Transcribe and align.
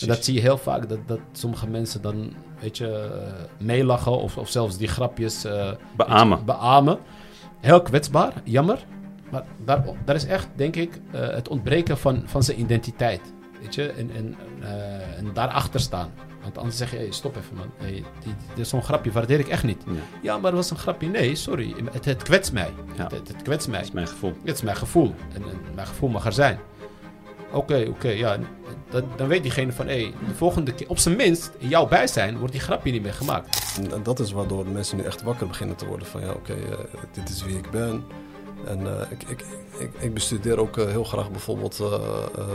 En 0.00 0.08
dat 0.08 0.24
zie 0.24 0.34
je 0.34 0.40
heel 0.40 0.58
vaak, 0.58 0.88
dat, 0.88 0.98
dat 1.06 1.20
sommige 1.32 1.66
mensen 1.66 2.02
dan, 2.02 2.32
weet 2.60 2.78
je, 2.78 3.10
uh, 3.14 3.66
meelachen 3.66 4.18
of, 4.18 4.36
of 4.36 4.48
zelfs 4.48 4.76
die 4.76 4.88
grapjes 4.88 5.44
uh, 5.44 5.70
beamen. 5.96 6.38
Je, 6.38 6.44
beamen. 6.44 6.98
Heel 7.60 7.82
kwetsbaar, 7.82 8.32
jammer. 8.44 8.84
Maar 9.30 9.44
daar, 9.64 9.84
daar 10.04 10.14
is 10.14 10.26
echt, 10.26 10.48
denk 10.54 10.76
ik, 10.76 11.00
uh, 11.14 11.28
het 11.28 11.48
ontbreken 11.48 11.98
van, 11.98 12.22
van 12.26 12.42
zijn 12.42 12.60
identiteit. 12.60 13.20
Weet 13.60 13.74
je, 13.74 13.88
en, 13.88 14.10
en, 14.14 14.36
en 15.16 15.32
daarachter 15.32 15.80
staan. 15.80 16.10
Want 16.42 16.58
anders 16.58 16.76
zeg 16.76 16.90
je, 16.90 16.96
hey, 16.96 17.10
stop 17.10 17.36
even 17.36 17.56
man. 17.56 17.70
Hey, 17.76 18.04
die, 18.22 18.34
dit 18.54 18.68
zo'n 18.68 18.82
grapje, 18.82 19.12
waardeer 19.12 19.38
ik 19.38 19.48
echt 19.48 19.64
niet. 19.64 19.82
Ja. 19.86 19.92
ja, 20.22 20.34
maar 20.34 20.50
het 20.50 20.54
was 20.54 20.70
een 20.70 20.78
grapje. 20.78 21.08
Nee, 21.08 21.34
sorry. 21.34 21.74
Het, 21.92 22.04
het 22.04 22.22
kwetst 22.22 22.52
mij. 22.52 22.72
Ja. 22.96 23.02
Het, 23.02 23.12
het, 23.12 23.28
het, 23.28 23.42
kwetst 23.42 23.68
mij. 23.68 23.78
Het 23.78 23.88
is 23.88 23.94
mijn 23.94 24.08
gevoel. 24.08 24.34
Het 24.44 24.54
is 24.54 24.62
mijn 24.62 24.76
gevoel. 24.76 25.14
En, 25.34 25.42
en 25.42 25.74
mijn 25.74 25.86
gevoel 25.86 26.08
mag 26.08 26.26
er 26.26 26.32
zijn. 26.32 26.58
Oké, 27.52 27.58
okay, 27.58 27.80
oké, 27.80 27.90
okay, 27.90 28.16
ja. 28.16 28.38
Dan, 28.90 29.04
dan, 29.16 29.28
weet 29.28 29.42
diegene 29.42 29.72
van, 29.72 29.86
hé, 29.86 30.00
hey, 30.00 30.12
de 30.28 30.34
volgende 30.34 30.74
keer, 30.74 30.88
op 30.88 30.98
zijn 30.98 31.16
minst, 31.16 31.50
in 31.58 31.68
jouw 31.68 31.86
bijzijn, 31.88 32.38
wordt 32.38 32.52
die 32.52 32.62
grapje 32.62 32.92
niet 32.92 33.02
meer 33.02 33.12
gemaakt. 33.12 33.78
En 33.90 34.02
dat 34.02 34.20
is 34.20 34.32
waardoor 34.32 34.66
mensen 34.66 34.96
nu 34.96 35.02
echt 35.02 35.22
wakker 35.22 35.46
beginnen 35.46 35.76
te 35.76 35.86
worden 35.86 36.06
van, 36.06 36.20
ja, 36.20 36.30
oké, 36.30 36.52
okay, 36.52 36.62
uh, 36.62 37.00
dit 37.12 37.28
is 37.28 37.44
wie 37.44 37.56
ik 37.56 37.70
ben. 37.70 38.04
En 38.66 38.80
uh, 38.80 39.00
ik, 39.10 39.22
ik, 39.22 39.44
ik, 39.78 39.90
ik, 39.98 40.14
bestudeer 40.14 40.58
ook 40.58 40.76
uh, 40.76 40.86
heel 40.86 41.04
graag 41.04 41.30
bijvoorbeeld 41.30 41.82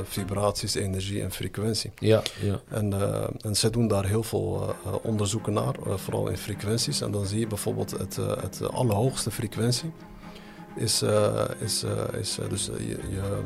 vibraties, 0.03 0.75
energie 0.75 1.21
en 1.21 1.31
frequentie. 1.31 1.91
Ja, 1.99 2.21
ja. 2.41 2.61
En, 2.69 2.93
en 3.41 3.55
zij 3.55 3.69
doen 3.69 3.87
daar 3.87 4.05
heel 4.05 4.23
veel 4.23 4.75
onderzoeken 5.01 5.53
naar, 5.53 5.73
vooral 5.95 6.27
in 6.27 6.37
frequenties. 6.37 7.01
En 7.01 7.11
dan 7.11 7.25
zie 7.25 7.39
je 7.39 7.47
bijvoorbeeld 7.47 7.91
het, 7.91 8.15
het 8.15 8.71
allerhoogste 8.71 9.31
frequentie 9.31 9.91
is, 10.75 11.03
is, 11.59 11.85
is 12.19 12.37
dus 12.49 12.65
je, 12.65 12.99
je 13.09 13.41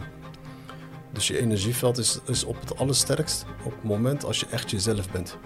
dus 1.14 1.28
je 1.28 1.40
energieveld 1.40 1.98
is, 1.98 2.20
is 2.26 2.44
op 2.44 2.60
het 2.60 2.78
allersterkst 2.78 3.46
op 3.64 3.72
het 3.72 3.84
moment 3.84 4.24
als 4.24 4.40
je 4.40 4.46
echt 4.52 4.72
jezelf 4.72 5.12
bent. 5.12 5.38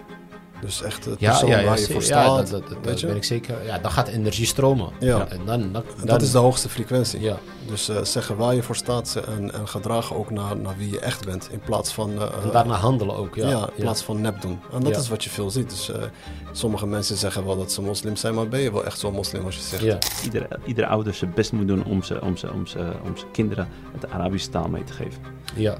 Dus 0.64 0.82
echt 0.82 1.06
het 1.06 1.18
persoon 1.18 1.50
ja, 1.50 1.60
ja, 1.60 1.66
waar 1.66 1.80
je 1.80 1.86
voor 1.86 2.02
staat. 2.02 2.26
Ja, 2.26 2.36
dat, 2.36 2.50
dat, 2.50 2.84
dat, 2.84 3.02
ben 3.02 3.16
ik 3.16 3.24
zeker. 3.24 3.66
Ja, 3.66 3.80
dan 3.80 3.92
gaat 3.92 4.08
energie 4.08 4.46
stromen. 4.46 4.90
Ja. 5.00 5.28
En 5.28 5.40
dan, 5.46 5.84
dat 6.04 6.22
is 6.22 6.32
de 6.32 6.38
hoogste 6.38 6.70
frequentie. 6.70 7.22
Ja. 7.22 7.38
Dus 7.68 7.90
uh, 7.90 8.04
zeggen 8.04 8.36
waar 8.36 8.56
je 8.56 8.64
voor 8.64 8.76
staat 8.76 9.16
en, 9.38 9.54
en 9.54 9.68
gedragen 9.68 10.16
ook 10.16 10.30
naar, 10.30 10.58
naar 10.58 10.78
wie 10.78 10.92
je 10.92 11.00
echt 11.00 11.26
bent. 11.26 11.50
In 11.52 11.60
plaats 11.60 11.94
van... 11.94 12.12
Uh, 12.12 12.22
en 12.22 12.52
daarna 12.52 12.74
handelen 12.74 13.16
ook, 13.16 13.36
ja. 13.36 13.50
Ja, 13.50 13.70
in 13.76 13.84
plaats 13.84 14.02
van 14.02 14.22
nep 14.22 14.42
doen. 14.42 14.60
En 14.74 14.84
dat 14.84 14.98
is 14.98 15.10
wat 15.10 15.24
je 15.24 15.30
veel 15.30 15.50
ziet. 15.50 15.70
Dus 15.70 15.90
uh, 15.90 15.96
sommige 16.52 16.88
mensen 16.88 17.18
zeggen 17.18 17.46
wel 17.46 17.58
dat 17.58 17.72
ze 17.72 17.82
moslim 17.82 18.16
zijn, 18.16 18.34
maar 18.34 18.48
ben 18.48 18.60
je 18.60 18.72
wel 18.72 18.86
echt 18.86 19.00
zo'n 19.00 19.14
moslim 19.14 19.46
als 19.46 19.56
je 19.56 19.62
zegt. 19.62 19.84
Ja. 19.84 19.98
Iedere, 20.24 20.48
iedere 20.66 20.88
ouder 20.88 21.14
zijn 21.14 21.32
best 21.36 21.52
moet 21.52 21.68
doen 21.68 21.86
om 21.86 22.04
zijn 22.04 22.22
om 22.22 22.38
ze, 22.38 22.52
om 22.52 22.68
ze, 22.68 22.92
om 23.04 23.18
ze 23.18 23.26
kinderen 23.32 23.68
het 23.94 24.10
Arabische 24.10 24.50
taal 24.50 24.68
mee 24.68 24.84
te 24.84 24.94
geven. 24.94 25.22
Ja. 25.56 25.78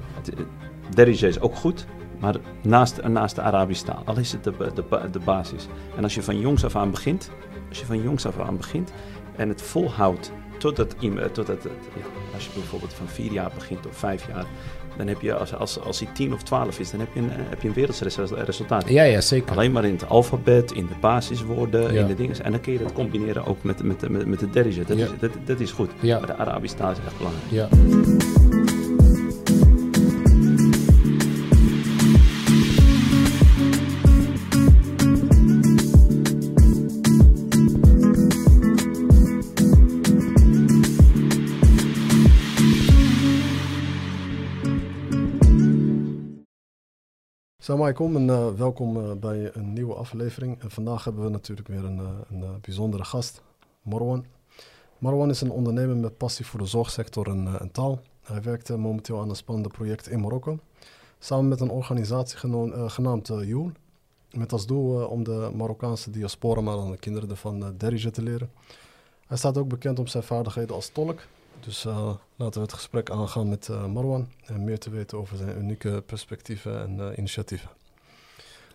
Derija 0.94 1.28
is 1.28 1.40
ook 1.40 1.56
goed, 1.56 1.86
maar 2.24 2.34
naast, 2.62 3.02
naast 3.02 3.34
de 3.34 3.40
Arabische 3.40 3.84
taal. 3.84 4.02
Al 4.04 4.18
is 4.18 4.32
het 4.32 4.44
de, 4.44 4.52
de, 4.74 5.10
de 5.10 5.18
basis. 5.18 5.66
En 5.96 6.02
als 6.02 6.14
je 6.14 6.22
van 6.22 6.38
jongs 6.40 6.64
af 6.64 6.76
aan 6.76 6.90
begint, 6.90 7.30
als 7.68 7.78
je 7.78 7.86
van 7.86 8.02
jongs 8.02 8.26
af 8.26 8.38
aan 8.38 8.56
begint 8.56 8.92
en 9.36 9.48
het 9.48 9.62
volhoudt 9.62 10.32
totdat, 10.58 10.94
totdat 11.32 11.66
als 12.34 12.44
je 12.44 12.50
bijvoorbeeld 12.54 12.94
van 12.94 13.08
vier 13.08 13.32
jaar 13.32 13.50
begint 13.54 13.86
of 13.86 13.96
vijf 13.96 14.26
jaar, 14.26 14.44
dan 14.96 15.06
heb 15.06 15.20
je, 15.20 15.34
als, 15.34 15.54
als, 15.54 15.80
als 15.80 15.98
hij 15.98 16.08
tien 16.12 16.32
of 16.32 16.42
twaalf 16.42 16.78
is, 16.78 16.90
dan 16.90 17.00
heb 17.00 17.08
je 17.14 17.20
een, 17.20 17.30
heb 17.30 17.62
je 17.62 17.68
een 17.68 17.74
werelds 17.74 18.00
resultaat. 18.30 18.88
Ja, 18.88 19.02
ja, 19.02 19.20
zeker. 19.20 19.50
Alleen 19.50 19.72
maar 19.72 19.84
in 19.84 19.92
het 19.92 20.08
alfabet, 20.08 20.72
in 20.72 20.86
de 20.86 20.94
basiswoorden, 21.00 21.92
ja. 21.92 22.00
in 22.00 22.06
de 22.06 22.14
dingen. 22.14 22.44
En 22.44 22.50
dan 22.50 22.60
kun 22.60 22.72
je 22.72 22.78
dat 22.78 22.92
combineren 22.92 23.46
ook 23.46 23.62
met, 23.62 23.82
met, 23.82 24.08
met, 24.08 24.26
met 24.26 24.38
de 24.38 24.50
derige. 24.50 24.84
Dat, 24.84 24.98
ja. 24.98 25.04
is, 25.04 25.10
dat, 25.20 25.30
dat 25.44 25.60
is 25.60 25.72
goed. 25.72 25.90
Ja. 26.00 26.18
Maar 26.18 26.26
de 26.26 26.36
Arabische 26.36 26.76
taal 26.76 26.90
is 26.90 26.98
echt 27.06 27.16
belangrijk. 27.16 27.50
Ja. 27.50 28.73
Salam 47.64 47.80
alaikum 47.80 48.16
en 48.16 48.28
uh, 48.28 48.48
welkom 48.50 48.96
uh, 48.96 49.12
bij 49.12 49.50
een 49.54 49.72
nieuwe 49.72 49.94
aflevering. 49.94 50.58
Vandaag 50.66 51.04
hebben 51.04 51.24
we 51.24 51.30
natuurlijk 51.30 51.68
weer 51.68 51.84
een, 51.84 51.98
uh, 51.98 52.08
een 52.30 52.60
bijzondere 52.60 53.04
gast, 53.04 53.42
Marwan. 53.82 54.24
Marwan 54.98 55.30
is 55.30 55.40
een 55.40 55.50
ondernemer 55.50 55.96
met 55.96 56.16
passie 56.16 56.46
voor 56.46 56.60
de 56.60 56.66
zorgsector 56.66 57.28
en, 57.28 57.60
en 57.60 57.70
taal. 57.70 58.00
Hij 58.22 58.42
werkt 58.42 58.76
momenteel 58.76 59.20
aan 59.20 59.28
een 59.28 59.36
spannende 59.36 59.68
project 59.68 60.08
in 60.08 60.20
Marokko. 60.20 60.58
Samen 61.18 61.48
met 61.48 61.60
een 61.60 61.70
organisatie 61.70 62.38
genaamd 62.88 63.26
Joel. 63.26 63.70
Met 64.30 64.52
als 64.52 64.66
doel 64.66 65.06
om 65.06 65.24
de 65.24 65.50
Marokkaanse 65.54 66.10
diaspora, 66.10 66.60
maar 66.60 66.76
dan 66.76 66.90
de 66.90 66.98
kinderen 66.98 67.30
ervan, 67.30 67.74
Derija 67.76 68.10
te 68.10 68.22
leren. 68.22 68.50
Hij 69.26 69.36
staat 69.36 69.58
ook 69.58 69.68
bekend 69.68 69.98
om 69.98 70.06
zijn 70.06 70.22
vaardigheden 70.22 70.74
als 70.74 70.88
tolk. 70.88 71.20
Dus 71.64 71.84
uh, 71.84 72.14
laten 72.36 72.60
we 72.60 72.66
het 72.66 72.72
gesprek 72.72 73.10
aangaan 73.10 73.48
met 73.48 73.68
uh, 73.68 73.86
Marwan 73.86 74.28
en 74.44 74.64
meer 74.64 74.78
te 74.78 74.90
weten 74.90 75.18
over 75.18 75.36
zijn 75.36 75.58
unieke 75.58 76.02
perspectieven 76.06 76.80
en 76.80 76.96
uh, 76.96 77.18
initiatieven. 77.18 77.68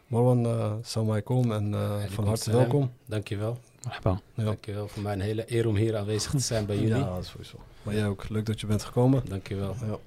Marwan, 0.08 0.46
uh, 0.46 0.74
salam 0.82 1.10
alaikum 1.10 1.52
en 1.52 1.74
van 2.10 2.28
harte 2.28 2.52
welkom. 2.52 2.92
Dankjewel. 3.06 3.58
Marhaba. 3.84 4.22
Ja. 4.34 4.44
Dankjewel 4.44 4.88
voor 4.88 5.02
mij 5.02 5.14
een 5.14 5.22
hele 5.22 5.54
eer 5.54 5.68
om 5.68 5.76
hier 5.76 5.98
aanwezig 5.98 6.32
te 6.32 6.40
zijn 6.40 6.66
bij 6.66 6.76
jullie. 6.76 6.98
Ja, 6.98 7.14
dat 7.14 7.24
is 7.24 7.30
sowieso. 7.30 7.58
Maar 7.84 7.94
jij 7.94 8.08
ook, 8.08 8.30
leuk 8.30 8.46
dat 8.46 8.60
je 8.60 8.68
bent 8.68 8.84
gekomen. 8.84 9.24
Dankjewel. 9.28 9.76
Ja. 9.82 9.98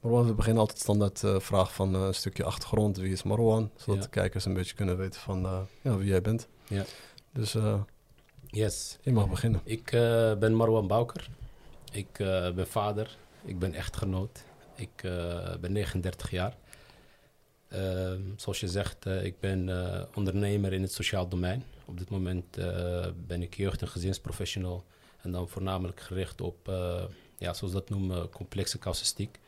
Marwan, 0.00 0.26
we 0.26 0.34
beginnen 0.34 0.60
altijd 0.60 0.78
standaard 0.78 1.22
uh, 1.22 1.38
vraag 1.38 1.74
van 1.74 1.94
een 1.94 2.14
stukje 2.14 2.44
achtergrond. 2.44 2.96
Wie 2.96 3.12
is 3.12 3.22
Marwan? 3.22 3.70
Zodat 3.76 3.96
ja. 3.96 4.02
de 4.02 4.08
kijkers 4.08 4.44
een 4.44 4.54
beetje 4.54 4.74
kunnen 4.74 4.96
weten 4.96 5.20
van 5.20 5.66
ja, 5.82 5.96
wie 5.96 6.08
jij 6.08 6.20
bent. 6.20 6.48
Ja. 6.66 6.84
Dus 7.32 7.56
yes. 8.46 8.98
je 9.02 9.12
mag 9.12 9.28
beginnen. 9.28 9.60
Ik 9.64 9.90
ben 10.38 10.54
Marwan 10.54 10.86
Bouker. 10.86 11.28
Ik 11.94 12.18
uh, 12.18 12.50
ben 12.50 12.66
vader, 12.66 13.16
ik 13.44 13.58
ben 13.58 13.74
echtgenoot, 13.74 14.44
ik 14.74 15.02
uh, 15.02 15.54
ben 15.60 15.72
39 15.72 16.30
jaar. 16.30 16.54
Uh, 17.72 18.12
zoals 18.36 18.60
je 18.60 18.68
zegt, 18.68 19.06
ik 19.06 19.40
ben 19.40 19.70
ondernemer 20.14 20.72
in 20.72 20.82
het 20.82 20.92
sociaal 20.92 21.28
domein. 21.28 21.64
Op 21.84 21.98
dit 21.98 22.10
moment 22.10 22.58
ben 23.26 23.42
ik 23.42 23.54
jeugd- 23.54 23.82
en 23.82 23.88
gezinsprofessional 23.88 24.84
en 25.20 25.30
dan 25.30 25.48
voornamelijk 25.48 26.00
gericht 26.00 26.40
op, 26.40 26.72
ja, 27.38 27.54
zoals 27.54 27.72
dat 27.72 27.90
noemen, 27.90 28.30
complexe 28.30 28.78
casuïstiek. 28.78 29.38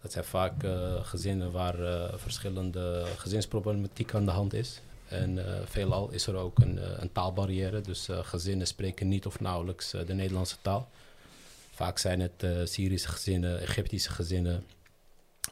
Dat 0.00 0.12
zijn 0.12 0.24
vaak 0.24 0.64
gezinnen 1.02 1.52
waar 1.52 1.76
verschillende 2.18 3.06
gezinsproblematiek 3.16 4.14
aan 4.14 4.24
de 4.24 4.30
hand 4.30 4.54
is. 4.54 4.80
En 5.08 5.38
veelal 5.64 6.10
is 6.10 6.26
er 6.26 6.36
ook 6.36 6.58
een, 6.58 7.02
een 7.02 7.12
taalbarrière, 7.12 7.80
dus 7.80 8.08
gezinnen 8.10 8.66
spreken 8.66 9.08
niet 9.08 9.26
of 9.26 9.40
nauwelijks 9.40 9.90
de 9.90 10.14
Nederlandse 10.14 10.56
taal. 10.62 10.88
Vaak 11.82 11.98
zijn 11.98 12.20
het 12.20 12.42
uh, 12.42 12.64
Syrische 12.64 13.08
gezinnen, 13.08 13.60
Egyptische 13.60 14.10
gezinnen. 14.10 14.66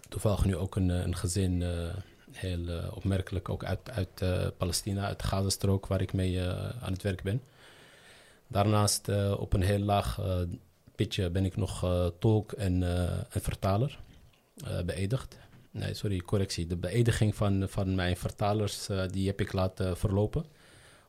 Toevallig 0.08 0.44
nu 0.44 0.56
ook 0.56 0.76
een, 0.76 0.88
een 0.88 1.16
gezin, 1.16 1.60
uh, 1.60 1.94
heel 2.32 2.90
opmerkelijk, 2.94 3.48
ook 3.48 3.64
uit, 3.64 3.90
uit 3.90 4.24
Palestina, 4.56 5.06
uit 5.06 5.20
de 5.20 5.26
Gazastrook, 5.26 5.86
waar 5.86 6.00
ik 6.00 6.12
mee 6.12 6.40
aan 6.80 6.92
het 6.92 7.02
werk 7.02 7.22
ben. 7.22 7.42
Daarnaast 8.46 9.08
op 9.36 9.52
een 9.52 9.62
heel 9.62 9.78
laag 9.78 10.20
pitje 10.94 11.30
ben 11.30 11.44
ik 11.44 11.56
nog 11.56 11.86
tolk 12.18 12.52
en, 12.52 12.82
en 13.30 13.40
vertaler, 13.40 13.98
beëdigd. 14.84 15.38
Nee, 15.70 15.94
sorry, 15.94 16.18
correctie. 16.18 16.66
De 16.66 16.76
beëdiging 16.76 17.34
van, 17.34 17.68
van 17.68 17.94
mijn 17.94 18.16
vertalers, 18.16 18.88
die 19.10 19.26
heb 19.26 19.40
ik 19.40 19.52
laten 19.52 19.96
verlopen. 19.96 20.44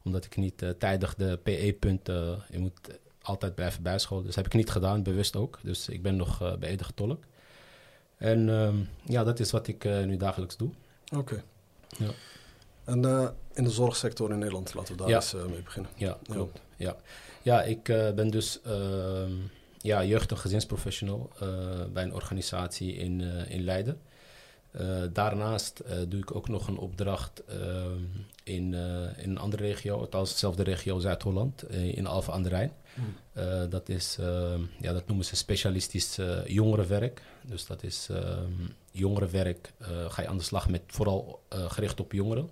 Omdat 0.03 0.25
ik 0.25 0.35
niet 0.35 0.63
tijdig 0.77 1.15
de 1.15 1.39
PE-punten, 1.43 2.43
je 2.49 2.59
moet 2.59 2.99
altijd 3.21 3.55
blijven 3.55 3.83
bijscholen. 3.83 4.25
Dus 4.25 4.35
heb 4.35 4.45
ik 4.45 4.53
niet 4.53 4.69
gedaan, 4.69 5.03
bewust 5.03 5.35
ook. 5.35 5.59
Dus 5.63 5.89
ik 5.89 6.01
ben 6.01 6.15
nog 6.15 6.41
uh, 6.41 6.55
beëdigd 6.55 6.95
tolk. 6.95 7.23
En 8.17 8.49
um, 8.49 8.89
ja, 9.03 9.23
dat 9.23 9.39
is 9.39 9.51
wat 9.51 9.67
ik 9.67 9.83
uh, 9.83 10.03
nu 10.03 10.17
dagelijks 10.17 10.57
doe. 10.57 10.69
Oké. 11.05 11.17
Okay. 11.17 11.43
Ja. 11.97 12.11
En 12.83 13.03
uh, 13.03 13.29
in 13.53 13.63
de 13.63 13.69
zorgsector 13.69 14.31
in 14.31 14.39
Nederland, 14.39 14.73
laten 14.73 14.91
we 14.91 14.99
daar 14.99 15.09
ja. 15.09 15.15
eens 15.15 15.33
mee 15.33 15.61
beginnen. 15.61 15.91
Ja, 15.95 16.17
klopt. 16.23 16.61
Ja, 16.75 16.95
ja. 17.41 17.63
ik 17.63 17.83
ben 18.15 18.29
dus 18.29 18.61
ehm, 18.61 19.31
ja, 19.77 20.03
jeugd- 20.03 20.31
en 20.31 20.37
gezinsprofessional 20.37 21.29
bij 21.93 22.03
een 22.03 22.13
organisatie 22.13 22.93
in, 22.93 23.21
in 23.47 23.63
Leiden. 23.63 24.01
Uh, 24.79 25.01
daarnaast 25.13 25.81
uh, 25.85 25.91
doe 26.07 26.19
ik 26.19 26.35
ook 26.35 26.47
nog 26.47 26.67
een 26.67 26.77
opdracht 26.77 27.41
uh, 27.49 27.85
in, 28.43 28.73
in 29.17 29.29
een 29.29 29.37
andere 29.37 29.63
regio, 29.63 29.99
althans 29.99 30.31
dezelfde 30.31 30.63
regio 30.63 30.99
Zuid-Holland, 30.99 31.69
in 31.71 32.07
Alphen 32.07 32.33
aan 32.33 32.43
de 32.43 32.49
Rijn. 32.49 32.71
Mm. 32.93 33.69
dat, 33.69 33.89
is, 33.89 34.17
ja, 34.79 34.93
dat 34.93 35.07
noemen 35.07 35.25
ze 35.25 35.35
specialistisch 35.35 36.17
jongerenwerk. 36.45 37.21
Dus 37.41 37.65
dat 37.65 37.83
is 37.83 38.09
jongerenwerk, 38.91 39.73
ga 40.07 40.21
je 40.21 40.27
aan 40.27 40.37
de 40.37 40.43
slag 40.43 40.69
met 40.69 40.81
vooral 40.87 41.41
gericht 41.49 41.99
op 41.99 42.11
jongeren. 42.11 42.49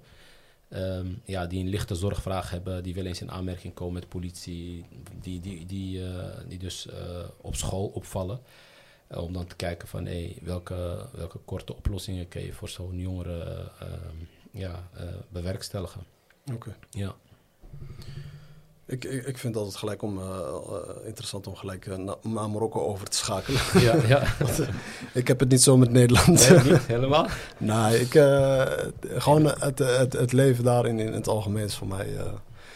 Um, 0.73 1.21
ja, 1.25 1.45
die 1.45 1.63
een 1.63 1.69
lichte 1.69 1.95
zorgvraag 1.95 2.49
hebben, 2.49 2.83
die 2.83 2.93
wel 2.93 3.05
eens 3.05 3.21
in 3.21 3.31
aanmerking 3.31 3.73
komen 3.73 3.93
met 3.93 4.09
politie, 4.09 4.85
die, 5.21 5.39
die, 5.39 5.65
die, 5.65 6.01
die 6.47 6.59
dus 6.59 6.87
op 7.41 7.55
school 7.55 7.85
opvallen. 7.85 8.39
Uh, 9.11 9.23
om 9.23 9.33
dan 9.33 9.45
te 9.47 9.55
kijken 9.55 9.87
van 9.87 10.05
hey, 10.05 10.37
welke, 10.41 11.05
welke 11.13 11.37
korte 11.45 11.75
oplossingen 11.75 12.27
kun 12.27 12.45
je 12.45 12.53
voor 12.53 12.69
zo'n 12.69 12.97
jongere 12.97 13.43
uh, 13.83 13.87
ja, 14.51 14.89
eh, 14.93 15.03
bewerkstelligen. 15.29 16.01
Oké. 16.53 16.75
Ja. 16.89 17.15
Ik, 18.85 19.05
ik, 19.05 19.25
ik 19.25 19.37
vind 19.37 19.53
het 19.53 19.55
altijd 19.63 19.75
gelijk 19.75 20.01
om, 20.01 20.19
eh, 20.19 20.25
eh, 20.69 21.05
interessant 21.05 21.47
om 21.47 21.55
gelijk 21.55 21.85
eh, 21.85 21.97
na- 21.97 22.17
naar 22.21 22.49
Marokko 22.49 22.79
over 22.85 23.09
te 23.09 23.17
schakelen. 23.17 23.61
ja, 23.87 23.95
ja. 24.07 24.23
ik 25.13 25.27
heb 25.27 25.39
het 25.39 25.49
niet 25.49 25.61
zo 25.61 25.77
met 25.77 25.91
Nederland. 25.91 26.49
Nee, 26.49 26.59
niet 26.71 26.85
helemaal. 26.95 27.27
nee, 27.57 27.99
ik, 27.99 28.15
eh, 28.15 28.65
gewoon 29.01 29.45
het, 29.45 29.79
het, 29.79 30.13
het 30.13 30.31
leven 30.31 30.63
daarin 30.63 30.99
in 30.99 31.13
het 31.13 31.27
algemeen 31.27 31.63
is 31.65 31.75
voor 31.75 31.87
mij... 31.87 32.17
eh 32.17 32.25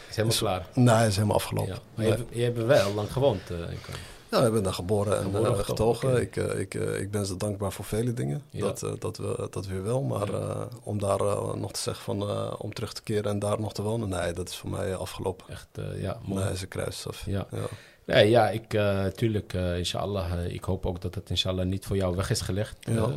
Is 0.08 0.16
helemaal 0.16 0.36
klaar. 0.38 0.66
nee, 0.74 1.06
is 1.06 1.14
helemaal 1.14 1.36
afgelopen. 1.36 1.72
Ja. 1.74 1.80
Maar 1.94 2.04
je, 2.04 2.10
Nee. 2.10 2.18
hebt- 2.20 2.34
je 2.36 2.42
hebt 2.42 2.58
er 2.58 2.66
wel 2.66 2.94
lang 2.94 3.12
gewoond. 3.12 3.50
eh, 3.50 3.58
Inko. 3.58 3.92
Ja, 4.34 4.46
ik 4.46 4.52
ben 4.52 4.62
daar 4.62 4.74
geboren 4.74 5.16
en 5.18 5.22
Geboren, 5.24 5.58
eh, 5.58 5.64
getogen. 5.64 6.20
Ik, 6.20 6.36
eh, 6.36 6.60
ik, 6.60 6.74
eh, 6.74 7.00
ik 7.00 7.10
ben 7.10 7.26
ze 7.26 7.36
dankbaar 7.36 7.72
voor 7.72 7.84
vele 7.84 8.12
dingen. 8.12 8.42
Ja. 8.50 8.60
Dat, 8.60 9.00
dat, 9.00 9.16
we, 9.16 9.46
dat 9.50 9.66
weer 9.66 9.82
wel. 9.82 10.02
Maar 10.02 10.32
Ja. 10.32 10.68
om 10.82 10.98
daar 10.98 11.18
nog 11.56 11.72
te 11.72 11.80
zeggen 11.80 12.04
van 12.04 12.22
om 12.58 12.72
terug 12.72 12.92
te 12.92 13.02
keren 13.02 13.30
en 13.30 13.38
daar 13.38 13.60
nog 13.60 13.72
te 13.72 13.82
wonen, 13.82 14.08
nee, 14.08 14.32
dat 14.32 14.48
is 14.48 14.56
voor 14.56 14.70
mij 14.70 14.96
afgelopen. 14.96 15.48
Echt, 15.48 15.68
ja, 15.96 16.18
mooi. 16.24 16.44
Nee, 16.44 16.52
is 16.52 16.62
een 16.62 16.68
kruisstaf. 16.68 17.26
Ja. 17.26 17.46
Ja. 17.50 17.66
Nee, 18.04 18.30
ja, 18.30 18.50
ik, 18.50 18.68
tuurlijk, 19.14 19.52
inshallah. 19.52 20.52
ik 20.54 20.64
hoop 20.64 20.86
ook 20.86 21.00
dat 21.00 21.14
het 21.14 21.30
inshallah 21.30 21.66
niet 21.66 21.86
voor 21.86 21.96
jou 21.96 22.16
weg 22.16 22.30
is 22.30 22.40
gelegd. 22.40 22.76
Ja. 22.80 23.08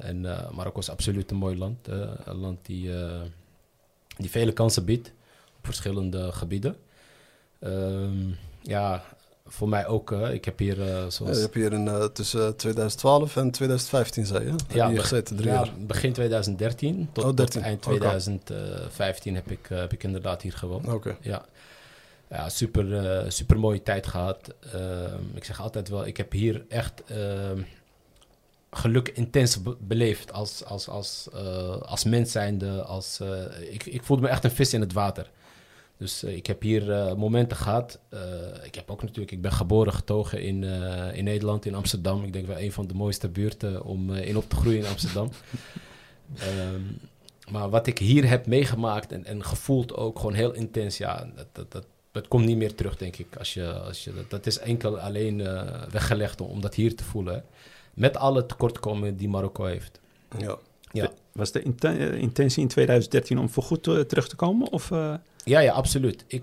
En 0.00 0.20
Marokko 0.52 0.80
is 0.80 0.90
absoluut 0.90 1.30
een 1.30 1.36
mooi 1.36 1.58
land. 1.58 1.88
een 2.24 2.36
land 2.36 2.58
die, 2.62 2.90
die 4.16 4.30
vele 4.30 4.52
kansen 4.52 4.84
biedt 4.84 5.12
op 5.56 5.64
verschillende 5.64 6.32
gebieden. 6.32 6.76
Ehm, 7.58 8.30
ja, 8.62 9.02
voor 9.52 9.68
mij 9.68 9.86
ook. 9.86 10.12
eh, 10.12 10.32
ik 10.32 10.44
heb 10.44 10.58
hier, 10.58 10.80
eh, 10.80 10.86
Ja, 10.88 11.10
zoals... 11.10 11.36
je 11.36 11.42
hebt 11.42 11.54
hier 11.54 11.72
in, 11.72 11.88
eh, 11.88 12.04
tussen 12.04 12.56
2012 12.56 13.36
en 13.36 13.50
2015, 13.50 14.26
zei 14.26 14.44
je? 14.44 14.50
Heb 14.78 14.90
je 14.92 14.98
gezeten, 14.98 15.36
drie 15.36 15.48
ja, 15.48 15.54
jaar. 15.54 15.70
begin 15.86 16.12
2013 16.12 17.08
tot, 17.12 17.24
Oh, 17.24 17.28
tot 17.30 17.36
13. 17.36 17.62
eind 17.62 17.86
Oké. 17.86 17.96
2015 17.96 19.34
heb 19.34 19.50
ik, 19.50 19.66
heb 19.68 19.92
ik 19.92 20.02
inderdaad 20.02 20.42
hier 20.42 20.52
gewoond. 20.52 20.88
Oké. 20.88 21.16
Ja, 21.20 21.44
ja 22.30 22.48
super, 22.48 23.24
super 23.32 23.58
mooie 23.58 23.82
tijd 23.82 24.06
gehad. 24.06 24.54
Ehm, 24.72 25.22
ik 25.34 25.44
zeg 25.44 25.60
altijd 25.60 25.88
wel, 25.88 26.06
ik 26.06 26.16
heb 26.16 26.32
hier 26.32 26.64
echt 26.68 27.02
ehm, 27.06 27.60
geluk 28.70 29.08
intens 29.08 29.62
be- 29.62 29.76
beleefd 29.80 30.32
als, 30.32 30.64
als, 30.64 30.88
als, 30.88 31.28
als 31.82 32.04
mens 32.04 32.32
zijnde. 32.32 32.82
Als, 32.82 33.20
ik, 33.70 33.86
ik 33.86 34.02
voelde 34.02 34.22
me 34.22 34.28
echt 34.28 34.44
een 34.44 34.50
vis 34.50 34.72
in 34.74 34.80
het 34.80 34.92
water. 34.92 35.30
Dus 36.02 36.22
eh, 36.22 36.36
ik 36.36 36.46
heb 36.46 36.62
hier 36.62 36.92
eh, 36.92 37.14
momenten 37.14 37.56
gehad. 37.56 38.00
eh, 38.08 38.20
ik 38.62 38.74
heb 38.74 38.90
ook 38.90 39.02
natuurlijk, 39.02 39.30
ik 39.30 39.40
ben 39.40 39.52
geboren 39.52 39.92
getogen 39.92 40.42
in, 40.42 40.62
in 41.14 41.24
Nederland, 41.24 41.66
in 41.66 41.74
Amsterdam. 41.74 42.24
Ik 42.24 42.32
denk 42.32 42.46
wel 42.46 42.58
een 42.58 42.72
van 42.72 42.86
de 42.86 42.94
mooiste 42.94 43.28
buurten 43.28 43.84
om 43.84 44.14
in 44.14 44.36
op 44.36 44.48
te 44.48 44.56
groeien 44.56 44.78
in 44.78 44.86
Amsterdam. 44.86 45.28
Ehm, 46.38 46.80
maar 47.50 47.70
wat 47.70 47.86
ik 47.86 47.98
hier 47.98 48.28
heb 48.28 48.46
meegemaakt 48.46 49.12
en, 49.12 49.24
en 49.24 49.44
gevoeld 49.44 49.94
ook 49.96 50.18
gewoon 50.18 50.34
heel 50.34 50.52
intens, 50.52 50.96
ja, 50.96 51.30
dat, 51.34 51.46
dat, 51.52 51.72
dat, 51.72 51.86
dat 52.12 52.28
komt 52.28 52.44
niet 52.44 52.56
meer 52.56 52.74
terug, 52.74 52.96
denk 52.96 53.16
ik. 53.16 53.36
Als 53.36 53.54
je, 53.54 53.72
als 53.72 54.04
je, 54.04 54.14
dat, 54.14 54.30
dat 54.30 54.46
is 54.46 54.58
enkel 54.58 54.98
alleen 54.98 55.36
weggelegd 55.90 56.40
om, 56.40 56.48
om 56.48 56.60
dat 56.60 56.74
hier 56.74 56.96
te 56.96 57.04
voelen. 57.04 57.34
hè. 57.34 57.40
Met 57.94 58.16
alle 58.16 58.46
tekortkomingen 58.46 59.16
die 59.16 59.28
Marokko 59.28 59.64
heeft. 59.64 60.00
Ja. 60.38 60.58
Ja. 60.92 61.10
Was 61.32 61.52
de 61.52 61.62
eh, 61.78 62.14
intentie 62.14 62.62
in 62.62 62.68
2013 62.68 63.38
om 63.38 63.48
voorgoed 63.48 63.86
eh, 63.86 64.00
terug 64.00 64.28
te 64.28 64.36
komen? 64.36 64.70
Of 64.70 64.90
eh, 64.90 65.14
Ja, 65.44 65.60
ja, 65.60 65.72
absoluut. 65.72 66.24
Ik, 66.26 66.42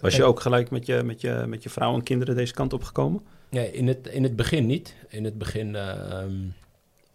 was 0.00 0.16
je 0.16 0.24
ook 0.24 0.40
gelijk 0.40 0.70
met 0.70 0.86
je, 0.86 1.02
met, 1.02 1.20
je, 1.20 1.44
met 1.46 1.62
je 1.62 1.68
vrouw 1.70 1.94
en 1.94 2.02
kinderen 2.02 2.36
deze 2.36 2.54
kant 2.54 2.72
op 2.72 2.82
gekomen? 2.82 3.22
Nee, 3.50 3.72
in 3.72 3.88
het, 3.88 4.06
in 4.06 4.22
het 4.22 4.36
begin 4.36 4.66
niet. 4.66 4.94
In 5.08 5.24
het 5.24 5.38
begin... 5.38 5.76
eh, 5.76 6.12
ehm, 6.12 6.34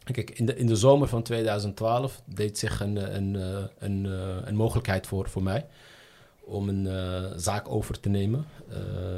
kijk, 0.04 0.30
in 0.30 0.46
de, 0.46 0.56
in 0.56 0.66
de 0.66 0.76
zomer 0.76 1.08
van 1.08 1.24
2012 1.24 2.22
deed 2.26 2.58
zich 2.58 2.80
een, 2.80 3.16
een, 3.16 3.34
een, 3.78 4.06
een 4.48 4.56
mogelijkheid 4.56 5.08
voor, 5.08 5.30
voor 5.30 5.44
mij... 5.44 5.66
om 6.44 6.70
een 6.70 7.40
zaak 7.40 7.70
over 7.70 8.00
te 8.00 8.10
nemen. 8.10 8.46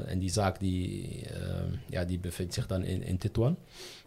En 0.06 0.20
die 0.20 0.30
zaak 0.30 0.60
die, 0.60 1.22
ehm, 1.26 1.70
ja, 1.90 2.06
die 2.06 2.20
bevindt 2.20 2.54
zich 2.54 2.68
dan 2.68 2.84
in, 2.84 3.04
in 3.04 3.18
Tetuan. 3.18 3.58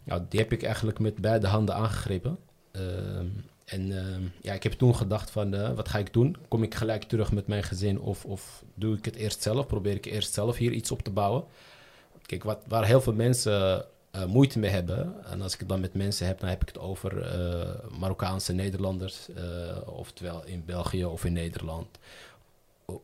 Nou, 0.04 0.22
die 0.28 0.40
heb 0.40 0.52
ik 0.52 0.62
eigenlijk 0.62 0.98
met 0.98 1.20
beide 1.20 1.46
handen 1.46 1.74
aangegrepen. 1.74 2.38
Ehm, 2.78 3.26
en 3.64 3.98
ehm, 3.98 4.22
ja, 4.40 4.52
ik 4.52 4.62
heb 4.62 4.72
toen 4.72 4.96
gedacht 4.96 5.30
van, 5.30 5.54
eh, 5.54 5.72
wat 5.72 5.88
ga 5.88 5.98
ik 5.98 6.12
doen? 6.12 6.36
Kom 6.48 6.62
ik 6.62 6.74
gelijk 6.74 7.02
terug 7.02 7.32
met 7.32 7.46
mijn 7.46 7.62
gezin 7.62 8.00
of, 8.00 8.24
of 8.24 8.64
doe 8.74 8.96
ik 8.96 9.04
het 9.04 9.16
eerst 9.16 9.42
zelf? 9.42 9.66
Probeer 9.66 9.94
ik 9.94 10.04
eerst 10.04 10.34
zelf 10.34 10.56
hier 10.56 10.72
iets 10.72 10.90
op 10.90 11.02
te 11.02 11.10
bouwen? 11.10 11.44
Kijk, 12.26 12.44
wat, 12.44 12.58
waar 12.68 12.86
heel 12.86 13.00
veel 13.00 13.12
mensen 13.12 13.84
eh, 14.10 14.24
moeite 14.24 14.58
mee 14.58 14.70
hebben, 14.70 15.24
en 15.24 15.42
als 15.42 15.52
ik 15.52 15.58
het 15.58 15.68
dan 15.68 15.80
met 15.80 15.94
mensen 15.94 16.26
heb, 16.26 16.40
dan 16.40 16.48
heb 16.48 16.62
ik 16.62 16.68
het 16.68 16.78
over 16.78 17.22
eh, 17.22 17.98
Marokkaanse 17.98 18.52
Nederlanders, 18.52 19.28
oftewel 19.84 20.44
in 20.44 20.62
België 20.66 21.04
of 21.04 21.24
in 21.24 21.32
Nederland, 21.32 21.98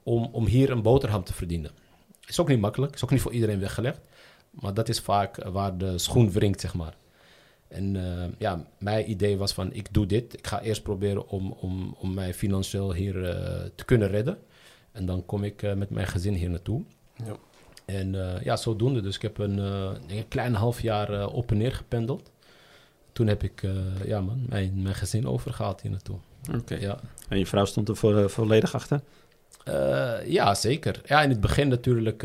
om, 0.03 0.29
om 0.33 0.47
hier 0.47 0.71
een 0.71 0.83
boterham 0.83 1.25
te 1.25 1.33
verdienen. 1.33 1.71
Is 2.27 2.41
ook 2.41 2.49
niet 2.49 2.61
makkelijk, 2.61 2.95
is 2.95 3.05
ook 3.05 3.11
niet 3.11 3.21
voor 3.21 3.33
iedereen 3.33 3.61
weggelegd, 3.61 4.01
maar 4.51 4.75
dat 4.75 4.89
is 4.89 5.01
vaak 5.01 5.45
waar 5.45 5.79
de 5.79 5.99
schoen 5.99 6.31
wringt, 6.31 6.61
zeg 6.61 6.75
maar. 6.75 6.95
En 7.75 7.97
eh, 7.97 8.29
ja, 8.39 8.65
mijn 8.79 9.11
idee 9.11 9.37
was 9.37 9.53
van, 9.53 9.73
ik 9.73 9.95
doe 9.95 10.07
dit. 10.07 10.39
Ik 10.39 10.47
ga 10.47 10.61
eerst 10.61 10.83
proberen 10.83 11.29
om, 11.29 11.53
om, 11.53 11.97
om 11.99 12.15
mij 12.15 12.35
financieel 12.35 12.93
hier 12.93 13.25
eh, 13.25 13.63
te 13.75 13.85
kunnen 13.85 14.09
redden. 14.09 14.39
En 14.93 15.07
dan 15.07 15.27
kom 15.27 15.45
ik 15.45 15.63
eh, 15.63 15.75
met 15.75 15.91
mijn 15.91 16.07
gezin 16.07 16.35
hier 16.35 16.51
naartoe. 16.51 16.83
Ja. 17.25 17.37
En 17.85 18.15
ja, 18.43 18.57
zodoende. 18.57 19.01
Dus 19.01 19.17
ik 19.17 19.23
heb 19.23 19.39
een, 19.39 19.59
een 19.59 20.29
klein 20.29 20.55
half 20.55 20.81
jaar 20.81 21.27
op 21.27 21.51
en 21.51 21.57
neer 21.57 21.73
gependeld. 21.73 22.31
Toen 23.13 23.27
heb 23.27 23.43
ik 23.43 23.63
ja, 24.05 24.21
man, 24.21 24.45
mijn, 24.49 24.83
mijn 24.83 24.95
gezin 24.95 25.27
overgehaald 25.27 25.81
hier 25.81 25.91
naartoe. 25.91 26.17
Oké. 26.55 26.75
Ja. 26.75 26.99
En 27.29 27.39
je 27.39 27.47
vrouw 27.47 27.65
stond 27.65 27.89
er 27.89 27.97
voor, 27.97 28.31
volledig 28.31 28.75
achter? 28.75 29.01
Ja, 30.27 30.55
zeker. 30.55 31.01
Ja, 31.05 31.23
in 31.23 31.31
het 31.31 31.41
begin 31.41 31.69
natuurlijk, 31.69 32.23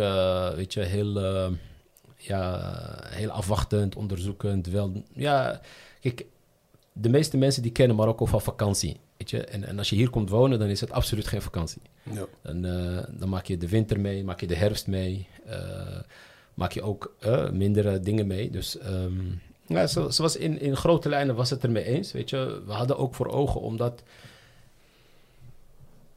weet 0.56 0.74
je, 0.74 0.81
heel, 0.81 1.13
ja, 2.30 2.74
heel 3.06 3.30
afwachtend, 3.30 3.96
onderzoekend. 3.96 4.68
Wel, 4.68 5.04
ja, 5.14 5.62
kijk, 6.00 6.26
de 6.94 7.10
meeste 7.10 7.38
mensen 7.38 7.62
die 7.62 7.72
kennen 7.72 7.96
Marokko 7.96 8.26
van 8.26 8.42
vakantie, 8.42 9.00
weet 9.18 9.30
je. 9.30 9.46
En, 9.46 9.64
en 9.64 9.78
als 9.78 9.90
je 9.90 9.96
hier 9.96 10.10
komt 10.10 10.30
wonen, 10.30 10.60
dan 10.60 10.68
is 10.68 10.81
het 10.81 10.92
absoluut 10.92 11.28
geen 11.28 11.42
vakantie. 11.42 11.81
Ja. 12.04 12.26
Dan, 12.42 12.66
eh, 12.66 13.04
dan 13.10 13.30
maak 13.30 13.46
je 13.46 13.58
de 13.58 13.70
winter 13.70 14.00
mee, 14.00 14.24
maak 14.24 14.40
je 14.40 14.48
de 14.48 14.56
herfst 14.56 14.88
mee, 14.88 15.28
eh, 15.46 16.00
maak 16.54 16.72
je 16.72 16.81
ook 16.81 17.16
eh, 17.20 17.50
mindere 17.50 18.00
dingen 18.00 18.28
mee. 18.28 18.50
Dus 18.50 18.78
ehm, 18.78 19.22
ja, 19.66 19.88
zo, 19.88 20.10
zoals 20.10 20.36
in, 20.36 20.60
in 20.60 20.76
grote 20.76 21.10
lijnen 21.10 21.36
was 21.36 21.50
het 21.50 21.64
er 21.64 21.72
mee 21.72 21.84
eens, 21.84 22.12
weet 22.12 22.30
je. 22.30 22.62
We 22.66 22.72
hadden 22.72 22.98
ook 22.98 23.16
voor 23.16 23.28
ogen 23.28 23.62
omdat... 23.62 24.04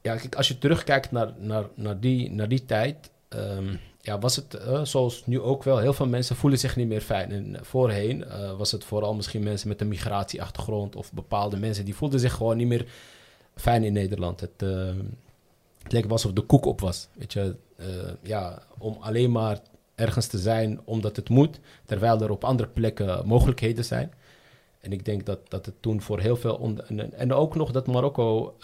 Ja, 0.01 0.17
kijk, 0.17 0.35
als 0.35 0.49
je 0.49 0.59
terugkijkt 0.59 1.11
naar, 1.11 1.33
naar, 1.39 1.65
naar, 1.75 2.01
die, 2.01 2.31
naar 2.31 2.49
die 2.49 2.65
tijd, 2.65 3.11
ehm, 3.29 3.75
ja, 4.03 4.19
was 4.19 4.37
het 4.37 4.55
eh, 4.55 4.85
zoals 4.85 5.27
nu 5.27 5.41
ook 5.41 5.63
wel. 5.63 5.79
Heel 5.79 5.93
veel 5.93 6.07
mensen 6.07 6.37
voelen 6.37 6.59
zich 6.59 6.77
niet 6.77 6.89
meer 6.89 7.01
fijn. 7.01 7.33
En 7.33 7.59
voorheen 7.61 8.25
eh, 8.25 8.57
was 8.57 8.73
het 8.73 8.85
vooral 8.85 9.15
misschien 9.15 9.43
mensen 9.43 9.69
met 9.69 9.81
een 9.81 9.89
migratieachtergrond 9.89 10.97
of 10.97 11.13
bepaalde 11.13 11.57
mensen 11.57 11.85
die 11.85 11.95
voelden 11.95 12.21
zich 12.21 12.33
gewoon 12.33 12.57
niet 12.57 12.67
meer 12.67 12.87
fijn 13.55 13.85
in 13.85 13.93
Nederland. 13.93 14.41
Het, 14.41 14.63
eh, 14.63 14.95
het 15.83 15.93
leek 15.93 16.11
alsof 16.11 16.33
de 16.33 16.41
koek 16.41 16.65
op 16.65 16.81
was. 16.81 17.09
Weet 17.15 17.33
je, 17.33 17.57
Eh, 17.83 17.89
ja, 18.23 18.63
om 18.79 18.97
alleen 19.01 19.31
maar 19.33 19.61
ergens 19.95 20.27
te 20.27 20.39
zijn 20.39 20.81
omdat 20.85 21.17
het 21.17 21.29
moet, 21.29 21.61
terwijl 21.85 22.21
er 22.21 22.31
op 22.31 22.45
andere 22.45 22.69
plekken 22.69 23.27
mogelijkheden 23.27 23.85
zijn. 23.85 24.13
En 24.81 24.93
ik 24.93 25.05
denk 25.05 25.27
dat, 25.27 25.39
dat 25.49 25.67
het 25.67 25.75
toen 25.81 26.01
voor 26.01 26.21
heel 26.21 26.37
veel. 26.37 26.75
en, 26.87 27.13
en 27.13 27.33
ook 27.33 27.55
nog 27.55 27.71
dat 27.71 27.87
Marokko. 27.87 28.57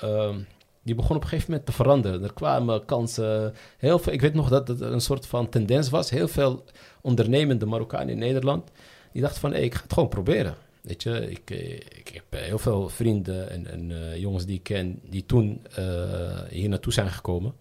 Die 0.89 0.97
begon 0.97 1.17
op 1.17 1.23
een 1.23 1.29
gegeven 1.29 1.51
moment 1.51 1.69
te 1.69 1.75
veranderen. 1.75 2.23
Er 2.23 2.33
kwamen 2.33 2.85
kansen. 2.85 3.55
Heel 3.79 3.99
veel, 3.99 4.13
ik 4.13 4.21
weet 4.21 4.35
nog 4.35 4.49
dat 4.49 4.69
het 4.69 4.81
een 4.81 5.01
soort 5.01 5.27
van 5.27 5.49
tendens 5.49 5.91
was. 5.91 6.11
Heel 6.11 6.29
veel 6.29 6.65
ondernemende 7.01 7.67
Marokkanen 7.67 8.09
in 8.09 8.19
Nederland. 8.19 8.71
Die 9.13 9.23
dachten 9.23 9.41
van, 9.41 9.55
ik 9.55 9.75
ga 9.75 9.83
het 9.83 9.93
gewoon 9.93 10.09
proberen. 10.09 10.55
Weet 10.83 11.03
je, 11.03 11.31
ik, 11.31 11.51
eh, 11.51 11.75
ik 11.75 12.11
heb 12.13 12.25
eh, 12.29 12.41
heel 12.41 12.59
veel 12.59 12.89
vrienden 12.89 13.67
en, 13.67 13.91
eh, 13.91 14.17
jongens 14.17 14.47
die 14.47 14.57
ik 14.57 14.63
ken... 14.63 15.01
die 15.11 15.27
toen 15.27 15.61
eh, 15.75 16.43
hier 16.51 16.69
naartoe 16.69 16.93
zijn 16.93 17.11
gekomen. 17.11 17.55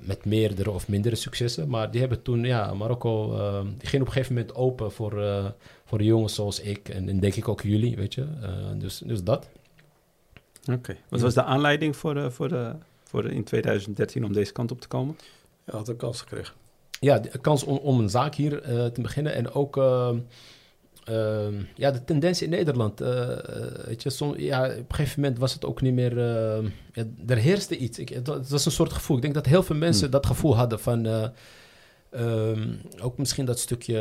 met 0.00 0.24
meerdere 0.24 0.70
of 0.70 0.88
mindere 0.88 1.16
successen. 1.16 1.68
Maar 1.68 1.90
die 1.90 2.00
hebben 2.00 2.22
toen, 2.22 2.44
ja, 2.44 2.74
Marokko... 2.74 3.28
die 3.78 3.88
ging 3.88 4.02
op 4.02 4.08
een 4.08 4.14
gegeven 4.14 4.34
moment 4.34 4.54
open 4.54 4.92
voor, 4.92 5.12
voor 5.84 6.02
jongens 6.02 6.34
zoals 6.34 6.60
ik. 6.60 6.88
En, 6.88 7.08
en 7.08 7.20
denk 7.20 7.34
ik 7.34 7.48
ook 7.48 7.62
jullie, 7.62 7.96
weet 7.96 8.14
je. 8.14 8.26
Dus, 8.78 8.98
dus 8.98 9.22
dat. 9.22 9.48
Oké. 10.72 10.96
Wat 11.08 11.20
was 11.20 11.34
de 11.34 11.42
aanleiding 11.44 11.96
voor, 11.96 12.16
eh, 12.16 12.30
voor, 12.30 12.48
de, 12.48 12.72
voor 13.04 13.22
de, 13.22 13.28
in 13.34 13.44
2013 13.44 14.24
om 14.24 14.32
deze 14.32 14.52
kant 14.52 14.70
op 14.70 14.80
te 14.80 14.88
komen? 14.88 15.16
Ja, 15.66 15.76
had 15.76 15.88
een 15.88 15.96
kans 15.96 16.20
gekregen. 16.20 16.54
ja, 17.00 17.18
de 17.18 17.38
kans 17.38 17.64
om, 17.64 17.76
om 17.76 17.98
een 18.00 18.10
zaak 18.10 18.34
hier 18.34 18.62
eh, 18.62 18.86
te 18.86 19.00
beginnen. 19.00 19.34
En 19.34 19.52
ook 19.52 19.76
ehm, 19.76 20.18
ehm, 21.04 21.54
ja, 21.74 21.90
de 21.90 22.04
tendens 22.04 22.42
in 22.42 22.50
Nederland. 22.50 23.00
eh, 23.00 23.30
eh, 23.32 23.38
weet 23.86 24.02
je, 24.02 24.10
som, 24.10 24.38
ja, 24.38 24.62
op 24.64 24.70
een 24.88 24.94
gegeven 24.94 25.20
moment 25.20 25.38
was 25.38 25.54
het 25.54 25.64
ook 25.64 25.80
niet 25.80 25.94
meer. 25.94 26.18
ehm, 26.18 26.68
ja, 26.92 27.04
er 27.26 27.36
heerste 27.36 27.76
iets. 27.76 27.98
Ik, 27.98 28.08
het, 28.08 28.26
wa- 28.26 28.34
het 28.34 28.48
was 28.50 28.64
een 28.64 28.72
soort 28.72 28.92
gevoel. 28.92 29.16
Ik 29.16 29.22
denk 29.22 29.34
dat 29.34 29.46
heel 29.46 29.62
veel 29.62 29.76
mensen 29.76 30.02
Hmm. 30.02 30.10
dat 30.12 30.26
gevoel 30.26 30.56
hadden 30.56 30.80
van. 30.80 31.06
eh, 31.06 31.26
ehm, 32.10 32.72
ook 33.02 33.18
misschien 33.18 33.44
dat 33.44 33.58
stukje 33.58 33.98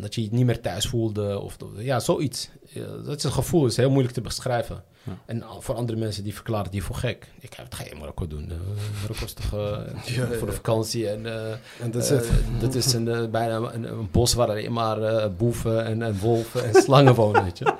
dat 0.00 0.14
je 0.14 0.22
je 0.22 0.28
niet 0.32 0.46
meer 0.46 0.60
thuis 0.60 0.86
voelde. 0.86 1.40
Of 1.40 1.56
ja, 1.76 2.00
zoiets. 2.00 2.50
Ja, 2.66 2.86
dat 3.04 3.16
is 3.16 3.24
een 3.24 3.32
gevoel, 3.32 3.66
is 3.66 3.76
heel 3.76 3.90
moeilijk 3.90 4.14
te 4.14 4.20
beschrijven. 4.20 4.84
Ja. 5.06 5.12
En 5.26 5.42
voor 5.60 5.74
andere 5.74 5.98
mensen 5.98 6.24
die 6.24 6.34
verklaren 6.34 6.70
die 6.70 6.82
voor 6.82 6.96
gek. 6.96 7.26
Ik 7.40 7.54
ga 7.70 7.84
je 7.84 7.90
in 7.90 7.98
Marokko 7.98 8.26
doen? 8.26 8.50
Eh, 8.50 8.56
Marokko 9.00 9.24
is 9.24 9.32
toch 9.32 9.52
eh, 9.52 9.78
Ja, 10.16 10.26
voor 10.38 10.46
de 10.46 10.52
vakantie 10.52 11.08
en... 11.08 11.26
eh, 11.26 11.50
En 11.80 11.90
dat 11.90 12.02
is 12.02 12.08
het. 12.08 12.30
dat 12.60 12.74
is 12.74 12.92
een, 12.92 13.30
bijna 13.30 13.56
een, 13.56 13.84
een 13.84 14.08
bos 14.10 14.34
waar 14.34 14.48
alleen 14.48 14.72
maar 14.72 15.02
eh, 15.02 15.26
boeven 15.36 15.84
en, 15.84 16.02
en 16.02 16.18
wolven 16.18 16.64
en 16.64 16.82
slangen 16.82 17.14
wonen, 17.14 17.44
weet 17.48 17.58
je. 17.58 17.74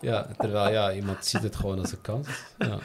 Ja, 0.00 0.26
terwijl 0.38 0.72
ja, 0.72 0.92
iemand 0.92 1.26
ziet 1.26 1.42
het 1.42 1.56
gewoon 1.56 1.78
als 1.78 1.92
een 1.92 2.00
kans. 2.00 2.28
Ja. 2.58 2.66
Ja, 2.66 2.78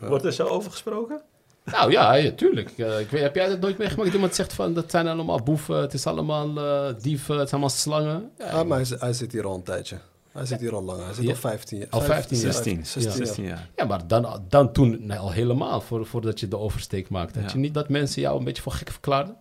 ja. 0.00 0.06
Wordt 0.08 0.24
er 0.24 0.32
zo 0.32 0.46
over 0.46 0.70
gesproken? 0.70 1.20
Nou 1.64 1.90
ja, 1.90 2.14
ja 2.14 2.30
tuurlijk. 2.30 2.68
Ik 2.78 3.10
weet, 3.10 3.20
heb 3.22 3.34
jij 3.34 3.48
dat 3.48 3.60
nooit 3.60 3.78
meegemaakt? 3.78 4.04
Dat 4.06 4.14
Iemand 4.14 4.34
zegt 4.34 4.52
van, 4.52 4.74
dat 4.74 4.90
zijn 4.90 5.08
allemaal 5.08 5.42
boeven, 5.42 5.76
het 5.80 5.92
is 5.94 6.06
allemaal 6.06 6.54
dieven, 7.02 7.38
het 7.38 7.48
zijn 7.48 7.60
allemaal 7.60 7.68
slangen. 7.68 8.30
Ja, 8.38 8.44
Ah, 8.50 8.66
maar 8.66 8.82
hij 8.98 9.12
zit 9.12 9.32
hier 9.32 9.46
al 9.46 9.54
een 9.54 9.62
tijdje. 9.62 9.96
Hij 10.32 10.46
zit 10.46 10.60
hier 10.60 10.74
al 10.74 10.82
lang. 10.82 11.04
Hij 11.04 11.14
zit 11.14 11.24
Ja. 11.24 11.30
al 11.30 11.36
15 11.36 11.78
jaar. 11.78 11.88
Al 11.90 12.00
15 12.00 12.38
jaar. 12.38 12.52
16, 12.52 12.86
16 12.86 13.02
jaar. 13.02 13.12
16 13.26 13.44
jaar. 13.44 13.68
Ja, 13.76 13.84
maar 13.84 14.06
dan, 14.06 14.42
dan 14.48 14.72
toen 14.72 15.06
nee, 15.06 15.18
al 15.18 15.32
helemaal, 15.32 15.80
voor, 15.80 16.06
voordat 16.06 16.40
je 16.40 16.48
de 16.48 16.58
oversteek 16.58 17.08
maakte. 17.08 17.38
Had 17.40 17.48
Ja. 17.48 17.54
je 17.54 17.60
niet 17.62 17.74
dat 17.74 17.88
mensen 17.88 18.22
jou 18.22 18.38
een 18.38 18.44
beetje 18.44 18.62
voor 18.62 18.72
gek 18.72 18.90
verklaarden? 18.90 19.36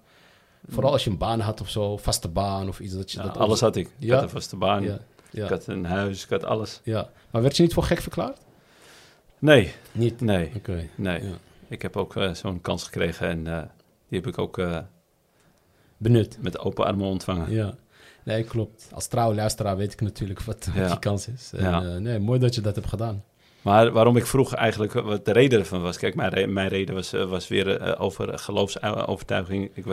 Vooral 0.67 0.91
als 0.91 1.03
je 1.03 1.09
een 1.09 1.17
baan 1.17 1.39
had 1.39 1.61
of 1.61 1.69
zo, 1.69 1.97
vaste 1.97 2.27
baan 2.27 2.67
of 2.67 2.79
iets. 2.79 2.93
Dat 2.93 3.11
je 3.11 3.17
Ja, 3.17 3.23
dat 3.23 3.37
alles 3.37 3.59
had 3.59 3.75
ik. 3.75 3.87
Ik 3.87 3.93
Ja. 4.07 4.13
had 4.15 4.23
een 4.23 4.29
vaste 4.29 4.55
baan, 4.55 4.83
Ja, 4.83 4.99
ja, 5.31 5.43
ik 5.43 5.49
had 5.49 5.67
een 5.67 5.85
huis, 5.85 6.23
ik 6.23 6.29
had 6.29 6.43
alles. 6.43 6.79
ja. 6.83 7.09
Maar 7.31 7.41
werd 7.41 7.57
je 7.57 7.63
niet 7.63 7.73
voor 7.73 7.83
gek 7.83 7.99
verklaard? 8.01 8.37
Nee, 9.39 9.73
Niet? 9.91 10.21
nee, 10.21 10.51
Oké. 10.55 10.89
nee. 10.95 11.23
Ja. 11.23 11.33
Ik 11.67 11.81
heb 11.81 11.97
ook 11.97 12.15
eh, 12.15 12.33
zo'n 12.33 12.61
kans 12.61 12.83
gekregen 12.83 13.27
en 13.27 13.47
eh, 13.47 13.61
die 14.09 14.19
heb 14.19 14.27
ik 14.27 14.37
ook 14.37 14.57
eh, 14.57 14.77
Benut. 15.97 16.37
met 16.41 16.59
open 16.59 16.85
armen 16.85 17.07
ontvangen. 17.07 17.51
Ja. 17.51 17.73
Nee, 18.29 18.43
klopt. 18.43 18.89
Als 18.93 19.07
trouwe 19.07 19.35
luisteraar 19.35 19.77
weet 19.77 19.93
ik 19.93 20.01
natuurlijk 20.01 20.41
wat, 20.41 20.65
wat 20.65 20.75
Ja. 20.75 20.87
die 20.87 20.99
kans 20.99 21.27
is. 21.27 21.51
En, 21.55 21.63
Ja. 21.69 21.81
eh, 21.83 21.95
nee, 21.95 22.19
mooi 22.19 22.39
dat 22.39 22.55
je 22.55 22.61
dat 22.61 22.75
hebt 22.75 22.87
gedaan. 22.87 23.23
Maar 23.61 23.91
waarom 23.91 24.17
ik 24.17 24.25
vroeg 24.25 24.53
eigenlijk 24.53 24.93
wat 24.93 25.25
de 25.25 25.31
reden 25.31 25.59
ervan 25.59 25.81
was. 25.81 25.97
Kijk, 25.97 26.15
mijn, 26.15 26.53
mijn 26.53 26.67
reden 26.67 26.95
was, 26.95 27.13
eh, 27.13 27.29
was 27.29 27.47
weer 27.47 27.77
eh, 27.81 28.01
over 28.01 28.39
geloofsovertuiging. 28.39 29.71
Ik, 29.73 29.85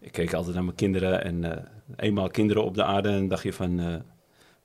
ik 0.00 0.12
keek 0.12 0.32
altijd 0.34 0.54
naar 0.54 0.64
mijn 0.64 0.76
kinderen 0.76 1.24
en 1.24 1.64
eenmaal 1.96 2.28
kinderen 2.28 2.64
op 2.64 2.74
de 2.74 2.84
aarde 2.84 3.08
en 3.08 3.28
dacht 3.28 3.42
je 3.42 3.52
van, 3.52 4.02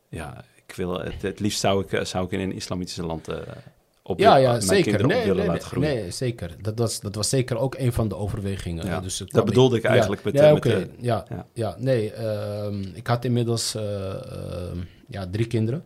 ja, 0.09 0.43
ik 0.67 0.75
wil 0.75 0.99
het, 0.99 1.21
het 1.21 1.39
liefst 1.39 1.59
zou 1.59 1.85
ik, 1.87 2.05
zou 2.07 2.25
ik 2.25 2.31
in 2.31 2.39
een 2.39 2.53
islamitisch 2.53 2.97
land 2.97 3.27
op 4.07 4.19
Ja, 4.19 4.35
ja, 4.35 4.49
mijn 4.49 4.61
zeker. 4.61 4.83
kinderen 4.83 5.05
op 5.05 5.11
Nee, 5.11 5.21
willen 5.21 5.37
nee, 5.37 5.47
laten 5.47 5.67
groeien. 5.67 5.95
nee, 5.95 6.11
zeker. 6.11 6.55
Dat 6.61 6.77
was, 6.79 6.99
dat 6.99 7.15
was 7.15 7.29
zeker 7.29 7.57
ook 7.57 7.75
een 7.77 7.93
van 7.93 8.07
de 8.07 8.15
overwegingen. 8.15 8.85
Ja, 8.85 8.99
Dus 8.99 9.17
dat 9.27 9.45
bedoelde 9.45 9.77
ik 9.77 9.83
eigenlijk 9.83 10.23
met, 10.23 10.33
ja, 10.33 10.47
eh, 10.47 10.53
met 10.53 10.63
de- 10.63 10.89
ja, 10.99 11.25
ja. 11.29 11.45
ja. 11.53 11.75
nee, 11.79 12.13
ehm, 12.13 12.81
ik 12.93 13.07
had 13.07 13.25
inmiddels 13.25 13.75
eh, 13.75 14.09
ehm, 14.31 14.77
ja, 15.09 15.27
drie 15.31 15.47
kinderen. 15.47 15.83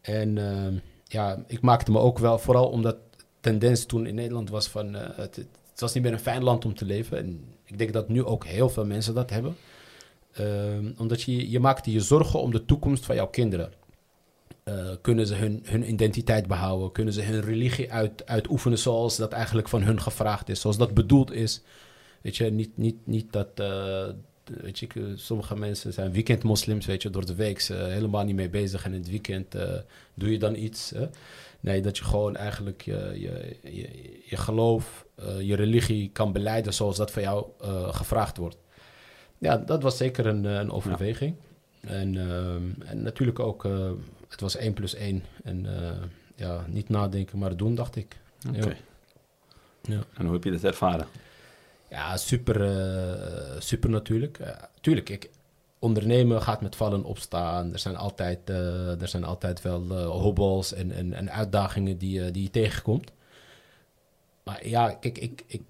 En 0.00 0.38
ehm, 0.38 0.74
ja, 1.04 1.44
ik 1.46 1.60
maakte 1.60 1.90
me 1.90 1.98
ook 1.98 2.18
wel, 2.18 2.38
vooral 2.38 2.68
omdat 2.68 2.96
de 3.10 3.24
tendens 3.40 3.84
toen 3.86 4.06
in 4.06 4.14
Nederland 4.14 4.50
was 4.50 4.68
van, 4.68 4.94
eh, 4.96 5.02
het, 5.16 5.36
het 5.70 5.80
was 5.80 5.94
niet 5.94 6.02
meer 6.02 6.12
een 6.12 6.18
fijn 6.18 6.42
land 6.42 6.64
om 6.64 6.74
te 6.74 6.84
leven. 6.84 7.18
En 7.18 7.44
ik 7.64 7.78
denk 7.78 7.92
dat 7.92 8.08
nu 8.08 8.24
ook 8.24 8.46
heel 8.46 8.68
veel 8.68 8.84
mensen 8.86 9.14
dat 9.14 9.30
hebben. 9.30 9.56
Omdat 10.98 11.22
je, 11.22 11.50
je 11.50 11.60
maakte 11.60 11.92
je 11.92 12.00
zorgen 12.00 12.40
om 12.40 12.50
de 12.50 12.64
toekomst 12.64 13.04
van 13.04 13.14
jouw 13.16 13.26
kinderen. 13.26 13.72
Eh, 14.66 14.90
kunnen 15.00 15.26
ze 15.26 15.34
hun, 15.34 15.62
hun 15.64 15.90
identiteit 15.90 16.46
behouden? 16.46 16.92
Kunnen 16.92 17.14
ze 17.14 17.22
hun 17.22 17.40
religie 17.40 17.92
uit, 17.92 18.26
uitoefenen 18.26 18.78
zoals 18.78 19.16
dat 19.16 19.32
eigenlijk 19.32 19.68
van 19.68 19.82
hun 19.82 20.00
gevraagd 20.00 20.48
is? 20.48 20.60
Zoals 20.60 20.76
dat 20.76 20.94
bedoeld 20.94 21.32
is? 21.32 21.62
Weet 22.22 22.36
je, 22.36 22.50
niet, 22.50 22.76
niet, 22.76 22.96
niet 23.04 23.32
dat... 23.32 23.48
eh, 23.54 24.06
weet 24.44 24.78
je, 24.78 25.12
sommige 25.14 25.56
mensen 25.56 25.92
zijn 25.92 26.12
weekendmoslims, 26.12 26.86
weet 26.86 27.02
je, 27.02 27.10
door 27.10 27.26
de 27.26 27.34
week 27.34 27.60
ze 27.60 27.74
helemaal 27.74 28.24
niet 28.24 28.34
mee 28.34 28.48
bezig. 28.48 28.84
En 28.84 28.92
in 28.92 28.98
het 28.98 29.10
weekend 29.10 29.54
eh, 29.54 29.74
doe 30.14 30.30
je 30.30 30.38
dan 30.38 30.54
iets. 30.54 30.90
Hè? 30.90 31.06
Nee, 31.60 31.80
dat 31.80 31.98
je 31.98 32.04
gewoon 32.04 32.36
eigenlijk 32.36 32.82
je, 32.82 33.10
je, 33.14 33.56
je, 33.62 34.20
je 34.24 34.36
geloof, 34.36 35.06
je 35.40 35.54
religie 35.54 36.10
kan 36.12 36.32
beleiden 36.32 36.74
zoals 36.74 36.96
dat 36.96 37.10
van 37.10 37.22
jou 37.22 37.46
gevraagd 37.90 38.36
wordt. 38.36 38.56
Ja, 39.38 39.56
dat 39.56 39.82
was 39.82 39.96
zeker 39.96 40.26
een, 40.26 40.44
een 40.44 40.70
overweging. 40.70 41.34
En, 41.80 42.16
ehm, 42.16 42.88
en 42.88 43.02
natuurlijk 43.02 43.38
ook, 43.38 43.64
het 44.28 44.40
was 44.40 44.56
1 44.56 44.72
plus 44.72 44.94
1. 44.94 45.22
En 45.44 45.76
eh, 45.82 45.96
ja, 46.34 46.64
niet 46.68 46.88
nadenken, 46.88 47.38
maar 47.38 47.56
doen, 47.56 47.74
dacht 47.74 47.96
ik. 47.96 48.16
Oké. 48.48 48.76
Ja. 49.82 50.00
En 50.14 50.24
hoe 50.24 50.32
heb 50.34 50.44
je 50.44 50.50
dat 50.50 50.64
ervaren? 50.64 51.06
Ja, 51.90 52.16
super, 52.16 52.62
eh, 52.62 53.60
super 53.60 53.90
natuurlijk. 53.90 54.38
Eh, 54.38 54.50
tuurlijk, 54.80 55.08
ik, 55.08 55.30
ondernemen 55.78 56.42
gaat 56.42 56.60
met 56.60 56.76
vallen 56.76 57.04
opstaan. 57.04 57.72
Er 57.72 57.78
zijn 57.78 57.96
altijd, 57.96 58.48
er 59.00 59.08
zijn 59.08 59.24
altijd 59.24 59.62
wel 59.62 59.92
hobbels 60.02 60.72
en, 60.72 60.92
en, 60.92 61.12
en 61.12 61.30
uitdagingen 61.30 61.98
die, 61.98 62.20
je- 62.22 62.30
die 62.30 62.42
je 62.42 62.50
tegenkomt. 62.50 63.10
Maar 64.42 64.68
ja, 64.68 64.90
kijk, 64.90 65.18
ik, 65.18 65.42
ik, 65.46 65.62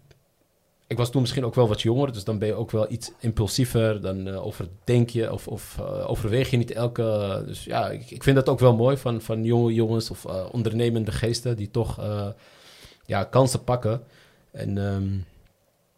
ik 0.88 0.96
was 0.96 1.10
toen 1.10 1.20
misschien 1.20 1.44
ook 1.44 1.54
wel 1.54 1.68
wat 1.68 1.82
jonger, 1.82 2.12
dus 2.12 2.24
dan 2.24 2.38
ben 2.38 2.48
je 2.48 2.54
ook 2.54 2.70
wel 2.70 2.90
iets 2.92 3.12
impulsiever. 3.18 4.00
Dan 4.00 4.26
eh, 4.28 4.46
overdenk 4.46 5.10
je 5.10 5.32
of, 5.32 5.48
of 5.48 5.76
eh, 5.78 6.10
overweeg 6.10 6.50
je 6.50 6.56
niet 6.56 6.70
elke... 6.70 7.42
Dus 7.46 7.64
ja, 7.64 7.90
ik, 7.90 8.10
ik 8.10 8.22
vind 8.22 8.36
dat 8.36 8.48
ook 8.48 8.58
wel 8.58 8.76
mooi 8.76 8.96
van, 8.96 9.20
van 9.20 9.44
jonge 9.44 9.74
jongens 9.74 10.10
of 10.10 10.24
eh, 10.24 10.46
ondernemende 10.52 11.12
geesten 11.12 11.56
die 11.56 11.70
toch 11.70 12.00
ja, 13.04 13.24
kansen 13.24 13.64
pakken. 13.64 14.02
En 14.50 14.78
ehm, 14.78 15.14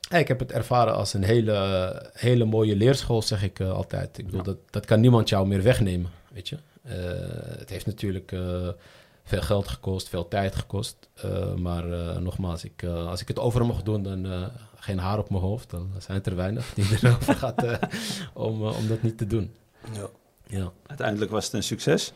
ja, 0.00 0.18
ik 0.18 0.28
heb 0.28 0.38
het 0.38 0.52
ervaren 0.52 0.94
als 0.94 1.14
een 1.14 1.24
hele, 1.24 2.10
hele 2.12 2.44
mooie 2.44 2.76
leerschool, 2.76 3.22
zeg 3.22 3.42
ik 3.42 3.60
altijd. 3.60 4.18
Ik 4.18 4.24
bedoel, 4.24 4.40
Ja. 4.40 4.46
dat, 4.46 4.58
dat 4.70 4.84
kan 4.84 5.00
niemand 5.00 5.28
jou 5.28 5.46
meer 5.46 5.62
wegnemen, 5.62 6.10
weet 6.32 6.48
je. 6.48 6.56
Het 7.58 7.70
heeft 7.70 7.86
natuurlijk 7.86 8.36
veel 9.24 9.42
geld 9.42 9.68
gekost, 9.68 10.08
veel 10.08 10.28
tijd 10.28 10.54
gekost. 10.54 11.08
Maar 11.56 11.84
nogmaals, 12.20 12.64
ik, 12.64 12.84
als 12.84 13.20
ik 13.20 13.28
het 13.28 13.38
over 13.38 13.66
mag 13.66 13.82
doen, 13.82 14.02
dan 14.02 14.50
geen 14.80 14.98
haar 14.98 15.18
op 15.18 15.30
mijn 15.30 15.42
hoofd. 15.42 15.70
Dan 15.70 15.90
zijn 15.98 16.24
er 16.24 16.36
weinig 16.36 16.74
die 16.74 16.84
erover 17.02 17.34
gaat 17.34 17.62
eh, 17.64 17.76
om, 18.34 18.66
eh, 18.66 18.76
om 18.78 18.88
dat 18.88 19.02
niet 19.02 19.18
te 19.18 19.26
doen. 19.26 19.50
Ja. 19.92 20.08
Ja. 20.46 20.72
Uiteindelijk 20.86 21.30
was 21.30 21.44
het 21.44 21.52
een 21.54 21.62
succes. 21.62 22.12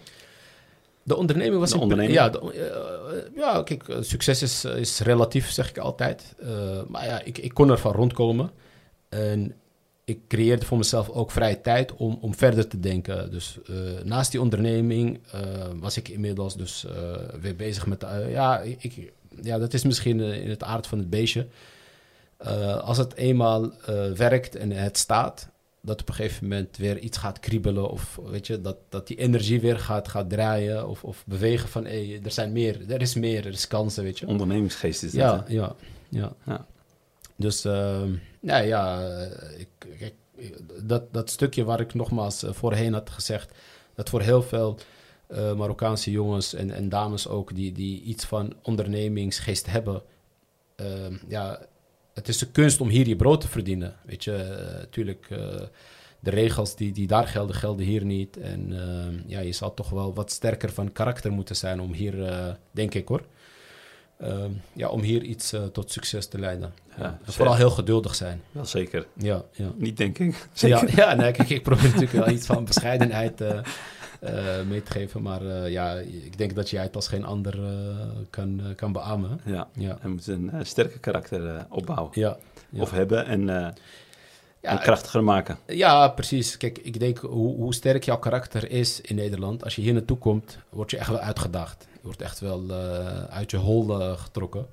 De 1.03 1.17
onderneming 1.17 1.59
was... 1.61 1.71
De 1.71 1.77
in- 1.77 1.83
onderneming? 1.83 2.17
Ja, 2.17 2.29
de- 2.29 2.53
eh, 2.53 3.37
ja, 3.37 3.63
kijk, 3.63 3.85
succes 4.01 4.43
is, 4.43 4.65
is 4.65 5.01
relatief, 5.01 5.51
zeg 5.51 5.69
ik 5.69 5.79
altijd. 5.79 6.35
Maar 6.89 7.05
ja, 7.07 7.23
ik, 7.23 7.39
ik 7.39 7.55
kon 7.55 7.71
ervan 7.71 7.93
rondkomen. 7.93 8.51
En 9.09 9.55
ik 10.05 10.19
creëerde 10.29 10.67
voor 10.67 10.79
mezelf 10.79 11.09
ook 11.09 11.31
vrije 11.31 11.61
tijd 11.61 11.95
om, 11.95 12.19
om 12.21 12.35
verder 12.35 12.69
te 12.69 12.81
denken. 12.81 13.31
Dus 13.31 13.59
naast 14.05 14.31
die 14.31 14.41
onderneming 14.41 15.21
was 15.81 15.97
ik 15.97 16.09
inmiddels 16.09 16.57
dus 16.57 16.87
weer 17.41 17.57
bezig 17.57 17.87
met... 17.87 18.05
ja, 18.29 18.61
ik, 18.61 19.13
ja, 19.43 19.59
dat 19.59 19.75
is 19.75 19.85
misschien 19.85 20.21
in 20.21 20.51
het 20.51 20.63
aard 20.63 20.87
van 20.87 20.99
het 20.99 21.11
beestje. 21.11 21.47
Eh, 22.43 22.79
als 22.79 22.99
het 22.99 23.15
eenmaal 23.15 23.73
eh, 23.73 24.11
werkt 24.11 24.57
en 24.57 24.71
het 24.71 24.99
staat, 24.99 25.49
dat 25.81 26.01
op 26.01 26.09
een 26.09 26.15
gegeven 26.15 26.49
moment 26.49 26.77
weer 26.77 26.99
iets 26.99 27.19
gaat 27.19 27.41
kriebelen. 27.41 27.91
Of 27.91 28.19
weet 28.25 28.47
je, 28.47 28.61
dat, 28.61 28.77
dat 28.89 29.07
die 29.07 29.17
energie 29.17 29.61
weer 29.61 29.79
gaat, 29.79 30.09
gaat 30.09 30.31
draaien. 30.31 30.89
Of, 30.89 31.05
of 31.05 31.25
bewegen 31.27 31.69
van 31.69 31.87
er 31.87 32.31
zijn 32.31 32.53
meer, 32.53 32.91
er 32.91 33.01
is 33.01 33.15
meer, 33.15 33.47
er 33.47 33.53
is 33.53 33.67
kansen, 33.67 34.03
weet 34.05 34.19
je. 34.19 34.27
Ondernemingsgeest 34.27 35.03
is 35.03 35.13
dat. 35.13 35.21
Ja, 35.21 35.45
hè? 35.47 35.53
ja, 35.55 35.75
ja. 36.09 36.33
Ja. 36.47 36.67
Dus 37.37 37.65
ehm, 37.65 38.13
ja, 38.41 38.59
ja 38.59 39.11
ik, 39.57 40.15
dat, 40.83 41.13
dat 41.13 41.31
stukje 41.31 41.65
waar 41.65 41.81
ik 41.81 41.95
nogmaals 41.95 42.43
eh, 42.43 42.53
voorheen 42.53 42.93
had 42.93 43.11
gezegd, 43.11 43.53
dat 43.95 44.09
voor 44.09 44.21
heel 44.21 44.43
veel 44.43 44.79
Marokkaanse 45.57 46.11
jongens 46.11 46.55
en, 46.55 46.71
en 46.71 46.89
dames 46.89 47.29
ook 47.29 47.55
die, 47.55 47.73
die 47.73 48.03
iets 48.03 48.25
van 48.25 48.55
ondernemingsgeest 48.63 49.67
hebben, 49.67 50.03
ehm, 50.77 51.17
ja, 51.29 51.61
het 52.15 52.29
is 52.29 52.41
een 52.41 52.53
kunst 52.53 52.81
om 52.81 52.89
hier 52.89 53.09
je 53.09 53.17
brood 53.17 53.41
te 53.41 53.49
verdienen. 53.49 53.97
Weet 54.05 54.25
je, 54.25 54.57
natuurlijk, 54.79 55.29
de 56.23 56.31
regels 56.31 56.77
die, 56.77 56.93
die 56.93 57.07
daar 57.07 57.27
gelden, 57.27 57.55
gelden 57.55 57.87
hier 57.87 58.05
niet. 58.05 58.37
En 58.37 58.81
ehm, 58.81 59.15
ja, 59.27 59.41
je 59.41 59.53
zal 59.53 59.75
toch 59.75 59.91
wel 59.91 60.15
wat 60.15 60.31
sterker 60.31 60.73
van 60.73 60.93
karakter 60.93 61.33
moeten 61.33 61.57
zijn 61.57 61.81
om 61.81 61.93
hier, 61.93 62.25
eh, 62.25 62.53
denk 62.71 62.95
ik 62.95 63.09
hoor, 63.09 63.23
ehm, 64.19 64.51
ja, 64.73 64.89
om 64.89 65.01
hier 65.01 65.23
iets 65.23 65.53
eh, 65.53 65.65
tot 65.65 65.91
succes 65.91 66.27
te 66.27 66.39
leiden. 66.39 66.73
Ja, 66.99 67.19
En 67.25 67.33
vooral 67.33 67.57
heel 67.57 67.71
geduldig 67.71 68.15
zijn. 68.15 68.43
Wel 68.53 68.65
zeker. 68.65 69.07
Ja, 69.17 69.43
ja. 69.53 69.73
Niet 69.77 69.97
denk 69.97 70.19
ik. 70.19 70.49
Zeker. 70.53 70.97
Ja, 70.97 71.09
ja 71.09 71.15
nee, 71.15 71.33
kijk, 71.33 71.49
ik 71.49 71.63
probeer 71.63 71.85
natuurlijk 71.85 72.13
wel 72.13 72.29
iets 72.29 72.47
van 72.47 72.65
bescheidenheid 72.65 73.41
eh, 73.41 73.51
eh, 73.51 73.65
mee 74.69 74.83
te 74.83 74.91
geven. 74.91 75.23
Maar 75.23 75.47
eh, 75.47 75.71
ja, 75.71 75.95
ik 75.99 76.39
denk 76.39 76.55
dat 76.55 76.71
jij 76.71 76.83
het 76.83 76.95
als 76.97 77.09
geen 77.09 77.25
ander 77.25 77.65
eh, 77.65 77.71
kan, 78.31 78.61
eh, 78.61 78.75
kan 78.77 78.93
beamen. 78.93 79.41
Ja. 79.45 79.69
Ja, 79.73 79.97
Hij 80.01 80.11
moet 80.11 80.27
een 80.27 80.51
eh, 80.51 80.61
sterke 80.63 80.99
karakter 80.99 81.57
eh, 81.57 81.63
opbouwen. 81.69 82.11
ja. 82.15 82.37
ja. 82.71 82.81
Of 82.83 82.91
hebben 82.91 83.27
en, 83.27 83.49
eh, 83.49 83.65
en 83.65 83.75
ja, 84.61 84.77
krachtiger 84.77 85.25
maken. 85.25 85.59
ja, 85.67 86.09
precies. 86.09 86.57
Kijk, 86.57 86.79
ik 86.79 86.99
denk 87.01 87.19
hoe, 87.19 87.57
hoe 87.57 87.75
sterk 87.75 88.05
jouw 88.05 88.19
karakter 88.19 88.71
is 88.71 89.01
in 89.01 89.15
Nederland. 89.17 89.65
Als 89.65 89.75
je 89.77 89.83
hier 89.83 89.93
naartoe 89.93 90.19
komt, 90.19 90.59
word 90.69 90.91
je 90.91 90.97
echt 90.99 91.09
wel 91.09 91.19
uitgedaagd. 91.19 91.87
Je 91.93 91.99
wordt 92.03 92.23
echt 92.23 92.41
wel 92.41 92.63
eh, 92.71 93.25
uit 93.25 93.51
je 93.51 93.57
hol 93.57 94.01
eh, 94.01 94.19
getrokken. 94.19 94.67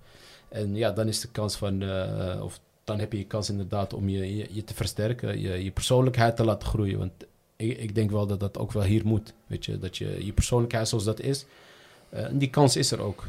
En 0.50 0.76
ja, 0.76 0.92
dan 0.92 1.08
is 1.08 1.20
de 1.20 1.28
kans 1.28 1.56
van, 1.56 1.82
eh, 1.82 2.42
of 2.44 2.60
dan 2.84 3.00
heb 3.00 3.12
je 3.12 3.18
je 3.18 3.26
kans 3.26 3.50
inderdaad 3.50 3.94
om 3.94 4.10
je, 4.10 4.38
je, 4.38 4.48
je 4.52 4.64
te 4.64 4.74
versterken, 4.74 5.40
je, 5.40 5.64
je 5.64 5.72
persoonlijkheid 5.72 6.36
te 6.36 6.44
laten 6.46 6.68
groeien. 6.68 6.98
Want 6.98 7.12
ik, 7.60 7.78
ik 7.78 7.96
denk 7.96 8.12
wel 8.12 8.28
dat 8.28 8.40
dat 8.40 8.58
ook 8.58 8.72
wel 8.72 8.84
hier 8.84 9.06
moet. 9.06 9.34
Weet 9.48 9.66
je, 9.66 9.80
dat 9.80 9.98
je 9.98 10.26
je 10.26 10.34
persoonlijkheid 10.34 10.88
zoals 10.88 11.04
dat 11.04 11.20
is, 11.20 11.46
eh, 12.10 12.26
die 12.32 12.50
kans 12.50 12.76
is 12.76 12.92
er 12.92 13.02
ook. 13.02 13.28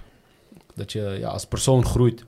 dat 0.75 0.93
je 0.93 1.17
ja, 1.19 1.29
als 1.29 1.47
persoon 1.47 1.85
groeit. 1.85 2.25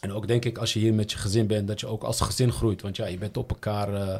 En 0.00 0.12
ook 0.12 0.26
denk 0.26 0.44
ik 0.44 0.58
als 0.58 0.72
je 0.72 0.78
hier 0.78 0.94
met 0.94 1.12
je 1.12 1.18
gezin 1.18 1.46
bent, 1.46 1.68
dat 1.68 1.80
je 1.80 1.86
ook 1.86 2.02
als 2.02 2.20
gezin 2.20 2.52
groeit. 2.52 2.82
Want 2.82 2.96
ja, 2.96 3.06
je 3.06 3.18
bent 3.18 3.36
op 3.36 3.50
elkaar. 3.50 3.94
eh, 3.94 4.18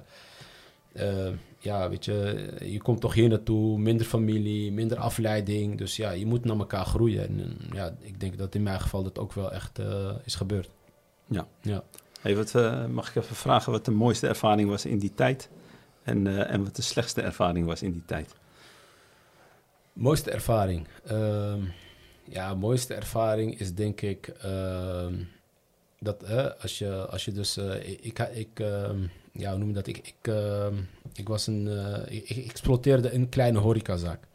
eh, 0.92 1.34
ja, 1.58 1.88
weet 1.88 2.04
je, 2.04 2.48
je 2.64 2.80
komt 2.80 3.00
toch 3.00 3.14
hier 3.14 3.28
naartoe, 3.28 3.78
minder 3.78 4.06
familie, 4.06 4.72
minder 4.72 4.98
afleiding. 4.98 5.78
Dus 5.78 5.96
ja, 5.96 6.10
je 6.10 6.26
moet 6.26 6.44
naar 6.44 6.58
elkaar 6.58 6.86
groeien. 6.86 7.28
En 7.28 7.56
ja, 7.72 7.96
ik 8.00 8.20
denk 8.20 8.38
dat 8.38 8.54
in 8.54 8.62
mijn 8.62 8.80
geval 8.80 9.02
dat 9.02 9.18
ook 9.18 9.32
wel 9.32 9.52
echt 9.52 9.78
is 10.24 10.34
gebeurd. 10.34 10.70
Ja. 11.26 11.46
ja. 11.60 11.84
Hey, 12.20 12.36
wat, 12.36 12.52
mag 12.90 13.08
ik 13.08 13.14
even 13.16 13.36
vragen 13.36 13.72
wat 13.72 13.84
de 13.84 13.90
mooiste 13.90 14.26
ervaring 14.28 14.68
was 14.68 14.86
in 14.86 14.98
die 14.98 15.14
tijd? 15.14 15.48
En, 16.08 16.26
eh, 16.26 16.52
en 16.52 16.64
wat 16.64 16.76
de 16.76 16.82
slechtste 16.82 17.22
ervaring 17.22 17.66
was 17.66 17.82
in 17.82 17.92
die 17.92 18.04
tijd? 18.04 18.34
Mooiste 19.92 20.30
ervaring. 20.30 20.88
Ehm, 21.06 21.60
ja, 22.24 22.54
mooiste 22.54 22.94
ervaring 22.94 23.58
is 23.60 23.74
denk 23.74 24.00
ik 24.00 24.28
ehm, 24.28 25.14
dat 26.00 26.24
als, 26.60 26.78
je, 26.78 27.06
als 27.06 27.24
je 27.24 27.32
dus. 27.32 27.56
eh, 27.56 27.88
ik, 27.88 28.18
ik, 28.18 28.60
ehm, 28.60 28.98
ja, 29.32 29.50
hoe 29.50 29.58
noem 29.58 29.68
je 29.68 29.74
dat? 29.74 29.86
Ik, 29.86 29.96
ik, 29.96 30.32
ik 31.14 31.28
was 31.28 31.46
een. 31.46 31.68
eh, 31.68 32.16
ik, 32.16 32.28
ik 32.30 32.48
exploiteerde 32.50 33.12
een 33.12 33.28
kleine 33.28 33.58
horecazaak. 33.58 34.26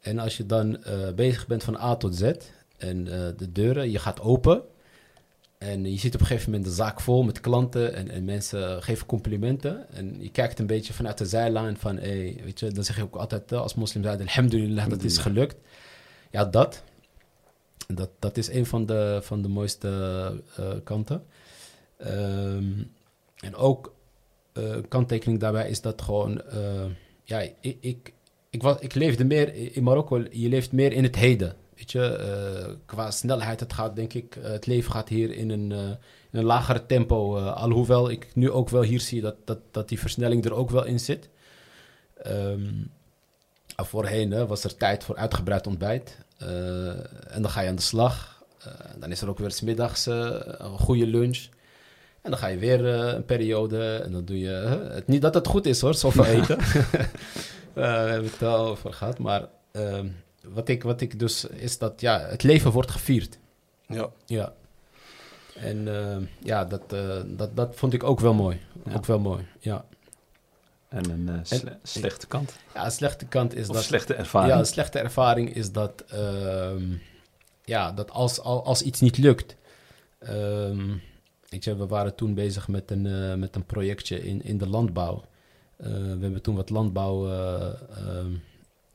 En 0.00 0.18
als 0.18 0.36
je 0.36 0.46
dan 0.46 0.84
bezig 1.14 1.46
bent 1.46 1.64
van 1.64 1.76
A 1.76 1.96
tot 1.96 2.14
Z 2.16 2.32
en 2.76 3.04
de 3.36 3.52
deuren, 3.52 3.90
je 3.90 3.98
gaat 3.98 4.20
open. 4.20 4.62
En 5.66 5.90
je 5.90 5.98
ziet 5.98 6.14
op 6.14 6.20
een 6.20 6.26
gegeven 6.26 6.50
moment 6.50 6.68
de 6.68 6.74
zaak 6.74 7.00
vol 7.00 7.22
met 7.22 7.40
klanten 7.40 7.94
en, 7.94 8.10
en 8.10 8.24
mensen 8.24 8.82
geven 8.82 9.06
complimenten. 9.06 9.90
En 9.90 10.22
je 10.22 10.30
kijkt 10.30 10.58
een 10.58 10.66
beetje 10.66 10.92
vanuit 10.92 11.18
de 11.18 11.26
zijlijn 11.26 11.76
van, 11.76 11.96
hey, 11.96 12.40
weet 12.44 12.60
je, 12.60 12.70
dan 12.70 12.84
zeg 12.84 12.96
je 12.96 13.02
ook 13.02 13.16
altijd 13.16 13.52
eh, 13.52 13.60
als 13.60 13.74
moslim 13.74 14.02
zijn, 14.02 14.20
alhamdulillah, 14.20 14.88
dat 14.88 15.02
is 15.02 15.18
gelukt. 15.18 15.56
Ja, 16.30 16.44
dat. 16.44 16.82
Dat, 17.86 18.10
dat 18.18 18.36
is 18.36 18.48
een 18.48 18.66
van 18.66 18.86
de, 18.86 19.18
van 19.22 19.42
de 19.42 19.48
mooiste 19.48 19.88
eh, 20.56 20.70
kanten. 20.84 21.24
Ehm, 21.96 22.72
en 23.36 23.54
ook 23.54 23.94
een 24.52 24.88
kanttekening 24.88 25.40
daarbij 25.40 25.68
is 25.68 25.80
dat 25.80 26.02
gewoon, 26.02 26.42
ja, 27.22 27.40
ik, 27.60 27.76
ik, 27.80 28.12
ik, 28.50 28.62
was, 28.62 28.76
ik 28.80 28.94
leefde 28.94 29.24
meer 29.24 29.54
in 29.76 29.82
Marokko, 29.82 30.24
je 30.30 30.48
leeft 30.48 30.72
meer 30.72 30.92
in 30.92 31.02
het 31.02 31.16
heden. 31.16 31.56
Weet 31.76 31.92
je, 31.92 32.16
eh, 32.16 32.74
qua 32.86 33.10
snelheid, 33.10 33.60
het 33.60 33.72
gaat 33.72 33.96
denk 33.96 34.12
ik, 34.12 34.36
eh, 34.36 34.50
het 34.50 34.66
leven 34.66 34.92
gaat 34.92 35.08
hier 35.08 35.32
in 35.32 35.50
een, 35.50 35.72
eh, 35.72 35.78
in 36.30 36.38
een 36.38 36.44
lagere 36.44 36.86
tempo. 36.86 37.38
alhoewel 37.38 38.10
ik 38.10 38.30
nu 38.34 38.50
ook 38.50 38.68
wel 38.68 38.82
hier 38.82 39.00
zie 39.00 39.20
dat, 39.20 39.36
dat, 39.44 39.58
dat 39.70 39.88
die 39.88 40.00
versnelling 40.00 40.44
er 40.44 40.54
ook 40.54 40.70
wel 40.70 40.84
in 40.84 41.00
zit. 41.00 41.28
Ehm, 42.22 42.72
voorheen 43.76 44.30
hè, 44.30 44.46
was 44.46 44.64
er 44.64 44.76
tijd 44.76 45.04
voor 45.04 45.16
uitgebreid 45.16 45.66
ontbijt. 45.66 46.24
en 47.28 47.42
dan 47.42 47.50
ga 47.50 47.60
je 47.60 47.68
aan 47.68 47.76
de 47.76 47.82
slag. 47.82 48.36
Dan 48.98 49.10
is 49.10 49.20
er 49.20 49.28
ook 49.28 49.38
weer 49.38 49.50
's 49.50 49.60
middags 49.60 50.06
eh, 50.06 50.40
een 50.42 50.78
goede 50.78 51.06
lunch. 51.06 51.48
En 52.22 52.30
dan 52.30 52.38
ga 52.38 52.46
je 52.46 52.58
weer 52.58 52.84
een 52.84 53.24
periode 53.24 54.02
en 54.04 54.12
dan 54.12 54.24
doe 54.24 54.38
je... 54.38 54.50
het, 54.90 55.06
niet 55.06 55.22
dat 55.22 55.34
het 55.34 55.46
goed 55.46 55.66
is 55.66 55.80
hoor, 55.80 55.94
zoveel 55.94 56.24
eten. 56.36 56.58
Daar 57.74 58.08
hebben 58.08 58.24
we 58.24 58.36
het 58.38 58.42
al 58.42 58.66
over 58.66 58.92
gehad. 58.92 59.18
Maar 59.18 59.48
ehm, 59.72 60.06
wat, 60.48 60.68
ik, 60.68 60.82
wat 60.82 61.00
ik 61.00 61.18
dus 61.18 61.44
is 61.44 61.78
dat 61.78 62.00
ja, 62.00 62.20
het 62.20 62.42
leven 62.42 62.70
wordt 62.70 62.90
gevierd. 62.90 63.38
Ja. 63.86 64.08
Ja. 64.26 64.52
En 65.54 65.88
ehm, 65.96 66.22
ja, 66.42 66.64
dat, 66.64 66.92
eh, 66.92 67.20
dat, 67.26 67.56
dat 67.56 67.76
vond 67.76 67.92
ik 67.92 68.02
ook 68.04 68.20
wel 68.20 68.34
mooi. 68.34 68.60
Ja. 68.84 68.94
Ook 68.94 69.06
wel 69.06 69.18
mooi, 69.18 69.46
ja. 69.58 69.84
En 70.88 71.10
een 71.10 71.28
eh, 71.28 71.38
sle- 71.42 71.78
slechte 71.82 72.26
kant? 72.26 72.56
Ja, 72.74 72.84
een 72.84 72.90
slechte 72.90 73.26
kant 73.26 73.54
is 73.54 73.68
Of 73.68 73.74
dat... 73.74 73.84
slechte 73.84 74.14
ervaring? 74.14 74.52
Ja, 74.52 74.58
een 74.58 74.66
slechte 74.66 74.98
ervaring 74.98 75.54
is 75.54 75.72
dat, 75.72 76.04
ehm, 76.08 76.84
ja, 77.64 77.92
dat 77.92 78.10
als, 78.10 78.40
al- 78.40 78.64
als 78.64 78.82
iets 78.82 79.00
niet 79.00 79.18
lukt. 79.18 79.56
ehm, 80.18 80.94
weet 81.48 81.64
je, 81.64 81.76
we 81.76 81.86
waren 81.86 82.14
toen 82.14 82.34
bezig 82.34 82.68
met 82.68 82.90
een, 82.90 83.06
eh, 83.06 83.34
met 83.34 83.56
een 83.56 83.64
projectje 83.66 84.24
in, 84.24 84.42
in 84.42 84.58
de 84.58 84.68
landbouw. 84.68 85.24
Eh, 85.76 85.86
we 85.92 86.18
hebben 86.20 86.42
toen 86.42 86.56
wat 86.56 86.70
landbouw. 86.70 87.28
eh, 87.28 87.66
ehm, 87.96 88.30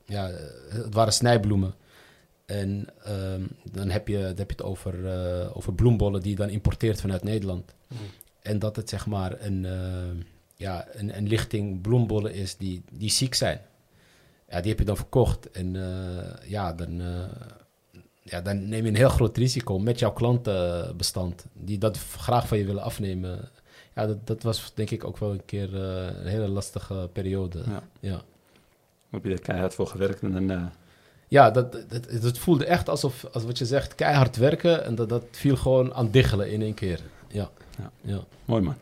ja, 0.06 0.28
eh, 0.30 0.44
het 0.68 0.94
waren 0.94 1.12
snijbloemen. 1.12 1.74
En 2.46 2.86
ehm, 3.04 3.42
dan, 3.70 3.90
heb 3.90 4.08
je, 4.08 4.18
dan 4.18 4.36
heb 4.36 4.50
je 4.50 4.56
het 4.56 4.62
over, 4.62 5.06
eh, 5.06 5.56
over 5.56 5.74
bloembollen 5.74 6.20
die 6.20 6.30
je 6.30 6.36
dan 6.36 6.48
importeert 6.48 7.00
vanuit 7.00 7.22
Nederland. 7.22 7.74
En 8.42 8.58
dat 8.58 8.76
het 8.76 8.88
zeg 8.88 9.06
maar 9.06 9.40
een, 9.40 9.64
eh, 9.64 10.24
ja, 10.54 10.86
een, 10.92 11.16
een 11.16 11.28
lichting 11.28 11.80
bloembollen 11.80 12.34
is 12.34 12.56
die, 12.56 12.82
die 12.90 13.10
ziek 13.10 13.34
zijn. 13.34 13.60
Ja, 14.48 14.60
die 14.60 14.70
heb 14.70 14.78
je 14.78 14.84
dan 14.84 14.96
verkocht. 14.96 15.50
En 15.50 15.74
ja, 16.46 16.72
dan, 16.72 17.02
ja, 18.22 18.40
dan 18.40 18.68
neem 18.68 18.82
je 18.82 18.88
een 18.88 18.96
heel 18.96 19.08
groot 19.08 19.36
risico 19.36 19.78
met 19.78 19.98
jouw 19.98 20.12
klantenbestand. 20.12 21.46
Die 21.52 21.78
dat 21.78 21.98
graag 21.98 22.48
van 22.48 22.58
je 22.58 22.64
willen 22.64 22.82
afnemen. 22.82 23.50
Ja, 23.94 24.06
dat, 24.06 24.26
dat 24.26 24.42
was 24.42 24.72
denk 24.74 24.90
ik 24.90 25.04
ook 25.04 25.18
wel 25.18 25.30
een 25.30 25.44
keer 25.44 25.74
een 25.74 26.26
hele 26.26 26.48
lastige 26.48 27.08
periode. 27.12 27.62
Ja. 27.66 27.82
Ja, 28.00 28.22
Heb 29.12 29.24
je 29.24 29.30
er 29.32 29.40
keihard 29.40 29.74
voor 29.74 29.86
gewerkt 29.86 30.22
en 30.22 30.32
dan... 30.32 30.50
eh, 30.50 30.64
ja 31.28 31.50
dat, 31.50 31.72
dat, 31.72 32.22
dat 32.22 32.38
voelde 32.38 32.64
echt 32.64 32.88
alsof, 32.88 33.24
als 33.32 33.44
wat 33.44 33.58
je 33.58 33.66
zegt, 33.66 33.94
keihard 33.94 34.36
werken. 34.36 34.84
En 34.84 34.94
dat, 34.94 35.08
dat 35.08 35.24
viel 35.30 35.56
gewoon 35.56 35.94
aan 35.94 36.10
diggelen 36.10 36.50
in 36.50 36.62
één 36.62 36.74
keer. 36.74 37.00
Ja, 37.28 37.50
Ja. 37.78 37.90
ja. 38.00 38.24
mooi 38.44 38.62
man. 38.62 38.74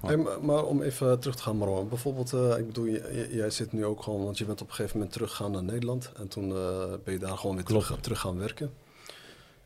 Hey, 0.00 0.16
maar, 0.42 0.64
om 0.64 0.82
even 0.82 1.18
terug 1.20 1.36
te 1.36 1.42
gaan, 1.42 1.56
Marwan. 1.56 1.88
Bijvoorbeeld, 1.88 2.32
eh, 2.32 2.58
ik 2.58 2.66
bedoel, 2.66 2.86
jij 3.30 3.50
zit 3.50 3.72
nu 3.72 3.84
ook 3.84 4.02
gewoon, 4.02 4.24
want 4.24 4.38
je 4.38 4.44
bent 4.44 4.60
op 4.60 4.68
een 4.68 4.74
gegeven 4.74 4.96
moment 4.96 5.14
teruggegaan 5.14 5.50
naar 5.52 5.62
Nederland. 5.62 6.10
En 6.16 6.28
toen 6.28 6.50
eh, 6.50 6.84
ben 7.04 7.12
je 7.14 7.18
daar 7.18 7.36
gewoon 7.38 7.56
weer 7.56 7.64
Klopt. 7.64 7.84
terug, 7.84 8.00
terug 8.00 8.20
gaan 8.20 8.38
werken. 8.38 8.70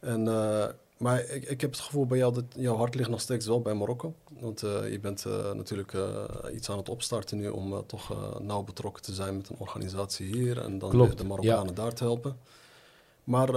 En, 0.01 0.29
eh, 0.29 0.65
maar 1.01 1.25
ik, 1.25 1.45
ik 1.45 1.61
heb 1.61 1.71
het 1.71 1.81
gevoel 1.81 2.07
bij 2.07 2.19
jou 2.19 2.35
dat 2.35 2.45
jouw 2.57 2.77
hart 2.77 2.95
ligt 2.95 3.09
nog 3.09 3.21
steeds 3.21 3.47
wel 3.47 3.61
bij 3.61 3.75
Marokko. 3.75 4.15
Want 4.41 4.63
eh, 4.63 4.91
je 4.91 5.01
bent 5.01 5.25
eh, 5.25 5.53
natuurlijk 5.53 5.95
eh, 5.95 6.25
iets 6.55 6.71
aan 6.71 6.77
het 6.77 6.89
opstarten 6.89 7.37
nu 7.37 7.49
om 7.49 7.87
toch 7.87 8.15
nauw 8.43 8.63
betrokken 8.63 9.03
te 9.03 9.15
zijn 9.15 9.37
met 9.37 9.49
een 9.49 9.57
organisatie 9.59 10.27
hier. 10.27 10.63
En 10.63 10.79
dan 10.79 10.91
Klopt, 10.91 11.09
weer 11.09 11.17
de 11.17 11.25
Marokkanen 11.25 11.75
daar 11.75 11.95
te 11.95 12.05
helpen. 12.05 12.37
Maar 13.25 13.49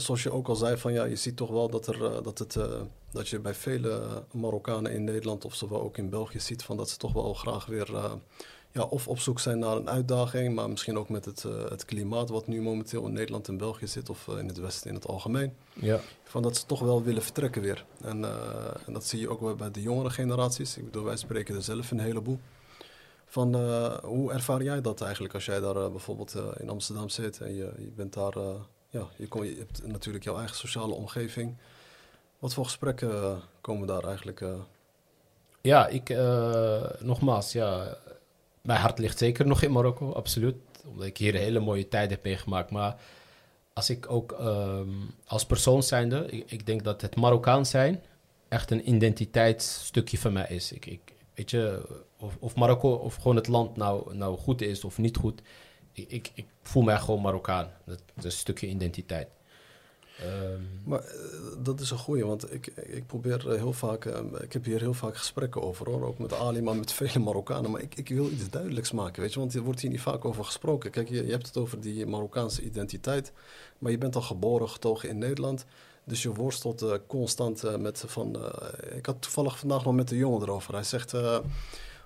zoals 0.00 0.22
je 0.22 0.32
ook 0.32 0.48
al 0.48 0.56
zei, 0.56 0.76
van, 0.76 0.92
ja, 0.92 1.04
je 1.04 1.16
ziet 1.16 1.36
toch 1.36 1.50
wel 1.50 1.68
dat, 1.68 1.86
er, 1.86 2.22
dat, 2.22 2.38
het, 2.38 2.58
dat 3.10 3.28
je 3.28 3.38
bij 3.38 3.54
vele 3.54 4.24
Marokkanen 4.32 4.92
in 4.92 5.04
Nederland 5.04 5.44
of 5.44 5.54
zowel 5.54 5.82
ook 5.82 5.98
in 5.98 6.10
België 6.10 6.40
ziet 6.40 6.62
van 6.62 6.76
dat 6.76 6.90
ze 6.90 6.96
toch 6.96 7.12
wel 7.12 7.34
graag 7.34 7.66
weer 7.66 7.90
ja, 8.72 8.82
of 8.82 9.08
op 9.08 9.18
zoek 9.18 9.40
zijn 9.40 9.58
naar 9.58 9.76
een 9.76 9.90
uitdaging, 9.90 10.54
maar 10.54 10.70
misschien 10.70 10.98
ook 10.98 11.08
met 11.08 11.24
het, 11.24 11.44
eh, 11.44 11.70
het 11.70 11.84
klimaat 11.84 12.28
wat 12.28 12.46
nu 12.46 12.62
momenteel 12.62 13.06
in 13.06 13.12
Nederland 13.12 13.48
en 13.48 13.56
België 13.56 13.86
zit 13.86 14.10
of 14.10 14.28
eh, 14.28 14.38
in 14.38 14.46
het 14.46 14.58
Westen 14.58 14.88
in 14.88 14.94
het 14.94 15.06
algemeen. 15.06 15.54
ja. 15.72 16.00
Van 16.24 16.42
dat 16.42 16.56
ze 16.56 16.66
toch 16.66 16.80
wel 16.80 17.02
willen 17.02 17.22
vertrekken 17.22 17.62
weer. 17.62 17.84
En, 18.00 18.24
eh, 18.24 18.86
en 18.86 18.92
dat 18.92 19.04
zie 19.04 19.20
je 19.20 19.28
ook 19.28 19.40
wel 19.40 19.54
bij 19.54 19.70
de 19.70 19.82
jongere 19.82 20.10
generaties. 20.10 20.76
Ik 20.76 20.84
bedoel, 20.84 21.04
wij 21.04 21.16
spreken 21.16 21.54
er 21.54 21.62
zelf 21.62 21.90
een 21.90 22.00
heleboel. 22.00 22.38
Van, 23.26 23.54
hoe 24.04 24.32
ervaar 24.32 24.62
jij 24.62 24.80
dat 24.80 25.00
eigenlijk 25.00 25.34
als 25.34 25.44
jij 25.44 25.60
daar 25.60 25.90
bijvoorbeeld 25.90 26.34
in 26.56 26.68
Amsterdam 26.68 27.08
zit 27.08 27.40
en 27.40 27.54
je, 27.54 27.72
je 27.78 27.90
bent 27.96 28.12
daar, 28.12 28.34
ja, 28.88 29.06
je, 29.16 29.28
kom, 29.28 29.44
je 29.44 29.56
hebt 29.56 29.86
natuurlijk 29.86 30.24
jouw 30.24 30.38
eigen 30.38 30.56
sociale 30.56 30.94
omgeving. 30.94 31.56
Wat 32.38 32.54
voor 32.54 32.64
gesprekken 32.64 33.40
komen 33.60 33.86
daar 33.86 34.04
eigenlijk? 34.04 34.44
Ja, 35.60 35.86
ik, 35.86 36.16
nogmaals, 37.00 37.52
ja, 37.52 37.96
mijn 38.62 38.80
hart 38.80 38.98
ligt 38.98 39.18
zeker 39.18 39.46
nog 39.46 39.62
in 39.62 39.72
Marokko, 39.72 40.12
absoluut. 40.12 40.56
Omdat 40.86 41.06
ik 41.06 41.16
hier 41.16 41.34
hele 41.34 41.60
mooie 41.60 41.88
tijd 41.88 42.10
heb 42.10 42.24
meegemaakt. 42.24 42.70
Maar 42.70 42.96
als 43.72 43.90
ik 43.90 44.10
ook 44.10 44.32
ehm, 44.32 44.88
als 45.26 45.46
persoon 45.46 45.82
zijnde, 45.82 46.26
ik, 46.26 46.50
ik 46.50 46.66
denk 46.66 46.84
dat 46.84 47.00
het 47.00 47.16
Marokkaan 47.16 47.66
zijn 47.66 48.02
echt 48.48 48.70
een 48.70 48.88
identiteitsstukje 48.88 50.18
van 50.18 50.32
mij 50.32 50.46
is. 50.48 50.72
Ik, 50.72 50.86
ik, 50.86 51.00
weet 51.34 51.50
je, 51.50 51.82
of, 52.18 52.36
of 52.40 52.54
Marokko 52.54 52.92
of 52.92 53.14
gewoon 53.14 53.36
het 53.36 53.48
land 53.48 53.76
nou, 53.76 54.16
nou 54.16 54.38
goed 54.38 54.60
is 54.60 54.84
of 54.84 54.98
niet 54.98 55.16
goed. 55.16 55.42
Ik, 55.92 56.10
ik, 56.10 56.30
ik 56.34 56.46
voel 56.62 56.82
mij 56.82 56.98
gewoon 56.98 57.20
Marokkaan. 57.20 57.70
Dat 57.84 58.00
is 58.16 58.24
een 58.24 58.32
stukje 58.32 58.68
identiteit. 58.68 59.28
Ehm, 60.22 60.60
Maar 60.84 61.00
eh, 61.00 61.14
dat 61.62 61.80
is 61.80 61.90
een 61.90 61.98
goeie, 61.98 62.24
want 62.24 62.52
ik, 62.52 62.66
ik 62.66 63.06
probeer 63.06 63.50
eh, 63.50 63.56
heel 63.56 63.72
vaak, 63.72 64.04
eh, 64.04 64.20
ik 64.40 64.52
heb 64.52 64.64
hier 64.64 64.80
heel 64.80 64.94
vaak 64.94 65.16
gesprekken 65.16 65.62
over 65.62 65.90
hoor, 65.90 66.06
ook 66.06 66.18
met 66.18 66.34
Ali, 66.34 66.62
maar 66.62 66.76
met 66.76 66.92
vele 66.92 67.18
Marokkanen. 67.18 67.70
Maar 67.70 67.80
ik, 67.80 67.94
ik 67.94 68.08
wil 68.08 68.30
iets 68.30 68.50
duidelijks 68.50 68.92
maken, 68.92 69.22
weet 69.22 69.32
je, 69.32 69.38
want 69.38 69.54
er 69.54 69.62
wordt 69.62 69.80
hier 69.80 69.90
niet 69.90 70.00
vaak 70.00 70.24
over 70.24 70.44
gesproken. 70.44 70.90
Kijk, 70.90 71.08
je, 71.08 71.26
je 71.26 71.30
hebt 71.30 71.46
het 71.46 71.56
over 71.56 71.80
die 71.80 72.06
Marokkaanse 72.06 72.62
identiteit, 72.62 73.32
maar 73.78 73.90
je 73.90 73.98
bent 73.98 74.16
al 74.16 74.22
geboren, 74.22 74.68
getogen 74.68 75.08
in 75.08 75.18
Nederland. 75.18 75.64
Dus 76.04 76.22
je 76.22 76.34
worstelt 76.34 76.82
eh, 76.82 76.94
constant 77.06 77.78
met 77.78 78.04
van. 78.06 78.36
ik 78.96 79.06
had 79.06 79.22
toevallig 79.22 79.58
vandaag 79.58 79.84
nog 79.84 79.94
met 79.94 80.08
de 80.08 80.16
jongen 80.16 80.42
erover. 80.42 80.74
Hij 80.74 80.84
zegt. 80.84 81.14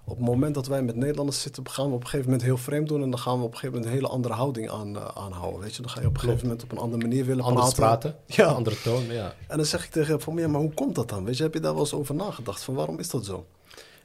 Op 0.09 0.16
het 0.16 0.27
moment 0.27 0.55
dat 0.55 0.66
wij 0.66 0.83
met 0.83 0.97
Nederlanders 0.97 1.40
zitten, 1.40 1.69
gaan 1.71 1.88
we 1.88 1.95
op 1.95 2.01
een 2.01 2.07
gegeven 2.07 2.25
moment 2.25 2.42
heel 2.42 2.57
vreemd 2.57 2.88
doen. 2.88 3.03
En 3.03 3.11
dan 3.11 3.19
gaan 3.19 3.38
we 3.38 3.45
op 3.45 3.53
een 3.53 3.59
gegeven 3.59 3.75
moment 3.75 3.92
een 3.92 3.99
hele 4.01 4.12
andere 4.12 4.35
houding 4.35 4.71
aan, 4.71 4.97
eh, 4.97 5.05
aanhouden. 5.14 5.61
Weet 5.61 5.75
je, 5.75 5.83
dan 5.83 5.90
ga 5.90 6.01
je 6.01 6.07
op 6.07 6.14
een 6.14 6.21
gegeven 6.21 6.42
moment 6.47 6.62
op 6.62 6.73
een 6.73 6.79
andere 6.79 7.03
manier 7.03 7.25
willen 7.25 7.45
anders 7.45 7.75
praten. 7.75 8.11
praten, 8.11 8.35
Ja. 8.45 8.47
andere 8.53 8.77
toon, 8.83 9.05
ja. 9.07 9.35
En 9.49 9.57
dan 9.57 9.66
zeg 9.66 9.85
ik 9.85 9.90
tegen 9.90 10.11
hem 10.11 10.21
van, 10.21 10.37
ja, 10.37 10.49
maar 10.49 10.61
hoe 10.61 10.75
komt 10.75 10.95
dat 10.95 11.09
dan? 11.09 11.25
Weet 11.25 11.37
je, 11.37 11.42
heb 11.42 11.55
je 11.55 11.61
daar 11.61 11.73
wel 11.73 11.83
eens 11.83 11.92
over 11.92 12.14
nagedacht? 12.14 12.62
Van 12.62 12.75
waarom 12.75 12.99
is 12.99 13.11
dat 13.11 13.25
zo? 13.25 13.47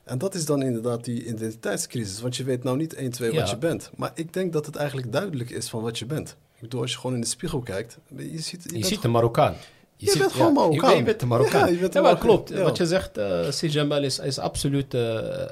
En 0.04 0.18
dat 0.18 0.36
is 0.36 0.46
dan 0.46 0.62
inderdaad 0.62 1.04
die 1.04 1.26
identiteitscrisis. 1.26 2.22
Want 2.22 2.36
je 2.36 2.44
weet 2.44 2.64
nou 2.64 2.78
niet 2.78 2.94
1, 2.94 3.12
2 3.12 3.32
wat 3.34 3.50
je 3.50 3.58
bent. 3.58 3.92
Maar 3.96 4.12
ik 4.14 4.34
denk 4.34 4.54
dat 4.54 4.66
het 4.66 4.76
eigenlijk 4.76 5.12
duidelijk 5.12 5.50
is 5.50 5.70
van 5.70 5.82
wat 5.82 6.00
je 6.00 6.06
bent. 6.06 6.30
Ik 6.56 6.62
bedoel, 6.62 6.82
als 6.82 6.92
je 6.92 6.98
gewoon 6.98 7.16
in 7.16 7.22
de 7.22 7.28
spiegel 7.28 7.60
kijkt, 7.60 7.98
je 8.16 8.40
ziet... 8.42 8.64
Je, 8.64 8.78
Je 8.78 8.86
ziet 8.86 9.04
een 9.04 9.12
Marokkaan. 9.12 9.56
Je 10.02 10.18
bent 10.18 10.32
gewoon 10.32 10.54
Marokkaan. 10.54 10.92
Je, 10.92 10.98
je 10.98 11.04
bent 11.04 11.26
Marokkaan. 11.26 11.76
Ja, 11.76 11.88
Ja, 11.92 12.02
maar 12.02 12.18
klopt. 12.18 12.54
Wat 12.54 12.78
je 12.78 12.86
zegt, 12.86 13.20
Si 13.50 13.68
Jamal 13.68 14.04
is, 14.04 14.20
is 14.20 14.40
absoluut... 14.40 14.94
eh, 14.94 15.02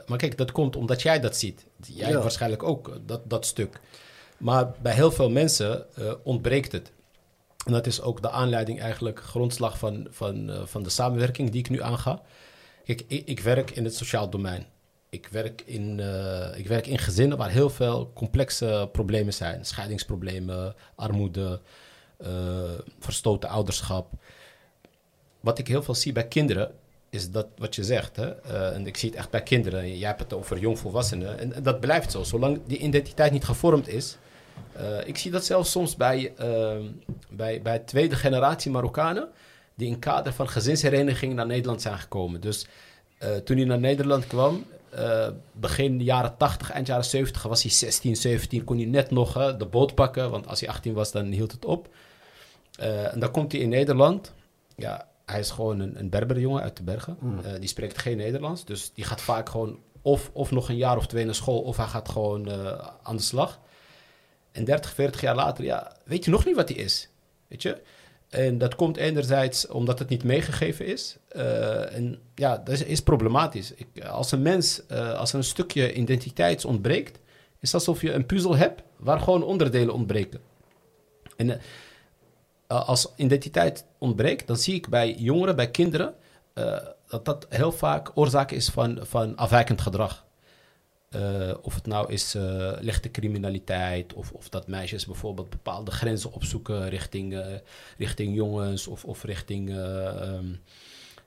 maar 0.08 0.18
kijk, 0.18 0.38
dat 0.38 0.52
komt 0.52 0.76
omdat 0.76 1.02
jij 1.02 1.20
dat 1.20 1.38
ziet. 1.38 1.66
Jij 1.88 2.18
waarschijnlijk 2.18 2.64
ook, 2.64 2.88
eh, 2.90 2.96
dat, 3.06 3.22
dat 3.30 3.46
stuk. 3.46 3.80
Maar 4.38 4.72
bij 4.82 4.94
heel 4.94 5.12
veel 5.12 5.30
mensen 5.30 5.86
ontbreekt 6.24 6.72
het. 6.72 6.92
En 7.66 7.72
dat 7.72 7.88
is 7.88 8.02
ook 8.02 8.22
de 8.22 8.30
aanleiding 8.30 8.82
eigenlijk, 8.82 9.20
grondslag 9.24 9.78
van, 9.78 10.08
van, 10.10 10.52
van 10.66 10.84
de 10.84 10.90
samenwerking 10.90 11.50
die 11.50 11.60
ik 11.60 11.70
nu 11.70 11.82
aanga. 11.82 12.22
Kijk, 12.86 13.04
ik, 13.08 13.28
ik 13.28 13.40
werk 13.40 13.72
in 13.72 13.84
het 13.84 13.96
sociaal 13.96 14.30
domein. 14.30 14.66
Ik 15.10 15.28
werk, 15.32 15.62
in, 15.66 16.00
ik 16.56 16.68
werk 16.68 16.88
in 16.88 16.98
gezinnen 16.98 17.38
waar 17.38 17.50
heel 17.50 17.70
veel 17.70 18.12
complexe 18.14 18.90
problemen 18.92 19.34
zijn. 19.34 19.66
Scheidingsproblemen, 19.66 20.76
armoede, 20.96 21.62
verstoten 23.00 23.50
ouderschap. 23.50 24.12
Wat 25.40 25.60
ik 25.60 25.68
heel 25.68 25.84
veel 25.84 25.96
zie 25.96 26.12
bij 26.12 26.28
kinderen, 26.28 26.72
is 27.10 27.32
dat 27.32 27.48
wat 27.58 27.76
je 27.76 27.84
zegt. 27.84 28.16
Hè? 28.16 28.30
eh, 28.30 28.76
en 28.76 28.88
ik 28.88 28.98
zie 28.98 29.10
het 29.10 29.18
echt 29.18 29.30
bij 29.30 29.44
kinderen. 29.44 29.98
Jij 29.98 30.08
hebt 30.08 30.20
het 30.20 30.34
over 30.34 30.58
jongvolwassenen. 30.58 31.40
En, 31.40 31.54
en 31.54 31.64
dat 31.64 31.80
blijft 31.80 32.12
zo. 32.12 32.24
Zolang 32.24 32.60
die 32.66 32.78
identiteit 32.78 33.32
niet 33.32 33.44
gevormd 33.44 33.88
is. 33.88 34.18
eh, 34.74 35.08
ik 35.08 35.18
zie 35.18 35.32
dat 35.32 35.46
zelfs 35.46 35.72
soms 35.72 35.96
bij, 35.96 36.34
ehm, 36.38 36.84
bij, 37.30 37.62
bij 37.62 37.80
tweede 37.80 38.16
generatie 38.16 38.72
Marokkanen. 38.72 39.28
die 39.76 39.88
in 39.88 40.00
kader 40.00 40.34
van 40.34 40.50
gezinshereniging 40.50 41.34
naar 41.34 41.46
Nederland 41.46 41.82
zijn 41.82 41.98
gekomen. 41.98 42.42
Dus 42.42 42.68
eh, 43.18 43.36
toen 43.36 43.58
hij 43.58 43.66
naar 43.66 43.80
Nederland 43.80 44.28
kwam. 44.28 44.66
begin 45.52 46.04
jaren 46.04 46.38
80, 46.38 46.72
eind 46.72 46.88
jaren 46.88 47.06
70 47.06 47.44
was 47.44 47.62
hij 47.62 47.72
16, 47.72 48.16
17. 48.16 48.64
Kon 48.64 48.78
hij 48.78 48.86
net 48.86 49.12
nog 49.12 49.34
hè, 49.34 49.58
de 49.58 49.66
boot 49.66 49.96
pakken. 49.96 50.30
Want 50.30 50.48
als 50.48 50.60
hij 50.60 50.70
18 50.70 50.94
was, 50.94 51.12
dan 51.12 51.26
hield 51.26 51.52
het 51.52 51.66
op. 51.66 51.88
En 52.78 53.20
dan 53.20 53.32
komt 53.32 53.52
hij 53.52 53.62
in 53.62 53.70
Nederland. 53.70 54.34
Ja, 54.76 55.09
hij 55.30 55.40
is 55.40 55.52
gewoon 55.52 55.80
een, 55.80 56.00
een 56.00 56.10
Berberjongen 56.10 56.62
uit 56.62 56.78
de 56.78 56.84
bergen. 56.84 57.18
Mm. 57.20 57.40
Eh, 57.40 57.60
die 57.60 57.70
spreekt 57.70 57.98
geen 57.98 58.18
Nederlands. 58.18 58.66
Dus 58.66 58.92
die 58.94 59.04
gaat 59.04 59.22
vaak 59.22 59.50
gewoon 59.50 59.80
of, 60.02 60.30
of 60.34 60.52
nog 60.52 60.70
een 60.70 60.78
jaar 60.78 60.98
of 60.98 61.08
twee 61.08 61.26
naar 61.26 61.36
school... 61.36 61.62
of 61.62 61.78
hij 61.78 61.86
gaat 61.86 62.10
gewoon 62.10 62.48
eh, 62.48 62.88
aan 63.04 63.16
de 63.16 63.22
slag. 63.22 63.60
En 64.52 64.64
30, 64.64 64.94
40 64.94 65.22
jaar 65.22 65.36
later, 65.36 65.64
ja, 65.64 65.96
weet 66.06 66.26
je 66.26 66.32
nog 66.32 66.46
niet 66.46 66.56
wat 66.56 66.70
hij 66.70 66.78
is. 66.78 67.10
Weet 67.48 67.62
je? 67.62 67.82
En 68.30 68.58
dat 68.58 68.76
komt 68.76 68.98
enerzijds 68.98 69.68
omdat 69.68 70.00
het 70.00 70.10
niet 70.10 70.24
meegegeven 70.24 70.86
is. 70.86 71.18
Eh, 71.28 71.96
en 71.96 72.20
ja, 72.36 72.58
dat 72.58 72.70
is, 72.70 72.84
is 72.84 73.02
problematisch. 73.02 73.74
Ik, 73.74 74.06
als 74.06 74.32
een 74.32 74.42
mens, 74.42 74.88
als 74.90 75.32
er 75.32 75.38
een 75.38 75.44
stukje 75.44 75.94
identiteit 75.94 76.66
ontbreekt... 76.66 77.20
is 77.60 77.74
alsof 77.74 78.02
je 78.02 78.12
een 78.12 78.26
puzzel 78.26 78.56
hebt 78.56 78.82
waar 78.98 79.20
gewoon 79.20 79.44
onderdelen 79.44 79.94
ontbreken. 79.94 80.40
En 81.38 81.62
als 82.76 83.14
identiteit 83.16 83.86
ontbreekt, 83.98 84.48
dan 84.48 84.58
zie 84.58 84.74
ik 84.76 84.90
bij 84.90 85.16
jongeren, 85.16 85.56
bij 85.56 85.72
kinderen... 85.72 86.14
eh, 86.54 86.78
dat 87.08 87.26
dat 87.26 87.46
heel 87.50 87.72
vaak 87.72 88.12
oorzaak 88.14 88.52
is 88.52 88.70
van, 88.70 89.00
van 89.02 89.36
afwijkend 89.36 89.82
gedrag. 89.82 90.26
Eh, 91.10 91.54
of 91.62 91.76
het 91.76 91.86
nou 91.86 92.12
is 92.12 92.36
eh, 92.36 92.72
lichte 92.80 93.12
criminaliteit, 93.12 94.14
of, 94.14 94.32
of 94.32 94.50
dat 94.50 94.68
meisjes 94.68 95.06
bijvoorbeeld 95.06 95.50
bepaalde 95.50 95.92
grenzen 95.92 96.32
opzoeken 96.32 96.90
richting, 96.90 97.34
eh, 97.38 97.46
richting 97.98 98.36
jongens 98.36 98.88
of, 98.88 99.06
of 99.06 99.24
richting. 99.24 99.70
eh, 99.70 100.22
ehm, 100.22 100.46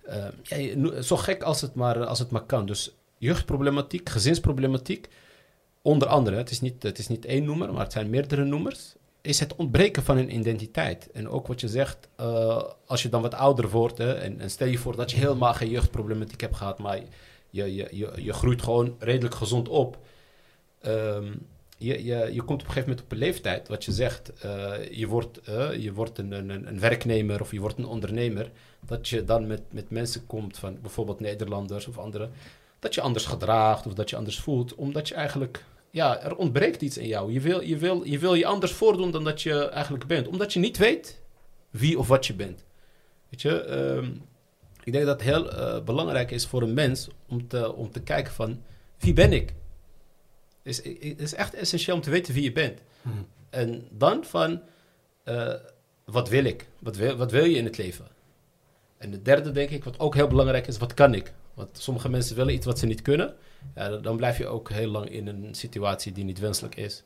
eh, 0.02 0.74
ja, 0.74 1.02
zo 1.02 1.16
gek 1.16 1.42
als 1.42 1.60
het, 1.60 1.74
maar, 1.74 2.06
als 2.06 2.18
het 2.18 2.30
maar 2.30 2.44
kan. 2.46 2.66
Dus 2.66 2.94
jeugdproblematiek, 3.18 4.08
gezinsproblematiek, 4.08 5.08
onder 5.82 6.08
andere, 6.08 6.36
het 6.36 6.50
is, 6.50 6.60
niet, 6.60 6.82
het 6.82 6.98
is 6.98 7.08
niet 7.08 7.24
één 7.24 7.44
noemer, 7.44 7.72
maar 7.72 7.82
het 7.82 7.92
zijn 7.92 8.10
meerdere 8.10 8.44
noemers, 8.44 8.94
is 9.22 9.40
het 9.40 9.56
ontbreken 9.56 10.02
van 10.02 10.16
een 10.16 10.34
identiteit. 10.34 11.10
En 11.10 11.28
ook 11.28 11.46
wat 11.46 11.60
je 11.60 11.68
zegt, 11.68 12.08
eh, 12.16 12.62
als 12.86 13.02
je 13.02 13.08
dan 13.08 13.22
wat 13.22 13.34
ouder 13.34 13.70
wordt, 13.70 13.98
hè, 13.98 14.12
en, 14.12 14.50
stel 14.50 14.66
je 14.66 14.78
voor 14.78 14.96
dat 14.96 15.10
je 15.10 15.16
helemaal 15.16 15.54
geen 15.54 15.70
jeugdproblematiek 15.70 16.40
hebt 16.40 16.56
gehad, 16.56 16.78
maar 16.78 17.00
je, 17.50 17.74
je, 17.74 17.88
je, 17.90 18.12
je 18.16 18.32
groeit 18.32 18.62
gewoon 18.62 18.96
redelijk 18.98 19.34
gezond 19.34 19.68
op. 19.68 19.98
Ehm, 20.80 21.32
je, 21.78 22.04
je, 22.04 22.28
je 22.32 22.42
komt 22.42 22.60
op 22.60 22.66
een 22.66 22.72
gegeven 22.72 22.88
moment 22.88 23.00
op 23.00 23.12
een 23.12 23.18
leeftijd, 23.18 23.68
wat 23.68 23.84
je 23.84 23.92
zegt, 23.92 24.32
eh, 24.40 24.72
je 24.90 25.06
wordt, 25.06 25.40
eh, 25.40 25.76
je 25.76 25.92
wordt 25.92 26.18
een, 26.18 26.32
een, 26.32 26.50
een 26.50 26.80
werknemer 26.80 27.40
of 27.40 27.52
je 27.52 27.60
wordt 27.60 27.78
een 27.78 27.86
ondernemer, 27.86 28.50
dat 28.86 29.08
je 29.08 29.24
dan 29.24 29.46
met, 29.46 29.62
met 29.70 29.90
mensen 29.90 30.26
komt 30.26 30.58
van 30.58 30.78
bijvoorbeeld 30.80 31.20
Nederlanders 31.20 31.86
of 31.86 31.98
anderen, 31.98 32.32
dat 32.78 32.94
je 32.94 33.00
anders 33.00 33.24
gedraagt 33.24 33.86
of 33.86 33.94
dat 33.94 34.10
je 34.10 34.16
anders 34.16 34.40
voelt, 34.40 34.74
omdat 34.74 35.08
je 35.08 35.14
eigenlijk, 35.14 35.64
ja, 35.92 36.20
er 36.20 36.36
ontbreekt 36.36 36.82
iets 36.82 36.96
in 36.96 37.06
jou. 37.06 37.32
Je 37.32 37.40
wil 37.40 37.60
je, 37.60 37.76
wil, 37.76 38.04
je, 38.04 38.18
wil 38.18 38.34
je 38.34 38.46
anders 38.46 38.72
voordoen 38.72 39.10
dan 39.10 39.24
dat 39.24 39.42
je 39.42 39.68
eigenlijk 39.68 40.06
bent, 40.06 40.28
omdat 40.28 40.52
je 40.52 40.58
niet 40.58 40.76
weet 40.78 41.20
wie 41.70 41.98
of 41.98 42.08
wat 42.08 42.26
je 42.26 42.34
bent. 42.34 42.64
Weet 43.28 43.42
je, 43.42 43.60
ehm, 43.60 44.10
ik 44.84 44.92
denk 44.92 45.04
dat 45.04 45.20
het 45.20 45.28
heel 45.28 45.52
eh, 45.52 45.82
belangrijk 45.82 46.30
is 46.30 46.46
voor 46.46 46.62
een 46.62 46.74
mens 46.74 47.08
om 47.28 47.48
te, 47.48 47.74
om 47.74 47.90
te 47.90 48.02
kijken 48.02 48.32
van 48.32 48.62
wie 48.98 49.12
ben 49.12 49.32
ik? 49.32 49.54
Het 50.62 50.84
is, 50.84 50.84
het 51.10 51.20
is 51.20 51.34
echt 51.34 51.54
essentieel 51.54 51.96
om 51.96 52.02
te 52.02 52.10
weten 52.10 52.34
wie 52.34 52.42
je 52.42 52.52
bent. 52.52 52.80
Hmm. 53.02 53.26
En 53.50 53.86
dan 53.90 54.24
van 54.24 54.62
eh, 55.24 55.54
wat 56.04 56.28
wil 56.28 56.44
ik? 56.44 56.68
Wat 56.78 56.96
wil, 56.96 57.16
wat 57.16 57.30
wil 57.30 57.44
je 57.44 57.56
in 57.56 57.64
het 57.64 57.76
leven? 57.76 58.06
En 58.98 59.10
de 59.10 59.22
derde 59.22 59.50
denk 59.50 59.70
ik, 59.70 59.84
wat 59.84 59.98
ook 59.98 60.14
heel 60.14 60.26
belangrijk 60.26 60.66
is, 60.66 60.78
wat 60.78 60.94
kan 60.94 61.14
ik? 61.14 61.32
Want 61.64 61.78
sommige 61.82 62.08
mensen 62.08 62.36
willen 62.36 62.54
iets 62.54 62.66
wat 62.66 62.78
ze 62.78 62.86
niet 62.86 63.02
kunnen. 63.02 63.34
Ja, 63.74 63.96
dan- 63.96 64.16
blijf 64.16 64.38
je 64.38 64.46
ook 64.46 64.70
heel 64.70 64.90
lang 64.90 65.08
in 65.10 65.26
een 65.26 65.48
situatie 65.54 66.12
die 66.12 66.24
niet 66.24 66.38
wenselijk 66.38 66.76
is. 66.76 67.02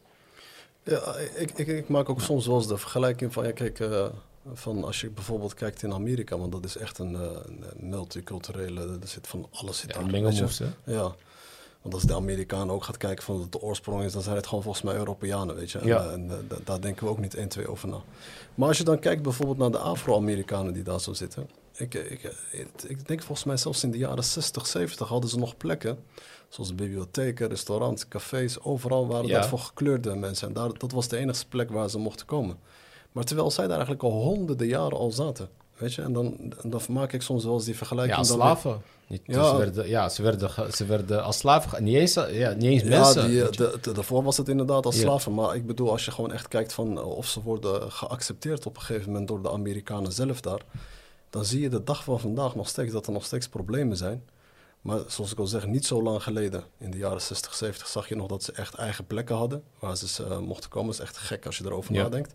Ja, 0.83 1.15
ik, 1.35 1.51
ik, 1.51 1.67
ik 1.67 1.89
maak 1.89 2.09
ook 2.09 2.21
soms 2.21 2.47
wel 2.47 2.57
eens 2.57 2.67
de 2.67 2.77
vergelijking 2.79 3.33
van, 3.33 3.45
ja, 3.45 3.53
kijk, 3.53 3.81
eh, 3.81 4.07
van 4.53 4.85
als 4.85 5.01
je 5.01 5.11
bijvoorbeeld 5.11 5.55
kijkt 5.55 5.83
in 5.83 5.93
Amerika, 5.93 6.39
want 6.39 6.53
dat 6.53 6.65
is 6.65 6.77
echt 6.77 6.99
een, 6.99 7.15
eh, 7.15 7.23
een 7.47 7.89
multiculturele, 7.89 8.81
er 9.03 9.09
zit 9.09 9.27
van 9.27 9.47
alles 9.53 9.79
zit 9.79 9.93
Ja, 9.95 10.01
daar. 10.01 10.11
mengelmoes, 10.11 10.59
hè? 10.59 10.67
Ja, 10.85 11.15
want 11.83 11.95
als 11.95 12.03
de 12.03 12.15
Amerikanen 12.15 12.75
ook 12.75 12.85
gaat 12.85 12.97
kijken 12.97 13.25
van 13.25 13.39
wat 13.39 13.53
de 13.53 13.61
oorsprong 13.61 14.03
is, 14.05 14.13
dan 14.13 14.23
zijn 14.23 14.37
het 14.37 14.47
gewoon 14.47 14.63
volgens 14.63 14.85
mij 14.85 14.95
Europeanen, 14.95 15.55
weet 15.55 15.71
je. 15.71 15.79
En, 15.79 15.87
Ja. 15.87 16.05
eh, 16.05 16.13
en, 16.13 16.31
daar 16.65 16.81
denken 16.81 17.05
we 17.05 17.11
ook 17.11 17.19
niet 17.19 17.35
1, 17.35 17.49
2 17.49 17.69
over 17.69 17.89
na. 17.89 17.99
Maar 18.55 18.69
als 18.69 18.79
je 18.79 18.85
dan 18.85 18.99
kijkt 18.99 19.23
bijvoorbeeld 19.23 19.59
naar 19.59 19.71
de 19.71 19.79
Afro-Amerikanen 19.79 20.73
die 20.73 20.83
daar 20.83 21.01
zo 21.01 21.13
zitten. 21.13 21.49
Ik, 21.77 21.95
ik, 21.95 22.33
ik, 22.87 23.07
denk 23.09 23.23
volgens 23.23 23.47
mij 23.47 23.57
zelfs 23.57 23.83
in 23.83 23.91
de 23.91 23.99
jaren 23.99 24.25
60, 24.25 24.67
70 24.67 25.09
hadden 25.09 25.31
ze 25.31 25.39
nog 25.39 25.57
plekken. 25.57 25.99
Zoals 26.49 26.75
bibliotheken, 26.75 27.49
restaurants, 27.49 28.09
cafés, 28.09 28.61
overal 28.61 29.07
waren 29.07 29.27
Ja. 29.27 29.39
dat 29.41 29.49
voor 29.49 29.59
gekleurde 29.59 30.15
mensen. 30.15 30.49
En 30.49 30.55
daar, 30.55 30.79
dat 30.79 30.93
was 30.93 31.09
de 31.09 31.17
enige 31.17 31.47
plek 31.49 31.71
waar 31.71 31.91
ze 31.91 31.99
mochten 31.99 32.27
komen. 32.27 32.59
Maar 33.13 33.25
terwijl 33.25 33.51
zij 33.51 33.65
daar 33.67 33.73
eigenlijk 33.77 34.03
al 34.03 34.11
honderden 34.23 34.67
jaren 34.67 34.99
al 34.99 35.11
zaten. 35.11 35.49
Weet 35.77 35.95
je, 35.95 36.03
en 36.03 36.13
dan, 36.13 36.53
dan 36.65 36.81
maak 36.89 37.13
ik 37.13 37.23
soms 37.23 37.45
wel 37.45 37.55
eens 37.55 37.63
die 37.65 37.73
Ja, 37.73 37.79
vergelijking. 37.79 38.19
als 38.19 38.29
dat- 38.29 38.37
slaven. 38.37 38.83
Niet, 39.09 39.21
Ja. 39.25 39.51
Ze 39.51 39.57
werden, 39.57 39.89
ja, 39.89 40.09
ze 40.09 40.23
werden, 40.23 40.51
ze 40.75 40.85
werden 40.87 41.25
als 41.25 41.39
slaven... 41.39 41.85
Niet 41.85 41.95
eens, 41.95 42.15
ja, 42.15 42.53
niet 42.53 42.63
eens 42.65 42.83
Ja, 42.83 42.89
mensen. 42.89 43.29
die, 43.29 43.51
de, 43.51 43.79
de- 43.81 43.93
daarvoor 43.93 44.23
was 44.23 44.37
het 44.37 44.49
inderdaad 44.49 44.87
als 44.87 44.95
Ja. 44.97 45.01
slaven. 45.03 45.35
Maar 45.35 45.55
ik 45.57 45.67
bedoel, 45.67 45.91
als 45.91 46.05
je 46.05 46.11
gewoon 46.11 46.33
echt 46.33 46.49
kijkt 46.49 46.73
van 46.73 46.99
eh, 46.99 47.07
of 47.17 47.27
ze 47.27 47.43
worden 47.43 47.93
geaccepteerd 47.93 48.67
op 48.67 48.77
een 48.77 48.83
gegeven 48.83 49.11
moment 49.11 49.29
door 49.29 49.43
de 49.43 49.51
Amerikanen 49.51 50.13
zelf 50.13 50.41
daar. 50.41 50.61
Dan 51.37 51.45
zie 51.45 51.61
je 51.61 51.69
de 51.69 51.83
dag 51.83 52.05
van 52.05 52.21
vandaag 52.21 52.55
nog 52.55 52.69
steeds 52.69 52.93
dat 52.93 53.07
er 53.07 53.13
nog 53.13 53.25
steeds 53.25 53.49
problemen 53.49 53.97
zijn. 53.97 54.29
Maar 54.81 55.01
zoals 55.07 55.33
ik 55.33 55.39
al 55.39 55.47
zeg, 55.47 55.67
niet 55.67 55.87
zo 55.87 56.03
lang 56.03 56.23
geleden, 56.23 56.65
in 56.79 56.91
de 56.91 56.99
jaren 56.99 57.21
60, 57.23 57.55
70, 57.55 57.89
zag 57.89 58.09
je 58.09 58.17
nog 58.17 58.27
dat 58.27 58.43
ze 58.43 58.53
echt 58.53 58.75
eigen 58.75 59.07
plekken 59.07 59.37
hadden 59.37 59.63
waar 59.79 59.97
ze 59.97 60.25
eh, 60.25 60.39
mochten 60.39 60.71
komen. 60.71 60.87
Dat 60.91 60.95
is 61.01 61.07
echt 61.07 61.17
gek 61.17 61.47
als 61.47 61.59
je 61.59 61.65
erover 61.65 61.95
Ja. 61.95 62.03
nadenkt. 62.03 62.35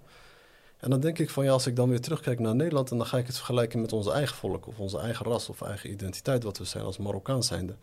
En 0.77 0.89
dan 0.89 0.99
denk 0.99 1.19
ik 1.19 1.29
van 1.29 1.43
ja, 1.43 1.51
als 1.51 1.67
ik 1.67 1.75
dan 1.75 1.89
weer 1.89 2.01
terugkijk 2.01 2.39
naar 2.39 2.55
Nederland 2.55 2.91
en 2.91 2.97
dan 2.97 3.07
ga 3.07 3.17
ik 3.17 3.25
het 3.27 3.35
vergelijken 3.35 3.81
met 3.81 3.93
onze 3.93 4.11
eigen 4.11 4.35
volk 4.35 4.67
of 4.67 4.79
onze 4.79 4.97
eigen 4.99 5.25
ras 5.25 5.49
of 5.49 5.61
eigen 5.61 5.91
identiteit, 5.91 6.43
wat 6.43 6.57
we 6.57 6.65
zijn 6.65 6.83
als 6.83 6.97
Marokkaan 6.97 7.43
zijnde. 7.43 7.75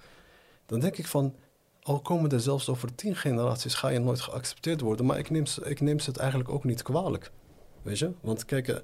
Dan 0.67 0.81
denk 0.81 0.97
ik 0.97 1.07
van, 1.07 1.35
al 1.83 2.01
komen 2.01 2.31
er 2.31 2.41
zelfs 2.41 2.69
over 2.69 2.95
tien 2.95 3.17
generaties, 3.17 3.75
ga 3.75 3.89
je 3.89 3.99
nooit 3.99 4.21
geaccepteerd 4.21 4.81
worden. 4.81 5.07
Maar 5.07 5.19
ik 5.19 5.31
neem, 5.31 5.47
ze- 5.47 5.65
ik 5.65 5.81
neem 5.81 5.99
ze 5.99 6.11
het 6.11 6.19
eigenlijk 6.19 6.51
ook 6.51 6.65
niet 6.65 6.83
kwalijk. 6.83 7.31
Weet 7.83 7.99
je? 7.99 8.11
Want 8.21 8.45
kijk, 8.45 8.69
eh, 8.69 8.77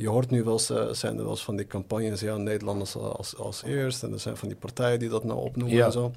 je 0.00 0.08
hoort 0.08 0.30
nu 0.30 0.42
wel 0.42 0.52
eens, 0.52 0.98
zijn 0.98 1.16
er 1.16 1.22
wel 1.22 1.30
eens 1.30 1.44
van 1.44 1.56
die 1.56 1.66
campagnes, 1.66 2.20
ja, 2.20 2.36
Nederlanders 2.36 2.96
als, 2.96 3.36
als 3.36 3.62
eerst. 3.62 4.02
En 4.02 4.12
er 4.12 4.20
zijn 4.20 4.36
van 4.36 4.48
die 4.48 4.56
partijen 4.56 4.98
die 4.98 5.08
dat 5.08 5.24
nou 5.24 5.40
opnoemen 5.40 5.76
Ja. 5.76 5.86
en 5.86 5.92
zo. 5.92 6.12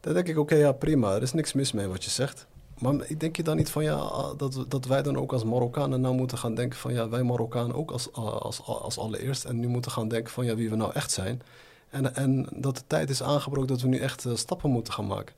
Dan 0.00 0.14
denk 0.14 0.28
ik, 0.28 0.38
oké, 0.38 0.54
ja, 0.54 0.72
prima. 0.72 1.14
Er 1.14 1.22
is 1.22 1.32
niks 1.32 1.52
mis 1.52 1.72
mee 1.72 1.86
wat 1.86 2.04
je 2.04 2.10
zegt. 2.10 2.46
Maar 2.78 2.94
ik 3.06 3.20
denk 3.20 3.36
je 3.36 3.42
dan 3.42 3.56
niet 3.56 3.70
van, 3.70 3.84
ja, 3.84 3.94
ah, 3.94 4.38
dat, 4.38 4.64
dat 4.68 4.84
wij 4.84 5.02
dan 5.02 5.16
ook 5.16 5.32
als 5.32 5.44
Marokkanen 5.44 6.00
nou 6.00 6.14
moeten 6.14 6.38
gaan 6.38 6.54
denken 6.54 6.78
van, 6.78 6.92
ja, 6.92 7.08
wij 7.08 7.22
Marokkanen 7.22 7.76
ook 7.76 7.90
als, 7.90 8.12
ah, 8.12 8.36
als, 8.36 8.62
als 8.62 8.98
allereerst. 8.98 9.44
En 9.44 9.60
nu 9.60 9.68
moeten 9.68 9.90
gaan 9.90 10.08
denken 10.08 10.32
van, 10.32 10.44
ja, 10.44 10.54
wie 10.54 10.70
we 10.70 10.76
nou 10.76 10.92
echt 10.92 11.10
zijn. 11.10 11.42
En, 11.90 12.14
en 12.14 12.46
dat 12.56 12.76
de 12.76 12.82
tijd 12.86 13.10
is 13.10 13.22
aangebroken 13.22 13.68
dat 13.68 13.80
we 13.80 13.88
nu 13.88 13.98
echt 13.98 14.24
eh, 14.24 14.34
stappen 14.34 14.70
moeten 14.70 14.92
gaan 14.92 15.06
maken. 15.06 15.34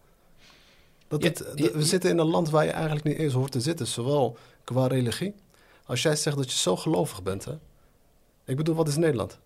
Dat 1.08 1.22
Ja, 1.22 1.30
ja, 1.54 1.70
we 1.72 1.84
zitten 1.84 2.10
in 2.10 2.18
een 2.18 2.26
land 2.26 2.50
waar 2.50 2.64
je 2.64 2.70
eigenlijk 2.70 3.04
niet 3.04 3.16
eens 3.16 3.32
hoort 3.32 3.52
te 3.52 3.60
zitten, 3.60 3.86
zowel 3.86 4.36
qua 4.64 4.86
religie. 4.86 5.34
Als 5.88 6.02
jij 6.02 6.16
zegt 6.16 6.36
dat 6.36 6.52
je 6.52 6.58
zo 6.58 6.76
gelovig 6.76 7.22
bent, 7.22 7.44
hè. 7.44 7.52
Ik 8.44 8.56
bedoel, 8.56 8.74
wat 8.74 8.88
is 8.88 8.96
Nederland? 8.96 9.38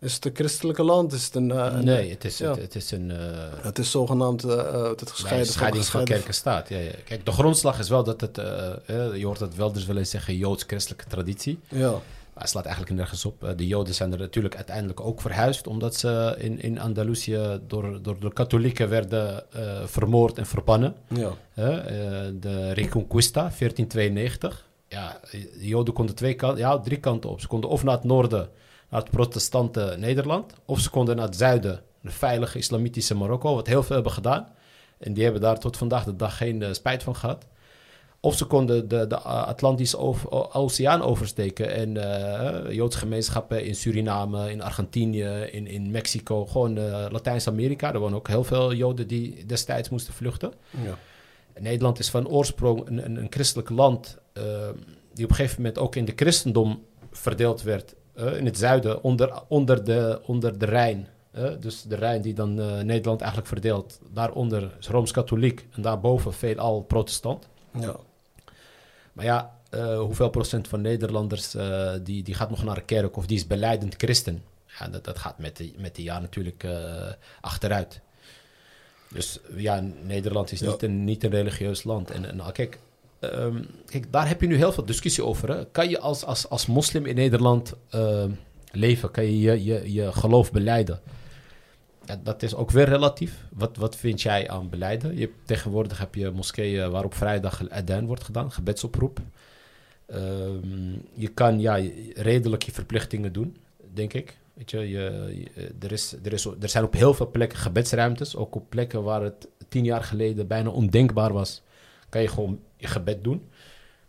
Is 0.00 0.14
het 0.14 0.24
een 0.24 0.34
christelijke 0.34 0.82
land? 0.82 1.12
Is 1.12 1.24
het 1.24 1.34
een... 1.34 1.50
eh, 1.50 1.66
een- 1.72 1.84
nee, 1.84 2.10
het 2.10 2.24
is, 2.24 2.38
ja. 2.38 2.50
het, 2.50 2.60
het 2.62 2.74
is 2.74 2.90
een... 2.90 3.10
eh, 3.10 3.18
Het 3.62 3.78
is 3.78 3.90
zogenaamd 3.90 4.44
eh, 4.44 4.82
het 4.90 5.10
gescheiden... 5.10 5.46
scheiding 5.46 5.84
van 5.84 6.04
kerk 6.04 6.26
en 6.26 6.34
staat. 6.34 6.68
Ja, 6.68 6.78
ja. 6.78 6.90
Kijk, 7.04 7.24
de 7.26 7.32
grondslag 7.32 7.78
is 7.78 7.88
wel 7.88 8.04
dat 8.04 8.20
het... 8.20 8.36
je 9.16 9.20
hoort 9.24 9.40
het 9.40 9.54
wel 9.56 9.72
dus 9.72 9.86
wel 9.86 9.96
eens 9.96 10.10
zeggen, 10.10 10.36
joods-christelijke 10.36 11.04
traditie. 11.08 11.58
Ja, 11.68 11.90
Maar 11.90 12.00
het 12.42 12.48
slaat 12.48 12.64
eigenlijk 12.64 12.94
nergens 12.96 13.24
op. 13.24 13.52
De 13.56 13.66
Joden 13.66 13.94
zijn 13.94 14.12
er 14.12 14.18
natuurlijk 14.18 14.56
uiteindelijk 14.56 15.00
ook 15.00 15.20
verhuisd, 15.20 15.66
omdat 15.66 15.94
ze 15.96 16.34
in, 16.38 16.60
in 16.62 16.80
Andalusië 16.80 17.60
door, 17.66 18.02
door 18.02 18.18
de 18.20 18.32
katholieken 18.32 18.88
werden 18.88 19.44
vermoord 19.84 20.38
en 20.38 20.46
verbannen. 20.46 20.94
Ja. 21.08 21.30
De 22.40 22.72
Reconquista, 22.72 23.40
1492. 23.40 24.66
Ja, 24.88 25.20
de 25.30 25.66
Joden 25.66 25.94
konden 25.94 26.14
twee 26.14 26.34
kanten, 26.34 26.58
ja, 26.58 26.78
drie 26.78 26.98
kanten 27.00 27.30
op. 27.30 27.40
Ze 27.40 27.46
konden 27.46 27.70
of 27.70 27.82
naar 27.84 27.94
het 27.94 28.04
noorden, 28.04 28.48
naar 28.90 29.00
het 29.00 29.10
protestante 29.10 29.94
Nederland, 29.98 30.52
of 30.64 30.80
ze 30.80 30.90
konden 30.90 31.16
naar 31.16 31.26
het 31.26 31.36
zuiden, 31.36 31.82
de 32.00 32.10
veilige 32.10 32.58
islamitische 32.58 33.14
Marokko, 33.14 33.54
wat 33.54 33.66
heel 33.66 33.82
veel 33.82 33.94
hebben 33.94 34.12
gedaan. 34.12 34.48
En 34.98 35.12
die 35.12 35.22
hebben 35.24 35.40
daar 35.42 35.58
tot 35.58 35.76
vandaag 35.76 36.04
de 36.04 36.16
dag 36.16 36.36
geen 36.36 36.62
eh, 36.62 36.72
spijt 36.72 37.02
van 37.02 37.16
gehad. 37.16 37.46
Of 38.20 38.36
ze 38.36 38.44
konden 38.44 38.88
de, 38.88 39.06
de 39.06 39.18
Atlantische 39.20 39.98
over- 39.98 40.30
o- 40.30 40.48
Oceaan 40.52 41.02
oversteken 41.02 41.74
en 41.74 41.96
eh, 41.96 42.72
Joodse 42.74 42.98
gemeenschappen 42.98 43.64
in 43.64 43.74
Suriname, 43.74 44.50
in 44.50 44.62
Argentinië, 44.62 45.48
in, 45.50 45.66
in 45.66 45.90
Mexico, 45.90 46.46
gewoon 46.46 46.78
eh, 46.78 47.06
Latijns-Amerika. 47.10 47.92
Er 47.92 47.98
wonen 48.00 48.18
ook 48.18 48.28
heel 48.28 48.44
veel 48.44 48.72
Joden 48.74 49.06
die 49.08 49.46
destijds 49.46 49.88
moesten 49.88 50.14
vluchten. 50.14 50.52
Ja. 50.84 50.98
Nederland 51.60 51.98
is 51.98 52.10
van 52.10 52.28
oorsprong 52.28 52.86
een, 52.88 53.04
een, 53.04 53.16
een 53.16 53.26
christelijk 53.30 53.70
land 53.70 54.18
eh, 54.32 54.42
die 55.14 55.24
op 55.24 55.30
een 55.30 55.36
gegeven 55.36 55.56
moment 55.62 55.78
ook 55.78 55.96
in 55.96 56.04
de 56.04 56.12
christendom 56.16 56.84
verdeeld 57.12 57.62
werd. 57.62 57.94
eh, 58.14 58.36
in 58.36 58.44
het 58.44 58.58
zuiden, 58.58 59.02
onder, 59.02 59.42
onder, 59.48 59.84
de, 59.84 60.20
onder 60.26 60.58
de 60.58 60.66
Rijn. 60.66 61.08
eh, 61.30 61.50
dus 61.60 61.82
de 61.82 61.96
Rijn 61.96 62.22
die 62.22 62.34
dan 62.34 62.60
eh, 62.60 62.80
Nederland 62.80 63.20
eigenlijk 63.20 63.50
verdeelt. 63.50 64.00
Daaronder 64.12 64.76
is 64.80 64.88
Rooms-Katholiek 64.88 65.66
en 65.72 65.82
daarboven 65.82 66.32
veelal 66.32 66.80
protestant. 66.82 67.48
Ja. 67.80 67.96
Maar 69.12 69.24
ja, 69.24 69.56
eh, 69.70 69.98
hoeveel 69.98 70.28
procent 70.30 70.68
van 70.68 70.80
Nederlanders 70.80 71.54
eh, 71.54 71.90
die, 72.02 72.22
die 72.22 72.34
gaat 72.34 72.50
nog 72.50 72.64
naar 72.64 72.74
de 72.74 72.80
kerk 72.84 73.16
of 73.16 73.26
die 73.26 73.36
is 73.36 73.46
beleidend 73.46 73.94
christen? 73.96 74.42
Ja, 74.78 74.88
dat, 74.88 75.04
dat 75.04 75.18
gaat 75.18 75.38
met 75.38 75.56
de, 75.56 75.72
met 75.78 75.96
de 75.96 76.02
jaar 76.02 76.20
natuurlijk 76.20 76.64
eh, 76.64 77.06
achteruit. 77.40 78.00
Dus 79.08 79.38
ja, 79.56 79.84
Nederland 80.02 80.52
is 80.52 80.60
niet, 80.60 80.82
een, 80.82 81.04
niet 81.04 81.24
een 81.24 81.30
religieus 81.30 81.84
land. 81.84 82.10
En, 82.10 82.24
en 82.24 82.52
kijk, 82.52 82.78
ehm, 83.18 83.62
kijk, 83.86 84.12
daar 84.12 84.28
heb 84.28 84.40
je 84.40 84.46
nu 84.46 84.56
heel 84.56 84.72
veel 84.72 84.84
discussie 84.84 85.24
over. 85.24 85.48
Hè? 85.48 85.66
Kan 85.66 85.88
je 85.88 85.98
als, 85.98 86.24
als, 86.24 86.48
als 86.48 86.66
moslim 86.66 87.06
in 87.06 87.14
Nederland 87.14 87.74
ehm, 87.90 88.30
leven? 88.72 89.10
Kan 89.10 89.24
je 89.24 89.40
je, 89.40 89.64
je 89.64 89.92
je 89.92 90.12
geloof 90.12 90.52
beleiden? 90.52 91.00
Dat 92.22 92.42
is 92.42 92.54
ook 92.54 92.70
weer 92.70 92.88
relatief. 92.88 93.44
Wat, 93.52 93.76
wat 93.76 93.96
vind 93.96 94.22
jij 94.22 94.48
aan 94.48 94.68
beleiden? 94.68 95.16
Je, 95.16 95.30
tegenwoordig 95.44 95.98
heb 95.98 96.14
je 96.14 96.30
moskeeën 96.30 96.90
waar 96.90 97.04
op 97.04 97.14
vrijdag 97.14 97.70
adhan 97.70 98.06
wordt 98.06 98.24
gedaan, 98.24 98.52
gebedsoproep. 98.52 99.20
Ehm, 100.06 100.92
je 101.12 101.28
kan 101.28 101.60
ja, 101.60 101.80
redelijk 102.14 102.62
je 102.62 102.72
verplichtingen 102.72 103.32
doen, 103.32 103.56
denk 103.94 104.12
ik. 104.12 104.38
Weet 104.58 104.70
je, 104.70 105.70
er, 105.80 105.92
is, 105.92 106.14
er, 106.22 106.32
is, 106.32 106.44
er 106.44 106.68
zijn 106.68 106.84
op 106.84 106.92
heel 106.92 107.14
veel 107.14 107.30
plekken 107.30 107.58
gebedsruimtes. 107.58 108.36
Ook 108.36 108.54
op 108.54 108.70
plekken 108.70 109.02
waar 109.02 109.22
het 109.22 109.48
tien 109.68 109.84
jaar 109.84 110.04
geleden 110.04 110.46
bijna 110.46 110.70
ondenkbaar 110.70 111.32
was, 111.32 111.62
kan 112.08 112.22
je 112.22 112.28
gewoon 112.28 112.60
je 112.76 112.86
gebed 112.86 113.24
doen. 113.24 113.48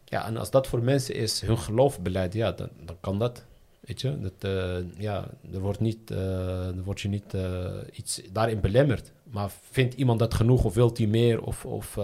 Ja, 0.05 0.25
en 0.25 0.37
als 0.37 0.51
dat 0.51 0.67
voor 0.67 0.83
mensen 0.83 1.15
is, 1.15 1.41
hun 1.41 1.57
geloofbeleid, 1.57 2.33
ja, 2.33 2.51
dan, 2.51 2.69
kan 2.99 3.19
dat. 3.19 3.45
Weet 3.79 4.01
je, 4.01 4.19
dat, 4.19 4.33
eh, 4.39 4.77
ja, 4.97 5.27
er 5.53 5.59
wordt, 5.59 5.79
niet, 5.79 6.11
eh, 6.11 6.67
er 6.67 6.83
wordt 6.83 7.01
je 7.01 7.07
niet 7.07 7.33
eh, 7.33 7.73
iets 7.93 8.21
daarin 8.31 8.59
belemmerd. 8.59 9.11
Maar 9.23 9.51
vindt 9.71 9.93
iemand 9.93 10.19
dat 10.19 10.33
genoeg 10.33 10.63
of 10.63 10.73
wilt 10.73 10.97
hij 10.97 11.07
meer? 11.07 11.41
Of, 11.41 11.65
of 11.65 11.97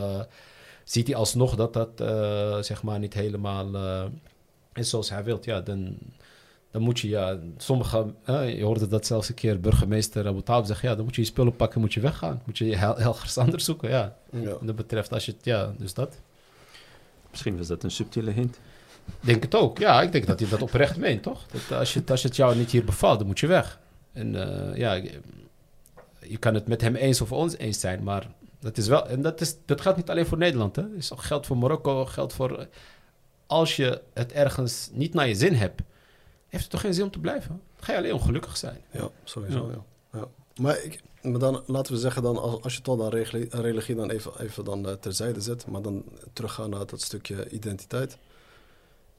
ziet 0.83 1.07
hij 1.07 1.15
alsnog 1.15 1.55
dat 1.55 1.73
dat 1.73 1.91
zeg 2.65 2.83
maar 2.83 2.99
niet 2.99 3.13
helemaal 3.13 3.71
is 4.73 4.89
zoals 4.89 5.09
hij 5.09 5.23
wilt? 5.23 5.45
Ja, 5.45 5.61
dan, 5.61 5.97
dan 6.75 6.83
moet 6.83 6.99
je, 6.99 7.09
ja, 7.09 7.37
sommige, 7.57 8.13
eh, 8.23 8.57
je 8.57 8.63
hoorde 8.63 8.87
dat 8.87 9.05
zelfs 9.05 9.29
een 9.29 9.35
keer 9.35 9.59
burgemeester 9.59 10.27
Abu 10.27 10.41
Talib 10.41 10.65
zeggen, 10.65 10.89
ja, 10.89 10.95
dan 10.95 11.03
moet 11.05 11.15
je 11.15 11.21
je 11.21 11.27
spullen 11.27 11.55
pakken, 11.55 11.81
moet 11.81 11.93
je 11.93 11.99
weggaan. 11.99 12.41
Moet 12.45 12.57
je 12.57 12.65
je 12.65 12.75
hel- 12.75 12.99
ergens 12.99 13.37
anders 13.43 13.65
zoeken, 13.65 13.89
ja. 13.89 14.15
Dat 14.61 14.75
betreft, 14.75 15.13
als 15.13 15.25
je 15.25 15.31
het, 15.31 15.45
ja, 15.45 15.73
dus 15.77 15.93
dat. 15.93 16.19
Misschien 17.31 17.57
was 17.57 17.67
dat 17.67 17.83
een 17.83 17.91
subtiele 17.91 18.31
hint. 18.31 18.55
Ik 19.05 19.13
denk 19.27 19.43
het 19.43 19.55
ook. 19.55 19.77
Ja, 19.77 20.01
ik 20.01 20.11
denk 20.11 20.27
dat 20.27 20.39
hij 20.39 20.49
dat 20.49 20.61
oprecht 20.61 20.97
meent, 20.97 21.23
toch? 21.23 21.45
Dat 21.51 21.77
als, 21.79 21.93
je, 21.93 22.01
als 22.07 22.23
het 22.23 22.35
jou 22.35 22.55
niet 22.55 22.71
hier 22.71 22.83
bevalt, 22.85 23.17
dan 23.17 23.27
moet 23.27 23.39
je 23.39 23.47
weg. 23.47 23.79
En 24.13 24.35
eh, 24.71 24.77
ja, 24.77 24.93
je- 24.93 26.37
kan 26.39 26.53
het 26.53 26.67
met 26.67 26.81
hem 26.81 26.95
eens 26.95 27.21
of 27.21 27.31
ons 27.31 27.57
eens 27.57 27.79
zijn, 27.79 28.03
maar 28.03 28.27
dat 28.59 28.77
is 28.77 28.87
wel... 28.87 29.07
En 29.07 29.21
dat, 29.21 29.41
is, 29.41 29.55
dat 29.65 29.81
geldt 29.81 29.97
niet 29.97 30.09
alleen 30.09 30.25
voor 30.25 30.37
Nederland, 30.37 30.75
hè. 30.75 30.81
Het 30.81 30.91
is 30.97 31.13
ook 31.13 31.21
geld 31.21 31.45
voor 31.45 31.57
Marokko, 31.57 32.05
geldt 32.05 32.33
voor... 32.33 32.67
Als 33.47 33.75
je 33.75 34.01
het 34.13 34.31
ergens 34.31 34.89
niet 34.93 35.13
naar 35.13 35.27
je 35.27 35.35
zin 35.35 35.53
hebt, 35.53 35.81
heeft 36.55 36.71
het 36.71 36.71
toch 36.73 36.81
geen 36.81 36.93
zin 36.93 37.03
om 37.03 37.11
te 37.11 37.19
blijven? 37.19 37.49
Dan 37.49 37.85
ga 37.85 37.91
je 37.91 37.97
alleen 37.97 38.13
ongelukkig 38.13 38.57
zijn. 38.57 38.77
Ja, 38.91 39.09
sowieso, 39.23 39.71
ja. 39.71 40.19
ja. 40.19 40.27
Maar, 40.61 40.83
ik, 40.83 41.01
maar 41.21 41.39
dan, 41.39 41.63
laten 41.65 41.93
we 41.93 41.99
zeggen, 41.99 42.23
dan, 42.23 42.37
als, 42.37 42.61
als 42.61 42.75
je 42.75 42.81
toch 42.81 42.97
dan 42.97 43.09
religie, 43.49 43.95
dan 43.95 44.09
even, 44.09 44.31
even 44.39 44.63
dan, 44.65 44.87
eh, 44.89 44.93
terzijde 44.93 45.41
zet, 45.41 45.67
maar 45.67 45.81
dan 45.81 46.03
teruggaan 46.33 46.69
naar 46.69 46.85
dat 46.85 47.01
stukje 47.01 47.49
identiteit. 47.49 48.17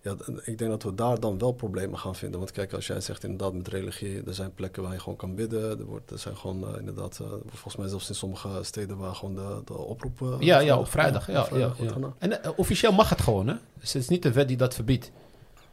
Ja, 0.00 0.16
ik 0.44 0.58
denk 0.58 0.70
dat 0.70 0.82
we 0.82 0.94
daar 0.94 1.20
dan 1.20 1.38
wel 1.38 1.52
problemen 1.52 1.98
gaan 1.98 2.14
vinden. 2.14 2.38
Want 2.38 2.50
kijk, 2.52 2.72
als 2.72 2.86
jij 2.86 3.00
zegt 3.00 3.24
inderdaad 3.24 3.52
met 3.52 3.68
religie, 3.68 4.22
er 4.26 4.34
zijn 4.34 4.54
plekken 4.54 4.82
waar 4.82 4.92
je 4.92 4.98
gewoon 5.00 5.16
kan 5.16 5.34
bidden. 5.34 5.78
Er, 5.78 5.84
wordt, 5.84 6.10
er 6.10 6.18
zijn 6.18 6.36
gewoon 6.36 6.68
eh, 6.68 6.78
inderdaad, 6.78 7.18
eh, 7.22 7.26
volgens 7.48 7.76
mij 7.76 7.88
zelfs 7.88 8.08
in 8.08 8.14
sommige 8.14 8.48
steden 8.62 8.96
waar 8.96 9.14
gewoon 9.14 9.34
de, 9.34 9.60
de 9.64 9.76
oproep... 9.78 10.22
eh, 10.22 10.36
Ja, 10.38 10.58
ja, 10.58 10.78
op 10.78 10.88
vrijdag. 10.88 11.26
Ja, 11.26 11.46
ja, 11.52 11.72
ja. 11.80 12.14
En 12.18 12.56
officieel 12.56 12.92
mag 12.92 13.08
het 13.08 13.20
gewoon, 13.20 13.48
hè? 13.48 13.54
Dus 13.80 13.92
het 13.92 14.02
is 14.02 14.08
niet 14.08 14.24
een 14.24 14.32
wet 14.32 14.48
die 14.48 14.56
dat 14.56 14.74
verbiedt. 14.74 15.10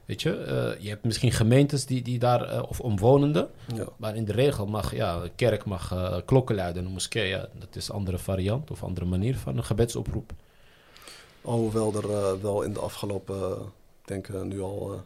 Weet 0.05 0.21
je, 0.21 0.35
Eh, 0.37 0.81
je 0.83 0.89
hebt 0.89 1.03
misschien 1.05 1.31
gemeentes 1.31 1.85
die, 1.85 2.01
die 2.01 2.19
daar, 2.19 2.41
eh, 2.49 2.63
of 2.69 2.79
omwonenden, 2.79 3.49
Ja. 3.75 3.87
Maar 3.97 4.15
in 4.15 4.25
de 4.25 4.31
regel 4.31 4.65
mag, 4.65 4.95
ja, 4.95 5.15
een 5.15 5.35
kerk 5.35 5.65
mag 5.65 5.91
eh, 5.91 6.17
klokken 6.25 6.55
luiden. 6.55 6.85
Een 6.85 6.91
moskee, 6.91 7.27
ja, 7.27 7.47
dat 7.59 7.75
is 7.75 7.87
een 7.87 7.95
andere 7.95 8.17
variant 8.17 8.71
of 8.71 8.83
andere 8.83 9.05
manier 9.05 9.37
van 9.37 9.57
een 9.57 9.63
gebedsoproep. 9.63 10.31
Alhoewel 11.41 11.93
er 11.95 12.41
wel 12.41 12.61
in 12.61 12.73
de 12.73 12.79
afgelopen, 12.79 13.51
ik 14.01 14.07
denk 14.07 14.43
nu 14.43 14.61
al, 14.61 15.01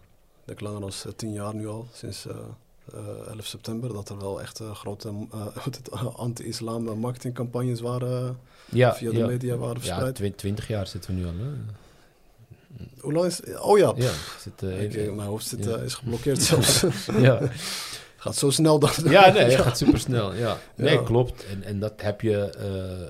denk 0.46 0.60
langer 0.62 0.80
dan 0.82 0.92
tien 1.16 1.34
jaar 1.34 1.56
nu 1.56 1.68
al, 1.68 1.88
sinds 1.94 2.26
eh, 2.28 2.36
eh, 2.94 3.28
11 3.32 3.46
september, 3.46 3.94
dat 3.94 4.10
er 4.10 4.18
wel 4.20 4.42
echt 4.42 4.62
grote 4.74 5.12
anti-islam 6.16 7.00
marketingcampagnes 7.00 7.80
waren, 7.82 8.40
Ja, 8.70 8.94
via 8.96 9.12
de 9.12 9.18
ja. 9.18 9.26
media 9.28 9.56
waren 9.56 9.76
Ja, 9.76 9.82
verspreid. 9.82 10.16
twi- 10.16 10.36
twintig 10.36 10.68
jaar 10.68 10.88
zitten 10.88 11.16
we 11.16 11.20
nu 11.22 11.26
al. 11.28 11.34
Hè? 11.38 11.50
Hoe 13.00 13.13
lang 13.13 13.26
is 13.26 13.42
Oh 13.60 13.78
ja, 13.78 13.94
Ja, 13.96 14.12
zit, 14.40 14.63
eh, 14.63 14.84
Ik, 14.84 14.94
eh, 14.94 15.12
mijn 15.12 15.28
hoofd 15.28 15.48
zit, 15.48 15.63
ja. 15.66 15.76
eh, 15.76 15.84
is 15.84 15.94
geblokkeerd 15.94 16.42
zelfs. 16.50 16.84
ja. 17.20 17.40
Gaat 18.18 18.36
zo 18.36 18.50
snel 18.50 18.80
dan. 18.80 18.92
ja, 19.04 19.30
nee, 19.32 19.44
het 19.52 19.62
gaat 19.62 19.78
super 19.78 20.00
snel. 20.00 20.34
Ja. 20.34 20.58
Nee, 20.76 21.04
klopt. 21.04 21.46
En, 21.46 21.63
en 21.63 21.80
dat, 21.80 22.02
heb 22.02 22.22
je, 22.22 22.38
eh, 22.50 23.02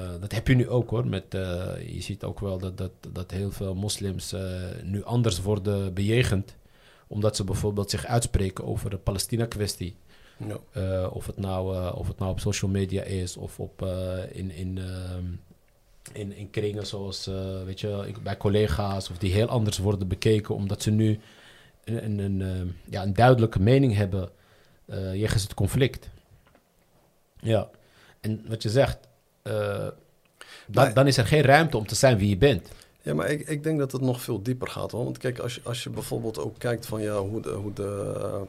eh, 0.00 0.20
dat 0.20 0.32
heb 0.32 0.48
je 0.48 0.54
nu 0.54 0.68
ook 0.68 0.90
hoor. 0.90 1.06
Met, 1.06 1.24
je 1.86 2.00
ziet 2.00 2.24
ook 2.24 2.40
wel 2.40 2.58
dat, 2.58 2.78
dat, 2.78 2.90
dat 3.12 3.30
heel 3.30 3.50
veel 3.50 3.74
moslims 3.74 4.34
nu 4.82 5.04
anders 5.04 5.40
worden 5.40 5.94
bejegend. 5.94 6.54
Omdat 7.06 7.36
ze 7.36 7.44
bijvoorbeeld 7.44 7.90
zich 7.90 8.06
uitspreken 8.06 8.64
over 8.64 8.90
de 8.90 8.96
Palestina-kwestie. 8.96 9.96
Of, 11.12 11.26
het 11.26 11.36
nou, 11.36 11.94
of 11.96 12.08
het 12.08 12.18
nou 12.18 12.30
op 12.30 12.40
social 12.40 12.70
media 12.70 13.02
is 13.02 13.36
of 13.36 13.58
op, 13.58 13.86
in, 14.32 14.50
in, 14.50 14.78
ehm, 14.78 15.24
in, 16.12 16.32
in 16.32 16.50
kringen 16.50 16.86
zoals 16.86 17.26
eh, 17.26 17.62
weet 17.64 17.80
je, 17.80 18.12
bij 18.22 18.36
collega's 18.36 19.10
of 19.10 19.18
die 19.18 19.32
heel 19.32 19.46
anders 19.48 19.78
worden 19.78 20.08
bekeken 20.08 20.54
omdat 20.54 20.82
ze 20.82 20.90
nu 20.90 21.20
een, 21.84 22.04
een, 22.04 22.18
een, 22.18 22.42
ehm, 22.42 22.66
ja, 22.84 23.02
een 23.02 23.14
duidelijke 23.14 23.60
mening 23.60 23.94
hebben 23.94 24.30
eh 24.86 25.14
jegens 25.14 25.42
het 25.42 25.54
conflict. 25.54 26.08
Ja, 27.40 27.68
en 28.20 28.44
wat 28.48 28.62
je 28.62 28.68
zegt, 28.70 28.98
eh, 29.42 29.52
dan, 30.66 30.84
Maar- 30.84 30.94
dan 30.94 31.06
is 31.06 31.16
er 31.16 31.26
geen 31.26 31.42
ruimte 31.42 31.76
om 31.76 31.86
te 31.86 31.94
zijn 31.94 32.18
wie 32.18 32.28
je 32.28 32.36
bent. 32.36 32.70
Ja, 33.02 33.14
maar 33.14 33.30
ik, 33.30 33.48
ik 33.48 33.62
denk 33.62 33.78
dat 33.78 33.92
het 33.92 34.00
nog 34.00 34.22
veel 34.22 34.42
dieper 34.42 34.68
gaat. 34.68 34.90
Hoor. 34.90 35.04
Want 35.04 35.18
kijk, 35.18 35.38
als 35.38 35.54
je, 35.54 35.60
als 35.64 35.82
je 35.82 35.90
bijvoorbeeld 35.90 36.38
ook 36.38 36.58
kijkt 36.58 36.86
van 36.86 37.02
ja, 37.02 37.18
hoe 37.20 37.40
de, 37.40 37.50
hoe 37.50 37.72
de 37.72 38.12
eh, 38.16 38.40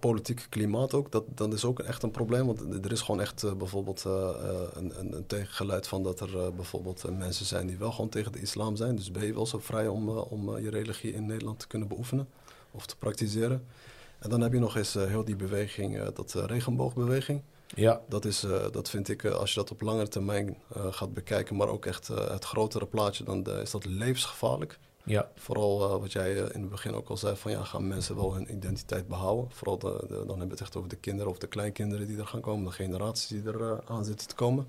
politieke 0.00 0.48
klimaat 0.48 0.94
ook, 0.94 1.12
dat, 1.12 1.24
dat 1.34 1.52
is 1.52 1.64
ook 1.64 1.78
echt 1.78 2.02
een 2.02 2.10
probleem. 2.10 2.46
Want 2.46 2.84
er 2.84 2.92
is 2.92 3.00
gewoon 3.00 3.20
echt 3.20 3.42
eh, 3.42 3.52
bijvoorbeeld 3.52 4.04
eh, 4.06 4.12
eh, 4.12 4.60
een, 4.72 4.98
een, 4.98 5.16
een 5.16 5.26
tegengeluid 5.26 5.88
van 5.88 6.02
dat 6.02 6.20
er 6.20 6.54
bijvoorbeeld 6.54 7.18
mensen 7.18 7.46
zijn 7.46 7.66
die 7.66 7.76
wel 7.76 7.92
gewoon 7.92 8.08
tegen 8.08 8.32
de 8.32 8.40
islam 8.40 8.76
zijn. 8.76 8.96
Dus 8.96 9.10
ben 9.10 9.26
je 9.26 9.34
wel 9.34 9.46
zo 9.46 9.58
vrij 9.58 9.88
om, 9.88 10.08
om 10.08 10.58
je 10.58 10.70
religie 10.70 11.12
in 11.12 11.26
Nederland 11.26 11.58
te 11.58 11.66
kunnen 11.66 11.88
beoefenen 11.88 12.28
of 12.70 12.86
te 12.86 12.96
praktiseren. 12.96 13.64
En 14.18 14.30
dan 14.30 14.40
heb 14.40 14.52
je 14.52 14.58
nog 14.58 14.76
eens 14.76 14.94
heel 14.94 15.24
die 15.24 15.36
beweging, 15.36 16.02
dat 16.04 16.32
regenboogbeweging. 16.32 17.42
Ja, 17.74 18.00
Dat, 18.08 18.24
is, 18.24 18.40
dat 18.72 18.90
vind 18.90 19.08
ik, 19.08 19.24
als 19.24 19.50
je 19.54 19.60
dat 19.60 19.70
op 19.70 19.80
langere 19.80 20.08
termijn 20.08 20.56
gaat 20.90 21.14
bekijken, 21.14 21.56
maar 21.56 21.68
ook 21.68 21.86
echt 21.86 22.08
het 22.08 22.44
grotere 22.44 22.86
plaatje, 22.86 23.24
dan 23.24 23.46
is 23.46 23.70
dat 23.70 23.84
levensgevaarlijk. 23.84 24.78
Ja, 25.08 25.30
Vooral 25.34 25.82
eh, 25.94 26.00
wat 26.00 26.12
jij 26.12 26.30
eh, 26.44 26.54
in 26.54 26.60
het 26.60 26.70
begin 26.70 26.94
ook 26.94 27.08
al 27.08 27.16
zei, 27.16 27.36
van 27.36 27.50
ja, 27.50 27.64
gaan 27.64 27.88
mensen 27.88 28.16
wel 28.16 28.34
hun 28.34 28.52
identiteit 28.52 29.08
behouden? 29.08 29.50
Vooral 29.50 29.78
de, 29.78 30.04
de- 30.08 30.14
dan 30.14 30.28
hebben 30.28 30.36
we 30.46 30.52
het 30.52 30.60
echt 30.60 30.76
over 30.76 30.88
de 30.88 30.96
kinderen 30.96 31.30
of 31.30 31.38
de 31.38 31.46
kleinkinderen 31.46 32.06
die 32.06 32.18
er 32.18 32.26
gaan 32.26 32.40
komen, 32.40 32.64
de 32.64 32.70
generaties 32.72 33.26
die 33.28 33.42
er 33.52 33.62
eh, 33.62 33.78
aan 33.86 34.04
zitten 34.04 34.28
te 34.28 34.34
komen. 34.34 34.68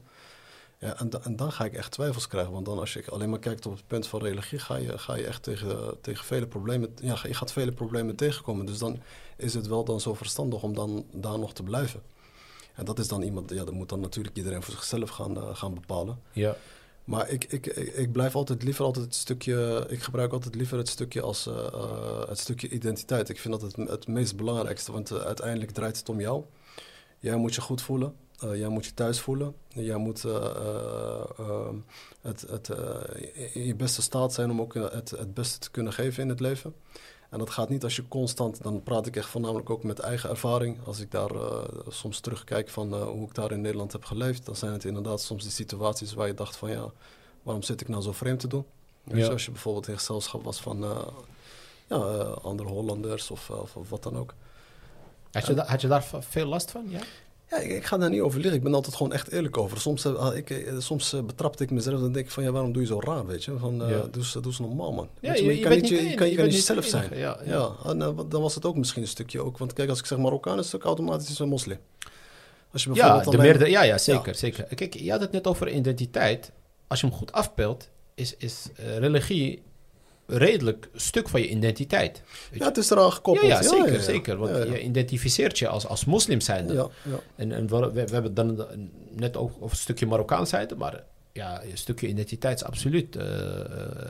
Ja, 0.78 0.98
en, 1.00 1.10
da- 1.10 1.20
en 1.24 1.36
dan 1.36 1.52
ga 1.52 1.66
ik 1.66 1.74
echt 1.74 1.92
twijfels 1.92 2.28
krijgen. 2.28 2.52
Want 2.54 2.66
dan 2.66 2.80
als 2.80 2.94
je 2.94 3.04
alleen 3.10 3.30
maar 3.30 3.40
kijkt 3.40 3.66
op 3.66 3.76
het 3.76 3.88
punt 3.88 4.08
van 4.08 4.22
religie, 4.22 4.60
ga 4.60 4.76
je, 4.76 4.98
ga 4.98 5.16
je 5.16 5.26
echt 5.26 5.44
tegen, 5.44 5.98
tegen 6.02 6.26
vele 6.26 6.48
problemen. 6.48 6.90
Ja, 7.02 7.18
je 7.24 7.34
gaat 7.34 7.52
vele 7.52 7.72
problemen 7.72 8.16
tegenkomen. 8.16 8.66
Dus 8.66 8.78
dan 8.78 9.00
is 9.38 9.54
het 9.54 9.68
wel 9.68 9.84
dan 9.84 10.00
zo 10.00 10.14
verstandig 10.14 10.64
om 10.64 10.74
dan 10.74 11.06
daar 11.12 11.40
nog 11.40 11.54
te 11.54 11.64
blijven. 11.64 12.02
En 12.76 12.86
dat 12.86 13.00
is 13.00 13.08
dan 13.08 13.22
iemand, 13.22 13.50
ja, 13.50 13.64
dat 13.64 13.74
moet 13.74 13.90
dan 13.90 14.00
natuurlijk 14.00 14.38
iedereen 14.38 14.62
voor 14.64 14.74
zichzelf 14.74 15.10
gaan, 15.10 15.56
gaan 15.56 15.74
bepalen. 15.74 16.20
Ja. 16.32 16.56
Maar 17.10 17.30
ik, 17.30 17.44
ik, 17.44 17.66
ik, 17.66 18.12
blijf 18.12 18.36
altijd 18.36 18.64
liever 18.64 18.86
altijd 18.86 19.06
het 19.06 19.16
stukje. 19.16 19.86
Ik 19.90 20.02
gebruik 20.02 20.32
altijd 20.32 20.56
liever 20.56 20.78
het 20.78 20.90
stukje 20.90 21.22
als 21.22 21.48
eh, 21.48 21.68
eh, 21.74 22.28
het 22.28 22.40
stukje 22.40 22.70
identiteit. 22.70 23.30
Ik 23.30 23.40
vind 23.40 23.60
dat 23.60 23.72
het, 23.72 23.90
het 23.90 24.08
meest 24.08 24.36
belangrijkste, 24.36 24.92
want 24.92 25.12
eh, 25.12 25.18
uiteindelijk 25.18 25.72
draait 25.72 25.98
het 25.98 26.10
om 26.10 26.20
jou. 26.20 26.44
Jij 27.20 27.36
moet 27.36 27.56
je 27.56 27.62
goed 27.62 27.82
voelen. 27.82 28.16
jij 28.54 28.68
moet 28.68 28.86
je 28.86 28.94
thuis 28.94 29.20
voelen. 29.20 29.56
Jij 29.68 29.98
moet 29.98 30.26
eh, 30.26 30.36
eh, 30.36 31.30
ehm, 31.38 31.76
het, 32.22 32.42
het, 32.42 32.70
in 33.54 33.66
je 33.66 33.76
beste 33.76 34.02
staat 34.02 34.34
zijn 34.34 34.52
om 34.52 34.62
ook 34.62 34.74
het, 34.74 35.10
het 35.10 35.34
beste 35.34 35.60
te 35.60 35.72
kunnen 35.72 35.94
geven 35.94 36.24
in 36.24 36.30
het 36.30 36.40
leven. 36.40 36.74
En 37.30 37.40
dat 37.40 37.50
gaat 37.50 37.70
niet 37.70 37.84
als 37.84 37.96
je 37.96 38.08
constant, 38.08 38.64
dan 38.64 38.84
praat 38.84 39.06
ik 39.06 39.16
echt 39.16 39.30
voornamelijk 39.30 39.70
ook 39.70 39.84
met 39.84 40.00
eigen 40.00 40.30
ervaring. 40.30 40.78
Als 40.86 41.00
ik 41.00 41.12
daar 41.12 41.32
eh, 41.32 41.64
soms 41.88 42.20
terugkijk 42.20 42.70
van 42.70 42.94
eh, 42.94 43.02
hoe 43.02 43.28
ik 43.28 43.34
daar 43.34 43.52
in 43.52 43.62
Nederland 43.62 43.92
heb 43.92 44.06
geleefd, 44.06 44.46
dan 44.46 44.56
zijn 44.56 44.72
het 44.72 44.86
inderdaad 44.86 45.22
soms 45.22 45.44
die 45.44 45.52
situaties 45.52 46.14
waar 46.14 46.28
je 46.28 46.34
dacht 46.34 46.56
van 46.56 46.70
ja, 46.70 46.92
waarom 47.44 47.64
zit 47.64 47.82
ik 47.82 47.88
nou 47.88 48.02
zo 48.02 48.12
vreemd 48.12 48.40
te 48.40 48.48
doen? 48.48 48.66
Ja. 49.04 49.28
als 49.28 49.46
je 49.46 49.52
bijvoorbeeld 49.52 49.88
in 49.88 49.98
gezelschap 49.98 50.44
was 50.44 50.60
van 50.62 50.84
eh, 50.84 51.08
ja, 51.88 51.98
andere 52.42 52.70
Hollanders 52.70 53.32
of, 53.32 53.50
of, 53.50 53.90
wat 53.90 54.04
dan 54.04 54.18
ook. 54.18 54.34
Had, 55.32 55.46
je 55.46 55.62
had 55.62 55.82
je 55.82 55.88
daar 55.88 56.06
veel 56.20 56.46
last 56.46 56.72
van? 56.72 56.86
Ja? 56.90 57.02
Ja, 57.50 57.58
ik, 57.58 57.72
ik 57.72 57.86
ga 57.86 57.98
daar 57.98 58.10
niet 58.10 58.22
over 58.22 58.40
liggen. 58.40 58.58
Ik 58.58 58.64
ben 58.64 58.74
altijd 58.74 58.96
gewoon 58.96 59.14
echt 59.14 59.32
eerlijk 59.32 59.58
over. 59.58 59.80
Soms, 59.82 60.06
ah, 60.06 60.36
ik, 60.36 60.50
eh, 60.50 60.74
soms 60.80 61.14
eh, 61.14 61.22
betrapte 61.24 61.64
ik 61.64 61.72
mezelf 61.72 62.02
en 62.02 62.12
denk 62.12 62.26
ik 62.26 62.32
van 62.32 62.44
ja, 62.44 62.52
waarom 62.52 62.72
doe 62.72 62.82
je 62.82 62.88
zo 62.88 63.00
raar, 63.00 63.26
weet 63.26 63.44
je? 63.44 63.58
Van, 63.58 63.76
Ja. 63.76 63.86
doe, 63.88 64.24
doe 64.34 64.44
eens 64.46 64.60
normaal, 64.60 64.94
man. 64.94 65.10
Ja, 65.20 65.34
je, 65.34 65.40
je- 65.40 65.46
maar 65.46 65.56
je 65.56 65.62
kan 65.62 65.72
niet, 65.72 65.88
je, 65.88 65.96
de 66.10 66.14
kan, 66.16 66.30
je 66.30 66.36
kan 66.36 66.46
niet 66.48 66.68
de 66.68 66.82
zijn. 66.82 67.10
ja, 67.18 67.40
ja. 67.46 67.52
Ja, 67.52 67.72
en, 67.86 68.02
eh, 68.02 68.18
dan 68.30 68.42
was 68.42 68.56
het 68.56 68.66
ook 68.66 68.76
misschien 68.76 69.02
een 69.02 69.08
stukje 69.08 69.42
ook. 69.42 69.58
Want 69.58 69.74
kijk, 69.74 69.90
als 69.90 70.00
ik 70.00 70.06
zeg 70.06 70.18
Marokkaan, 70.18 70.60
is 70.60 70.66
het 70.66 70.76
ook 70.76 70.84
automatisch 70.84 71.40
een 71.40 71.48
moslim. 71.50 71.78
Als 72.72 72.84
je 72.84 72.90
Ja, 72.90 72.96
bijvoorbeeld 72.96 73.24
de 73.32 73.38
alleen- 73.38 73.50
meerdere, 73.50 73.70
ja, 73.70 73.82
ja, 73.84 73.98
zeker, 73.98 74.28
Ja. 74.28 74.34
zeker. 74.34 74.64
Kijk, 74.76 74.94
je 74.94 75.12
had 75.12 75.22
het 75.22 75.32
net 75.32 75.48
over 75.48 75.70
identiteit. 75.70 76.52
Als 76.88 77.00
je 77.02 77.08
hem 77.08 77.16
goed 77.16 77.32
afpeelt, 77.32 77.90
is, 78.16 78.36
is 78.38 78.66
religie 78.76 79.62
redelijk 80.30 80.90
stuk 80.94 81.30
van 81.30 81.42
je 81.42 81.50
identiteit. 81.50 82.22
Ja, 82.52 82.66
het 82.66 82.78
is 82.78 82.90
eraan 82.90 83.12
gekoppeld. 83.12 83.48
ja, 83.48 83.62
ja, 83.62 83.68
zeker, 83.68 83.94
ja. 83.94 84.00
zeker. 84.00 84.38
Want 84.38 84.56
je 84.56 84.82
identificeert 84.82 85.60
je 85.60 85.68
als, 85.68 85.88
als 85.88 86.06
moslim 86.06 86.42
zijnde. 86.42 86.74
Ja, 86.74 86.88
ja. 87.04 87.20
En, 87.36 87.52
en 87.52 87.68
we, 87.68 88.00
hebben 88.00 88.24
het 88.24 88.36
dan 88.36 88.68
net 89.10 89.38
ook 89.38 89.52
over 89.56 89.72
een 89.72 89.76
stukje 89.76 90.06
Marokkaans 90.06 90.50
zijde, 90.50 90.76
maar 90.76 91.04
ja, 91.34 91.64
een 91.64 91.78
stukje 91.78 92.08
identiteit 92.08 92.56
is 92.56 92.64
absoluut 92.64 93.16
eh, 93.16 93.60
eh, 93.60 93.66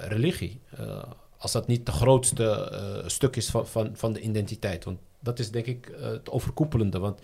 religie. 0.07 0.61
Eh, 0.77 1.03
als 1.37 1.51
dat 1.51 1.67
niet 1.67 1.85
de 1.85 1.91
grootste 1.91 2.71
stuk 3.05 3.35
is 3.35 3.49
van, 3.49 3.67
van, 3.67 3.89
van 3.93 4.13
de 4.13 4.19
identiteit. 4.19 4.83
Want 4.83 4.99
dat 5.19 5.39
is 5.39 5.51
denk 5.51 5.65
ik 5.65 5.91
het 5.99 6.29
overkoepelende. 6.29 6.99
Want 6.99 7.19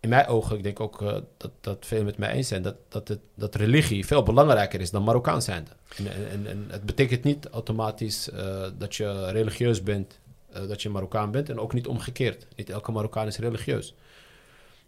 in 0.00 0.08
mijn 0.08 0.26
ogen, 0.26 0.56
ik 0.56 0.62
denk 0.62 0.80
ook 0.80 1.02
eh, 1.02 1.16
dat, 1.36 1.50
dat 1.60 1.86
veel 1.86 2.04
met 2.04 2.18
mij 2.18 2.32
eens 2.32 2.48
zijn, 2.48 2.62
dat, 2.62 2.76
dat, 2.88 3.08
het, 3.08 3.20
dat 3.34 3.54
religie 3.54 4.06
veel 4.06 4.22
belangrijker 4.22 4.80
is 4.80 4.90
dan 4.90 5.02
Marokkaans 5.02 5.44
zijnde. 5.44 5.70
En, 6.30 6.46
en, 6.46 6.66
het 6.68 6.82
betekent 6.86 7.24
niet 7.24 7.48
automatisch 7.48 8.30
eh, 8.30 8.68
dat 8.78 8.96
je 8.96 9.30
religieus 9.30 9.82
bent, 9.82 10.18
eh, 10.52 10.68
dat 10.68 10.82
je 10.82 10.88
Marokkaan 10.88 11.30
bent. 11.30 11.48
En 11.48 11.58
ook 11.58 11.72
niet 11.72 11.86
omgekeerd. 11.86 12.46
Niet 12.56 12.70
elke 12.70 12.92
Marokkaan 12.92 13.26
is 13.26 13.38
religieus. 13.38 13.94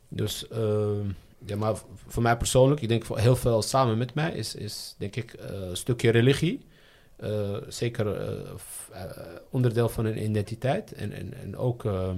Dus 0.09 0.49
ehm, 0.49 1.09
ja, 1.45 1.57
maar 1.57 1.75
voor 2.07 2.23
mij 2.23 2.37
persoonlijk, 2.37 2.81
ik 2.81 2.89
denk 2.89 3.05
voor 3.05 3.19
heel 3.19 3.37
veel 3.37 3.63
samen 3.63 3.99
met 3.99 4.15
mij, 4.15 4.33
is, 4.33 4.55
is 4.55 4.95
denk 4.99 5.17
ik 5.17 5.35
een 5.39 5.77
stukje 5.77 6.11
religie. 6.11 6.67
zeker 7.69 8.37
onderdeel 9.51 9.89
van 9.89 10.05
een 10.05 10.25
identiteit. 10.25 10.93
En, 10.93 11.13
en, 11.13 11.35
en 11.43 11.57
ook 11.57 11.85
ehm, 11.85 12.17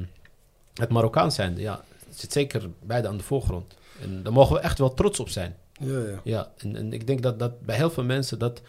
het 0.74 0.90
Marokkaans 0.90 1.34
zijn. 1.34 1.56
Ja, 1.56 1.84
zit 2.18 2.32
zeker 2.32 2.70
beide 2.82 3.08
aan 3.08 3.16
de 3.16 3.22
voorgrond. 3.22 3.74
En 4.00 4.22
daar 4.22 4.32
mogen 4.32 4.54
we 4.54 4.60
echt 4.60 4.78
wel 4.78 4.94
trots 4.94 5.20
op 5.20 5.28
zijn. 5.28 5.56
Ja, 5.72 5.98
ja. 5.98 6.20
Ja, 6.24 6.52
en, 6.56 6.76
en 6.76 6.92
ik 6.92 7.06
denk 7.06 7.22
dat, 7.22 7.38
dat 7.38 7.60
bij 7.60 7.76
heel 7.76 7.90
veel 7.90 8.04
mensen 8.04 8.38
dat, 8.38 8.62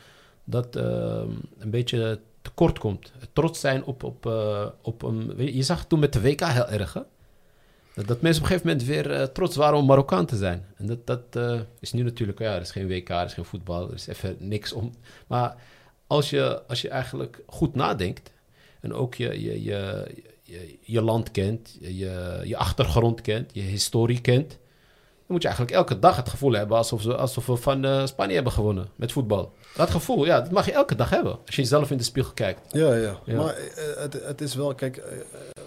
dat 0.44 0.76
ehm, 0.76 1.30
een 1.58 1.70
beetje 1.70 2.20
tekort 2.42 2.80
komt. 2.80 3.12
Trots 3.34 3.60
zijn 3.60 3.84
op, 3.84 4.04
op, 4.04 4.26
eh, 4.26 4.66
op 4.82 5.02
een... 5.04 5.34
Je 5.38 5.64
zag 5.64 5.80
het 5.80 5.90
toen 5.90 6.00
met 6.00 6.14
de 6.14 6.22
WK 6.22 6.42
heel 6.44 6.68
erg, 6.68 6.94
hè? 6.94 7.02
Dat, 7.94 8.08
dat 8.08 8.22
mensen 8.22 8.44
op 8.44 8.50
een 8.50 8.56
gegeven 8.58 8.68
moment 8.68 8.88
weer 8.88 9.12
eh, 9.12 9.28
trots 9.28 9.56
waren 9.56 9.78
om 9.78 9.86
Marokkaan 9.86 10.26
te 10.26 10.36
zijn. 10.38 10.66
En 10.78 10.86
dat, 10.86 11.08
dat 11.08 11.22
eh, 11.32 11.60
is 11.80 11.94
nu 11.94 12.04
natuurlijk... 12.04 12.40
Ja, 12.40 12.56
er 12.56 12.62
is 12.62 12.72
geen 12.72 12.88
WK, 12.88 13.10
er 13.10 13.26
is 13.26 13.34
geen 13.34 13.46
voetbal, 13.46 13.88
er 13.88 13.94
is 13.94 14.08
even 14.08 14.36
niks 14.40 14.74
om... 14.74 14.94
Maar 15.28 15.56
als 16.08 16.30
je, 16.30 16.62
als 16.68 16.82
je 16.82 16.90
eigenlijk 16.90 17.44
goed 17.48 17.76
nadenkt... 17.76 18.32
en 18.80 18.94
ook 18.94 19.16
je, 19.16 19.42
je, 19.42 19.64
je, 19.64 20.06
je, 20.82 21.02
land 21.02 21.32
kent, 21.32 21.78
je, 21.80 22.42
je 22.44 22.58
achtergrond 22.58 23.22
kent, 23.22 23.52
je 23.54 23.62
historie 23.62 24.22
kent... 24.22 24.50
dan 24.50 24.58
moet 25.28 25.42
je 25.42 25.48
eigenlijk 25.48 25.78
elke 25.78 26.00
dag 26.00 26.16
het 26.16 26.30
gevoel 26.30 26.52
hebben 26.52 26.78
alsof, 26.78 27.02
ze, 27.02 27.16
alsof 27.16 27.46
we 27.46 27.56
van 27.56 27.86
eh, 27.86 28.06
Spanje 28.06 28.34
hebben 28.34 28.54
gewonnen 28.54 28.90
met 28.96 29.12
voetbal. 29.12 29.54
Dat 29.76 29.90
gevoel, 29.90 30.26
ja, 30.26 30.42
dat 30.42 30.52
mag 30.52 30.66
je 30.66 30.72
elke 30.72 30.96
dag 30.96 31.10
hebben. 31.10 31.38
Als 31.46 31.56
je 31.56 31.62
jezelf 31.62 31.92
in 31.92 31.98
de 31.98 32.04
spiegel 32.04 32.34
kijkt. 32.34 32.74
Ja, 32.74 32.94
ja. 32.94 33.20
Ja. 33.26 33.36
Maar 33.36 33.56
eh, 33.56 33.98
het, 33.98 34.14
het 34.24 34.42
is 34.42 34.56
wel, 34.56 34.76
kijk, 34.76 34.98
eh, 34.98 35.18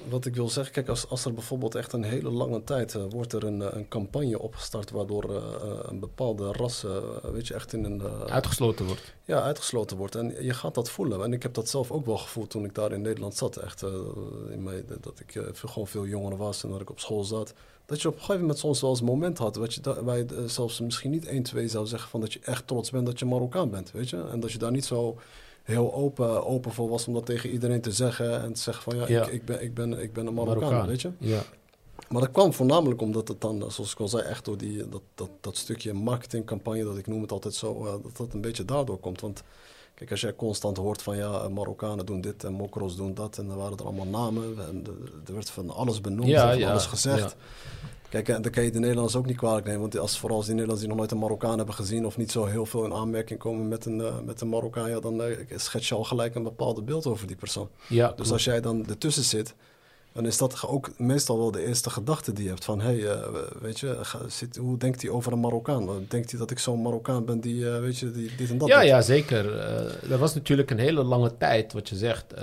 wat 0.09 0.25
ik 0.27 0.35
wil 0.35 0.49
zeggen, 0.49 0.73
kijk, 0.73 0.89
als, 0.89 1.09
als 1.09 1.25
er 1.25 1.35
bijvoorbeeld 1.35 1.75
echt 1.75 1.93
een 1.93 2.03
hele 2.03 2.31
lange 2.31 2.65
tijd 2.65 2.95
eh, 2.95 3.03
wordt 3.11 3.33
er 3.33 3.45
een, 3.45 3.77
een 3.77 3.89
campagne 3.89 4.39
opgestart 4.39 4.91
waardoor 4.91 5.43
een 5.89 6.01
bepaalde 6.01 6.53
ras, 6.53 6.85
weet 7.33 7.47
je, 7.47 7.55
echt 7.55 7.73
in 7.73 7.85
een, 7.85 8.03
Uitgesloten 8.29 8.87
wordt. 8.87 9.15
ja, 9.25 9.43
uitgesloten 9.43 9.97
wordt. 9.97 10.15
En 10.15 10.45
je 10.45 10.55
gaat 10.55 10.75
dat 10.75 10.91
voelen. 10.91 11.23
En 11.23 11.33
ik 11.33 11.43
heb 11.43 11.55
dat 11.55 11.69
zelf 11.69 11.91
ook 11.91 12.07
wel 12.07 12.19
gevoeld 12.19 12.51
toen 12.51 12.65
ik 12.65 12.75
daar 12.75 12.93
in 12.93 13.03
Nederland 13.03 13.37
zat. 13.37 13.57
Echt, 13.57 13.83
in 14.51 14.63
mijn, 14.63 14.85
dat 15.01 15.21
ik 15.21 15.43
gewoon 15.55 15.87
veel 15.87 16.07
jonger 16.07 16.37
was 16.37 16.63
en 16.63 16.71
dat 16.71 16.81
ik 16.81 16.91
op 16.91 17.01
school 17.01 17.25
zat. 17.25 17.55
Dat 17.89 18.03
je 18.03 18.09
op 18.09 18.15
een 18.15 18.21
gegeven 18.21 18.41
moment 18.41 18.59
soms 18.59 18.81
wel 18.81 18.91
eens 18.91 19.01
een 19.01 19.05
moment 19.07 19.39
had 19.39 19.57
wat 19.57 19.75
je 19.75 19.81
da- 19.81 20.03
waar 20.03 20.17
je 20.19 20.25
eh, 20.25 20.45
zelfs 20.45 20.81
misschien 20.81 21.11
niet 21.11 21.27
1, 21.27 21.43
2 21.43 21.69
zou 21.69 21.87
zeggen 21.87 22.11
van 22.11 22.21
dat 22.21 22.33
je 22.33 22.39
echt 22.43 22.67
trots 22.67 22.91
bent 22.91 23.07
dat 23.07 23.19
je 23.19 23.25
Marokkaan 23.25 23.71
bent, 23.71 23.91
weet 23.91 24.09
je. 24.11 24.25
En 24.31 24.41
dat 24.41 24.53
je 24.53 24.59
daar 24.59 24.71
niet 24.71 24.85
zo 24.85 25.17
heel 25.63 25.95
open, 25.95 26.47
open 26.47 26.73
voor 26.73 26.89
was 26.89 27.07
om 27.07 27.15
dat 27.15 27.27
tegen 27.27 27.51
iedereen 27.51 27.81
te 27.81 27.93
zeggen 27.93 28.43
en 28.43 28.53
te 28.53 28.61
zeggen 28.61 28.83
van 28.83 28.97
ja, 28.97 29.09
Ja. 29.09 29.23
Ik, 29.27 29.33
ik, 29.33 29.45
ben, 29.45 29.63
ik, 29.63 29.75
ben, 29.75 30.03
ik 30.03 30.13
ben 30.13 30.27
een 30.27 30.35
Marokkaan, 30.35 30.61
Marokkaan. 30.61 30.89
weet 30.89 31.01
je. 31.03 31.11
Ja. 31.19 31.43
Maar 32.09 32.21
dat 32.21 32.31
kwam 32.31 32.53
voornamelijk 32.53 33.01
omdat 33.01 33.29
het 33.29 33.41
dan, 33.41 33.71
zoals 33.71 33.93
ik 33.93 34.01
al 34.01 34.09
zei, 34.09 34.23
echt 34.23 34.45
door 34.45 34.57
die, 34.59 34.89
dat, 34.89 35.03
dat, 35.15 35.31
dat 35.41 35.57
stukje 35.57 35.93
marketingcampagne, 35.93 36.85
dat 36.85 36.99
ik 36.99 37.07
noem 37.07 37.23
het 37.23 37.33
altijd 37.33 37.55
zo, 37.55 37.85
eh, 37.87 37.93
dat 38.03 38.17
dat 38.17 38.33
een 38.33 38.41
beetje 38.41 38.65
daardoor 38.65 38.99
komt. 38.99 39.21
Want 39.21 39.43
kijk, 39.99 40.11
als 40.11 40.21
jij 40.21 40.35
constant 40.35 40.77
hoort 40.77 41.03
van 41.03 41.17
ja, 41.17 41.49
Marokkanen 41.49 42.07
doen 42.07 42.21
dit 42.21 42.45
en 42.45 42.53
Mokros 42.53 42.97
doen 42.97 43.15
dat 43.15 43.39
en 43.39 43.47
dan 43.47 43.57
waren 43.57 43.79
er 43.79 43.85
allemaal 43.85 44.07
namen 44.07 44.55
en 44.69 44.85
er 45.27 45.35
werd 45.35 45.51
van 45.51 45.71
alles 45.71 46.01
benoemd 46.01 46.29
Ja, 46.29 46.53
en 46.53 46.59
ja, 46.59 46.71
alles 46.71 46.87
gezegd. 46.87 47.19
ja. 47.19 47.33
Kijk, 48.09 48.29
en 48.29 48.43
dan 48.43 48.53
kan 48.53 48.65
je 48.65 48.71
de 48.71 48.79
Nederlanders 48.79 49.17
ook 49.17 49.27
niet 49.27 49.37
kwalijk 49.37 49.67
nemen, 49.67 49.81
want 49.81 49.99
als, 49.99 50.19
vooral 50.19 50.37
als 50.37 50.47
die 50.47 50.55
Nederlanders 50.55 50.81
die 50.81 50.89
nog 50.89 50.99
nooit 50.99 51.11
een 51.11 51.27
Marokkaan 51.27 51.57
hebben 51.57 51.75
gezien 51.75 52.07
of 52.07 52.17
niet 52.17 52.31
zo 52.31 52.45
heel 52.45 52.67
veel 52.67 52.85
in 52.85 52.93
aanmerking 52.93 53.39
komen 53.39 53.69
met 53.69 53.85
een, 53.85 54.01
eh, 54.01 54.15
met 54.25 54.41
een 54.41 54.49
Marokkaan, 54.49 54.91
ja, 54.91 55.01
dan 55.01 55.23
eh, 55.23 55.37
schets 55.57 55.89
je 55.89 55.95
al 55.95 56.05
gelijk 56.05 56.35
een 56.35 56.43
bepaald 56.43 56.85
beeld 56.85 57.07
over 57.07 57.27
die 57.27 57.37
persoon. 57.37 57.69
Ja, 57.89 58.13
Dus 58.17 58.31
als 58.33 58.45
jij 58.45 58.61
dan 58.61 58.87
ertussen 58.89 59.25
zit, 59.25 59.55
dan 60.19 60.27
is 60.27 60.39
dat 60.39 60.63
ook 60.67 60.91
meestal 60.97 61.39
wel 61.39 61.51
de 61.51 61.67
eerste 61.67 61.91
gedachte 61.91 62.33
die 62.33 62.43
je 62.45 62.49
hebt. 62.51 62.65
Van, 62.65 62.81
hé, 62.81 62.87
hey, 62.99 63.07
eh, 63.11 63.19
weet 63.61 63.81
je, 63.81 63.97
ga- 64.03 64.19
zit, 64.29 64.57
hoe 64.57 64.79
denkt 64.79 65.03
hij 65.03 65.11
over 65.11 65.33
een 65.33 65.41
Marokkaan? 65.41 65.89
Denkt 66.09 66.31
hij 66.31 66.39
dat 66.41 66.51
ik 66.51 66.59
zo'n 66.59 66.83
Marokkaan 66.83 67.25
ben 67.25 67.41
die, 67.41 67.71
eh, 67.71 67.81
weet 67.81 67.99
je, 67.99 68.11
die 68.11 68.31
dit 68.37 68.51
en 68.51 68.59
dat 68.59 68.69
Ja, 68.69 68.79
doet? 68.79 68.89
ja, 68.89 69.01
zeker. 69.01 69.59
Eh 69.59 70.11
er 70.11 70.19
was 70.19 70.35
natuurlijk 70.35 70.71
een 70.71 70.79
hele 70.79 71.03
lange 71.03 71.37
tijd, 71.39 71.73
wat 71.73 71.89
je 71.89 71.97
zegt, 71.97 72.33
eh, 72.33 72.43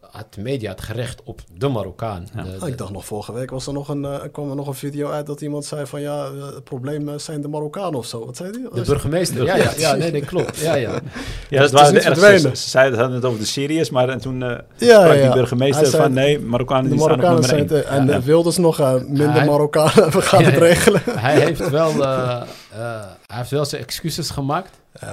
had 0.00 0.34
de 0.34 0.40
media 0.40 0.70
het 0.70 0.80
gerecht 0.80 1.22
op 1.24 1.40
de 1.58 1.68
Marokkaan. 1.68 2.26
Ja. 2.34 2.42
De- 2.42 2.54
Ah, 2.54 2.60
de- 2.60 2.66
ik 2.66 2.78
dacht 2.78 2.92
nog, 2.92 3.04
vorige 3.04 3.32
week 3.32 3.50
was 3.50 3.66
er 3.66 3.72
nog 3.72 3.88
een, 3.88 4.06
kwam 4.32 4.50
er 4.50 4.56
nog 4.56 4.66
een 4.66 4.74
video 4.74 5.08
uit 5.10 5.26
dat 5.26 5.40
iemand 5.40 5.64
zei 5.64 5.86
van, 5.86 6.00
ja, 6.00 6.32
het 6.34 6.64
probleem 6.64 7.18
zijn 7.18 7.40
de 7.40 7.48
Marokkanen 7.48 7.94
of 7.98 8.06
zo. 8.06 8.24
Wat 8.26 8.36
zei 8.36 8.50
hij? 8.50 8.60
de 8.82 8.82
burgemeester, 8.90 9.44
ja, 9.44 9.56
ja, 9.56 9.72
ja, 9.86 9.94
nee, 9.94 10.10
nee, 10.10 10.24
klopt. 10.24 10.58
Ja, 10.58 10.74
ja. 10.74 10.90
Ja, 11.48 11.60
Dus 11.60 11.70
dat 11.70 11.80
waren 11.80 11.94
het 12.04 12.16
is 12.16 12.42
de. 12.42 12.56
Ze 12.56 12.68
zeiden 12.68 12.98
hadden 12.98 13.16
het 13.16 13.24
over 13.24 13.38
de 13.38 13.44
Syriërs, 13.46 13.90
maar 13.90 14.08
en 14.08 14.20
toen 14.20 14.42
eh 14.42 14.58
Ja, 14.76 15.00
sprak 15.00 15.16
ja. 15.16 15.22
die 15.22 15.32
burgemeester 15.32 15.86
zei 15.86 16.02
van 16.02 16.12
nee, 16.12 16.38
Marokkanen 16.40 16.90
die 16.90 17.00
staan 17.00 17.15
Marokkanen 17.16 17.40
nummer 17.50 17.68
zijn 17.68 17.68
één. 17.68 17.76
het, 17.76 18.00
en 18.00 18.06
Ja. 18.06 18.12
eh, 18.12 18.22
Wilders 18.24 18.56
nog 18.56 18.80
eh, 18.80 18.94
minder 18.94 19.32
Hij- 19.32 19.46
Marokkanen, 19.46 20.10
we 20.18 20.20
gaan 20.22 20.42
Ja, 20.42 20.50
het 20.50 20.58
regelen. 20.58 21.00
Hij 21.26 21.40
heeft 21.40 21.68
wel, 21.70 21.90
eh, 22.04 22.42
eh, 22.72 23.04
hij 23.26 23.36
heeft 23.36 23.50
wel 23.50 23.64
zijn 23.64 23.82
excuses 23.82 24.30
gemaakt. 24.30 24.70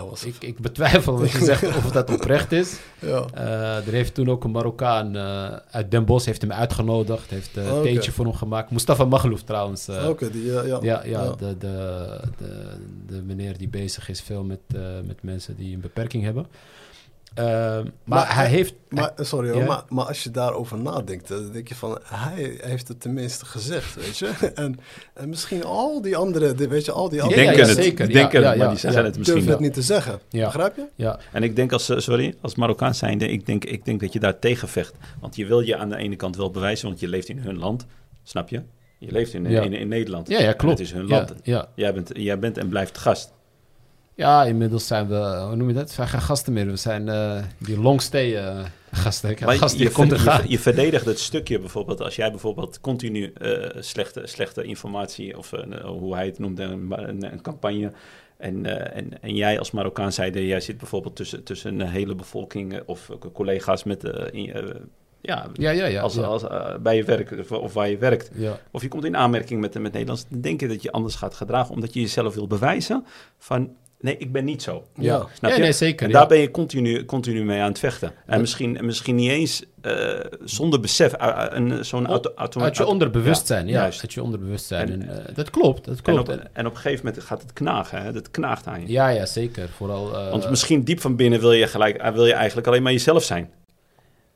Was, 0.09 0.23
Ik, 0.25 0.35
ik 0.39 0.59
betwijfel 0.59 1.19
wat 1.19 1.31
je 1.31 1.43
zegt 1.53 1.67
of 1.67 1.91
dat 1.91 2.09
oprecht 2.13 2.51
is. 2.51 2.79
ja. 2.99 3.25
Eh, 3.33 3.75
er 3.87 3.91
heeft 3.91 4.13
toen 4.13 4.29
ook 4.29 4.43
een 4.43 4.51
Marokkaan 4.51 5.15
eh, 5.15 5.45
uit 5.71 5.91
Den 5.91 6.05
Bosch 6.05 6.25
heeft 6.25 6.41
hem 6.41 6.51
uitgenodigd. 6.51 7.29
Heeft 7.29 7.57
eh, 7.57 7.63
een 7.65 7.71
Oh, 7.71 7.77
Oké. 7.77 7.83
theetje 7.87 8.11
voor 8.11 8.25
hem 8.25 8.33
gemaakt. 8.33 8.71
Mustafa 8.71 9.05
Maglouf 9.05 9.41
trouwens. 9.43 9.87
eh, 9.87 10.07
Oké, 10.09 10.31
die, 10.31 10.59
eh, 10.59 10.67
ja. 10.67 10.77
Ja, 10.81 11.01
ja, 11.05 11.23
Ja. 11.23 11.29
De, 11.37 11.57
de, 11.57 12.19
de, 12.37 12.67
de 13.07 13.21
meneer 13.21 13.57
die 13.57 13.67
bezig 13.69 14.09
is 14.09 14.21
veel 14.21 14.43
met, 14.43 14.59
eh, 14.75 14.81
met 15.05 15.17
mensen 15.23 15.55
die 15.55 15.73
een 15.75 15.81
beperking 15.81 16.23
hebben. 16.23 16.45
Ehm, 17.33 17.47
maar, 17.83 17.83
Maar 18.03 18.35
hij 18.35 18.47
heeft... 18.47 18.73
Maar, 18.89 19.11
sorry 19.15 19.49
hoor, 19.49 19.59
Ja. 19.61 19.65
maar, 19.67 19.83
maar 19.89 20.05
als 20.05 20.23
je 20.23 20.31
daarover 20.31 20.77
nadenkt, 20.77 21.27
dan 21.27 21.51
denk 21.51 21.67
je 21.67 21.75
van, 21.75 21.99
hij 22.03 22.57
heeft 22.61 22.87
het 22.87 23.01
tenminste 23.01 23.45
gezegd, 23.45 23.95
weet 23.95 24.17
je. 24.17 24.29
En, 24.55 24.79
en 25.13 25.29
misschien 25.29 25.63
al 25.63 26.01
die 26.01 26.17
andere, 26.17 26.53
die- 26.53 26.67
weet 26.67 26.85
je, 26.85 26.91
al 26.91 27.09
die 27.09 27.17
Ja, 27.21 27.27
Die 27.27 27.35
andere 27.37 27.41
ja, 27.41 27.55
denken 27.57 27.73
ja, 27.73 27.75
het, 27.75 27.83
zeker. 27.85 28.13
denken 28.13 28.41
ja, 28.41 28.47
het, 28.49 28.57
maar 28.57 28.65
ja, 28.65 28.71
die 28.71 28.79
zeggen 28.79 29.03
het 29.03 29.17
misschien 29.17 29.39
durven 29.39 29.51
wel. 29.59 29.67
het 29.67 29.75
niet 29.75 29.85
te 29.85 29.93
zeggen. 29.93 30.19
Ja. 30.29 30.45
Begrijp 30.45 30.75
je? 30.75 30.85
Ja, 30.95 31.19
En 31.31 31.43
ik 31.43 31.55
denk 31.55 31.71
als, 31.71 31.89
eh, 31.89 31.97
sorry, 31.97 32.35
als 32.41 32.55
Marokkaan 32.55 32.95
zijnde, 32.95 33.27
ik 33.27 33.45
denk, 33.45 33.65
ik 33.65 33.85
denk 33.85 33.99
dat 33.99 34.13
je 34.13 34.19
daar 34.19 34.39
tegen 34.39 34.67
vecht. 34.67 34.93
Want 35.21 35.35
je 35.35 35.45
wil 35.45 35.59
je 35.59 35.77
aan 35.77 35.89
de 35.89 35.97
ene 35.97 36.15
kant 36.15 36.35
wel 36.35 36.51
bewijzen, 36.51 36.87
want 36.87 36.99
je 36.99 37.07
leeft 37.07 37.29
in 37.29 37.37
hun 37.37 37.57
land, 37.57 37.85
snap 38.23 38.49
je? 38.49 38.61
Je 38.99 39.11
leeft 39.11 39.33
in, 39.33 39.49
Ja. 39.49 39.61
in, 39.61 39.73
in 39.73 39.87
Nederland. 39.87 40.27
ja, 40.29 40.39
ja 40.39 40.47
En 40.47 40.55
klopt. 40.55 40.77
Het 40.77 40.87
is 40.87 40.93
hun 40.93 41.07
ja, 41.07 41.15
land. 41.15 41.33
ja. 41.43 41.67
Jij, 41.75 41.93
bent, 41.93 42.09
jij 42.13 42.39
bent 42.39 42.57
en 42.57 42.67
blijft 42.69 42.97
gast. 42.97 43.31
Ja, 44.15 44.43
inmiddels 44.43 44.87
zijn 44.87 45.07
we... 45.07 45.43
Hoe 45.47 45.55
noem 45.55 45.67
je 45.67 45.73
dat? 45.73 45.95
We 45.95 46.07
geen 46.07 46.21
gasten 46.21 46.53
meer. 46.53 46.65
We 46.65 46.75
zijn 46.75 47.09
eh, 47.09 47.43
die 47.57 47.79
long 47.79 48.01
stay 48.01 48.35
eh, 48.35 48.65
gasten. 48.91 49.35
Maar 49.45 49.55
gasten 49.55 49.81
je, 49.83 49.91
komt 49.91 50.11
je, 50.11 50.19
gaan. 50.19 50.43
je 50.47 50.59
verdedigt 50.59 51.05
het 51.05 51.19
stukje 51.19 51.59
bijvoorbeeld, 51.59 52.01
als 52.01 52.15
jij 52.15 52.29
bijvoorbeeld 52.31 52.79
continu 52.81 53.33
eh, 53.33 53.69
slechte, 53.79 54.21
slechte 54.27 54.63
informatie, 54.63 55.37
of 55.37 55.53
eh, 55.53 55.85
hoe 55.85 56.15
hij 56.15 56.25
het 56.25 56.39
noemde, 56.39 56.63
een, 56.63 56.93
een, 57.09 57.31
een 57.31 57.41
campagne. 57.41 57.91
En, 58.37 58.65
eh, 58.65 58.97
en, 58.97 59.21
en 59.21 59.35
jij 59.35 59.59
als 59.59 59.71
Marokkaan 59.71 60.11
zeide, 60.11 60.47
jij 60.47 60.59
zit 60.59 60.77
bijvoorbeeld 60.77 61.15
tussen, 61.15 61.43
tussen 61.43 61.79
een 61.79 61.87
hele 61.87 62.15
bevolking 62.15 62.73
eh, 62.73 62.79
of 62.85 63.09
collega's 63.33 63.83
met, 63.83 64.03
eh, 64.03 64.25
in, 64.31 64.53
eh, 64.53 64.63
ja, 65.21 65.47
Ja, 65.53 65.71
ja, 65.71 65.85
ja. 65.85 66.01
als, 66.01 66.15
ja. 66.15 66.21
als, 66.21 66.43
eh, 66.43 66.77
bij 66.77 66.95
je 66.95 67.03
werk 67.03 67.31
of, 67.39 67.51
of 67.51 67.73
waar 67.73 67.89
je 67.89 67.97
werkt. 67.97 68.29
ja. 68.33 68.59
Of 68.71 68.81
je 68.81 68.87
komt 68.87 69.05
in 69.05 69.17
aanmerking 69.17 69.61
met, 69.61 69.73
met 69.73 69.91
Nederlands, 69.91 70.25
dan 70.29 70.41
denk 70.41 70.59
je 70.59 70.67
dat 70.67 70.81
je 70.81 70.91
anders 70.91 71.15
gaat 71.15 71.33
gedragen, 71.33 71.73
omdat 71.73 71.93
je 71.93 71.99
jezelf 72.01 72.33
wil 72.33 72.47
bewijzen 72.47 73.05
van, 73.37 73.75
nee, 74.03 74.17
ik 74.17 74.31
ben 74.31 74.45
niet 74.45 74.61
zo. 74.61 74.83
Ja, 74.95 75.25
ja 75.41 75.57
nee, 75.57 75.71
zeker. 75.71 76.05
En 76.05 76.11
ja. 76.11 76.17
daar 76.19 76.27
ben 76.27 76.37
je 76.37 76.51
continu, 76.51 77.05
continu 77.05 77.43
mee 77.43 77.59
aan 77.61 77.67
het 77.69 77.79
vechten. 77.79 78.11
En 78.25 78.39
misschien, 78.39 78.77
misschien 78.81 79.15
niet 79.15 79.29
eens 79.29 79.63
eh, 79.81 80.19
zonder 80.43 80.79
besef, 80.79 81.13
uh, 81.21 81.27
uh, 81.27 81.45
een- 81.49 81.85
zo'n 81.85 82.07
auto, 82.07 82.31
auto, 82.35 82.61
Uit 82.61 82.77
je 82.77 82.85
onderbewustzijn, 82.85 83.67
ja. 83.67 83.71
juist. 83.73 84.01
Uit 84.01 84.13
je 84.13 84.23
onderbewustzijn. 84.23 84.89
En- 84.91 85.09
En, 85.27 85.33
dat 85.33 85.49
klopt, 85.49 85.85
dat 85.85 85.95
En 85.97 86.03
klopt. 86.03 86.29
op, 86.29 86.49
en 86.53 86.65
op 86.65 86.71
een 86.71 86.77
gegeven 86.77 87.05
moment 87.05 87.23
gaat 87.23 87.41
het 87.41 87.53
knagen, 87.53 88.01
hè? 88.01 88.11
dat 88.13 88.31
knaagt 88.31 88.67
aan 88.67 88.81
je. 88.81 88.87
ja, 88.91 89.07
ja, 89.09 89.25
zeker. 89.25 89.69
Vooral... 89.69 90.15
eh, 90.17 90.29
Want 90.31 90.49
misschien 90.49 90.83
diep 90.83 90.99
van 90.99 91.15
binnen 91.15 91.39
wil 91.39 91.51
je, 91.51 91.67
gelijk, 91.67 92.01
wil 92.13 92.25
je 92.25 92.33
eigenlijk 92.33 92.67
alleen 92.67 92.83
maar 92.83 92.91
jezelf 92.91 93.23
zijn. 93.23 93.49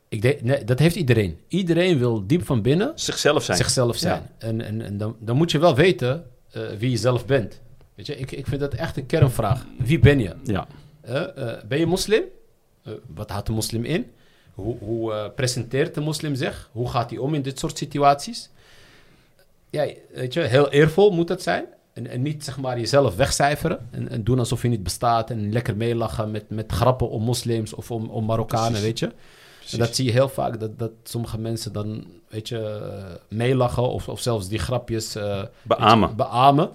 ik 0.10 0.22
denk, 0.22 0.42
nee, 0.42 0.64
dat 0.64 0.80
heeft 0.80 0.96
iedereen. 0.96 1.38
Iedereen 1.48 1.98
wil 1.98 2.28
diep 2.28 2.46
van 2.46 2.62
binnen 2.62 2.92
Zichzelf 2.96 3.44
zijn. 3.44 3.58
zichzelf 3.58 3.98
zijn. 3.98 4.30
En, 4.38 4.62
en, 4.62 4.82
en 4.82 4.98
dan, 4.98 5.16
dan 5.20 5.36
moet 5.38 5.52
je 5.52 5.60
wel 5.60 5.76
weten 5.76 6.24
eh, 6.52 6.62
wie 6.80 6.90
je 6.90 6.98
zelf 6.98 7.26
bent. 7.26 7.62
Weet 7.98 8.06
je, 8.06 8.18
ik, 8.18 8.32
ik 8.32 8.48
vind 8.48 8.62
dat 8.62 8.74
echt 8.74 8.98
een 8.98 9.06
kernvraag. 9.06 9.66
Wie 9.78 10.00
ben 10.00 10.20
je? 10.20 10.36
ja. 10.44 10.68
Eh, 11.02 11.38
eh, 11.38 11.64
ben 11.68 11.80
je 11.80 11.86
moslim? 11.86 12.24
Eh, 12.84 12.94
wat 13.14 13.30
houdt 13.30 13.48
de 13.48 13.54
moslim 13.54 13.84
in? 13.84 14.12
Hoe, 14.54 14.78
hoe 14.80 15.32
presenteert 15.36 15.94
de 15.94 16.02
moslim 16.02 16.36
zich? 16.36 16.70
Hoe 16.72 16.90
gaat 16.90 17.10
hij 17.10 17.20
om 17.20 17.34
in 17.34 17.42
dit 17.42 17.60
soort 17.60 17.78
situaties? 17.78 18.50
Ja, 19.70 19.88
weet 20.14 20.34
je, 20.34 20.40
heel 20.40 20.70
eervol 20.70 21.12
moet 21.12 21.28
dat 21.28 21.42
zijn. 21.42 21.66
En, 21.94 22.08
en 22.08 22.22
niet 22.22 22.44
zeg 22.44 22.58
maar 22.58 22.80
jezelf 22.80 23.16
wegcijferen. 23.16 23.88
En, 23.92 24.10
en 24.10 24.24
doen 24.24 24.40
alsof 24.40 24.62
je 24.62 24.68
niet 24.68 24.84
bestaat. 24.84 25.30
En 25.30 25.52
lekker 25.52 25.78
meelachen 25.78 26.32
met, 26.32 26.50
met 26.50 26.72
grappen 26.72 27.10
om 27.10 27.24
moslims 27.24 27.74
of 27.74 27.92
om, 27.92 28.10
om 28.10 28.26
Marokkanen, 28.26 28.68
Precies. 28.68 28.86
weet 28.86 29.00
je. 29.00 29.12
En 29.72 29.78
dat 29.78 29.96
zie 29.96 30.06
je 30.06 30.12
heel 30.12 30.30
vaak, 30.30 30.60
dat, 30.60 30.80
dat 30.80 30.92
sommige 31.04 31.40
mensen 31.40 31.74
dan, 31.74 32.06
weet 32.28 32.48
je, 32.48 32.90
meelachen 33.28 33.90
of, 33.90 34.10
of 34.10 34.20
zelfs 34.20 34.48
die 34.48 34.60
grapjes 34.60 35.14
Beamen. 35.62 36.10
je, 36.10 36.16
beamen. 36.16 36.70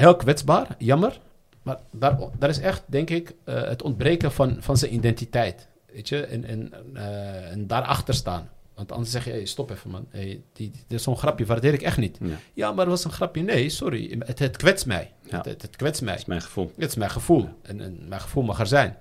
Heel 0.00 0.16
kwetsbaar, 0.16 0.66
jammer. 0.78 1.20
Maar 1.62 1.78
daar, 1.90 2.18
daar 2.38 2.48
is 2.48 2.58
echt, 2.58 2.82
denk 2.86 3.10
ik, 3.10 3.34
eh, 3.44 3.62
het 3.62 3.82
ontbreken 3.82 4.32
van, 4.32 4.56
van 4.60 4.76
zijn 4.76 4.94
identiteit. 4.94 5.68
Weet 5.92 6.08
je, 6.08 6.24
en, 6.24 6.44
en, 6.44 6.72
eh, 6.94 7.50
en 7.50 7.66
daarachter 7.66 8.14
staan. 8.14 8.48
Want 8.74 8.92
anders 8.92 9.10
zeg 9.10 9.24
je, 9.24 9.30
hey, 9.30 9.44
stop 9.44 9.70
even 9.70 9.90
man. 9.90 10.06
Hey, 10.10 10.42
die, 10.52 10.72
die, 10.86 10.98
zo'n 10.98 11.16
grapje, 11.16 11.46
waardeer 11.46 11.72
ik 11.72 11.82
echt 11.82 11.96
niet. 11.96 12.18
Ja, 12.20 12.36
Ja, 12.54 12.68
maar 12.72 12.84
het 12.84 12.88
was 12.88 13.04
een 13.04 13.12
grapje. 13.12 13.42
Nee, 13.42 13.68
sorry. 13.68 14.16
Het, 14.18 14.38
het 14.38 14.56
kwetst 14.56 14.86
mij. 14.86 15.12
Ja. 15.22 15.36
Het, 15.36 15.44
het, 15.44 15.62
het 15.62 15.76
kwetst 15.76 16.02
mij. 16.02 16.12
dat 16.12 16.22
is 16.22 16.28
mijn 16.28 16.42
gevoel. 16.42 16.72
Het 16.76 16.88
is 16.88 16.96
mijn 16.96 17.10
gevoel. 17.10 17.48
En, 17.62 17.80
en 17.80 18.08
mijn 18.08 18.20
gevoel 18.20 18.42
mag 18.42 18.60
er 18.60 18.66
zijn. 18.66 18.96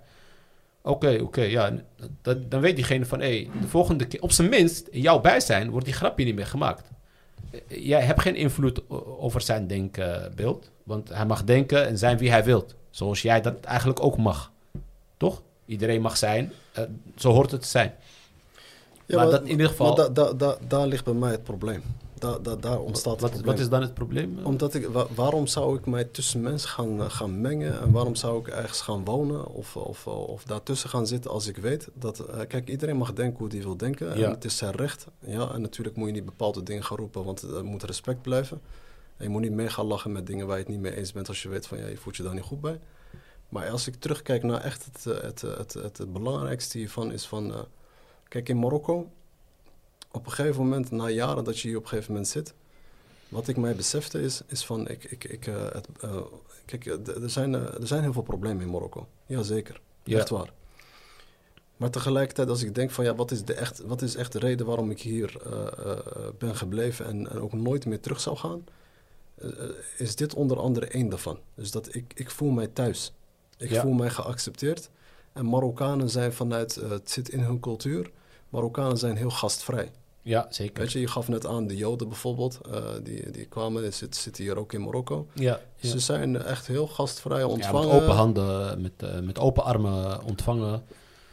Oké, 0.81 1.19
oké, 1.21 1.41
ja. 1.41 1.71
dan 2.47 2.61
weet 2.61 2.75
diegene 2.75 3.05
van, 3.05 3.19
hé, 3.19 3.49
de 3.61 3.67
volgende 3.67 4.05
keer, 4.05 4.21
op 4.21 4.31
zijn 4.31 4.49
minst, 4.49 4.87
in 4.87 5.01
jouw 5.01 5.19
bijzijn, 5.19 5.69
wordt 5.69 5.85
die 5.85 5.95
grapje 5.95 6.25
niet 6.25 6.35
meer 6.35 6.47
gemaakt. 6.47 6.89
Jij 7.67 8.01
hebt 8.01 8.21
geen 8.21 8.35
invloed 8.35 8.81
over 9.19 9.41
zijn 9.41 9.67
denkbeeld, 9.67 10.69
want 10.83 11.09
hij 11.09 11.25
mag 11.25 11.43
denken 11.43 11.87
en 11.87 11.97
zijn 11.97 12.17
wie 12.17 12.29
hij 12.31 12.43
wilt. 12.43 12.75
Zoals 12.89 13.21
jij 13.21 13.41
dat 13.41 13.63
eigenlijk 13.63 14.03
ook 14.03 14.17
mag. 14.17 14.51
Toch? 15.17 15.41
Iedereen 15.65 16.01
mag 16.01 16.17
zijn, 16.17 16.51
eh, 16.71 16.83
zo 17.15 17.31
hoort 17.31 17.51
het 17.51 17.61
te 17.61 17.67
zijn. 17.67 17.93
maar 19.07 19.29
dat 19.29 19.41
in 19.41 19.49
ieder 19.49 19.67
geval... 19.67 19.95
Maar 19.95 20.13
da, 20.13 20.23
da, 20.25 20.33
da- 20.33 20.57
daar 20.67 20.87
ligt 20.87 21.03
bij 21.03 21.13
mij 21.13 21.31
het 21.31 21.43
probleem. 21.43 21.83
Da, 22.19 22.37
da, 22.39 22.55
daar 22.55 22.79
ontstaat 22.79 23.21
wat, 23.21 23.41
wat 23.41 23.59
is 23.59 23.69
dan 23.69 23.81
het 23.81 23.93
probleem? 23.93 24.39
Omdat 24.43 24.73
ik, 24.73 24.87
wa- 24.87 25.07
waarom 25.15 25.47
zou 25.47 25.77
ik 25.77 25.85
mij 25.85 26.03
tussen 26.03 26.41
mensen 26.41 26.69
gaan, 26.69 26.99
eh, 27.01 27.09
gaan 27.09 27.41
mengen 27.41 27.81
en 27.81 27.91
waarom 27.91 28.15
zou 28.15 28.39
ik 28.39 28.47
ergens 28.47 28.81
gaan 28.81 29.05
wonen 29.05 29.45
of, 29.47 29.75
of, 29.75 30.07
of 30.07 30.43
daartussen 30.43 30.89
gaan 30.89 31.07
zitten 31.07 31.31
als 31.31 31.47
ik 31.47 31.57
weet 31.57 31.87
dat, 31.93 32.19
eh, 32.19 32.39
kijk, 32.47 32.69
iedereen 32.69 32.97
mag 32.97 33.13
denken 33.13 33.37
hoe 33.37 33.47
hij 33.47 33.61
wil 33.61 33.77
denken 33.77 34.17
Ja. 34.17 34.25
en 34.25 34.31
het 34.31 34.45
is 34.45 34.57
zijn 34.57 34.75
recht. 34.75 35.05
Ja, 35.19 35.51
en 35.53 35.61
natuurlijk 35.61 35.95
moet 35.95 36.07
je 36.07 36.13
niet 36.13 36.25
bepaalde 36.25 36.63
dingen 36.63 36.83
gaan 36.83 36.97
roepen, 36.97 37.23
want 37.23 37.41
er 37.41 37.65
moet 37.65 37.83
respect 37.83 38.21
blijven. 38.21 38.61
En 39.17 39.23
je 39.25 39.29
moet 39.29 39.41
niet 39.41 39.51
mee 39.51 39.69
gaan 39.69 39.85
lachen 39.85 40.11
met 40.11 40.27
dingen 40.27 40.47
waar 40.47 40.57
je 40.57 40.63
het 40.63 40.71
niet 40.71 40.81
mee 40.81 40.95
eens 40.95 41.11
bent 41.11 41.27
als 41.27 41.41
je 41.43 41.49
weet 41.49 41.67
van 41.67 41.77
ja, 41.77 41.87
je 41.87 41.97
voelt 41.97 42.15
je 42.17 42.23
daar 42.23 42.33
niet 42.33 42.43
goed 42.43 42.61
bij. 42.61 42.79
Maar 43.49 43.69
als 43.69 43.87
ik 43.87 43.95
terugkijk 43.95 44.43
naar 44.43 44.61
echt 44.61 44.85
het, 44.85 45.05
eh, 45.05 45.21
het, 45.23 45.43
eh, 45.43 45.57
het, 45.57 45.73
het, 45.73 45.97
het 45.97 46.13
belangrijkste 46.13 46.77
hiervan 46.77 47.11
is 47.11 47.25
van, 47.27 47.53
eh, 47.53 47.59
kijk 48.27 48.49
in 48.49 48.59
Marokko, 48.59 49.09
op 50.11 50.25
een 50.25 50.31
gegeven 50.31 50.61
moment, 50.63 50.91
na 50.91 51.09
jaren 51.09 51.43
dat 51.43 51.59
je 51.59 51.67
hier 51.67 51.77
op 51.77 51.83
een 51.83 51.89
gegeven 51.89 52.11
moment 52.11 52.29
zit, 52.29 52.53
wat 53.29 53.47
ik 53.47 53.57
mij 53.57 53.75
besefte 53.75 54.21
is, 54.21 54.41
is 54.47 54.65
van, 54.65 54.87
ik, 54.87 55.03
ik, 55.03 55.23
ik, 55.23 55.47
eh, 55.47 55.55
het, 55.71 55.87
eh, 56.01 56.21
kijk, 56.65 56.85
eh, 56.85 57.21
er 57.23 57.29
zijn, 57.29 57.53
er 57.53 57.87
zijn 57.87 58.01
heel 58.01 58.13
veel 58.13 58.21
problemen 58.21 58.61
in 58.63 58.69
Marokko. 58.71 59.07
Jazeker, 59.25 59.81
Ja. 60.03 60.17
echt 60.17 60.29
waar. 60.29 60.53
Maar 61.77 61.89
tegelijkertijd, 61.89 62.49
als 62.49 62.63
ik 62.63 62.75
denk 62.75 62.91
van, 62.91 63.03
ja, 63.05 63.15
wat 63.15 63.31
is, 63.31 63.43
de 63.45 63.53
echt, 63.53 63.79
wat 63.79 64.01
is 64.01 64.15
echt 64.15 64.31
de 64.31 64.39
reden 64.39 64.65
waarom 64.65 64.91
ik 64.91 65.01
hier 65.01 65.41
ben 66.37 66.55
gebleven 66.55 67.05
en, 67.05 67.29
en 67.29 67.39
ook 67.39 67.53
nooit 67.53 67.85
meer 67.85 67.99
terug 67.99 68.19
zou 68.21 68.37
gaan, 68.37 68.63
is 69.97 70.15
dit 70.15 70.33
onder 70.33 70.57
andere 70.59 70.85
één 70.87 71.09
daarvan. 71.09 71.39
Dus 71.55 71.71
dat 71.71 71.95
ik, 71.95 72.11
ik 72.15 72.29
voel 72.31 72.49
mij 72.51 72.67
thuis. 72.67 73.13
Ik 73.57 73.69
Ja. 73.69 73.81
voel 73.81 73.91
mij 73.93 74.09
geaccepteerd. 74.09 74.89
En 75.33 75.45
Marokkanen 75.45 76.09
zijn 76.09 76.33
vanuit, 76.33 76.75
het 76.75 77.11
zit 77.11 77.29
in 77.29 77.39
hun 77.39 77.59
cultuur, 77.59 78.11
Marokkanen 78.49 78.97
zijn 78.97 79.15
heel 79.15 79.29
gastvrij. 79.29 79.91
Ja, 80.21 80.47
zeker. 80.49 80.83
Weet 80.83 80.91
je, 80.91 80.99
je 80.99 81.07
gaf 81.07 81.27
net 81.27 81.45
aan 81.45 81.67
de 81.67 81.75
Joden 81.75 82.07
bijvoorbeeld, 82.07 82.59
eh, 82.71 82.83
die, 83.03 83.31
die 83.31 83.45
kwamen, 83.45 83.81
die 83.81 83.91
zitten, 83.91 84.21
zitten 84.21 84.43
hier 84.43 84.57
ook 84.57 84.73
in 84.73 84.81
Marokko. 84.81 85.27
Ja, 85.33 85.59
ja. 85.75 85.89
Ze 85.89 85.99
zijn 85.99 86.41
echt 86.41 86.67
heel 86.67 86.87
gastvrij 86.87 87.39
Ja, 87.39 87.47
ontvangen. 87.47 87.87
met 87.87 88.01
open 88.01 88.15
handen, 88.15 88.81
met, 88.81 88.91
eh, 88.97 89.19
met 89.19 89.39
open 89.39 89.63
armen 89.63 90.23
ontvangen. 90.23 90.83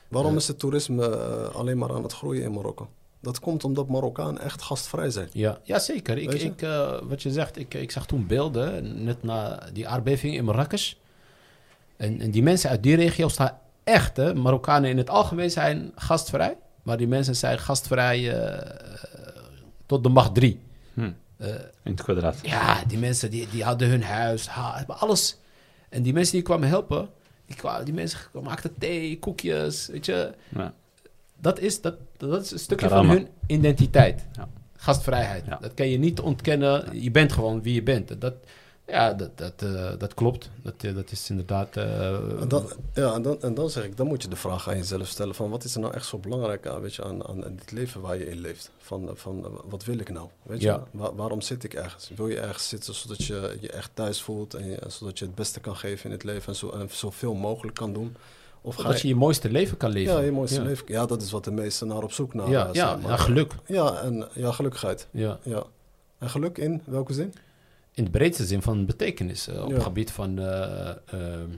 Waarom 0.08 0.30
Eh. 0.32 0.36
is 0.36 0.48
het 0.48 0.58
toerisme 0.58 1.06
alleen 1.52 1.78
maar 1.78 1.92
aan 1.94 2.02
het 2.02 2.12
groeien 2.12 2.42
in 2.42 2.52
Marokko? 2.52 2.88
Dat 3.20 3.40
komt 3.40 3.64
omdat 3.64 3.88
Marokkanen 3.88 4.42
echt 4.42 4.62
gastvrij 4.62 5.10
zijn. 5.10 5.28
Ja, 5.32 5.60
ja 5.62 5.78
zeker. 5.78 6.18
Ik, 6.18 6.32
je? 6.32 6.38
ik, 6.38 6.60
wat 7.08 7.22
je 7.22 7.30
zegt, 7.30 7.58
ik, 7.58 7.74
ik 7.74 7.90
zag 7.90 8.06
toen 8.06 8.26
beelden, 8.26 9.04
net 9.04 9.22
na 9.22 9.68
die 9.72 9.88
aardbeving 9.88 10.34
in 10.34 10.44
Marrakesh. 10.44 10.92
En, 11.96 12.20
en 12.20 12.30
die 12.30 12.42
mensen 12.42 12.70
uit 12.70 12.82
die 12.82 12.96
regio 12.96 13.28
staan 13.28 13.58
echt, 13.84 14.16
hè, 14.16 14.34
Marokkanen 14.34 14.90
in 14.90 14.96
het 14.98 15.10
algemeen 15.10 15.50
zijn 15.50 15.92
gastvrij. 15.94 16.56
Maar 16.86 16.96
die 16.96 17.06
mensen 17.08 17.36
zijn 17.36 17.58
gastvrij 17.58 18.40
eh, 18.42 18.70
tot 19.86 20.02
de 20.02 20.08
macht 20.08 20.34
drie. 20.34 20.60
Hm. 20.94 21.10
Eh, 21.36 21.48
In 21.82 21.90
het 21.92 22.02
kwadraat. 22.02 22.38
ja, 22.42 22.84
die 22.84 22.98
mensen 22.98 23.30
die, 23.30 23.48
die 23.50 23.64
hadden 23.64 23.88
hun 23.88 24.02
huis, 24.02 24.48
alles. 24.86 25.38
En 25.88 26.02
die 26.02 26.12
mensen 26.12 26.32
die 26.34 26.42
kwamen 26.42 26.68
helpen, 26.68 27.08
die, 27.46 27.56
kwamen, 27.56 27.84
die 27.84 27.94
mensen 27.94 28.18
maakten 28.42 28.74
thee, 28.78 29.18
koekjes, 29.18 29.86
weet 29.86 30.06
je. 30.06 30.32
Ja. 30.48 30.72
Dat 31.40 31.58
is, 31.60 31.80
dat, 31.80 31.94
dat 32.16 32.44
is 32.44 32.50
een 32.50 32.58
stukje 32.58 32.88
Karama. 32.88 33.06
van 33.08 33.16
hun 33.16 33.28
identiteit. 33.46 34.26
Ja. 34.32 34.48
Gastvrijheid. 34.76 35.44
Ja. 35.46 35.58
Dat 35.60 35.74
kan 35.74 35.88
je 35.88 35.98
niet 35.98 36.20
ontkennen. 36.20 37.02
Je 37.02 37.10
bent 37.10 37.32
gewoon 37.32 37.62
wie 37.62 37.74
je 37.74 37.82
bent. 37.82 38.20
Dat, 38.20 38.34
ja, 38.86 39.12
dat, 39.14 39.38
dat, 39.38 39.52
eh, 39.62 39.90
dat 39.98 40.14
klopt. 40.14 40.50
Dat, 40.62 40.74
eh, 40.80 40.94
dat 40.94 41.10
is 41.10 41.30
inderdaad... 41.30 41.76
eh, 41.76 42.40
En 42.40 42.48
dan, 42.48 42.66
ja, 42.94 43.12
en 43.14 43.22
dan, 43.22 43.42
en 43.42 43.54
dan 43.54 43.70
zeg 43.70 43.84
ik, 43.84 43.96
dan 43.96 44.06
moet 44.06 44.22
je 44.22 44.28
de 44.28 44.36
vraag 44.36 44.68
aan 44.68 44.76
jezelf 44.76 45.06
stellen 45.08 45.34
van 45.34 45.50
wat 45.50 45.64
is 45.64 45.74
er 45.74 45.80
nou 45.80 45.94
echt 45.94 46.06
zo 46.06 46.18
belangrijk 46.18 46.66
aan, 46.66 46.80
weet 46.80 46.94
je, 46.94 47.04
aan, 47.04 47.26
aan 47.26 47.40
dit 47.56 47.70
leven 47.72 48.00
waar 48.00 48.18
je 48.18 48.26
in 48.30 48.38
leeft? 48.40 48.70
Van, 48.78 49.10
van 49.14 49.60
wat 49.68 49.84
wil 49.84 49.98
ik 49.98 50.10
nou? 50.10 50.28
Weet 50.42 50.60
je, 50.60 50.66
Ja. 50.66 50.82
Wa- 50.90 51.14
waarom 51.14 51.40
zit 51.40 51.64
ik 51.64 51.74
ergens? 51.74 52.10
Wil 52.16 52.28
je 52.28 52.40
ergens 52.40 52.68
zitten 52.68 52.94
zodat 52.94 53.24
je 53.24 53.56
je 53.60 53.68
echt 53.70 53.90
thuis 53.94 54.22
voelt 54.22 54.54
en 54.54 54.66
je- 54.70 54.82
zodat 54.88 55.18
je 55.18 55.24
het 55.24 55.34
beste 55.34 55.60
kan 55.60 55.76
geven 55.76 56.04
in 56.04 56.10
het 56.10 56.24
leven 56.24 56.48
en, 56.48 56.54
zo, 56.56 56.70
en 56.70 56.88
zoveel 56.90 57.34
mogelijk 57.34 57.76
kan 57.76 57.92
doen? 57.92 58.16
Of 58.60 58.76
dat 58.76 59.00
je 59.00 59.08
je 59.08 59.14
mooiste 59.14 59.50
leven 59.50 59.76
kan 59.76 59.90
leven. 59.90 60.14
ja, 60.14 60.20
je 60.20 60.30
mooiste 60.32 60.60
ja. 60.60 60.66
leven. 60.66 60.84
Ja, 60.88 61.06
dat 61.06 61.22
is 61.22 61.30
wat 61.30 61.44
de 61.44 61.50
meesten 61.50 61.86
naar 61.88 62.02
op 62.02 62.12
zoek 62.12 62.34
naar. 62.34 62.48
Ja, 62.50 62.68
ja, 62.72 62.96
maar. 62.96 63.10
ja, 63.10 63.16
geluk. 63.16 63.52
Ja, 63.66 64.00
en 64.00 64.28
ja, 64.32 64.52
gelukkigheid. 64.52 65.06
Ja. 65.10 65.38
Ja. 65.42 65.62
En 66.18 66.30
geluk 66.30 66.58
in 66.58 66.82
welke 66.84 67.12
zin? 67.12 67.34
In 67.96 68.04
de 68.04 68.10
breedste 68.10 68.44
zin 68.44 68.62
van 68.62 68.86
betekenis. 68.86 69.48
eh, 69.48 69.64
op 69.64 69.70
het 69.72 69.82
gebied 69.82 70.10
van... 70.10 70.38
eh, 70.38 70.88
ehm, 70.88 71.48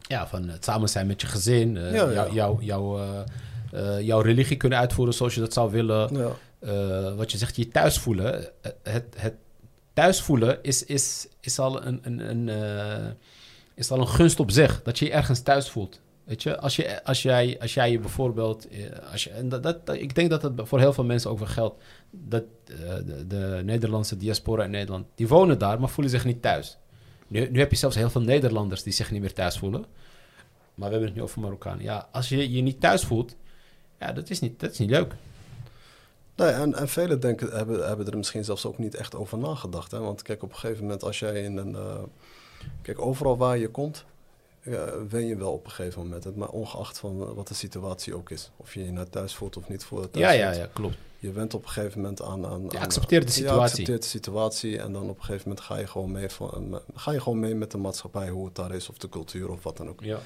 ja, 0.00 0.26
van 0.28 0.48
het 0.48 0.64
samen 0.64 0.88
zijn 0.88 1.06
met 1.06 1.20
je 1.20 1.26
gezin. 1.26 1.76
eh, 1.76 1.94
Ja, 1.94 2.04
ja. 2.10 2.12
jou- 2.12 2.62
jou- 2.62 2.64
jou, 2.64 3.00
jouw 4.02 4.20
religie 4.20 4.56
kunnen 4.56 4.78
uitvoeren 4.78 5.14
zoals 5.14 5.34
je 5.34 5.40
dat 5.40 5.52
zou 5.52 5.70
willen. 5.70 6.16
Ja. 6.60 7.14
Wat 7.14 7.32
je 7.32 7.38
zegt, 7.38 7.56
je 7.56 7.68
thuis 7.68 7.98
voelen. 7.98 8.48
Het, 8.82 9.04
het 9.16 9.34
thuis 9.92 10.20
voelen 10.22 10.58
is, 10.62 10.84
is, 10.84 11.26
is, 11.40 11.58
al 11.58 11.84
een, 11.86 12.00
een, 12.02 12.18
een, 12.48 12.50
is 13.74 13.90
al 13.90 13.98
een 14.00 14.08
gunst 14.08 14.40
op 14.40 14.50
zich. 14.50 14.82
Dat 14.82 14.98
je 14.98 15.04
je 15.04 15.10
ergens 15.12 15.40
thuis 15.40 15.70
voelt. 15.70 16.00
Weet 16.28 16.42
je, 16.42 16.58
als, 16.60 16.76
je, 16.76 17.04
als, 17.04 17.22
jij, 17.22 17.56
als 17.60 17.74
jij 17.74 17.90
je 17.90 17.98
bijvoorbeeld. 17.98 18.68
eh, 18.68 19.12
Als 19.12 19.24
je, 19.24 19.30
en 19.30 19.48
dat, 19.48 19.62
dat, 19.62 19.86
dat- 19.86 19.96
ik 19.96 20.14
denk 20.14 20.30
dat 20.30 20.42
het 20.42 20.52
voor 20.56 20.78
heel 20.78 20.92
veel 20.92 21.04
mensen 21.04 21.30
ook 21.30 21.38
wel 21.38 21.46
geldt. 21.48 21.82
Dat 22.10 22.44
eh, 22.64 22.76
de, 23.06 23.26
de 23.26 23.60
Nederlandse 23.64 24.16
diaspora 24.16 24.64
in 24.64 24.70
Nederland. 24.70 25.06
die 25.14 25.28
wonen 25.28 25.58
daar, 25.58 25.80
maar 25.80 25.88
voelen 25.88 26.12
zich 26.12 26.24
niet 26.24 26.42
thuis. 26.42 26.78
Nu, 27.28 27.50
nu 27.50 27.58
heb 27.58 27.70
je 27.70 27.76
zelfs 27.76 27.96
heel 27.96 28.10
veel 28.10 28.20
Nederlanders 28.20 28.82
die 28.82 28.92
zich 28.92 29.10
niet 29.10 29.20
meer 29.20 29.32
thuis 29.32 29.58
voelen. 29.58 29.84
Maar 30.74 30.86
we 30.88 30.94
hebben 30.94 31.08
het 31.08 31.14
nu 31.14 31.22
over 31.22 31.40
Marokkanen. 31.40 31.82
Ja, 31.84 32.08
als 32.12 32.28
je 32.28 32.50
je 32.52 32.62
niet 32.62 32.80
thuis 32.80 33.04
voelt. 33.04 33.36
Ja, 34.00 34.12
dat 34.12 34.30
is 34.30 34.40
niet, 34.40 34.60
dat 34.60 34.70
is 34.70 34.78
niet 34.78 34.90
leuk. 34.90 35.14
Nee, 36.36 36.48
en, 36.50 36.74
en 36.74 36.88
velen 36.88 37.20
denken, 37.20 37.50
hebben, 37.56 37.86
hebben 37.86 38.06
er 38.06 38.16
misschien 38.16 38.44
zelfs 38.44 38.66
ook 38.66 38.78
niet 38.78 38.94
echt 38.94 39.14
over 39.14 39.38
nagedacht. 39.38 39.90
Hè? 39.90 39.98
Want 39.98 40.22
kijk, 40.22 40.42
op 40.42 40.50
een 40.50 40.56
gegeven 40.56 40.82
moment 40.82 41.02
als 41.02 41.18
jij 41.18 41.42
in 41.42 41.56
een... 41.56 41.74
eh, 41.74 42.02
kijk, 42.82 43.00
overal 43.00 43.36
waar 43.36 43.58
je 43.58 43.68
komt, 43.68 44.04
wen 45.08 45.26
je 45.26 45.36
wel 45.36 45.52
op 45.52 45.64
een 45.64 45.70
gegeven 45.70 46.02
moment. 46.02 46.24
Het, 46.24 46.36
maar 46.36 46.48
ongeacht 46.48 46.98
van 46.98 47.22
eh, 47.22 47.32
wat 47.32 47.48
de 47.48 47.54
situatie 47.54 48.14
ook 48.14 48.30
is. 48.30 48.50
Of 48.56 48.74
je 48.74 48.84
je 48.84 48.92
nou 48.92 49.06
thuis 49.10 49.34
voelt 49.34 49.56
of 49.56 49.68
niet 49.68 49.84
voelt. 49.84 50.12
thuis 50.12 50.24
Ja, 50.24 50.30
ja, 50.30 50.52
ja, 50.52 50.68
klopt. 50.72 50.96
Je 51.18 51.32
went 51.32 51.54
op 51.54 51.64
een 51.64 51.70
gegeven 51.70 52.00
moment 52.00 52.22
aan... 52.22 52.46
aan 52.46 52.66
Je 52.70 52.78
accepteert 52.78 53.22
de 53.22 53.28
Je 53.28 53.34
situatie. 53.34 53.62
accepteert 53.62 54.02
de 54.02 54.08
situatie 54.08 54.78
en 54.80 54.92
dan 54.92 55.02
op 55.08 55.18
een 55.18 55.24
gegeven 55.24 55.48
moment 55.48 55.66
ga 55.66 55.76
je 55.78 55.86
gewoon 55.86 56.12
mee, 56.12 56.28
van, 56.28 56.80
ga 56.94 57.12
je 57.12 57.20
gewoon 57.20 57.38
mee 57.38 57.54
met 57.54 57.70
de 57.70 57.78
maatschappij, 57.78 58.28
hoe 58.28 58.44
het 58.44 58.54
daar 58.54 58.74
is, 58.74 58.88
of 58.88 58.98
de 58.98 59.08
cultuur 59.08 59.50
of 59.50 59.62
wat 59.62 59.76
dan 59.76 59.88
ook. 59.88 60.00
Ja. 60.02 60.18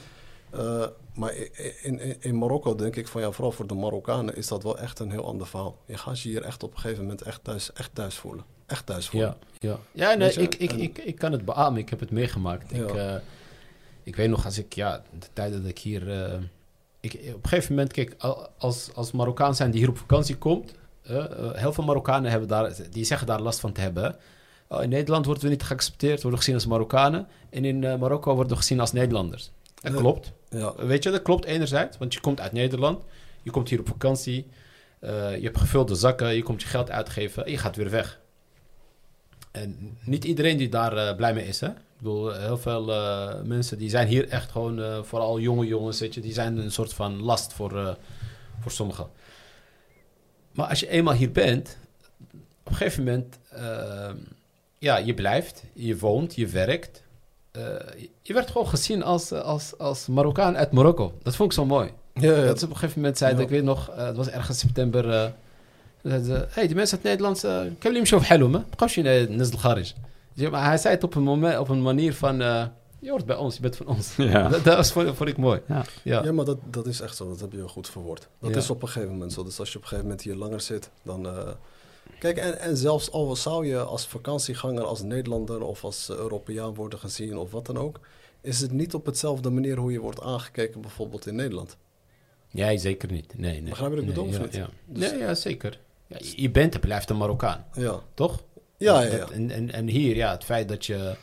Eh, 0.50 0.86
maar 1.14 1.34
in, 1.82 2.00
in, 2.00 2.16
in 2.20 2.38
Marokko 2.38 2.74
denk 2.74 2.96
ik 2.96 3.08
van 3.08 3.20
ja, 3.20 3.30
vooral 3.30 3.52
voor 3.52 3.66
de 3.66 3.74
Marokkanen 3.74 4.36
is 4.36 4.48
dat 4.48 4.62
wel 4.62 4.78
echt 4.78 4.98
een 4.98 5.10
heel 5.10 5.24
ander 5.26 5.46
verhaal. 5.46 5.78
Je 5.86 5.96
gaat 5.96 6.20
je 6.20 6.28
hier 6.28 6.42
echt 6.42 6.62
op 6.62 6.72
een 6.72 6.78
gegeven 6.80 7.02
moment 7.02 7.22
echt 7.22 7.44
thuis, 7.44 7.72
echt 7.72 7.90
thuis 7.94 8.14
voelen. 8.14 8.44
Echt 8.66 8.86
thuis 8.86 9.08
voelen. 9.08 9.36
Ja, 9.58 9.68
ja. 9.68 9.78
ja 10.10 10.14
nee, 10.16 10.32
je, 10.32 10.40
ik, 10.40 10.54
ik, 10.54 10.70
en- 10.72 10.80
ik, 10.80 10.98
ik 10.98 11.16
kan 11.16 11.32
het 11.32 11.44
beamen. 11.44 11.80
Ik 11.80 11.90
heb 11.90 12.00
het 12.00 12.10
meegemaakt. 12.10 12.72
Ik. 12.72 12.90
Ik 14.02 14.16
weet 14.16 14.28
nog, 14.28 14.44
als 14.44 14.58
ik, 14.58 14.72
ja, 14.74 15.02
de 15.18 15.26
tijd 15.32 15.52
dat 15.52 15.64
ik 15.64 15.78
hier... 15.78 16.10
eh, 16.24 16.38
ik, 17.00 17.12
op 17.14 17.42
een 17.42 17.48
gegeven 17.48 17.74
moment, 17.74 17.92
kijk, 17.92 18.14
al- 18.18 18.48
als, 18.58 18.90
als 18.94 19.12
Marokkaan 19.12 19.54
zijn 19.54 19.70
die 19.70 19.80
hier 19.80 19.88
op 19.88 19.98
vakantie 19.98 20.36
komt... 20.36 20.74
eh, 21.02 21.16
eh, 21.24 21.54
heel 21.54 21.72
veel 21.72 21.84
Marokkanen 21.84 22.30
hebben 22.30 22.48
daar, 22.48 22.72
die 22.90 23.04
zeggen 23.04 23.26
daar 23.26 23.40
last 23.40 23.60
van 23.60 23.72
te 23.72 23.80
hebben. 23.80 24.02
hè. 24.04 24.10
Oh, 24.76 24.82
in 24.82 24.88
Nederland 24.88 25.26
worden 25.26 25.44
we 25.44 25.50
niet 25.50 25.62
geaccepteerd, 25.62 26.20
worden 26.22 26.38
gezien 26.38 26.54
als 26.54 26.66
Marokkanen. 26.66 27.26
En 27.50 27.64
in 27.64 27.78
Marokko 27.78 28.34
worden 28.34 28.52
we 28.52 28.58
gezien 28.58 28.80
als 28.80 28.92
Nederlanders. 28.92 29.50
Dat 29.80 29.94
klopt. 29.94 30.32
Ja, 30.48 30.74
Weet 30.76 31.02
je, 31.02 31.10
dat 31.10 31.22
klopt 31.22 31.44
enerzijds, 31.44 31.98
want 31.98 32.14
je 32.14 32.20
komt 32.20 32.40
uit 32.40 32.52
Nederland, 32.52 33.04
je 33.42 33.50
komt 33.50 33.68
hier 33.68 33.80
op 33.80 33.88
vakantie, 33.88 34.46
je 35.00 35.38
hebt 35.42 35.58
gevulde 35.58 35.94
zakken, 35.94 36.34
je 36.34 36.42
komt 36.42 36.62
je 36.62 36.68
geld 36.68 36.90
uitgeven 36.90 37.44
en 37.44 37.50
je 37.50 37.58
gaat 37.58 37.76
weer 37.76 37.90
weg. 37.90 38.20
En 39.50 39.98
niet 40.04 40.24
iedereen 40.24 40.56
die 40.56 40.68
daar 40.68 41.16
blij 41.16 41.34
mee 41.34 41.46
is, 41.46 41.60
hè? 41.60 41.68
bedoel, 42.02 42.32
heel 42.32 42.58
veel 42.58 42.92
eh, 42.92 43.42
mensen 43.44 43.78
die 43.78 43.90
zijn 43.90 44.08
hier 44.08 44.28
echt 44.28 44.50
gewoon, 44.50 44.82
eh, 44.82 45.02
vooral 45.02 45.40
jonge 45.40 45.66
jongens, 45.66 46.00
weet 46.00 46.14
je, 46.14 46.20
die 46.20 46.32
zijn 46.32 46.56
een 46.56 46.72
soort 46.72 46.94
van 46.94 47.22
last 47.22 47.52
voor, 47.52 47.78
eh, 47.78 47.94
voor 48.60 48.70
sommigen. 48.70 49.06
Maar 50.52 50.66
als 50.66 50.80
je 50.80 50.88
eenmaal 50.88 51.14
hier 51.14 51.32
bent, 51.32 51.76
op 52.60 52.70
een 52.70 52.74
gegeven 52.74 53.04
moment, 53.04 53.38
ehm, 53.50 54.16
ja, 54.78 54.96
je 54.96 55.14
blijft, 55.14 55.62
je 55.72 55.98
woont, 55.98 56.34
je 56.34 56.46
werkt. 56.46 57.02
je 58.22 58.32
werd 58.32 58.50
gewoon 58.50 58.68
gezien 58.68 59.02
als, 59.02 59.32
als, 59.32 59.78
als 59.78 60.06
Marokkaan 60.06 60.56
uit 60.56 60.72
Marokko. 60.72 61.18
Dat 61.22 61.36
vond 61.36 61.50
ik 61.50 61.58
zo 61.58 61.64
mooi. 61.64 61.90
Ja. 62.14 62.44
Dat 62.44 62.58
ze 62.58 62.64
op 62.64 62.70
een 62.70 62.76
gegeven 62.76 63.00
moment 63.00 63.18
zeiden, 63.18 63.42
ik 63.42 63.48
weet 63.48 63.64
nog, 63.64 63.90
het 63.94 64.16
was 64.16 64.28
ergens 64.28 64.58
september. 64.58 65.06
Uh, 65.06 65.26
zeiden 66.02 66.48
hey, 66.50 66.66
die 66.66 66.76
mensen 66.76 66.96
uit 66.96 67.06
Nederland, 67.06 67.44
uh, 67.44 67.50
kan 67.50 67.76
jullie 67.78 67.96
hem 67.96 68.06
zo 68.06 68.20
helpen? 68.22 68.66
Bqawsh 68.70 68.94
je 68.94 69.02
naar 69.02 69.28
maar 70.50 70.64
hij 70.64 70.78
zei 70.78 70.94
het 70.94 71.04
op 71.04 71.14
een, 71.14 71.22
moment, 71.22 71.58
op 71.58 71.68
een 71.68 71.82
manier 71.82 72.14
van, 72.14 72.42
eh, 72.42 72.66
je 72.98 73.10
hoort 73.10 73.26
bij 73.26 73.36
ons, 73.36 73.54
je 73.54 73.60
bent 73.60 73.76
van 73.76 73.86
ons. 73.86 74.16
Ja. 74.32 74.48
dat, 74.48 74.64
dat 74.64 74.76
was, 74.76 74.92
vond, 74.92 75.16
vond 75.16 75.28
ik 75.28 75.36
mooi. 75.36 75.60
Ja. 75.68 75.84
Ja. 76.04 76.24
Ja, 76.24 76.32
maar 76.32 76.44
dat, 76.44 76.58
dat 76.70 76.86
is 76.86 77.00
echt 77.00 77.16
zo. 77.16 77.28
Dat 77.28 77.40
heb 77.40 77.52
je 77.52 77.68
goed 77.68 77.88
verwoord. 77.88 78.28
Dat 78.40 78.50
Ja. 78.50 78.56
is 78.56 78.70
op 78.70 78.82
een 78.82 78.88
gegeven 78.88 79.12
moment 79.12 79.32
zo. 79.32 79.44
Dus 79.44 79.58
als 79.58 79.68
je 79.72 79.76
op 79.76 79.82
een 79.82 79.88
gegeven 79.88 80.08
moment 80.10 80.24
hier 80.26 80.34
langer 80.36 80.60
zit, 80.60 80.90
dan... 81.02 81.26
eh, 81.26 81.48
kijk, 82.18 82.36
en, 82.36 82.58
en 82.60 82.76
zelfs 82.76 83.10
al 83.10 83.36
zou 83.36 83.66
je 83.66 83.78
als 83.82 84.06
vakantieganger, 84.06 84.84
als 84.84 85.02
Nederlander 85.02 85.62
of 85.62 85.84
als 85.84 86.08
Europeaan 86.10 86.74
worden 86.74 86.98
gezien 86.98 87.36
of 87.36 87.50
wat 87.50 87.66
dan 87.66 87.76
ook... 87.78 88.00
is 88.40 88.60
het 88.60 88.72
niet 88.72 88.94
op 88.94 89.06
hetzelfde 89.06 89.50
manier 89.50 89.76
hoe 89.76 89.92
je 89.92 90.00
wordt 90.00 90.20
aangekeken 90.22 90.80
bijvoorbeeld 90.80 91.26
in 91.26 91.34
Nederland. 91.34 91.76
Nee, 92.50 92.78
zeker 92.78 93.10
niet. 93.12 93.38
Nee, 93.38 93.60
nee. 93.60 93.70
Begrijp 93.70 93.90
je 93.90 93.96
wat 93.96 94.08
ik 94.08 94.14
nee, 94.16 94.24
bedoel, 94.24 94.32
ja, 94.32 94.38
of 94.38 94.44
niet? 94.44 94.54
Ja. 94.54 94.68
Dus- 94.86 95.10
nee, 95.10 95.20
ja, 95.20 95.34
zeker. 95.34 95.78
Ja, 96.06 96.16
je- 96.20 96.42
je 96.42 96.50
bent 96.50 96.74
en 96.74 96.80
blijft 96.80 97.10
een 97.10 97.16
Marokkaan, 97.16 97.64
Ja, 97.74 98.00
toch? 98.14 98.42
Ja, 98.82 99.00
ja. 99.00 99.10
ja. 99.10 99.18
Dat- 99.18 99.30
en, 99.30 99.50
en, 99.50 99.70
en 99.72 99.86
hier, 99.88 100.16
ja, 100.16 100.30
het 100.30 100.44
feit 100.44 100.68
dat 100.68 100.86
je... 100.86 101.14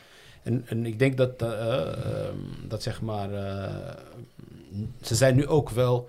En, 0.42 0.64
en 0.66 0.86
ik 0.86 0.98
denk 0.98 1.16
dat, 1.16 1.42
eh, 1.42 1.48
eh, 1.50 2.04
ehm, 2.04 2.36
dat 2.68 2.82
zeg 2.82 3.00
maar... 3.02 3.32
eh, 3.32 3.94
ze 5.02 5.14
zijn 5.14 5.36
nu 5.36 5.46
ook 5.46 5.70
wel... 5.70 6.08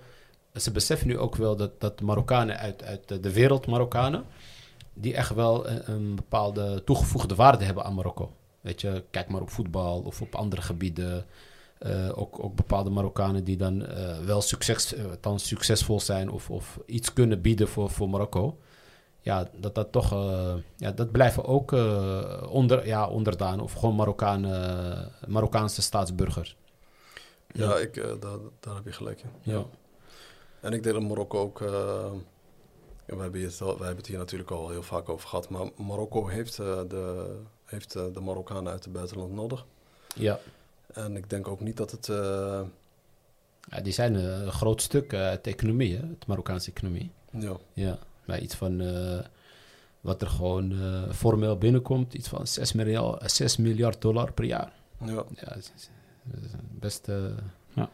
Ze 0.54 0.70
beseffen 0.70 1.06
nu 1.06 1.18
ook 1.18 1.36
wel 1.36 1.56
dat, 1.56 1.80
dat 1.80 2.00
Marokkanen 2.00 2.58
uit, 2.58 2.84
uit 2.84 3.22
de- 3.22 3.32
wereld 3.32 3.66
Marokkanen... 3.66 4.24
die 4.94 5.14
echt 5.14 5.34
wel 5.34 5.68
een, 5.68 5.90
een 5.92 6.14
bepaalde 6.14 6.84
toegevoegde 6.84 7.34
waarde 7.34 7.64
hebben 7.64 7.84
aan 7.84 7.94
Marokko. 7.94 8.32
Weet 8.60 8.80
je, 8.80 9.04
kijk 9.10 9.28
maar 9.28 9.40
op 9.40 9.50
voetbal 9.50 10.00
of 10.00 10.20
op 10.20 10.34
andere 10.34 10.62
gebieden. 10.62 11.24
Eh, 11.78 12.18
ook, 12.18 12.44
ook 12.44 12.54
bepaalde 12.54 12.90
Marokkanen 12.90 13.44
die 13.44 13.56
dan 13.56 13.86
eh, 13.86 14.18
wel 14.18 14.40
succes, 14.40 14.94
eh, 14.94 15.34
succesvol 15.36 16.00
zijn... 16.00 16.30
Of, 16.30 16.50
of 16.50 16.78
iets 16.86 17.12
kunnen 17.12 17.40
bieden 17.40 17.68
voor, 17.68 17.90
voor 17.90 18.08
Marokko 18.10 18.58
ja, 19.22 19.48
dat 19.56 19.74
dat 19.74 19.92
toch, 19.92 20.12
eh, 20.12 20.54
ja, 20.76 20.90
dat 20.90 21.10
blijven 21.10 21.44
ook 21.44 21.72
eh, 21.72 22.46
onder, 22.48 22.86
ja, 22.86 23.08
onderdaan 23.08 23.60
of 23.60 23.72
gewoon 23.72 23.94
Marokkaan, 23.94 24.44
eh, 24.44 25.26
Marokkaanse 25.26 25.82
staatsburgers. 25.82 26.56
Ja, 27.52 27.76
ik, 27.76 27.94
daar, 27.94 28.38
daar 28.60 28.74
heb 28.74 28.84
je 28.84 28.92
gelijk 28.92 29.22
in. 29.22 29.52
Ja. 29.52 29.64
En 30.60 30.72
ik 30.72 30.82
denk 30.82 30.94
dat 30.94 31.04
Marokko 31.04 31.38
ook... 31.38 31.58
we, 31.58 32.16
hebben 33.06 33.42
het, 33.42 33.58
wij 33.58 33.68
hebben 33.68 33.96
het 33.96 34.06
hier 34.06 34.18
natuurlijk 34.18 34.50
al 34.50 34.68
heel 34.68 34.82
vaak 34.82 35.08
over 35.08 35.28
gehad... 35.28 35.48
maar 35.48 35.66
Marokko 35.76 36.26
heeft, 36.26 36.56
de, 36.56 37.36
heeft 37.64 37.92
de 37.92 38.20
Marokkanen 38.20 38.72
uit 38.72 38.84
het 38.84 38.92
buitenland 38.92 39.32
nodig. 39.32 39.66
Ja. 40.14 40.38
En 40.92 41.16
ik 41.16 41.30
denk 41.30 41.48
ook 41.48 41.60
niet 41.60 41.76
dat 41.76 41.90
het... 41.90 42.06
ja, 43.70 43.80
die 43.82 43.92
zijn 43.92 44.14
een 44.14 44.52
groot 44.52 44.82
stuk 44.82 45.14
uit 45.14 45.44
de 45.44 45.50
economie, 45.50 45.96
hè, 45.96 46.00
de 46.00 46.26
Marokkaanse 46.26 46.70
economie. 46.70 47.10
ja, 47.30 47.56
Ja, 47.72 47.98
maar 48.32 48.40
iets 48.40 48.54
van 48.54 48.80
eh, 48.80 49.18
wat 50.00 50.22
er 50.22 50.28
gewoon 50.28 50.72
eh, 50.72 51.10
formeel 51.12 51.58
binnenkomt, 51.58 52.14
iets 52.14 52.28
van 52.28 52.46
6 52.46 52.72
miljard, 52.72 53.30
6 53.32 53.56
miljard 53.56 54.00
dollar 54.00 54.32
per 54.32 54.44
jaar. 54.44 54.72
ja, 55.04 55.24
Ja, 55.40 55.54
is, 55.54 55.72
best, 56.70 57.08
eh, 57.08 57.24
Ja. 57.74 57.90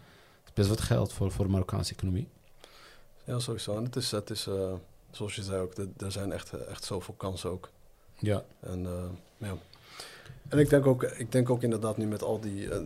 is 0.46 0.52
best 0.54 0.68
wat 0.68 0.80
geld 0.80 1.12
voor, 1.12 1.30
voor 1.32 1.44
de 1.44 1.50
Marokkaanse 1.50 1.92
economie. 1.92 2.28
ja, 3.24 3.38
sowieso. 3.38 3.76
En 3.76 3.84
het 3.84 3.96
is, 3.96 4.10
het 4.10 4.30
is 4.30 4.48
zoals 5.10 5.34
je 5.34 5.42
zei 5.42 5.60
ook, 5.62 5.74
er- 5.76 5.88
er 5.96 6.12
zijn 6.12 6.32
echt, 6.32 6.52
echt 6.52 6.84
zoveel 6.84 7.14
kansen 7.14 7.50
ook. 7.50 7.70
Ja. 8.18 8.42
En, 8.60 8.86
eh, 8.86 9.04
ja. 9.48 9.56
En 10.48 10.58
ik 10.58 10.70
denk, 10.70 10.86
ook, 10.86 11.02
ik 11.02 11.32
denk 11.32 11.50
ook 11.50 11.62
inderdaad 11.62 11.96
nu 11.96 12.06
met 12.06 12.22
al 12.22 12.40
die... 12.40 12.70
eh, 12.70 12.80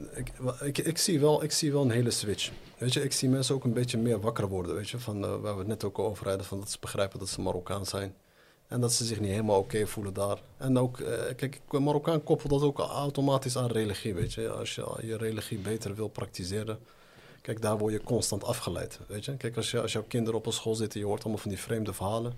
ik, 0.61 0.79
ik, 0.79 0.99
zie 0.99 1.21
wel, 1.21 1.43
ik 1.43 1.53
zie 1.53 1.73
wel 1.73 1.83
een 1.83 1.91
hele 1.91 2.11
switch. 2.11 2.51
Weet 2.79 2.93
je, 2.93 3.03
ik 3.03 3.13
zie 3.13 3.29
mensen 3.29 3.55
ook 3.55 3.65
een 3.65 3.73
beetje 3.73 3.99
meer 3.99 4.21
wakker 4.21 4.49
worden. 4.49 4.75
Weet 4.75 4.89
je, 4.91 4.99
van, 4.99 5.25
eh, 5.25 5.37
waar 5.41 5.53
we 5.53 5.59
het 5.59 5.69
net 5.69 5.85
ook 5.85 5.99
over 5.99 6.29
hadden, 6.29 6.47
van 6.47 6.59
dat 6.59 6.71
ze 6.71 6.77
begrijpen 6.81 7.19
dat 7.19 7.29
ze 7.29 7.41
Marokkaan 7.41 7.87
zijn. 7.87 8.15
En 8.67 8.81
dat 8.81 8.93
ze 8.93 9.05
zich 9.05 9.21
niet 9.21 9.31
helemaal 9.31 9.59
oké 9.59 9.87
voelen 9.87 10.13
daar. 10.13 10.39
En 10.57 10.79
ook, 10.79 11.01
eh, 11.01 11.35
kijk, 11.37 11.61
Marokkaan 11.71 12.23
koppelt 12.23 12.51
dat 12.51 12.63
ook 12.63 12.79
automatisch 12.79 13.57
aan 13.57 13.71
religie, 13.71 14.15
weet 14.15 14.33
je. 14.33 14.51
Als 14.51 14.75
je 14.75 14.85
je 15.03 15.17
religie 15.17 15.59
beter 15.59 15.95
wil 15.95 16.09
praktiseren, 16.09 16.79
kijk, 17.41 17.63
daar 17.63 17.79
word 17.79 17.93
je 17.93 18.03
constant 18.03 18.45
afgeleid, 18.45 18.99
weet 19.07 19.25
je. 19.25 19.37
Kijk, 19.37 19.57
als, 19.57 19.71
je, 19.71 19.81
als 19.81 19.93
jouw 19.93 20.05
kinderen 20.09 20.39
op 20.39 20.47
een 20.47 20.53
school 20.53 20.75
zitten, 20.75 21.01
je 21.01 21.07
hoort 21.07 21.23
allemaal 21.23 21.41
van 21.41 21.51
die 21.51 21.61
vreemde 21.61 21.93
verhalen. 21.93 22.33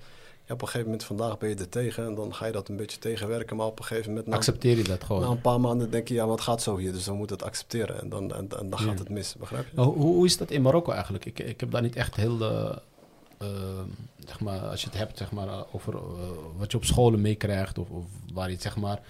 Ja, 0.46 0.54
op 0.54 0.60
een 0.60 0.66
gegeven 0.66 0.86
moment, 0.86 1.04
vandaag 1.04 1.38
ben 1.38 1.48
je 1.48 1.54
er 1.54 1.68
tegen 1.68 2.04
en 2.06 2.14
dan 2.14 2.34
ga 2.34 2.46
je 2.46 2.52
dat 2.52 2.68
een 2.68 2.76
beetje 2.76 2.98
tegenwerken. 2.98 3.56
Maar 3.56 3.66
op 3.66 3.78
een 3.78 3.84
gegeven 3.84 4.08
moment, 4.10 4.26
na, 4.26 4.36
Accepteer 4.36 4.76
je 4.76 4.82
dat 4.82 5.04
gewoon? 5.04 5.22
na 5.22 5.28
een 5.28 5.40
paar 5.40 5.60
maanden 5.60 5.90
denk 5.90 6.08
je, 6.08 6.14
ja, 6.14 6.26
wat 6.26 6.40
gaat 6.40 6.62
zo 6.62 6.76
hier? 6.76 6.92
Dus 6.92 7.04
dan 7.04 7.16
moet 7.16 7.30
het 7.30 7.42
accepteren 7.42 8.00
en 8.00 8.08
dan, 8.08 8.34
en, 8.34 8.48
en 8.58 8.70
dan 8.70 8.80
Ja. 8.80 8.86
gaat 8.86 8.98
het 8.98 9.08
mis, 9.08 9.34
begrijp 9.38 9.64
je? 9.70 9.76
Nou, 9.76 9.88
hoe, 9.88 10.14
hoe 10.14 10.24
is 10.26 10.36
dat 10.36 10.50
in 10.50 10.62
Marokko 10.62 10.92
eigenlijk? 10.92 11.24
Ik, 11.24 11.38
ik 11.38 11.60
heb 11.60 11.70
daar 11.70 11.82
niet 11.82 11.96
echt 11.96 12.16
heel, 12.16 12.40
eh, 12.40 12.76
eh, 13.38 13.48
zeg 14.26 14.40
maar, 14.40 14.58
als 14.60 14.80
je 14.80 14.86
het 14.86 14.98
hebt 14.98 15.18
zeg 15.18 15.30
maar, 15.32 15.48
eh, 15.48 15.60
over 15.72 15.94
wat 16.56 16.70
je 16.70 16.76
op 16.76 16.84
scholen 16.84 17.20
meekrijgt 17.20 17.78
of, 17.78 17.90
of 17.90 18.04
waar 18.32 18.46
je 18.46 18.52
het 18.54 18.62
zeg 18.62 18.76
maar 18.76 19.00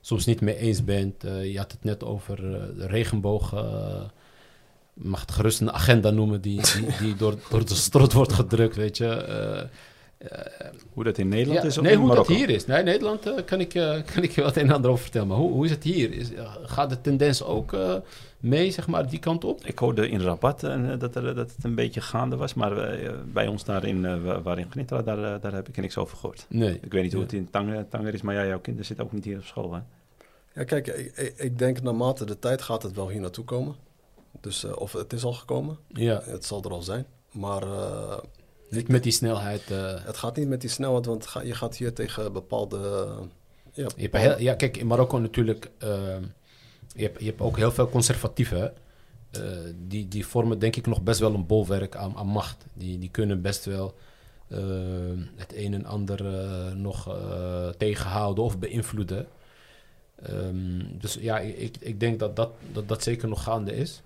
soms 0.00 0.26
niet 0.26 0.40
mee 0.40 0.56
eens 0.56 0.84
bent. 0.84 1.22
Je 1.22 1.54
had 1.58 1.72
het 1.72 1.84
net 1.84 2.04
over 2.04 2.36
de 2.76 2.86
regenboog. 2.86 3.54
mag 4.92 5.20
het 5.20 5.30
gerust 5.30 5.60
een 5.60 5.72
agenda 5.72 6.10
noemen 6.10 6.40
die, 6.40 6.60
die, 6.62 6.96
die 6.98 7.16
door, 7.16 7.34
door 7.50 7.64
de 7.64 7.74
strot 7.74 8.12
wordt 8.12 8.32
gedrukt, 8.32 8.76
weet 8.76 8.96
je. 8.96 9.68
Hoe 10.92 11.04
dat 11.04 11.18
in 11.18 11.28
Nederland 11.28 11.60
Ja, 11.62 11.66
is 11.68 11.76
of 11.78 11.82
nee, 11.84 11.92
in 11.92 11.98
hoe 11.98 12.08
Marokko? 12.08 12.32
dat 12.32 12.38
hier 12.40 12.50
is. 12.50 12.66
Nee, 12.66 12.82
Nederland 12.82 13.26
eh, 13.26 13.44
kan, 13.44 13.60
ik, 13.60 13.74
eh, 13.74 14.02
kan 14.14 14.22
ik 14.22 14.30
je 14.30 14.42
wat 14.42 14.56
een 14.56 14.62
en 14.62 14.70
ander 14.74 14.90
over 14.90 15.02
vertellen. 15.02 15.28
Maar 15.28 15.36
hoe, 15.36 15.52
hoe 15.52 15.64
is 15.64 15.70
het 15.70 15.82
hier? 15.84 16.12
Is, 16.12 16.32
eh, 16.32 16.54
gaat 16.64 16.90
de 16.90 17.00
tendens 17.00 17.42
ook 17.42 17.72
eh, 17.72 17.94
mee, 18.40 18.70
zeg 18.70 18.86
maar, 18.86 19.08
die 19.08 19.18
kant 19.18 19.44
op? 19.44 19.64
Ik 19.64 19.78
hoorde 19.78 20.08
in 20.08 20.20
Rabat 20.20 20.62
eh, 20.62 20.80
dat, 20.98 21.16
er, 21.16 21.34
dat 21.34 21.52
het 21.56 21.64
een 21.64 21.74
beetje 21.74 22.00
gaande 22.00 22.36
was, 22.36 22.54
maar 22.54 22.76
eh, 22.78 23.10
bij 23.32 23.46
ons 23.46 23.64
daar 23.64 23.84
in, 23.84 24.04
eh, 24.04 24.42
waar 24.42 24.58
in 24.58 24.70
Gnitra, 24.70 25.02
daar, 25.02 25.34
eh, 25.34 25.40
daar 25.42 25.52
heb 25.52 25.68
ik 25.68 25.76
er 25.76 25.82
niks 25.82 25.96
over 25.96 26.16
gehoord. 26.16 26.46
Nee. 26.48 26.78
Ik 26.82 26.92
weet 26.92 27.02
niet 27.02 27.12
hoe 27.12 27.22
het 27.22 27.32
in 27.32 27.50
Tanger, 27.50 27.88
Tanger 27.88 28.14
is, 28.14 28.22
maar 28.22 28.34
ja, 28.34 28.46
jouw 28.46 28.60
kinderen 28.60 28.86
zitten 28.86 29.04
ook 29.04 29.12
niet 29.12 29.24
hier 29.24 29.36
op 29.38 29.44
school, 29.44 29.72
hè? 29.74 29.80
Ja, 30.54 30.64
kijk, 30.64 30.86
ik, 31.36 31.58
denk 31.58 31.82
naarmate 31.82 32.24
de 32.24 32.38
tijd 32.38 32.62
gaat 32.62 32.82
het 32.82 32.94
wel 32.94 33.08
hier 33.08 33.20
naartoe 33.20 33.44
komen. 33.44 33.74
Dus, 34.40 34.64
eh, 34.64 34.76
of 34.76 34.92
het 34.92 35.12
is 35.12 35.24
al 35.24 35.32
gekomen. 35.32 35.76
Ja, 35.88 36.20
Het 36.24 36.44
zal 36.44 36.62
er 36.62 36.70
al 36.70 36.82
zijn. 36.82 37.06
Maar 37.32 37.62
eh, 37.62 38.18
niet 38.70 38.88
met 38.88 39.02
die 39.02 39.12
snelheid. 39.12 39.70
eh, 39.70 40.04
het 40.04 40.16
gaat 40.16 40.36
niet 40.36 40.48
met 40.48 40.60
die 40.60 40.70
snelheid, 40.70 41.06
want 41.06 41.28
je 41.44 41.54
gaat 41.54 41.76
hier 41.76 41.92
tegen 41.92 42.32
bepaalde... 42.32 43.06
ja, 43.72 43.86
je 43.96 44.02
hebt 44.02 44.16
heel- 44.16 44.40
ja, 44.40 44.54
kijk, 44.54 44.76
in 44.76 44.86
Marokko 44.86 45.18
natuurlijk... 45.18 45.70
eh, 45.78 46.16
je, 46.94 47.02
hebt, 47.02 47.20
je 47.20 47.26
hebt 47.26 47.40
ook 47.40 47.56
heel 47.56 47.72
veel 47.72 47.88
conservatieven. 47.88 48.72
Eh, 49.30 49.40
die, 49.88 50.08
die 50.08 50.26
vormen 50.26 50.58
denk 50.58 50.76
ik 50.76 50.86
nog 50.86 51.02
best 51.02 51.20
wel 51.20 51.34
een 51.34 51.46
bolwerk 51.46 51.96
aan, 51.96 52.16
aan 52.16 52.26
macht. 52.26 52.64
Die, 52.74 52.98
die 52.98 53.10
kunnen 53.10 53.42
best 53.42 53.64
wel 53.64 53.94
eh, 54.48 54.58
het 55.36 55.54
een 55.56 55.74
en 55.74 55.84
ander 55.84 56.26
eh, 56.26 56.72
nog 56.74 57.08
eh, 57.08 57.68
tegenhouden 57.68 58.44
of 58.44 58.58
beïnvloeden. 58.58 59.26
Ehm, 60.22 60.82
dus 60.98 61.14
ja, 61.20 61.38
ik, 61.38 61.76
ik 61.80 62.00
denk 62.00 62.18
dat 62.18 62.36
dat, 62.36 62.50
dat 62.72 62.88
dat 62.88 63.02
zeker 63.02 63.28
nog 63.28 63.42
gaande 63.42 63.76
is. 63.76 64.02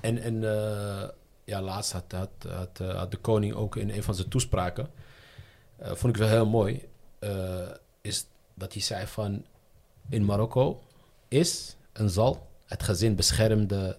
En, 0.00 0.18
en 0.18 0.44
eh, 0.56 1.08
ja, 1.46 1.62
laatst 1.62 1.96
eh, 2.08 2.22
had 2.96 3.10
de 3.10 3.18
koning 3.20 3.54
ook 3.54 3.76
in 3.76 3.90
een 3.90 4.02
van 4.02 4.14
zijn 4.14 4.28
toespraken, 4.28 4.90
eh, 5.76 5.92
vond 5.94 6.14
ik 6.14 6.20
wel 6.20 6.28
heel 6.28 6.46
mooi, 6.46 6.88
eh, 7.18 7.68
is 8.00 8.26
dat 8.54 8.72
hij 8.72 8.82
zei 8.82 9.06
van 9.06 9.44
in 10.08 10.24
Marokko 10.24 10.82
is 11.28 11.76
en 11.92 12.10
zal 12.10 12.46
het 12.66 12.82
gezin 12.82 13.14
beschermde 13.14 13.98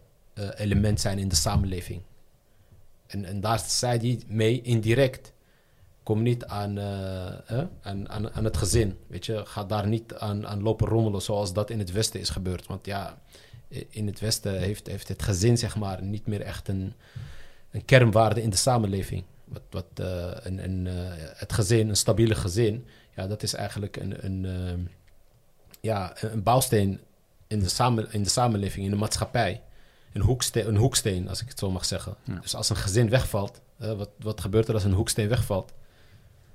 element 0.56 1.02
zijn 1.02 1.20
in 1.20 1.28
de 1.28 1.36
samenleving. 1.36 2.02
En, 3.08 3.26
en 3.26 3.42
daar 3.42 3.60
zei 3.60 4.00
hij 4.00 4.22
mee 4.28 4.62
indirect. 4.62 5.34
Kom 6.04 6.22
niet 6.22 6.46
aan, 6.46 6.78
eh, 6.78 7.64
aan, 7.82 8.10
aan, 8.34 8.44
het 8.44 8.58
gezin. 8.58 8.98
Weet 9.08 9.26
je, 9.26 9.46
ga 9.46 9.64
daar 9.64 9.88
niet 9.88 10.14
aan, 10.14 10.48
aan 10.48 10.62
lopen 10.62 10.88
rommelen 10.88 11.22
zoals 11.22 11.54
dat 11.54 11.70
in 11.70 11.80
het 11.80 11.92
Westen 11.92 12.20
is 12.20 12.30
gebeurd. 12.30 12.68
Want 12.68 12.86
ja, 12.86 13.22
in 13.90 14.08
het 14.08 14.20
Westen 14.20 14.60
heeft, 14.60 14.88
heeft 14.88 15.08
het 15.08 15.24
gezin, 15.24 15.58
zeg 15.58 15.76
maar, 15.76 16.04
niet 16.04 16.28
meer 16.28 16.42
echt 16.42 16.68
een, 16.68 16.94
een 17.72 17.86
kernwaarde 17.86 18.42
in 18.42 18.50
de 18.50 18.56
samenleving. 18.56 19.24
Wat, 19.44 19.62
wat, 19.70 19.86
eh, 19.96 20.32
een, 20.34 20.64
een, 20.64 20.88
eh, 20.88 20.94
het 21.18 21.54
gezin, 21.54 21.90
een 21.90 21.96
stabiele 21.96 22.36
gezin, 22.36 22.86
ja, 23.16 23.28
dat 23.28 23.44
is 23.44 23.54
eigenlijk 23.54 23.98
een, 23.98 24.26
een, 24.26 24.46
eh, 24.46 24.92
ja, 25.82 26.14
een 26.22 26.44
bouwsteen 26.44 27.00
in 27.48 27.60
de, 27.60 27.70
samen, 27.70 28.12
in 28.12 28.24
de 28.24 28.30
samenleving, 28.30 28.86
in 28.86 28.92
de 28.92 28.98
maatschappij. 28.98 29.62
Een 30.14 30.22
hoeksteen, 30.22 30.68
een 30.68 30.76
hoeksteen, 30.76 31.30
als 31.30 31.42
ik 31.42 31.48
het 31.48 31.60
zo 31.60 31.72
mag 31.72 31.86
zeggen. 31.86 32.16
Ja. 32.24 32.40
Dus 32.42 32.56
als 32.56 32.70
een 32.70 32.76
gezin 32.76 33.10
wegvalt, 33.10 33.62
wat, 33.78 34.10
wat 34.20 34.42
gebeurt 34.42 34.68
er 34.68 34.74
als 34.74 34.84
een 34.84 34.94
hoeksteen 34.94 35.28
wegvalt? 35.28 35.74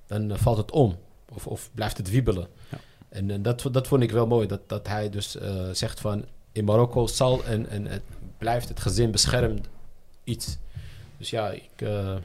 Dan 0.07 0.39
valt 0.39 0.57
het 0.57 0.71
om 0.71 0.99
of, 1.33 1.47
of 1.47 1.71
blijft 1.75 1.97
het 1.97 2.11
wiebelen. 2.11 2.47
Ja. 2.69 2.79
En 3.09 3.43
dat, 3.43 3.69
dat 3.71 3.87
vond 3.87 4.03
ik 4.03 4.11
wel 4.11 4.27
mooi, 4.27 4.47
dat, 4.47 4.69
dat 4.69 4.87
hij 4.87 5.11
dus 5.11 5.37
zegt 5.73 6.01
van... 6.01 6.25
in 6.53 6.65
Marokko 6.65 7.07
zal 7.07 7.45
en, 7.45 7.69
en 7.69 7.87
het 7.87 8.03
blijft 8.39 8.69
het 8.69 8.81
gezin 8.81 9.11
beschermd 9.11 9.69
iets. 10.25 10.59
Dus 11.23 11.31
ja, 11.31 11.51
ik, 11.51 11.71
eh, 11.77 12.17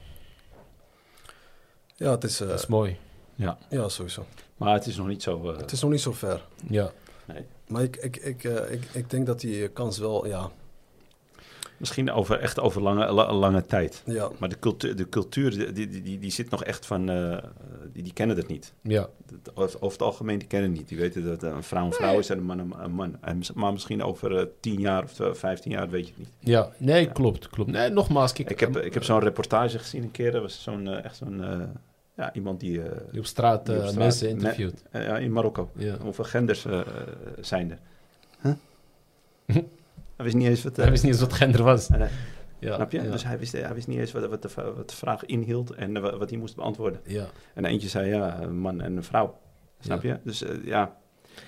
ja, 1.96 2.12
het 2.12 2.24
is, 2.24 2.38
dat 2.38 2.60
is 2.60 2.68
mooi. 2.68 2.98
Ja, 3.36 3.58
ja, 3.70 3.90
sowieso. 3.90 4.26
maar 4.58 4.74
het 4.74 4.86
is 4.86 4.98
nog 4.98 5.08
niet 5.08 5.24
zo... 5.24 5.52
eh, 5.52 5.58
Het 5.58 5.72
is 5.72 5.82
nog 5.82 5.92
niet 5.92 6.02
zo 6.02 6.12
ver. 6.12 6.46
Ja, 6.70 6.92
Maar 7.68 7.84
ik, 7.84 7.96
ik, 7.96 8.16
ik, 8.16 8.44
ik, 8.44 8.84
ik 8.94 9.10
denk 9.10 9.26
dat 9.26 9.40
die 9.40 9.68
kans 9.68 9.98
wel, 9.98 10.28
ja, 10.28 10.52
Misschien 11.78 12.12
over, 12.12 12.40
echt 12.40 12.60
over 12.60 12.82
lange, 12.82 13.12
la- 13.12 13.34
lange 13.34 13.66
tijd. 13.66 14.02
ja, 14.06 14.30
Maar 14.38 14.50
de 14.50 14.60
cultuur, 14.60 14.96
de 14.96 15.10
cultuur 15.10 15.52
die, 15.52 15.72
die, 15.88 16.02
die, 16.02 16.20
die 16.20 16.32
zit 16.32 16.50
nog 16.50 16.64
echt 16.64 16.86
van... 16.86 17.10
eh, 17.10 17.38
die, 17.94 18.04
die 18.04 18.14
kennen 18.14 18.36
dat 18.36 18.48
niet. 18.48 18.74
ja, 18.82 19.08
Dat- 19.44 19.56
Over, 19.56 19.92
het 19.92 20.02
algemeen, 20.02 20.40
die 20.40 20.48
kennen 20.48 20.70
het 20.70 20.80
niet. 20.80 20.88
Die 20.90 20.98
weten 20.98 21.24
dat 21.26 21.44
een 21.44 21.64
vrouw 21.64 21.86
een 21.86 21.94
vrouw 21.94 22.20
is 22.20 22.30
en 22.30 22.38
een 22.38 22.44
man 22.44 22.60
een, 22.60 22.92
man. 22.92 23.18
En, 23.22 23.42
maar 23.56 23.72
misschien 23.72 24.04
over 24.04 24.38
eh, 24.38 24.46
tien 24.60 24.80
jaar 24.80 25.04
of 25.04 25.20
eh, 25.20 25.34
vijftien 25.34 25.72
jaar 25.72 25.90
weet 25.90 26.06
je 26.08 26.14
het 26.18 26.20
niet. 26.20 26.30
ja. 26.40 26.70
Nee, 26.78 27.06
Ja. 27.06 27.12
klopt, 27.12 27.50
klopt. 27.50 27.72
Nee, 27.72 27.90
nogmaals, 27.90 28.34
kijk, 28.34 28.50
Ik 28.50 28.60
heb, 28.60 28.78
ik 28.78 28.94
heb 28.94 29.04
zo'n 29.04 29.20
reportage 29.20 29.80
gezien 29.80 30.04
een 30.04 30.12
keer. 30.12 30.32
Dat 30.32 30.42
was 30.42 30.64
zo'n, 30.64 30.88
eh, 30.88 31.04
echt 31.06 31.16
zo'n... 31.18 31.44
eh, 31.44 31.60
ja, 32.16 32.34
iemand 32.34 32.60
die... 32.60 32.82
eh, 32.82 32.98
die 33.12 33.20
op 33.20 33.26
straat, 33.26 33.66
die 33.66 33.76
op 33.76 33.82
eh, 33.82 33.88
straat- 33.88 34.04
mensen 34.04 34.26
me- 34.28 34.32
interviewt. 34.34 34.84
eh, 34.92 35.04
ja, 35.04 35.18
in 35.18 35.32
Marokko. 35.32 35.70
Ja. 35.76 35.98
Hoeveel 36.02 36.24
genders 36.24 36.66
eh, 36.66 36.80
eh, 36.80 36.86
zijn 37.42 37.72
er? 37.72 37.80
Huh? 39.48 39.58
Hij 40.18 40.26
wist 40.26 40.36
niet 40.38 40.48
eens 40.48 40.64
wat... 40.64 40.72
eh, 40.78 40.82
Hij 40.82 40.90
wist 40.92 41.04
niet 41.04 41.12
eens 41.12 41.22
wat 41.22 41.34
gender 41.34 41.64
was. 41.64 41.90
eh, 41.90 42.00
Ja, 42.60 42.76
Snap 42.76 42.92
je? 42.92 43.02
Ja. 43.02 43.12
Dus 43.12 43.24
hij 43.24 43.40
wist, 43.40 43.52
hij 43.52 43.74
wist 43.74 43.88
niet 43.88 43.98
eens 44.00 44.12
wat, 44.12 44.26
wat, 44.28 44.42
de, 44.42 44.50
wat 44.76 44.90
de 44.90 44.96
vraag 44.96 45.26
inhield 45.26 45.72
en 45.72 45.98
eh, 45.98 46.18
wat, 46.18 46.30
hij 46.30 46.40
moest 46.40 46.56
beantwoorden. 46.56 47.02
ja. 47.06 47.28
En 47.54 47.66
eentje 47.66 47.88
zei 47.88 48.10
ja, 48.10 48.42
een 48.42 48.58
man 48.60 48.82
en 48.82 48.96
een 48.98 49.04
vrouw. 49.04 49.40
Snap 49.80 50.04
je? 50.04 50.18
Dus 50.24 50.42
eh, 50.44 50.56
ja, 50.66 50.96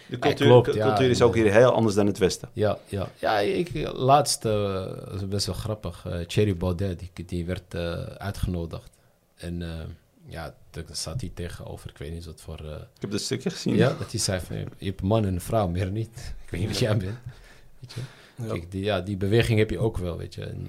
de 0.09 0.19
cultuur, 0.19 0.47
klopt, 0.47 0.69
cu- 0.69 0.75
ja. 0.77 0.85
cultuur 0.87 1.09
is 1.09 1.21
ook 1.21 1.35
hier 1.35 1.51
heel 1.51 1.71
anders 1.71 1.95
dan 1.95 2.05
het 2.05 2.17
Westen. 2.17 2.49
Ja, 2.53 2.77
ja. 2.85 3.09
ja 3.19 3.39
ik, 3.39 3.91
laatst, 3.93 4.45
eh, 4.45 4.85
best 5.29 5.45
wel 5.45 5.55
grappig, 5.55 6.05
eh 6.05 6.19
Thierry 6.19 6.57
Baudet, 6.57 6.99
die, 7.13 7.25
die 7.25 7.45
werd 7.45 7.73
eh, 7.73 7.91
uitgenodigd. 8.01 8.89
En 9.35 9.61
eh, 9.61 9.69
ja, 10.25 10.53
toen 10.69 10.83
zat 10.91 11.21
hij 11.21 11.31
tegenover, 11.33 11.89
ik 11.89 11.97
weet 11.97 12.11
niet 12.13 12.25
wat 12.25 12.41
voor... 12.41 12.59
eh, 12.59 12.71
Ik 12.71 13.01
heb 13.01 13.11
dat 13.11 13.21
stukje 13.21 13.49
gezien. 13.49 13.75
ja, 13.75 13.93
dat 13.99 14.11
hij 14.11 14.19
zei 14.19 14.39
van, 14.39 14.55
je 14.77 14.85
hebt 14.85 15.01
een 15.01 15.07
man 15.07 15.25
en 15.25 15.33
een 15.33 15.41
vrouw, 15.41 15.67
meer 15.67 15.91
niet. 15.91 16.33
Ik 16.45 16.49
weet 16.51 16.59
niet 16.59 16.69
wat 16.69 16.79
jij 16.79 16.97
bent. 16.97 17.17
Weet 17.79 17.93
je? 17.93 18.01
Kijk, 18.47 18.71
die, 18.71 18.83
ja, 18.83 19.01
die 19.01 19.17
beweging 19.17 19.59
heb 19.59 19.69
je 19.69 19.79
ook 19.79 19.97
wel, 19.97 20.17
weet 20.17 20.33
je. 20.35 20.43
En, 20.43 20.67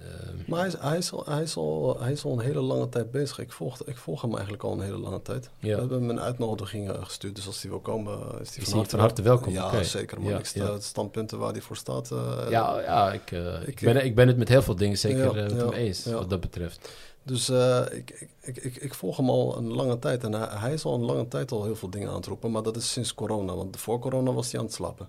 eh, 0.00 0.06
Maar 0.46 0.58
hij 0.58 0.68
is, 0.68 0.74
hij, 0.80 0.98
is 0.98 1.12
al, 1.12 1.24
hij, 1.26 1.42
is 1.42 1.56
al, 1.56 1.96
hij 2.00 2.12
is 2.12 2.24
al 2.24 2.32
een 2.32 2.40
hele 2.40 2.60
lange 2.60 2.88
tijd 2.88 3.10
bezig. 3.10 3.38
Ik 3.38 3.52
volg, 3.52 3.82
ik 3.84 3.96
volg 3.96 4.22
hem 4.22 4.32
eigenlijk 4.32 4.62
al 4.62 4.72
een 4.72 4.80
hele 4.80 4.98
lange 4.98 5.22
tijd. 5.22 5.50
Ja. 5.58 5.74
We 5.74 5.80
hebben 5.80 6.00
hem 6.00 6.10
een 6.10 6.20
uitnodiging 6.20 6.90
eh, 6.90 7.04
gestuurd, 7.04 7.34
dus 7.36 7.46
als 7.46 7.62
hij 7.62 7.70
wil 7.70 7.80
komen, 7.80 8.18
is 8.40 8.54
hij 8.56 8.64
van 8.86 8.98
harte 8.98 9.22
welkom? 9.22 9.52
Ja, 9.52 9.82
zeker. 9.82 10.22
Ja, 10.22 10.38
ik 10.38 10.44
sta, 10.44 10.64
ja. 10.64 10.80
Standpunten 10.80 11.38
waar 11.38 11.52
hij 11.52 11.60
voor 11.60 11.76
staat. 11.76 12.10
eh, 12.10 12.46
ja, 12.50 12.80
ja 12.80 13.12
ik, 13.12 13.30
ik, 13.30 13.66
ik- 13.66 13.80
ben, 13.80 14.04
ik 14.04 14.14
ben 14.14 14.28
het 14.28 14.36
met 14.36 14.48
heel 14.48 14.62
veel 14.62 14.76
dingen 14.76 14.98
zeker 14.98 15.34
met 15.34 15.52
hem 15.52 15.72
eens, 15.72 16.04
wat 16.04 16.30
dat 16.30 16.40
betreft. 16.40 16.88
Dus 17.22 17.48
ik, 17.92 18.10
ik, 18.10 18.28
ik, 18.40 18.56
ik, 18.64 18.76
ik 18.76 18.94
volg 18.94 19.16
hem 19.16 19.30
al 19.30 19.56
een 19.56 19.72
lange 19.72 19.98
tijd. 19.98 20.24
En 20.24 20.32
hij, 20.32 20.48
hij 20.58 20.72
is 20.72 20.84
al 20.84 20.94
een 20.94 21.04
lange 21.04 21.28
tijd 21.28 21.52
al 21.52 21.64
heel 21.64 21.76
veel 21.76 21.90
dingen 21.90 22.08
aan 22.08 22.14
het 22.14 22.26
roepen. 22.26 22.50
Maar 22.50 22.62
dat 22.62 22.76
is 22.76 22.92
sinds 22.92 23.14
corona. 23.14 23.54
Want 23.54 23.76
voor 23.76 23.98
corona 23.98 24.32
was 24.32 24.50
hij 24.50 24.60
aan 24.60 24.66
het 24.66 24.74
slapen. 24.74 25.08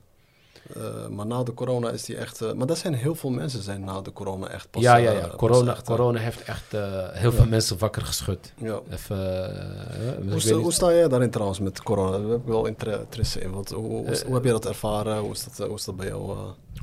Eh, 0.76 1.08
maar 1.08 1.26
na 1.26 1.44
de 1.44 1.54
corona 1.54 1.90
is 1.90 2.08
hij 2.08 2.18
echt... 2.18 2.42
eh, 2.42 2.54
maar 2.54 2.68
dat 2.68 2.78
zijn 2.78 2.94
heel 2.94 3.16
veel 3.16 3.30
mensen 3.30 3.62
zijn 3.64 3.84
na 3.84 4.02
de 4.02 4.14
corona 4.14 4.48
echt 4.48 4.70
pas... 4.70 4.82
ja, 4.82 4.96
ja, 4.96 5.12
eh, 5.12 5.20
ja. 5.20 5.28
pas 5.28 5.36
Corona, 5.36 5.72
echt, 5.72 5.80
eh, 5.82 5.96
corona 5.96 6.20
heeft 6.20 6.44
echt 6.44 6.74
eh, 6.74 7.08
heel 7.12 7.32
veel 7.32 7.46
mensen 7.46 7.78
wakker 7.78 8.02
geschud. 8.02 8.54
ja. 8.58 8.80
Even, 8.92 9.18
eh, 9.18 10.08
eh, 10.10 10.30
Hoe, 10.32 10.40
sta, 10.40 10.54
hoe 10.56 10.72
sta 10.74 10.92
jij 10.94 11.08
daarin 11.08 11.30
trouwens 11.32 11.60
met 11.60 11.84
corona? 11.84 12.18
Daar 12.18 12.30
heb 12.30 12.40
ik 12.40 12.46
wel 12.48 12.66
inter- 12.66 13.00
interesse 13.00 13.40
in. 13.42 13.52
Wat, 13.52 13.70
hoe, 13.70 13.86
hoe, 13.88 14.06
is- 14.06 14.20
Eh, 14.22 14.26
hoe 14.26 14.36
heb 14.36 14.44
je 14.44 14.50
dat 14.52 14.66
ervaren? 14.66 15.18
Hoe 15.20 15.32
is 15.32 15.44
dat, 15.44 15.60
eh, 15.60 15.66
hoe 15.66 15.76
is 15.76 15.84
dat 15.86 15.96
bij 15.96 16.08
jou? 16.08 16.38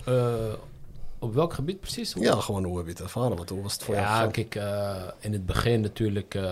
eh? 0.04 0.16
Eh, 0.16 0.52
op 1.18 1.34
welk 1.34 1.54
gebied 1.54 1.80
precies? 1.80 2.14
Ja, 2.18 2.34
gewoon 2.40 2.64
hoe 2.64 2.76
heb 2.76 2.86
je 2.86 2.92
het 2.92 3.00
ervaren? 3.00 3.36
Wat, 3.36 3.48
hoe 3.48 3.62
was 3.62 3.72
het 3.72 3.82
voor 3.84 3.94
jou? 3.94 4.06
ja, 4.06 4.26
kijk, 4.26 4.54
eh, 4.54 4.94
in 5.18 5.32
het 5.32 5.46
begin 5.46 5.80
natuurlijk, 5.80 6.34
eh, 6.34 6.42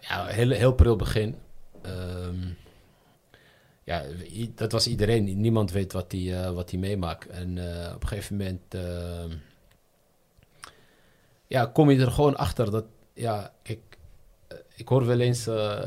ja, 0.00 0.24
heel, 0.26 0.50
heel 0.50 0.72
pril 0.72 0.96
begin. 0.96 1.34
Ehm, 1.82 1.92
ja, 3.84 4.02
dat 4.54 4.72
was 4.72 4.86
iedereen. 4.86 5.40
Niemand 5.40 5.70
weet 5.70 5.92
wat 5.92 6.12
hij 6.12 6.44
eh, 6.44 6.50
wat 6.50 6.72
meemaakt. 6.72 7.26
En 7.26 7.58
eh, 7.58 7.94
op 7.94 8.02
een 8.02 8.08
gegeven 8.08 8.36
moment 8.36 8.62
ehm, 8.68 9.30
ja, 11.46 11.66
kom 11.66 11.90
je 11.90 12.00
er 12.00 12.10
gewoon 12.10 12.36
achter 12.36 12.70
dat, 12.70 12.84
ja, 13.12 13.52
eh, 13.62 13.76
ik 14.74 14.88
hoor 14.88 15.06
wel 15.06 15.20
eens, 15.20 15.46
eh, 15.46 15.78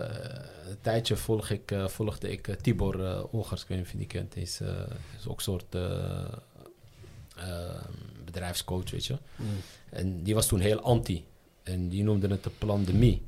een 0.70 0.82
tijdje 0.82 1.16
volg 1.16 1.50
ik, 1.50 1.72
eh, 1.72 1.88
volgde 1.88 2.32
ik 2.32 2.48
eh, 2.48 2.56
Tibor 2.56 3.06
eh 3.06 3.24
Ongers, 3.34 3.62
ik 3.62 3.68
weet 3.68 3.78
niet 3.78 3.86
of 3.86 3.92
je 3.92 3.98
die 3.98 4.08
kent. 4.08 4.34
Hij 4.34 4.44
is, 4.44 4.60
eh, 4.60 4.70
is 5.20 5.28
ook 5.28 5.38
een 5.38 5.44
soort 5.44 5.76
eh, 5.76 6.26
eh, 7.38 7.82
bedrijfscoach, 8.26 8.92
weet 8.92 9.06
je. 9.06 9.18
Mm. 9.36 9.48
En 9.90 10.24
die 10.24 10.34
was 10.34 10.48
toen 10.48 10.60
heel 10.60 10.80
anti. 10.80 11.26
En 11.64 11.90
die 11.90 12.04
noemde 12.04 12.28
het 12.28 12.44
de 12.44 12.50
pandemie. 12.50 13.22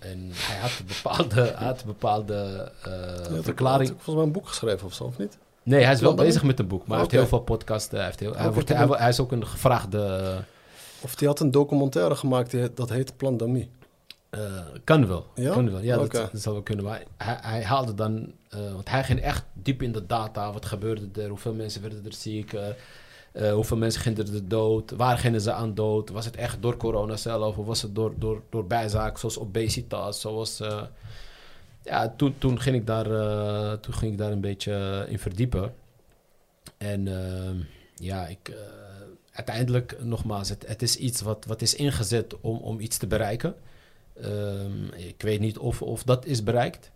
En 0.00 0.30
hij 0.32 0.56
had 0.60 0.70
een 0.78 0.86
bepaalde, 0.86 1.34
hij 1.56 1.66
had 1.66 1.80
een 1.80 1.86
bepaalde 1.86 2.72
eh, 2.82 3.36
ook- 3.36 3.44
verklaring. 3.44 3.90
ook 3.90 3.94
volgens 3.94 4.14
mij 4.14 4.24
een 4.24 4.32
boek 4.32 4.48
geschreven 4.48 4.86
of 4.86 4.94
zo, 4.94 5.04
of 5.04 5.18
niet? 5.18 5.38
Nee, 5.62 5.84
hij 5.84 5.92
is 5.92 6.00
wel 6.00 6.14
bezig 6.14 6.42
met 6.42 6.58
een 6.58 6.66
boek. 6.68 6.80
Maar 6.80 6.88
hij 6.90 6.98
heeft 6.98 7.10
heel 7.10 7.26
veel 7.26 7.40
podcasts. 7.40 7.90
Hij, 7.90 8.04
heeft 8.04 8.20
heel, 8.20 8.34
hij, 8.36 8.52
wordt, 8.52 8.68
hij, 8.68 8.86
hij 8.86 9.08
is 9.08 9.20
ook 9.20 9.32
een 9.32 9.46
gevraagde... 9.46 10.34
Of 11.00 11.14
die 11.14 11.28
had 11.28 11.40
een 11.40 11.50
documentaire 11.50 12.14
gemaakt, 12.16 12.50
die, 12.50 12.74
dat 12.74 12.88
heet 12.90 13.16
Plandemie. 13.16 13.70
eh, 14.30 14.40
kan 14.84 15.06
wel. 15.06 15.26
Ja? 15.34 15.52
Kan 15.52 15.70
wel. 15.70 15.80
Ja, 15.80 15.96
dat, 15.96 16.12
dat 16.12 16.30
zou 16.32 16.54
wel 16.54 16.64
kunnen. 16.64 16.84
Maar 16.84 17.02
hij, 17.16 17.38
hij 17.40 17.62
haalde 17.64 17.94
dan... 17.94 18.32
eh, 18.48 18.72
want 18.72 18.90
hij 18.90 19.04
ging 19.04 19.20
echt 19.20 19.44
diep 19.52 19.82
in 19.82 19.92
de 19.92 20.06
data. 20.06 20.52
Wat 20.52 20.64
gebeurde 20.66 21.22
er? 21.22 21.28
Hoeveel 21.28 21.54
mensen 21.54 21.82
werden 21.82 22.04
er 22.04 22.12
ziek? 22.12 22.52
Eh, 23.32 23.52
hoeveel 23.52 23.76
mensen 23.76 24.00
gingen 24.00 24.34
er 24.34 24.48
dood? 24.48 24.90
Waar 24.90 25.18
gingen 25.18 25.40
ze 25.40 25.52
aan 25.52 25.74
dood? 25.74 26.10
Was 26.10 26.24
het 26.24 26.36
echt 26.36 26.62
door 26.62 26.76
corona 26.76 27.16
zelf? 27.16 27.58
Of 27.58 27.66
was 27.66 27.82
het 27.82 27.94
door, 27.94 28.12
door, 28.18 28.42
door 28.50 28.66
bijzaken 28.66 29.18
zoals 29.18 29.38
obesitas? 29.38 30.20
Zoals, 30.20 30.60
eh, 30.60 30.82
ja, 31.82 32.14
toen, 32.16 32.34
toen, 32.38 32.60
ging 32.60 32.76
ik 32.76 32.86
daar, 32.86 33.10
eh, 33.10 33.72
toen 33.72 33.94
ging 33.94 34.12
ik 34.12 34.18
daar 34.18 34.32
een 34.32 34.40
beetje 34.40 35.06
in 35.08 35.18
verdiepen. 35.18 35.74
En 36.78 37.08
ehm, 37.08 37.56
ja, 37.94 38.26
ik, 38.26 38.52
uiteindelijk, 39.32 39.96
nogmaals, 40.02 40.48
het, 40.48 40.66
het 40.66 40.82
is 40.82 40.96
iets 40.96 41.20
wat, 41.20 41.44
wat 41.44 41.62
is 41.62 41.74
ingezet 41.74 42.40
om, 42.40 42.56
om 42.56 42.80
iets 42.80 42.96
te 42.96 43.06
bereiken. 43.06 43.54
Ehm, 44.20 44.84
ik 44.96 45.22
weet 45.22 45.40
niet 45.40 45.58
of, 45.58 45.82
of 45.82 46.02
dat 46.02 46.26
is 46.26 46.42
bereikt. 46.42 46.90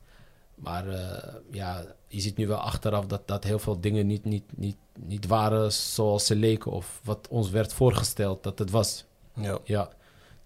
Maar 0.54 0.88
eh, 0.88 1.34
ja, 1.50 1.84
je 2.08 2.20
ziet 2.20 2.36
nu 2.36 2.46
wel 2.46 2.56
achteraf 2.58 3.06
dat, 3.06 3.28
dat 3.28 3.44
heel 3.44 3.58
veel 3.58 3.80
dingen 3.80 4.06
niet, 4.06 4.24
niet, 4.24 4.44
niet, 4.56 4.76
niet 4.98 5.26
waren 5.26 5.72
zoals 5.72 6.26
ze 6.26 6.36
leken. 6.36 6.70
Of 6.72 7.00
wat 7.04 7.28
ons 7.28 7.50
werd 7.50 7.72
voorgesteld 7.72 8.42
dat 8.42 8.58
het 8.58 8.70
was. 8.70 9.04
Ja. 9.34 9.58
Ja, 9.64 9.88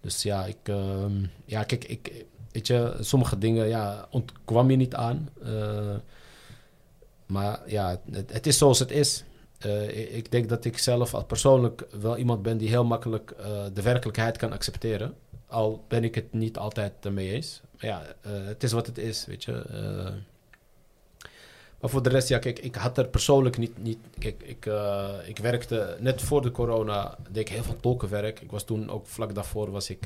dus 0.00 0.22
ja, 0.22 0.44
ik, 0.46 0.56
ehm, 0.62 1.24
ja, 1.44 1.64
kijk, 1.64 1.84
ik, 1.84 2.24
weet 2.52 2.66
je, 2.66 2.96
sommige 3.00 3.38
dingen, 3.38 3.68
ja, 3.68 4.08
ontkwam 4.10 4.70
je 4.70 4.76
niet 4.76 4.94
aan. 4.94 5.28
Eh, 5.42 5.94
maar 7.26 7.60
ja, 7.66 8.00
het, 8.10 8.32
het 8.32 8.46
is 8.46 8.58
zoals 8.58 8.78
het 8.78 8.90
is. 8.90 9.24
Eh, 9.58 10.16
ik- 10.16 10.30
denk 10.30 10.48
dat 10.48 10.64
ik 10.64 10.78
zelf 10.78 11.14
als 11.14 11.24
persoonlijk 11.26 11.86
wel 12.00 12.16
iemand 12.16 12.42
ben 12.42 12.58
die 12.58 12.68
heel 12.68 12.84
makkelijk 12.84 13.34
de 13.72 13.82
werkelijkheid 13.82 14.36
kan 14.36 14.52
accepteren. 14.52 15.14
Al 15.46 15.84
ben 15.88 16.04
ik 16.04 16.14
het 16.14 16.32
niet 16.32 16.58
altijd 16.58 16.92
ermee 17.00 17.32
eens. 17.32 17.60
Ja, 17.78 18.02
eh, 18.20 18.32
het 18.44 18.62
is 18.62 18.72
wat 18.72 18.86
het 18.86 18.98
is, 18.98 19.26
weet 19.26 19.44
je. 19.44 19.52
Eh, 19.52 20.14
maar 21.80 21.90
voor 21.90 22.02
de 22.02 22.08
rest, 22.08 22.28
ja, 22.28 22.38
kijk, 22.38 22.58
ik 22.58 22.74
had 22.74 22.98
er 22.98 23.08
persoonlijk 23.08 23.58
niet... 23.58 23.82
niet 23.82 23.98
kijk, 24.18 24.42
ik, 24.42 24.66
eh, 24.66 25.14
ik 25.24 25.38
werkte 25.38 25.96
net 26.00 26.22
voor 26.22 26.42
de 26.42 26.50
corona, 26.50 27.18
deed 27.30 27.48
ik 27.48 27.54
heel 27.54 27.62
veel 27.62 27.80
tolkenwerk. 27.80 28.40
Ik 28.40 28.50
was 28.50 28.64
toen 28.64 28.90
ook 28.90 29.06
vlak 29.06 29.34
daarvoor, 29.34 29.70
was 29.70 29.90
ik, 29.90 30.04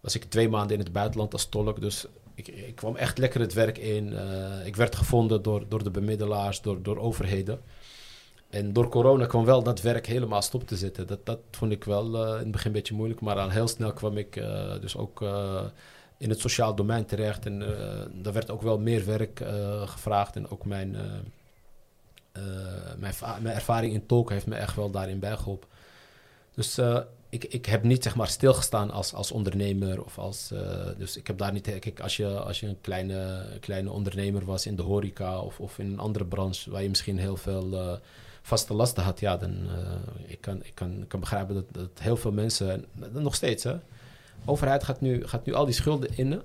was 0.00 0.14
ik 0.14 0.24
twee 0.24 0.48
maanden 0.48 0.76
in 0.76 0.82
het 0.82 0.92
buitenland 0.92 1.32
als 1.32 1.46
tolk. 1.46 1.80
Dus 1.80 2.06
ik, 2.34 2.48
ik 2.48 2.74
kwam 2.74 2.96
echt 2.96 3.18
lekker 3.18 3.40
het 3.40 3.52
werk 3.52 3.78
in. 3.78 4.14
Ik 4.64 4.76
werd 4.76 4.96
gevonden 4.96 5.42
door, 5.42 5.68
door 5.68 5.82
de 5.84 5.90
bemiddelaars, 5.90 6.60
door, 6.60 6.82
door 6.82 6.98
overheden. 6.98 7.60
En 8.50 8.72
door 8.72 8.88
corona 8.88 9.26
kwam 9.26 9.44
wel 9.44 9.62
dat 9.62 9.80
werk 9.80 10.06
helemaal 10.06 10.42
stop 10.42 10.66
te 10.66 10.76
zitten. 10.76 11.06
Dat, 11.06 11.26
dat 11.26 11.38
vond 11.50 11.72
ik 11.72 11.84
wel 11.84 12.26
in 12.32 12.38
het 12.38 12.50
begin 12.50 12.66
een 12.66 12.76
beetje 12.76 12.94
moeilijk. 12.94 13.20
Maar 13.20 13.38
al 13.38 13.50
heel 13.50 13.68
snel 13.68 13.92
kwam 13.92 14.16
ik 14.16 14.42
dus 14.80 14.96
ook 14.96 15.22
in 16.22 16.30
het 16.30 16.40
sociaal 16.40 16.74
domein 16.74 17.04
terecht. 17.04 17.46
En 17.46 17.62
eh 17.62 18.06
daar 18.12 18.32
werd 18.32 18.50
ook 18.50 18.62
wel 18.62 18.78
meer 18.78 19.04
werk 19.04 19.40
eh, 19.40 19.88
gevraagd. 19.88 20.36
En 20.36 20.50
ook 20.50 20.64
mijn, 20.64 20.96
eh, 22.32 22.42
mijn, 22.98 23.14
mijn 23.40 23.54
ervaring 23.54 23.92
in 23.92 24.06
tolken 24.06 24.34
heeft 24.34 24.46
me 24.46 24.54
echt 24.54 24.76
wel 24.76 24.90
daarin 24.90 25.18
bijgeholpen. 25.18 25.68
Dus 26.54 26.78
ik, 27.28 27.44
ik 27.44 27.66
heb 27.66 27.82
niet 27.82 28.02
zeg 28.02 28.14
maar 28.14 28.28
stilgestaan 28.28 28.90
als, 28.90 29.14
als 29.14 29.32
ondernemer. 29.32 30.04
Of 30.04 30.18
als, 30.18 30.52
dus 30.98 31.16
ik 31.16 31.26
heb 31.26 31.38
daar 31.38 31.52
niet... 31.52 31.78
Kijk, 31.78 32.00
als 32.00 32.16
je, 32.16 32.26
als 32.26 32.60
je 32.60 32.66
een 32.66 32.80
kleine, 32.80 33.46
kleine 33.60 33.90
ondernemer 33.90 34.44
was 34.44 34.66
in 34.66 34.76
de 34.76 34.82
horeca... 34.82 35.40
Of, 35.40 35.60
of 35.60 35.78
in 35.78 35.86
een 35.86 35.98
andere 35.98 36.24
branche 36.24 36.70
waar 36.70 36.82
je 36.82 36.88
misschien 36.88 37.18
heel 37.18 37.36
veel... 37.36 37.98
vaste 38.42 38.74
lasten 38.74 39.02
had, 39.02 39.20
ja, 39.20 39.36
dan 39.36 39.68
ik 40.26 40.40
kan 40.40 40.64
ik 40.64 40.74
kan, 40.74 41.04
kan 41.08 41.20
begrijpen 41.20 41.54
dat, 41.54 41.64
dat 41.70 41.98
heel 42.00 42.16
veel 42.16 42.32
mensen, 42.32 42.84
nog 43.12 43.34
steeds, 43.34 43.64
hè, 43.64 43.76
overheid 44.44 44.84
gaat 44.84 45.00
nu, 45.00 45.26
gaat 45.26 45.46
nu 45.46 45.52
al 45.52 45.64
die 45.64 45.74
schulden 45.74 46.16
innen 46.16 46.42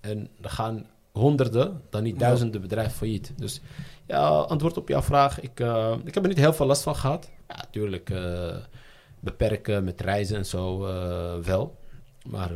en 0.00 0.28
er 0.40 0.50
gaan 0.50 0.86
honderden, 1.12 1.82
dan 1.90 2.02
niet 2.02 2.18
duizenden 2.18 2.60
bedrijven 2.60 2.92
failliet. 2.92 3.32
Dus 3.36 3.60
ja, 4.06 4.28
antwoord 4.28 4.76
op 4.76 4.88
jouw 4.88 5.02
vraag, 5.02 5.40
ik, 5.40 5.60
uh, 5.60 5.94
ik 6.04 6.14
heb 6.14 6.22
er 6.22 6.28
niet 6.28 6.38
heel 6.38 6.52
veel 6.52 6.66
last 6.66 6.82
van 6.82 6.96
gehad. 6.96 7.30
Ja, 7.48 7.56
natuurlijk 7.56 8.10
uh, 8.10 8.56
beperken 9.20 9.84
met 9.84 10.00
reizen 10.00 10.36
en 10.36 10.46
zo 10.46 10.86
uh, 10.86 11.34
wel, 11.44 11.76
maar 12.26 12.50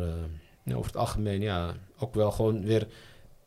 over 0.67 0.87
het 0.87 0.97
algemeen, 0.97 1.41
ja, 1.41 1.75
ook 1.99 2.15
wel 2.15 2.31
gewoon 2.31 2.65
weer 2.65 2.87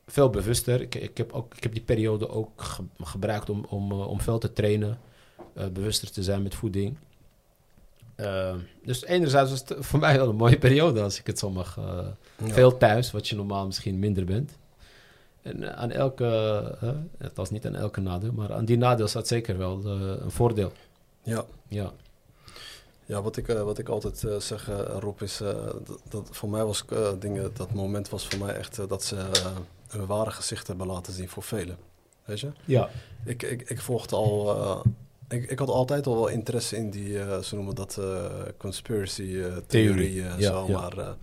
veel 0.07 0.29
bewuster. 0.29 0.81
Ik, 0.81 0.95
ik, 0.95 1.17
heb, 1.17 1.31
ook, 1.31 1.55
ik 1.55 1.63
heb 1.63 1.73
die 1.73 1.83
periode 1.83 2.29
ook 2.29 2.61
ge 2.61 2.83
gebruikt 2.97 3.49
om, 3.49 3.65
om, 3.69 3.91
om 3.91 4.21
veel 4.21 4.37
te 4.37 4.53
trainen. 4.53 4.99
Bewuster 5.73 6.11
te 6.11 6.23
zijn 6.23 6.43
met 6.43 6.55
voeding. 6.55 6.97
Uh, 8.18 8.53
dus 8.84 9.03
enerzijds 9.03 9.49
was 9.49 9.59
het 9.59 9.76
voor 9.86 9.99
mij 9.99 10.18
wel 10.18 10.30
een 10.30 10.36
mooie 10.36 10.57
periode, 10.57 11.01
als 11.01 11.20
ik 11.20 11.28
het 11.28 11.39
zo 11.39 11.49
mag. 11.49 11.78
Uh, 11.78 11.86
ja. 12.45 12.53
Veel 12.53 12.78
thuis, 12.78 13.11
wat 13.11 13.28
je 13.28 13.36
normaal 13.36 13.65
misschien 13.65 13.99
minder 13.99 14.26
bent. 14.26 14.57
En 15.41 15.61
uh, 15.61 15.70
aan 15.70 15.91
elke, 15.91 16.26
het 17.18 17.36
was 17.36 17.49
niet 17.49 17.65
aan 17.65 17.76
elke 17.76 18.01
nadeel, 18.01 18.32
maar 18.32 18.53
aan 18.53 18.65
die 18.65 18.78
nadeel 18.78 19.07
zat 19.07 19.28
zeker 19.28 19.57
wel 19.57 19.86
een 19.86 20.32
voordeel. 20.32 20.72
Ja. 21.24 21.45
Ja. 21.68 21.91
Ja, 23.05 23.22
wat 23.22 23.38
ik, 23.38 23.47
wat 23.47 23.78
ik 23.78 23.89
altijd 23.89 24.43
zeg, 24.43 24.70
Rob, 24.99 25.22
is 25.22 25.38
dat, 25.38 25.99
dat, 26.09 26.30
voor 26.32 26.49
mij 26.49 26.65
was 26.65 26.86
dingen, 27.20 27.51
dat 27.53 27.74
moment 27.74 28.09
was 28.09 28.28
voor 28.28 28.45
mij 28.45 28.55
echt 28.55 28.89
dat 28.89 29.03
ze 29.03 29.15
hun 29.88 30.05
ware 30.05 30.32
gezicht 30.32 30.68
hebben 30.68 30.88
laten 30.88 31.13
zien 31.13 31.30
voor 31.30 31.43
velen. 31.43 31.78
Weet 32.26 32.39
je? 32.39 32.51
Ja. 32.65 32.89
Ik, 33.26 33.43
ik, 33.43 33.70
ik 33.70 33.82
volgde 33.82 34.15
al 34.15 34.84
ik, 35.30 35.49
ik 35.51 35.59
had 35.59 35.69
altijd 35.69 36.07
al 36.07 36.15
wel 36.15 36.28
interesse 36.28 36.75
in 36.75 36.89
die, 36.89 37.09
uh, 37.09 37.38
ze 37.38 37.55
noemen 37.55 37.75
dat 37.75 37.97
uh, 37.99 38.25
conspiracy 38.57 39.21
uh, 39.21 39.55
theorie 39.67 40.23
en 40.23 40.39
ja, 40.39 40.49
zo, 40.49 40.65
ja. 40.67 40.80
maar 40.80 41.15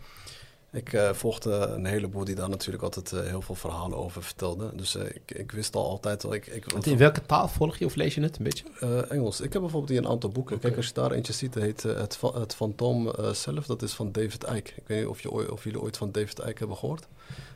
ik 0.71 0.99
volgde 1.13 1.53
een 1.53 1.85
heleboel 1.85 2.25
die 2.25 2.35
daar 2.35 2.49
natuurlijk 2.49 2.83
altijd 2.83 3.11
heel 3.11 3.41
veel 3.43 3.55
verhalen 3.55 3.99
over 3.99 4.23
vertelden. 4.23 4.77
Dus 4.77 4.95
ik, 4.95 5.23
ik 5.27 5.53
wist 5.53 5.77
al 5.77 5.89
altijd 5.89 6.25
al. 6.25 6.35
Ik, 6.35 6.47
ik, 6.47 6.73
in 6.73 6.97
welke 6.97 7.27
taal 7.27 7.49
volg 7.49 7.77
je 7.77 7.85
of 7.85 7.95
lees 7.95 8.15
je 8.15 8.21
het 8.21 8.39
een 8.39 8.45
beetje? 8.45 8.65
Engels. 9.09 9.41
Ik 9.41 9.53
heb 9.53 9.63
bijvoorbeeld 9.63 9.91
hier 9.91 10.01
een 10.01 10.09
aantal 10.09 10.31
boeken. 10.31 10.57
Okay. 10.57 10.71
Kijk, 10.71 10.77
als 10.77 10.87
je 10.87 10.95
daar 11.01 11.13
eentje 11.13 11.33
ziet, 11.33 11.55
heet 11.55 11.83
het, 11.83 12.19
het 12.35 12.55
Fantoom 12.55 13.13
zelf, 13.33 13.67
dat 13.67 13.83
is 13.83 13.93
van 13.93 14.13
David 14.13 14.45
Icke. 14.45 14.73
Ik 14.77 14.83
weet 14.87 14.99
niet 14.99 15.09
of, 15.09 15.21
je, 15.21 15.53
of 15.53 15.65
jullie 15.65 15.81
ooit 15.81 15.97
van 15.97 16.13
David 16.13 16.39
Icke 16.39 16.59
hebben 16.59 16.77
gehoord. 16.77 17.07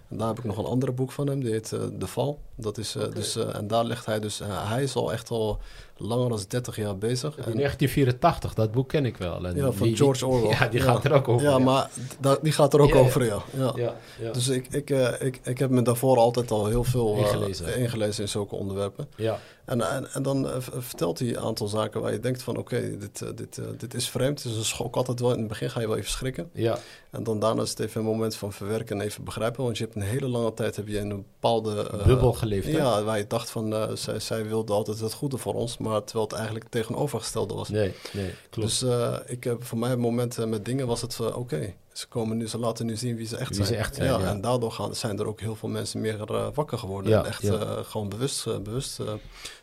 En 0.08 0.16
daar 0.16 0.28
heb 0.28 0.38
ik 0.38 0.44
nog 0.44 0.58
een 0.58 0.64
ander 0.64 0.94
boek 0.94 1.12
van 1.12 1.26
hem, 1.26 1.40
die 1.40 1.52
heet 1.52 1.68
De 1.98 2.06
Val. 2.06 2.40
Dat 2.54 2.78
is, 2.78 2.96
okay. 2.96 3.10
dus, 3.10 3.36
en 3.36 3.66
daar 3.66 3.84
legt 3.84 4.06
hij 4.06 4.20
dus, 4.20 4.40
hij 4.44 4.82
is 4.82 4.94
al 4.94 5.12
echt 5.12 5.30
al 5.30 5.58
langer 5.98 6.28
dan 6.28 6.40
30 6.48 6.76
jaar 6.76 6.98
bezig. 6.98 7.36
In 7.36 7.42
1984, 7.42 8.54
dat 8.54 8.72
boek 8.72 8.88
ken 8.88 9.06
ik 9.06 9.16
wel. 9.16 9.46
En 9.46 9.56
ja, 9.56 9.72
van 9.72 9.86
die, 9.86 9.96
George 9.96 10.26
Orwell. 10.26 10.50
Ja, 10.50 10.68
die 10.68 10.80
gaat 10.80 11.04
er 11.04 11.12
ook 11.12 11.28
over. 11.28 11.46
Ja, 11.46 11.50
ja. 11.50 11.58
maar 11.58 11.90
da, 12.20 12.38
die 12.42 12.52
gaat 12.52 12.74
er 12.74 12.80
ook 12.80 12.92
ja, 12.92 12.98
over, 12.98 13.24
ja. 13.24 13.42
ja. 13.56 13.94
ja. 14.20 14.32
Dus 14.32 14.48
ik, 14.48 14.66
ik, 14.70 14.90
ik, 15.20 15.40
ik 15.42 15.58
heb 15.58 15.70
me 15.70 15.82
daarvoor 15.82 16.16
altijd 16.16 16.50
al 16.50 16.66
heel 16.66 16.84
veel 16.84 17.16
ingelezen, 17.16 17.76
ingelezen 17.76 18.22
in 18.22 18.28
zulke 18.28 18.54
onderwerpen. 18.54 19.08
Ja. 19.16 19.38
En, 19.68 19.80
en, 19.80 20.12
en 20.12 20.22
dan 20.22 20.46
vertelt 20.60 21.18
hij 21.18 21.28
een 21.28 21.38
aantal 21.38 21.66
zaken 21.66 22.00
waar 22.00 22.12
je 22.12 22.20
denkt 22.20 22.42
van... 22.42 22.56
oké, 22.56 22.74
okay, 22.74 22.98
dit, 22.98 23.36
dit, 23.36 23.60
dit 23.78 23.94
is 23.94 24.10
vreemd. 24.10 24.42
Het 24.42 24.52
is 24.52 24.58
een 24.58 24.64
schok 24.64 24.96
altijd 24.96 25.20
wel. 25.20 25.32
In 25.32 25.38
het 25.38 25.48
begin 25.48 25.70
ga 25.70 25.80
je 25.80 25.88
wel 25.88 25.96
even 25.96 26.10
schrikken. 26.10 26.50
Ja. 26.52 26.78
En 27.10 27.22
dan 27.22 27.38
daarna 27.38 27.62
is 27.62 27.70
het 27.70 27.80
even 27.80 28.00
een 28.00 28.06
moment 28.06 28.34
van 28.34 28.52
verwerken 28.52 29.00
en 29.00 29.06
even 29.06 29.24
begrijpen. 29.24 29.64
Want 29.64 29.78
je 29.78 29.84
hebt 29.84 29.96
een 29.96 30.02
hele 30.02 30.28
lange 30.28 30.54
tijd 30.54 30.76
heb 30.76 30.88
je 30.88 30.96
in 30.96 31.10
een 31.10 31.24
bepaalde... 31.32 31.90
Uh, 31.94 32.06
Bubbel 32.06 32.32
geleefd, 32.32 32.66
hè? 32.66 32.76
Ja, 32.76 33.02
waar 33.02 33.18
je 33.18 33.26
dacht 33.26 33.50
van... 33.50 33.72
Uh, 33.72 33.90
zij, 33.94 34.20
zij 34.20 34.46
wilde 34.46 34.72
altijd 34.72 35.00
het 35.00 35.12
goede 35.12 35.38
voor 35.38 35.54
ons. 35.54 35.78
Maar 35.78 36.04
terwijl 36.04 36.26
het 36.28 36.36
eigenlijk 36.36 36.68
tegenovergestelde 36.68 37.54
was. 37.54 37.68
Nee, 37.68 37.94
nee, 38.12 38.34
klopt. 38.50 38.68
Dus 38.68 38.82
uh, 38.82 39.16
ik 39.26 39.44
heb 39.44 39.64
voor 39.64 39.78
mij 39.78 39.96
momenten 39.96 40.48
met 40.48 40.64
dingen 40.64 40.86
was 40.86 41.00
het 41.00 41.20
oké, 41.20 41.38
okay, 41.38 41.76
ze, 41.98 42.06
komen 42.08 42.36
nu, 42.36 42.48
ze 42.48 42.58
laten 42.58 42.86
nu 42.86 42.96
zien 42.96 43.16
wie 43.16 43.26
ze 43.26 43.36
echt 43.36 43.48
wie 43.48 43.56
zijn. 43.56 43.68
Ze 43.68 43.76
echt 43.76 43.94
zijn 43.94 44.08
ja, 44.08 44.18
ja, 44.18 44.26
En 44.26 44.40
daardoor 44.40 44.72
gaan, 44.72 44.94
zijn 44.94 45.18
er 45.18 45.26
ook 45.26 45.40
heel 45.40 45.56
veel 45.56 45.68
mensen 45.68 46.00
meer 46.00 46.30
uh, 46.30 46.48
wakker 46.54 46.78
geworden. 46.78 47.10
Ja, 47.10 47.18
en 47.18 47.26
echt 47.26 47.44
uh, 47.44 47.78
gewoon 47.82 48.08
bewust, 48.08 48.62
bewust 48.62 49.00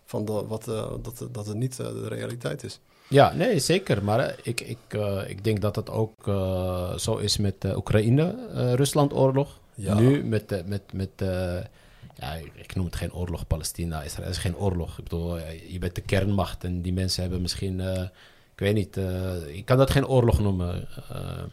van 0.06 0.26
de, 0.26 0.32
wat, 0.32 0.66
dat, 1.02 1.28
dat 1.32 1.48
het 1.48 1.56
niet 1.56 1.76
de 1.78 2.08
realiteit 2.08 2.64
is. 2.64 2.80
Ja, 3.08 3.34
nee, 3.34 3.60
zeker. 3.60 4.04
Maar 4.04 4.36
ik, 4.44 4.62
ik, 4.62 4.78
ik 5.28 5.44
denk 5.44 5.62
dat 5.62 5.76
het 5.76 5.90
ook 5.90 6.24
zo 7.00 7.18
is 7.18 7.38
met 7.38 7.62
de 7.62 7.76
Oekraïne-Rusland-oorlog. 7.76 9.60
Ja. 9.76 9.94
Nu 9.94 10.24
met, 10.24 10.68
met, 10.68 10.94
met 10.94 11.10
ja, 12.16 12.34
ik 12.54 12.76
noem 12.76 12.86
het 12.86 12.96
geen 12.96 13.14
oorlog 13.14 13.48
Palestina. 13.48 14.04
Israël 14.04 14.30
is 14.30 14.38
geen 14.38 14.58
oorlog. 14.58 14.98
Ik 14.98 15.04
bedoel, 15.04 15.38
je 15.68 15.80
bent 15.80 15.96
de 15.96 16.02
kernmacht 16.02 16.64
en 16.64 16.82
die 16.82 16.94
mensen 16.94 17.22
hebben 17.22 17.42
misschien, 17.42 17.80
uh, 17.80 18.02
ik 18.54 18.60
weet 18.60 18.74
niet, 18.74 18.98
uh, 18.98 19.48
ik 19.48 19.66
kan 19.66 19.78
dat 19.78 19.92
geen 19.92 20.08
oorlog 20.08 20.40
noemen. 20.40 20.88
Uh, 21.12 21.44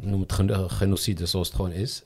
noem 0.00 0.20
het 0.20 0.32
gen 0.32 0.70
genocide 0.70 1.26
zoals 1.26 1.46
het 1.46 1.56
gewoon 1.56 1.72
is. 1.72 2.02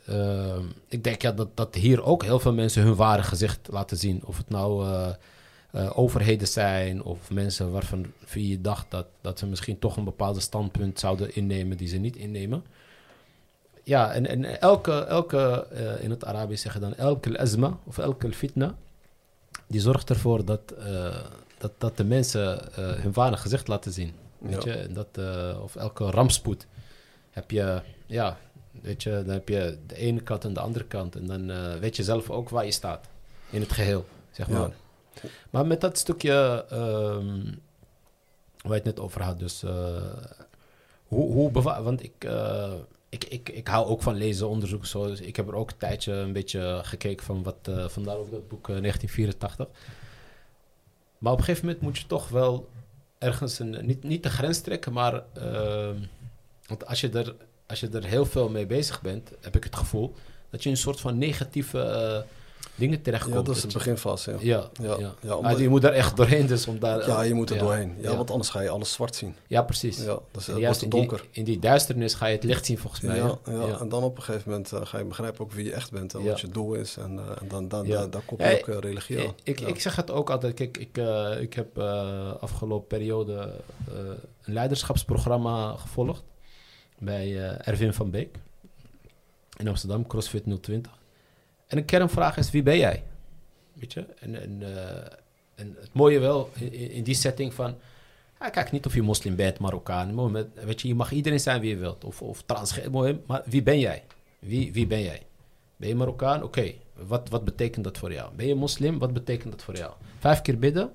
ik 0.88 1.04
denk 1.04 1.22
ja, 1.22 1.32
dat, 1.32 1.48
dat 1.54 1.74
hier 1.74 2.02
ook 2.02 2.22
heel 2.22 2.40
veel 2.40 2.52
mensen 2.52 2.82
hun 2.82 2.94
ware 2.94 3.22
gezicht 3.22 3.68
laten 3.70 3.96
zien. 3.96 4.22
Of 4.24 4.36
het 4.36 4.48
nou 4.48 4.86
overheden 5.94 6.48
zijn 6.48 7.02
of 7.02 7.30
mensen 7.30 7.70
waarvan 7.70 8.12
je 8.34 8.60
dacht 8.60 8.86
dat, 8.88 9.06
dat 9.20 9.38
ze 9.38 9.46
misschien 9.46 9.78
toch 9.78 9.96
een 9.96 10.04
bepaald 10.04 10.42
standpunt 10.42 10.98
zouden 10.98 11.34
innemen 11.34 11.76
die 11.76 11.88
ze 11.88 11.96
niet 11.96 12.16
innemen 12.16 12.64
ja, 13.82 14.12
en, 14.12 14.26
en 14.26 14.60
elke, 14.60 14.92
elke 14.92 15.66
uh, 15.72 16.02
in 16.04 16.10
het 16.10 16.24
Arabisch 16.24 16.62
zeggen 16.62 16.80
dan 16.80 16.94
elke 16.94 17.38
azma 17.38 17.78
of 17.84 17.98
elke 17.98 18.32
fitna, 18.32 18.74
die 19.66 19.80
zorgt 19.80 20.10
ervoor 20.10 20.44
dat, 20.44 20.74
dat, 21.58 21.72
dat 21.78 21.96
de 21.96 22.04
mensen 22.04 22.60
hun 22.74 23.12
ware 23.12 23.36
gezicht 23.36 23.68
laten 23.68 23.92
zien. 23.92 24.12
Weet 24.38 24.64
ja. 24.64 24.74
je, 24.74 24.88
dat, 24.92 25.18
of 25.62 25.76
elke 25.76 26.10
rampspoed 26.10 26.66
heb 27.32 27.50
je, 27.50 27.80
ja, 28.06 28.38
weet 28.70 29.02
je, 29.02 29.10
dan 29.10 29.34
heb 29.34 29.48
je 29.48 29.78
de 29.86 29.96
ene 29.96 30.20
kant 30.22 30.44
en 30.44 30.52
de 30.52 30.60
andere 30.60 30.84
kant. 30.84 31.16
En 31.16 31.26
dan 31.26 31.78
weet 31.80 31.96
je 31.96 32.02
zelf 32.02 32.30
ook 32.30 32.48
waar 32.48 32.64
je 32.64 32.70
staat 32.70 33.06
in 33.50 33.60
het 33.60 33.72
geheel, 33.72 34.06
zeg 34.30 34.48
maar. 34.48 34.60
Ja. 34.60 35.28
Maar 35.50 35.66
met 35.66 35.80
dat 35.80 35.98
stukje, 35.98 36.64
um, 36.72 37.60
waar 38.62 38.70
je 38.72 38.74
het 38.74 38.84
net 38.84 39.00
over 39.00 39.22
had. 39.22 39.38
Dus 39.38 39.62
eh, 39.62 40.02
hoe, 41.06 41.32
hoe 41.32 41.50
bewa- 41.50 41.82
Want 41.82 42.02
ik, 42.02 42.12
eh, 42.24 42.72
ik, 43.08 43.24
ik, 43.24 43.48
ik 43.48 43.68
hou 43.68 43.86
ook 43.86 44.02
van 44.02 44.14
lezen, 44.14 44.48
onderzoeken. 44.48 44.88
Zo. 44.88 45.06
Dus 45.06 45.20
ik 45.20 45.36
heb 45.36 45.48
er 45.48 45.54
ook 45.54 45.70
een 45.70 45.76
tijdje 45.76 46.12
een 46.12 46.32
beetje 46.32 46.80
gekeken 46.82 47.24
van 47.26 47.42
wat 47.42 47.56
eh 47.62 47.88
vandaar 47.88 48.16
ook 48.16 48.30
dat 48.30 48.48
boek 48.48 48.68
eh, 48.68 48.76
1984. 48.80 49.66
Maar 51.18 51.32
op 51.32 51.38
een 51.38 51.44
gegeven 51.44 51.66
moment 51.66 51.84
moet 51.84 51.98
je 51.98 52.06
toch 52.06 52.28
wel 52.28 52.68
ergens 53.18 53.58
een, 53.58 53.86
niet, 53.86 54.02
niet 54.02 54.22
de 54.22 54.30
grens 54.30 54.60
trekken, 54.60 54.92
maar 54.92 55.22
eh, 55.32 55.90
want 56.66 56.86
als 56.86 57.00
je, 57.00 57.10
er, 57.10 57.34
als 57.66 57.80
je 57.80 57.88
er 57.88 58.04
heel 58.04 58.26
veel 58.26 58.48
mee 58.48 58.66
bezig 58.66 59.00
bent, 59.00 59.30
heb 59.40 59.56
ik 59.56 59.64
het 59.64 59.76
gevoel 59.76 60.14
dat 60.50 60.62
je 60.62 60.70
een 60.70 60.76
soort 60.76 61.00
van 61.00 61.18
negatieve 61.18 61.80
eh, 61.80 62.30
dingen 62.74 63.02
terechtkomt. 63.02 63.34
Ja, 63.34 63.42
dat 63.42 63.56
is 63.56 63.62
het 63.62 63.72
je. 63.72 63.78
beginfase. 63.78 64.36
Ja, 64.38 64.70
Ja, 64.82 64.96
ja. 64.98 65.14
ja. 65.42 65.58
je 65.58 65.68
moet 65.68 65.82
daar 65.82 65.92
echt 65.92 66.16
doorheen, 66.16 66.46
dus 66.46 66.66
om 66.66 66.78
daar... 66.78 67.06
ja 67.06 67.22
je 67.22 67.34
moet 67.34 67.50
er 67.50 67.56
ja, 67.56 67.62
doorheen. 67.62 67.96
Ja, 68.00 68.16
want 68.16 68.30
anders 68.30 68.50
ga 68.50 68.60
je 68.60 68.68
alles 68.68 68.92
zwart 68.92 69.16
zien. 69.16 69.34
Ja, 69.46 69.62
precies. 69.62 69.98
Ja, 69.98 70.18
dat 70.30 70.48
is, 70.48 70.82
in 70.82 70.88
donker. 70.88 71.18
die, 71.18 71.28
in 71.30 71.44
die 71.44 71.58
duisternis 71.58 72.14
ga 72.14 72.26
je 72.26 72.34
het 72.34 72.44
licht 72.44 72.66
zien, 72.66 72.78
volgens 72.78 73.02
mij. 73.02 73.16
Ja, 73.16 73.38
ja, 73.44 73.78
en 73.80 73.88
dan 73.88 74.02
op 74.02 74.16
een 74.16 74.22
gegeven 74.22 74.50
moment 74.50 74.72
eh, 74.72 74.80
ga 74.84 74.98
je 74.98 75.04
begrijpen 75.04 75.40
ook 75.40 75.52
wie 75.52 75.64
je 75.64 75.72
echt 75.72 75.90
bent 75.90 76.14
en 76.14 76.24
wat 76.24 76.40
je 76.40 76.48
doel 76.48 76.74
is. 76.74 76.96
En, 76.96 77.18
eh, 77.18 77.24
en 77.40 77.48
dan, 77.48 77.68
dan, 77.68 77.86
daar 77.88 78.22
koppel 78.26 78.48
je 78.48 78.58
ook 78.58 78.68
eh, 78.68 78.78
religie 78.78 79.18
aan. 79.26 79.34
Ik, 79.42 79.60
ik 79.60 79.80
zeg 79.80 79.96
het 79.96 80.10
ook 80.10 80.30
altijd. 80.30 80.54
Kijk, 80.54 80.78
ik, 80.78 80.96
ik 81.40 81.54
heb 81.54 81.78
afgelopen 82.40 82.86
periode 82.86 83.50
een 84.42 84.52
leiderschapsprogramma 84.52 85.76
gevolgd 85.76 86.22
bij 87.04 87.48
eh, 87.48 87.68
Erwin 87.68 87.92
van 87.92 88.10
Beek 88.10 88.38
in 89.56 89.68
Amsterdam, 89.68 90.06
CrossFit 90.06 90.44
020. 90.60 90.92
En 91.66 91.76
de 91.76 91.84
kernvraag 91.84 92.36
is: 92.36 92.50
wie 92.50 92.62
ben 92.62 92.78
jij? 92.78 93.02
Weet 93.72 93.92
je? 93.92 94.06
En, 94.18 94.42
en, 94.42 94.62
eh, 94.62 95.18
en 95.54 95.76
het 95.80 95.92
mooie 95.92 96.18
wel 96.18 96.50
in, 96.70 97.02
die 97.02 97.14
setting 97.14 97.54
van. 97.54 97.74
Ja, 98.40 98.50
kijk 98.50 98.72
niet 98.72 98.86
of 98.86 98.94
je 98.94 99.02
moslim 99.02 99.36
bent, 99.36 99.58
Marokkaan. 99.58 100.32
Weet 100.54 100.80
je, 100.80 100.88
je 100.88 100.94
mag 100.94 101.12
iedereen 101.12 101.40
zijn 101.40 101.60
wie 101.60 101.70
je 101.70 101.76
wilt. 101.76 102.04
Of, 102.04 102.22
of 102.22 102.42
transgender. 102.42 103.20
Maar 103.26 103.42
wie 103.44 103.62
ben 103.62 103.78
jij? 103.78 104.04
Wie, 104.38 104.72
wie 104.72 104.86
ben 104.86 105.02
jij? 105.02 105.22
Ben 105.76 105.88
je 105.88 105.94
Marokkaan? 105.94 106.42
Oké. 106.42 106.72
Wat, 106.94 107.28
wat 107.28 107.44
betekent 107.44 107.84
dat 107.84 107.98
voor 107.98 108.12
jou? 108.12 108.34
Ben 108.34 108.46
je 108.46 108.54
moslim? 108.54 108.98
Wat 108.98 109.12
betekent 109.12 109.52
dat 109.52 109.62
voor 109.62 109.76
jou? 109.76 109.92
Vijf 110.18 110.42
keer 110.42 110.58
bidden? 110.58 110.92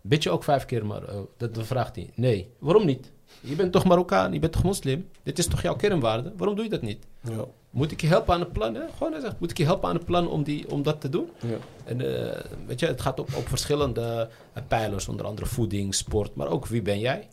Bid 0.00 0.22
je 0.22 0.30
ook 0.30 0.44
vijf 0.44 0.64
keer? 0.64 0.86
Maar, 0.86 1.04
eh, 1.04 1.18
dat 1.36 1.66
vraagt 1.66 1.96
hij. 1.96 2.10
Nee. 2.14 2.50
Waarom 2.58 2.86
niet? 2.86 3.12
Je 3.44 3.54
bent 3.54 3.72
toch 3.72 3.84
Marokkaan? 3.84 4.32
Je 4.32 4.38
bent 4.38 4.52
toch 4.52 4.62
moslim? 4.62 5.08
Dit 5.22 5.38
is 5.38 5.46
toch 5.46 5.62
jouw 5.62 5.76
kernwaarde? 5.76 6.32
Waarom 6.36 6.56
doe 6.56 6.64
je 6.64 6.70
dat 6.70 6.82
niet? 6.82 7.04
Ja, 7.20 7.44
Moet 7.70 7.90
ik 7.92 8.00
je 8.00 8.06
helpen 8.06 8.34
aan 8.34 8.40
het 8.40 8.52
plan? 8.52 8.74
Hè? 8.74 8.82
Gewoon 8.96 9.12
hij 9.12 9.20
zegt, 9.20 9.40
moet 9.40 9.50
ik 9.50 9.56
je 9.58 9.64
helpen 9.64 9.88
aan 9.88 9.94
het 9.94 10.04
plan 10.04 10.28
om, 10.28 10.42
die, 10.42 10.70
om 10.70 10.82
dat 10.82 11.00
te 11.00 11.08
doen? 11.08 11.30
ja. 11.40 11.56
En 11.84 12.00
eh, 12.00 12.40
weet 12.66 12.80
je, 12.80 12.86
het 12.86 13.00
gaat 13.00 13.20
op, 13.20 13.34
op 13.34 13.48
verschillende 13.48 14.28
eh, 14.52 14.62
pijlers, 14.68 15.08
onder 15.08 15.26
andere 15.26 15.46
voeding, 15.46 15.94
sport, 15.94 16.34
maar 16.34 16.48
ook 16.48 16.66
wie 16.66 16.82
ben 16.82 16.98
jij? 16.98 17.28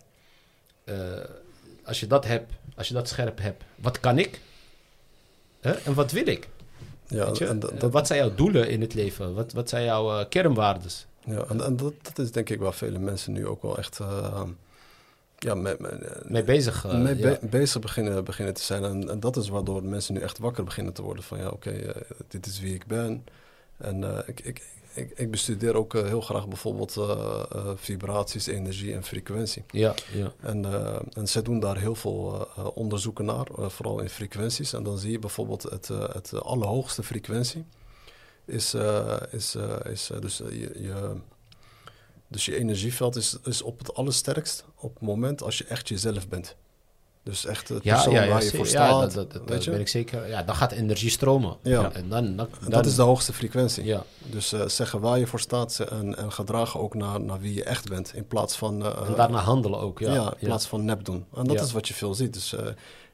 Eh, 0.84 0.96
als 1.84 2.00
je 2.00 2.08
dat 2.08 2.26
hebt, 2.26 2.54
als 2.76 2.88
je 2.88 2.94
dat 2.94 3.08
scherp 3.08 3.40
hebt, 3.42 3.64
wat 3.76 4.00
kan 4.00 4.20
ik? 4.20 4.42
Hè? 5.62 5.72
En 5.72 5.94
wat 5.94 6.12
wil 6.12 6.28
ik? 6.28 6.50
ja 7.08 7.32
en, 7.32 7.60
dat, 7.60 7.92
wat 7.92 8.08
zijn 8.08 8.20
jouw 8.20 8.36
doelen 8.36 8.70
in 8.70 8.82
het 8.82 8.94
leven? 8.94 9.34
Wat, 9.34 9.54
wat 9.54 9.70
zijn 9.70 9.84
jouw 9.84 10.26
kernwaardes? 10.26 11.06
ja, 11.26 11.46
en, 11.50 11.62
en 11.62 11.76
dat, 11.76 11.94
dat 12.02 12.20
is 12.20 12.32
denk 12.32 12.50
ik 12.50 12.60
waar 12.60 12.74
vele 12.74 13.00
mensen 13.00 13.34
nu 13.34 13.48
ook 13.48 13.62
wel 13.62 13.78
echt 13.78 14.00
ja, 15.44 15.56
mee, 15.56 15.76
mee, 15.80 15.92
Mee 16.24 16.44
bezig? 16.44 16.86
eh, 16.86 16.98
mee 17.02 17.18
ja. 17.18 17.38
bezig 17.42 17.82
beginnen, 17.82 18.24
beginnen 18.24 18.54
te 18.54 18.62
zijn. 18.64 18.84
En, 18.84 19.10
en 19.10 19.20
dat 19.20 19.38
is 19.38 19.50
waardoor 19.50 19.84
mensen 19.84 20.14
nu 20.14 20.20
echt 20.20 20.38
wakker 20.38 20.64
beginnen 20.64 20.94
te 20.94 21.02
worden 21.02 21.24
van 21.24 21.38
ja, 21.38 21.48
oké, 21.50 21.70
eh, 21.72 22.02
dit 22.28 22.46
is 22.46 22.60
wie 22.60 22.74
ik 22.74 22.86
ben. 22.86 23.26
En 23.78 24.04
eh, 24.04 24.28
ik, 24.28 24.40
ik, 24.40 24.62
ik, 24.94 25.12
ik 25.16 25.32
bestudeer 25.32 25.76
ook 25.76 25.96
eh, 25.96 26.06
heel 26.06 26.22
graag 26.22 26.48
bijvoorbeeld 26.48 26.98
eh, 26.98 27.44
eh, 27.52 27.68
vibraties, 27.76 28.48
energie 28.48 28.94
en 28.94 29.04
frequentie. 29.04 29.64
Ja, 29.72 29.94
ja. 30.14 30.34
En, 30.40 30.66
eh, 30.66 30.96
en 31.14 31.28
zij 31.28 31.42
doen 31.42 31.60
daar 31.60 31.78
heel 31.78 31.96
veel 31.96 32.34
eh, 32.56 32.64
eh, 32.64 32.78
onderzoeken 32.78 33.26
naar, 33.26 33.48
eh, 33.58 33.70
vooral 33.70 34.00
in 34.00 34.10
frequenties. 34.10 34.74
En 34.74 34.84
dan 34.84 34.98
zie 34.98 35.12
je 35.12 35.20
bijvoorbeeld 35.20 35.64
het, 35.64 35.90
eh, 35.90 36.10
het 36.14 36.34
allerhoogste 36.42 37.04
frequentie 37.04 37.66
is, 38.46 38.74
eh, 38.74 39.18
is, 39.32 39.56
eh, 39.56 39.76
is 39.92 40.10
eh, 40.10 40.20
dus, 40.22 40.42
eh, 40.42 40.50
je, 40.52 40.72
je, 40.82 41.16
dus 42.32 42.46
je 42.46 42.58
energieveld 42.58 43.16
is, 43.16 43.38
is 43.44 43.62
op 43.62 43.78
het 43.80 43.94
allersterkst 43.94 44.66
op 44.76 44.94
het 44.94 45.04
moment 45.04 45.44
als 45.44 45.58
je 45.58 45.64
echt 45.66 45.88
jezelf 45.90 46.28
bent. 46.28 46.56
Dus 47.24 47.46
echt 47.46 47.70
het 47.70 47.84
Ja, 47.84 47.94
persoon 47.94 48.14
ja, 48.14 48.24
ja, 48.24 48.30
waar 48.30 48.44
je 48.44 48.50
voor 48.50 48.68
staat. 48.68 49.02
dat, 49.02 49.14
dat, 49.14 49.32
dat, 49.32 49.40
weet 49.42 49.48
dat 49.48 49.64
je? 49.64 49.72
ben 49.72 49.80
ik 49.80 49.88
zeker. 49.88 50.28
Ja, 50.28 50.44
dan 50.44 50.56
gaat 50.56 50.72
energie 50.72 51.10
stromen. 51.10 51.58
Ja. 51.64 51.92
En 51.92 52.10
dan, 52.10 52.36
dan, 52.36 52.48
dat 52.68 52.86
is 52.86 52.96
de 52.96 53.02
hoogste 53.02 53.34
frequentie. 53.34 53.84
Ja, 53.86 54.04
Dus 54.30 54.54
eh, 54.54 54.68
zeggen 54.68 55.00
waar 55.00 55.20
je 55.20 55.28
voor 55.28 55.40
staat 55.40 55.80
en, 55.80 56.18
en 56.18 56.32
gedragen 56.32 56.80
ook 56.80 56.94
naar, 56.94 57.22
naar 57.22 57.40
wie 57.40 57.54
je 57.54 57.64
echt 57.64 57.90
bent. 57.90 58.12
In 58.16 58.28
plaats 58.28 58.56
van... 58.56 58.86
eh, 58.86 59.08
en 59.08 59.16
daarna 59.16 59.40
handelen 59.40 59.80
ook. 59.80 60.00
Ja, 60.00 60.14
Ja, 60.14 60.34
in 60.38 60.48
plaats 60.48 60.66
van 60.66 60.86
nep 60.86 61.06
doen. 61.06 61.26
En 61.36 61.44
dat 61.48 61.62
is 61.62 61.72
wat 61.72 61.88
je 61.88 61.94
veel 61.94 62.14
ziet. 62.14 62.34
Dus 62.34 62.54
eh, 62.54 62.66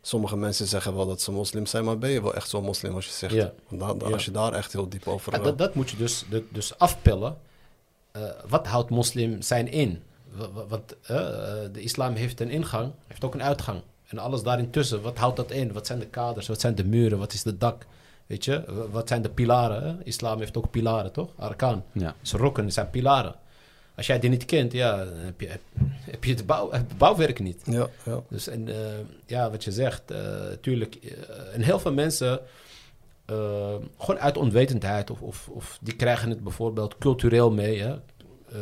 sommige 0.01 0.37
mensen 0.37 0.67
zeggen 0.67 0.95
wel 0.95 1.07
dat 1.07 1.21
ze 1.21 1.31
moslim 1.31 1.65
zijn, 1.65 1.83
maar 1.85 1.97
ben 1.97 2.09
je 2.09 2.21
wel 2.21 2.35
echt 2.35 2.49
zo'n 2.49 2.63
moslim 2.63 2.95
als 2.95 3.05
je 3.05 3.11
zegt? 3.11 3.35
Da- 3.69 3.93
da-. 3.93 4.11
Als 4.11 4.25
je 4.25 4.31
daar 4.31 4.53
echt 4.53 4.71
heel 4.73 4.89
diep 4.89 5.07
over... 5.07 5.43
Dat, 5.43 5.57
dat 5.57 5.75
moet 5.75 5.89
je 5.89 5.97
dus, 5.97 6.25
dus 6.49 6.77
afpellen. 6.77 7.37
Eh, 8.17 8.29
wat 8.49 8.67
houdt 8.67 8.89
moslim 8.89 9.41
zijn 9.41 9.71
in? 9.71 10.01
Wa- 10.31 10.51
wa- 10.51 10.65
Want 10.67 10.95
eh, 11.01 11.17
de 11.71 11.81
islam 11.81 12.13
heeft 12.13 12.39
een 12.39 12.49
ingang, 12.49 12.91
heeft 13.07 13.23
ook 13.23 13.33
een 13.33 13.43
uitgang. 13.43 13.81
En 14.07 14.17
alles 14.17 14.43
daarin 14.43 14.69
tussen, 14.69 15.01
wat 15.01 15.17
houdt 15.17 15.35
dat 15.37 15.51
in? 15.51 15.73
Wat 15.73 15.87
zijn 15.87 15.99
de 15.99 16.07
kaders? 16.07 16.47
Wat 16.47 16.61
zijn 16.61 16.75
de 16.75 16.85
muren? 16.85 17.17
Wat 17.17 17.33
is 17.33 17.43
de 17.43 17.57
dak? 17.57 17.85
Weet 18.25 18.45
je, 18.45 18.63
Wa- 18.67 18.87
wat 18.89 19.07
zijn 19.07 19.21
de 19.21 19.29
pilaren? 19.29 19.83
Hè? 19.83 19.95
Islam 20.03 20.39
heeft 20.39 20.57
ook 20.57 20.71
pilaren, 20.71 21.11
toch? 21.11 21.29
Arkaan. 21.35 21.83
Ja. 21.91 22.15
Zijn 22.21 22.41
rokken 22.41 22.71
zijn 22.71 22.89
pilaren. 22.89 23.35
Als 23.95 24.07
jij 24.07 24.19
die 24.19 24.29
niet 24.29 24.45
kent, 24.45 24.71
ja, 24.71 24.97
heb 25.07 25.41
je, 25.41 25.47
heb, 25.99 26.23
je 26.23 26.33
het, 26.33 26.45
bouw, 26.45 26.71
het 26.71 26.97
bouwwerk 26.97 27.39
niet. 27.39 27.61
ja, 27.65 27.87
ja. 28.05 28.19
Dus 28.29 28.47
en, 28.47 28.67
eh, 28.67 28.75
ja, 29.25 29.51
wat 29.51 29.63
je 29.63 29.71
zegt, 29.71 30.11
eh 30.11 30.19
tuurlijk. 30.61 30.95
eh, 30.95 31.09
en 31.53 31.61
heel 31.61 31.79
veel 31.79 31.93
mensen, 31.93 32.39
eh, 33.27 33.75
gewoon 33.97 34.19
uit 34.19 34.37
onwetendheid, 34.37 35.11
of, 35.11 35.21
of, 35.21 35.49
of 35.49 35.77
die 35.81 35.95
krijgen 35.95 36.29
het 36.29 36.43
bijvoorbeeld 36.43 36.97
cultureel 36.97 37.51
mee. 37.51 37.81
Hè? 37.81 37.93
Eh, 38.51 38.59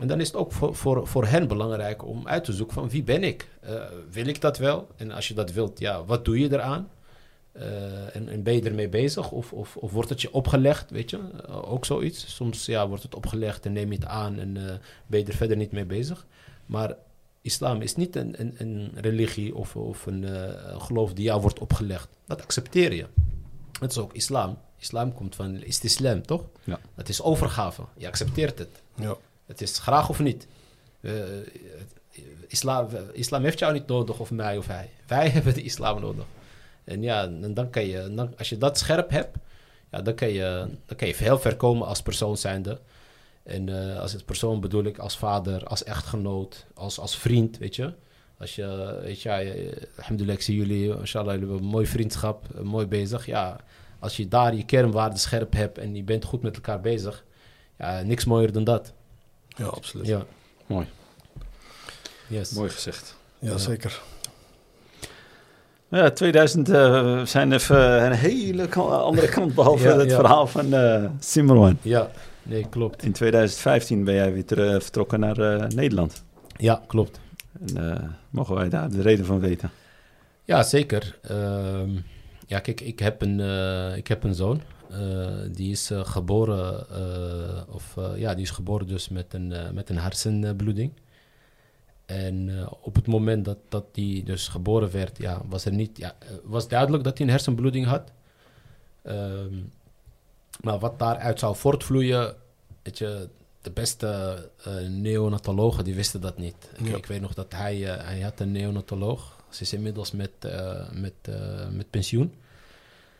en 0.00 0.06
dan 0.06 0.20
is 0.20 0.26
het 0.26 0.36
ook 0.36 0.52
voor, 0.52 0.74
voor, 0.74 1.06
voor 1.06 1.26
hen 1.26 1.48
belangrijk 1.48 2.06
om 2.06 2.28
uit 2.28 2.44
te 2.44 2.52
zoeken 2.52 2.74
van 2.74 2.88
wie 2.88 3.02
ben 3.02 3.22
ik? 3.22 3.48
Eh, 3.60 3.74
wil 4.10 4.26
ik 4.26 4.40
dat 4.40 4.58
wel? 4.58 4.88
En 4.96 5.10
als 5.10 5.28
je 5.28 5.34
dat 5.34 5.52
wilt, 5.52 5.78
ja, 5.78 6.04
wat 6.04 6.24
doe 6.24 6.38
je 6.38 6.52
eraan? 6.52 6.88
Eh, 7.52 8.16
en, 8.16 8.28
en 8.28 8.42
ben 8.42 8.54
je 8.54 8.62
ermee 8.62 8.88
bezig? 8.88 9.30
Of, 9.30 9.52
of, 9.52 9.76
of 9.76 9.92
wordt 9.92 10.08
het 10.08 10.22
je 10.22 10.32
opgelegd, 10.32 10.90
weet 10.90 11.10
je? 11.10 11.20
Eh, 11.46 11.72
ook 11.72 11.84
zoiets. 11.84 12.34
Soms 12.34 12.66
ja, 12.66 12.88
wordt 12.88 13.02
het 13.02 13.14
opgelegd 13.14 13.66
en 13.66 13.72
neem 13.72 13.90
je 13.90 13.98
het 13.98 14.06
aan 14.06 14.38
en 14.38 14.80
ben 15.06 15.20
je 15.20 15.26
er 15.26 15.34
verder 15.34 15.56
niet 15.56 15.72
mee 15.72 15.84
bezig. 15.84 16.26
Maar 16.66 16.96
islam 17.40 17.80
is 17.80 17.96
niet 17.96 18.16
een, 18.16 18.40
een, 18.40 18.54
een 18.58 18.92
religie 18.94 19.54
of, 19.54 19.76
of 19.76 20.06
een 20.06 20.26
geloof 20.80 21.12
die 21.12 21.24
jou 21.24 21.40
wordt 21.40 21.58
opgelegd. 21.58 22.08
Dat 22.26 22.42
accepteer 22.42 22.94
je. 22.94 23.06
Dat 23.84 23.96
is 23.96 24.02
ook 24.02 24.12
islam. 24.12 24.58
Islam 24.78 25.14
komt 25.14 25.34
van 25.34 25.62
istislam, 25.62 26.26
toch? 26.26 26.44
Ja. 26.64 26.78
Het 26.94 27.08
is 27.08 27.22
overgave. 27.22 27.82
Je 27.96 28.06
accepteert 28.06 28.58
het. 28.58 28.82
ja. 28.94 29.16
Het 29.46 29.60
is 29.60 29.78
graag 29.78 30.08
of 30.08 30.18
niet. 30.18 30.46
Eh, 31.00 31.12
islam, 32.46 32.88
islam 33.12 33.42
heeft 33.42 33.58
jou 33.58 33.72
niet 33.72 33.86
nodig, 33.86 34.18
of 34.18 34.30
mij 34.30 34.56
of 34.56 34.66
hij. 34.66 34.90
Wij 35.06 35.28
hebben 35.34 35.54
de 35.54 35.62
islam 35.62 36.00
nodig. 36.00 36.24
En 36.84 37.02
ja, 37.02 37.24
en 37.24 37.54
dan 37.54 37.70
kan 37.70 37.86
je, 37.86 38.14
dan, 38.14 38.38
als 38.38 38.48
je 38.48 38.58
dat 38.58 38.78
scherp 38.78 39.10
hebt, 39.10 39.36
ja, 39.90 40.02
dan, 40.02 40.14
kan 40.14 40.28
je, 40.28 40.66
dan 40.86 40.96
kan 40.96 41.08
je 41.08 41.14
heel 41.16 41.38
ver 41.38 41.56
komen 41.56 41.86
als 41.86 42.02
persoon 42.02 42.36
zijnde. 42.36 42.80
En 43.42 43.92
eh, 43.92 44.00
als 44.00 44.12
het 44.12 44.24
persoon 44.24 44.60
bedoel 44.60 44.84
ik 44.84 44.98
als 44.98 45.16
vader, 45.16 45.64
als 45.64 45.84
echtgenoot, 45.84 46.66
als, 46.74 46.98
als 46.98 47.16
vriend, 47.18 47.58
weet 47.58 47.76
je. 47.76 47.92
Als 48.44 48.54
je, 48.54 48.98
weet 49.02 49.22
je, 49.22 49.28
ja, 49.28 49.40
eh, 49.40 49.72
alhamdulillah, 49.96 50.36
ik 50.38 50.42
zie 50.44 50.56
jullie, 50.56 50.98
inshallah, 50.98 51.32
jullie 51.32 51.48
hebben 51.48 51.64
een 51.66 51.70
mooi 51.72 51.86
vriendschap, 51.86 52.44
eh, 52.54 52.60
mooi 52.62 52.86
bezig. 52.86 53.26
Ja, 53.26 53.56
als 53.98 54.16
je 54.16 54.28
daar 54.28 54.54
je 54.54 54.64
kernwaarden 54.64 55.18
scherp 55.18 55.52
hebt 55.52 55.78
en 55.78 55.94
je 55.94 56.02
bent 56.02 56.24
goed 56.24 56.42
met 56.42 56.54
elkaar 56.54 56.80
bezig, 56.80 57.24
ja, 57.78 58.02
niks 58.02 58.24
mooier 58.24 58.52
dan 58.52 58.64
dat. 58.64 58.92
ja, 59.48 59.64
absoluut. 59.66 60.06
Ja. 60.06 60.24
Mooi. 60.66 60.86
Yes. 62.26 62.50
Mooi 62.50 62.70
gezegd. 62.70 63.16
Ja, 63.38 63.50
Ja. 63.50 63.58
zeker. 63.58 64.00
Ja, 65.88 66.10
2000 66.10 66.68
eh, 66.68 67.24
zijn 67.24 67.52
even 67.52 68.04
een 68.04 68.12
hele 68.12 68.68
andere 68.78 69.28
kant, 69.28 69.54
behalve 69.54 69.88
Ja, 69.88 69.98
het 69.98 70.10
ja. 70.10 70.16
verhaal 70.16 70.46
van 70.46 70.72
eh 70.74 71.04
Simmerwan. 71.18 71.78
Ja, 71.82 72.10
nee, 72.42 72.66
klopt. 72.68 73.02
In 73.04 73.12
2015 73.12 74.04
ben 74.04 74.14
jij 74.14 74.32
weer 74.32 74.44
terug, 74.44 74.82
vertrokken 74.82 75.20
naar 75.20 75.38
eh, 75.38 75.68
Nederland. 75.68 76.24
Ja, 76.56 76.82
klopt. 76.86 77.20
En 77.60 77.90
eh, 77.90 78.08
mogen 78.30 78.54
wij 78.54 78.68
daar 78.68 78.90
de 78.90 79.02
reden 79.02 79.26
van 79.26 79.40
weten? 79.40 79.70
Ja, 80.44 80.62
zeker. 80.62 81.18
Ehm, 81.22 81.90
ja, 82.46 82.60
kijk, 82.60 82.80
ik 82.80 82.98
heb 82.98 83.22
een, 83.22 83.40
eh, 83.40 83.96
ik 83.96 84.08
heb 84.08 84.24
een 84.24 84.34
zoon. 84.34 84.60
Eh, 84.90 85.28
die 85.52 85.70
is 85.70 85.90
geboren, 85.94 86.86
of 87.68 87.96
ja, 88.16 88.34
die 88.34 88.44
is 88.44 88.50
geboren 88.50 88.86
dus 88.86 89.08
met 89.08 89.34
een, 89.34 89.52
met 89.72 89.90
een 89.90 89.98
hersenbloeding. 89.98 90.92
En 92.06 92.68
op 92.80 92.94
het 92.94 93.06
moment 93.06 93.44
dat, 93.44 93.58
dat 93.68 93.94
die 93.94 94.24
dus 94.24 94.48
geboren 94.48 94.90
werd, 94.90 95.18
ja, 95.18 95.42
was 95.48 95.64
er 95.64 95.72
niet, 95.72 95.98
ja, 95.98 96.16
was 96.42 96.68
duidelijk 96.68 97.04
dat 97.04 97.18
hij 97.18 97.26
een 97.26 97.32
hersenbloeding 97.32 97.86
had. 97.86 98.12
Ehm, 99.02 99.54
maar 100.60 100.78
wat 100.78 100.98
daaruit 100.98 101.38
zou 101.38 101.56
voortvloeien, 101.56 102.34
weet 102.82 102.98
je, 102.98 103.28
de 103.64 103.70
beste 103.70 104.50
eh, 104.64 104.76
neonatologen 104.88 105.84
die 105.84 105.94
wisten 105.94 106.20
dat 106.20 106.38
niet. 106.38 106.56
Ik, 106.76 106.86
Ja. 106.86 106.96
ik 106.96 107.06
weet 107.06 107.20
nog 107.20 107.34
dat 107.34 107.52
hij, 107.52 107.92
eh, 107.92 108.04
hij 108.06 108.20
had 108.20 108.40
een 108.40 108.52
neonatoloog. 108.52 109.36
Ze 109.48 109.62
is 109.62 109.72
inmiddels 109.72 110.12
met, 110.12 110.30
eh, 110.40 110.90
met, 110.90 111.12
met 111.70 111.90
pensioen. 111.90 112.34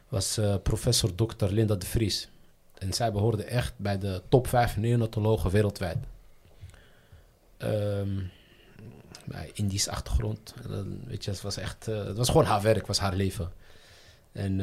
Was 0.09 0.41
professor 0.63 1.15
Dr. 1.15 1.47
Linda 1.47 1.75
de 1.75 1.87
Vries. 1.87 2.29
En 2.75 2.93
zij 2.93 3.13
behoorde 3.13 3.45
echt 3.45 3.73
bij 3.77 3.99
de 3.99 4.23
top 4.29 4.47
5 4.47 4.77
neonatologen 4.77 5.51
wereldwijd. 5.51 5.99
Ehm 7.57 8.19
bij 9.27 9.51
Indisch 9.55 9.89
achtergrond. 9.89 10.55
Weet 11.07 11.25
je, 11.25 11.31
het 11.31 11.41
was 11.41 11.57
echt, 11.57 11.87
het 11.87 12.17
was 12.17 12.29
gewoon 12.29 12.45
haar 12.45 12.63
werk, 12.63 12.87
was 12.87 12.99
haar 12.99 13.15
leven. 13.15 13.53
En 14.33 14.61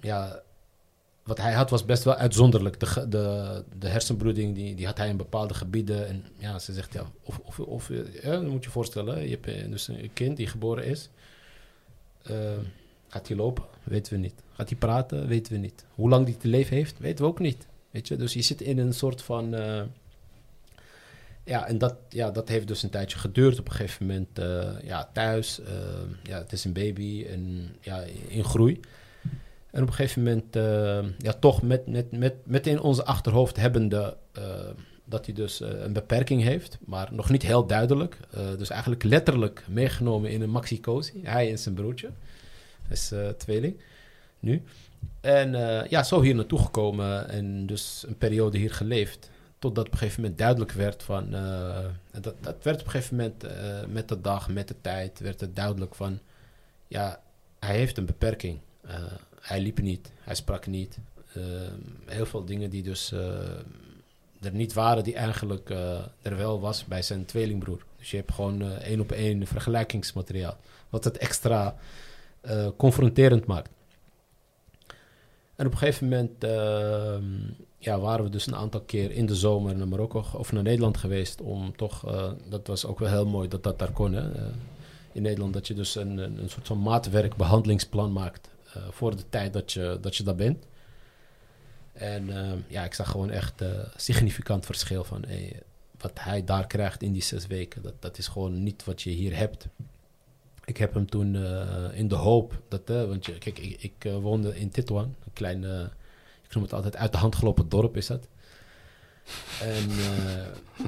ja, 0.00 0.40
wat 1.22 1.38
hij 1.38 1.52
had 1.52 1.70
was 1.70 1.84
best 1.84 2.04
wel 2.04 2.14
uitzonderlijk. 2.14 2.80
De, 2.80 3.08
de, 3.08 3.64
de 3.78 3.88
hersenbloeding 3.88 4.54
die, 4.54 4.74
die 4.74 4.86
had 4.86 4.98
hij 4.98 5.08
in 5.08 5.16
bepaalde 5.16 5.54
gebieden. 5.54 6.08
En 6.08 6.24
ja, 6.38 6.58
ze 6.58 6.72
zegt 6.72 6.92
ja, 6.92 7.10
of, 7.22 7.40
of, 7.44 7.60
of 7.60 7.90
eh, 7.90 8.22
ja, 8.22 8.40
moet 8.40 8.64
je 8.64 8.70
voorstellen, 8.70 9.22
je 9.22 9.30
hebt 9.30 9.46
eh, 9.46 9.70
dus 9.70 9.88
een 9.88 10.10
kind 10.12 10.36
die 10.36 10.46
geboren 10.46 10.84
is. 10.84 11.08
Eh, 12.22 12.36
gaat 13.08 13.28
hij 13.28 13.36
lopen? 13.36 13.64
Weten 13.82 14.12
we 14.12 14.18
niet. 14.18 14.42
Gaat 14.52 14.68
hij 14.68 14.78
praten? 14.78 15.26
Weten 15.26 15.52
we 15.52 15.58
niet. 15.58 15.84
Hoe 15.94 16.08
lang 16.08 16.24
hij 16.26 16.36
te 16.38 16.48
leven 16.48 16.76
heeft? 16.76 16.98
Weten 16.98 17.24
we 17.24 17.30
ook 17.30 17.38
niet. 17.38 17.66
Weet 17.90 18.08
je, 18.08 18.16
dus 18.16 18.32
je 18.32 18.42
zit 18.42 18.60
in 18.60 18.78
een 18.78 18.94
soort 18.94 19.22
van. 19.22 19.50
ja, 21.44 21.66
en 21.66 21.78
dat, 21.78 21.94
ja, 22.08 22.30
dat 22.30 22.48
heeft 22.48 22.68
dus 22.68 22.82
een 22.82 22.90
tijdje 22.90 23.18
geduurd. 23.18 23.58
Op 23.58 23.68
een 23.68 23.74
gegeven 23.74 24.06
moment 24.06 24.28
ja, 24.84 25.10
thuis. 25.12 25.60
ja, 26.22 26.38
het 26.38 26.52
is 26.52 26.64
een 26.64 26.72
baby 26.72 27.26
en 27.28 27.70
ja, 27.80 28.04
in 28.28 28.44
groei. 28.44 28.80
En 29.70 29.82
op 29.82 29.88
een 29.88 29.94
gegeven 29.94 30.22
moment, 30.22 30.56
eh, 30.56 30.98
ja, 31.18 31.32
toch 31.32 31.62
met, 31.62 31.86
met, 31.86 32.12
met, 32.12 32.34
met 32.44 32.66
in 32.66 32.80
onze 32.80 33.04
achterhoofd 33.04 33.56
hebbende 33.56 34.16
eh, 34.32 34.44
dat 35.04 35.26
hij 35.26 35.34
dus 35.34 35.60
eh, 35.60 35.82
een 35.82 35.92
beperking 35.92 36.42
heeft, 36.42 36.78
maar 36.86 37.08
nog 37.12 37.30
niet 37.30 37.42
heel 37.42 37.66
duidelijk. 37.66 38.16
Dus 38.58 38.70
eigenlijk 38.70 39.02
letterlijk 39.02 39.64
meegenomen 39.68 40.30
in 40.30 40.42
een 40.42 40.50
maxicosi. 40.50 41.20
Hij 41.22 41.50
en 41.50 41.58
zijn 41.58 41.74
broertje. 41.74 42.10
Is 42.88 43.12
tweeling 43.36 43.80
nu. 44.40 44.62
En 45.20 45.52
ja, 45.88 46.02
zo 46.02 46.20
hier 46.20 46.34
naartoe 46.34 46.58
gekomen 46.58 47.28
en 47.28 47.66
dus 47.66 48.04
een 48.06 48.18
periode 48.18 48.58
hier 48.58 48.72
geleefd. 48.72 49.30
Totdat 49.58 49.86
op 49.86 49.92
een 49.92 49.98
gegeven 49.98 50.20
moment 50.20 50.38
duidelijk 50.38 50.72
werd 50.72 51.02
van... 51.02 51.30
dat, 52.20 52.34
dat 52.40 52.56
werd 52.62 52.80
op 52.80 52.84
een 52.84 52.90
gegeven 52.90 53.16
moment 53.16 53.44
met 53.88 54.08
de 54.08 54.20
dag, 54.20 54.48
met 54.48 54.68
de 54.68 54.76
tijd, 54.80 55.18
werd 55.18 55.40
het 55.40 55.56
duidelijk 55.56 55.94
van... 55.94 56.18
Ja, 56.88 57.20
hij 57.58 57.76
heeft 57.76 57.98
een 57.98 58.06
beperking. 58.06 58.58
Hij 59.40 59.60
liep 59.60 59.80
niet, 59.80 60.12
hij 60.20 60.34
sprak 60.34 60.66
niet. 60.66 60.98
Eh, 61.32 61.42
heel 62.06 62.26
veel 62.26 62.44
dingen 62.44 62.70
die 62.70 62.82
dus 62.82 63.12
eh, 63.12 63.58
er 64.40 64.52
niet 64.54 64.72
waren, 64.72 65.04
die 65.04 65.14
eigenlijk 65.14 65.70
eh, 65.70 65.98
er 66.22 66.36
wel 66.36 66.60
was 66.60 66.84
bij 66.84 67.02
zijn 67.02 67.24
tweelingbroer. 67.24 67.84
Dus 67.98 68.10
je 68.10 68.16
hebt 68.16 68.32
gewoon 68.32 68.62
eh, 68.62 68.68
één 68.68 69.00
op 69.00 69.12
één 69.12 69.46
vergelijkingsmateriaal. 69.46 70.56
Wat 70.88 71.04
het 71.04 71.18
extra 71.18 71.76
eh, 72.40 72.68
confronterend 72.76 73.46
maakt. 73.46 73.70
En 75.54 75.66
op 75.66 75.72
een 75.72 75.78
gegeven 75.78 76.08
moment 76.08 76.44
ehm, 76.44 77.24
ja, 77.78 77.98
waren 77.98 78.24
we 78.24 78.30
dus 78.30 78.46
een 78.46 78.56
aantal 78.56 78.80
keer 78.80 79.10
in 79.10 79.26
de 79.26 79.34
zomer 79.34 79.76
naar 79.76 79.88
Marokko 79.88 80.24
of 80.32 80.52
naar 80.52 80.62
Nederland 80.62 80.96
geweest. 80.96 81.40
Om 81.40 81.76
toch, 81.76 82.00
dat 82.48 82.66
was 82.66 82.86
ook 82.86 82.98
wel 82.98 83.08
heel 83.08 83.26
mooi 83.26 83.48
dat 83.48 83.62
dat 83.62 83.78
daar 83.78 83.92
kon. 83.92 84.12
Hè? 84.12 84.30
in 85.12 85.22
Nederland 85.22 85.52
dat 85.52 85.66
je 85.66 85.74
dus 85.74 85.94
een, 85.94 86.18
een, 86.18 86.48
soort 86.48 86.66
van 86.66 86.82
maatwerk 86.82 87.36
behandelingsplan 87.36 88.12
maakt 88.12 88.49
voor 88.90 89.16
de 89.16 89.28
tijd 89.28 89.52
dat 89.52 89.72
je, 89.72 89.98
dat 90.00 90.16
je 90.16 90.22
daar 90.22 90.34
bent. 90.34 90.66
En 91.92 92.36
eh, 92.36 92.52
ja, 92.66 92.84
ik 92.84 92.94
zag 92.94 93.10
gewoon 93.10 93.30
echt 93.30 93.60
eh 93.60 93.68
significant 93.96 94.66
verschil 94.66 95.04
van 95.04 95.24
wat 96.00 96.20
hij 96.20 96.44
daar 96.44 96.66
krijgt 96.66 97.02
in 97.02 97.12
die 97.12 97.22
zes 97.22 97.46
weken. 97.46 97.82
Dat, 97.82 97.94
dat 97.98 98.18
is 98.18 98.28
gewoon 98.28 98.62
niet 98.62 98.84
wat 98.84 99.02
je 99.02 99.10
hier 99.10 99.36
hebt. 99.36 99.66
Ik 100.64 100.76
heb 100.76 100.94
hem 100.94 101.10
toen 101.10 101.36
eh, 101.36 101.98
in 101.98 102.08
de 102.08 102.14
hoop 102.14 102.62
dat, 102.68 102.90
eh, 102.90 103.04
want 103.04 103.26
je, 103.26 103.38
kijk, 103.38 103.58
ik, 103.58 103.82
ik 103.82 104.04
eh, 104.04 104.16
woonde 104.16 104.58
in 104.58 104.70
Titouan, 104.70 105.04
een 105.04 105.32
klein, 105.32 105.64
eh, 105.64 105.80
ik 106.42 106.54
noem 106.54 106.62
het 106.62 106.72
altijd 106.72 106.96
uit 106.96 107.12
de 107.12 107.18
hand 107.18 107.34
gelopen 107.34 107.68
dorp 107.68 107.96
is 107.96 108.06
dat. 108.06 108.28
En 109.62 109.90
eh, 109.90 110.86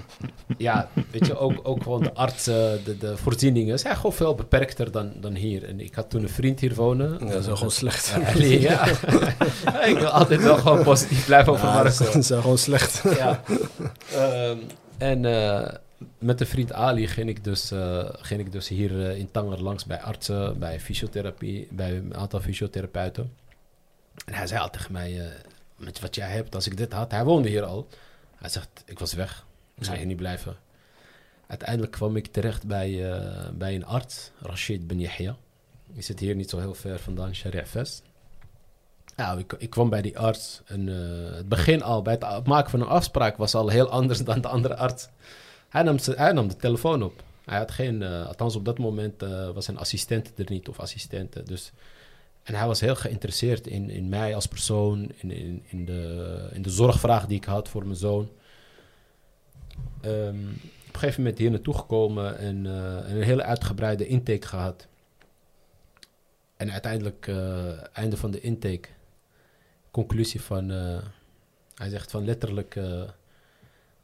ja, 0.58 0.88
weet 1.10 1.26
je, 1.26 1.36
ook, 1.38 1.60
ook 1.62 1.82
gewoon 1.82 2.02
de 2.02 2.14
artsen, 2.14 2.84
de, 2.84 2.98
de 2.98 3.16
voorzieningen 3.16 3.78
zijn 3.78 3.96
gewoon 3.96 4.12
veel 4.12 4.34
beperkter 4.34 4.90
dan, 4.90 5.12
dan 5.20 5.34
hier. 5.34 5.64
En 5.64 5.80
ik 5.80 5.94
had 5.94 6.10
toen 6.10 6.22
een 6.22 6.28
vriend 6.28 6.60
hier 6.60 6.74
wonen. 6.74 7.12
Ja, 7.12 7.18
dat 7.26 7.40
is 7.40 7.46
wel 7.46 7.56
gewoon 7.56 7.70
slecht. 7.70 8.06
Ja, 8.06 8.26
Ali, 8.32 8.60
ja. 8.60 8.86
ik 9.92 9.98
wil 9.98 10.08
altijd 10.08 10.42
wel 10.42 10.56
gewoon 10.56 10.82
positief 10.82 11.24
blijven 11.26 11.52
over 11.52 11.66
Ja, 11.66 11.74
Marokko. 11.74 12.10
ze 12.10 12.22
zijn 12.22 12.40
gewoon 12.40 12.58
slecht. 12.58 13.02
Ja. 13.18 13.42
Ehm, 14.14 14.58
en 14.98 15.24
eh, 15.24 15.74
met 16.18 16.40
een 16.40 16.46
vriend 16.46 16.72
Ali 16.72 17.06
ging 17.08 17.28
ik 17.28 17.44
dus, 17.44 17.70
eh, 17.70 18.08
ging 18.12 18.40
ik 18.40 18.52
dus 18.52 18.68
hier 18.68 19.06
eh, 19.08 19.18
in 19.18 19.30
Tanger 19.30 19.62
langs 19.62 19.84
bij 19.84 20.00
artsen, 20.00 20.58
bij 20.58 20.80
fysiotherapie, 20.80 21.68
bij 21.70 21.96
een 21.96 22.16
aantal 22.16 22.40
fysiotherapeuten. 22.40 23.32
En 24.26 24.34
hij 24.34 24.46
zei 24.46 24.60
al 24.60 24.70
tegen 24.70 24.92
mij, 24.92 25.20
eh, 25.20 25.26
met 25.76 26.00
wat 26.00 26.14
jij 26.14 26.30
hebt, 26.30 26.54
als 26.54 26.66
ik 26.66 26.76
dit 26.76 26.92
had, 26.92 27.10
hij 27.10 27.24
woonde 27.24 27.48
hier 27.48 27.62
al. 27.62 27.88
Hij 28.42 28.50
zegt, 28.50 28.82
ik 28.84 28.98
was 28.98 29.12
weg, 29.12 29.46
ik 29.74 29.84
zou 29.84 29.96
hier 29.96 30.06
niet 30.06 30.16
blijven. 30.16 30.56
Uiteindelijk 31.46 31.92
kwam 31.92 32.16
ik 32.16 32.26
terecht 32.26 32.66
bij, 32.66 33.12
eh, 33.12 33.48
bij 33.50 33.74
een 33.74 33.86
arts, 33.86 34.30
Rashid 34.40 34.86
Ben 34.86 35.00
Yahya. 35.00 35.36
Die 35.86 36.02
zit 36.02 36.18
hier 36.18 36.34
niet 36.34 36.50
zo 36.50 36.58
heel 36.58 36.74
ver 36.74 36.98
vandaan, 36.98 37.34
Sharia 37.34 37.66
Vest. 37.66 38.02
Ja, 39.16 39.32
ik, 39.32 39.52
ik 39.52 39.70
kwam 39.70 39.88
bij 39.88 40.02
die 40.02 40.18
arts 40.18 40.60
en 40.64 40.88
eh, 40.88 41.36
het 41.36 41.48
begin 41.48 41.82
al, 41.82 42.02
bij 42.02 42.16
het 42.20 42.46
maken 42.46 42.70
van 42.70 42.80
een 42.80 42.86
afspraak, 42.86 43.36
was 43.36 43.54
al 43.54 43.68
heel 43.68 43.88
anders 43.88 44.24
dan 44.24 44.40
de 44.40 44.48
andere 44.48 44.76
arts. 44.76 45.08
Hij 45.68 45.82
nam, 45.82 45.96
hij 46.04 46.32
nam 46.32 46.48
de 46.48 46.56
telefoon 46.56 47.02
op. 47.02 47.22
Hij 47.44 47.58
had 47.58 47.70
geen, 47.70 48.02
eh, 48.02 48.26
althans 48.26 48.56
op 48.56 48.64
dat 48.64 48.78
moment 48.78 49.20
was 49.54 49.64
zijn 49.64 49.78
assistent 49.78 50.38
er 50.38 50.50
niet 50.50 50.68
of 50.68 50.78
assistente. 50.78 51.42
Dus, 51.42 51.72
en 52.42 52.54
hij 52.54 52.66
was 52.66 52.80
heel 52.80 52.96
geïnteresseerd 52.96 53.66
in, 53.66 53.90
in 53.90 54.08
mij 54.08 54.34
als 54.34 54.46
persoon, 54.46 55.12
in, 55.16 55.30
in, 55.30 55.62
in, 55.66 55.84
de, 55.84 56.48
in 56.52 56.62
de 56.62 56.70
zorgvraag 56.70 57.26
die 57.26 57.36
ik 57.36 57.44
had 57.44 57.68
voor 57.68 57.84
mijn 57.84 57.96
zoon. 57.96 58.30
Ehm, 60.00 60.48
op 60.86 60.94
een 60.94 61.00
gegeven 61.00 61.22
moment 61.22 61.38
hier 61.38 61.50
naartoe 61.50 61.74
gekomen 61.74 62.38
en, 62.38 62.66
eh, 62.66 63.10
en 63.10 63.16
een 63.16 63.22
hele 63.22 63.42
uitgebreide 63.42 64.06
intake 64.06 64.46
gehad. 64.46 64.86
En 66.56 66.70
uiteindelijk, 66.72 67.26
eh, 67.26 67.96
einde 67.96 68.16
van 68.16 68.30
de 68.30 68.40
intake, 68.40 68.88
conclusie 69.90 70.40
van... 70.40 70.70
eh, 70.70 70.98
hij 71.74 71.88
zegt 71.88 72.10
van 72.10 72.24
letterlijk... 72.24 72.80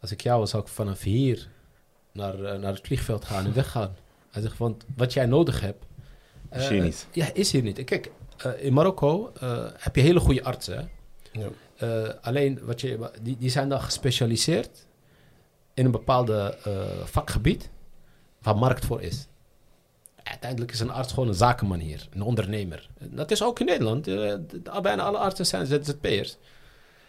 als 0.00 0.12
ik 0.12 0.20
jou 0.20 0.38
was, 0.40 0.50
zou 0.50 0.62
ik 0.62 0.68
vanaf 0.68 1.02
hier 1.02 1.48
naar, 2.12 2.58
naar 2.58 2.72
het 2.72 2.86
vliegveld 2.86 3.24
gaan 3.24 3.44
en 3.44 3.54
weggaan. 3.54 3.96
Hij 4.30 4.42
zegt, 4.42 4.58
want 4.58 4.84
wat 4.96 5.12
jij 5.12 5.26
nodig 5.26 5.60
hebt... 5.60 5.84
Is 6.52 6.68
hier 6.68 6.82
niet. 6.82 7.06
Ja, 7.12 7.34
is 7.34 7.52
hier 7.52 7.62
niet. 7.62 7.84
Kijk, 7.84 8.10
eh, 8.38 8.64
in 8.64 8.72
Marokko 8.72 9.32
eh, 9.40 9.64
heb 9.76 9.96
je 9.96 10.02
hele 10.02 10.20
goede 10.20 10.44
artsen. 10.44 10.90
Ja. 11.32 11.48
Eh, 11.76 12.08
alleen, 12.20 12.58
wat 12.62 12.80
je, 12.80 13.10
die, 13.22 13.36
die 13.38 13.50
zijn 13.50 13.68
dan 13.68 13.80
gespecialiseerd 13.80 14.86
in 15.74 15.84
een 15.84 15.90
bepaalde 15.90 16.56
eh, 16.64 16.72
vakgebied 17.04 17.70
waar 18.42 18.56
markt 18.56 18.84
voor 18.84 19.02
is. 19.02 19.26
Uiteindelijk 20.22 20.72
is 20.72 20.80
een 20.80 20.90
arts 20.90 21.12
gewoon 21.12 21.28
een 21.28 21.34
zakenman 21.34 21.78
hier, 21.78 22.08
een 22.14 22.22
ondernemer. 22.22 22.88
Dat 22.98 23.30
is 23.30 23.42
ook 23.42 23.60
in 23.60 23.66
Nederland. 23.66 24.04
de- 24.04 24.44
de- 24.62 24.80
bijna 24.82 25.02
alle 25.02 25.18
artsen 25.18 25.46
zijn 25.46 25.66
ZZP'ers. 25.66 26.36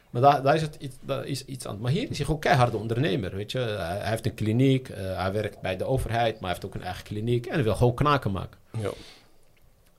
Maar 0.10 0.22
daar, 0.22 0.42
daar 0.44 0.56
is 0.56 0.62
het 0.62 0.76
iets, 0.80 0.96
daar 1.02 1.26
is 1.26 1.46
iets 1.46 1.68
aan. 1.68 1.80
Maar 1.80 1.92
hier 1.92 2.10
is 2.10 2.18
hij 2.18 2.26
gewoon 2.26 2.40
keiharde 2.42 2.78
ondernemer, 2.78 3.36
weet 3.36 3.52
je. 3.52 3.58
Hij, 3.60 3.98
hij 3.98 4.10
heeft 4.10 4.26
een 4.26 4.34
kliniek, 4.34 4.88
hij 4.94 5.32
werkt 5.32 5.62
bij 5.62 5.78
de 5.78 5.84
overheid, 5.84 6.34
maar 6.34 6.42
hij 6.42 6.50
heeft 6.50 6.66
ook 6.66 6.76
een 6.76 6.84
eigen 6.84 7.04
kliniek. 7.04 7.46
En 7.46 7.54
hij 7.54 7.64
wil 7.64 7.76
gewoon 7.76 7.94
knaken 7.96 8.32
maken. 8.32 8.60
Ja. 8.80 8.90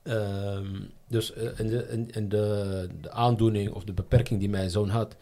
Ehm, 0.03 0.79
dus 1.11 1.33
eh, 1.33 1.59
en, 1.59 1.67
de, 1.67 1.83
en, 2.11 2.29
de, 2.29 2.87
de 3.01 3.11
aandoening 3.11 3.71
of 3.71 3.83
de 3.83 3.93
beperking 3.93 4.39
die 4.39 4.49
mijn 4.49 4.69
zoon 4.69 4.89
had, 4.89 5.15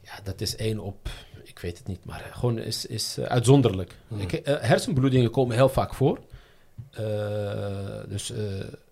ja, 0.00 0.12
dat 0.22 0.40
is 0.40 0.56
één 0.56 0.78
op, 0.78 1.08
ik 1.42 1.58
weet 1.58 1.78
het 1.78 1.86
niet, 1.86 2.04
maar 2.04 2.30
gewoon 2.32 2.58
is, 2.58 2.86
is 2.86 3.18
eh, 3.18 3.24
uitzonderlijk. 3.24 3.96
Hmm. 4.08 4.20
Ik, 4.20 4.32
eh, 4.32 4.60
hersenbloedingen 4.60 5.30
komen 5.30 5.56
heel 5.56 5.68
vaak 5.68 5.94
voor. 5.94 6.20
Dus, 8.08 8.32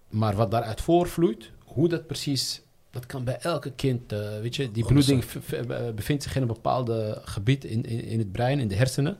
maar 0.08 0.34
wat 0.34 0.50
daaruit 0.50 0.80
voorvloeit, 0.80 1.50
hoe 1.64 1.88
dat 1.88 2.06
precies, 2.06 2.62
dat 2.90 3.06
kan 3.06 3.24
bij 3.24 3.38
elke 3.38 3.72
kind, 3.72 4.10
weet 4.40 4.56
je, 4.56 4.70
die 4.70 4.84
Anders, 4.84 5.06
bloeding 5.06 5.94
bevindt 5.94 6.22
zich 6.22 6.34
in 6.34 6.42
een 6.42 6.48
bepaald 6.48 6.90
gebied 7.24 7.64
in, 7.64 7.84
in, 7.84 8.04
in 8.04 8.18
het 8.18 8.32
brein, 8.32 8.60
in 8.60 8.68
de 8.68 8.74
hersenen. 8.74 9.18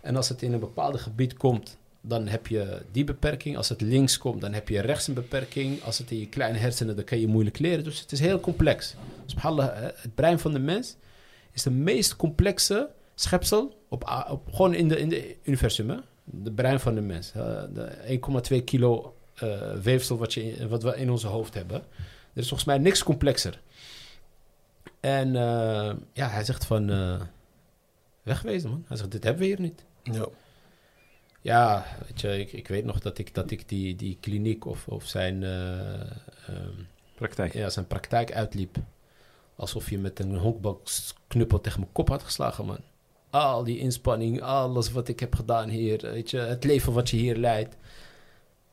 En 0.00 0.16
als 0.16 0.28
het 0.28 0.42
in 0.42 0.52
een 0.52 0.60
bepaald 0.60 1.00
gebied 1.00 1.36
komt, 1.36 1.78
dan 2.06 2.26
heb 2.26 2.46
je 2.46 2.82
die 2.92 3.04
beperking. 3.04 3.56
Als 3.56 3.68
het 3.68 3.80
links 3.80 4.18
komt, 4.18 4.40
dan 4.40 4.52
heb 4.52 4.68
je 4.68 4.80
rechts 4.80 5.06
een 5.06 5.14
beperking. 5.14 5.82
Als 5.82 5.98
het 5.98 6.10
in 6.10 6.18
je 6.18 6.28
kleine 6.28 6.58
hersenen, 6.58 6.96
dan 6.96 7.04
kan 7.04 7.20
je 7.20 7.26
moeilijk 7.26 7.58
leren. 7.58 7.84
Dus 7.84 8.00
het 8.00 8.12
is 8.12 8.20
heel 8.20 8.40
complex. 8.40 8.94
Subhanallah, 9.26 9.82
het 9.82 10.14
brein 10.14 10.38
van 10.38 10.52
de 10.52 10.58
mens 10.58 10.96
is 11.52 11.62
de 11.62 11.70
meest 11.70 12.16
complexe 12.16 12.90
schepsel 13.14 13.84
op, 13.88 14.24
op, 14.30 14.52
gewoon 14.52 14.74
in 14.74 14.88
de, 14.88 14.98
in 14.98 15.36
universum. 15.42 15.90
Hè? 15.90 15.96
De 16.24 16.52
brein 16.52 16.80
van 16.80 16.94
de 16.94 17.00
mens. 17.00 17.32
Eh, 17.32 17.62
de 17.74 18.18
1,2 18.58 18.64
kilo 18.64 19.16
eh, 19.34 19.72
weefsel 19.82 20.18
wat, 20.18 20.34
je, 20.34 20.68
wat 20.68 20.82
we 20.82 20.96
in 20.96 21.10
onze 21.10 21.26
hoofd 21.26 21.54
hebben. 21.54 21.76
Er 22.32 22.40
is 22.40 22.48
volgens 22.48 22.68
mij 22.68 22.78
niks 22.78 23.02
complexer. 23.02 23.60
En 25.00 25.36
eh, 25.36 25.92
ja, 26.12 26.28
hij 26.28 26.44
zegt 26.44 26.64
van... 26.64 26.90
eh, 26.90 27.20
Wegwezen, 28.22 28.70
man. 28.70 28.84
Hij 28.88 28.96
zegt, 28.96 29.10
dit 29.10 29.24
hebben 29.24 29.42
we 29.42 29.48
hier 29.48 29.60
niet. 29.60 29.84
Ja. 30.02 30.26
Ja, 31.44 31.84
weet 32.06 32.20
je, 32.20 32.38
ik, 32.40 32.52
ik 32.52 32.68
weet 32.68 32.84
nog 32.84 32.98
dat 33.00 33.18
ik, 33.18 33.34
dat 33.34 33.50
ik 33.50 33.68
die, 33.68 33.96
die 33.96 34.18
kliniek 34.20 34.66
of, 34.66 34.88
of 34.88 35.06
zijn, 35.06 35.42
eh, 35.42 36.00
ehm, 36.00 36.70
Praktijk. 37.14 37.52
ja, 37.54 37.68
zijn 37.70 37.86
praktijk 37.86 38.32
uitliep. 38.32 38.76
Alsof 39.56 39.90
je 39.90 39.98
met 39.98 40.18
een 40.20 40.36
honkbalknuppel 40.36 41.60
tegen 41.60 41.80
mijn 41.80 41.92
kop 41.92 42.08
had 42.08 42.22
geslagen, 42.22 42.64
man. 42.66 42.78
Al 43.30 43.64
die 43.64 43.78
inspanning, 43.78 44.42
alles 44.42 44.92
wat 44.92 45.08
ik 45.08 45.20
heb 45.20 45.34
gedaan 45.34 45.68
hier, 45.68 45.98
weet 46.02 46.30
je, 46.30 46.38
het 46.38 46.64
leven 46.64 46.92
wat 46.92 47.10
je 47.10 47.16
hier 47.16 47.36
leidt, 47.36 47.76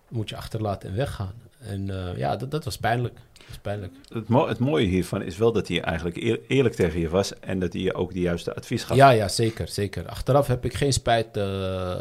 moet 0.10 0.30
je 0.30 0.36
achterlaten 0.36 0.90
en 0.90 0.96
weggaan. 0.96 1.34
En 1.60 1.90
eh, 1.90 2.18
ja, 2.18 2.36
dat, 2.36 2.52
dat 2.52 2.64
was 2.66 2.78
pijnlijk. 2.78 3.14
Dat 3.34 3.46
was 3.48 3.58
pijnlijk. 3.58 3.94
Het, 4.14 4.28
mo- 4.28 4.48
het 4.48 4.60
mooie 4.60 4.88
hiervan 4.88 5.22
is 5.22 5.38
wel 5.38 5.52
dat 5.52 5.68
hij 5.68 5.82
eigenlijk 5.82 6.18
eer- 6.18 6.40
eerlijk 6.48 6.76
tegen 6.76 7.00
je 7.00 7.10
was 7.10 7.40
en 7.40 7.60
dat 7.60 7.74
hij 7.74 7.82
je 7.82 7.94
ook 7.94 8.14
de 8.14 8.20
juiste 8.20 8.56
advies 8.56 8.84
gaf. 8.84 8.98
Ja, 8.98 9.10
ja, 9.10 9.28
zeker, 9.28 9.68
zeker. 9.68 10.08
Achteraf 10.08 10.48
heb 10.48 10.66
ik 10.66 10.74
geen 10.74 10.94
spijt 10.94 11.38
eh, 11.38 12.00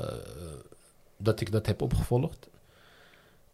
dat 1.23 1.41
ik 1.41 1.53
dat 1.53 1.66
heb 1.66 1.83
opgevolgd. 1.83 2.49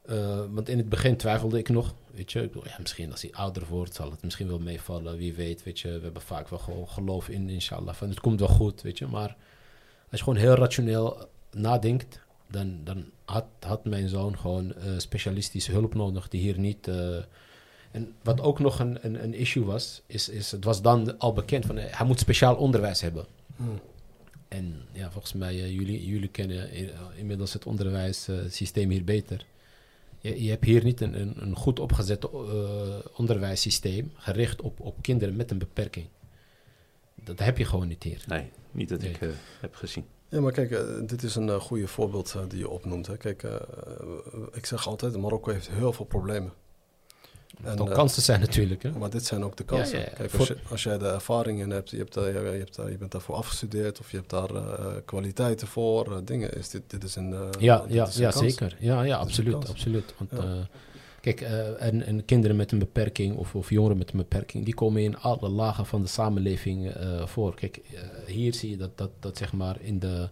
Eh, 0.03 0.41
want 0.51 0.69
in 0.69 0.79
het 0.79 0.89
begin 0.89 1.17
twijfelde 1.17 1.59
ik 1.59 1.69
nog, 1.69 1.95
weet 2.14 2.33
je. 2.33 2.43
Ik 2.43 2.53
bedoel, 2.53 2.69
ja, 2.69 2.77
misschien 2.81 3.11
als 3.11 3.23
hij 3.23 3.33
ouder 3.33 3.67
wordt 3.69 3.95
zal 3.95 4.11
het 4.11 4.23
misschien 4.23 4.49
wel 4.49 4.59
meevallen. 4.59 5.17
Wie 5.17 5.35
weet, 5.35 5.62
weet 5.62 5.81
je. 5.81 5.89
We 5.89 6.05
hebben 6.05 6.23
vaak 6.23 6.49
wel 6.49 6.59
gewoon 6.59 6.89
geloof 6.89 7.29
in, 7.29 7.49
inshallah. 7.49 7.95
Van 7.95 8.09
het 8.09 8.21
komt 8.21 8.41
wel 8.41 8.49
goed, 8.49 8.83
weet 8.83 8.99
je. 8.99 9.07
Maar 9.07 9.37
als 10.11 10.19
je 10.19 10.25
gewoon 10.25 10.39
heel 10.39 10.55
rationeel 10.55 11.29
nadenkt, 11.51 12.21
dan, 12.47 12.81
dan 12.85 13.05
had, 13.25 13.45
had 13.61 13.85
mijn 13.85 14.09
zoon 14.09 14.39
gewoon 14.39 14.75
eh, 14.75 14.91
specialistische 14.97 15.73
hulp 15.73 15.95
nodig 15.95 16.29
die 16.29 16.41
hier 16.41 16.59
niet... 16.59 16.89
eh, 16.89 17.17
en 17.91 18.14
wat 18.23 18.41
ook 18.41 18.59
nog 18.59 18.79
een, 18.79 18.99
een, 19.01 19.23
een 19.23 19.35
issue 19.35 19.64
was, 19.64 20.03
is, 20.07 20.29
is 20.29 20.51
het 20.51 20.64
was 20.64 20.83
dan 20.83 21.19
al 21.19 21.33
bekend 21.33 21.67
van 21.67 21.77
hij 21.77 22.07
moet 22.07 22.21
speciaal 22.21 22.57
onderwijs 22.57 23.01
hebben. 23.01 23.27
Hmm. 23.57 23.81
En 24.49 24.82
ja, 24.92 25.11
volgens 25.11 25.32
mij, 25.32 25.55
eh, 25.62 25.70
jullie, 25.72 26.07
jullie 26.07 26.28
kennen 26.28 26.76
i- 26.76 26.90
inmiddels 27.16 27.53
het 27.53 27.66
onderwijssysteem 27.66 28.90
hier 28.90 29.05
beter. 29.05 29.44
Je, 30.20 30.42
je 30.42 30.51
hebt 30.51 30.64
hier 30.64 30.84
niet 30.84 31.01
een, 31.01 31.20
een, 31.20 31.42
een 31.42 31.57
goed 31.57 31.80
opgezet 31.80 32.24
eh, 32.24 32.30
onderwijssysteem 33.16 34.12
gericht 34.14 34.62
op, 34.62 34.80
op 34.80 34.97
kinderen 35.03 35.36
met 35.36 35.51
een 35.51 35.59
beperking. 35.59 36.07
Dat 37.14 37.38
heb 37.38 37.59
je 37.59 37.64
gewoon 37.64 37.88
niet 37.88 38.03
hier. 38.03 38.24
Nee, 38.26 38.51
niet 38.70 38.88
dat 38.88 39.01
Nee. 39.01 39.11
ik 39.11 39.20
eh, 39.20 39.28
heb 39.61 39.74
gezien. 39.74 40.05
Ja, 40.28 40.40
maar 40.40 40.53
kijk, 40.53 40.70
eh, 40.70 40.84
dit 41.07 41.22
is 41.22 41.34
een 41.34 41.47
uh, 41.49 41.61
goede 41.61 41.86
voorbeeld 41.86 42.34
uh, 42.36 42.42
die 42.49 42.59
je 42.59 42.68
opnoemt. 42.68 43.07
Hè. 43.07 43.16
Kijk, 43.16 43.42
uh, 43.42 43.55
ik 44.53 44.66
zeg 44.66 44.86
altijd, 44.88 45.16
Marokko 45.16 45.51
heeft 45.53 45.70
heel 45.70 45.92
veel 45.92 46.05
problemen. 46.05 46.53
En, 47.64 47.80
ook 47.80 47.90
kansen 47.90 48.22
zijn 48.22 48.40
natuurlijk. 48.40 48.82
Hè? 48.82 48.90
Maar 48.90 49.11
dit 49.11 49.24
zijn 49.24 49.44
ook 49.44 49.57
de 49.57 49.64
kansen. 49.64 49.99
Ja, 49.99 50.05
ja, 50.05 50.11
ja. 50.11 50.16
Kijk, 50.16 50.34
als, 50.34 50.49
je, 50.49 50.57
als 50.70 50.82
jij 50.82 50.99
de 50.99 51.09
ervaring 51.09 51.61
in 51.61 51.70
hebt, 51.70 51.90
je, 51.90 51.97
hebt, 51.97 52.14
je, 52.14 52.20
hebt, 52.20 52.76
je 52.76 52.97
bent 52.99 53.12
daarvoor 53.12 53.34
afgestudeerd 53.34 54.01
of 54.01 54.11
je 54.11 54.16
hebt 54.16 54.30
daar 54.30 54.51
kwaliteiten 55.05 55.66
voor, 55.66 56.24
dingen, 56.24 56.57
is 56.57 56.68
dit, 56.68 56.82
dit 56.86 57.05
is 57.05 57.16
een. 57.16 57.34
ja, 57.59 57.84
ja, 57.88 58.09
ja 58.12 58.30
zeker. 58.30 58.76
Ja, 58.78 59.03
ja 59.03 59.16
absoluut. 59.16 59.68
absoluut. 59.68 60.14
Want. 60.18 60.44
Kijk, 61.20 61.40
en, 61.78 62.03
en, 62.03 62.24
kinderen 62.24 62.57
met 62.57 62.72
een 62.72 62.78
beperking 62.78 63.36
of, 63.36 63.55
of, 63.55 63.70
jongeren 63.70 63.99
met 63.99 64.11
een 64.12 64.18
beperking, 64.18 64.64
die 64.64 64.74
komen 64.74 65.03
in 65.03 65.18
alle 65.18 65.49
lagen 65.49 65.86
van 65.86 66.03
de 66.03 66.09
samenleving 66.09 66.92
voor. 67.24 67.55
Kijk, 67.55 67.80
hier 68.26 68.55
zie 68.55 68.70
je 68.70 68.76
dat, 68.76 68.99
dat, 68.99 69.11
dat 69.20 69.36
zeg 69.36 69.53
maar 69.53 69.76
in 69.80 69.99
de, 69.99 70.28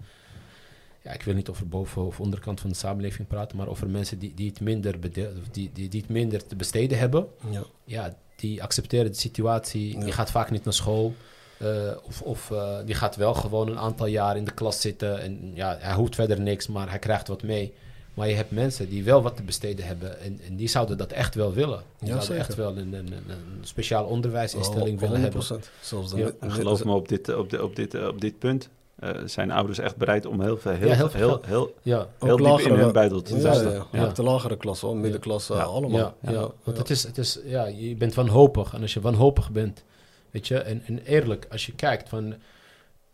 ja, 1.04 1.12
ik 1.12 1.22
wil 1.22 1.34
niet 1.34 1.48
over 1.48 1.68
boven 1.68 2.06
of 2.06 2.20
onderkant 2.20 2.60
van 2.60 2.70
de 2.70 2.76
samenleving 2.76 3.28
praten, 3.28 3.56
maar 3.56 3.68
over 3.68 3.90
mensen 3.90 4.18
die, 4.18 4.34
die, 4.34 4.48
het, 4.48 4.60
minder 4.60 5.00
die, 5.10 5.70
die, 5.72 5.88
die 5.88 6.00
het 6.00 6.08
minder 6.10 6.46
te 6.46 6.56
besteden 6.56 6.98
hebben. 6.98 7.26
Ja, 7.50 7.62
ja 7.84 8.16
die 8.36 8.62
accepteren 8.62 9.10
de 9.10 9.18
situatie, 9.18 9.92
ja. 9.92 10.04
die 10.04 10.12
gaat 10.12 10.30
vaak 10.30 10.50
niet 10.50 10.64
naar 10.64 10.74
school. 10.74 11.14
Uh, 11.62 11.90
of 12.02 12.22
of 12.22 12.50
uh, 12.50 12.76
die 12.84 12.94
gaat 12.94 13.16
wel 13.16 13.34
gewoon 13.34 13.68
een 13.68 13.78
aantal 13.78 14.06
jaar 14.06 14.36
in 14.36 14.44
de 14.44 14.54
klas 14.54 14.80
zitten 14.80 15.20
en 15.20 15.50
ja, 15.54 15.76
hij 15.80 15.94
hoeft 15.94 16.14
verder 16.14 16.40
niks, 16.40 16.66
maar 16.66 16.88
hij 16.88 16.98
krijgt 16.98 17.28
wat 17.28 17.42
mee. 17.42 17.74
Maar 18.14 18.28
je 18.28 18.34
hebt 18.34 18.50
mensen 18.50 18.88
die 18.88 19.04
wel 19.04 19.22
wat 19.22 19.36
te 19.36 19.42
besteden 19.42 19.86
hebben 19.86 20.20
en, 20.20 20.40
en 20.46 20.56
die 20.56 20.68
zouden 20.68 20.98
dat 20.98 21.12
echt 21.12 21.34
wel 21.34 21.52
willen. 21.52 21.82
Die 21.98 22.08
ja, 22.08 22.20
zouden 22.20 22.26
zeker. 22.26 22.40
echt 22.40 22.54
wel 22.54 22.76
een, 22.76 22.92
een, 22.92 23.12
een 23.12 23.58
speciaal 23.60 24.04
onderwijsinstelling 24.04 24.94
oh, 24.94 25.00
willen 25.00 25.20
hebben. 25.20 25.42
Zelfs 25.80 26.12
ja, 26.12 26.30
en 26.40 26.52
geloof 26.52 26.84
me 26.84 26.92
op 26.92 27.08
dit, 27.08 27.34
op, 27.34 27.50
de, 27.50 27.62
op, 27.62 27.76
dit, 27.76 28.06
op 28.06 28.20
dit 28.20 28.38
punt. 28.38 28.68
Uh, 29.04 29.10
zijn 29.24 29.50
ouders 29.50 29.78
echt 29.78 29.96
bereid 29.96 30.26
om 30.26 30.40
heel 30.40 30.56
veel, 30.56 30.72
heel, 30.72 30.88
ja, 30.88 30.94
heel, 30.94 31.08
heel, 31.08 31.18
heel, 31.28 31.40
heel, 31.46 31.74
ja. 31.82 32.08
heel 32.18 32.36
diep 32.36 32.46
lagere, 32.46 32.74
in 32.74 32.80
hun 32.80 32.92
buidel 32.92 33.22
te 33.22 33.34
ja, 33.34 33.40
zetten. 33.40 33.72
Ja, 33.72 33.86
ja. 33.92 34.04
Ook 34.04 34.14
de 34.14 34.22
lagere 34.22 34.56
klasse, 34.56 34.94
middenklasse, 34.94 35.54
allemaal. 35.54 35.98
Ja, 35.98 36.14
ja, 36.32 36.50
want 36.62 36.78
Het 36.78 36.90
is, 36.90 37.02
het 37.02 37.18
is, 37.18 37.38
ja, 37.44 37.66
je 37.66 37.96
bent 37.96 38.14
wanhopig 38.14 38.74
en 38.74 38.82
als 38.82 38.94
je 38.94 39.00
wanhopig 39.00 39.50
bent, 39.50 39.84
weet 40.30 40.48
je, 40.48 40.58
en, 40.58 40.82
en 40.86 40.98
eerlijk, 40.98 41.46
als 41.50 41.66
je 41.66 41.74
kijkt 41.74 42.08
van 42.08 42.34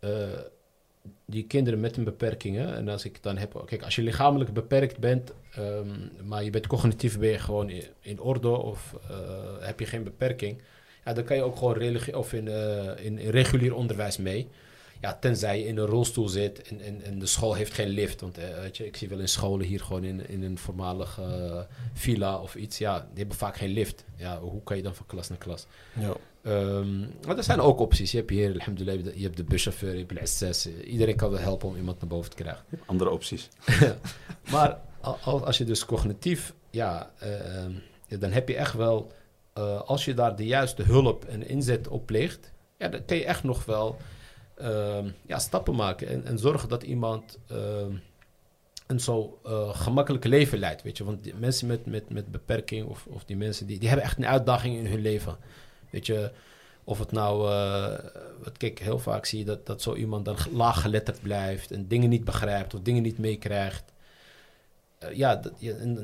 uh, 0.01 0.11
die 1.25 1.45
kinderen 1.47 1.81
met 1.81 1.97
een 1.97 2.05
beperking, 2.05 2.57
hè, 2.57 2.75
en 2.75 2.89
als 2.89 3.05
ik 3.05 3.23
dan 3.23 3.37
heb, 3.37 3.63
kijk, 3.67 3.83
als 3.83 3.97
je 3.97 4.03
lichamelijk 4.03 4.53
beperkt 4.53 4.99
bent, 4.99 5.33
um, 5.59 6.11
maar 6.25 6.45
je 6.45 6.51
bent 6.51 6.67
cognitief 6.67 7.19
ben 7.19 7.29
je 7.29 7.39
gewoon 7.39 7.71
in, 7.71 7.85
in 8.01 8.21
orde 8.21 8.49
of 8.49 8.97
uh, 9.11 9.17
heb 9.61 9.81
je 9.81 9.87
geen 9.87 10.05
beperking, 10.05 10.63
ja, 11.05 11.13
dan 11.13 11.25
kan 11.25 11.37
je 11.37 11.43
ook 11.43 11.57
gewoon 11.57 11.75
religie 11.75 12.19
of 12.19 12.33
in, 12.33 12.47
uh, 12.47 13.05
in, 13.05 13.19
in 13.19 13.31
regulier 13.31 13.75
onderwijs 13.75 14.17
mee. 14.17 14.49
Ja, 15.01 15.15
tenzij 15.15 15.59
je 15.59 15.67
in 15.67 15.77
een 15.77 15.87
rolstoel 15.87 16.29
zit 16.29 16.63
en, 16.63 16.81
en, 16.81 17.03
en 17.03 17.19
de 17.19 17.27
school 17.27 17.55
heeft 17.55 17.75
geen 17.75 17.89
lift. 17.89 18.21
Want 18.21 18.39
uh, 18.39 18.45
weet 18.61 18.77
je, 18.77 18.87
ik 18.87 18.97
zie 18.97 19.09
wel 19.09 19.19
in 19.19 19.29
scholen 19.29 19.67
hier 19.67 19.81
gewoon 19.81 20.05
in, 20.05 20.29
in 20.29 20.43
een 20.43 20.59
voormalige 20.59 21.23
uh, 21.23 21.61
villa 21.93 22.39
of 22.39 22.55
iets. 22.55 22.79
Ja, 22.79 22.99
die 22.99 23.19
hebben 23.19 23.37
vaak 23.37 23.57
geen 23.57 23.71
lift. 23.71 24.05
Ja, 24.17 24.41
hoe 24.41 24.63
kan 24.63 24.77
je 24.77 24.83
dan 24.83 24.95
van 24.95 25.07
klas 25.07 25.29
naar 25.29 25.39
klas? 25.39 25.67
Ja. 25.93 26.15
Um, 26.43 27.13
maar 27.27 27.37
er 27.37 27.45
zijn 27.45 27.61
ook 27.61 27.81
opties. 27.81 28.11
Je 28.11 28.17
hebt 28.17 28.31
hier, 28.31 28.53
alhamdulillah, 28.53 29.15
je 29.17 29.23
hebt 29.23 29.37
de 29.37 29.45
buschauffeur, 29.45 29.93
je 29.93 30.05
hebt 30.07 30.19
de 30.19 30.27
SS. 30.27 30.67
Iedereen 30.67 31.17
kan 31.17 31.31
wel 31.31 31.41
helpen 31.41 31.69
om 31.69 31.77
iemand 31.77 32.01
naar 32.01 32.09
boven 32.09 32.31
te 32.31 32.37
krijgen. 32.37 32.65
Andere 32.87 33.11
opties. 33.11 33.49
maar 34.53 34.79
als 35.23 35.59
je 35.59 35.65
dus 35.65 35.85
cognitief, 35.85 36.55
ja, 36.71 37.11
uh, 38.09 38.19
dan 38.21 38.31
heb 38.31 38.49
je 38.49 38.57
echt 38.57 38.75
wel, 38.75 39.13
uh, 39.59 39.81
als 39.81 40.05
je 40.05 40.15
daar 40.15 40.37
de 40.37 40.47
juiste 40.47 40.83
hulp 40.83 41.25
en 41.25 41.49
inzet 41.49 41.89
op 41.89 42.07
pleegt, 42.07 42.53
ja, 42.79 42.89
dan 42.89 43.05
kan 43.05 43.17
je 43.17 43.25
echt 43.25 43.43
nog 43.43 43.65
wel 43.65 43.97
uh, 44.63 45.11
ja, 45.27 45.39
stappen 45.39 45.75
maken 45.75 46.09
en, 46.09 46.25
en 46.25 46.39
zorgen 46.39 46.69
dat 46.69 46.83
iemand 46.83 47.39
een 48.91 49.01
zo 49.01 49.41
uh, 49.47 49.75
gemakkelijk 49.75 50.25
leven 50.25 50.59
leidt. 50.59 50.83
Weet 50.83 50.97
je? 50.97 51.05
Want 51.05 51.25
die 51.25 51.35
mensen 51.35 51.67
met, 51.67 51.87
met, 51.87 52.11
met 52.11 52.31
beperking 52.31 52.87
of, 52.87 53.07
of 53.09 53.25
die 53.25 53.37
mensen 53.37 53.67
die, 53.67 53.79
die 53.79 53.89
hebben 53.89 54.07
echt 54.07 54.19
een 54.19 54.27
uitdaging 54.27 54.77
in 54.77 54.87
hun 54.87 55.01
leven. 55.01 55.37
Weet 55.91 56.07
je, 56.07 56.31
of 56.85 56.99
het 56.99 57.13
nou, 57.13 57.51
uh, 57.51 57.99
wat 58.43 58.57
kijk, 58.57 58.79
heel 58.79 58.99
vaak 58.99 59.25
zie 59.25 59.39
je 59.39 59.45
dat, 59.45 59.67
dat 59.67 59.83
zo 59.83 59.95
iemand 59.95 60.25
dan 60.25 60.37
laaggeletterd 60.53 61.23
blijft 61.23 61.71
en 61.71 61.89
dingen 61.89 62.09
niet 62.09 62.25
begrijpt 62.25 62.75
of 62.75 62.81
dingen 62.81 63.03
niet 63.03 63.19
meekrijgt. 63.19 63.93
Uh, 65.05 65.13
ja, 65.13 65.43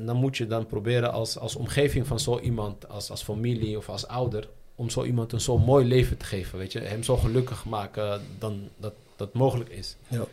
dan 0.05 0.15
moet 0.15 0.37
je 0.37 0.47
dan 0.47 0.65
proberen 0.65 1.11
als, 1.11 1.37
als 1.37 1.55
omgeving 1.55 2.07
van 2.07 2.19
zo 2.19 2.39
iemand, 2.39 2.89
als, 2.89 3.09
als 3.09 3.23
familie 3.23 3.77
of 3.77 3.89
als 3.89 4.07
ouder, 4.07 4.49
om 4.77 4.89
zo 4.89 5.03
iemand 5.03 5.31
een 5.31 5.41
zo 5.41 5.57
mooi 5.57 5.85
leven 5.85 6.17
te 6.17 6.25
geven, 6.25 6.57
weet 6.57 6.71
je. 6.71 6.79
Hem 6.79 7.03
zo 7.03 7.17
gelukkig 7.17 7.65
maken 7.65 8.21
dan 8.39 8.69
dat 8.77 8.93
dat 9.15 9.33
mogelijk 9.33 9.69
is. 9.69 9.95
Ja. 10.07 10.25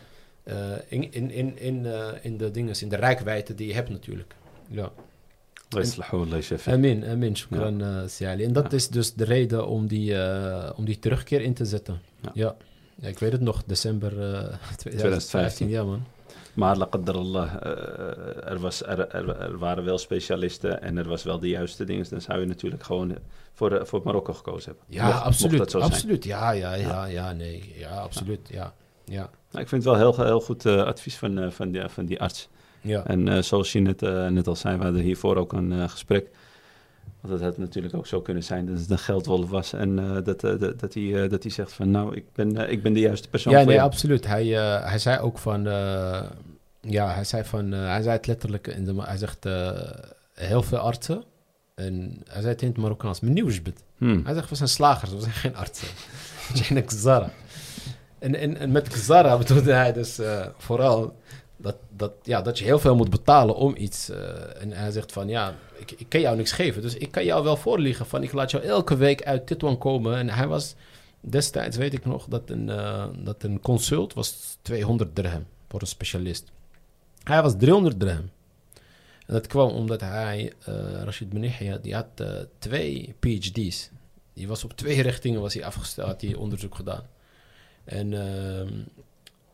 Uh, 0.44 0.54
in, 0.88 1.12
in, 1.12 1.30
in, 1.30 1.58
in, 1.58 1.84
uh, 1.84 2.08
in 2.22 2.36
de 2.36 2.50
dingen, 2.50 2.80
in 2.80 2.88
de 2.88 2.96
rijkwijde 2.96 3.54
die 3.54 3.66
je 3.66 3.74
hebt 3.74 3.88
natuurlijk. 3.88 4.34
Ja. 4.68 4.92
Amin, 6.72 7.04
amin, 7.04 7.36
shukran, 7.36 7.78
ja. 7.78 8.06
uh, 8.20 8.44
En 8.44 8.52
dat 8.52 8.70
ja. 8.70 8.76
is 8.76 8.88
dus 8.88 9.14
de 9.14 9.24
reden 9.24 9.68
om 9.68 9.86
die, 9.86 10.12
uh, 10.12 10.70
om 10.76 10.84
die 10.84 10.98
terugkeer 10.98 11.40
in 11.40 11.54
te 11.54 11.64
zetten. 11.64 12.00
Ja, 12.20 12.30
ja. 12.34 12.56
ja 12.94 13.08
ik 13.08 13.18
weet 13.18 13.32
het 13.32 13.40
nog, 13.40 13.62
december 13.66 14.12
uh, 14.12 14.18
2015. 14.76 14.90
2015. 14.90 15.68
Ja, 15.68 15.84
man. 15.84 16.04
Maar 16.54 16.86
Allah, 16.86 17.54
uh, 17.54 18.50
er, 18.50 18.58
was, 18.58 18.82
er, 18.82 19.08
er, 19.08 19.40
er, 19.40 19.58
waren 19.58 19.84
wel 19.84 19.98
specialisten 19.98 20.82
en 20.82 20.98
er 20.98 21.08
was 21.08 21.22
wel 21.22 21.38
de 21.38 21.48
juiste 21.48 21.84
dingen. 21.84 22.06
Dan 22.10 22.20
zou 22.20 22.40
je 22.40 22.46
natuurlijk 22.46 22.82
gewoon 22.82 23.16
voor, 23.52 23.86
voor 23.86 24.00
Marokko 24.04 24.32
gekozen 24.32 24.70
hebben. 24.70 24.84
Ja, 24.88 25.06
mocht, 25.06 25.22
absoluut. 25.22 25.58
Mocht 25.58 25.74
absoluut. 25.74 26.24
Ja, 26.24 26.50
ja, 26.50 26.74
ja, 26.74 27.04
ja, 27.04 27.32
nee. 27.32 27.74
Ja, 27.76 27.90
absoluut. 27.90 28.48
Ja. 28.50 28.74
ja. 29.04 29.30
Nou, 29.50 29.62
ik 29.62 29.68
vind 29.68 29.84
het 29.84 29.84
wel 29.84 29.96
heel, 29.96 30.24
heel 30.24 30.40
goed 30.40 30.64
uh, 30.64 30.82
advies 30.82 31.16
van, 31.16 31.38
uh, 31.38 31.50
van, 31.50 31.70
die, 31.70 31.88
van 31.88 32.04
die 32.04 32.20
arts. 32.20 32.48
Ja. 32.80 33.06
En 33.06 33.26
uh, 33.26 33.42
zoals 33.42 33.72
je 33.72 33.80
net, 33.80 34.00
net 34.30 34.46
al 34.46 34.56
zei, 34.56 34.76
we 34.76 34.84
hadden 34.84 35.02
hiervoor 35.02 35.36
ook 35.36 35.52
een 35.52 35.90
gesprek. 35.90 36.30
Want 37.24 37.36
het 37.36 37.42
had 37.42 37.58
natuurlijk 37.58 37.94
ook 37.94 38.06
zo 38.06 38.20
kunnen 38.20 38.42
zijn 38.42 38.66
dat 38.66 38.78
het 38.78 38.90
een 38.90 38.98
geldwolf 38.98 39.50
was. 39.50 39.72
En 39.72 39.96
dat, 40.24 40.40
dat, 40.40 40.60
dat, 40.60 40.94
hij, 40.94 41.28
dat 41.28 41.42
hij 41.42 41.52
zegt 41.52 41.72
van 41.72 41.90
nou, 41.90 42.16
ik 42.16 42.24
ben, 42.32 42.70
ik 42.70 42.82
ben 42.82 42.92
de 42.92 43.00
juiste 43.00 43.28
persoon 43.28 43.52
ja, 43.52 43.58
voor 43.58 43.68
nee, 43.68 43.76
jou. 43.76 43.88
absoluut. 43.90 44.26
Hij, 44.26 44.46
hij 44.84 44.98
zei 44.98 45.18
ook 45.18 45.38
van... 45.38 45.62
ja, 46.80 47.14
hij 47.14 47.24
zei 47.24 47.44
van... 47.44 47.72
hij 47.72 48.02
zei 48.02 48.16
het 48.16 48.26
letterlijk 48.26 48.66
in 48.66 48.84
de... 48.84 48.94
Hij 49.02 49.16
zegt 49.16 49.44
heel 50.34 50.62
veel 50.62 50.78
artsen. 50.78 51.24
En 51.74 52.22
hij 52.28 52.40
zei 52.40 52.52
het 52.52 52.62
in 52.62 52.68
het 52.68 52.76
Marokkaans. 52.76 53.20
Menuwsbit. 53.20 53.82
Hmm. 53.96 54.24
Hij 54.24 54.34
zegt, 54.34 54.48
we 54.48 54.54
zijn 54.54 54.68
slagers, 54.68 55.10
we 55.10 55.20
zijn 55.20 55.32
geen 55.32 55.56
artsen. 55.56 55.88
Jane 56.54 56.84
Zara. 56.86 57.30
En, 58.18 58.34
en, 58.34 58.56
en 58.56 58.72
met 58.72 58.94
Zara 58.94 59.38
bedoelde 59.38 59.72
hij 59.72 59.92
dus 59.92 60.20
vooral 60.56 61.14
dat, 61.56 61.76
dat, 61.96 62.12
ja, 62.22 62.42
dat 62.42 62.58
je 62.58 62.64
heel 62.64 62.78
veel 62.78 62.96
moet 62.96 63.10
betalen 63.10 63.56
om 63.56 63.74
iets. 63.76 64.10
Uh, 64.10 64.16
en 64.62 64.72
hij 64.72 64.90
zegt 64.90 65.12
van 65.12 65.28
ja, 65.28 65.54
ik, 65.76 65.90
ik 65.90 66.08
kan 66.08 66.20
jou 66.20 66.36
niks 66.36 66.52
geven. 66.52 66.82
Dus 66.82 66.94
ik 66.94 67.10
kan 67.10 67.24
jou 67.24 67.44
wel 67.44 67.56
voorliegen 67.56 68.06
van 68.06 68.22
ik 68.22 68.32
laat 68.32 68.50
jou 68.50 68.64
elke 68.64 68.96
week 68.96 69.22
uit 69.22 69.46
Titwan 69.46 69.78
komen. 69.78 70.16
En 70.16 70.28
hij 70.28 70.46
was 70.46 70.74
Destijds 71.26 71.76
weet 71.76 71.92
ik 71.92 72.04
nog 72.04 72.26
dat 72.26 72.50
een, 72.50 72.68
eh, 72.68 73.06
dat 73.16 73.42
een 73.42 73.60
consult 73.60 74.14
was 74.14 74.58
200 74.62 75.16
dirham 75.16 75.46
voor 75.68 75.80
een 75.80 75.86
specialist. 75.86 76.50
Hij 77.22 77.42
was 77.42 77.54
300 77.58 78.00
dirham. 78.00 78.30
En 79.26 79.34
dat 79.34 79.46
kwam 79.46 79.70
omdat 79.70 80.00
hij, 80.00 80.52
eh 80.64 81.02
Rashid 81.02 81.28
Benihya, 81.28 81.76
die 81.76 81.94
had 81.94 82.06
eh, 82.14 82.28
twee 82.58 83.14
PhD's. 83.20 83.90
Die 84.32 84.48
was 84.48 84.64
op 84.64 84.72
twee 84.72 85.02
richtingen 85.02 85.40
was 85.40 85.54
hij 85.54 85.64
afgesteld, 85.64 86.08
had 86.08 86.20
hij 86.20 86.34
onderzoek 86.34 86.74
gedaan. 86.74 87.06
En 87.84 88.12
ehm, 88.12 88.72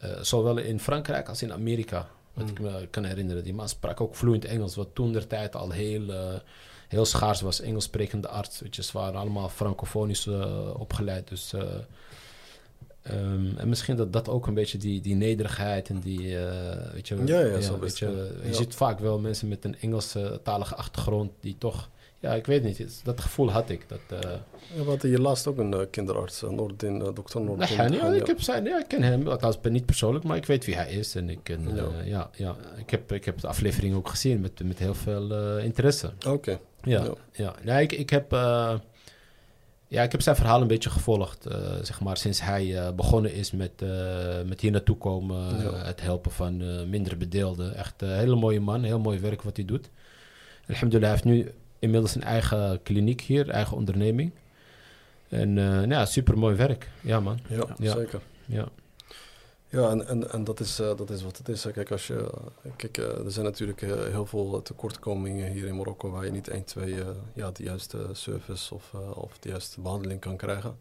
eh, 0.01 0.11
zowel 0.21 0.59
in 0.59 0.81
Frankrijk 0.81 1.29
als 1.29 1.43
in 1.43 1.53
Amerika, 1.53 2.09
wat 2.33 2.49
ik 2.49 2.61
me 2.61 2.89
kan 2.91 3.05
herinneren. 3.05 3.45
Die 3.45 3.55
man 3.55 3.69
sprak 3.69 4.01
ook 4.01 4.15
vloeiend 4.15 4.45
Engels, 4.45 4.75
wat 4.75 4.89
toen 4.93 5.13
der 5.13 5.27
tijd 5.27 5.57
al 5.57 5.71
heel, 5.71 6.09
eh, 6.09 6.35
heel 6.89 7.05
schaars 7.05 7.41
was. 7.41 7.61
Engels 7.61 7.85
sprekende 7.85 8.29
arts, 8.29 8.61
weet 8.61 8.77
je, 8.77 8.83
ze 8.83 8.93
waren 8.93 9.21
allemaal 9.21 9.49
francofonisch 9.49 10.27
eh, 10.27 10.71
opgeleid. 10.79 11.29
Dus, 11.29 11.53
eh, 11.53 11.63
ehm, 13.03 13.57
en 13.57 13.69
misschien 13.69 13.97
dat 13.97 14.13
dat 14.13 14.29
ook 14.29 14.47
een 14.47 14.55
beetje 14.55 14.79
die, 14.79 15.01
die 15.01 15.15
nederigheid 15.15 15.89
en 15.89 16.01
die, 16.01 16.37
weet 16.93 17.09
je... 17.09 17.23
Ja, 17.25 17.41
ja, 17.41 17.79
weet 17.79 17.99
je, 17.99 18.39
je 18.45 18.55
ziet 18.55 18.75
vaak 18.75 18.99
wel 18.99 19.19
mensen 19.19 19.49
met 19.49 19.65
een 19.65 19.77
Engelstalige 19.81 20.75
achtergrond 20.75 21.31
die 21.41 21.57
toch... 21.59 21.89
Ja, 22.21 22.35
ik 22.35 22.47
weet 22.47 22.63
niet, 22.63 23.01
dat 23.05 23.21
gevoel 23.21 23.51
had 23.51 23.71
ik. 23.71 23.89
Dat, 23.89 24.21
eh, 24.25 24.31
Ja, 24.87 24.97
hier 25.09 25.19
laatst 25.19 25.47
ook 25.47 25.59
een 25.59 25.75
eh, 25.75 25.81
kinderarts, 25.91 26.43
uh, 26.43 26.51
Noordin, 26.51 27.01
eh, 27.03 27.15
dokter 27.15 27.41
Noordin. 27.41 27.77
Nee, 27.77 27.91
ja, 27.93 28.13
ik, 28.13 28.27
heb 28.27 28.41
zijn, 28.41 28.65
ja, 28.65 28.79
ik 28.79 28.89
ken 28.89 29.03
hem, 29.03 29.29
althans 29.29 29.59
niet 29.63 29.87
persoonlijk, 29.87 30.25
maar 30.25 30.37
ik 30.37 30.47
weet 30.47 30.65
wie 30.65 30.75
hij 30.75 30.93
is. 30.93 31.15
En 31.15 31.29
ik, 31.31 31.39
ken, 31.43 31.75
Ja. 32.05 32.31
ja. 32.37 32.57
ik, 32.77 32.91
heb, 32.91 33.13
ik 33.13 33.25
heb 33.25 33.41
de 33.41 33.47
aflevering 33.47 33.95
ook 33.95 34.09
gezien 34.09 34.41
met, 34.41 34.65
met 34.65 34.79
heel 34.79 34.95
veel 34.95 35.31
eh, 35.35 35.65
interesse. 35.65 36.13
Oké, 36.27 36.59
Ja, 36.83 37.05
Ja. 37.05 37.15
ja. 37.33 37.55
Nee, 37.63 37.83
ik, 37.83 37.93
ik, 37.93 38.11
heb, 38.11 38.33
eh, 38.33 38.75
ja, 39.87 40.03
ik 40.03 40.13
heb 40.13 40.21
zijn 40.23 40.37
verhaal 40.37 40.61
een 40.61 40.67
beetje 40.67 40.91
gevolgd, 40.91 41.47
eh, 41.47 41.59
zeg 41.83 42.01
maar, 42.01 42.17
sinds 42.17 42.43
hij 42.43 42.79
eh, 42.79 42.93
begonnen 42.93 43.33
is 43.35 43.51
met, 43.53 43.73
eh, 43.83 43.89
met 44.47 44.61
hier 44.61 44.71
naartoe 44.71 44.97
komen, 44.97 45.61
eh, 45.65 45.85
het 45.85 46.01
helpen 46.01 46.31
van 46.31 46.63
eh 46.63 46.85
minder 46.85 47.17
bedeelden. 47.17 47.75
Echt 47.75 48.03
een 48.03 48.17
hele 48.17 48.37
mooie 48.37 48.61
man, 48.61 48.83
heel 48.83 48.99
mooi 49.01 49.19
werk 49.19 49.43
wat 49.43 49.57
hij 49.57 49.65
doet. 49.65 49.91
Alhamdulillah, 50.69 51.15
hij 51.15 51.21
heeft 51.23 51.45
nu 51.45 51.53
inmiddels 51.81 52.15
een 52.15 52.23
eigen 52.23 52.82
kliniek 52.82 53.20
hier, 53.20 53.48
eigen 53.51 53.77
onderneming. 53.77 54.32
En 55.28 55.59
eh 55.59 55.65
nou 55.65 55.89
ja, 55.89 56.05
super 56.07 56.39
mooi 56.39 56.57
werk. 56.57 56.89
Ja, 57.01 57.20
man. 57.20 57.39
ja, 57.48 57.65
Ja. 57.78 57.93
zeker. 57.93 58.20
Ja. 58.47 58.69
Ja, 59.73 59.90
en, 59.90 60.07
en, 60.07 60.31
en 60.31 60.44
dat, 60.44 60.61
is, 60.61 60.78
eh, 60.78 60.97
dat 60.97 61.11
is 61.11 61.23
wat 61.23 61.36
het 61.39 61.48
is. 61.48 61.66
Kijk, 61.73 61.90
als 61.90 62.07
je, 62.07 62.31
kijk 62.77 62.98
eh, 62.98 63.24
er 63.24 63.31
zijn 63.31 63.44
natuurlijk 63.44 63.81
heel 63.81 64.27
veel 64.27 64.62
tekortkomingen 64.62 65.51
hier 65.52 65.66
in 65.66 65.77
Marokko 65.77 66.11
waar 66.11 66.24
je 66.24 66.31
niet 66.31 66.48
1, 66.48 66.65
2 66.65 66.94
eh, 67.01 67.07
ja, 67.35 67.51
de 67.51 67.62
juiste 67.62 68.07
service 68.12 68.74
of, 68.74 68.90
eh, 68.94 69.16
of 69.19 69.39
de 69.39 69.48
juiste 69.48 69.81
behandeling 69.81 70.20
kan 70.20 70.36
krijgen. 70.36 70.78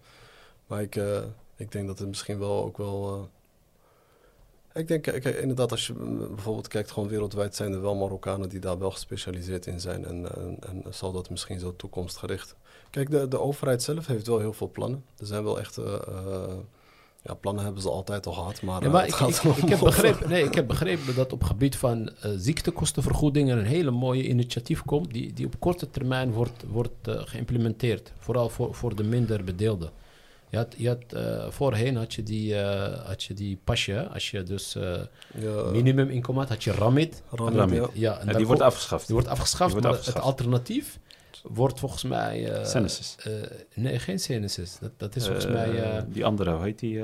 Maar 0.67 0.81
ik, 0.81 0.95
eh, 0.95 1.21
ik 1.55 1.71
denk 1.71 1.87
dat 1.87 1.99
het 1.99 2.07
misschien 2.07 2.39
wel 2.39 2.63
ook 2.63 2.77
wel. 2.77 3.29
Eh, 4.73 4.81
ik 4.81 4.87
denk, 4.87 5.03
kijk, 5.03 5.21
kijk, 5.21 5.35
inderdaad, 5.35 5.71
als 5.71 5.87
je 5.87 5.93
bijvoorbeeld 6.33 6.67
kijkt, 6.67 6.91
gewoon 6.91 7.09
wereldwijd 7.09 7.55
zijn 7.55 7.73
er 7.73 7.81
wel 7.81 7.95
Marokkanen 7.95 8.49
die 8.49 8.59
daar 8.59 8.79
wel 8.79 8.91
gespecialiseerd 8.91 9.65
in 9.65 9.79
zijn. 9.79 10.05
En, 10.05 10.35
en, 10.35 10.57
en 10.59 10.83
zal 10.89 11.11
dat 11.11 11.29
misschien 11.29 11.59
zo 11.59 11.75
toekomstgericht. 11.75 12.55
Kijk, 12.89 13.11
de, 13.11 13.27
de 13.27 13.39
overheid 13.39 13.83
zelf 13.83 14.07
heeft 14.07 14.27
wel 14.27 14.39
heel 14.39 14.53
veel 14.53 14.69
plannen. 14.71 15.03
Er 15.17 15.25
zijn 15.25 15.43
wel 15.43 15.59
echt. 15.59 15.77
eh, 15.77 15.93
eh, 15.93 16.53
ja, 17.23 17.33
plannen 17.33 17.63
hebben 17.63 17.81
ze 17.81 17.89
altijd 17.89 18.25
al 18.25 18.33
gehad, 18.33 18.61
maar, 18.61 18.79
Ja, 18.81 18.85
eh, 18.87 18.91
maar 18.91 19.01
het 19.01 19.09
ik, 19.09 19.15
gaat 19.15 19.29
ik, 19.29 19.43
erom 19.43 19.55
ik, 19.57 19.69
heb 19.69 19.79
begrepen, 19.79 20.29
nee, 20.29 20.43
ik 20.43 20.53
heb 20.53 20.67
begrepen 20.67 21.15
dat 21.15 21.33
op 21.33 21.43
gebied 21.43 21.75
van 21.75 22.09
eh, 22.21 22.31
ziektekostenvergoeding 22.37 23.49
er 23.49 23.57
een 23.57 23.65
hele 23.65 23.91
mooie 23.91 24.27
initiatief 24.27 24.83
komt 24.85 25.13
die, 25.13 25.33
die 25.33 25.45
op 25.45 25.59
korte 25.59 25.89
termijn 25.89 26.31
wordt, 26.31 26.63
wordt 26.71 27.07
eh, 27.07 27.21
geïmplementeerd. 27.23 28.11
Vooral 28.17 28.49
voor, 28.49 28.75
voor 28.75 28.95
de 28.95 29.03
minder 29.03 29.43
bedeelden. 29.43 29.89
Je 30.49 30.57
had, 30.57 30.73
je 30.77 30.87
had, 30.87 31.13
eh, 31.13 31.49
voorheen 31.51 31.95
had 31.95 32.13
je 32.13 32.23
die, 32.23 32.55
eh, 32.61 33.05
had 33.05 33.23
je 33.23 33.33
die 33.33 33.59
pasje, 33.63 34.07
als 34.07 34.31
je 34.31 34.43
dus 34.43 34.75
eh 34.75 35.01
Ja, 35.37 35.63
minimuminkomen 35.71 36.41
had, 36.41 36.49
had 36.49 36.63
je 36.63 36.71
Ramit. 36.71 37.23
Ramit, 37.31 37.55
Ramit. 37.55 37.77
ja. 37.77 37.87
Ja, 37.93 38.19
en 38.19 38.27
Ja, 38.27 38.33
die 38.33 38.47
wordt 38.47 38.61
afgeschaft. 38.61 39.05
die 39.05 39.15
wordt 39.15 39.29
afgeschaft, 39.29 39.71
Die 39.73 39.81
wordt 39.81 39.85
maar 39.87 39.91
afgeschaft. 39.97 40.17
het 40.17 40.25
alternatief 40.25 40.99
wordt 41.43 41.79
volgens 41.79 42.03
mij... 42.03 42.51
eh, 42.61 42.65
Genesis. 42.65 43.15
eh, 43.23 43.31
nee, 43.75 43.99
geen 43.99 44.19
Genesis. 44.19 44.77
Dat, 44.81 44.91
dat 44.97 45.15
is 45.15 45.25
volgens 45.25 45.45
mij... 45.47 45.95
eh, 45.97 46.03
die 46.07 46.25
andere, 46.25 46.51
hoe 46.53 46.63
heet 46.63 46.79
die? 46.79 47.03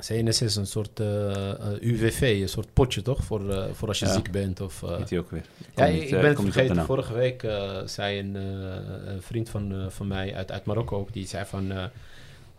CNS 0.00 0.42
is 0.42 0.56
een 0.56 0.66
soort 0.66 1.00
eh, 1.00 1.50
eh, 1.50 1.56
UWV, 1.80 2.38
een 2.42 2.48
soort 2.48 2.68
potje 2.72 3.02
toch? 3.02 3.24
Voor, 3.24 3.50
eh, 3.50 3.64
voor 3.72 3.88
als 3.88 3.98
je 3.98 4.06
Ja. 4.06 4.12
ziek 4.12 4.30
bent. 4.30 4.60
Of, 4.60 4.82
eh, 4.82 4.96
heet 4.96 5.08
die 5.08 5.18
ook 5.18 5.30
weer? 5.30 5.44
ja, 5.74 5.84
Kom 5.84 5.84
ik, 5.84 5.92
niet, 5.92 6.02
ik 6.02 6.10
ben 6.10 6.24
het 6.24 6.40
vergeten. 6.40 6.84
Vorige 6.84 7.12
week 7.12 7.42
eh, 7.42 7.76
zei 7.84 8.18
een, 8.18 8.36
eh, 8.36 9.12
een 9.12 9.22
vriend 9.22 9.48
van, 9.48 9.72
eh, 9.74 9.86
van 9.88 10.06
mij 10.06 10.34
uit, 10.34 10.50
uit 10.52 10.64
Marokko 10.64 10.98
ook, 10.98 11.12
die 11.12 11.26
zei 11.26 11.44
van... 11.46 11.70
eh, 11.72 11.84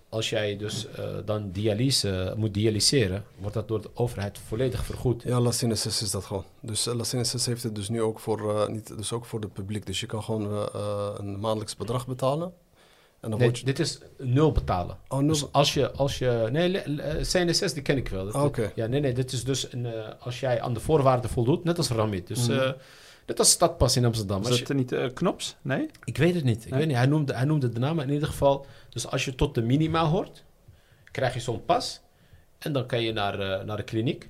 als 0.10 0.30
jij 0.30 0.58
dus 0.58 0.88
eh, 0.92 1.06
dan 1.26 1.52
dialyse 1.52 2.34
moet 2.38 2.54
dialyseren, 2.54 3.24
wordt 3.40 3.54
dat 3.56 3.68
door 3.68 3.82
de 3.82 3.90
overheid 3.94 4.40
volledig 4.48 4.86
vergoed. 4.86 5.24
Ja, 5.24 5.40
Lassinesis 5.40 6.02
is 6.02 6.12
dat 6.12 6.26
gewoon. 6.26 6.44
Dus 6.60 6.88
uh, 6.88 7.22
heeft 7.46 7.64
het 7.64 7.76
dus 7.76 7.90
nu 7.90 8.02
ook 8.02 8.20
voor, 8.20 8.56
eh, 8.56 8.68
niet, 8.68 8.98
dus 8.98 9.14
ook 9.14 9.26
voor 9.26 9.40
het 9.40 9.54
publiek. 9.54 9.86
Dus 9.86 10.00
je 10.00 10.06
kan 10.06 10.24
gewoon 10.24 10.70
een 11.18 11.40
maandelijks 11.40 11.76
bedrag 11.76 12.08
betalen. 12.08 12.54
En 13.22 13.30
dan 13.30 13.40
Nee, 13.40 13.48
word 13.48 13.60
je... 13.60 13.66
dit 13.66 13.80
is 13.80 14.00
nul 14.18 14.52
betalen. 14.52 14.98
Oh, 15.08 15.20
nul 15.20 15.28
Dus 15.28 15.52
als 15.52 15.74
je, 15.74 15.92
als 15.92 16.18
je 16.18 16.48
nee, 16.52 16.78
eh, 16.82 17.22
CNSS 17.24 17.74
die 17.74 17.82
ken 17.82 17.98
ik 17.98 18.08
wel. 18.10 18.26
Dat- 18.26 18.44
oké. 18.44 18.72
Ja, 18.76 18.86
nee, 18.88 19.00
nee, 19.00 19.14
dit 19.14 19.32
is 19.32 19.44
dus 19.44 19.74
een, 19.74 19.86
eh, 19.86 20.10
als 20.20 20.40
jij 20.40 20.62
aan 20.62 20.74
de 20.74 20.80
voorwaarden 20.80 21.30
voldoet, 21.30 21.64
net 21.64 21.78
als 21.78 21.90
Ramit. 21.90 22.28
Dus 22.28 22.48
Mhm. 22.48 22.60
eh, 22.60 22.72
net 23.26 23.40
als 23.40 23.52
Stadpas 23.52 23.96
in 23.96 24.06
Amsterdam. 24.06 24.40
Was 24.40 24.50
Als 24.50 24.60
je- 24.60 24.66
dat 24.66 24.76
niet 24.78 25.14
Knops? 25.14 25.56
Nee? 25.62 25.90
Ik 26.04 26.18
weet 26.18 26.36
het 26.36 26.44
niet. 26.44 26.64
Ik 26.64 26.70
Nee? 26.70 26.80
weet 26.80 26.88
niet. 26.88 26.98
Hij, 26.98 27.06
noemde, 27.06 27.34
hij 27.34 27.46
noemde 27.46 27.70
de 27.70 27.80
naam, 27.80 27.96
maar 27.96 28.06
in 28.08 28.14
ieder 28.14 28.28
geval. 28.28 28.66
Dus 28.90 29.08
als 29.08 29.26
je 29.26 29.36
tot 29.36 29.56
de 29.56 29.62
minima 29.62 30.06
hoort, 30.06 30.44
krijg 31.12 31.34
je 31.34 31.40
zo'n 31.40 31.66
pas. 31.66 32.02
En 32.60 32.74
dan 32.74 32.86
kan 32.86 33.02
je 33.02 33.12
naar, 33.14 33.40
eh, 33.40 33.66
naar 33.66 33.78
de 33.78 33.84
kliniek. 33.84 34.30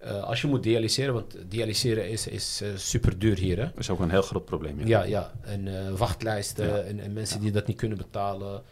Eh, 0.00 0.22
als 0.22 0.40
je 0.40 0.46
moet 0.46 0.62
dialyseren, 0.62 1.14
want 1.14 1.36
dialyseren 1.48 2.08
is, 2.10 2.26
is 2.26 2.60
eh, 2.62 2.68
super 2.76 3.18
duur 3.18 3.38
hier. 3.38 3.56
Hè? 3.58 3.64
Dat 3.64 3.78
is 3.78 3.90
ook 3.90 4.00
een 4.00 4.10
heel 4.10 4.22
groot 4.22 4.44
probleem. 4.44 4.78
Ja. 4.78 4.86
Ja, 4.86 5.02
ja. 5.02 5.32
En 5.40 5.86
eh, 5.86 5.92
wachtlijsten 5.96 6.66
Ja. 6.66 6.76
en, 6.78 7.00
en 7.00 7.12
mensen 7.12 7.40
die 7.40 7.50
dat 7.50 7.66
niet 7.66 7.76
kunnen 7.76 7.98
betalen. 7.98 8.62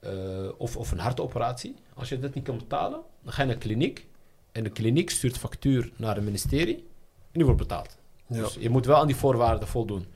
eh, 0.00 0.10
of, 0.58 0.76
of 0.76 0.90
een 0.92 0.98
hartoperatie. 0.98 1.74
Als 1.94 2.08
je 2.08 2.18
dat 2.18 2.34
niet 2.34 2.44
kan 2.44 2.58
betalen, 2.58 3.00
dan 3.22 3.32
ga 3.32 3.40
je 3.42 3.48
naar 3.48 3.58
de 3.58 3.62
kliniek. 3.66 4.06
En 4.52 4.62
de 4.64 4.70
kliniek 4.70 5.10
stuurt 5.10 5.38
factuur 5.38 5.90
naar 5.96 6.14
het 6.14 6.24
ministerie. 6.24 6.76
En 6.76 6.84
die 7.32 7.44
wordt 7.44 7.60
betaald. 7.60 7.96
Ja. 8.26 8.40
Dus 8.42 8.56
je 8.60 8.70
moet 8.70 8.86
wel 8.86 8.96
aan 8.96 9.06
die 9.06 9.16
voorwaarden 9.16 9.68
voldoen. 9.68 10.06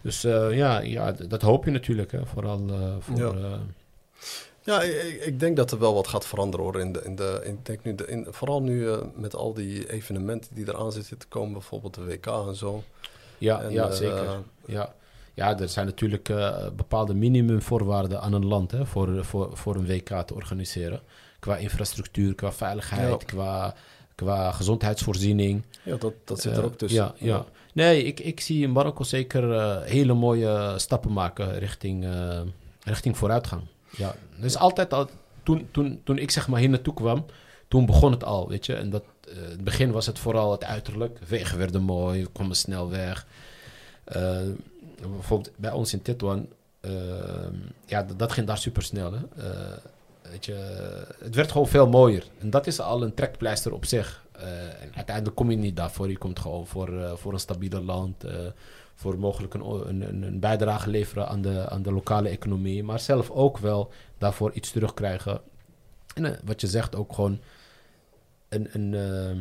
Dus 0.00 0.24
eh, 0.24 0.56
ja, 0.56 0.80
ja, 0.80 1.12
dat 1.12 1.42
hoop 1.42 1.64
je 1.64 1.70
natuurlijk. 1.70 2.12
Hè, 2.12 2.26
vooral 2.26 2.68
eh, 2.68 2.94
voor... 3.00 3.36
Ja. 4.64 4.82
ik, 4.82 5.40
denk 5.40 5.56
dat 5.56 5.70
er 5.70 5.78
wel 5.78 5.94
wat 5.94 6.08
gaat 6.08 6.26
veranderen 6.26 6.66
hoor. 6.66 6.80
In 6.80 6.92
de, 6.92 7.02
in 7.04 7.16
de, 7.16 7.40
in, 7.44 7.52
ik 7.52 7.66
denk 7.66 7.84
nu 7.84 7.94
de, 7.94 8.06
in, 8.06 8.26
vooral 8.30 8.62
nu 8.62 8.90
eh, 8.90 8.98
met 9.14 9.34
al 9.34 9.54
die 9.54 9.90
evenementen 9.92 10.54
die 10.54 10.68
eraan 10.68 10.92
zitten 10.92 11.18
te 11.18 11.26
komen, 11.26 11.52
bijvoorbeeld 11.52 11.94
de 11.94 12.04
WK 12.04 12.26
en 12.26 12.56
zo. 12.56 12.82
ja, 13.38 13.62
En, 13.62 13.72
ja, 13.72 13.88
eh, 13.88 13.92
zeker. 13.92 14.38
Ja. 14.66 14.94
ja, 15.34 15.58
er 15.58 15.68
zijn 15.68 15.86
natuurlijk 15.86 16.28
eh, 16.28 16.66
bepaalde 16.76 17.14
minimumvoorwaarden 17.14 18.20
aan 18.20 18.32
een 18.32 18.46
land 18.46 18.70
hè, 18.70 18.86
voor, 18.86 19.24
voor, 19.24 19.56
voor 19.56 19.74
een 19.74 19.86
WK 19.86 20.08
te 20.08 20.34
organiseren. 20.34 21.00
Qua 21.38 21.56
infrastructuur, 21.56 22.34
qua 22.34 22.52
veiligheid, 22.52 23.08
Ja. 23.08 23.16
qua, 23.26 23.74
qua 24.14 24.52
gezondheidsvoorziening. 24.52 25.62
Ja, 25.82 25.96
dat, 25.96 26.14
dat 26.24 26.40
zit 26.40 26.56
er 26.56 26.64
ook 26.64 26.78
tussen. 26.78 27.02
Ja, 27.02 27.14
ja. 27.18 27.44
Nee, 27.72 28.04
ik, 28.04 28.20
ik 28.20 28.40
zie 28.40 28.62
in 28.62 28.72
Marokko 28.72 29.04
zeker 29.04 29.82
hele 29.82 30.14
mooie 30.14 30.74
stappen 30.76 31.12
maken 31.12 31.58
richting, 31.58 32.06
richting 32.84 33.16
vooruitgang. 33.16 33.62
Ja, 33.96 34.14
dus 34.40 34.56
altijd 34.56 34.92
al, 34.92 35.08
toen, 35.42 35.68
toen, 35.70 36.00
toen 36.04 36.18
ik 36.18 36.30
zeg 36.30 36.48
maar 36.48 36.60
hier 36.60 36.68
naartoe 36.68 36.94
kwam, 36.94 37.24
toen 37.68 37.86
begon 37.86 38.10
het 38.12 38.24
al, 38.24 38.48
weet 38.48 38.66
je. 38.66 38.74
En 38.74 38.90
dat, 38.90 39.04
eh, 39.28 39.36
in 39.36 39.42
het 39.42 39.64
begin 39.64 39.90
was 39.90 40.06
het 40.06 40.18
vooral 40.18 40.52
het 40.52 40.64
uiterlijk. 40.64 41.18
Wegen 41.28 41.58
werden 41.58 41.82
mooi, 41.82 42.22
we 42.22 42.30
kwamen 42.32 42.56
snel 42.56 42.90
weg. 42.90 43.26
Eh, 44.04 44.38
bijvoorbeeld 45.00 45.50
bij 45.56 45.70
ons 45.70 45.92
in 45.92 46.02
Tetuan, 46.02 46.48
eh, 46.80 46.92
ja, 47.86 48.06
dat, 48.16 48.32
ging 48.32 48.46
daar 48.46 48.58
super 48.58 48.82
snel. 48.82 49.12
Weet 50.22 50.44
je, 50.44 50.52
het 51.18 51.34
werd 51.34 51.52
gewoon 51.52 51.68
veel 51.68 51.88
mooier. 51.88 52.24
En 52.38 52.50
dat 52.50 52.66
is 52.66 52.80
al 52.80 53.02
een 53.02 53.14
trekpleister 53.14 53.72
op 53.72 53.84
zich. 53.84 54.24
En 54.80 54.94
uiteindelijk 54.94 55.36
kom 55.36 55.50
je 55.50 55.56
niet 55.56 55.76
daarvoor. 55.76 56.08
Je 56.08 56.18
komt 56.18 56.38
gewoon 56.38 56.66
voor, 56.66 57.18
voor 57.18 57.32
een 57.32 57.40
stabieler 57.40 57.82
land. 57.82 58.24
Eh, 59.00 59.06
voor 59.06 59.18
mogelijk 59.18 59.54
een, 59.54 59.88
een, 59.88 60.22
een- 60.22 60.40
bijdrage 60.40 60.90
leveren 60.90 61.28
aan 61.28 61.42
de, 61.42 61.68
aan 61.68 61.82
de 61.82 61.92
lokale 61.92 62.28
economie. 62.28 62.82
Maar 62.84 63.00
zelf 63.00 63.30
ook 63.30 63.58
wel 63.58 63.90
daarvoor 64.18 64.52
iets 64.52 64.70
terugkrijgen. 64.70 65.40
En 66.14 66.24
eh, 66.24 66.38
wat 66.44 66.60
je 66.60 66.66
zegt, 66.66 66.96
ook 66.96 67.12
gewoon 67.12 67.40
een, 68.48 68.68
een, 68.72 68.94
eh, 68.94 69.40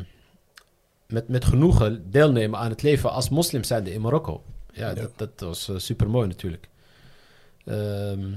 met, 1.08 1.28
met 1.28 1.46
genoegen 1.46 2.12
deelnemen 2.12 2.60
aan 2.60 2.70
het 2.70 2.82
leven 2.82 3.12
als 3.12 3.30
moslim 3.30 3.64
zijnde 3.64 3.94
in 3.94 4.02
Marokko. 4.02 4.44
Ja, 4.74 4.88
Ja. 4.90 4.94
dat, 4.94 5.12
dat 5.16 5.40
was 5.40 5.72
super 5.76 6.10
mooi 6.10 6.28
natuurlijk. 6.28 6.70
Ehm, 7.66 8.32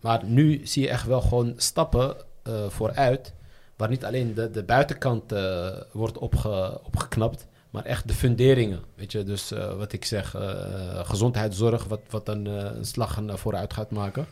maar 0.00 0.24
nu 0.24 0.66
zie 0.66 0.82
je 0.82 0.88
echt 0.88 1.06
wel 1.06 1.20
gewoon 1.20 1.52
stappen 1.56 2.16
eh, 2.42 2.68
vooruit. 2.68 3.34
Waar 3.76 3.88
niet 3.88 4.04
alleen 4.04 4.34
de, 4.34 4.50
de 4.50 4.62
buitenkant 4.62 5.32
eh, 5.32 5.80
wordt 5.92 6.18
opge, 6.18 6.80
opgeknapt. 6.84 7.46
Maar 7.74 7.84
echt 7.84 8.08
de 8.08 8.14
funderingen. 8.14 8.80
Weet 8.94 9.12
je, 9.12 9.24
dus 9.24 9.50
eh, 9.50 9.76
wat 9.76 9.92
ik 9.92 10.04
zeg, 10.04 10.34
eh, 10.34 11.04
gezondheidszorg, 11.04 11.84
wat, 11.84 12.00
wat 12.10 12.26
dan 12.26 12.46
eh, 12.46 12.52
een 12.52 12.84
slag 12.84 13.20
vooruit 13.26 13.72
gaat 13.72 13.90
maken. 13.90 14.26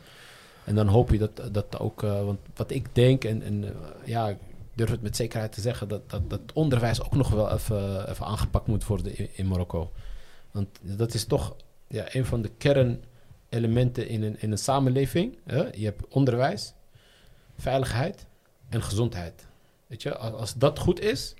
En 0.64 0.74
dan 0.74 0.86
hoop 0.86 1.10
je 1.10 1.18
dat 1.18 1.40
dat 1.52 1.78
ook, 1.78 2.00
want 2.00 2.38
wat 2.54 2.70
ik 2.70 2.94
denk, 2.94 3.24
en, 3.24 3.42
en 3.42 3.74
ja, 4.04 4.28
ik 4.28 4.36
durf 4.74 4.90
het 4.90 5.02
met 5.02 5.16
zekerheid 5.16 5.52
te 5.52 5.60
zeggen, 5.60 5.88
dat, 5.88 6.10
dat, 6.28 6.40
onderwijs 6.54 7.02
ook 7.02 7.14
nog 7.14 7.28
wel 7.28 7.50
even, 7.50 8.10
even 8.10 8.26
aangepakt 8.26 8.66
moet 8.66 8.86
worden 8.86 9.36
in, 9.36 9.48
Marokko. 9.48 9.92
Want 10.50 10.68
dat 10.82 11.14
is 11.14 11.24
toch 11.24 11.56
ja, 11.86 12.14
een 12.14 12.26
van 12.26 12.42
de 12.42 12.50
kernelementen 12.58 14.08
in 14.08 14.22
een, 14.22 14.40
in 14.40 14.50
een 14.50 14.58
samenleving. 14.58 15.38
Hè? 15.44 15.62
Je 15.62 15.84
hebt 15.84 16.08
onderwijs, 16.08 16.72
veiligheid 17.58 18.26
en 18.68 18.82
gezondheid. 18.82 19.46
Weet 19.86 20.02
je, 20.02 20.16
als 20.16 20.54
dat 20.54 20.78
goed 20.78 21.00
is, 21.00 21.34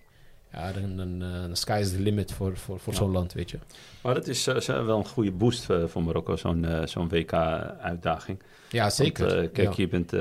ja, 0.53 0.73
dan, 0.73 0.97
dan 0.97 1.23
uh, 1.23 1.45
sky 1.53 1.79
is 1.81 1.91
the 1.91 2.01
limit 2.01 2.33
voor, 2.33 2.57
voor, 2.57 2.81
voor 2.81 2.93
Ja. 2.93 2.99
zo'n 2.99 3.11
land, 3.11 3.33
weet 3.33 3.51
je. 3.51 3.59
Maar 4.03 4.15
dat 4.15 4.27
is 4.27 4.47
eh, 4.47 4.85
wel 4.85 4.99
een 4.99 5.07
goede 5.07 5.33
boost 5.33 5.71
eh, 5.71 5.85
voor 5.87 6.03
Marokko, 6.03 6.37
zo'n 6.37 6.65
eh, 6.65 6.87
zo'n 6.87 7.09
WK-uitdaging. 7.09 8.43
Ja, 8.71 8.91
zeker. 8.91 9.49
kijk, 9.49 9.69
Ja. 9.69 9.73
je, 9.77 9.89
bent, 9.89 10.13
eh, 10.13 10.21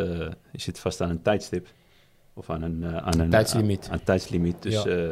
je 0.51 0.61
zit 0.61 0.79
vast 0.79 1.01
aan 1.01 1.09
een 1.09 1.21
tijdstip. 1.21 1.67
Of 2.33 2.49
aan 2.49 2.61
een, 2.61 2.83
eh, 2.83 2.95
aan 2.97 3.19
een 3.19 3.29
Tijdslimiet. 3.29 3.85
Aan, 3.85 3.91
aan 3.93 4.03
tijdslimiet. 4.03 4.61
Dus 4.61 4.83
Ja. 4.83 5.11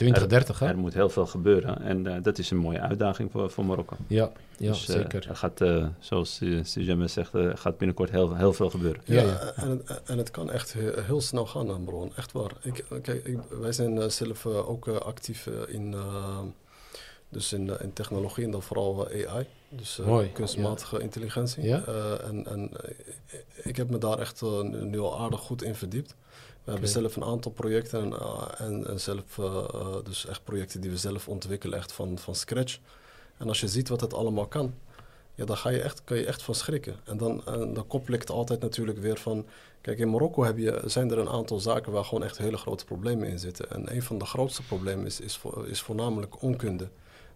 Eh, 0.00 0.06
2030, 0.06 0.58
hè? 0.58 0.66
er 0.66 0.78
moet 0.78 0.94
heel 0.94 1.08
veel 1.08 1.26
gebeuren. 1.26 1.80
En 1.82 2.06
eh, 2.06 2.22
dat 2.22 2.38
is 2.38 2.50
een 2.50 2.56
mooie 2.56 2.80
uitdaging 2.80 3.30
voor, 3.30 3.50
voor 3.50 3.64
Marokko. 3.64 3.96
Ja, 4.06 4.30
ja 4.58 4.68
dus, 4.70 4.88
eh, 4.88 4.94
zeker. 4.96 5.26
er 5.28 5.36
gaat, 5.36 5.60
eh, 5.60 5.86
zoals 5.98 6.40
Sujemme 6.62 7.06
zegt, 7.06 7.30
gaat 7.54 7.78
binnenkort 7.78 8.10
heel, 8.10 8.34
heel 8.36 8.52
veel 8.52 8.70
gebeuren. 8.70 9.00
Ja, 9.04 9.22
Ja. 9.22 9.52
En, 9.56 9.70
het, 9.84 10.02
en 10.04 10.18
het 10.18 10.30
kan 10.30 10.50
echt 10.50 10.72
he- 10.72 11.02
heel 11.02 11.20
snel 11.20 11.46
gaan, 11.46 11.70
aan 11.70 11.84
Bron. 11.84 12.12
Echt 12.16 12.32
waar. 12.32 12.50
Ik, 12.62 12.84
kijk, 13.02 13.24
ik, 13.24 13.38
wij 13.60 13.72
zijn 13.72 14.10
zelf 14.10 14.46
ook 14.46 14.88
actief 14.88 15.46
in, 15.66 15.94
dus 17.28 17.52
in, 17.52 17.80
in 17.80 17.92
technologie 17.92 18.44
en 18.44 18.50
dan 18.50 18.62
vooral 18.62 19.06
AI. 19.08 19.46
Dus 19.68 19.98
eh, 19.98 20.06
Mooi, 20.06 20.32
kunstmatige 20.32 21.00
intelligentie. 21.00 21.62
Ja. 21.62 21.82
Eh, 21.86 22.28
en 22.28 22.46
en 22.46 22.70
ik 23.62 23.76
heb 23.76 23.90
me 23.90 23.98
daar 23.98 24.18
echt 24.18 24.42
nu 24.42 24.84
nu 24.84 24.98
al 24.98 25.20
aardig 25.20 25.40
goed 25.40 25.62
in 25.62 25.74
verdiept. 25.74 26.14
We 26.68 26.74
hebben 26.74 26.92
zelf 26.92 27.16
een 27.16 27.24
aantal 27.24 27.50
projecten 27.50 28.02
en, 28.02 28.12
eh, 28.12 28.48
en, 28.58 28.86
en 28.86 29.00
zelf, 29.00 29.38
eh, 29.38 29.44
eh, 29.74 29.96
dus 30.04 30.26
echt 30.26 30.44
projecten 30.44 30.80
die 30.80 30.90
we 30.90 30.96
zelf 30.96 31.28
ontwikkelen, 31.28 31.78
echt 31.78 31.92
van, 31.92 32.18
van 32.18 32.34
scratch. 32.34 32.78
En 33.36 33.48
als 33.48 33.60
je 33.60 33.68
ziet 33.68 33.88
wat 33.88 34.00
het 34.00 34.14
allemaal 34.14 34.46
kan, 34.46 34.74
ja, 35.34 35.44
dan 35.44 35.56
ga 35.56 35.68
je 35.68 35.80
echt, 35.80 36.04
kan 36.04 36.16
je 36.16 36.26
echt 36.26 36.42
van 36.42 36.54
schrikken. 36.54 36.96
En 37.04 37.16
dan, 37.16 37.46
en 37.46 37.74
dan 37.74 37.86
koppel 37.86 38.14
ik 38.14 38.20
het 38.20 38.30
altijd 38.30 38.60
natuurlijk 38.60 38.98
weer 38.98 39.16
van... 39.16 39.46
Kijk, 39.80 39.98
in 39.98 40.10
Marokko 40.10 40.44
heb 40.44 40.58
je, 40.58 40.82
zijn 40.84 41.10
er 41.10 41.18
een 41.18 41.28
aantal 41.28 41.60
zaken 41.60 41.92
waar 41.92 42.04
gewoon 42.04 42.24
echt 42.24 42.38
hele 42.38 42.56
grote 42.56 42.84
problemen 42.84 43.28
in 43.28 43.38
zitten. 43.38 43.70
En 43.70 43.94
een 43.94 44.02
van 44.02 44.18
de 44.18 44.24
grootste 44.24 44.62
problemen 44.62 45.06
is, 45.06 45.20
is, 45.20 45.40
is 45.66 45.80
voornamelijk 45.80 46.42
onkunde. 46.42 46.88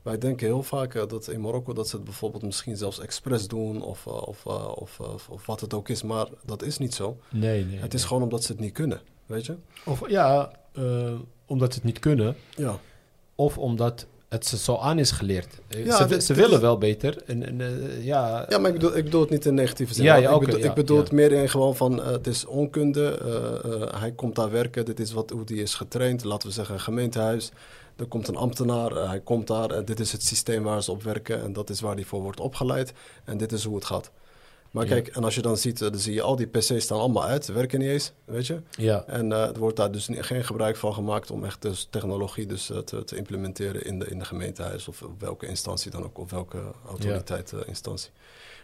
Wij 0.02 0.18
denken 0.18 0.46
heel 0.46 0.62
vaak 0.62 1.08
dat 1.08 1.28
in 1.28 1.40
Marokko 1.40 1.72
dat 1.72 1.88
ze 1.88 1.96
het 1.96 2.04
bijvoorbeeld 2.04 2.42
misschien 2.42 2.76
zelfs 2.76 3.00
expres 3.00 3.48
doen 3.48 3.82
of, 3.82 4.06
of, 4.06 4.46
of, 4.46 5.00
of, 5.00 5.28
of 5.28 5.46
wat 5.46 5.60
het 5.60 5.74
ook 5.74 5.88
is. 5.88 6.02
Maar 6.02 6.28
dat 6.44 6.62
is 6.62 6.78
niet 6.78 6.94
zo. 6.94 7.16
Nee, 7.28 7.64
nee. 7.64 7.78
Het 7.78 7.94
is 7.94 8.00
nee. 8.00 8.08
gewoon 8.08 8.22
omdat 8.22 8.44
ze 8.44 8.52
het 8.52 8.60
niet 8.60 8.72
kunnen, 8.72 9.00
weet 9.26 9.46
je? 9.46 9.54
Of 9.84 10.08
ja, 10.08 10.50
eh, 10.72 11.12
omdat 11.46 11.72
ze 11.72 11.78
het 11.78 11.86
niet 11.86 11.98
kunnen. 11.98 12.36
Ja, 12.56 12.78
Of 13.34 13.58
omdat 13.58 14.06
het 14.28 14.46
ze 14.46 14.56
zo 14.56 14.76
aan 14.76 14.98
is 14.98 15.10
geleerd. 15.10 15.60
Eh, 15.68 15.84
Ja, 15.84 15.96
ze 15.96 16.06
dit- 16.06 16.22
ze 16.24 16.32
dit 16.32 16.42
willen 16.42 16.56
is- 16.56 16.62
wel 16.62 16.78
beter. 16.78 17.22
En, 17.26 17.46
en, 17.46 17.60
eh, 17.60 18.04
ja, 18.04 18.46
ja 18.48 18.58
maar 18.58 18.66
ik 18.70 18.76
bedoel, 18.78 18.96
ik 18.96 19.04
bedoel 19.04 19.20
het 19.20 19.30
niet 19.30 19.46
in 19.46 19.54
negatieve 19.54 19.94
zin. 19.94 20.04
Ja, 20.04 20.16
ik 20.16 20.40
bedoel, 20.40 20.60
ik 20.64 20.74
bedoel 20.74 20.98
het 20.98 21.12
meer 21.12 21.32
in 21.32 21.48
gewoon 21.48 21.76
van, 21.76 22.02
het 22.04 22.26
is 22.26 22.44
onkunde. 22.46 23.18
hij 23.98 24.12
komt 24.12 24.34
daar 24.34 24.50
werken, 24.50 24.84
dit 24.84 25.00
is 25.00 25.12
wat, 25.12 25.30
hoe 25.30 25.44
die 25.44 25.62
is 25.62 25.74
getraind. 25.74 26.24
Laten 26.24 26.48
we 26.48 26.54
zeggen 26.54 26.74
een 26.74 26.80
gemeentehuis. 26.80 27.50
Er 27.96 28.06
komt 28.06 28.28
een 28.28 28.36
ambtenaar, 28.36 28.90
hij 29.08 29.20
komt 29.20 29.46
daar. 29.46 29.84
dit 29.84 30.00
is 30.00 30.12
het 30.12 30.22
systeem 30.22 30.62
waar 30.62 30.82
ze 30.82 30.90
op 30.90 31.02
werken. 31.02 31.42
En 31.42 31.52
dat 31.52 31.70
is 31.70 31.80
waar 31.80 31.94
hij 31.94 32.04
voor 32.04 32.20
wordt 32.22 32.40
opgeleid. 32.40 32.92
En 33.24 33.36
dit 33.36 33.52
is 33.52 33.64
hoe 33.64 33.74
het 33.74 33.84
gaat. 33.84 34.10
Maar 34.72 34.84
Ja. 34.86 34.90
kijk, 34.90 35.08
en 35.08 35.24
als 35.24 35.34
je 35.34 35.42
dan 35.42 35.56
ziet, 35.56 35.82
eh, 35.82 35.90
dan 35.90 35.98
zie 36.00 36.14
je 36.14 36.22
al 36.22 36.36
die 36.36 36.46
PC's 36.46 36.82
staan 36.82 36.98
allemaal 36.98 37.24
uit. 37.24 37.44
Ze 37.44 37.52
werken 37.52 37.78
niet 37.78 37.88
eens, 37.88 38.12
weet 38.24 38.46
je. 38.46 38.60
ja, 38.70 39.04
En 39.06 39.32
eh, 39.32 39.42
er 39.48 39.58
wordt 39.58 39.76
daar 39.76 39.90
dus 39.92 40.08
niet- 40.08 40.22
geen 40.22 40.44
gebruik 40.44 40.76
van 40.76 40.94
gemaakt 40.94 41.30
om 41.30 41.44
echt 41.44 41.62
dus 41.62 41.86
technologie 41.90 42.46
dus, 42.46 42.70
eh, 42.70 42.78
te, 42.78 43.04
te 43.04 43.16
implementeren 43.16 43.84
in 43.84 43.98
de, 43.98 44.06
in 44.06 44.18
de 44.18 44.24
gemeentehuis 44.24 44.88
of 44.88 45.02
op 45.02 45.20
welke 45.20 45.46
instantie 45.46 45.90
dan 45.90 46.04
ook, 46.04 46.18
of 46.18 46.30
welke 46.30 46.58
autoriteit, 46.88 47.52
instantie. 47.66 48.10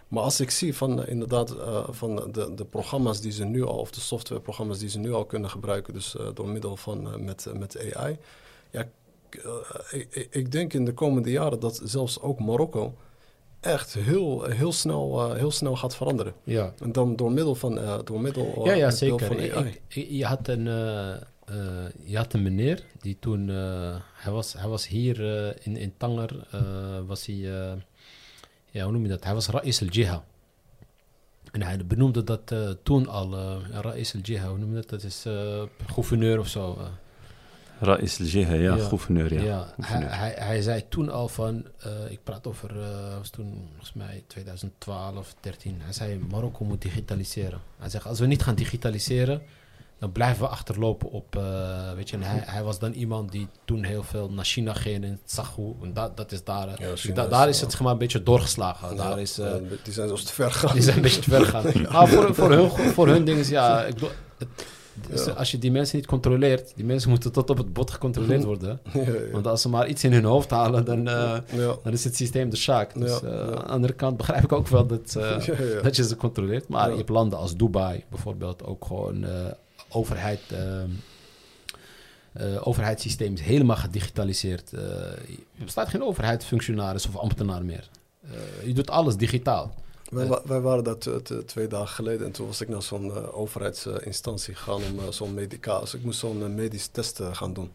Maar 0.08 0.22
als 0.22 0.40
ik 0.40 0.50
zie 0.50 0.76
van 0.76 1.06
inderdaad 1.06 1.54
van 1.90 2.16
de, 2.32 2.54
de 2.54 2.64
programma's 2.64 3.20
die 3.20 3.32
ze 3.32 3.44
nu 3.44 3.64
al, 3.64 3.78
of 3.78 3.90
de 3.90 4.00
softwareprogramma's 4.00 4.78
die 4.78 4.88
ze 4.88 4.98
nu 4.98 5.12
al 5.12 5.24
kunnen 5.24 5.50
gebruiken, 5.50 5.94
dus 5.94 6.16
door 6.34 6.48
middel 6.48 6.76
van 6.76 7.24
met, 7.24 7.46
met 7.54 7.94
AI. 7.94 8.18
Ja, 8.70 8.88
ik- 9.90 10.28
ik 10.30 10.52
denk 10.52 10.72
in 10.72 10.84
de 10.84 10.92
komende 10.94 11.30
jaren 11.30 11.60
dat 11.60 11.80
zelfs 11.84 12.20
ook 12.20 12.38
Marokko 12.40 12.94
echt 13.60 13.94
heel, 13.94 14.42
heel, 14.44 14.72
snel, 14.72 15.30
eh, 15.30 15.36
heel 15.38 15.50
snel 15.50 15.76
gaat 15.76 15.96
veranderen. 15.96 16.32
ja. 16.44 16.72
En 16.82 16.92
dan 16.92 17.16
door 17.16 17.32
middel 17.32 17.54
van, 17.54 17.78
eh, 17.78 17.98
door 18.04 18.20
middel, 18.20 18.54
eh, 18.56 18.64
Ja, 18.64 18.72
ja, 18.72 18.90
zeker. 18.90 19.26
van 19.26 19.38
Ik- 19.40 19.52
AI. 19.54 19.66
ik- 19.66 19.80
ik- 19.96 20.08
je, 20.10 20.24
had 20.24 20.48
een, 20.48 20.64
je 22.04 22.16
had 22.16 22.32
een 22.32 22.42
meneer 22.42 22.82
die 23.00 23.16
toen... 23.20 23.48
hij, 24.14 24.32
was, 24.32 24.52
hij 24.52 24.68
was 24.68 24.86
hier 24.88 25.20
in, 25.66 25.76
in 25.76 25.94
Tanger, 25.96 26.46
was 27.06 27.26
hij... 27.26 27.36
ja, 28.70 28.82
hoe 28.82 28.92
noem 28.92 29.02
je 29.02 29.08
dat? 29.08 29.24
Hij 29.24 29.34
was 29.34 29.48
Ra'is 29.48 29.80
al-Jiha. 29.80 30.24
En 31.52 31.62
hij 31.62 31.86
benoemde 31.86 32.24
dat 32.24 32.54
toen 32.82 33.06
al, 33.08 33.34
Ra'is 33.70 34.14
al-Jiha, 34.14 34.48
hoe 34.48 34.58
noem 34.58 34.68
je 34.68 34.74
dat? 34.74 34.88
Dat 34.88 35.02
is 35.02 35.24
gouverneur 35.86 36.38
of 36.38 36.48
zo. 36.48 36.78
Ra'is 37.80 38.20
al-Jiha, 38.20 38.52
ja, 38.54 38.74
Ja. 38.74 38.84
gouverneur, 38.84 39.34
ja. 39.34 39.42
Ja, 39.42 39.56
hij, 39.58 39.74
gouverneur. 39.84 40.14
hij, 40.18 40.34
hij 40.36 40.62
zei 40.62 40.84
toen 40.88 41.10
al 41.10 41.28
van, 41.28 41.64
eh, 41.78 41.90
ik 42.10 42.18
praat 42.24 42.46
over, 42.46 42.80
eh 42.80 43.16
was 43.18 43.30
toen 43.30 43.66
volgens 43.68 43.92
mij 43.92 44.24
2012, 44.26 45.34
13. 45.40 45.76
Hij 45.82 45.92
zei, 45.92 46.18
Marokko 46.30 46.64
moet 46.64 46.82
digitaliseren. 46.82 47.60
Hij 47.78 47.88
zegt, 47.90 48.06
als 48.06 48.18
we 48.20 48.26
niet 48.26 48.42
gaan 48.42 48.54
digitaliseren, 48.54 49.42
dan 49.98 50.12
blijven 50.12 50.42
we 50.42 50.48
achterlopen 50.48 51.10
op, 51.10 51.36
eh, 51.36 51.92
weet 51.94 52.10
je. 52.10 52.16
En 52.16 52.22
hij, 52.22 52.42
hij 52.46 52.62
was 52.62 52.78
dan 52.78 52.92
iemand 52.92 53.32
die 53.32 53.48
toen 53.64 53.84
heel 53.84 54.02
veel 54.02 54.30
naar 54.30 54.44
China 54.44 54.72
ging 54.74 55.04
en 55.04 55.20
zag 55.24 55.54
hoe, 55.54 55.74
en 55.82 55.92
dat, 55.92 56.16
dat 56.16 56.32
is 56.32 56.44
daar, 56.44 56.68
Ja, 56.68 57.12
da- 57.14 57.26
daar 57.26 57.48
is 57.48 57.60
het 57.60 57.70
zeg 57.70 57.80
maar 57.80 57.92
een 57.92 57.98
beetje 57.98 58.22
doorgeslagen. 58.22 58.88
Ja, 58.88 58.94
daar 59.08 59.20
is, 59.20 59.34
die 59.34 59.92
zijn 59.92 60.08
zelfs 60.08 60.24
te 60.24 60.32
ver 60.32 60.50
gegaan. 60.52 60.72
die 60.74 60.82
zijn 60.82 60.96
een 60.96 61.02
beetje 61.02 61.20
te 61.20 61.30
ver 61.30 61.44
gegaan. 61.44 61.82
Maar 61.92 62.08
voor, 62.08 62.34
voor, 62.34 62.50
hun, 62.52 62.70
voor 62.70 63.08
hun 63.08 63.24
ding 63.24 63.38
is, 63.38 63.48
ja, 63.48 63.84
ik 63.84 63.94
bedoel, 63.94 64.10
het, 64.38 64.48
dus 65.10 65.24
Ja. 65.24 65.32
als 65.32 65.50
je 65.50 65.58
die 65.58 65.70
mensen 65.70 65.96
niet 65.96 66.06
controleert, 66.06 66.72
die 66.76 66.84
mensen 66.84 67.10
moeten 67.10 67.32
tot 67.32 67.50
op 67.50 67.56
het 67.56 67.72
bot 67.72 67.90
gecontroleerd 67.90 68.44
worden. 68.44 68.80
ja, 68.92 69.00
ja. 69.00 69.30
Want 69.32 69.46
als 69.46 69.62
ze 69.62 69.68
maar 69.68 69.88
iets 69.88 70.04
in 70.04 70.12
hun 70.12 70.24
hoofd 70.24 70.50
halen, 70.50 70.84
dan, 70.84 71.08
eh, 71.08 71.38
dan 71.82 71.92
is 71.92 72.04
het 72.04 72.16
systeem 72.16 72.50
de 72.50 72.56
zaak. 72.56 72.94
Dus 72.94 73.22
eh, 73.22 73.40
aan 73.40 73.50
de 73.50 73.62
andere 73.62 73.92
kant 73.92 74.16
begrijp 74.16 74.44
ik 74.44 74.52
ook 74.52 74.68
wel 74.68 74.86
dat, 74.86 75.16
eh, 75.16 75.46
dat 75.82 75.96
je 75.96 76.04
ze 76.04 76.16
controleert. 76.16 76.68
Maar 76.68 76.90
je 76.90 76.96
hebt 76.96 77.08
landen 77.08 77.38
als 77.38 77.56
Dubai 77.56 78.04
bijvoorbeeld 78.08 78.64
ook 78.64 78.84
gewoon 78.84 79.26
overheid. 79.88 80.40
overheidssysteem 82.60 83.32
is 83.32 83.40
helemaal 83.40 83.76
gedigitaliseerd. 83.76 84.72
Er 84.72 85.64
bestaat 85.64 85.88
geen 85.88 86.02
overheidsfunctionaris 86.02 87.06
of 87.06 87.16
ambtenaar 87.16 87.64
meer. 87.64 87.88
Je 88.64 88.72
doet 88.72 88.90
alles 88.90 89.16
digitaal. 89.16 89.74
Wij, 90.08 90.24
Eh. 90.24 90.30
wa- 90.30 90.42
wij 90.44 90.60
waren 90.60 90.84
daar 90.84 90.98
t- 90.98 91.32
twee 91.46 91.66
dagen 91.66 91.88
geleden 91.88 92.26
en 92.26 92.32
toen 92.32 92.46
was 92.46 92.60
ik 92.60 92.68
naar 92.68 92.82
zo'n 92.82 93.10
eh, 93.14 93.38
overheidsinstantie 93.38 94.54
gegaan 94.54 94.74
om 94.92 94.98
eh, 94.98 95.04
zo'n 95.10 95.34
medicaal. 95.34 95.82
ik 95.82 96.02
moest 96.04 96.18
zo'n 96.18 96.42
eh, 96.42 96.48
medisch 96.48 96.86
test 96.86 97.20
eh, 97.20 97.34
gaan 97.34 97.52
doen. 97.52 97.70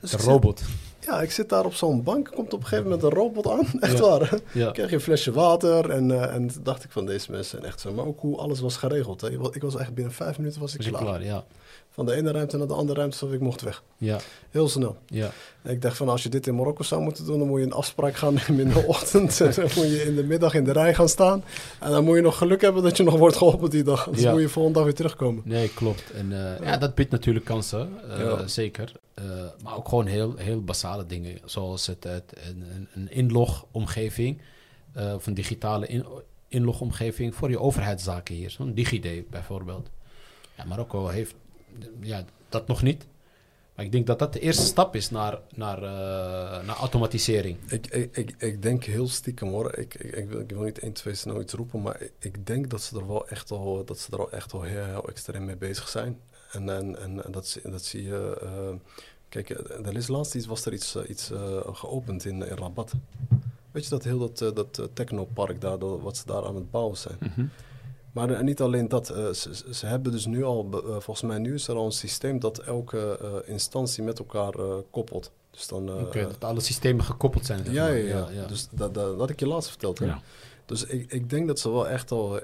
Dus 0.00 0.10
zit- 0.10 0.20
robot. 0.20 0.62
ja, 1.00 1.20
ik 1.22 1.30
zit 1.30 1.48
daar 1.48 1.64
op 1.64 1.74
zo'n 1.74 2.02
bank, 2.02 2.30
komt 2.34 2.52
op 2.52 2.60
een 2.60 2.66
gegeven 2.66 2.84
moment 2.84 3.02
een 3.02 3.10
robot 3.10 3.46
aan. 3.48 3.66
Echt 3.80 3.98
Ja. 3.98 4.00
waar. 4.08 4.38
Ja. 4.52 4.66
Ik 4.68 4.72
kreeg 4.74 4.88
je 4.88 4.94
een 4.94 5.00
flesje 5.00 5.32
water 5.32 5.90
en, 5.90 6.10
eh, 6.10 6.34
en 6.34 6.50
dacht 6.62 6.84
ik 6.84 6.90
van 6.90 7.06
deze 7.06 7.30
mensen 7.30 7.50
zijn 7.58 7.64
echt 7.72 7.80
zo. 7.80 7.92
Maar 7.92 8.06
ook 8.06 8.20
hoe 8.20 8.36
alles 8.36 8.60
was 8.60 8.76
geregeld. 8.76 9.20
Hè. 9.20 9.30
Ik 9.30 9.38
wa- 9.38 9.50
Ik 9.52 9.62
was 9.62 9.76
echt 9.76 9.94
binnen 9.94 10.12
vijf 10.12 10.38
minuten 10.38 10.60
was 10.60 10.74
ik 10.74 10.78
Was 10.82 10.88
klaar. 10.88 11.02
klaar? 11.02 11.24
Ja. 11.24 11.44
Van 11.94 12.06
de 12.06 12.14
ene 12.14 12.30
ruimte 12.30 12.56
naar 12.56 12.66
de 12.66 12.74
andere 12.74 12.98
ruimte, 12.98 13.24
of 13.24 13.32
ik 13.32 13.40
mocht 13.40 13.60
weg. 13.62 13.82
Ja. 13.96 14.18
Heel 14.50 14.68
snel. 14.68 14.96
Ja. 15.06 15.30
En 15.62 15.70
ik 15.72 15.82
dacht 15.82 15.96
van 15.96 16.08
als 16.08 16.22
je 16.22 16.28
dit 16.28 16.46
in 16.46 16.54
Marokko 16.54 16.82
zou 16.82 17.02
moeten 17.02 17.24
doen, 17.26 17.38
dan 17.38 17.48
moet 17.48 17.58
je 17.60 17.64
een 17.66 17.72
afspraak 17.72 18.14
gaan 18.16 18.34
nemen 18.34 18.66
in 18.66 18.72
de 18.72 18.84
ochtend. 18.94 19.40
En 19.40 19.52
dan 19.54 19.62
moet 19.64 19.74
je 19.90 20.04
in 20.06 20.14
de 20.14 20.24
middag 20.24 20.54
in 20.54 20.64
de 20.64 20.72
rij 20.72 20.94
gaan 20.94 21.08
staan. 21.08 21.44
En 21.80 21.90
dan 21.90 22.04
moet 22.04 22.16
je 22.16 22.22
nog 22.22 22.38
geluk 22.38 22.60
hebben 22.60 22.82
dat 22.82 22.96
je 22.96 23.02
nog 23.02 23.16
wordt 23.18 23.36
geholpen 23.36 23.70
die 23.70 23.82
dag. 23.82 24.04
Anders 24.06 24.22
Ja. 24.22 24.32
moet 24.32 24.40
je 24.40 24.48
volgende 24.48 24.78
dag 24.78 24.86
weer 24.86 24.96
terugkomen. 24.96 25.42
Nee, 25.46 25.68
klopt. 25.74 26.10
En 26.12 26.32
eh, 26.60 26.66
ja. 26.66 26.76
dat 26.76 26.94
biedt 26.94 27.10
natuurlijk 27.10 27.44
kansen, 27.44 27.88
eh, 28.10 28.18
Ja. 28.18 28.46
zeker. 28.46 28.92
Eh, 29.14 29.24
maar 29.62 29.76
ook 29.76 29.88
gewoon 29.88 30.06
heel, 30.06 30.34
heel 30.36 30.62
basale 30.64 31.06
dingen, 31.06 31.38
zoals 31.44 31.86
het, 31.86 32.04
het, 32.04 32.32
een, 32.48 32.88
een- 32.94 33.10
inlogomgeving, 33.10 34.40
of 35.14 35.26
een 35.26 35.34
digitale 35.34 35.86
in, 35.86 36.04
inlogomgeving 36.48 37.34
voor 37.34 37.50
je 37.50 37.58
overheidszaken 37.60 38.34
hier. 38.34 38.50
Zo'n 38.50 38.74
DigiD 38.74 39.30
bijvoorbeeld. 39.30 39.90
Ja, 40.56 40.64
Marokko 40.64 41.06
heeft 41.08 41.34
ja, 42.00 42.24
dat 42.48 42.66
nog 42.66 42.82
niet. 42.82 43.06
Maar 43.74 43.84
ik 43.84 43.92
denk 43.92 44.06
dat 44.06 44.18
dat 44.18 44.32
de 44.32 44.40
eerste 44.40 44.62
stap 44.64 44.94
is 44.94 45.10
naar, 45.10 45.38
naar, 45.54 45.76
eh, 45.82 46.66
naar 46.66 46.76
automatisering. 46.76 47.56
Ik, 47.70 47.86
ik, 47.86 48.16
ik, 48.16 48.34
ik 48.38 48.62
denk 48.62 48.84
heel 48.84 49.08
stiekem 49.08 49.48
hoor. 49.48 49.78
Ik, 49.78 49.94
ik, 49.94 50.12
ik, 50.16 50.28
wil, 50.28 50.40
ik 50.40 50.50
wil 50.50 50.62
niet 50.62 50.78
1, 50.78 50.92
2 50.92 51.14
snel 51.14 51.40
iets 51.40 51.52
roepen, 51.52 51.82
maar 51.82 52.00
ik, 52.02 52.12
ik 52.18 52.46
denk 52.46 52.70
dat 52.70 52.82
ze 52.82 52.96
er 52.98 53.06
wel 53.06 53.28
echt 53.28 53.50
al, 53.50 53.84
dat 53.84 53.98
ze 53.98 54.12
er 54.12 54.18
al 54.18 54.32
echt 54.32 54.52
al 54.52 54.62
heel, 54.62 54.84
heel 54.84 55.08
extreem 55.08 55.44
mee 55.44 55.56
bezig 55.56 55.88
zijn. 55.88 56.20
En, 56.52 56.68
en, 56.68 56.96
en, 57.24 57.32
dat, 57.32 57.46
zie- 57.46 57.70
dat 57.70 57.84
zie 57.84 58.02
je. 58.02 58.38
eh, 58.42 58.74
kijk, 59.28 59.50
er 59.86 59.96
is 59.96 60.08
laatst 60.08 60.34
iets, 60.34 60.46
was 60.46 60.64
er 60.66 60.72
iets, 60.72 60.94
eh, 60.94 61.08
iets 61.08 61.30
geopend 61.72 62.24
in, 62.24 62.42
in 62.42 62.56
Rabat. 62.56 62.92
Weet 63.70 63.84
je 63.84 63.90
dat 63.90 64.04
heel 64.04 64.18
dat, 64.18 64.38
dat 64.38 64.88
technopark 64.92 65.60
daar, 65.60 65.78
dat, 65.78 66.00
wat 66.00 66.16
ze 66.16 66.26
daar 66.26 66.44
aan 66.46 66.54
het 66.54 66.70
bouwen 66.70 66.96
zijn. 66.96 67.16
Mhm. 67.20 67.46
Maar 68.14 68.30
eh, 68.30 68.40
niet 68.40 68.60
alleen 68.60 68.88
dat, 68.88 69.10
eh, 69.10 69.28
ze, 69.30 69.50
ze- 69.70 69.86
hebben 69.86 70.12
dus 70.12 70.26
nu 70.26 70.44
al, 70.44 70.68
eh, 70.72 70.80
volgens 70.90 71.22
mij 71.22 71.38
nu 71.38 71.54
is 71.54 71.68
er 71.68 71.74
al 71.76 71.84
een 71.84 71.92
systeem 71.92 72.38
dat 72.38 72.58
elke 72.58 73.18
instantie 73.46 74.02
met 74.02 74.18
elkaar 74.18 74.52
koppelt. 74.90 75.30
Dus 75.50 75.66
dan, 75.66 76.00
Oké, 76.00 76.22
dat 76.22 76.44
alle 76.44 76.60
systemen 76.60 77.04
gekoppeld 77.04 77.46
zijn. 77.46 77.64
ja, 77.72 77.86
ja, 77.88 78.28
ja, 78.32 78.46
Dus 78.46 78.68
dat, 78.70 78.94
dat, 78.94 78.94
dat 78.94 79.18
had 79.18 79.30
ik 79.30 79.40
je 79.40 79.46
laatst 79.46 79.68
verteld. 79.68 79.98
Hè? 79.98 80.04
Ja. 80.06 80.20
Dus 80.66 80.84
ik, 80.84 81.12
ik 81.12 81.30
denk 81.30 81.46
dat 81.46 81.58
ze 81.58 81.70
wel 81.70 81.88
echt 81.88 82.10
al, 82.10 82.40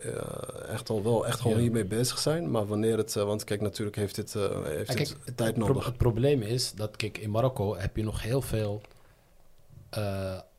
echt 0.69 0.91
al, 0.91 1.03
wel 1.03 1.27
echt 1.27 1.43
Ja. 1.43 1.57
hiermee 1.57 1.85
bezig 1.85 2.19
zijn. 2.19 2.51
Maar 2.51 2.67
wanneer 2.67 2.97
het, 2.97 3.15
want 3.15 3.45
kijk, 3.45 3.61
natuurlijk 3.61 3.97
heeft 3.97 4.15
dit, 4.15 4.33
heeft 4.33 4.89
Ja, 4.89 4.95
dit 4.95 5.17
het, 5.25 5.37
tijd 5.37 5.55
pro- 5.55 5.67
nodig. 5.67 5.85
het 5.85 5.97
probleem 5.97 6.43
is 6.43 6.73
dat, 6.75 6.97
kijk, 6.97 7.19
in 7.19 7.31
Marokko 7.31 7.77
heb 7.77 7.97
je 7.97 8.03
nog 8.03 8.23
heel 8.23 8.43
veel 8.43 8.81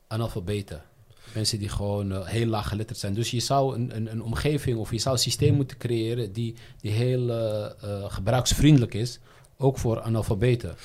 analfabeten. 0.08 0.82
Mensen 1.34 1.60
die 1.60 1.70
gewoon 1.70 2.12
eh, 2.12 2.26
heel 2.26 2.46
laag 2.46 2.68
geletterd 2.68 3.00
zijn. 3.00 3.14
Dus 3.14 3.32
je 3.32 3.40
zou 3.40 3.76
een, 3.76 3.96
een, 3.96 4.12
een 4.12 4.24
omgeving 4.24 4.78
of 4.78 4.92
je 4.92 5.00
zou 5.00 5.16
een 5.16 5.22
systeem 5.22 5.54
moeten 5.54 5.78
creëren 5.78 6.32
die, 6.34 6.56
die 6.82 6.92
heel 6.92 7.30
eh, 7.30 7.66
eh, 7.66 8.12
gebruiksvriendelijk 8.12 8.94
is, 8.94 9.20
ook 9.58 9.78
voor 9.78 10.02
analfabeten. 10.02 10.76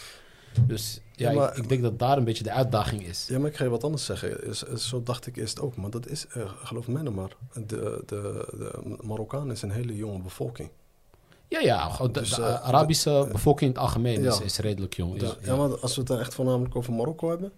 Dus 0.67 1.01
ja, 1.13 1.31
Ja, 1.31 1.37
maar- 1.37 1.51
ik, 1.57 1.63
ik 1.63 1.69
denk 1.69 1.83
dat 1.83 1.99
daar 1.99 2.17
een 2.17 2.25
beetje 2.25 2.43
de 2.45 2.53
uitdaging 2.53 3.07
is. 3.07 3.27
Ja, 3.29 3.39
maar 3.39 3.51
ik 3.51 3.57
ga 3.57 3.65
je 3.65 3.71
wat 3.71 3.85
anders 3.85 4.05
zeggen. 4.05 4.47
Is, 4.47 4.63
is- 4.63 4.89
zo 4.89 5.03
dacht 5.03 5.27
ik 5.27 5.37
eerst 5.37 5.61
ook. 5.61 5.77
Maar 5.77 5.91
dat 5.91 6.09
is, 6.09 6.27
geloof 6.65 6.87
mij 6.89 7.03
nou 7.03 7.15
maar, 7.15 7.31
de, 7.53 8.03
de, 8.07 8.45
de 8.59 8.97
Marokkaan 9.03 9.51
is 9.51 9.63
een 9.63 9.71
hele 9.71 9.97
jonge 9.97 10.19
bevolking. 10.23 10.69
Ja, 11.49 11.61
ja, 11.61 11.97
de, 11.97 12.11
Dus, 12.11 12.35
de 12.35 12.61
Arabische 12.61 13.29
bevolking 13.33 13.71
in 13.71 13.77
het 13.77 13.79
algemeen 13.85 14.23
ja. 14.23 14.41
is 14.45 14.59
redelijk 14.59 14.95
jong. 14.95 15.19
Dus, 15.19 15.29
ja, 15.29 15.37
ja, 15.53 15.57
maar 15.57 15.79
als 15.79 15.95
we 15.95 16.01
het 16.01 16.09
dan 16.11 16.19
echt 16.19 16.35
voornamelijk 16.35 16.77
over 16.77 16.93
Marokko 16.93 17.29
hebben, 17.29 17.53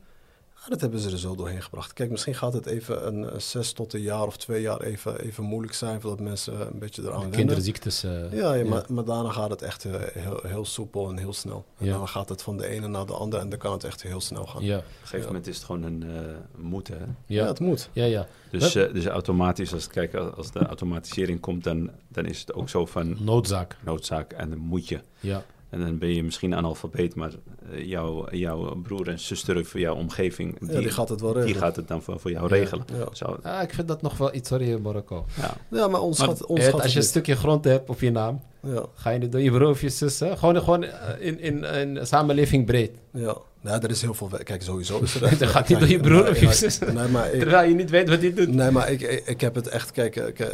ja, 0.63 0.69
dat 0.69 0.81
hebben 0.81 1.01
ze 1.01 1.11
er 1.11 1.19
zo 1.19 1.35
doorheen 1.35 1.63
gebracht. 1.63 1.93
Kijk, 1.93 2.11
misschien 2.11 2.35
gaat 2.35 2.53
het 2.53 2.67
even 2.67 3.07
een, 3.07 3.35
een 3.35 3.41
zes 3.43 3.73
tot 3.73 3.93
een 3.93 4.01
jaar 4.01 4.27
of 4.27 4.37
twee 4.37 4.61
jaar 4.63 4.81
even, 4.81 5.21
even 5.21 5.45
moeilijk 5.45 5.75
zijn, 5.75 6.01
voordat 6.01 6.21
mensen 6.21 6.61
een 6.61 6.79
beetje 6.79 7.03
eraan 7.03 7.21
wennen. 7.21 7.37
kinderziektes. 7.37 8.03
eh, 8.05 8.33
Ja, 8.33 8.53
ja, 8.55 8.65
Maar, 8.65 8.85
maar 8.89 9.05
daarna 9.05 9.31
gaat 9.31 9.51
het 9.51 9.63
echt 9.63 9.85
eh, 9.85 9.93
heel, 10.13 10.41
heel 10.47 10.65
soepel 10.65 11.09
en 11.09 11.17
heel 11.19 11.33
snel. 11.33 11.65
En 11.79 11.87
Ja. 11.87 11.93
dan 11.97 12.09
gaat 12.09 12.29
het 12.29 12.43
van 12.43 12.57
de 12.57 12.67
ene 12.67 12.89
naar 12.89 13.07
de 13.07 13.13
andere 13.13 13.43
en 13.43 13.49
dan 13.49 13.59
kan 13.59 13.73
het 13.73 13.85
echt 13.85 14.03
heel 14.03 14.21
snel 14.21 14.47
gaan. 14.47 14.63
ja, 14.65 14.77
Op 14.77 14.83
een 14.83 15.07
gegeven 15.07 15.27
moment 15.27 15.47
is 15.47 15.57
het 15.57 15.65
gewoon 15.65 15.83
een 15.83 16.03
eh 16.03 16.63
moeten. 16.63 16.99
Hè? 16.99 17.05
Ja, 17.05 17.15
ja, 17.27 17.47
het 17.47 17.61
moet. 17.61 17.89
ja, 17.93 18.05
ja. 18.05 18.27
Dus, 18.51 18.75
eh, 18.75 18.93
dus 18.93 19.07
automatisch, 19.07 19.73
als, 19.73 19.87
kijk, 19.87 20.15
als 20.15 20.53
de 20.53 20.59
automatisering 20.67 21.41
komt, 21.41 21.65
dan, 21.65 21.91
dan 22.09 22.27
is 22.27 22.41
het 22.41 22.53
ook 22.55 22.69
zo 22.69 22.87
van 22.87 23.17
Noodzaak. 23.25 23.77
noodzaak 23.85 24.33
en 24.33 24.51
dan 24.51 24.59
moet 24.59 24.89
je. 24.89 25.01
Ja, 25.21 25.43
En 25.70 25.81
dan 25.81 25.99
ben 25.99 26.15
je 26.15 26.23
misschien 26.24 26.55
analfabeet, 26.55 27.15
maar 27.15 27.31
eh, 27.73 27.85
jouw, 27.86 28.31
jouw 28.31 28.74
broer 28.82 29.09
en 29.09 29.19
zuster 29.19 29.59
of 29.59 29.73
jouw 29.78 29.95
omgeving, 29.95 30.59
die, 30.59 30.73
Ja, 30.73 30.78
die 30.78 30.90
gaat 30.90 31.09
het 31.09 31.20
wel 31.20 31.32
die 31.32 31.55
gaat 31.55 31.77
het 31.77 31.89
dan 31.89 32.03
voor, 32.03 32.20
voor 32.20 32.31
jou 32.31 32.49
Ja. 32.49 32.55
regelen. 32.61 32.85
Ja. 32.99 33.07
Zo, 33.12 33.36
Ah, 33.43 33.62
ik 33.62 33.74
vind 33.74 33.89
dat 33.89 34.03
nog 34.03 34.16
wel 34.16 34.35
iets 34.35 34.51
in 34.51 34.82
Marokko. 34.82 35.24
ja. 35.36 35.57
ja, 35.70 35.89
maar 35.89 36.01
ons 36.01 36.19
Maar 36.19 36.28
gaat, 36.28 36.47
ons 36.47 36.59
Je 36.59 36.65
weet, 36.65 36.74
gaat 36.74 36.82
als 36.82 36.93
je 36.93 36.99
een 36.99 37.05
stukje 37.05 37.36
grond 37.36 37.65
hebt 37.65 37.89
op 37.89 38.01
je 38.01 38.11
naam. 38.11 38.40
Ja, 38.63 38.87
ga 38.95 39.11
je 39.11 39.19
het 39.19 39.33
door 39.33 39.41
je 39.41 39.51
broer 39.51 39.69
of 39.69 39.81
je 39.81 39.89
zus, 39.89 40.21
hè? 40.21 40.37
gewoon, 40.37 40.57
gewoon 40.63 40.85
eh, 40.85 41.27
in, 41.27 41.41
in, 41.41 41.65
in 41.65 42.07
samenleving 42.07 42.67
breed. 42.67 42.91
ja. 43.13 43.37
Nee, 43.61 43.75
er 43.79 43.91
is 43.91 44.03
heel 44.03 44.15
veel... 44.15 44.31
Kijk, 44.43 44.63
sowieso 44.63 44.99
is 44.99 45.15
er. 45.15 45.21
Dat 45.39 45.49
gaat 45.49 45.69
niet 45.69 45.79
door 45.79 45.89
je 45.89 46.01
broer 46.01 46.23
Nee, 46.23 46.31
of 46.31 46.41
je 46.41 46.53
zus. 46.53 46.79
Nee, 46.79 47.09
maar 47.09 47.33
ik, 47.33 47.41
Terwijl 47.41 47.69
je 47.69 47.75
niet 47.75 47.91
weet 47.91 48.09
wat 48.09 48.21
hij 48.21 48.35
doet. 48.35 48.55
Nee, 48.55 48.71
maar 48.71 48.91
ik, 48.91 49.01
ik, 49.01 49.27
ik 49.27 49.41
heb 49.41 49.55
het 49.55 49.69
echt, 49.69 49.91
kijk, 49.91 50.17
ik, 50.17 50.39
eh, 50.41 50.49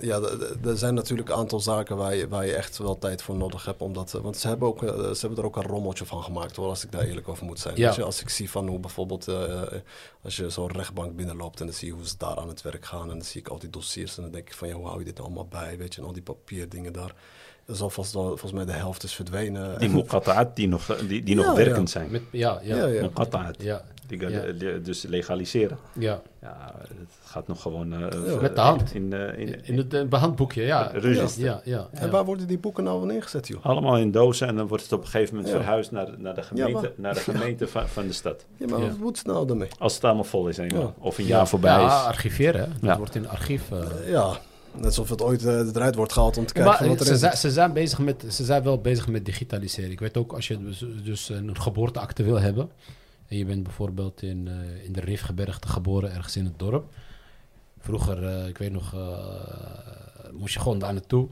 ja, 0.00 0.20
er 0.64 0.76
zijn 0.76 0.94
natuurlijk 0.94 1.28
een 1.28 1.34
aantal 1.34 1.60
zaken 1.60 1.96
waar 1.96 2.14
je, 2.14 2.28
waar 2.28 2.46
je 2.46 2.54
echt 2.54 2.78
wel 2.78 2.98
tijd 2.98 3.22
voor 3.22 3.36
nodig 3.36 3.64
hebt. 3.64 3.80
Omdat, 3.80 4.14
eh, 4.14 4.20
want 4.20 4.36
ze 4.36 4.48
hebben, 4.48 4.68
ook, 4.68 4.78
ze 4.80 5.18
hebben 5.20 5.38
er 5.38 5.44
ook 5.44 5.56
een 5.56 5.62
rommeltje 5.62 6.06
van 6.06 6.22
gemaakt 6.22 6.56
hoor, 6.56 6.68
als 6.68 6.84
ik 6.84 6.92
daar 6.92 7.02
eerlijk 7.02 7.28
over 7.28 7.46
moet 7.46 7.60
zijn. 7.60 7.76
Ja. 7.76 7.92
Je, 7.96 8.02
als 8.02 8.20
ik 8.20 8.28
zie 8.28 8.50
van 8.50 8.68
hoe 8.68 8.78
bijvoorbeeld, 8.78 9.28
eh, 9.28 9.62
als 10.22 10.36
je 10.36 10.50
zo'n 10.50 10.72
rechtbank 10.72 11.16
binnenloopt 11.16 11.60
en 11.60 11.66
dan 11.66 11.74
zie 11.74 11.88
je 11.88 11.94
hoe 11.94 12.06
ze 12.06 12.14
daar 12.18 12.36
aan 12.36 12.48
het 12.48 12.62
werk 12.62 12.84
gaan. 12.84 13.02
En 13.02 13.08
dan 13.08 13.22
zie 13.22 13.40
ik 13.40 13.48
al 13.48 13.58
die 13.58 13.70
dossiers 13.70 14.16
en 14.16 14.22
dan 14.22 14.32
denk 14.32 14.48
ik 14.48 14.54
van, 14.54 14.68
ja, 14.68 14.74
hoe 14.74 14.86
hou 14.86 14.98
je 14.98 15.04
dit 15.04 15.14
nou 15.16 15.26
allemaal 15.26 15.48
bij, 15.48 15.78
weet 15.78 15.94
je, 15.94 16.00
en 16.00 16.06
al 16.06 16.12
die 16.12 16.22
papierdingen 16.22 16.85
daar. 16.92 17.12
Dat 17.64 17.76
is 17.76 17.82
alvast 17.82 18.12
wel, 18.14 18.26
volgens 18.26 18.52
mij 18.52 18.64
de 18.64 18.72
helft 18.72 19.02
is 19.02 19.14
verdwenen. 19.14 19.78
Die 19.78 19.88
muqatta'at 19.90 20.56
die 20.56 20.68
nog, 20.68 20.96
die, 21.08 21.22
die 21.22 21.34
nog 21.40 21.44
Ja, 21.44 21.54
werkend 21.54 21.92
ja. 21.92 21.98
zijn. 22.00 22.10
Met, 22.10 22.22
ja, 22.30 22.58
ja, 22.62 22.76
Ja, 22.76 22.86
ja. 22.86 23.08
ja. 23.30 23.52
Ja, 23.58 23.82
Die, 24.06 24.28
Ja. 24.28 24.78
dus 24.82 25.02
legaliseren. 25.02 25.78
ja. 25.98 26.20
Ja, 26.42 26.74
het 26.80 27.08
gaat 27.24 27.46
nog 27.46 27.62
gewoon... 27.62 27.92
eh, 27.92 28.00
Ja. 28.26 28.40
Met 28.40 28.54
de 28.54 28.60
hand. 28.60 28.94
In, 28.94 29.12
eh, 29.12 29.38
in, 29.38 29.64
In 29.64 29.76
het 29.78 29.94
uh, 29.94 30.12
handboekje, 30.20 30.62
ja. 30.62 30.90
Register. 30.92 31.44
Ja, 31.44 31.60
ja, 31.64 31.88
ja. 31.92 32.00
En 32.00 32.10
waar 32.10 32.24
worden 32.24 32.46
die 32.46 32.58
boeken 32.58 32.84
nou 32.84 33.06
neergezet, 33.06 33.48
joh? 33.48 33.64
Allemaal 33.64 33.96
in 33.98 34.10
dozen 34.10 34.48
en 34.48 34.56
dan 34.56 34.66
wordt 34.66 34.82
het 34.82 34.92
op 34.92 35.00
een 35.02 35.06
gegeven 35.08 35.34
moment 35.36 35.52
Ja. 35.52 35.58
verhuisd 35.60 35.90
naar, 35.90 36.08
naar 36.18 36.34
de 36.34 36.42
gemeente, 36.42 36.72
maar- 36.72 36.90
naar 36.96 37.14
de 37.14 37.20
gemeente 37.30 37.68
van, 37.68 37.88
van 37.88 38.06
de 38.06 38.12
stad. 38.12 38.44
Ja, 38.56 38.66
maar 38.66 38.80
Ja. 38.80 38.88
wat 38.88 38.98
moet 38.98 39.18
ze 39.18 39.26
nou 39.26 39.46
daarmee? 39.46 39.68
Als 39.78 39.94
het 39.94 40.04
allemaal 40.04 40.24
vol 40.24 40.48
is. 40.48 40.56
Ja. 40.56 40.94
Of 40.98 41.18
een 41.18 41.24
Ja. 41.24 41.30
jaar 41.36 41.48
voorbij 41.48 41.80
Ja, 41.80 41.86
is. 42.00 42.06
archiveren. 42.06 42.60
hè. 42.60 42.66
Dat 42.68 42.76
Ja. 42.80 42.96
wordt 42.96 43.14
in 43.14 43.22
een 43.22 43.28
archief. 43.30 43.62
ja, 44.06 44.36
net 44.76 44.84
alsof 44.84 45.08
het 45.08 45.22
ooit 45.22 45.44
eh, 45.44 45.58
eruit 45.58 45.94
wordt 45.94 46.12
gehaald 46.12 46.36
om 46.36 46.46
te 46.46 46.52
kijken 46.52 46.72
Maar 46.72 46.88
wat 46.88 47.00
erin 47.00 47.12
ze, 47.12 47.16
zijn, 47.16 47.36
ze, 47.36 47.50
zijn 47.50 47.72
bezig 47.72 47.98
met, 47.98 48.24
ze 48.30 48.44
zijn 48.44 48.62
wel 48.62 48.80
bezig 48.80 49.08
met 49.08 49.24
digitaliseren. 49.24 49.90
Ik 49.90 50.00
weet 50.00 50.16
ook 50.16 50.32
als 50.32 50.48
je 50.48 50.62
dus, 50.62 50.84
dus 51.04 51.28
een 51.28 51.60
geboorteakte 51.60 52.22
wil 52.22 52.40
hebben. 52.40 52.70
En 53.28 53.36
je 53.36 53.44
bent 53.44 53.62
bijvoorbeeld 53.62 54.22
in, 54.22 54.48
eh, 54.48 54.84
in 54.84 54.92
de 54.92 55.00
Rifgebergte 55.00 55.68
geboren, 55.68 56.12
ergens 56.12 56.36
in 56.36 56.44
het 56.44 56.58
dorp. 56.58 56.92
Vroeger, 57.78 58.26
eh, 58.26 58.46
ik 58.46 58.58
weet 58.58 58.72
nog, 58.72 58.94
moest 60.32 60.54
je 60.54 60.60
gewoon 60.60 60.78
daar 60.78 60.92
naartoe. 60.92 61.28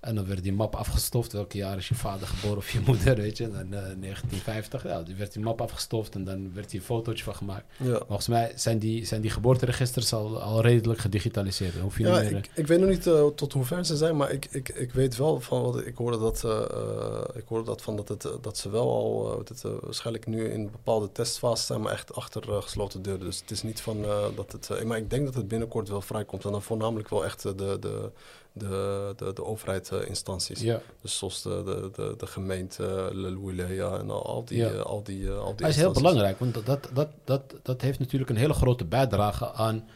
En 0.00 0.14
dan 0.14 0.26
werd 0.26 0.42
die 0.42 0.52
map 0.52 0.74
afgestoft. 0.74 1.32
Welke 1.32 1.56
jaar 1.56 1.76
is 1.76 1.88
je 1.88 1.94
vader 1.94 2.26
geboren 2.26 2.56
of 2.56 2.70
je 2.70 2.80
moeder, 2.86 3.16
weet 3.16 3.36
je? 3.36 3.44
En 3.44 3.50
dan 3.50 3.60
eh, 3.60 3.70
1950, 3.70 4.82
ja, 4.84 5.02
die 5.02 5.14
werd 5.14 5.32
die 5.32 5.42
map 5.42 5.60
afgestoft 5.60 6.14
en 6.14 6.24
dan 6.24 6.52
werd 6.54 6.70
hier 6.70 6.80
een 6.80 6.86
fotootje 6.86 7.24
van 7.24 7.34
gemaakt. 7.34 7.64
Ja. 7.76 7.98
Volgens 8.06 8.28
mij 8.28 8.52
zijn 8.54 8.78
die, 8.78 9.06
zijn 9.06 9.20
die 9.20 9.30
geboorteregisters 9.30 10.12
al, 10.12 10.40
al 10.40 10.60
redelijk 10.60 11.00
gedigitaliseerd. 11.00 11.74
Hoef 11.78 11.98
je 11.98 12.04
Ja, 12.04 12.20
niet 12.20 12.30
meer... 12.30 12.38
ik, 12.38 12.50
ik 12.54 12.66
weet 12.66 12.80
nog 12.80 12.88
niet 12.88 13.06
eh, 13.06 13.26
tot 13.26 13.52
hoe 13.52 13.64
ver 13.64 13.84
ze 13.84 13.96
zijn, 13.96 14.16
maar 14.16 14.30
ik, 14.30 14.48
ik, 14.50 14.68
ik 14.68 14.92
weet 14.92 15.16
wel 15.16 15.40
van 15.40 15.62
wat 15.62 15.86
ik 15.86 15.96
hoorde 15.96 16.18
dat, 16.18 16.44
eh, 16.44 17.24
ik 17.34 17.44
hoorde 17.46 17.64
dat, 17.64 17.82
van 17.82 17.96
dat, 17.96 18.08
het, 18.08 18.28
dat 18.40 18.58
ze 18.58 18.70
wel 18.70 18.90
al 18.90 19.38
het, 19.38 19.62
waarschijnlijk 19.80 20.26
nu 20.26 20.48
in 20.48 20.60
een 20.60 20.70
bepaalde 20.70 21.12
testfase 21.12 21.64
zijn, 21.64 21.80
maar 21.80 21.92
echt 21.92 22.14
achter 22.14 22.62
gesloten 22.62 23.02
deuren. 23.02 23.24
Dus 23.24 23.40
het 23.40 23.50
is 23.50 23.62
niet 23.62 23.80
van 23.80 24.02
dat 24.34 24.52
het. 24.52 24.84
maar 24.84 24.98
ik 24.98 25.10
denk 25.10 25.24
dat 25.24 25.34
het 25.34 25.48
binnenkort 25.48 25.88
wel 25.88 26.00
vrijkomt 26.00 26.44
en 26.44 26.50
dan 26.52 26.62
voornamelijk 26.62 27.08
wel 27.08 27.24
echt 27.24 27.42
de, 27.42 27.76
de, 27.80 28.10
de, 28.52 29.12
de, 29.16 29.32
de, 29.32 29.44
overheidsinstanties. 29.44 30.60
ja. 30.60 30.80
Dus 31.02 31.18
zoals 31.18 31.42
de, 31.42 31.62
de, 31.64 31.90
de, 31.94 32.14
de 32.18 32.26
gemeente, 32.26 33.10
Lelouilea 33.12 33.98
en 33.98 34.10
al, 34.10 34.44
die, 34.44 34.58
Ja. 34.58 34.68
al 34.68 35.02
die, 35.02 35.30
al 35.30 35.46
die 35.46 35.56
Dat 35.56 35.68
is 35.68 35.76
heel 35.76 35.92
belangrijk, 35.92 36.38
want 36.38 36.54
dat, 36.54 36.66
dat, 36.66 36.88
dat, 36.92 37.08
dat, 37.24 37.54
dat 37.62 37.80
heeft 37.80 37.98
natuurlijk 37.98 38.30
een 38.30 38.36
hele 38.36 38.54
grote 38.54 38.84
bijdrage 38.84 39.52
aan, 39.52 39.88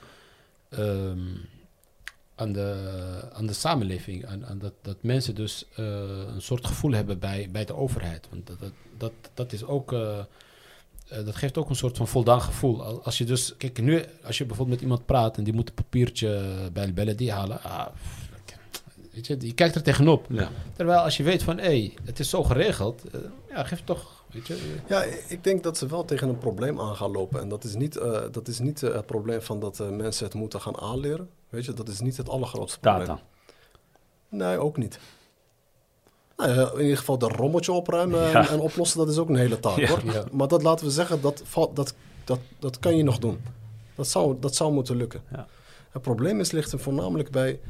um, 0.79 1.49
aan, 2.35 2.53
de, 2.53 3.31
aan 3.33 3.47
de 3.47 3.53
samenleving. 3.53 4.27
Aan, 4.27 4.47
aan 4.47 4.59
dat, 4.59 4.73
dat 4.83 4.97
mensen 5.01 5.35
dus 5.35 5.65
uh, 5.79 5.87
een 6.35 6.43
soort 6.43 6.67
gevoel 6.67 6.93
hebben 6.93 7.19
bij, 7.19 7.49
bij 7.53 7.65
de 7.65 7.75
overheid. 7.75 8.27
Want 8.31 8.47
dat, 8.47 8.59
dat, 8.61 8.73
dat, 8.99 9.13
dat 9.35 9.53
is 9.53 9.65
ook. 9.65 9.93
Uh, 9.93 10.19
uh, 11.13 11.25
dat 11.25 11.37
geeft 11.37 11.59
ook 11.59 11.69
een 11.69 11.77
soort 11.77 11.97
van 11.97 12.09
voldaan 12.09 12.41
gevoel. 12.41 13.03
Als 13.03 13.19
je 13.19 13.25
dus, 13.25 13.57
kijk, 13.57 13.83
nu, 13.83 14.05
als 14.25 14.39
je 14.39 14.47
bijvoorbeeld 14.47 14.77
met 14.77 14.89
iemand 14.89 15.07
praat 15.07 15.37
en 15.37 15.45
die 15.45 15.53
moet 15.53 15.69
een 15.69 15.75
papiertje 15.75 16.43
bij 16.73 17.05
de 17.05 17.15
die 17.15 17.33
halen. 17.33 17.63
Ah, 17.63 17.87
weet 19.15 19.27
je, 19.27 19.37
je 19.41 19.55
kijkt 19.55 19.75
er 19.75 19.83
tegenop. 19.83 20.27
Ja. 20.29 20.51
Terwijl 20.73 21.01
als 21.01 21.17
je 21.17 21.23
weet 21.23 21.43
van, 21.43 21.59
hé, 21.59 21.65
hey, 21.65 21.95
het 22.05 22.19
is 22.19 22.29
zo 22.31 22.45
geregeld, 22.45 23.03
uh, 23.15 23.21
ja, 23.49 23.65
geef 23.65 23.83
toch, 23.85 24.25
weet 24.33 24.47
je. 24.47 24.81
Ja, 24.89 25.05
ik 25.29 25.45
denk 25.45 25.63
dat 25.63 25.79
ze 25.79 25.87
wel 25.87 26.05
tegen 26.05 26.29
een 26.29 26.39
probleem 26.39 26.81
aan 26.81 26.97
gaan 26.97 27.11
lopen. 27.11 27.41
En 27.41 27.49
dat 27.49 27.65
is 27.65 27.75
niet, 27.75 27.97
uh, 27.97 28.21
dat 28.31 28.49
is 28.49 28.59
niet 28.59 28.83
uh, 28.83 28.95
het 28.95 29.07
probleem 29.07 29.43
van 29.43 29.61
dat 29.61 29.79
uh, 29.79 29.89
mensen 29.89 30.25
het 30.25 30.35
moeten 30.35 30.61
gaan 30.61 30.79
aanleren. 30.79 31.29
Weet 31.49 31.65
je, 31.65 31.73
dat 31.73 31.89
is 31.89 32.01
niet 32.01 32.17
het 32.17 32.29
allergrootste 32.29 32.81
probleem. 32.81 33.07
Data. 33.07 33.23
Nee, 34.29 34.59
ook 34.59 34.77
niet. 34.77 34.99
Nou 36.37 36.53
ja, 36.53 36.71
in 36.73 36.81
ieder 36.81 36.99
geval 36.99 37.19
de 37.19 37.29
rommeltje 37.29 37.73
opruimen 37.73 38.21
ja. 38.21 38.33
en, 38.33 38.49
en, 38.49 38.61
oplossen, 38.61 38.99
dat 38.99 39.09
is 39.09 39.19
ook 39.19 39.29
een 39.29 39.37
hele 39.37 39.61
taak 39.61 39.77
ja. 39.77 39.89
hoor. 39.89 40.05
Ja. 40.05 40.25
Maar 40.33 40.49
dat 40.49 40.63
laten 40.63 40.87
we 40.87 40.93
zeggen, 40.93 41.21
dat, 41.21 41.43
dat, 41.75 41.95
dat, 42.25 42.39
dat 42.59 42.79
kan 42.79 42.97
je 42.97 43.03
nog 43.03 43.19
doen. 43.19 43.41
Dat 43.95 44.09
zou, 44.09 44.37
dat 44.41 44.55
zou 44.55 44.73
moeten 44.73 44.97
lukken. 44.97 45.23
Het 45.91 46.03
probleem 46.03 46.41
is, 46.41 46.51
ligt 46.51 46.73
er 46.73 46.79
voornamelijk 46.79 47.31
bij 47.31 47.61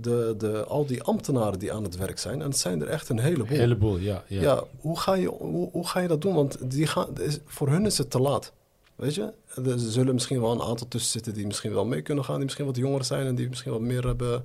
de, 0.00 0.34
de, 0.38 0.64
al 0.64 0.86
die 0.86 1.02
ambtenaren 1.02 1.58
die 1.58 1.72
aan 1.72 1.82
het 1.82 1.96
werk 1.96 2.18
zijn. 2.18 2.42
En 2.42 2.48
het 2.48 2.58
zijn 2.58 2.80
er 2.80 2.88
echt 2.88 3.08
een 3.08 3.18
heleboel. 3.18 3.54
Een 3.54 3.60
heleboel, 3.60 3.96
ja. 3.96 4.24
Ja, 4.26 4.40
ja 4.40 4.64
hoe, 4.80 4.98
ga 4.98 5.14
je, 5.14 5.28
hoe, 5.28 5.68
hoe, 5.72 5.86
ga 5.86 6.00
je 6.00 6.08
dat 6.08 6.20
doen? 6.22 6.34
Want 6.34 6.70
die 6.70 6.86
gaan, 6.86 7.08
voor 7.46 7.68
hun 7.68 7.86
is 7.86 7.98
het 7.98 8.10
te 8.10 8.20
laat. 8.20 8.52
Weet 8.94 9.14
je? 9.14 9.32
Er 9.54 9.78
zullen 9.78 10.14
misschien 10.14 10.40
wel 10.40 10.52
een 10.52 10.62
aantal 10.62 10.88
tussen 10.88 11.10
zitten 11.10 11.34
die 11.34 11.46
misschien 11.46 11.72
wel 11.72 11.84
mee 11.84 12.02
kunnen 12.02 12.24
gaan. 12.24 12.34
Die 12.34 12.44
misschien 12.44 12.66
wat 12.66 12.76
jonger 12.76 13.04
zijn 13.04 13.26
en 13.26 13.34
die 13.34 13.48
misschien 13.48 13.72
wat 13.72 13.80
meer 13.80 14.06
hebben... 14.06 14.44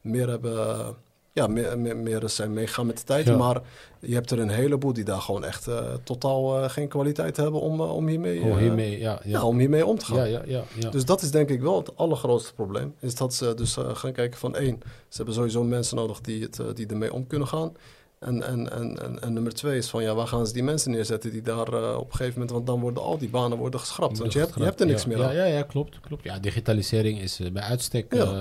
Meer 0.00 0.28
hebben 0.28 0.96
ja, 1.34 1.46
meer, 1.46 1.78
meer, 1.78 1.96
meer 1.96 2.28
zijn 2.28 2.52
meegaan 2.52 2.86
met 2.86 2.98
de 2.98 3.04
tijd. 3.04 3.26
Ja. 3.26 3.36
Maar 3.36 3.60
je 4.00 4.14
hebt 4.14 4.30
er 4.30 4.38
een 4.38 4.48
heleboel 4.48 4.92
die 4.92 5.04
daar 5.04 5.20
gewoon 5.20 5.44
echt 5.44 5.68
uh, 5.68 5.78
totaal 6.04 6.62
uh, 6.62 6.70
geen 6.70 6.88
kwaliteit 6.88 7.36
hebben 7.36 7.60
om, 7.60 7.80
uh, 7.80 7.94
om, 7.94 8.08
hiermee, 8.08 8.40
oh, 8.40 8.56
hiermee, 8.56 8.98
ja, 8.98 9.10
ja. 9.10 9.18
ja, 9.24 9.44
om 9.44 9.58
hiermee 9.58 9.86
om 9.86 9.98
te 9.98 10.04
gaan. 10.04 10.16
Ja, 10.16 10.24
ja, 10.24 10.42
ja, 10.46 10.64
ja. 10.78 10.90
Dus 10.90 11.04
dat 11.04 11.22
is 11.22 11.30
denk 11.30 11.48
ik 11.48 11.60
wel 11.60 11.76
het 11.76 11.96
allergrootste 11.96 12.54
probleem. 12.54 12.94
Is 13.00 13.14
dat 13.14 13.34
ze 13.34 13.54
dus 13.54 13.76
gaan 13.92 14.12
kijken 14.12 14.38
van 14.38 14.56
één, 14.56 14.80
ze 15.08 15.16
hebben 15.16 15.34
sowieso 15.34 15.64
mensen 15.64 15.96
nodig 15.96 16.20
die, 16.20 16.42
het, 16.42 16.60
die 16.74 16.86
ermee 16.86 17.12
om 17.12 17.26
kunnen 17.26 17.48
gaan. 17.48 17.76
En, 18.18 18.42
en, 18.42 18.72
en, 18.72 19.02
en, 19.02 19.22
en, 19.22 19.32
nummer 19.32 19.54
twee 19.54 19.78
is 19.78 19.88
van 19.88 20.02
ja, 20.02 20.14
waar 20.14 20.26
gaan 20.26 20.46
ze 20.46 20.52
die 20.52 20.62
mensen 20.62 20.90
neerzetten 20.90 21.30
die 21.30 21.42
daar 21.42 21.74
uh, 21.74 21.96
op 21.96 22.10
een 22.10 22.16
gegeven 22.16 22.32
moment, 22.32 22.50
want 22.50 22.66
dan 22.66 22.80
worden 22.80 23.02
al 23.02 23.18
die 23.18 23.28
banen 23.28 23.58
worden 23.58 23.80
geschrapt. 23.80 24.18
Want 24.18 24.32
je 24.32 24.38
hebt, 24.38 24.54
je 24.54 24.62
hebt 24.62 24.80
er 24.80 24.86
niks 24.86 25.02
ja, 25.02 25.08
meer 25.08 25.18
ja, 25.18 25.28
aan. 25.28 25.34
Ja, 25.34 25.44
ja, 25.44 25.62
klopt, 25.62 26.00
klopt. 26.00 26.24
Ja, 26.24 26.38
digitalisering 26.38 27.20
is 27.20 27.40
bij 27.52 27.62
uitstek. 27.62 28.14
Ja 28.14 28.32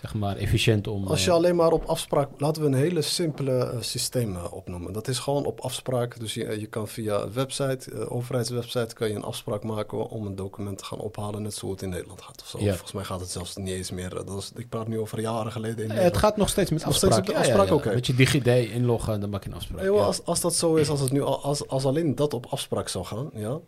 zeg 0.00 0.14
maar, 0.14 0.36
efficiënt 0.36 0.86
om... 0.86 1.06
Als 1.06 1.24
je 1.24 1.30
eh, 1.30 1.36
alleen 1.36 1.56
maar 1.56 1.72
op 1.72 1.84
afspraak, 1.84 2.28
laten 2.38 2.62
we 2.62 2.68
een 2.68 2.74
hele 2.74 3.02
simpele 3.02 3.58
eh, 3.64 3.76
systeem 3.80 4.36
eh, 4.36 4.52
opnoemen. 4.52 4.92
Dat 4.92 5.08
is 5.08 5.18
gewoon 5.18 5.44
op 5.44 5.60
afspraak. 5.60 6.18
Dus 6.20 6.34
je, 6.34 6.60
je 6.60 6.66
kan 6.66 6.88
via 6.88 7.20
een 7.20 7.32
website, 7.32 8.08
overheidswebsite, 8.08 8.94
kan 8.94 9.08
je 9.08 9.14
een 9.14 9.22
afspraak 9.22 9.62
maken 9.64 10.08
om 10.08 10.26
een 10.26 10.36
document 10.36 10.78
te 10.78 10.84
gaan 10.84 10.98
ophalen, 10.98 11.42
net 11.42 11.54
zoals 11.54 11.74
het 11.74 11.82
in 11.82 11.88
Nederland 11.88 12.22
gaat. 12.22 12.40
Of 12.42 12.48
zo. 12.48 12.58
Ja. 12.58 12.70
Volgens 12.70 12.92
mij 12.92 13.04
gaat 13.04 13.20
het 13.20 13.30
zelfs 13.30 13.56
niet 13.56 13.68
eens 13.68 13.90
meer. 13.90 14.08
Dat 14.10 14.38
is, 14.38 14.52
ik 14.56 14.68
praat 14.68 14.88
nu 14.88 14.98
over 14.98 15.20
jaren 15.20 15.52
geleden. 15.52 15.84
In 15.84 15.90
het 15.90 16.16
gaat 16.16 16.36
nog 16.36 16.48
steeds 16.48 16.70
met 16.70 16.84
Nog 16.84 16.94
steeds 16.96 17.14
afspraak. 17.16 17.36
met 17.38 17.46
afspraak, 17.46 17.70
oké. 17.70 17.94
Met 17.94 18.06
je 18.06 18.14
DigiD 18.14 18.46
inloggen 18.46 19.14
en 19.14 19.20
dan 19.20 19.30
maak 19.30 19.42
je 19.44 19.48
een 19.50 19.56
afspraak. 19.56 19.86
Als, 19.88 20.24
als 20.24 20.40
dat 20.40 20.54
zo 20.54 20.74
is, 20.74 20.88
als, 20.88 21.00
het 21.00 21.12
nu, 21.12 21.22
al- 21.22 21.42
als, 21.42 21.68
als 21.68 21.84
alleen 21.84 22.14
dat 22.14 22.34
op 22.34 22.46
afspraak 22.46 22.88
zou 22.88 23.04
gaan, 23.04 23.30
ja. 23.34 23.58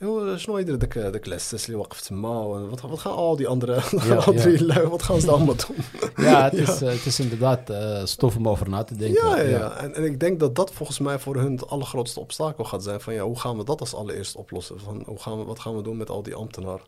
Joh, 0.00 0.36
شنو 0.36 0.58
يدير 0.58 0.74
داك 0.74 0.98
داك 0.98 1.26
العساس 1.28 1.66
اللي 1.66 1.76
واقف 1.76 2.00
تما 2.00 2.70
wat, 2.70 2.80
wat 2.80 2.98
gaan 2.98 3.12
al 3.12 3.36
die 3.36 3.48
andere 3.48 3.80
Ja, 3.90 4.14
al 4.14 4.32
ja. 4.34 4.44
die 4.44 4.64
lui, 4.64 4.86
wat 4.86 5.02
gaan 5.02 5.20
ze 5.20 5.30
allemaal 5.30 5.54
doen? 5.66 5.76
Ja, 6.16 6.44
het 6.44 6.52
is, 6.52 6.82
eh, 6.82 6.88
het 6.88 7.06
is 7.06 7.20
inderdaad 7.20 7.70
eh, 7.70 8.04
stof 8.04 8.36
om 8.36 8.48
over 8.48 8.68
na 8.68 8.84
te 8.84 8.96
denken. 8.96 9.28
Ja, 9.28 9.40
ja, 9.40 9.48
ja. 9.48 9.76
En, 9.76 9.94
en 9.94 10.04
ik 10.04 10.20
denk 10.20 10.40
dat 10.40 10.54
dat 10.54 10.72
volgens 10.72 10.98
mij 10.98 11.18
voor 11.18 11.36
hun 11.36 11.52
het 11.52 11.68
allergrootste 11.68 12.20
obstakel 12.20 12.64
gaat 12.64 12.82
zijn. 12.82 13.00
Van 13.00 13.14
ja, 13.14 13.22
hoe 13.22 13.38
gaan 13.38 13.56
we 13.56 13.64
dat 13.64 13.80
als 13.80 13.94
allereerst 13.94 14.36
oplossen? 14.36 14.80
Van, 14.80 15.02
hoe 15.06 15.18
gaan 15.18 15.38
we, 15.38 15.44
wat 15.44 15.58
gaan 15.58 15.76
we 15.76 15.82
doen 15.82 15.96
met 15.96 16.10
al 16.10 16.22
die 16.22 16.34
ambtenaren? 16.34 16.86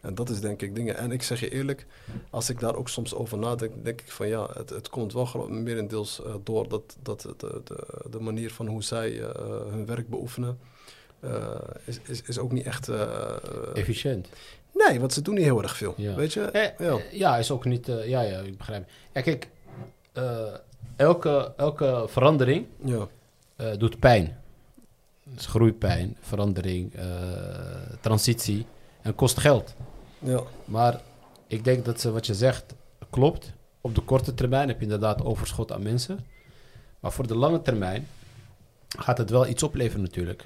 En 0.00 0.14
dat 0.14 0.28
is 0.30 0.40
denk 0.40 0.62
ik 0.62 0.74
dingen. 0.74 0.96
En 0.96 1.12
ik 1.12 1.22
zeg 1.22 1.40
je 1.40 1.50
eerlijk, 1.50 1.86
als 2.30 2.50
ik 2.50 2.60
daar 2.60 2.74
ook 2.74 2.88
soms 2.88 3.14
over 3.14 3.38
nadenk, 3.38 3.72
denk 3.84 4.00
ik 4.00 4.10
van 4.12 4.28
ja, 4.28 4.48
het, 4.52 4.70
het 4.70 4.88
komt 4.88 5.12
wel 5.12 5.24
gro- 5.24 5.48
merendeels 5.48 6.22
eh, 6.24 6.34
door 6.42 6.68
dat, 6.68 6.96
dat 7.02 7.20
de, 7.20 7.60
de, 7.64 7.86
de 8.10 8.20
manier 8.20 8.50
van 8.52 8.66
hoe 8.66 8.82
zij 8.82 9.20
eh, 9.22 9.28
hun 9.70 9.86
werk 9.86 10.08
beoefenen, 10.08 10.58
eh, 10.58 10.71
is, 11.85 11.99
is, 12.03 12.21
is 12.21 12.37
ook 12.39 12.51
niet 12.51 12.65
echt... 12.65 12.87
eh, 12.89 13.21
Efficiënt. 13.73 14.27
nee, 14.73 14.99
want 14.99 15.13
ze 15.13 15.21
doen 15.21 15.35
niet 15.35 15.43
heel 15.43 15.61
erg 15.61 15.77
veel. 15.77 15.93
Ja. 15.97 16.15
Weet 16.15 16.33
je? 16.33 16.41
Eh, 16.41 16.87
Ja. 16.87 16.93
eh, 16.95 17.11
ja, 17.11 17.37
is 17.37 17.51
ook 17.51 17.65
niet... 17.65 17.89
eh, 17.89 18.07
ja, 18.07 18.21
ja, 18.21 18.39
ik 18.39 18.57
begrijp. 18.57 18.89
Ja, 19.13 19.21
kijk, 19.21 19.47
eh, 20.13 20.53
elke, 20.95 21.53
elke 21.57 22.05
verandering 22.07 22.65
Ja. 22.83 23.07
eh, 23.55 23.77
doet 23.77 23.99
pijn. 23.99 24.37
Dus 25.23 25.45
groeipijn, 25.45 26.17
verandering, 26.21 26.93
eh, 26.95 27.05
transitie 28.01 28.65
en 29.01 29.15
kost 29.15 29.39
geld. 29.39 29.73
Ja. 30.19 30.41
Maar 30.65 31.01
ik 31.47 31.63
denk 31.63 31.85
dat 31.85 31.99
ze, 31.99 32.11
wat 32.11 32.25
je 32.25 32.33
zegt 32.33 32.73
klopt. 33.09 33.51
Op 33.81 33.95
de 33.95 34.01
korte 34.01 34.33
termijn 34.33 34.67
heb 34.67 34.77
je 34.77 34.83
inderdaad 34.83 35.23
overschot 35.23 35.71
aan 35.71 35.81
mensen. 35.83 36.25
Maar 36.99 37.11
voor 37.11 37.27
de 37.27 37.35
lange 37.35 37.61
termijn 37.61 38.07
gaat 38.97 39.17
het 39.17 39.29
wel 39.29 39.47
iets 39.47 39.63
opleveren 39.63 40.01
natuurlijk. 40.01 40.45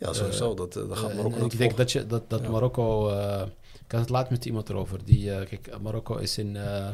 Ja, 0.00 0.12
sowieso. 0.12 0.54
dat, 0.54 0.76
eh, 0.76 0.88
dat 0.88 0.98
gaat 0.98 1.10
Eh, 1.10 1.16
Marokko 1.16 1.42
het 1.42 1.52
ik 1.52 1.58
denk 1.58 1.76
dat, 1.76 1.92
je, 1.92 2.06
dat, 2.06 2.30
dat 2.30 2.40
Ja. 2.42 2.48
Marokko... 2.48 3.08
eh, 3.10 3.42
ik 3.84 3.92
had 3.92 4.00
het 4.00 4.08
laat 4.10 4.30
met 4.30 4.44
iemand 4.44 4.68
erover. 4.68 5.04
Die, 5.04 5.32
eh, 5.34 5.46
kijk, 5.48 5.80
Marokko 5.82 6.16
is 6.16 6.38
in... 6.38 6.56
eh, 6.56 6.88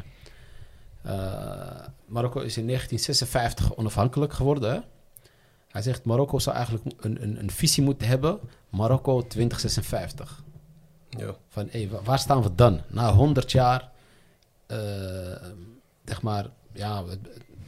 eh, 1.03 1.87
Marokko 2.07 2.41
is 2.41 2.57
in 2.57 2.67
1956 2.67 3.77
onafhankelijk 3.77 4.33
geworden. 4.33 4.71
Hè? 4.75 4.79
Hij 5.69 5.83
zegt, 5.83 6.05
Marokko 6.05 6.39
zou 6.39 6.57
eigenlijk 6.57 6.85
een, 7.01 7.23
een, 7.23 7.39
een 7.39 7.51
visie 7.51 7.83
moeten 7.83 8.09
hebben. 8.09 8.39
Marokko 8.71 9.27
2056. 9.27 10.45
Ja. 11.11 11.35
Van, 11.49 11.69
wa- 11.91 12.03
waar 12.03 12.19
staan 12.19 12.43
we 12.43 12.55
dan? 12.55 12.81
Na 12.89 13.13
100 13.13 13.53
jaar, 13.53 13.91
eh, 14.67 14.77
zeg 16.05 16.23
maar, 16.23 16.47
ja, 16.73 17.05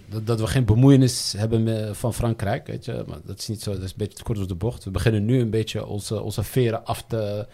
dat, 0.09 0.26
dat 0.26 0.40
we 0.40 0.47
geen 0.47 0.64
bemoeienis 0.64 1.35
hebben 1.36 1.62
met, 1.62 1.97
van 1.97 2.14
Frankrijk, 2.14 2.66
weet 2.66 2.85
je. 2.85 3.05
Maar 3.06 3.18
dat 3.24 3.39
is 3.39 3.48
niet 3.48 3.62
zo, 3.62 3.72
dat 3.72 3.82
is 3.82 3.90
een 3.90 3.97
beetje 3.97 4.18
te 4.18 4.22
kort 4.22 4.39
door 4.39 4.47
de 4.47 4.55
bocht. 4.55 4.85
We 4.85 4.90
beginnen 4.90 5.24
nu 5.24 5.40
een 5.40 5.51
beetje 5.51 5.86
onze, 5.86 6.22
onze 6.22 6.43
veren 6.43 6.85
af 6.85 7.02
te, 7.02 7.47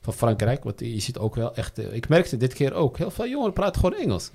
van 0.00 0.12
Frankrijk. 0.12 0.64
Want 0.64 0.80
je 0.80 1.00
ziet 1.00 1.18
ook 1.18 1.34
wel 1.34 1.54
echt, 1.54 1.78
eh, 1.78 1.92
ik 1.92 2.08
merkte 2.08 2.36
dit 2.36 2.54
keer 2.54 2.72
ook, 2.72 2.98
heel 2.98 3.10
veel 3.10 3.28
jongeren 3.28 3.52
praten 3.52 3.80
gewoon 3.80 4.00
Engels. 4.00 4.30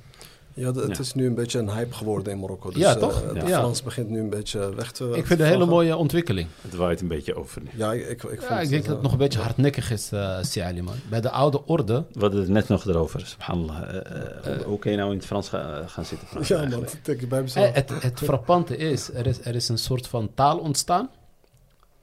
Ja, 0.56 0.72
het 0.74 0.88
Ja. 0.96 1.00
is 1.00 1.14
nu 1.14 1.26
een 1.26 1.36
beetje 1.36 1.60
een 1.60 1.70
hype 1.72 1.94
geworden 1.94 2.34
in 2.34 2.40
Marokko. 2.40 2.70
Dus, 2.70 2.82
Ja, 2.82 2.94
eh, 2.94 3.00
toch? 3.00 3.24
Het 3.34 3.48
Ja. 3.48 3.60
Frans 3.60 3.84
begint 3.84 4.10
nu 4.10 4.20
een 4.20 4.30
beetje 4.30 4.76
weg 4.76 4.92
te 4.92 5.04
ik 5.04 5.14
vind 5.14 5.28
het 5.30 5.40
een 5.40 5.46
hele 5.46 5.66
mooie 5.66 5.98
ontwikkeling. 5.98 6.48
Het 6.62 6.76
waait 6.76 7.02
een 7.02 7.08
beetje 7.08 7.36
over 7.36 7.62
nu. 7.62 7.70
Ja, 7.76 7.94
ik, 7.94 8.08
ik, 8.08 8.24
ik, 8.24 8.42
Ja, 8.42 8.60
ik 8.60 8.70
denk 8.70 8.82
eh, 8.82 8.88
dat 8.88 8.94
het 8.96 9.02
nog 9.02 9.12
een 9.12 9.18
beetje 9.18 9.40
hardnekkig 9.40 9.92
is, 9.92 10.12
eh 10.12 10.38
Siali, 10.42 10.82
man. 10.82 10.96
Bij 11.10 11.22
de 11.22 11.30
oude 11.30 11.66
orde, 11.66 12.06
We 12.12 12.20
hadden 12.20 12.40
het 12.40 12.50
net 12.50 12.68
nog 12.68 12.86
erover, 12.88 13.26
subhanallah. 13.28 13.82
Eh, 13.82 13.98
eh, 13.98 14.56
hoe- 14.58 14.64
hoe 14.66 14.80
kun 14.80 14.92
je 14.92 14.98
nou 14.98 15.12
in 15.12 15.18
het 15.18 15.26
Frans 15.26 15.50
ga- 15.50 15.88
gaan 15.88 16.06
zitten 16.06 16.28
praten 16.28 16.56
Ja, 16.62 16.70
man, 16.70 16.80
dat 16.80 16.98
denk 17.02 17.22
ik 17.22 17.30
bij 17.30 17.42
mezelf. 17.42 17.66
Eh, 17.66 17.74
het, 17.74 18.02
het 18.04 18.20
frappante 18.20 18.78
is 18.78 19.14
er, 19.14 19.28
is, 19.28 19.46
er 19.46 19.56
is 19.56 19.70
een 19.70 19.78
soort 19.78 20.08
van 20.08 20.32
taal 20.34 20.58
ontstaan. 20.58 21.10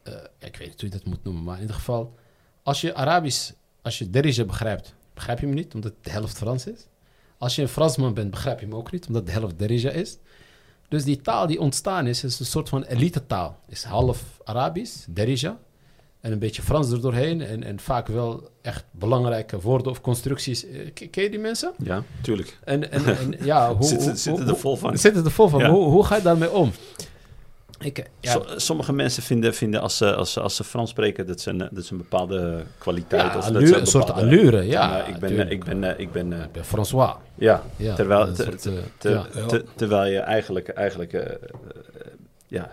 Eh, 0.02 0.12
ik 0.38 0.56
weet 0.56 0.68
niet 0.68 0.80
hoe 0.80 0.90
je 0.90 0.96
dat 0.96 1.04
moet 1.04 1.24
noemen, 1.24 1.42
maar 1.42 1.54
in 1.54 1.60
ieder 1.60 1.76
geval... 1.76 2.14
Als 2.62 2.80
je 2.80 2.94
Arabisch, 2.94 3.50
als 3.82 3.98
je 3.98 4.10
Derija 4.10 4.44
begrijpt, 4.44 4.94
begrijp 5.14 5.38
je 5.40 5.46
me 5.46 5.54
niet, 5.54 5.74
omdat 5.74 5.92
de 6.02 6.10
helft 6.10 6.36
Frans 6.36 6.66
is. 6.66 6.86
Als 7.40 7.54
je 7.56 7.62
een 7.62 7.68
Fransman 7.68 8.14
bent, 8.14 8.30
begrijp 8.30 8.60
je 8.60 8.66
me 8.66 8.74
ook 8.74 8.92
niet, 8.92 9.06
omdat 9.06 9.26
de 9.26 9.32
helft 9.32 9.58
Derija 9.58 9.90
is. 9.90 10.16
Dus 10.88 11.04
die 11.04 11.20
taal 11.20 11.46
die 11.46 11.60
ontstaan 11.60 12.06
is, 12.06 12.24
is 12.24 12.40
een 12.40 12.46
soort 12.46 12.68
van 12.68 12.82
elite 12.82 13.26
taal. 13.26 13.58
Is 13.68 13.82
half 13.84 14.22
Arabisch, 14.44 14.96
Derija, 15.08 15.58
en 16.20 16.32
een 16.32 16.38
beetje 16.38 16.62
Frans 16.62 16.90
er 16.90 17.00
doorheen. 17.00 17.40
En, 17.42 17.62
en 17.64 17.80
vaak 17.80 18.06
wel 18.06 18.48
echt 18.62 18.84
belangrijke 18.90 19.60
woorden 19.60 19.92
of 19.92 20.00
constructies. 20.00 20.66
Eh, 20.66 20.90
Ken 20.94 21.10
ken 21.10 21.22
je 21.22 21.30
die 21.30 21.38
mensen? 21.38 21.72
Ja, 21.82 22.02
tuurlijk. 22.22 22.58
En, 22.64 22.92
en, 22.92 23.04
en 23.18 23.34
ja, 23.44 23.68
hoe... 23.74 23.86
Zitten- 23.86 24.08
hoe- 24.08 24.16
zitten 24.16 24.42
hoe- 24.44 24.52
er 24.52 24.58
vol 24.58 24.76
van. 24.76 24.98
Zitten 24.98 25.24
er 25.24 25.30
vol 25.30 25.48
van. 25.48 25.60
Ja. 25.60 25.70
Hoe, 25.70 25.84
hoe 25.88 26.04
ga 26.04 26.16
je 26.16 26.22
daarmee 26.22 26.50
om? 26.52 26.70
Ik, 27.82 27.98
eh, 27.98 28.04
ja, 28.20 28.40
sommige 28.56 28.92
mensen 28.92 29.22
vinden, 29.22 29.54
vinden 29.54 29.80
als, 29.80 29.96
ze, 29.96 30.14
als, 30.14 30.32
ze, 30.32 30.40
als 30.40 30.56
ze 30.56 30.64
Frans 30.64 30.90
spreken 30.90 31.26
dat 31.26 31.40
ze 31.40 31.50
een, 31.50 31.68
dat 31.70 31.84
ze 31.84 31.92
een 31.92 31.98
bepaalde 31.98 32.62
kwaliteit 32.78 33.22
ja, 33.32 33.38
of 33.38 33.44
dat 33.44 33.54
allure, 33.54 33.66
ze 33.66 33.78
een 33.80 33.86
soort 33.86 34.10
allure, 34.10 34.62
ja. 34.66 35.04
Ik 35.04 35.18
ben, 35.18 35.28
tuurlijk. 35.28 35.50
ik 35.50 35.64
ben, 35.64 35.84
eh, 35.84 35.98
ik 35.98 36.12
ben, 36.12 36.32
eh, 36.32 36.40
Ik 36.42 36.52
ben 36.52 36.64
François. 36.64 37.12
ja, 37.34 37.62
Ja, 37.76 37.94
Terwijl- 37.94 38.34
soort, 38.34 38.68
terwijl 39.74 40.12
je 40.12 40.18
eigenlijk, 40.18 40.68
eigenlijk 40.68 41.12
eh, 41.12 41.36
ja, 42.46 42.70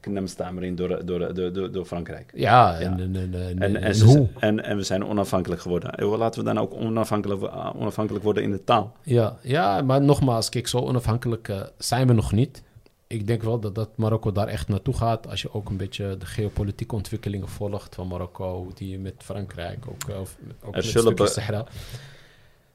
knemstammering 0.00 0.76
door, 0.76 1.04
door, 1.06 1.34
door, 1.34 1.52
door, 1.52 1.70
door 1.72 1.84
Frankrijk. 1.84 2.30
Ja, 2.34 2.78
Ja. 2.78 2.78
en, 2.80 2.92
en, 3.00 3.16
en, 3.16 3.34
en, 3.34 3.58
En, 3.62 3.76
en, 3.76 3.82
en 3.82 3.94
ze- 3.94 4.04
hoe? 4.04 4.28
en, 4.38 4.64
en 4.64 4.76
we 4.76 4.82
zijn 4.82 5.04
onafhankelijk 5.06 5.60
geworden. 5.60 6.18
Laten 6.18 6.40
we 6.44 6.46
dan 6.46 6.58
ook 6.58 6.74
onafhankelijk, 6.74 7.42
onafhankelijk 7.76 8.24
worden 8.24 8.42
in 8.42 8.50
de 8.50 8.64
taal. 8.64 8.92
Ja, 9.02 9.36
ja, 9.42 9.82
maar 9.82 10.00
nogmaals, 10.02 10.48
kijk, 10.48 10.68
zo 10.68 10.78
onafhankelijk 10.78 11.50
zijn 11.78 12.06
we 12.06 12.12
nog 12.12 12.32
niet. 12.32 12.62
Ik 13.08 13.26
denk 13.26 13.42
wel 13.42 13.60
dat, 13.60 13.74
dat 13.74 13.88
Marokko 13.96 14.32
daar 14.32 14.48
echt 14.48 14.68
naartoe 14.68 14.94
gaat. 14.94 15.28
Als 15.28 15.42
je 15.42 15.52
ook 15.54 15.68
een 15.68 15.76
beetje 15.76 16.16
de 16.16 16.26
geopolitieke 16.26 16.94
ontwikkelingen 16.94 17.48
volgt 17.48 17.94
van 17.94 18.08
Marokko, 18.08 18.56
hoe 18.62 18.72
die 18.74 18.98
met 18.98 19.14
Frankrijk 19.18 19.84
ook, 19.88 20.08
eh, 20.08 20.20
of 20.20 20.36
met- 20.40 20.56
ook 20.62 20.74
met 20.74 20.84
zullen 20.84 21.02
stukjes 21.12 21.34
be- 21.34 21.40
Sahara. 21.40 21.64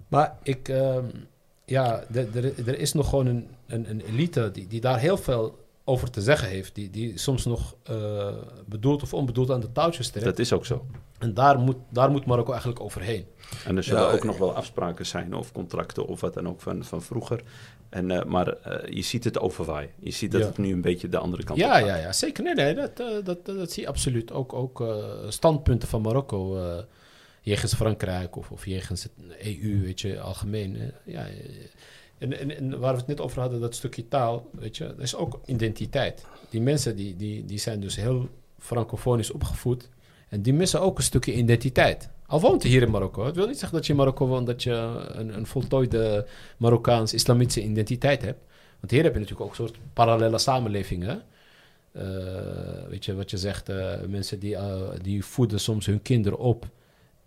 Maar 0.08 0.38
ik, 0.44 0.68
ehm, 0.70 1.06
ja, 1.66 2.04
er 2.66 2.80
is 2.80 2.94
nog 2.94 3.10
gewoon 3.10 3.26
een, 3.26 3.48
een, 3.68 3.90
een 3.90 4.02
elite 4.02 4.50
die, 4.54 4.68
die 4.68 4.82
daar 4.82 5.00
heel 5.00 5.18
veel 5.18 5.62
over 5.84 6.10
te 6.12 6.22
zeggen 6.22 6.48
heeft. 6.48 6.76
Die, 6.76 6.90
die 6.90 7.18
soms 7.18 7.46
nog 7.46 7.76
eh, 7.84 8.28
bedoeld 8.66 9.02
of 9.04 9.14
onbedoeld 9.14 9.52
aan 9.52 9.60
de 9.60 9.72
touwtjes 9.72 10.10
trekt. 10.10 10.26
Dat 10.26 10.40
is 10.40 10.54
ook 10.54 10.66
zo. 10.66 10.86
En 11.20 11.34
daar 11.34 11.60
moet, 11.60 11.76
daar 11.90 12.12
moet 12.12 12.26
Marokko 12.26 12.52
eigenlijk 12.52 12.82
overheen. 12.82 13.26
En 13.66 13.78
er 13.78 13.84
zullen 13.84 14.02
Ja, 14.02 14.08
ook 14.08 14.14
ik- 14.18 14.24
nog 14.24 14.38
wel 14.38 14.54
afspraken 14.56 15.06
zijn 15.06 15.34
of 15.36 15.52
contracten 15.52 16.06
of 16.08 16.22
wat 16.22 16.34
dan 16.34 16.48
ook 16.48 16.62
van, 16.62 16.84
van 16.84 17.02
vroeger. 17.02 17.44
En, 17.94 18.12
eh, 18.12 18.24
maar 18.26 18.48
eh, 18.48 18.94
je 18.96 19.02
ziet 19.02 19.24
het 19.24 19.40
overwaaien. 19.40 19.90
Je 20.00 20.12
ziet 20.12 20.32
dat 20.32 20.42
Ja. 20.42 20.48
het 20.48 20.58
nu 20.58 20.72
een 20.74 20.82
beetje 20.82 21.10
de 21.10 21.18
andere 21.18 21.44
kant 21.44 21.60
Ja, 21.60 21.66
op 21.68 21.74
gaat. 21.74 21.86
ja, 21.86 21.96
ja, 21.96 22.14
zeker. 22.14 22.44
Nee, 22.44 22.54
nee, 22.54 22.74
dat, 22.74 23.00
eh, 23.00 23.08
dat, 23.24 23.46
dat, 23.46 23.72
zie 23.72 23.82
je 23.84 23.90
absoluut. 23.90 24.32
Ook, 24.32 24.54
ook 24.54 24.84
standpunten 25.28 25.88
van 25.88 26.02
Marokko 26.02 26.60
jegens 27.42 27.74
Frankrijk 27.74 28.36
of, 28.36 28.52
of 28.52 28.66
jegens 28.66 29.04
het 29.04 29.12
EU, 29.40 29.82
weet 29.82 30.02
je, 30.02 30.20
algemeen. 30.20 30.92
ja, 31.06 31.26
en, 32.18 32.40
en, 32.40 32.58
en 32.58 32.80
waar 32.80 32.92
we 32.94 32.98
het 33.00 33.08
net 33.08 33.22
over 33.22 33.42
hadden, 33.42 33.60
dat 33.60 33.76
stukje 33.76 34.08
taal, 34.08 34.50
weet 34.52 34.78
je, 34.78 34.86
dat 34.88 35.00
is 35.00 35.16
ook 35.16 35.40
identiteit. 35.46 36.26
Die 36.50 36.62
mensen 36.62 36.96
die, 36.96 37.16
die, 37.16 37.46
die 37.46 37.58
zijn 37.60 37.80
dus 37.80 37.96
heel 37.96 38.30
francofonisch 38.60 39.32
opgevoed 39.32 39.90
en 40.30 40.42
die 40.42 40.54
missen 40.54 40.82
ook 40.82 40.98
een 40.98 41.04
stukje 41.04 41.34
identiteit. 41.34 42.10
Al 42.34 42.40
woont 42.40 42.64
je 42.64 42.70
hier 42.70 42.82
in 42.82 42.92
Marokko. 42.92 43.26
Het 43.26 43.36
wil 43.36 43.48
niet 43.48 43.60
zeggen 43.60 43.78
dat 43.78 43.86
je 43.86 43.92
in 43.92 43.98
Marokko 43.98 44.28
woont 44.28 44.48
dat 44.48 44.64
je 44.64 44.72
een, 45.14 45.38
een 45.38 45.46
voltooide 45.46 46.28
Marokkaans-islamitische 46.58 47.64
identiteit 47.64 48.22
hebt. 48.22 48.40
Want 48.80 48.92
hier 48.92 49.04
heb 49.04 49.14
je 49.14 49.20
natuurlijk 49.20 49.46
ook 49.46 49.58
een 49.58 49.66
soort 49.68 49.78
parallele 49.94 50.38
samenlevingen. 50.38 51.22
Uh, 51.92 52.04
weet 52.90 53.06
je 53.06 53.16
wat 53.16 53.30
je 53.32 53.38
zegt? 53.38 53.70
Uh, 53.70 53.94
mensen 54.08 54.40
die, 54.40 54.54
uh, 54.54 54.90
die 55.02 55.26
voeden 55.26 55.60
soms 55.60 55.86
hun 55.86 56.02
kinderen 56.02 56.40
op 56.40 56.66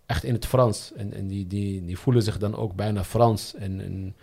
echt 0.05 0.23
in 0.23 0.33
het 0.33 0.45
Frans. 0.45 0.91
En, 0.95 1.13
en 1.13 1.27
die, 1.27 1.47
die, 1.47 1.85
die 1.85 1.97
voelen 1.97 2.23
zich 2.23 2.37
dan 2.37 2.55
ook 2.55 2.75
bijna 2.75 3.03
Frans. 3.03 3.55
En, 3.55 3.81
en 3.81 4.15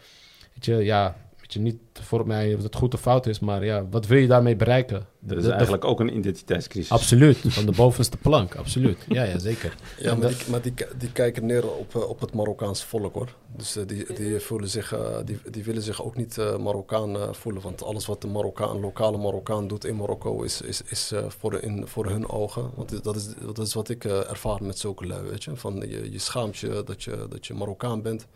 weet 0.54 0.64
je, 0.64 0.74
ja, 0.74 1.16
weet 1.44 1.52
je 1.52 1.60
niet 1.60 1.78
voor 1.92 2.26
mij 2.26 2.54
of 2.54 2.62
het 2.62 2.74
goed 2.74 2.94
of 2.94 3.00
fout 3.00 3.26
is, 3.26 3.38
maar 3.38 3.64
ja, 3.64 3.86
wat 3.90 4.06
wil 4.06 4.18
je 4.18 4.26
daarmee 4.26 4.56
bereiken? 4.56 5.06
Dat 5.18 5.38
is 5.38 5.46
eigenlijk 5.46 5.84
ook 5.84 6.00
een 6.00 6.16
identiteitscrisis. 6.16 6.90
Absoluut, 6.90 7.38
van 7.46 7.66
de 7.66 7.72
bovenste 7.72 8.16
plank, 8.16 8.54
absoluut. 8.54 8.98
Ja, 9.08 9.22
ja 9.22 9.38
zeker. 9.38 9.76
Ja, 9.98 10.14
maar, 10.14 10.28
die, 10.28 10.36
maar 10.50 10.62
die, 10.62 10.74
die 10.98 11.12
kijken 11.12 11.46
neer 11.46 11.70
op, 11.70 11.94
uh, 11.94 12.08
op 12.08 12.20
het 12.20 12.34
Marokkaanse 12.34 12.86
volk 12.86 13.14
hoor. 13.14 13.28
Dus 13.56 13.76
uh, 13.76 13.86
die, 13.86 14.14
die, 14.14 14.40
voelen 14.40 14.68
zich, 14.68 14.94
uh, 14.94 15.16
die, 15.24 15.38
die 15.50 15.64
willen 15.64 15.82
zich 15.82 16.04
ook 16.04 16.16
niet 16.16 16.36
Marokkaan 16.36 17.34
voelen. 17.34 17.62
Want 17.62 17.82
alles 17.82 18.06
wat 18.06 18.20
de 18.20 18.28
Marokkaan, 18.28 18.80
lokale 18.80 19.18
Marokkaan 19.18 19.68
doet 19.68 19.84
in 19.84 19.96
Marokko 19.96 20.42
is, 20.42 20.60
is, 20.60 20.82
is 20.82 21.12
voor, 21.28 21.60
in, 21.60 21.86
voor 21.86 22.06
hun 22.06 22.28
ogen. 22.28 22.70
Want 22.74 23.04
dat 23.04 23.16
is, 23.16 23.28
dat 23.54 23.58
is 23.58 23.74
wat 23.74 23.88
ik 23.88 24.04
ervaar 24.04 24.62
met 24.62 24.78
zulke 24.78 25.06
lui, 25.06 25.22
weet 25.22 25.44
je. 25.44 25.56
Van 25.56 25.74
je, 25.88 26.12
je 26.12 26.18
schaamt 26.18 26.56
je 26.56 26.82
dat, 26.84 27.02
je 27.02 27.26
dat 27.28 27.46
je 27.46 27.54
Marokkaan 27.54 28.02
bent. 28.02 28.26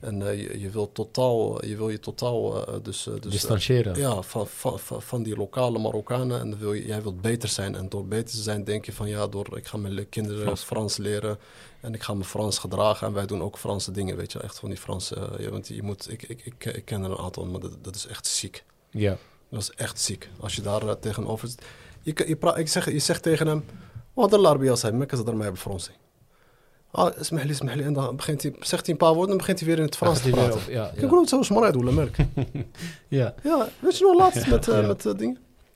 En 0.00 0.28
eh, 0.28 0.40
je, 0.42 0.60
je 0.60 0.70
wil 0.70 0.92
totaal, 0.92 1.64
je 1.64 1.76
wil 1.76 1.88
je 1.88 2.00
totaal 2.00 2.66
eh, 2.66 2.74
dus, 2.82 3.06
eh, 3.06 3.12
dus 3.14 3.24
eh, 3.24 3.30
Distancieren. 3.30 3.96
ja, 3.98 4.22
van, 4.22 4.46
van, 4.46 4.78
van, 4.78 5.02
van 5.02 5.22
die 5.22 5.36
lokale 5.36 5.78
Marokkanen. 5.78 6.40
En 6.40 6.58
wil 6.58 6.72
je, 6.72 6.86
jij 6.86 7.02
wilt 7.02 7.20
beter 7.20 7.48
zijn. 7.48 7.74
En 7.74 7.88
door 7.88 8.06
beter 8.06 8.34
te 8.34 8.42
zijn 8.42 8.64
denk 8.64 8.84
je 8.86 8.92
van 8.92 9.08
ja, 9.08 9.26
door, 9.26 9.56
ik 9.56 9.66
ga 9.66 9.76
mijn 9.76 10.08
kinderen 10.08 10.42
Frans. 10.42 10.62
Frans. 10.62 10.96
leren. 10.96 11.38
En 11.80 11.94
ik 11.94 12.02
ga 12.02 12.14
me 12.14 12.24
Frans 12.24 12.58
gedragen. 12.58 13.06
En 13.06 13.12
wij 13.12 13.26
doen 13.26 13.42
ook 13.42 13.58
Franse 13.58 13.90
dingen, 13.90 14.16
weet 14.16 14.32
je. 14.32 14.38
Echt 14.40 14.58
van 14.58 14.68
die 14.68 14.78
Franse... 14.78 15.14
eh, 15.14 15.44
ja, 15.44 15.50
want 15.50 15.68
je 15.68 15.82
moet, 15.82 16.10
ik, 16.12 16.22
ik, 16.22 16.40
ik, 16.44 16.64
ik 16.64 16.84
ken 16.84 17.02
er 17.04 17.10
een 17.10 17.18
aantal, 17.18 17.44
maar 17.44 17.60
dat, 17.60 17.84
dat 17.84 17.94
is 17.94 18.06
echt 18.06 18.26
ziek. 18.26 18.64
Ja. 18.90 19.16
Dat 19.50 19.60
is 19.60 19.70
echt 19.70 20.00
ziek. 20.00 20.28
Als 20.40 20.54
je 20.56 20.62
daar 20.62 20.88
eh, 20.88 20.94
tegenover 21.00 21.48
zit. 21.48 21.62
Je, 22.02 22.24
je, 22.28 22.36
pra- 22.36 22.56
ik 22.56 22.68
zeg, 22.68 22.92
je 22.92 22.98
zegt 22.98 23.22
tegen 23.22 23.46
hem... 23.46 23.64
Wat 24.14 24.30
de 24.30 24.38
larbi 24.38 24.76
zijn, 24.76 24.98
mekken 24.98 25.18
ze 25.18 25.24
daarmee 25.24 25.48
bij 25.50 25.60
Frans. 25.60 25.90
Ah, 26.97 27.19
اسمح 27.19 27.43
لي 27.43 27.51
اسمح 27.51 27.73
لي. 27.73 27.83
En 27.83 27.93
dan 27.93 28.15
begint 28.15 28.41
hij, 28.41 28.53
zegt 28.59 28.85
hij 28.85 28.93
een 28.93 28.99
paar 28.99 29.13
woorden 29.13 29.31
en 29.31 29.37
begint 29.37 29.59
hij 29.59 29.67
weer 29.67 29.77
in 29.77 29.83
het 29.83 29.95
Frans 29.95 30.19
Gaat 30.19 30.31
te 30.31 30.37
hij 30.39 30.39
weer 30.39 30.49
praten. 30.49 30.67
op- 30.67 30.73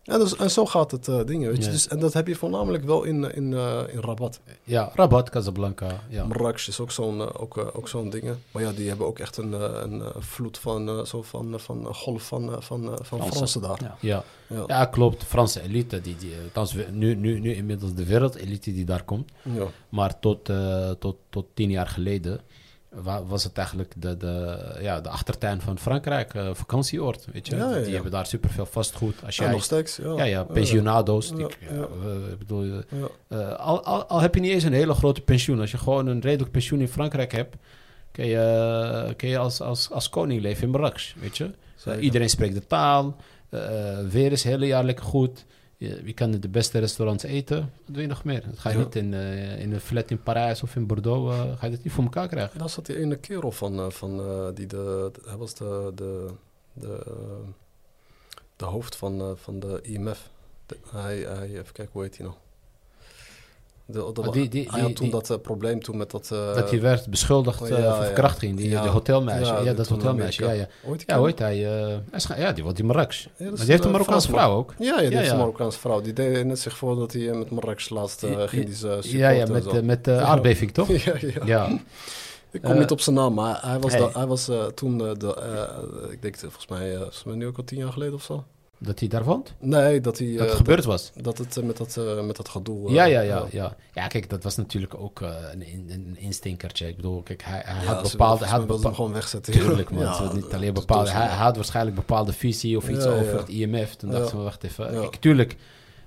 Ja, 0.03 0.13
eh, 0.13 0.15
eh? 0.15 0.15
En, 0.15 0.21
dus, 0.21 0.37
en 0.37 0.51
zo 0.51 0.67
gaat 0.67 0.91
het 0.91 1.09
eh, 1.09 1.21
dingen, 1.27 1.49
weet 1.49 1.59
je. 1.59 1.65
Ja. 1.65 1.71
Dus, 1.71 1.89
en 1.89 1.99
dat 1.99 2.13
heb 2.13 2.27
je 2.27 2.35
voornamelijk 2.35 2.85
wel 2.85 3.03
in, 3.05 3.35
in, 3.35 3.55
eh, 3.55 3.81
in 3.93 4.01
Rabat. 4.01 4.41
ja, 4.65 4.91
Rabat, 4.95 5.31
Casablanca. 5.31 6.01
Ja. 6.09 6.25
Marrakesh 6.25 6.69
is 6.69 6.81
ook 6.81 6.91
zo'n 6.91 7.21
eh, 7.21 7.29
ook, 7.43 7.57
eh, 7.59 7.67
ook 7.73 7.89
zo'n 7.89 8.11
dingen. 8.11 8.43
Maar 8.51 8.63
ja, 8.63 8.73
die 8.73 8.89
hebben 8.89 9.07
ook 9.07 9.19
echt 9.19 9.37
een, 9.37 9.55
eh, 9.55 9.81
een 9.83 10.01
eh, 10.03 10.09
vloed 10.19 10.59
van, 10.59 10.89
eh, 10.89 11.05
zo 11.05 11.23
van, 11.23 11.55
eh, 11.55 11.59
van 11.61 11.95
golf 11.95 12.23
van, 12.23 12.53
eh, 12.55 12.61
van, 12.61 12.83
eh, 12.83 12.89
van 12.97 13.05
Fransen. 13.05 13.33
Fransen 13.33 13.61
daar. 13.61 13.79
Ja. 13.83 13.97
Ja. 14.01 14.25
Ja. 14.57 14.65
ja, 14.67 14.85
klopt. 14.85 15.21
De 15.21 15.27
Franse 15.27 15.63
elite, 15.63 16.01
die, 16.01 16.17
die, 16.17 16.35
nu, 16.93 17.15
nu, 17.15 17.41
nu 17.41 17.55
inmiddels 17.55 17.95
de 17.95 18.05
wereldelite 18.07 18.73
die 18.73 18.85
daar 18.85 19.03
komt. 19.05 19.31
Ja. 19.43 19.67
Maar 19.89 20.19
tot, 20.19 20.49
eh, 20.49 20.91
tot, 20.91 21.17
tot 21.29 21.47
tien 21.55 21.71
jaar 21.71 21.87
geleden 21.87 22.41
was 23.27 23.45
het 23.45 23.57
eigenlijk 23.57 23.93
de, 23.97 24.17
de, 24.17 24.59
ja, 24.81 25.01
de 25.01 25.09
achtertuin 25.09 25.61
van 25.61 25.79
Frankrijk, 25.79 26.35
eh, 26.35 26.49
vakantieoord. 26.55 27.27
Weet 27.33 27.47
je? 27.47 27.57
Ja, 27.57 27.77
ja, 27.77 27.83
Die 27.83 27.95
hebben 27.95 28.11
daar 28.13 28.27
superveel 28.27 28.67
vastgoed. 28.67 29.15
Als 29.25 29.37
Ja, 29.37 29.43
jij, 29.45 29.53
nog 29.53 29.63
steeds. 29.63 29.97
Ja, 29.97 30.25
ja, 30.25 30.45
pensionado's. 30.45 31.29
Die- 31.29 31.39
ja. 31.39 31.49
ja, 31.71 31.83
ik 32.31 32.39
bedoel, 32.39 32.63
eh, 32.65 32.79
eh, 33.41 33.57
al, 33.59 33.85
al, 33.85 34.05
al 34.05 34.21
heb 34.21 34.35
je 34.35 34.41
niet 34.41 34.51
eens 34.53 34.65
een 34.65 34.73
hele 34.73 34.95
grote 34.95 35.21
pensioen. 35.21 35.61
Als 35.61 35.71
je 35.71 35.79
gewoon 35.79 36.07
een 36.07 36.21
redelijk 36.21 36.51
pensioen 36.51 36.81
in 36.81 36.89
Frankrijk 36.89 37.33
hebt, 37.33 37.57
kun 38.13 38.27
je, 38.27 39.15
kun 39.17 39.29
je 39.29 39.39
als, 39.39 39.61
als, 39.61 39.91
als 39.91 40.09
koning 40.09 40.41
leven 40.43 40.63
in 40.63 40.71
Marrakesh, 40.71 41.15
weet 41.21 41.37
je. 41.37 41.51
Iedereen 42.01 42.31
spreekt 42.31 42.55
de 42.55 42.67
taal. 42.67 43.17
weer 44.11 44.33
is 44.33 44.43
het 44.43 44.53
hele 44.53 44.67
jaar 44.67 44.85
lekker 44.85 45.05
goed. 45.05 45.45
Je, 45.81 46.01
je 46.05 46.13
kan 46.13 46.33
in 46.35 46.41
de 46.41 46.49
beste 46.49 46.79
restaurants 46.79 47.25
eten. 47.25 47.57
Wat 47.61 47.71
wil 47.95 48.01
je 48.01 48.07
nog 48.07 48.25
meer? 48.25 48.43
Dat 48.47 48.59
ga 48.59 48.71
je 48.71 48.79
Ja. 48.79 48.85
niet 48.85 48.95
in, 48.97 49.15
eh, 49.15 49.61
in 49.61 49.73
een 49.73 49.81
flat 49.81 50.11
in 50.11 50.23
Parijs 50.23 50.63
of 50.63 50.77
in 50.77 50.87
Bordeaux. 50.87 51.35
eh, 51.35 51.59
ga 51.59 51.67
je 51.67 51.73
dat 51.73 51.83
niet 51.85 51.93
voor 51.93 52.05
elkaar 52.05 52.29
krijgen. 52.29 52.59
Daar 52.59 52.69
zat 52.71 52.87
die 52.87 52.97
ene 52.99 53.17
kerel 53.17 53.53
van, 53.53 53.79
eh, 53.79 53.91
van 53.91 54.17
die 54.55 54.67
de, 54.67 55.11
hij 55.25 55.37
was 55.37 55.55
de, 55.55 55.93
de, 55.95 56.27
de, 56.73 57.03
de 58.57 58.65
hoofd 58.65 58.97
van, 58.97 59.37
van 59.39 59.61
de 59.61 59.79
IMF. 59.83 60.31
De- 60.67 60.79
hij, 60.91 61.19
hij, 61.19 61.49
even 61.49 61.73
kijken, 61.73 61.89
hoe 61.93 62.03
heet 62.03 62.17
hij 62.17 62.27
nou? 62.27 62.39
De, 63.93 64.11
de, 64.13 64.31
die- 64.31 64.49
die- 64.49 64.63
hij 64.63 64.73
die- 64.75 64.83
had 64.83 64.97
toen 64.97 65.05
die- 65.05 65.11
dat 65.15 65.31
eh, 65.31 65.37
probleem 65.43 65.83
toen 65.83 65.97
met 65.97 66.11
dat... 66.11 66.31
eh, 66.33 66.55
dat 66.55 66.71
hij 66.71 66.81
werd 66.81 67.09
beschuldigd 67.09 67.69
ja, 67.69 67.77
eh, 67.77 67.83
ja. 67.83 67.95
voor 67.95 68.05
verkrachting. 68.05 68.57
Die, 68.57 68.69
Ja. 68.69 68.83
de 68.83 68.89
hotelmeisje. 68.89 69.53
Ja, 69.53 69.59
Ja, 69.59 69.65
die 69.65 69.75
dat 69.75 69.89
hotelmeisje. 69.89 70.43
Ja, 70.45 70.51
ja. 70.53 70.67
Die 70.87 71.03
ja, 71.07 71.23
heet 71.25 71.39
hij? 71.39 71.57
hij 71.57 72.03
is 72.13 72.29
ja, 72.37 72.53
die 72.53 72.65
woont 72.65 72.79
in 72.79 72.87
Marrakesh. 72.87 73.25
Ja, 73.25 73.31
maar 73.39 73.53
is 73.53 73.61
die 73.61 73.71
heeft 73.71 73.85
een 73.85 73.91
Marokkaanse 73.91 74.29
Fransman. 74.29 74.51
vrouw 74.51 74.59
ook. 74.59 74.75
Ja, 74.79 75.01
ja, 75.01 75.09
die 75.09 75.19
heeft 75.19 75.31
een 75.31 75.37
Marokkaanse 75.37 75.79
vrouw. 75.79 76.01
Die 76.01 76.13
deed 76.13 76.45
net 76.47 76.59
zich 76.59 76.77
voor 76.77 76.97
dat 76.97 77.13
hij 77.13 77.23
met 77.35 77.51
Marrakesh 77.51 77.89
laatst 77.89 78.21
Ja, 78.21 78.47
ging. 78.47 78.77
Die, 79.03 79.19
Ja, 79.19 79.29
ja, 79.29 79.47
met, 79.47 79.85
met 79.85 80.05
de 80.05 80.19
aardbeving, 80.19 80.73
toch? 80.73 80.89
ja, 81.05 81.13
ja. 81.21 81.45
Ja. 81.45 81.79
Ik 82.53 82.63
kom 82.63 82.79
niet 82.79 82.91
op 82.91 83.01
zijn 83.01 83.17
naam, 83.17 83.35
maar 83.35 83.59
hij 83.63 83.79
was, 83.79 83.93
hey. 83.93 84.09
hij 84.13 84.27
was 84.27 84.49
eh, 84.49 84.65
toen, 84.65 84.99
de, 84.99 85.35
eh, 85.35 86.13
ik 86.13 86.23
denk 86.23 86.37
volgens 86.39 86.67
mij, 86.67 86.97
volgens 86.97 87.25
mij 87.25 87.35
nu 87.35 87.47
ook 87.47 87.57
al 87.57 87.65
tien 87.65 87.79
jaar 87.79 87.93
geleden 87.93 88.15
of 88.15 88.23
zo. 88.23 88.45
Dat 88.83 88.99
hij 88.99 89.09
daar 89.09 89.25
woont? 89.25 89.55
Nee, 89.59 90.01
dat 90.01 90.19
hij... 90.19 90.29
Dat 90.33 90.39
eh, 90.41 90.47
het 90.47 90.57
gebeurd 90.57 90.85
was? 90.85 91.13
Dat 91.15 91.39
het 91.39 91.57
eh, 91.57 91.63
met 91.65 91.77
dat, 91.77 91.97
eh, 91.97 92.21
met 92.25 92.37
dat 92.37 92.49
gedoe... 92.49 92.89
eh, 92.89 92.95
Ja, 92.95 93.05
ja, 93.05 93.21
ja, 93.21 93.47
ja. 93.51 93.77
Ja, 93.95 94.07
kijk, 94.07 94.31
dat 94.31 94.43
was 94.43 94.57
natuurlijk 94.57 94.95
ook 94.95 95.21
eh, 95.21 95.35
een, 95.53 95.85
een 95.89 96.17
instinkertje. 96.19 96.89
Ik 96.89 96.97
bedoel, 96.97 97.23
kijk, 97.23 97.43
hij, 97.45 97.63
hij 97.65 97.85
Ja, 97.85 97.93
had 97.95 98.05
ze- 98.09 98.17
bepaalde... 98.17 98.45
Hij 98.47 98.59
had 98.59 98.81
ze 98.81 98.87
hem 98.87 98.95
gewoon 98.95 99.13
wegzetten. 99.13 99.53
Tuurlijk, 99.53 99.91
man. 99.91 100.03
Ja, 100.05 100.15
Ze 100.15 100.35
niet 100.35 100.53
alleen 100.55 100.73
bepaalde... 100.75 101.11
Hij, 101.11 101.23
ze 101.23 101.29
hij 101.29 101.37
had 101.45 101.57
waarschijnlijk 101.57 101.97
bepaalde 101.97 102.33
visie 102.33 102.77
of 102.77 102.89
iets 102.89 103.05
over 103.07 103.37
het 103.39 103.49
IMF. 103.49 103.95
Toen 103.97 104.11
Ja. 104.11 104.19
dachten 104.19 104.37
we, 104.37 104.43
wacht 104.43 104.65
even. 104.65 105.03
Ik, 105.03 105.17
tuurlijk, 105.17 105.57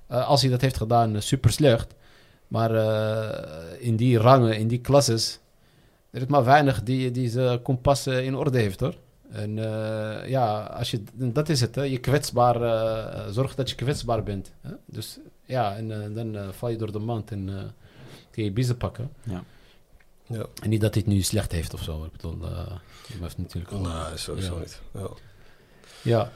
eh, 0.08 0.28
als 0.28 0.42
hij 0.42 0.50
dat 0.50 0.62
heeft 0.62 0.78
gedaan, 0.78 1.16
eh, 1.16 1.22
super 1.22 1.52
slecht. 1.52 1.94
Maar 2.48 2.76
eh, 2.76 3.86
in 3.88 3.96
die 3.96 4.18
rangen, 4.18 4.58
in 4.58 4.68
die 4.68 4.80
klasses... 4.82 5.40
Er 6.12 6.22
is 6.22 6.28
maar 6.28 6.44
weinig 6.44 6.84
die, 6.84 7.12
die 7.12 7.30
zijn 7.30 7.62
kompas 7.62 8.06
eh, 8.06 8.26
in 8.26 8.36
orde 8.36 8.58
heeft, 8.60 8.80
hoor. 8.80 8.94
En 9.34 9.58
eh, 9.60 10.30
ja, 10.30 10.64
als 10.64 10.92
je, 10.92 11.04
dat 11.14 11.50
is 11.50 11.62
het, 11.62 11.76
hè. 11.76 11.82
Je 11.84 11.98
kwetsbaar... 11.98 12.62
eh, 12.62 13.28
zorg 13.32 13.56
dat 13.56 13.70
je 13.70 13.76
kwetsbaar 13.76 14.24
bent. 14.24 14.52
Hè? 14.62 14.72
Dus 14.86 15.20
ja, 15.46 15.76
en 15.76 15.92
eh, 16.04 16.16
dan 16.16 16.36
eh, 16.36 16.48
val 16.52 16.70
je 16.70 16.78
door 16.78 16.92
de 16.92 17.00
mand 17.00 17.32
en 17.32 17.74
kun 18.32 18.44
je 18.44 18.52
biezen 18.52 18.78
pakken. 18.78 19.12
Ja. 19.24 19.44
Ja. 20.28 20.46
En 20.62 20.70
niet 20.70 20.82
dat 20.82 20.94
hij 20.94 21.04
het 21.06 21.14
nu 21.14 21.22
slecht 21.22 21.52
heeft 21.52 21.74
of 21.74 21.82
zo. 21.84 22.04
Ik 22.04 22.12
bedoel, 22.12 22.38
eh 22.44 22.72
heeft 23.22 23.38
natuurlijk... 23.38 23.72
Nee, 23.72 24.18
sowieso 24.18 24.54
Ja. 24.54 24.60
niet. 24.60 24.82
Ja, 24.94 25.08
Ja, 26.02 26.32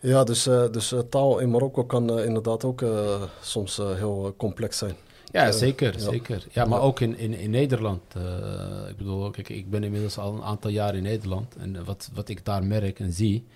ja 0.00 0.24
dus, 0.24 0.46
eh, 0.46 0.70
dus 0.70 0.94
taal 1.10 1.38
in 1.38 1.50
Marokko 1.50 1.84
kan 1.84 2.18
inderdaad 2.20 2.64
ook 2.64 2.82
eh, 2.82 3.22
soms 3.42 3.76
heel 3.76 4.34
complex 4.36 4.78
zijn. 4.78 4.96
Ja 5.34 5.46
Eh, 5.46 5.52
zeker, 5.52 5.92
ja. 5.92 5.98
zeker. 6.10 6.46
Ja, 6.50 6.64
maar 6.64 6.80
ook 6.80 7.00
in, 7.00 7.18
in, 7.18 7.34
in 7.34 7.50
Nederland. 7.50 8.02
eh, 8.14 8.88
ik 8.88 8.96
bedoel, 8.96 9.30
kijk, 9.30 9.48
ik 9.48 9.70
ben 9.70 9.84
inmiddels 9.84 10.18
al 10.18 10.34
een 10.34 10.42
aantal 10.42 10.70
jaar 10.70 10.94
in 10.94 11.02
Nederland. 11.02 11.56
En 11.56 11.84
wat, 11.84 12.10
wat 12.12 12.28
ik 12.28 12.44
daar 12.44 12.64
merk 12.64 13.00
en 13.00 13.12
zie, 13.12 13.46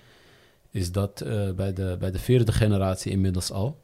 is 0.71 0.93
dat 0.93 1.21
eh, 1.21 1.51
bij, 1.51 1.73
de, 1.73 1.97
bij 1.99 2.11
de 2.11 2.19
vierde 2.19 2.53
generatie 2.53 3.13
inmiddels 3.13 3.51
al, 3.53 3.79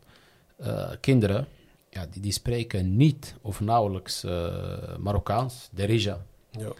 kinderen, 1.00 1.46
ja, 1.90 2.06
die, 2.10 2.22
die 2.22 2.32
spreken 2.32 2.96
niet 2.96 3.34
of 3.42 3.60
nauwelijks 3.60 4.22
Marokkaans, 4.98 5.68
Derija. 5.72 6.24
Ja. 6.50 6.72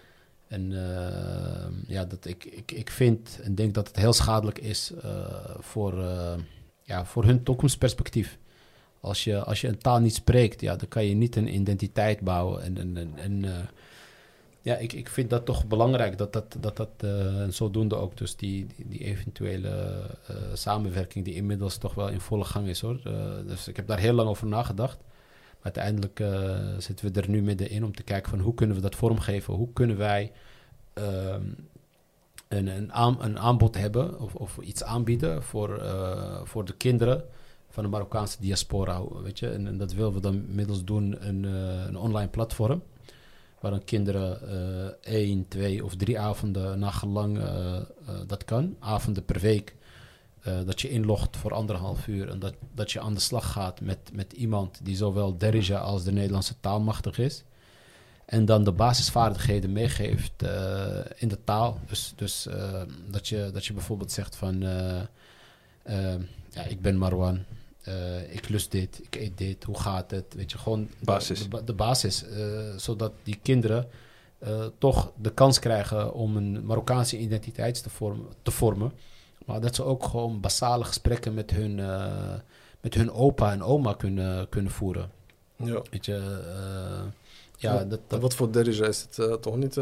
En 0.48 0.70
ja, 1.86 2.04
dat 2.04 2.24
ik, 2.24 2.44
ik, 2.44 2.72
ik 2.72 2.90
vind 2.90 3.40
en 3.42 3.54
denk 3.54 3.74
dat 3.74 3.86
het 3.88 3.96
heel 3.96 4.12
schadelijk 4.12 4.58
is 4.58 4.92
voor, 5.58 5.94
ja, 6.82 7.04
voor 7.04 7.24
hun 7.24 7.42
toekomstperspectief. 7.42 8.38
Als 9.04 9.24
je, 9.24 9.44
als 9.44 9.60
je 9.60 9.68
een 9.68 9.78
taal 9.78 10.00
niet 10.00 10.14
spreekt, 10.14 10.60
ja, 10.60 10.76
dan 10.76 10.88
kan 10.88 11.04
je 11.04 11.14
niet 11.14 11.36
een 11.36 11.54
identiteit 11.54 12.20
bouwen. 12.20 12.62
En, 12.62 12.96
en, 12.96 13.12
en, 13.16 13.44
eh, 13.44 13.66
ja, 14.60 14.76
ik, 14.76 14.92
ik 14.92 15.08
vind 15.08 15.30
dat 15.30 15.44
toch 15.44 15.66
belangrijk 15.66 16.18
dat 16.18 16.32
dat, 16.32 16.56
dat, 16.60 16.76
dat 16.76 16.88
eh, 16.96 17.40
en 17.40 17.54
zodoende 17.54 17.96
ook 17.96 18.16
dus 18.16 18.36
die, 18.36 18.66
die, 18.76 19.04
eventuele 19.04 19.68
eh, 20.26 20.36
samenwerking 20.52 21.24
die 21.24 21.34
inmiddels 21.34 21.76
toch 21.76 21.94
wel 21.94 22.08
in 22.08 22.20
volle 22.20 22.44
gang 22.44 22.66
is 22.68 22.80
hoor. 22.80 23.00
Dus 23.46 23.68
ik 23.68 23.76
heb 23.76 23.86
daar 23.86 23.98
heel 23.98 24.12
lang 24.12 24.28
over 24.28 24.46
nagedacht. 24.46 24.98
Maar 25.62 25.72
uiteindelijk 25.72 26.22
zitten 26.78 27.12
we 27.12 27.20
er 27.20 27.30
nu 27.30 27.42
middenin 27.42 27.84
om 27.84 27.94
te 27.94 28.02
kijken 28.02 28.30
van 28.30 28.40
hoe 28.40 28.54
kunnen 28.54 28.76
we 28.76 28.82
dat 28.82 28.94
vormgeven? 28.94 29.54
Hoe 29.54 29.72
kunnen 29.72 29.96
wij 29.96 30.32
ehm, 30.92 31.42
een, 32.48 32.66
een, 32.66 32.92
aan, 32.92 33.16
een 33.22 33.38
aanbod 33.38 33.76
hebben 33.76 34.20
of, 34.20 34.34
of 34.34 34.58
iets 34.58 34.82
aanbieden 34.84 35.42
voor, 35.42 35.82
voor 36.44 36.64
de 36.64 36.74
kinderen 36.76 37.24
van 37.74 37.82
de 37.82 37.88
Marokkaanse 37.88 38.36
diaspora, 38.40 39.02
weet 39.22 39.38
je. 39.38 39.48
En, 39.48 39.76
dat 39.78 39.92
willen 39.92 40.12
we 40.12 40.20
dan 40.20 40.54
middels 40.54 40.84
doen 40.84 41.16
een, 41.26 41.44
eh, 41.44 41.86
een 41.86 41.96
online 41.96 42.28
platform, 42.28 42.82
waar 43.60 43.70
dan 43.70 43.84
kinderen 43.84 44.48
eh 44.48 45.12
één, 45.14 45.48
twee 45.48 45.84
of 45.84 45.96
drie 45.96 46.18
avonden 46.18 46.78
naar 46.78 46.92
gelang 46.92 47.38
eh, 47.38 47.80
dat 48.26 48.44
kan, 48.44 48.76
avonden 48.78 49.24
per 49.24 49.40
week, 49.40 49.76
dat 50.64 50.80
je 50.80 50.88
inlogt 50.88 51.36
voor 51.36 51.52
anderhalf 51.54 52.06
uur 52.06 52.28
en 52.28 52.38
dat, 52.38 52.54
dat 52.74 52.92
je 52.92 53.00
aan 53.00 53.14
de 53.14 53.20
slag 53.20 53.52
gaat 53.52 53.80
met, 53.80 53.98
met 54.12 54.32
iemand 54.32 54.80
die 54.82 54.96
zowel 54.96 55.38
Derija 55.38 55.78
als 55.78 56.04
de 56.04 56.12
Nederlandse 56.12 56.54
taal 56.60 56.80
machtig 56.80 57.18
is. 57.18 57.44
En 58.24 58.44
dan 58.44 58.64
de 58.64 58.72
basisvaardigheden 58.72 59.72
meegeeft 59.72 60.42
in 61.16 61.28
de 61.28 61.38
taal. 61.44 61.80
Dus, 61.86 62.12
dus 62.16 62.48
dat, 63.10 63.28
je, 63.28 63.50
dat 63.52 63.66
je 63.66 63.72
bijvoorbeeld 63.72 64.12
zegt 64.12 64.36
van... 64.36 64.60
ja, 66.50 66.64
ik 66.68 66.80
ben 66.80 66.96
Marwan. 66.98 67.44
Eh, 67.84 68.34
ik 68.34 68.48
lust 68.48 68.70
dit, 68.70 69.00
ik 69.02 69.16
eet 69.16 69.38
dit, 69.38 69.64
hoe 69.64 69.78
gaat 69.80 70.10
het? 70.10 70.24
Weet 70.36 70.52
je, 70.52 70.58
gewoon 70.58 70.80
de- 70.98 71.04
Basis. 71.04 71.42
De, 71.42 71.48
ba- 71.48 71.60
de 71.62 71.72
basis. 71.72 72.24
eh, 72.28 72.38
zodat 72.76 73.12
die 73.22 73.38
kinderen 73.42 73.88
eh, 74.38 74.64
toch 74.78 75.12
de 75.16 75.30
kans 75.30 75.58
krijgen 75.58 76.12
om 76.14 76.36
een 76.36 76.64
Marokkaanse 76.66 77.18
identiteit 77.18 77.82
te 77.82 77.90
vormen, 77.90 78.26
te 78.42 78.50
vormen. 78.50 78.92
Maar 79.46 79.60
dat 79.60 79.74
ze 79.74 79.82
ook 79.84 80.04
gewoon 80.04 80.40
basale 80.40 80.84
gesprekken 80.84 81.34
met 81.34 81.50
hun, 81.50 81.74
met 82.80 82.94
hun 82.94 83.10
opa 83.12 83.52
en 83.52 83.62
oma 83.62 83.92
kunnen, 83.94 84.48
kunnen 84.48 84.72
voeren. 84.72 85.10
Ja. 85.56 85.82
Weet 85.90 86.04
je, 86.06 86.40
ja, 87.56 87.72
Wat- 87.74 87.90
dat, 87.90 88.00
dat, 88.06 88.20
wat 88.20 88.34
voor 88.34 88.52
Derija 88.52 88.86
is 88.86 89.06
het 89.16 89.42
toch 89.42 89.56
niet 89.56 89.76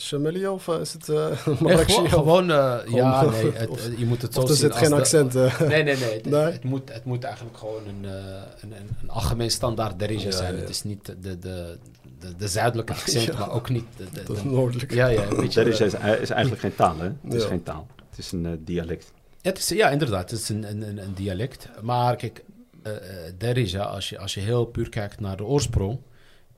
uh, 0.00 0.06
Shamelia 0.06 0.52
of 0.52 0.68
eh, 0.68 0.80
is 0.80 0.92
het 0.92 1.08
uh, 1.08 1.16
Nee, 1.46 1.56
Marrakeshi? 1.60 1.92
gewoon, 2.08 2.08
gewoon, 2.08 2.50
eh, 2.50 2.78
ja, 2.94 3.24
nee, 3.24 3.52
het, 3.52 3.68
of- 3.74 3.86
eh, 3.86 3.98
je 3.98 4.06
moet 4.06 4.22
het 4.22 4.34
zo 4.34 4.40
of 4.40 4.48
er 4.48 4.56
zien 4.56 4.66
zit 4.70 4.76
geen 4.78 4.88
de- 4.90 4.94
accent? 4.96 5.34
eh. 5.34 5.60
Nee, 5.60 5.82
nee, 5.82 5.96
nee. 5.96 6.12
Het, 6.14 6.24
Nee? 6.26 6.40
Het, 6.42 6.64
moet, 6.64 6.92
het 6.92 7.04
moet 7.04 7.24
eigenlijk 7.24 7.56
gewoon 7.58 7.82
een, 7.88 8.04
eh, 8.04 8.14
een, 8.60 8.72
een, 8.72 8.88
een 9.02 9.10
algemeen 9.10 9.50
standaard 9.50 9.98
derija 9.98 10.20
Ja, 10.24 10.30
zijn. 10.30 10.54
ja. 10.54 10.60
Het 10.60 10.68
is 10.68 10.82
niet 10.82 11.06
de, 11.06 11.18
de, 11.20 11.38
de, 11.38 12.36
de 12.36 12.48
zuidelijke 12.48 12.92
accent, 12.92 13.24
Ja. 13.24 13.38
maar 13.38 13.50
ook 13.50 13.68
niet. 13.68 13.84
de- 13.96 14.04
de- 14.12 14.22
Dat 14.22 14.36
is 14.36 14.42
de- 14.42 14.48
noordelijk. 14.48 14.94
ja, 14.94 15.06
ja, 15.06 15.28
Derija 15.28 15.62
is, 15.84 15.94
is 16.20 16.30
eigenlijk 16.30 16.60
geen 16.60 16.74
taal, 16.74 16.96
hè? 16.98 17.10
Het 17.22 17.34
is 17.34 17.44
geen 17.44 17.62
taal. 17.62 17.86
Het 18.10 18.18
is 18.18 18.32
een 18.32 18.46
eh, 18.46 18.52
dialect. 18.58 19.12
Het 19.42 19.58
is, 19.58 19.68
ja, 19.68 19.90
inderdaad. 19.90 20.30
Het 20.30 20.40
is 20.40 20.48
een, 20.48 20.70
een, 20.70 20.82
een, 20.88 20.98
een 20.98 21.14
dialect. 21.14 21.68
Maar 21.82 22.16
kijk, 22.16 22.44
eh 22.82 22.96
eh, 22.96 23.32
Derija, 23.38 23.82
als 23.82 24.08
je, 24.08 24.18
als 24.18 24.34
je 24.34 24.40
heel 24.40 24.64
puur 24.64 24.88
kijkt 24.88 25.20
naar 25.20 25.36
de 25.36 25.44
oorsprong... 25.44 25.98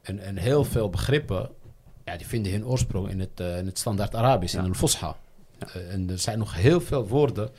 en, 0.02 0.18
en 0.18 0.36
heel 0.36 0.64
veel 0.64 0.90
begrippen... 0.90 1.50
Ja, 2.04 2.16
die 2.16 2.26
vinden 2.26 2.52
hun 2.52 2.66
oorsprong 2.66 3.08
in 3.08 3.20
het, 3.20 3.40
eh, 3.40 3.58
in 3.58 3.66
het 3.66 3.78
standaard 3.78 4.14
Arabisch, 4.14 4.54
in 4.54 4.64
de 4.64 4.74
Fosha. 4.74 5.16
Eh, 5.58 5.92
en 5.92 6.10
er 6.10 6.18
zijn 6.18 6.38
nog 6.38 6.54
heel 6.54 6.80
veel 6.80 7.08
woorden... 7.08 7.50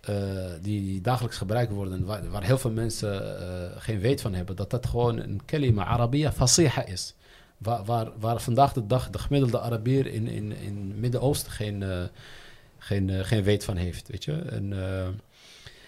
eh, 0.00 0.14
die 0.62 1.00
dagelijks 1.00 1.36
gebruikt 1.36 1.72
worden... 1.72 2.04
waar, 2.04 2.30
waar 2.30 2.42
heel 2.42 2.58
veel 2.58 2.70
mensen 2.70 3.36
geen 3.78 4.00
weet 4.00 4.20
van 4.20 4.34
hebben... 4.34 4.56
dat 4.56 4.70
dat 4.70 4.86
gewoon 4.86 5.18
een 5.18 5.40
kalima 5.44 5.84
Arabiya 5.84 6.32
fasiha 6.32 6.86
is. 6.86 7.14
Waar, 7.58 7.84
waar, 7.84 8.08
waar 8.18 8.40
vandaag 8.40 8.72
de 8.72 8.86
dag 8.86 9.10
de 9.10 9.18
gemiddelde 9.18 9.60
Arabier 9.60 10.06
in, 10.06 10.28
in, 10.28 10.52
in 10.52 10.88
het 10.88 10.98
Midden-Oosten 10.98 11.52
geen... 11.52 11.84
geen, 12.78 13.24
geen 13.24 13.42
weet 13.42 13.64
van 13.64 13.76
heeft, 13.76 14.08
weet 14.08 14.24
je. 14.24 14.32
En, 14.32 14.74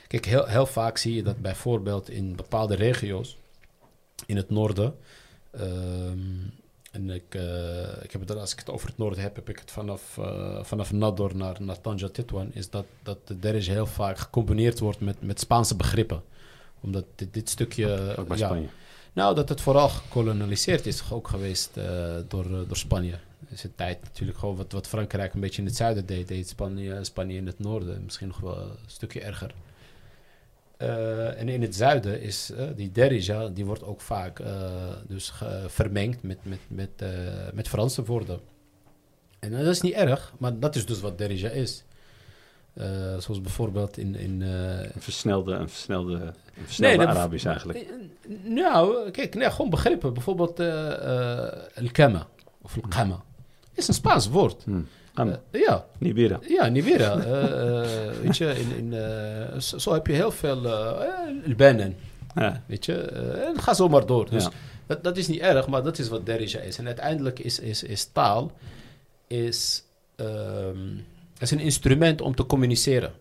kijk, 0.07 0.25
heel, 0.25 0.47
heel 0.47 0.67
vaak 0.67 0.99
zie 0.99 1.15
je 1.15 1.23
dat 1.23 1.39
bijvoorbeeld 1.39 2.11
in 2.11 2.37
bepaalde 2.37 2.75
regio's 2.75 3.37
in 4.27 4.37
het 4.37 4.51
noorden... 4.51 4.95
ehm, 5.51 6.19
en 6.91 7.11
ik, 7.11 7.35
eh, 7.35 8.03
ik 8.03 8.13
heb 8.13 8.21
het, 8.21 8.37
als 8.37 8.53
ik 8.53 8.59
het 8.59 8.71
over 8.71 8.89
het 8.89 8.99
noorden 8.99 9.23
heb, 9.23 9.35
heb 9.35 9.49
ik 9.49 9.59
het 9.59 9.71
vanaf, 9.71 10.19
eh, 10.19 10.65
vanaf 10.65 10.93
Nador 10.93 11.37
naar, 11.37 11.57
naar 11.63 11.81
Tanja 11.81 12.09
Titwan, 12.09 12.51
is 12.53 12.71
dat, 12.71 12.87
dat 13.03 13.27
de 13.27 13.39
derige 13.39 13.71
heel 13.71 13.87
vaak 13.87 14.19
gecombineerd 14.19 14.79
wordt 14.79 15.01
met, 15.01 15.23
met 15.23 15.41
Spaanse 15.41 15.77
begrippen. 15.77 16.23
Omdat 16.81 17.05
dit, 17.15 17.35
dit 17.35 17.49
stukje... 17.49 18.15
Ook 18.17 18.29
bij 18.29 18.39
ja, 18.39 18.47
Spanje. 18.47 18.69
nou, 19.13 19.35
dat 19.35 19.49
het 19.49 19.61
vooral 19.61 19.89
gekolonialiseerd 19.89 20.87
is 20.87 21.03
ook 21.13 21.29
geweest 21.29 21.77
eh, 21.77 22.17
door, 22.29 22.49
door 22.67 22.77
Spanje. 22.77 23.15
Is 23.49 23.65
een 23.65 23.75
tijd 23.75 24.03
natuurlijk 24.03 24.39
gewoon 24.39 24.57
wat, 24.57 24.73
wat 24.73 24.87
Frankrijk 24.87 25.35
een 25.35 25.41
beetje 25.41 25.61
in 25.61 25.67
het 25.67 25.77
zuiden 25.77 26.07
deed, 26.07 26.29
deed 26.29 26.49
Spanje, 26.49 27.05
Spanje 27.05 27.37
in 27.37 27.47
het 27.47 27.59
noorden. 27.59 28.05
Misschien 28.05 28.29
nog 28.29 28.41
wel 28.41 28.59
een 28.59 28.77
stukje 28.87 29.21
erger. 29.21 29.55
Eh, 30.81 31.41
en 31.41 31.49
in 31.49 31.63
het 31.63 31.75
zuiden 31.75 32.21
is 32.21 32.51
eh, 32.51 32.65
die 32.77 32.93
derija, 32.93 33.49
die 33.49 33.65
wordt 33.65 33.85
ook 33.85 34.01
vaak 34.01 34.39
eh, 34.39 34.71
dus 35.07 35.33
vermengd 35.67 36.23
met, 36.23 36.39
met, 36.43 36.59
met, 36.69 36.91
met 37.55 37.69
Franse 37.69 38.05
woorden. 38.05 38.41
En 39.39 39.51
dat 39.51 39.67
is 39.67 39.81
niet 39.81 39.93
erg, 39.93 40.33
maar 40.39 40.59
dat 40.59 40.77
is 40.77 40.87
dus 40.87 41.01
wat 41.01 41.19
derija 41.19 41.49
is. 41.49 41.85
Zoals 43.19 43.41
bijvoorbeeld 43.41 43.99
in... 43.99 44.15
in 44.15 44.41
Een 44.41 44.91
versnelde, 44.99 45.53
een 45.53 45.69
versnelde, 45.69 46.15
een 46.15 46.65
versnelde 46.65 46.97
dat- 46.97 47.07
Arabisch 47.07 47.45
eigenlijk. 47.45 47.87
Nou, 48.43 49.11
kijk, 49.11 49.35
nee, 49.35 49.51
gewoon 49.51 49.71
begrippen. 49.71 50.13
Bijvoorbeeld 50.13 50.61
el-kama 51.75 52.27
of 52.63 52.77
el-kama. 52.77 53.23
is 53.75 53.89
een 53.89 53.95
Spaans 53.95 54.29
woord. 54.29 54.65
Hm. 54.65 54.81
Eh, 55.29 55.61
ja, 55.61 55.85
Nibira. 55.99 56.41
ja, 56.49 56.67
Nivera. 56.69 57.19
eh, 57.25 57.83
eh, 57.83 58.13
weet 58.23 58.37
je, 58.37 58.55
in, 58.59 58.93
in, 58.93 59.63
zo, 59.63 59.93
heb 59.93 60.07
je 60.07 60.13
heel 60.13 60.31
veel 60.31 60.67
el-banen, 61.47 61.97
Ja. 62.35 62.63
weet 62.67 62.85
je. 62.85 62.95
en 63.47 63.61
ga 63.61 63.75
zo 63.75 63.89
maar 63.89 64.07
door. 64.07 64.31
Dus 64.31 64.45
Ja. 64.45 64.51
dat, 64.87 65.05
dat 65.05 65.17
is 65.17 65.29
niet 65.29 65.41
erg, 65.41 65.67
maar 65.69 65.83
dat 65.83 65.99
is 65.99 66.09
wat 66.09 66.27
derija 66.27 66.61
is. 66.61 66.79
En 66.79 66.87
uiteindelijk 66.87 67.39
is, 67.39 67.59
is, 67.59 67.83
is 67.83 68.05
taal 68.05 68.53
is, 69.27 69.85
ehm, 70.17 70.79
is 71.39 71.51
een 71.51 71.61
instrument 71.61 72.21
om 72.21 72.35
te 72.35 72.47
communiceren. 72.47 73.13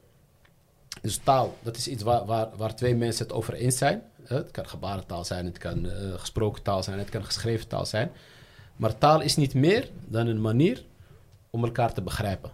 Dus 1.01 1.17
taal, 1.23 1.57
dat 1.63 1.77
is 1.77 1.87
iets 1.87 2.03
waar, 2.03 2.25
waar, 2.25 2.47
waar 2.57 2.75
twee 2.75 2.95
mensen 2.95 3.25
het 3.25 3.33
over 3.35 3.53
eens 3.53 3.77
zijn. 3.77 4.01
Het 4.23 4.51
kan 4.51 4.67
gebarentaal 4.67 5.25
zijn, 5.25 5.45
het 5.45 5.57
kan 5.57 5.87
gesproken 6.17 6.63
taal 6.63 6.83
zijn, 6.83 6.99
het 6.99 7.09
kan 7.09 7.23
geschreven 7.25 7.67
taal 7.67 7.85
zijn. 7.85 8.11
Maar 8.75 8.97
taal 8.97 9.21
is 9.21 9.35
niet 9.35 9.53
meer 9.53 9.89
dan 10.07 10.27
een 10.27 10.41
manier 10.41 10.83
om 11.49 11.63
elkaar 11.63 11.93
te 11.93 12.01
begrijpen. 12.01 12.51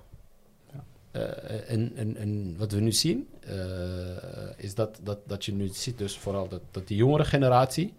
Eh, 1.15 1.71
en, 1.71 1.91
en, 1.95 2.17
en 2.17 2.57
wat 2.57 2.71
we 2.71 2.79
nu 2.79 2.91
zien, 2.91 3.27
eh, 3.39 3.55
is 4.57 4.75
dat, 4.75 4.99
dat, 5.03 5.19
dat 5.27 5.45
je 5.45 5.53
nu 5.53 5.67
ziet 5.67 5.97
dus 5.97 6.17
vooral 6.17 6.47
dat, 6.47 6.61
dat 6.71 6.87
die 6.87 6.97
jongere 6.97 7.25
generatie 7.25 7.93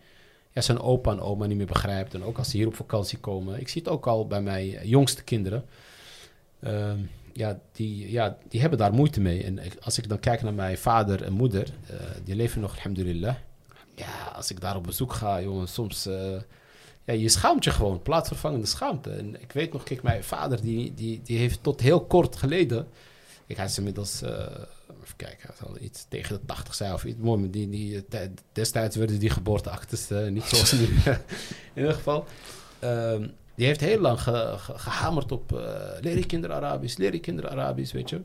ja, 0.50 0.60
zijn 0.60 0.80
opa 0.80 1.10
en 1.10 1.20
oma 1.20 1.46
niet 1.46 1.56
meer 1.56 1.66
begrijpt. 1.66 2.14
En 2.14 2.22
ook 2.22 2.38
als 2.38 2.50
ze 2.50 2.56
hier 2.56 2.66
op 2.66 2.74
vakantie 2.74 3.18
komen. 3.18 3.60
Ik 3.60 3.68
zie 3.68 3.82
het 3.82 3.90
ook 3.90 4.06
al 4.06 4.26
bij 4.26 4.42
mijn 4.42 4.88
jongste 4.88 5.24
kinderen. 5.24 5.64
Ehm, 6.60 6.98
ja, 7.32 7.60
die, 7.72 8.10
ja, 8.10 8.38
die 8.48 8.60
hebben 8.60 8.78
daar 8.78 8.92
moeite 8.92 9.20
mee. 9.20 9.44
En 9.44 9.58
als 9.80 9.98
ik 9.98 10.08
dan 10.08 10.18
kijk 10.18 10.42
naar 10.42 10.54
mijn 10.54 10.78
vader 10.78 11.22
en 11.22 11.32
moeder, 11.32 11.68
eh, 11.86 11.96
die 12.24 12.34
leven 12.34 12.60
nog, 12.60 12.76
alhamdulillah. 12.76 13.34
Ja, 13.94 14.32
als 14.34 14.50
ik 14.50 14.60
daar 14.60 14.76
op 14.76 14.84
bezoek 14.84 15.12
ga, 15.12 15.42
jongen, 15.42 15.68
soms... 15.68 16.08
ja, 17.06 17.12
je 17.12 17.28
schaamt 17.28 17.64
je 17.64 17.70
gewoon, 17.70 18.02
plaatsvervangende 18.02 18.66
schaamte. 18.66 19.10
En 19.10 19.40
ik 19.42 19.52
weet 19.52 19.72
nog, 19.72 19.82
kijk, 19.82 20.02
mijn 20.02 20.24
vader, 20.24 20.60
die, 20.62 20.94
die, 20.94 21.20
die 21.24 21.38
heeft 21.38 21.62
tot 21.62 21.80
heel 21.80 22.00
kort 22.04 22.36
geleden... 22.36 22.88
Kijk, 23.46 23.58
hij 23.58 23.68
is 23.68 23.78
inmiddels, 23.78 24.22
eh, 24.22 24.30
even 25.02 25.16
kijken, 25.16 25.46
hij 25.46 25.56
zal 25.66 25.76
iets 25.80 26.06
tegen 26.08 26.34
de 26.40 26.46
80 26.46 26.74
zijn 26.74 26.92
of 26.92 27.04
iets. 27.04 27.18
Mooi, 27.18 27.50
die, 27.50 27.68
die, 27.70 27.96
eh, 27.96 28.02
tij- 28.08 28.30
destijds 28.52 28.96
werden 28.96 29.18
die 29.18 29.30
geboorteactes 29.30 30.10
eh, 30.10 30.26
niet 30.28 30.42
zoals 30.44 30.72
nu. 30.72 30.78
in 31.74 31.82
ieder 31.82 31.92
geval. 31.94 32.24
ehm, 32.78 33.28
die 33.54 33.66
heeft 33.66 33.80
heel 33.80 34.00
lang 34.00 34.20
ge- 34.20 34.54
ge- 34.56 34.78
gehamerd 34.78 35.32
op 35.32 35.52
eh 35.52 36.00
leer 36.00 36.16
je 36.18 36.26
kinderen 36.26 36.56
Arabisch, 36.56 36.96
leer 36.96 37.12
je 37.12 37.20
kinderen 37.20 37.50
Arabisch, 37.50 37.92
weet 37.92 38.10
je. 38.10 38.20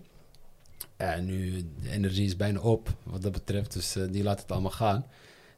En 0.97 1.25
nu, 1.25 1.65
de 1.83 1.89
energie 1.89 2.25
is 2.25 2.35
bijna 2.35 2.59
op 2.59 2.89
wat 3.03 3.21
dat 3.21 3.31
betreft, 3.31 3.73
dus 3.73 3.95
die 4.09 4.23
laat 4.23 4.41
het 4.41 4.51
allemaal 4.51 4.71
gaan. 4.71 5.05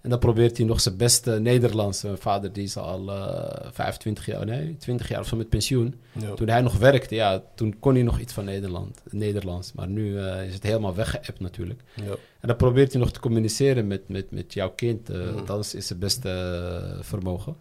En 0.03 0.09
dan 0.09 0.19
probeert 0.19 0.57
hij 0.57 0.65
nog 0.65 0.81
zijn 0.81 0.97
beste 0.97 1.31
Nederlands. 1.31 2.03
Mijn 2.03 2.17
vader 2.17 2.53
die 2.53 2.63
is 2.63 2.77
al 2.77 3.11
eh 3.11 3.69
25 3.71 4.25
jaar, 4.25 4.45
nee, 4.45 4.75
20 4.77 5.07
jaar 5.09 5.19
of 5.19 5.27
zo 5.27 5.37
met 5.37 5.49
pensioen. 5.49 5.95
Ja. 6.11 6.33
Toen 6.33 6.47
hij 6.47 6.61
nog 6.61 6.77
werkte, 6.77 7.15
ja, 7.15 7.43
toen 7.55 7.79
kon 7.79 7.93
hij 7.93 8.03
nog 8.03 8.19
iets 8.19 8.33
van 8.33 8.45
Nederland, 8.45 9.01
Nederlands. 9.09 9.73
Maar 9.73 9.87
nu 9.87 10.17
eh, 10.19 10.47
is 10.47 10.53
het 10.53 10.63
helemaal 10.63 10.95
weggeëpt 10.95 11.39
natuurlijk. 11.39 11.81
Ja. 11.95 12.11
En 12.39 12.47
dan 12.47 12.55
probeert 12.55 12.91
hij 12.91 13.01
nog 13.01 13.11
te 13.11 13.19
communiceren 13.19 13.87
met, 13.87 14.09
met, 14.09 14.31
met 14.31 14.53
jouw 14.53 14.71
kind. 14.71 15.09
Mhm. 15.09 15.45
Dat 15.45 15.73
is 15.73 15.87
zijn 15.87 15.99
beste 15.99 16.97
vermogen. 17.01 17.55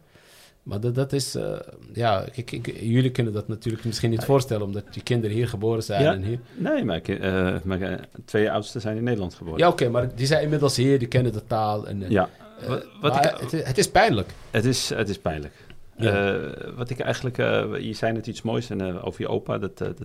Maar 0.62 0.80
dat, 0.80 0.94
dat 0.94 1.12
is, 1.12 1.34
eh, 1.34 1.52
ja, 1.92 2.24
ik- 2.34 2.80
jullie 2.80 3.10
kunnen 3.10 3.32
dat 3.32 3.48
natuurlijk 3.48 3.84
misschien 3.84 4.10
niet 4.10 4.24
voorstellen, 4.24 4.66
omdat 4.66 4.84
je 4.90 5.02
kinderen 5.02 5.36
hier 5.36 5.48
geboren 5.48 5.82
zijn. 5.82 6.02
Ja. 6.02 6.12
En 6.12 6.22
hier. 6.22 6.38
Nee, 6.54 6.84
mijn, 6.84 7.02
ki- 7.02 7.16
eh, 7.16 7.54
mijn 7.64 7.82
eh, 7.82 7.98
twee 8.24 8.50
oudsten 8.50 8.80
zijn 8.80 8.96
in 8.96 9.02
Nederland 9.04 9.34
geboren. 9.34 9.58
Ja, 9.58 9.68
oké, 9.68 9.88
maar 9.88 10.14
die 10.14 10.26
zijn 10.26 10.42
inmiddels 10.42 10.76
hier, 10.76 10.98
die 10.98 11.08
kennen 11.08 11.32
de 11.32 11.46
taal. 11.46 11.86
En, 11.86 12.04
Ja, 12.10 12.28
wat, 12.68 12.86
wat 13.00 13.12
maar 13.14 13.32
ik, 13.34 13.40
het, 13.40 13.52
is- 13.52 13.64
het 13.64 13.78
is 13.78 13.90
pijnlijk. 13.90 14.30
het, 14.50 14.64
is, 14.64 14.88
het 14.88 15.08
is 15.08 15.18
pijnlijk. 15.18 15.54
Ja. 15.96 16.40
Wat 16.76 16.90
ik 16.90 17.00
eigenlijk, 17.00 17.36
je 17.82 17.92
zei 17.92 18.12
net 18.12 18.26
iets 18.26 18.42
moois 18.42 18.70
en, 18.70 19.02
over 19.02 19.20
je 19.20 19.28
opa. 19.28 19.58
Dat, 19.58 19.78
dat, 19.78 19.96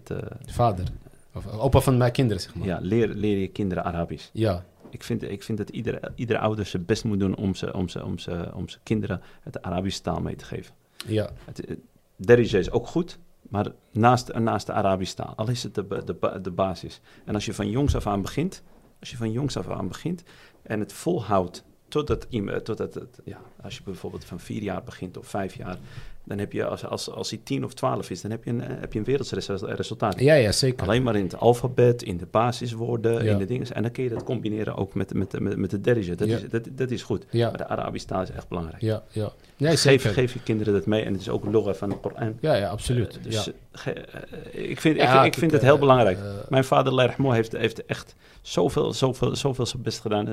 Vader. 0.45 0.85
Of 1.33 1.47
opa 1.59 1.79
van 1.79 1.97
mijn 1.97 2.11
kinderen, 2.11 2.41
zeg 2.41 2.55
maar. 2.55 2.67
ja, 2.67 2.79
leer, 2.81 3.07
leer 3.07 3.37
je 3.37 3.47
kinderen 3.47 3.83
Arabisch. 3.83 4.29
Ja, 4.31 4.63
Ik 4.97 5.03
vind, 5.03 5.23
ik 5.23 5.43
vind 5.43 5.57
dat 5.57 5.69
iedere, 5.69 6.11
iedere 6.15 6.39
ouder 6.39 6.65
zijn 6.65 6.85
best 6.85 7.03
moet 7.03 7.19
doen 7.19 7.35
om 7.35 7.55
zijn 7.55 7.73
om 7.73 7.89
ze, 7.89 8.05
om 8.05 8.19
ze, 8.19 8.51
om 8.53 8.69
ze 8.69 8.77
kinderen 8.83 9.21
het 9.41 9.61
Arabische 9.61 10.01
taal 10.01 10.19
mee 10.21 10.35
te 10.35 10.45
geven. 10.45 10.73
ja, 11.05 11.29
Het, 11.45 11.65
eh, 11.65 11.75
Derija 12.15 12.57
is 12.59 12.71
ook 12.71 12.87
goed, 12.87 13.19
maar 13.41 13.67
naast, 13.91 14.33
naast 14.33 14.65
de 14.65 14.73
Arabische 14.73 15.15
taal, 15.15 15.33
al 15.35 15.49
is 15.49 15.63
het 15.63 15.75
de, 15.75 15.87
de, 16.05 16.39
de 16.41 16.51
basis. 16.51 17.01
En 17.25 17.33
als 17.33 17.45
je 17.45 17.53
van 17.53 17.69
jongs 17.69 17.95
af 17.95 18.07
aan 18.07 18.21
begint, 18.21 18.63
als 18.99 19.09
je 19.11 19.17
van 19.17 19.31
jongs 19.31 19.57
af 19.57 19.69
aan 19.69 19.87
begint 19.87 20.23
en 20.61 20.79
het 20.79 20.93
volhoudt 20.93 21.63
totdat, 21.87 22.25
iem- 22.29 22.63
totdat 22.63 22.93
het, 22.93 23.19
ja, 23.23 23.39
als 23.61 23.77
je 23.77 23.83
bijvoorbeeld 23.83 24.25
van 24.25 24.39
vier 24.39 24.61
jaar 24.61 24.83
begint 24.83 25.17
of 25.17 25.27
vijf 25.27 25.55
jaar, 25.55 25.77
dan 26.27 26.37
heb 26.37 26.51
je, 26.51 26.65
als, 26.65 26.85
als, 26.85 27.09
als 27.11 27.29
hij 27.29 27.39
tien 27.43 27.63
of 27.63 27.73
twaalf 27.73 28.09
is, 28.09 28.21
dan 28.21 28.31
heb 28.31 28.43
je 28.43 28.49
een, 28.49 28.61
eh, 28.61 28.67
heb 28.79 28.93
je 28.93 28.99
een 28.99 29.05
werelds 29.05 29.31
resu- 29.31 29.65
resultaat. 29.65 30.19
ja, 30.19 30.33
ja 30.33 30.51
zeker. 30.51 30.83
Alleen 30.87 31.03
maar 31.03 31.15
in 31.15 31.23
het 31.23 31.37
alfabet, 31.37 32.03
in 32.03 32.17
de 32.17 32.25
basiswoorden, 32.31 33.23
Ja. 33.23 33.31
in 33.31 33.37
de 33.37 33.45
dingen. 33.45 33.71
En 33.73 33.81
dan 33.81 33.91
kun 33.91 34.03
je 34.03 34.09
dat 34.09 34.23
combineren 34.23 34.75
ook 34.75 34.93
met, 34.93 35.13
met, 35.13 35.39
met, 35.39 35.57
met 35.57 35.69
de 35.69 35.81
derija. 35.81 36.15
Dat, 36.15 36.27
Ja. 36.27 36.35
is, 36.37 36.49
dat, 36.49 36.67
dat 36.71 36.91
is 36.91 37.03
goed. 37.03 37.25
Ja, 37.29 37.49
Maar 37.49 37.57
de 37.57 37.67
Arabische 37.67 38.07
taal 38.07 38.21
is 38.21 38.31
echt 38.31 38.47
belangrijk. 38.47 38.81
ja, 38.81 39.03
ja. 39.11 39.31
Nee, 39.57 39.69
geef, 39.71 39.79
zeker. 39.79 40.09
geef 40.13 40.33
je 40.33 40.43
kinderen 40.43 40.73
dat 40.73 40.85
mee. 40.85 41.03
En 41.03 41.11
het 41.11 41.21
is 41.21 41.29
ook 41.29 41.45
logga 41.51 41.73
van 41.73 41.89
de 41.89 41.95
Koran. 41.97 42.37
Ja, 42.41 42.53
ja, 42.55 42.69
absoluut. 42.69 43.17
Eh, 43.17 43.23
dus 43.23 43.47
eh, 43.47 43.53
ge- 43.71 44.05
ik 44.51 44.81
vind, 44.81 44.97
ik, 45.25 45.33
vind 45.33 45.51
het 45.51 45.61
heel 45.61 45.77
belangrijk. 45.77 46.17
Mijn 46.49 46.63
vader, 46.63 46.93
Lermo, 46.95 47.31
heeft, 47.31 47.51
heeft 47.57 47.85
echt 47.85 48.15
zoveel, 48.41 48.93
zoveel, 48.93 49.35
zoveel 49.35 49.65
zijn 49.65 49.81
best 49.83 49.99
gedaan. 49.99 50.27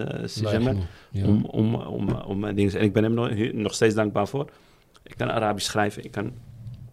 ja. 1.10 1.26
om, 1.26 1.44
om, 1.44 1.74
om, 1.74 2.10
om, 2.10 2.54
dingen. 2.54 2.72
En 2.78 2.84
ik 2.84 2.92
ben 2.92 3.02
hem 3.02 3.14
nog, 3.14 3.30
nog 3.52 3.74
steeds 3.74 3.94
dankbaar 3.94 4.28
voor. 4.28 4.48
Ik 5.04 5.16
kan 5.16 5.30
Arabisch 5.32 5.66
schrijven, 5.70 6.04
ik 6.04 6.10
kan 6.10 6.32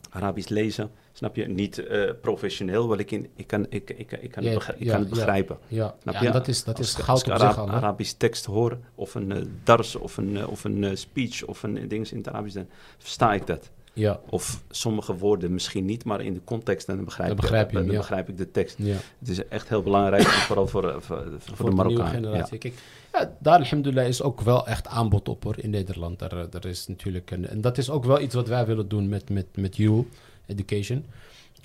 Arabisch 0.09 0.47
lezen. 0.49 0.91
Snap 1.13 1.35
je? 1.35 1.47
Niet 1.47 1.77
eh, 1.85 2.11
professioneel, 2.21 2.87
want 2.87 2.99
ik, 2.99 3.11
in, 3.11 3.29
ik 3.35 3.47
kan, 3.47 3.65
ik, 3.69 3.89
ik, 3.89 4.11
ik 4.11 4.31
kan, 4.31 4.43
Ja, 4.43 4.49
het, 4.49 4.57
begri- 4.57 4.73
ik 4.77 4.83
ja, 4.85 4.91
kan 4.91 4.99
het 4.99 5.09
begrijpen. 5.09 5.57
Ja, 5.67 5.95
Snap 6.01 6.15
je? 6.21 6.31
dat 6.31 6.47
is, 6.47 6.63
dat 6.63 6.77
Als 6.77 6.87
is 6.87 6.93
goud 6.95 7.07
als 7.09 7.21
ik 7.23 7.29
op 7.31 7.35
zich 7.39 7.47
Ara- 7.49 7.57
al. 7.61 7.67
hè? 7.69 7.73
Arabisch 7.73 8.11
tekst 8.17 8.45
hoor, 8.45 8.77
of 8.95 9.15
een 9.15 9.31
eh, 9.31 9.41
dars, 9.63 9.95
of 9.95 10.17
een, 10.17 10.37
eh, 10.37 10.47
of 10.49 10.63
een 10.63 10.97
speech, 10.97 11.43
of 11.43 11.63
een 11.63 11.87
ding 11.87 12.07
in 12.09 12.17
het 12.17 12.27
Arabisch, 12.27 12.55
dan 12.55 12.67
versta 12.97 13.33
ik 13.33 13.47
dat. 13.47 13.69
Ja, 13.93 14.19
Of 14.29 14.61
sommige 14.69 15.17
woorden 15.17 15.53
misschien 15.53 15.85
niet, 15.85 16.03
maar 16.03 16.21
in 16.21 16.33
de 16.33 16.43
context 16.43 16.87
en 16.87 16.95
dan 16.95 17.05
begrijp, 17.05 17.27
Dan 17.27 17.37
begrijp 17.37 17.67
je 17.67 17.75
dan 17.75 17.83
hem, 17.83 17.91
ja. 17.91 17.97
begrijp 17.99 18.29
ik 18.29 18.37
de 18.37 18.51
tekst. 18.51 18.75
ja. 18.77 18.95
Het 19.19 19.29
is 19.29 19.47
echt 19.47 19.69
heel 19.69 19.81
belangrijk, 19.83 20.23
vooral 20.47 20.67
voor, 20.67 20.89
eh, 20.89 20.95
voor, 20.99 21.23
voor, 21.39 21.55
voor 21.55 21.69
de 21.69 21.75
Marokkanen. 21.75 22.11
Ja. 22.11 22.17
generatie. 22.19 22.57
Kijk, 22.57 22.73
ja, 23.13 23.35
daar 23.39 23.59
alhamdulillah 23.59 24.07
is 24.07 24.21
ook 24.21 24.41
wel 24.41 24.67
echt 24.67 24.87
aanbod 24.87 25.29
op 25.29 25.43
hoor, 25.43 25.55
in 25.57 25.69
Nederland. 25.69 26.19
Daar, 26.19 26.31
eh, 26.31 26.43
daar 26.49 26.65
is 26.65 26.87
natuurlijk 26.87 27.31
een, 27.31 27.47
en 27.47 27.61
dat 27.61 27.77
is 27.77 27.89
ook 27.89 28.05
wel 28.05 28.19
iets 28.21 28.35
wat 28.35 28.47
wij 28.47 28.65
willen 28.65 28.87
doen 28.87 29.09
met, 29.09 29.29
met, 29.29 29.45
met 29.55 29.75
You 29.75 30.07
Education. 30.45 31.05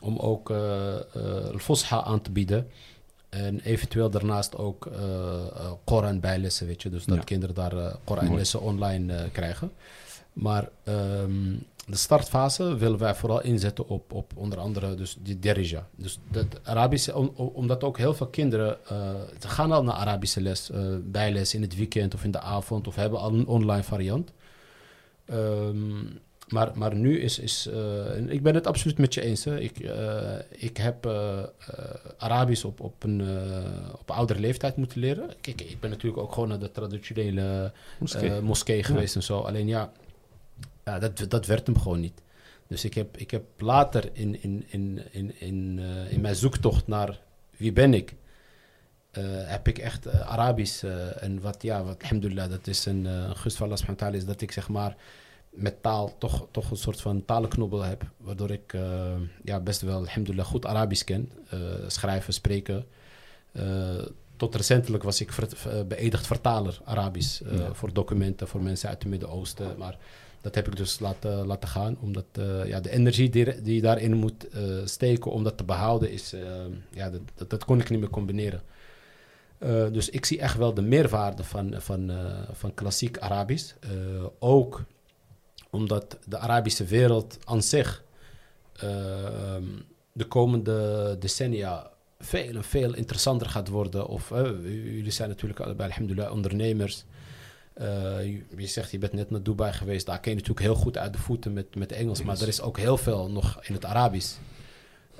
Om 0.00 0.18
ook 0.18 0.50
eh 0.50 0.94
eh, 0.96 1.56
Fosha 1.56 2.02
aan 2.02 2.22
te 2.22 2.30
bieden. 2.30 2.68
En 3.28 3.60
eventueel 3.60 4.10
daarnaast 4.10 4.56
ook 4.56 4.86
eh 4.86 4.98
eh, 5.56 5.72
Koran 5.84 6.20
bijlessen, 6.20 6.66
weet 6.66 6.82
je. 6.82 6.88
Dus 6.90 7.04
dat 7.04 7.24
kinderen 7.24 7.54
daar 7.54 7.96
Koranlessen 8.04 8.60
online 8.60 9.30
krijgen. 9.32 9.72
Maar 10.32 10.68
ehm, 10.84 11.54
de 11.86 11.96
startfase 11.96 12.76
willen 12.76 12.98
wij 12.98 13.14
vooral 13.14 13.42
inzetten 13.42 13.88
op, 13.88 14.12
op 14.12 14.32
onder 14.36 14.58
andere 14.58 14.94
dus 14.94 15.16
die 15.20 15.38
derija. 15.38 15.86
Dus 15.96 16.18
dat 16.30 16.46
Arabische, 16.62 17.16
om, 17.16 17.30
om- 17.34 17.50
omdat 17.54 17.84
ook 17.84 17.98
heel 17.98 18.14
veel 18.14 18.26
kinderen, 18.26 18.78
eh, 18.88 19.10
ze 19.40 19.48
gaan 19.48 19.72
al 19.72 19.82
naar 19.84 19.94
Arabische 19.94 20.40
les, 20.40 20.70
eh, 20.70 20.80
bijles 21.02 21.54
in 21.54 21.62
het 21.62 21.76
weekend 21.76 22.14
of 22.14 22.24
in 22.24 22.30
de 22.30 22.40
avond 22.40 22.86
of 22.86 22.94
hebben 22.94 23.18
al 23.18 23.32
een 23.34 23.46
online 23.46 23.82
variant. 23.82 24.32
Ehm, 25.24 26.04
maar, 26.48 26.70
maar 26.74 26.94
nu 26.94 27.20
is, 27.20 27.38
is 27.38 27.66
eh, 27.66 28.28
ik 28.28 28.42
ben 28.42 28.54
het 28.54 28.66
absoluut 28.66 28.98
met 28.98 29.14
je 29.14 29.20
eens. 29.20 29.44
Hè. 29.44 29.60
Ik, 29.60 29.78
ik 30.50 30.76
heb 30.76 31.06
Arabisch 32.18 32.64
op, 32.64 32.80
op 32.80 33.02
een 33.04 33.22
op 33.98 34.10
oudere 34.10 34.40
leeftijd 34.40 34.76
moeten 34.76 35.00
leren. 35.00 35.30
Kijk, 35.40 35.60
ik 35.60 35.80
ben 35.80 35.90
natuurlijk 35.90 36.22
ook 36.22 36.32
gewoon 36.32 36.48
naar 36.48 36.58
de 36.58 36.70
traditionele 36.72 37.72
Moskee. 37.98 38.40
moskee 38.40 38.82
geweest 38.82 39.14
en 39.14 39.22
zo. 39.22 39.38
Alleen 39.40 39.66
ja, 39.66 39.92
ja 40.86 40.98
dat, 40.98 41.30
dat 41.30 41.46
werd 41.46 41.66
hem 41.66 41.78
gewoon 41.78 42.00
niet. 42.00 42.22
Dus 42.66 42.84
ik 42.84 42.94
heb, 42.94 43.16
ik 43.16 43.30
heb 43.30 43.44
later 43.58 44.10
in, 44.12 44.42
in, 44.42 44.64
in, 44.68 45.02
in, 45.10 45.40
in, 45.40 45.78
eh, 45.78 46.12
in 46.12 46.20
mijn 46.20 46.36
zoektocht 46.36 46.86
naar 46.86 47.20
wie 47.56 47.72
ben 47.72 47.94
ik, 47.94 48.14
eh, 49.10 49.22
heb 49.26 49.68
ik 49.68 49.78
echt 49.78 50.06
eh, 50.06 50.20
Arabisch. 50.20 50.84
en 51.20 51.40
wat, 51.40 51.62
ja, 51.62 51.84
wat, 51.84 52.02
alhamdulillah, 52.02 52.50
dat 52.50 52.66
is 52.66 52.86
een 52.86 53.04
uh, 53.04 53.30
gunst 53.34 53.56
van 53.56 53.66
Allah 53.66 53.78
subhanahu 53.78 54.16
is 54.16 54.24
dat 54.24 54.40
ik 54.40 54.52
zeg 54.52 54.68
maar 54.68 54.96
met 55.50 55.82
taal 55.82 56.18
toch, 56.18 56.48
toch 56.50 56.70
een 56.70 56.76
soort 56.76 57.00
van 57.00 57.24
talenknobbel 57.24 57.82
heb. 57.82 58.04
Waardoor 58.16 58.50
ik 58.50 58.76
ja, 59.44 59.60
best 59.60 59.80
wel, 59.80 59.98
alhamdulillah, 59.98 60.46
goed 60.46 60.66
Arabisch 60.66 61.04
ken. 61.04 61.32
Schrijven, 61.86 62.32
spreken. 62.32 62.86
Tot 64.36 64.54
recentelijk 64.54 65.02
was 65.02 65.20
ik 65.20 65.32
ver, 65.32 65.86
beëdigd 65.86 66.26
vertaler 66.26 66.80
Arabisch. 66.84 67.40
Ja. 67.50 67.74
Voor 67.74 67.92
documenten, 67.92 68.48
voor 68.48 68.62
mensen 68.62 68.88
uit 68.88 69.02
het 69.02 69.10
Midden-Oosten. 69.10 69.78
Maar 69.78 69.98
dat 70.46 70.54
heb 70.54 70.66
ik 70.66 70.76
dus 70.76 70.98
laten, 70.98 71.46
laten 71.46 71.68
gaan. 71.68 71.96
Omdat 72.00 72.24
eh, 72.32 72.66
ja, 72.66 72.80
de 72.80 72.90
energie 72.90 73.30
die, 73.30 73.74
je 73.74 73.80
daarin 73.80 74.14
moet 74.14 74.48
eh, 74.48 74.62
steken 74.84 75.30
om 75.30 75.44
dat 75.44 75.56
te 75.56 75.64
behouden, 75.64 76.10
is, 76.10 76.32
eh, 76.32 76.40
ja, 76.90 77.10
dat, 77.34 77.50
dat, 77.50 77.64
kon 77.64 77.80
ik 77.80 77.90
niet 77.90 78.00
meer 78.00 78.10
combineren. 78.10 78.62
Dus 79.92 80.10
ik 80.10 80.24
zie 80.24 80.40
echt 80.40 80.56
wel 80.56 80.74
de 80.74 80.82
meerwaarde 80.82 81.44
van, 81.44 81.74
van, 81.78 82.10
van 82.52 82.74
klassiek 82.74 83.18
Arabisch. 83.18 83.74
Ook 84.38 84.82
omdat 85.70 86.18
de 86.24 86.38
Arabische 86.38 86.84
wereld 86.84 87.38
aan 87.44 87.62
zich 87.62 88.04
de 90.12 90.24
komende 90.28 91.16
decennia 91.18 91.90
veel 92.18 92.54
en 92.54 92.64
veel 92.64 92.94
interessanter 92.94 93.48
gaat 93.48 93.68
worden. 93.68 94.06
Of 94.06 94.28
jullie 94.62 95.10
zijn 95.10 95.28
natuurlijk 95.28 95.60
allebei, 95.60 95.90
alhamdulillah, 95.90 96.32
ondernemers. 96.32 97.04
Eh, 97.76 98.24
je 98.24 98.42
je 98.56 98.66
zegt, 98.66 98.90
je 98.90 98.98
bent 98.98 99.12
net 99.12 99.30
naar 99.30 99.42
Dubai 99.42 99.72
geweest. 99.72 100.06
Daar 100.06 100.20
ken 100.20 100.30
je 100.30 100.36
natuurlijk 100.36 100.66
heel 100.66 100.74
goed 100.74 100.98
uit 100.98 101.12
de 101.12 101.18
voeten 101.18 101.52
met, 101.52 101.74
met 101.74 101.92
Engels. 101.92 102.22
Maar 102.22 102.40
er 102.40 102.48
is 102.48 102.60
ook 102.60 102.78
heel 102.78 102.96
veel 102.96 103.30
nog 103.30 103.58
in 103.62 103.74
het 103.74 103.84
Arabisch. 103.84 104.36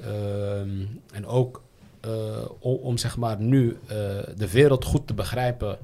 Ehm, 0.01 0.85
en 1.13 1.27
ook 1.27 1.63
eh, 2.01 2.49
om, 2.59 2.75
om 2.75 2.99
zeg 2.99 3.17
maar 3.17 3.41
nu 3.41 3.79
eh, 3.83 3.97
de 4.37 4.51
wereld 4.51 4.85
goed 4.85 5.07
te 5.07 5.15
begrijpen. 5.15 5.79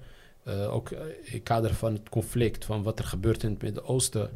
ook 0.70 0.90
in 0.90 0.98
het 1.24 1.42
kader 1.42 1.74
van 1.74 1.92
het 1.92 2.08
conflict, 2.08 2.64
van 2.64 2.82
wat 2.82 2.98
er 2.98 3.04
gebeurt 3.04 3.42
in 3.42 3.50
het 3.50 3.62
Midden-Oosten. 3.62 4.30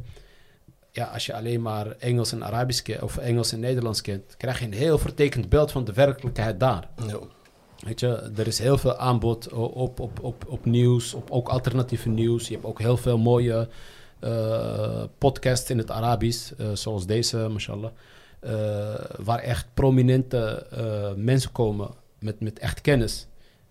Ja, 0.91 1.05
als 1.05 1.25
je 1.25 1.33
alleen 1.33 1.61
maar 1.61 1.91
Engels 1.91 2.31
en 2.31 2.43
Arabisch 2.43 2.81
kent, 2.81 3.01
of 3.01 3.17
Engels 3.17 3.51
en 3.51 3.59
Nederlands 3.59 4.01
kent, 4.01 4.37
krijg 4.37 4.59
je 4.59 4.65
een 4.65 4.73
heel 4.73 4.97
vertekend 4.97 5.49
beeld 5.49 5.71
van 5.71 5.85
de 5.85 5.93
werkelijkheid 5.93 6.59
daar. 6.59 6.89
Weet 7.87 7.99
je, 7.99 8.31
er 8.35 8.47
is 8.47 8.59
heel 8.59 8.77
veel 8.77 8.97
aanbod 8.97 9.51
o- 9.51 9.63
op, 9.63 9.99
op, 9.99 10.19
op, 10.23 10.45
op 10.47 10.65
nieuws, 10.65 11.13
op 11.13 11.31
ook 11.31 11.47
alternatieve 11.49 12.09
nieuws. 12.09 12.47
Je 12.47 12.53
hebt 12.53 12.65
ook 12.65 12.79
heel 12.79 12.97
veel 12.97 13.17
mooie 13.17 13.67
eh, 14.19 15.03
podcasts 15.17 15.69
in 15.69 15.77
het 15.77 15.91
Arabisch, 15.91 16.51
eh, 16.57 16.67
zoals 16.73 17.05
deze, 17.05 17.47
mashallah. 17.51 17.91
eh, 18.39 18.93
waar 19.17 19.39
echt 19.39 19.67
prominente 19.73 20.65
eh, 20.71 21.13
mensen 21.15 21.51
komen 21.51 21.89
met, 22.19 22.39
met 22.39 22.59
echt 22.59 22.81
kennis. 22.81 23.27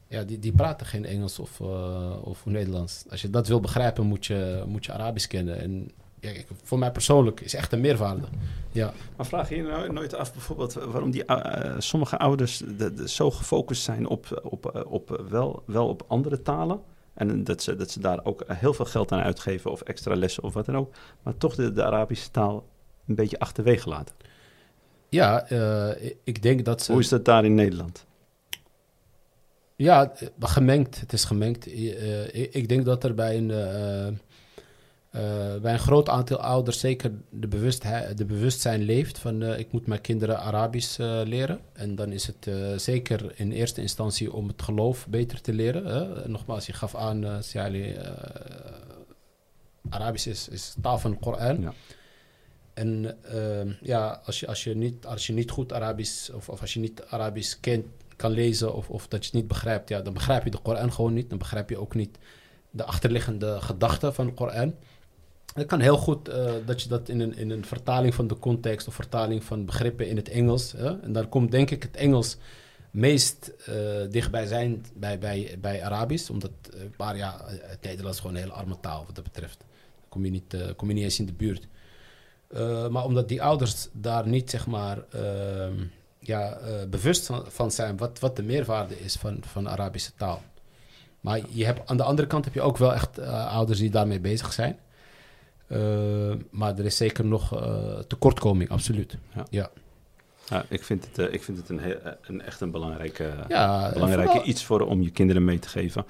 Ja, 0.09 0.23
die, 0.23 0.39
die 0.39 0.53
praten 0.53 0.87
geen 0.87 1.05
Engels 1.05 1.39
of, 1.39 1.61
eh, 1.61 2.17
of 2.23 2.47
Nederlands. 2.47 3.05
Als 3.11 3.23
je 3.23 3.31
dat 3.31 3.49
wil 3.49 3.61
begrijpen, 3.61 4.05
moet 4.07 4.27
je, 4.27 4.63
moet 4.67 4.85
je 4.85 4.93
Arabisch 4.93 5.27
kennen. 5.27 5.61
En 5.61 5.91
ja, 6.35 6.43
voor 6.63 6.79
mij 6.79 6.91
persoonlijk 6.93 7.41
is 7.41 7.55
echt 7.55 7.73
een 7.73 7.81
meerwaarde. 7.81 8.27
Ja. 8.73 8.93
Maar 9.17 9.27
vraag 9.27 9.49
je 9.49 9.57
je 9.57 9.63
nou 9.63 9.93
nooit 9.93 10.15
af 10.15 10.33
bijvoorbeeld 10.33 10.73
waarom 10.73 11.11
die, 11.11 11.25
eh, 11.25 11.75
sommige 11.79 12.19
ouders 12.19 12.63
de, 12.77 12.95
de- 12.95 13.09
zo 13.09 13.31
gefocust 13.31 13.83
zijn 13.83 14.07
op, 14.07 14.41
op, 14.43 14.75
eh, 14.75 14.93
op 14.93 15.25
wel, 15.29 15.63
wel 15.67 15.89
op 15.89 16.05
andere 16.09 16.43
talen? 16.43 16.81
En 17.15 17.45
dat 17.45 17.63
ze, 17.63 17.77
dat 17.77 17.91
ze 17.91 18.01
daar 18.01 18.25
ook 18.25 18.45
heel 18.47 18.75
veel 18.75 18.85
geld 18.85 19.13
aan 19.13 19.21
uitgeven 19.23 19.71
of 19.71 19.81
extra 19.81 20.15
lessen 20.17 20.43
of 20.43 20.55
wat 20.55 20.67
dan 20.67 20.77
ook. 20.77 20.95
Maar 21.23 21.37
toch 21.37 21.55
de, 21.55 21.73
de 21.73 21.85
Arabische 21.85 22.31
taal 22.31 22.67
een 23.07 23.15
beetje 23.15 23.39
achterwege 23.39 23.89
laten. 23.89 24.15
Ja, 25.09 25.49
eh, 25.49 26.11
ik 26.25 26.43
denk 26.43 26.65
dat 26.65 26.83
ze... 26.83 26.93
Hoe 26.93 27.01
is 27.01 27.09
dat 27.09 27.25
daar 27.25 27.45
in 27.45 27.55
Nederland? 27.55 28.07
Ja, 29.77 30.13
eh, 30.13 30.29
gemengd. 30.41 31.01
Het 31.01 31.13
is 31.13 31.25
gemengd. 31.25 31.67
Eh, 31.67 32.35
ik, 32.35 32.55
ik 32.55 32.69
denk 32.69 32.85
dat 32.85 33.05
er 33.05 33.15
bij 33.15 33.37
een, 33.37 33.51
eh, 33.51 34.07
eh, 34.07 34.15
bij 35.63 35.73
een 35.73 35.79
groot 35.79 36.09
aantal 36.09 36.37
ouders 36.37 36.81
zeker 36.81 37.13
de, 37.31 37.49
bewustheid, 37.49 38.19
de 38.19 38.25
bewustzijn 38.25 38.83
leeft 38.83 39.19
van 39.19 39.43
eh, 39.43 39.59
ik 39.59 39.73
moet 39.73 39.87
mijn 39.87 40.01
kinderen 40.01 40.41
Arabisch 40.41 40.99
eh, 40.99 41.21
leren. 41.25 41.61
En 41.73 41.95
dan 41.95 42.13
is 42.13 42.27
het 42.27 42.47
eh, 42.47 42.55
zeker 42.77 43.33
in 43.35 43.53
eerste 43.53 43.81
instantie 43.81 44.33
om 44.33 44.49
het 44.49 44.63
geloof 44.63 45.07
beter 45.09 45.41
te 45.41 45.53
leren. 45.53 45.87
Hè. 45.87 46.29
Nogmaals, 46.29 46.67
je 46.67 46.73
gaf 46.73 46.95
aan, 46.95 47.25
uh, 47.25 47.37
Siali, 47.41 47.93
eh, 47.93 48.11
Arabisch 49.89 50.27
is, 50.27 50.49
is 50.49 50.75
taal 50.83 50.99
van 50.99 51.11
de 51.11 51.17
Koran. 51.17 51.61
Ja. 51.61 51.73
En 52.75 53.17
ehm, 53.23 53.73
ja, 53.83 54.21
als 54.25 54.41
je, 54.41 54.47
als, 54.47 54.65
je 54.65 54.75
niet, 54.75 55.07
als 55.07 55.27
je 55.27 55.33
niet 55.33 55.51
goed 55.51 55.73
Arabisch 55.73 56.31
of, 56.31 56.49
of 56.49 56.61
als 56.61 56.75
je 56.75 56.81
niet 56.81 57.05
Arabisch 57.09 57.61
kent, 57.61 57.87
kan 58.17 58.31
lezen 58.31 58.75
of, 58.75 58.91
of 58.91 59.09
dat 59.09 59.21
je 59.21 59.27
het 59.27 59.35
niet 59.35 59.49
begrijpt, 59.49 59.89
ja, 59.89 60.01
dan 60.01 60.13
begrijp 60.13 60.45
je 60.45 60.51
de 60.51 60.59
Koran 60.59 60.93
gewoon 60.93 61.13
niet. 61.13 61.29
Dan 61.29 61.39
begrijp 61.39 61.71
je 61.71 61.81
ook 61.81 61.95
niet 61.95 62.19
de 62.71 62.85
achterliggende 62.85 63.61
gedachten 63.61 64.15
van 64.15 64.27
de 64.27 64.33
Koran. 64.33 64.75
Het 65.57 65.67
kan 65.67 65.81
heel 65.81 65.97
goed 65.97 66.29
uh, 66.29 66.53
dat 66.67 66.83
je 66.83 66.89
dat 66.89 67.09
in 67.09 67.21
een, 67.21 67.37
in 67.37 67.51
een 67.51 67.65
vertaling 67.65 68.15
van 68.15 68.27
de 68.27 68.39
context 68.39 68.89
of 68.89 68.95
vertaling 68.95 69.45
van 69.45 69.65
begrippen 69.65 70.09
in 70.09 70.17
het 70.17 70.29
Engels. 70.29 70.73
Hè? 70.73 71.01
En 71.01 71.13
daar 71.13 71.27
komt 71.27 71.51
denk 71.51 71.71
ik 71.71 71.83
het 71.83 71.97
Engels 71.97 72.37
meest 72.91 73.53
uh, 73.69 73.75
dichtbij 74.11 74.47
zijn 74.47 74.85
bij, 74.95 75.19
bij, 75.19 75.57
bij 75.61 75.85
Arabisch. 75.85 76.31
Omdat, 76.31 76.51
uh, 76.75 76.81
maar 76.97 77.17
ja, 77.17 77.45
het 77.47 77.83
Nederlands 77.83 78.21
gewoon 78.21 78.37
een 78.37 78.43
hele 78.43 78.53
arme 78.53 78.81
taal 78.81 79.05
wat 79.07 79.15
dat 79.15 79.25
betreft. 79.25 79.59
Dan 79.59 80.09
kom 80.09 80.25
je 80.25 80.31
niet, 80.31 80.55
uh, 80.55 80.63
kom 80.77 80.89
je 80.89 80.95
niet 80.95 81.05
eens 81.05 81.19
in 81.19 81.27
de 81.27 81.33
buurt. 81.33 81.67
Maar 82.91 83.05
omdat 83.05 83.29
die 83.29 83.43
ouders 83.43 83.89
daar 83.93 84.29
niet, 84.29 84.51
zeg 84.51 84.67
maar, 84.67 85.05
uh, 85.15 85.67
ja, 86.19 86.59
bewust 86.89 87.31
van, 87.49 87.71
zijn 87.71 87.97
wat, 87.97 88.19
wat 88.19 88.37
de 88.37 88.43
meerwaarde 88.43 89.01
is 89.01 89.15
van, 89.15 89.39
van 89.41 89.69
Arabische 89.69 90.13
taal. 90.17 90.43
Maar 91.21 91.41
je 91.49 91.65
hebt, 91.65 91.89
aan 91.89 91.97
de 91.97 92.03
andere 92.03 92.29
kant 92.29 92.45
heb 92.45 92.55
je 92.55 92.61
ook 92.61 92.77
wel 92.77 92.95
echt 92.95 93.19
ouders 93.29 93.79
die 93.79 93.91
daarmee 93.91 94.21
bezig 94.21 94.53
zijn. 94.53 94.79
Uh, 95.69 96.35
maar 96.51 96.79
er 96.79 96.85
is 96.85 96.97
zeker 96.97 97.25
nog 97.25 97.61
uh, 97.61 97.99
tekortkoming, 97.99 98.71
absoluut. 98.71 99.17
Ja. 99.35 99.47
ja. 99.51 99.71
ja 100.49 100.65
ik 100.69 100.85
vind 100.85 101.07
het, 101.07 101.19
uh, 101.19 101.35
ik 101.35 101.43
vind 101.43 101.59
het 101.59 101.69
een, 101.69 101.79
heel, 101.79 101.97
een 102.23 102.43
echt 102.43 102.61
een 102.61 102.71
belangrijke, 102.71 103.31
ja, 103.49 103.91
belangrijke 103.93 104.31
vooral... 104.31 104.49
iets 104.49 104.65
voor 104.65 104.81
om 104.81 105.03
je 105.03 105.11
kinderen 105.11 105.45
mee 105.45 105.59
te 105.59 105.69
geven. 105.69 106.05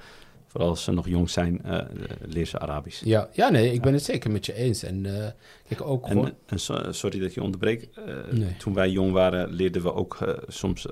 Vooral 0.47 0.69
als 0.69 0.83
ze 0.83 0.91
nog 0.91 1.07
jong 1.07 1.29
zijn, 1.29 1.61
uh, 1.65 1.79
leer 2.21 2.45
ze 2.45 2.59
Arabisch. 2.59 3.03
Ja, 3.03 3.29
ja 3.31 3.49
nee, 3.49 3.73
ik 3.73 3.81
ben 3.81 3.93
het 3.93 4.03
zeker 4.03 4.31
met 4.31 4.45
je 4.45 4.53
eens. 4.53 4.83
En 4.83 5.03
uh, 5.03 5.27
kijk 5.67 5.81
ook 5.81 6.03
en, 6.03 6.11
gewoon... 6.11 6.33
en 6.45 6.59
so, 6.59 6.91
sorry 6.91 7.19
dat 7.19 7.33
je 7.33 7.43
onderbreekt. 7.43 7.97
Uh, 7.97 8.15
Nee. 8.31 8.57
Toen 8.57 8.73
wij 8.73 8.89
jong 8.89 9.11
waren, 9.11 9.49
leerden 9.49 9.81
we 9.81 9.93
ook 9.93 10.17
soms 10.47 10.85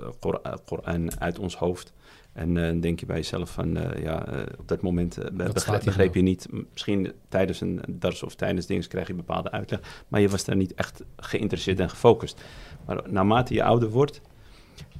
Koran 0.64 1.20
uit 1.20 1.38
ons 1.38 1.56
hoofd. 1.56 1.92
En 2.36 2.54
dan 2.54 2.80
denk 2.80 3.00
je 3.00 3.06
bij 3.06 3.16
jezelf 3.16 3.50
van, 3.50 3.76
uh, 3.76 4.02
ja, 4.02 4.34
uh, 4.34 4.40
op 4.58 4.68
dat 4.68 4.82
moment 4.82 5.18
uh, 5.18 5.24
begreep, 5.52 5.84
begreep 5.84 6.14
je 6.14 6.22
niet. 6.22 6.48
Misschien 6.72 7.12
tijdens 7.28 7.60
een 7.60 7.82
dars 7.88 8.22
of 8.22 8.34
tijdens 8.34 8.66
dingen 8.66 8.88
krijg 8.88 9.06
je 9.06 9.14
bepaalde 9.14 9.50
uitleg. 9.50 10.04
Maar 10.08 10.20
je 10.20 10.28
was 10.28 10.44
daar 10.44 10.56
niet 10.56 10.74
echt 10.74 11.04
geïnteresseerd 11.16 11.80
en 11.80 11.90
gefocust. 11.90 12.42
Maar 12.86 13.02
naarmate 13.10 13.54
je 13.54 13.62
ouder 13.62 13.88
wordt, 13.88 14.20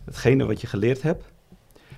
hetgene 0.04 0.44
wat 0.44 0.60
je 0.60 0.66
geleerd 0.66 1.02
hebt, 1.02 1.24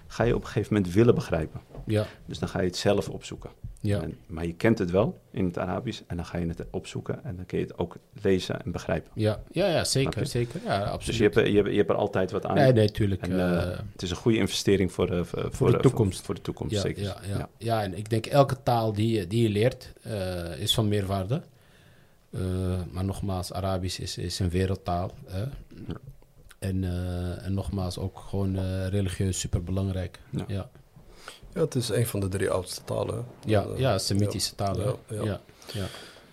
ga 0.06 0.24
je 0.24 0.35
op 0.35 0.40
een 0.40 0.47
gegeven 0.47 0.74
moment 0.74 0.93
willen 0.93 1.15
begrijpen. 1.15 1.60
Ja, 1.86 2.06
Dus 2.27 2.39
dan 2.39 2.48
ga 2.48 2.60
je 2.60 2.66
het 2.66 2.77
zelf 2.77 3.09
opzoeken. 3.09 3.51
Ja. 3.80 4.02
En, 4.02 4.16
maar 4.26 4.46
je 4.46 4.55
kent 4.55 4.78
het 4.78 4.90
wel 4.90 5.18
in 5.30 5.44
het 5.44 5.59
Arabisch 5.59 6.00
en 6.06 6.16
dan 6.16 6.24
ga 6.26 6.38
je 6.38 6.46
het 6.46 6.64
opzoeken 6.70 7.24
en 7.24 7.36
dan 7.36 7.46
kun 7.46 7.59
je 7.59 7.64
het 7.64 7.78
ook 7.78 7.96
lezen 8.22 8.64
en 8.64 8.70
begrijpen. 8.72 9.10
Ja, 9.14 9.40
ja, 9.50 9.66
ja 9.66 9.84
zeker, 9.84 10.26
zeker. 10.26 10.60
Ja, 10.64 10.78
absoluut. 10.78 11.06
Dus 11.06 11.16
je 11.16 11.22
hebt, 11.22 11.34
je, 11.34 11.56
hebt, 11.56 11.68
je 11.70 11.76
hebt 11.76 11.90
er 11.90 11.96
altijd 11.96 12.30
wat 12.30 12.46
aan. 12.46 12.55
Nee, 12.55 12.72
nee, 12.72 12.90
tuurlijk. 12.90 13.22
En, 13.22 13.32
eh, 13.32 13.62
eh, 13.72 13.78
het 13.92 14.02
is 14.02 14.10
een 14.10 14.16
goede 14.16 14.38
investering 14.38 14.92
voor, 14.92 15.10
eh, 15.10 15.24
voor, 15.24 15.48
voor, 15.52 15.72
de 15.72 15.78
toekomst. 15.78 16.16
Voor, 16.16 16.24
voor 16.24 16.34
de 16.34 16.40
toekomst, 16.40 16.74
ja, 16.74 16.80
zeker. 16.80 17.02
Ja, 17.02 17.16
ja. 17.28 17.48
Ja. 17.59 17.82
en 17.82 17.96
ik 17.98 18.10
denk 18.10 18.26
elke 18.26 18.62
taal 18.62 18.92
die, 18.92 19.18
je- 19.18 19.26
die 19.26 19.42
je 19.42 19.48
leert 19.48 19.92
is 20.59 20.74
van 20.74 20.88
meerwaarde. 20.88 21.42
Maar 22.90 23.05
nogmaals, 23.05 23.52
Arabisch 23.52 23.98
is, 24.00 24.18
is 24.18 24.38
een 24.38 24.50
wereldtaal. 24.50 25.10
Hè? 25.26 25.44
En, 26.59 26.84
en 27.42 27.55
nogmaals, 27.55 27.98
ook 27.98 28.18
gewoon 28.28 28.59
religieus 28.88 29.38
super 29.40 29.64
belangrijk. 29.64 30.18
Ja. 30.46 30.70
Ja, 31.59 31.62
ja. 31.62 31.64
Ja, 31.64 31.64
het 31.64 31.74
is 31.74 31.89
een 31.89 32.06
van 32.06 32.20
de 32.20 32.28
drie 32.28 32.51
oudste 32.51 32.85
talen. 32.85 33.26
Ja, 33.44 33.66
Eh, 33.93 33.98
Semitische 33.98 34.55
talen. 34.55 34.85
Ja, 35.09 35.16
Ja, 35.16 35.22
ja. 35.24 35.40
ja. 35.72 35.86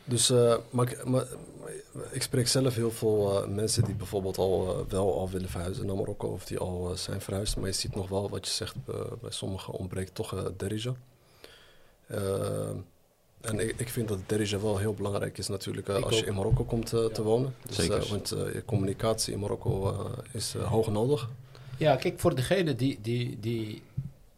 Dus, 0.05 0.29
eh, 0.29 0.55
maar, 0.69 0.91
ik- 0.91 1.05
maar, 1.05 1.25
ik 2.11 2.21
spreek 2.21 2.47
zelf 2.47 2.75
heel 2.75 2.91
veel 2.91 3.43
eh, 3.43 3.47
mensen 3.49 3.83
die 3.83 3.95
bijvoorbeeld 3.95 4.37
al 4.37 4.85
wel 4.89 5.13
al 5.19 5.29
willen 5.29 5.49
verhuizen 5.49 5.85
naar 5.85 5.95
Marokko 5.95 6.27
of 6.27 6.45
die 6.45 6.57
al 6.57 6.91
zijn 6.95 7.21
verhuisd. 7.21 7.57
Maar 7.57 7.67
je 7.67 7.73
ziet 7.73 7.95
nog 7.95 8.09
wel 8.09 8.29
wat 8.29 8.45
je 8.47 8.51
zegt, 8.53 8.75
bij 9.21 9.31
sommigen 9.31 9.73
ontbreekt 9.73 10.15
toch 10.15 10.33
uh, 10.33 10.41
derija. 10.57 10.93
En 13.41 13.59
ik, 13.59 13.73
ik 13.77 13.89
vind 13.89 14.07
dat 14.07 14.17
derija 14.25 14.59
wel 14.59 14.77
heel 14.77 14.93
belangrijk 14.93 15.37
is 15.37 15.47
natuurlijk 15.47 15.89
als 15.89 16.19
je 16.19 16.25
in 16.25 16.33
Marokko 16.33 16.63
komt 16.63 16.87
te 16.89 17.21
wonen. 17.23 17.55
Dus, 17.67 17.75
Zeker. 17.75 18.05
want 18.09 18.29
je 18.29 18.63
communicatie 18.65 19.33
in 19.33 19.39
Marokko 19.39 19.95
is 20.31 20.53
hoog 20.53 20.87
nodig. 20.91 21.29
Ja, 21.77 21.95
kijk, 21.95 22.19
voor 22.19 22.35
degene 22.35 22.75
die, 22.75 22.99
die, 23.01 23.39
die, 23.39 23.81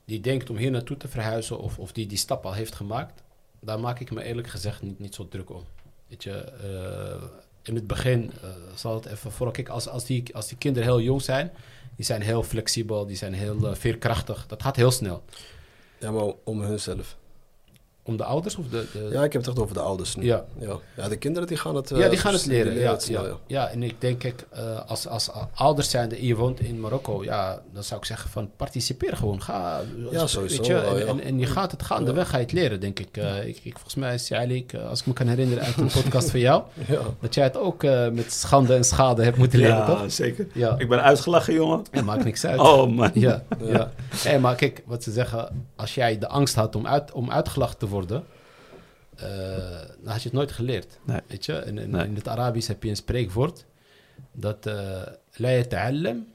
die 0.08 0.20
denkt 0.20 0.50
om 0.50 0.58
hier 0.58 0.72
naartoe 0.72 0.98
te 0.98 1.08
verhuizen 1.08 1.60
of, 1.60 1.80
of 1.80 1.92
die 1.92 2.08
die 2.08 2.18
stap 2.18 2.46
al 2.46 2.54
heeft 2.54 2.76
gemaakt, 2.76 3.24
daar 3.60 3.80
maak 3.80 4.00
ik 4.00 4.12
me 4.12 4.24
eerlijk 4.24 4.48
gezegd 4.48 4.82
niet, 4.82 5.00
niet 5.00 5.16
zo 5.16 5.28
druk 5.28 5.50
om. 5.50 5.64
Weet 6.08 6.24
je, 6.24 6.32
eh, 6.32 7.24
in 7.62 7.76
het 7.76 7.88
begin 7.88 8.32
eh, 8.42 8.50
zal 8.76 8.96
het 8.96 9.06
even 9.06 9.32
vooral, 9.32 9.54
kijk, 9.54 9.70
als, 9.70 9.88
als, 9.88 10.06
die, 10.06 10.36
als 10.36 10.48
die 10.48 10.58
kinderen 10.58 10.88
heel 10.88 11.02
jong 11.02 11.22
zijn, 11.22 11.52
die 11.96 12.06
zijn 12.06 12.22
heel 12.22 12.44
flexibel, 12.44 13.06
die 13.06 13.16
zijn 13.16 13.34
heel 13.34 13.68
eh, 13.68 13.76
veerkrachtig, 13.76 14.48
dat 14.48 14.62
gaat 14.62 14.76
heel 14.76 14.92
snel. 14.92 15.24
Ja, 16.00 16.12
maar 16.12 16.34
om 16.44 16.62
hunzelf. 16.62 17.18
Om 18.08 18.18
de 18.18 18.24
ouders 18.24 18.56
of 18.56 18.66
de... 18.68 18.86
de 18.94 19.08
Ja, 19.12 19.24
ik 19.24 19.34
heb 19.34 19.42
het 19.42 19.48
echt 19.52 19.60
over 19.60 19.74
de 19.74 19.82
ouders 19.82 20.16
nu. 20.16 20.24
ja. 20.26 20.44
Ja, 20.60 20.78
ja 20.96 21.08
de 21.10 21.18
kinderen 21.18 21.48
die 21.48 21.58
gaan 21.58 21.76
het... 21.76 21.92
eh, 21.92 22.00
Ja, 22.00 22.10
die 22.10 22.18
gaan 22.18 22.34
het 22.34 22.46
leren. 22.46 22.74
Ja, 22.74 22.92
het 22.92 23.04
snel, 23.04 23.26
ja, 23.26 23.34
ja, 23.48 23.70
en 23.70 23.84
ik 23.84 23.96
denk, 24.02 24.20
kijk, 24.20 24.46
eh, 24.52 24.62
als, 24.88 25.08
als 25.08 25.30
ouders 25.56 25.90
zijn 25.90 26.12
en 26.12 26.26
je 26.26 26.36
woont 26.36 26.60
in 26.60 26.80
Marokko, 26.80 27.24
ja, 27.24 27.62
dan 27.74 27.84
zou 27.84 28.00
ik 28.00 28.06
zeggen 28.06 28.30
van 28.30 28.50
participeer 28.56 29.18
gewoon. 29.18 29.42
Ga, 29.42 29.82
Ja, 30.12 30.28
sowieso 30.28 30.58
weet 30.58 30.66
je, 30.66 30.74
en, 30.76 30.98
ja. 30.98 31.06
en, 31.06 31.20
en 31.24 31.40
je 31.40 31.46
gaat 31.46 31.72
het 31.72 31.84
gaandeweg, 31.84 32.30
ga 32.30 32.38
je 32.38 32.44
het 32.44 32.52
leren, 32.52 32.80
denk 32.80 33.00
ik. 33.00 33.18
Eh, 33.18 33.48
ik, 33.48 33.60
ik 33.64 33.74
volgens 33.74 33.96
mij 33.96 34.14
is 34.14 34.32
eigenlijk, 34.32 34.74
eh, 34.74 34.90
als 34.90 35.00
ik 35.00 35.06
me 35.06 35.14
kan 35.14 35.28
herinneren 35.28 35.64
uit 35.64 35.78
een 35.78 35.88
podcast 36.02 36.32
van 36.32 36.40
jou, 36.40 36.64
Ja. 36.88 37.00
dat 37.20 37.34
jij 37.34 37.44
het 37.44 37.58
ook 37.58 37.84
eh, 37.84 38.10
met 38.10 38.34
schande 38.34 38.76
en 38.76 38.84
schade 38.84 39.24
hebt 39.24 39.38
moeten 39.38 39.60
leren, 39.60 39.86
toch? 39.86 40.02
Ja, 40.02 40.10
zeker. 40.10 40.48
Ja, 40.54 40.76
Ik 40.78 40.90
ben 40.90 41.02
uitgelachen, 41.04 41.54
jongen. 41.54 41.86
ja 41.92 42.02
maakt 42.02 42.24
niks 42.24 42.46
uit. 42.46 42.60
Oh, 42.60 42.92
man. 42.92 43.12
Ja, 43.14 43.44
Ja. 43.60 43.68
ja. 43.68 43.92
Nee, 44.26 44.40
maar 44.40 44.56
kijk, 44.56 44.84
wat 44.86 45.04
ze 45.04 45.12
zeggen, 45.12 45.66
als 45.76 45.96
jij 45.96 46.18
de 46.18 46.28
angst 46.28 46.56
had 46.56 46.76
om, 46.76 46.88
uit, 46.88 47.12
om 47.12 47.32
uitgelachen 47.32 47.78
te 47.78 47.88
worden, 47.88 47.96
eh, 48.06 49.28
dan 50.04 50.12
had 50.12 50.22
je 50.22 50.30
het 50.30 50.34
nooit 50.38 50.52
geleerd. 50.52 51.00
Nee. 51.04 51.20
Weet 51.28 51.46
je? 51.46 51.54
Nee. 51.72 52.06
in 52.06 52.16
het 52.16 52.28
Arabisch 52.28 52.68
heb 52.68 52.84
je 52.84 52.90
een 52.90 52.96
spreekwoord 52.96 53.66
dat 54.32 54.66
eh 54.66 55.02
la 55.36 55.50
yata'allam 55.52 56.28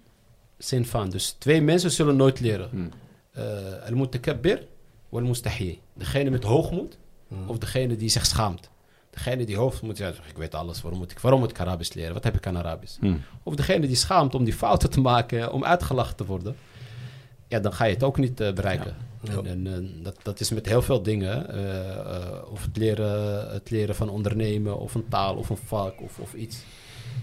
zin 0.59 0.87
van. 0.87 1.11
Dus 1.11 1.31
twee 1.31 1.63
mensen 1.63 1.91
zullen 1.91 2.17
nooit 2.17 2.41
leren. 2.41 2.69
Hm. 2.71 2.87
Eh, 3.33 3.87
Al-mutakabbir 3.89 4.67
wal 5.09 5.23
mustahi. 5.23 5.81
Degene 5.95 6.31
met 6.31 6.45
hoogmoed 6.45 6.99
Hmm. 7.29 7.49
of 7.49 7.59
degene 7.59 7.97
die 7.97 8.09
zich 8.09 8.27
schaamt. 8.27 8.71
Degene 9.11 9.45
die 9.45 9.57
hoogmoed 9.57 9.97
zegt, 9.97 10.19
ik 10.29 10.37
weet 10.37 10.55
alles, 10.55 10.83
waarom 10.83 10.99
moet 11.01 11.11
ik, 11.11 11.19
waarom 11.19 11.41
moet 11.41 11.51
ik 11.51 11.61
Arabisch 11.61 11.93
leren? 11.93 12.15
Wat 12.15 12.25
heb 12.25 12.37
ik 12.37 12.47
aan 12.47 12.59
Arabisch? 12.59 12.97
Hm. 13.01 13.15
Of 13.43 13.55
degene 13.55 13.87
die 13.87 13.97
schaamt 13.97 14.35
om 14.35 14.45
die 14.45 14.53
fouten 14.55 14.91
te 14.91 15.01
maken, 15.01 15.53
om 15.53 15.65
uitgelachen 15.65 16.17
te 16.17 16.25
worden. 16.25 16.57
Ja, 17.49 17.59
dan 17.61 17.73
ga 17.73 17.85
je 17.85 17.95
het 17.95 18.03
ook 18.03 18.17
niet 18.19 18.35
bereiken. 18.35 18.91
Ja. 18.91 18.97
En, 19.31 20.01
dat, 20.03 20.17
dat 20.23 20.41
is 20.41 20.51
met 20.51 20.67
heel 20.67 20.83
veel 20.83 21.03
dingen. 21.03 21.49
eh, 21.49 21.89
eh, 21.91 22.53
of 22.53 22.63
het 22.63 22.77
leren, 22.77 23.51
het 23.53 23.71
leren 23.71 23.95
van 23.95 24.09
ondernemen, 24.09 24.79
of 24.79 24.95
een 24.95 25.09
taal, 25.09 25.37
of 25.37 25.51
een 25.51 25.57
vak, 25.57 26.01
of, 26.01 26.19
of 26.19 26.35
iets. 26.35 26.63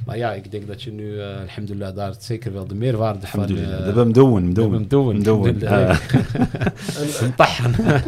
Maar 0.05 0.17
ja, 0.17 0.33
ik 0.33 0.51
denk 0.51 0.67
dat 0.67 0.81
je 0.83 0.91
nu, 0.91 1.19
eh 1.21 1.39
alhamdulillah, 1.41 1.95
daar 1.95 2.13
zeker 2.19 2.53
wel 2.53 2.67
de 2.67 2.75
meerwaarde 2.75 3.27
van... 3.27 3.39
Alhamdulillah. 3.39 3.79
eh, 3.79 3.85
Dat 3.85 3.93
we 3.93 3.99
hem 3.99 4.13
doen, 4.13 4.47
we 4.47 4.53
doen. 4.53 4.73
hem 4.73 4.87
doen. 4.87 5.19
doen. 5.23 5.37
alhamdulillah. 5.37 5.99
En, 6.97 7.33
eh, 7.37 8.01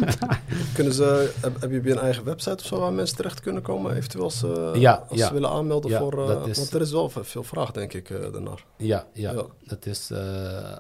kunnen 0.74 0.94
ze, 0.94 1.32
heb, 1.42 1.62
heb 1.62 1.72
je 1.72 1.80
bij 1.82 1.92
een 1.92 2.00
eigen 2.00 2.24
website 2.24 2.56
of 2.56 2.66
zo 2.66 2.80
waar 2.80 2.94
mensen 2.94 3.16
terecht 3.16 3.40
kunnen 3.42 3.62
komen? 3.62 3.96
Eventueel 3.96 4.24
als, 4.24 4.44
Ja, 4.74 5.06
als 5.10 5.20
ja. 5.20 5.28
ze 5.28 5.34
willen 5.34 5.50
aanmelden 5.50 5.90
Ja, 5.92 6.00
voor... 6.00 6.22
eh, 6.22 6.28
dat 6.28 6.48
is- 6.48 6.58
Want 6.58 6.74
er 6.74 6.82
is 6.82 6.92
wel 6.92 7.10
ve- 7.10 7.24
veel 7.24 7.44
vraag, 7.44 7.72
denk 7.72 7.94
ik, 7.94 8.10
eh 8.10 8.18
daarnaar. 8.32 8.64
Ja, 8.78 9.06
ja, 9.14 9.32
Ja. 9.32 9.44
dat 9.68 9.86
is 9.86 10.10
eh, 10.12 10.20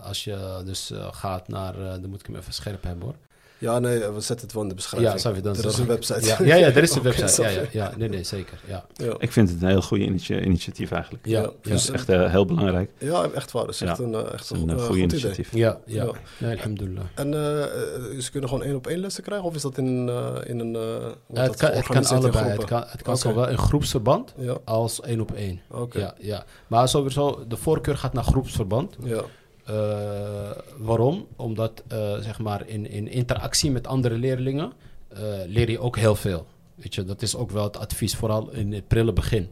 als 0.08 0.24
je 0.24 0.62
dus 0.66 0.92
eh, 0.92 1.08
gaat 1.12 1.48
naar, 1.48 1.74
eh, 1.82 1.92
dan 1.92 2.10
moet 2.10 2.20
ik 2.20 2.26
hem 2.26 2.36
even 2.36 2.54
scherp 2.54 2.84
hebben 2.84 3.04
hoor. 3.06 3.16
Ja, 3.62 3.80
nee, 3.80 4.00
we 4.00 4.20
zetten 4.22 4.46
het 4.46 4.54
wel 4.54 4.64
in 4.64 4.70
de 4.70 4.76
beschrijving. 4.76 5.12
Ja, 5.14 5.18
zou 5.20 5.36
je 5.36 5.42
dan 5.42 5.56
er 5.56 5.66
is 5.66 5.78
een 5.78 5.86
website. 5.88 6.26
Ja, 6.26 6.38
ja, 6.44 6.56
ja, 6.56 6.66
er 6.68 6.84
is 6.84 6.96
een 6.96 7.02
website. 7.12 7.42
Ja, 7.42 7.62
ja, 7.72 7.92
nee, 7.98 8.10
nee, 8.10 8.24
zeker. 8.24 8.60
Ja, 8.68 8.86
Ja. 8.94 9.16
Ik 9.18 9.32
vind 9.32 9.50
het 9.50 9.62
een 9.62 9.68
heel 9.68 9.98
initi- 9.98 10.40
initiatief 10.40 10.92
eigenlijk. 10.92 11.26
ja, 11.26 11.42
Ja, 11.62 11.74
is 11.74 11.90
echt 11.90 12.10
eh, 12.10 12.32
heel 12.32 12.46
belangrijk. 12.46 12.90
Ja, 12.98 13.28
echt 13.36 13.52
waar. 13.52 13.66
Dat 13.66 13.74
is 13.74 13.82
echt 13.82 13.98
Ja. 13.98 14.04
een, 14.04 14.14
eh, 14.14 14.24
Het 14.24 14.34
echt 14.34 14.50
een 14.50 14.58
een, 14.62 14.70
eh, 14.70 14.76
eh, 14.76 14.80
goede 14.82 15.02
goed 15.02 15.12
idee. 15.12 15.20
initiatief. 15.20 15.54
ja, 15.56 15.80
ja. 15.86 16.04
Ja. 16.04 16.12
Nee, 16.38 16.56
alhamdulillah. 16.58 17.04
En 17.16 17.34
eh, 17.34 17.64
eh, 17.64 18.20
ze 18.20 18.32
kunnen 18.32 18.50
gewoon 18.50 18.64
één 18.66 18.76
op 18.76 18.88
één 18.88 19.00
lessen 19.00 19.24
krijgen? 19.24 19.46
Of 19.48 19.56
is 19.56 19.62
dat 19.62 19.78
in, 19.78 20.10
eh, 20.10 20.36
in 20.44 20.60
een... 20.60 20.76
eh, 20.76 20.82
het, 21.04 21.46
dat 21.48 21.56
kan, 21.56 21.72
het 21.72 21.88
kan 21.88 22.06
allebei. 22.06 22.50
Het 22.50 22.66
kan, 22.66 22.84
het 22.88 23.02
kan 23.02 23.14
Oké. 23.14 23.22
zowel 23.22 23.48
in 23.50 23.58
groepsverband 23.58 24.34
Ja, 24.38 24.58
als 24.66 25.02
één 25.02 25.22
op 25.22 25.32
één. 25.32 25.62
oké. 25.72 26.00
Ja, 26.00 26.14
ja. 26.20 26.44
Maar 26.68 26.88
sowieso, 26.90 27.44
de 27.48 27.58
voorkeur 27.58 27.98
gaat 27.98 28.14
naar 28.14 28.24
groepsverband. 28.24 28.96
Ja. 29.04 29.22
Eh, 29.66 30.52
waarom? 30.78 31.28
Omdat 31.36 31.84
eh, 31.88 32.18
zeg 32.18 32.40
maar 32.40 32.68
in, 32.68 32.90
in 32.90 33.08
interactie 33.08 33.72
met 33.72 33.88
andere 33.88 34.18
leerlingen 34.18 34.72
eh, 35.08 35.20
leer 35.46 35.70
je 35.70 35.80
ook 35.80 35.98
heel 35.98 36.16
veel. 36.16 36.48
Weet 36.76 36.96
je, 36.96 37.04
dat 37.04 37.22
is 37.22 37.36
ook 37.36 37.52
wel 37.52 37.64
het 37.64 37.78
advies, 37.78 38.16
vooral 38.16 38.52
in 38.52 38.74
het 38.74 38.88
prille 38.88 39.14
begin. 39.14 39.50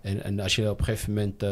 En, 0.00 0.22
en 0.22 0.40
als 0.40 0.56
je 0.56 0.70
op 0.70 0.78
een 0.78 0.84
gegeven 0.84 1.14
moment 1.14 1.44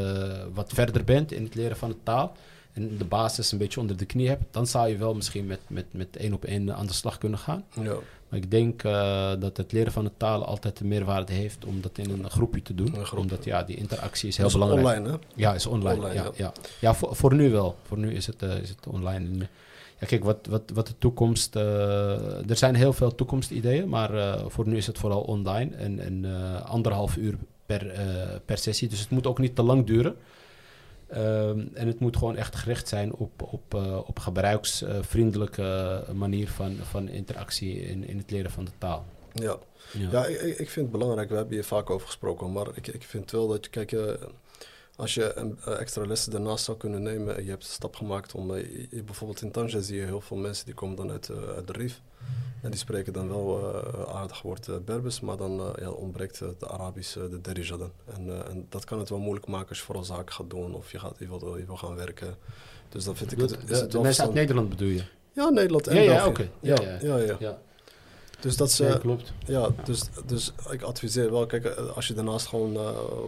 wat 0.55 0.72
verder 0.72 1.05
bent 1.05 1.32
in 1.32 1.44
het 1.44 1.55
leren 1.55 1.76
van 1.76 1.89
de 1.89 1.97
taal 2.02 2.36
en 2.72 2.97
de 2.98 3.05
basis 3.05 3.52
een 3.52 3.59
beetje 3.59 3.81
onder 3.81 3.97
de 3.97 4.05
knie 4.05 4.28
hebt, 4.28 4.44
dan 4.51 4.66
zou 4.66 4.89
je 4.89 4.97
wel 4.97 5.14
misschien 5.14 5.47
met, 5.47 5.60
met, 5.66 5.86
met 5.90 6.16
één 6.16 6.32
op 6.32 6.44
één 6.44 6.74
aan 6.74 6.86
de 6.86 6.93
slag 6.93 7.18
kunnen 7.18 7.39
gaan. 7.39 7.64
Maar 8.35 8.43
ik 8.43 8.51
denk 8.51 8.82
eh, 8.82 9.32
dat 9.39 9.56
het 9.56 9.73
leren 9.73 9.93
van 9.93 10.05
de 10.05 10.11
taal 10.16 10.44
altijd 10.44 10.77
de 10.77 10.85
meerwaarde 10.85 11.32
heeft 11.32 11.65
om 11.65 11.81
dat 11.81 11.98
in 11.98 12.11
een 12.11 12.31
groepje 12.31 12.62
te 12.62 12.74
doen. 12.74 13.05
Groep. 13.05 13.20
Omdat 13.20 13.44
ja, 13.44 13.62
die 13.62 13.77
interactie 13.77 14.28
is 14.28 14.36
heel 14.36 14.47
is 14.47 14.52
belangrijk. 14.52 14.86
online, 14.86 15.11
hè? 15.11 15.16
Ja, 15.35 15.55
is 15.55 15.66
online. 15.66 15.97
Online, 15.97 16.15
ja, 16.15 16.23
ja. 16.23 16.32
ja. 16.36 16.52
Ja, 16.81 16.94
voor, 16.94 17.16
voor 17.16 17.35
nu 17.35 17.51
wel. 17.51 17.77
Voor 17.82 17.98
nu 17.98 18.15
is 18.15 18.27
het, 18.27 18.43
eh, 18.43 18.59
is 18.59 18.69
het 18.69 18.86
online. 18.86 19.48
Ja, 19.98 20.06
kijk, 20.06 20.24
wat, 20.24 20.47
wat, 20.48 20.62
wat 20.74 20.86
de 20.86 20.94
toekomst... 20.98 21.56
eh, 21.56 22.51
er 22.51 22.56
zijn 22.56 22.74
heel 22.74 22.93
veel 22.93 23.15
toekomstideeën, 23.15 23.89
maar 23.89 24.39
voor 24.51 24.69
nu 24.69 24.77
is 24.77 24.86
het 24.86 24.98
vooral 24.98 25.20
online. 25.20 25.74
En, 25.74 25.98
en 25.98 26.24
anderhalf 26.65 27.16
uur 27.16 27.35
per, 27.66 27.93
per 28.44 28.59
sessie. 28.59 28.89
Dus 28.89 29.01
het 29.01 29.11
moet 29.11 29.27
ook 29.27 29.39
niet 29.39 29.56
te 29.56 29.62
lang 29.62 29.86
duren. 29.86 30.16
Ehm, 31.09 31.60
en 31.74 31.86
het 31.86 31.98
moet 32.01 32.16
gewoon 32.16 32.36
echt 32.36 32.56
gericht 32.56 32.89
zijn 32.89 33.14
op, 33.14 33.43
op, 33.43 33.74
eh, 33.74 33.98
op 34.06 34.18
gebruiksvriendelijke 34.18 36.02
manier 36.14 36.48
van, 36.48 36.76
van 36.82 37.09
interactie 37.09 37.81
in, 37.81 38.06
in 38.09 38.18
het 38.18 38.31
leren 38.31 38.51
van 38.51 38.64
de 38.64 38.70
taal. 38.78 39.05
Ja. 39.32 39.56
Ja. 39.93 40.10
Ja, 40.10 40.26
ik, 40.26 40.56
vind 40.70 40.74
het 40.74 40.90
belangrijk. 40.90 41.28
We 41.28 41.35
hebben 41.36 41.55
hier 41.55 41.64
vaak 41.64 41.90
over 41.90 42.06
gesproken. 42.06 42.52
Maar 42.52 42.66
ik, 42.74 42.86
ik 42.86 43.02
vind 43.02 43.31
wel 43.31 43.48
dat 43.48 43.64
je, 43.64 43.70
kijk, 43.70 43.93
eh, 43.93 44.12
als 44.97 45.14
je 45.14 45.32
een, 45.36 45.59
eh, 45.64 45.81
extra 45.81 46.06
lessen 46.06 46.31
daarnaast 46.31 46.64
zou 46.64 46.76
kunnen 46.78 47.02
nemen. 47.02 47.36
en 47.36 47.44
Je 47.44 47.51
hebt 47.51 47.62
de 47.66 47.68
stap 47.72 47.97
gemaakt 47.97 48.35
om. 48.35 48.55
eh, 48.55 48.86
je- 48.90 49.02
bijvoorbeeld 49.02 49.43
in 49.43 49.51
Tanger 49.51 49.82
zie 49.82 49.97
je 49.97 50.05
heel 50.05 50.20
veel 50.20 50.36
mensen 50.36 50.64
die 50.64 50.74
komen 50.74 50.97
dan 50.97 51.10
uit, 51.10 51.28
eh, 51.28 51.36
uit 51.56 51.66
de 51.66 51.72
Rif. 51.72 52.01
En 52.63 52.71
die 52.71 52.79
spreken 52.79 53.13
dan 53.13 53.29
wel 53.29 53.75
eh, 53.75 54.15
aardig 54.15 54.43
woord 54.43 54.69
eh, 54.69 54.75
Berbers. 54.85 55.21
Maar 55.21 55.37
dan 55.37 55.61
eh, 55.61 55.83
ja, 55.83 55.91
ontbreekt 55.91 56.39
de 56.59 56.69
Arabische, 56.69 57.29
de 57.29 57.41
Derija 57.41 57.77
dan. 57.77 57.91
En, 58.15 58.47
en 58.49 58.67
dat 58.69 58.85
kan 58.85 58.99
het 58.99 59.09
wel 59.09 59.19
moeilijk 59.19 59.47
maken 59.47 59.69
als 59.69 59.79
je 59.79 59.85
vooral 59.85 60.05
zaken 60.05 60.33
gaat 60.35 60.51
doen. 60.51 60.75
of 60.75 60.93
je, 60.93 60.99
gaat, 60.99 61.15
je, 61.19 61.29
wil, 61.29 61.57
je 61.57 61.65
wil 61.67 61.77
gaan 61.77 61.95
werken. 61.95 62.37
Dus 62.89 63.05
dan 63.05 63.17
vind 63.17 63.33
ik 63.33 63.39
het. 63.41 63.49
de- 63.49 63.57
is 63.57 63.67
de 63.67 63.75
het 63.75 63.93
wel 63.93 64.03
mensen 64.03 64.25
uit. 64.25 64.35
Nederland 64.35 64.69
bedoel 64.69 64.89
je? 64.89 65.03
Ja, 65.33 65.49
Nederland 65.49 65.87
en 65.87 65.95
Ja, 66.03 66.13
ja, 66.13 66.27
oké. 66.27 66.49
Ja, 66.61 66.75
Ja, 66.83 66.99
ja, 67.01 67.17
ja. 67.17 67.37
Ja, 67.39 67.59
Dus 68.41 68.57
dat 68.57 68.71
ze. 68.71 68.85
ja 68.85 68.97
klopt. 68.99 69.33
Ja, 69.47 69.69
dus, 69.85 70.03
dus 70.27 70.53
ik 70.71 70.83
adviseer 70.83 71.31
wel, 71.31 71.47
kijk, 71.47 71.67
als 71.67 72.07
je 72.07 72.15
daarnaast 72.15 72.47
gewoon 72.47 72.73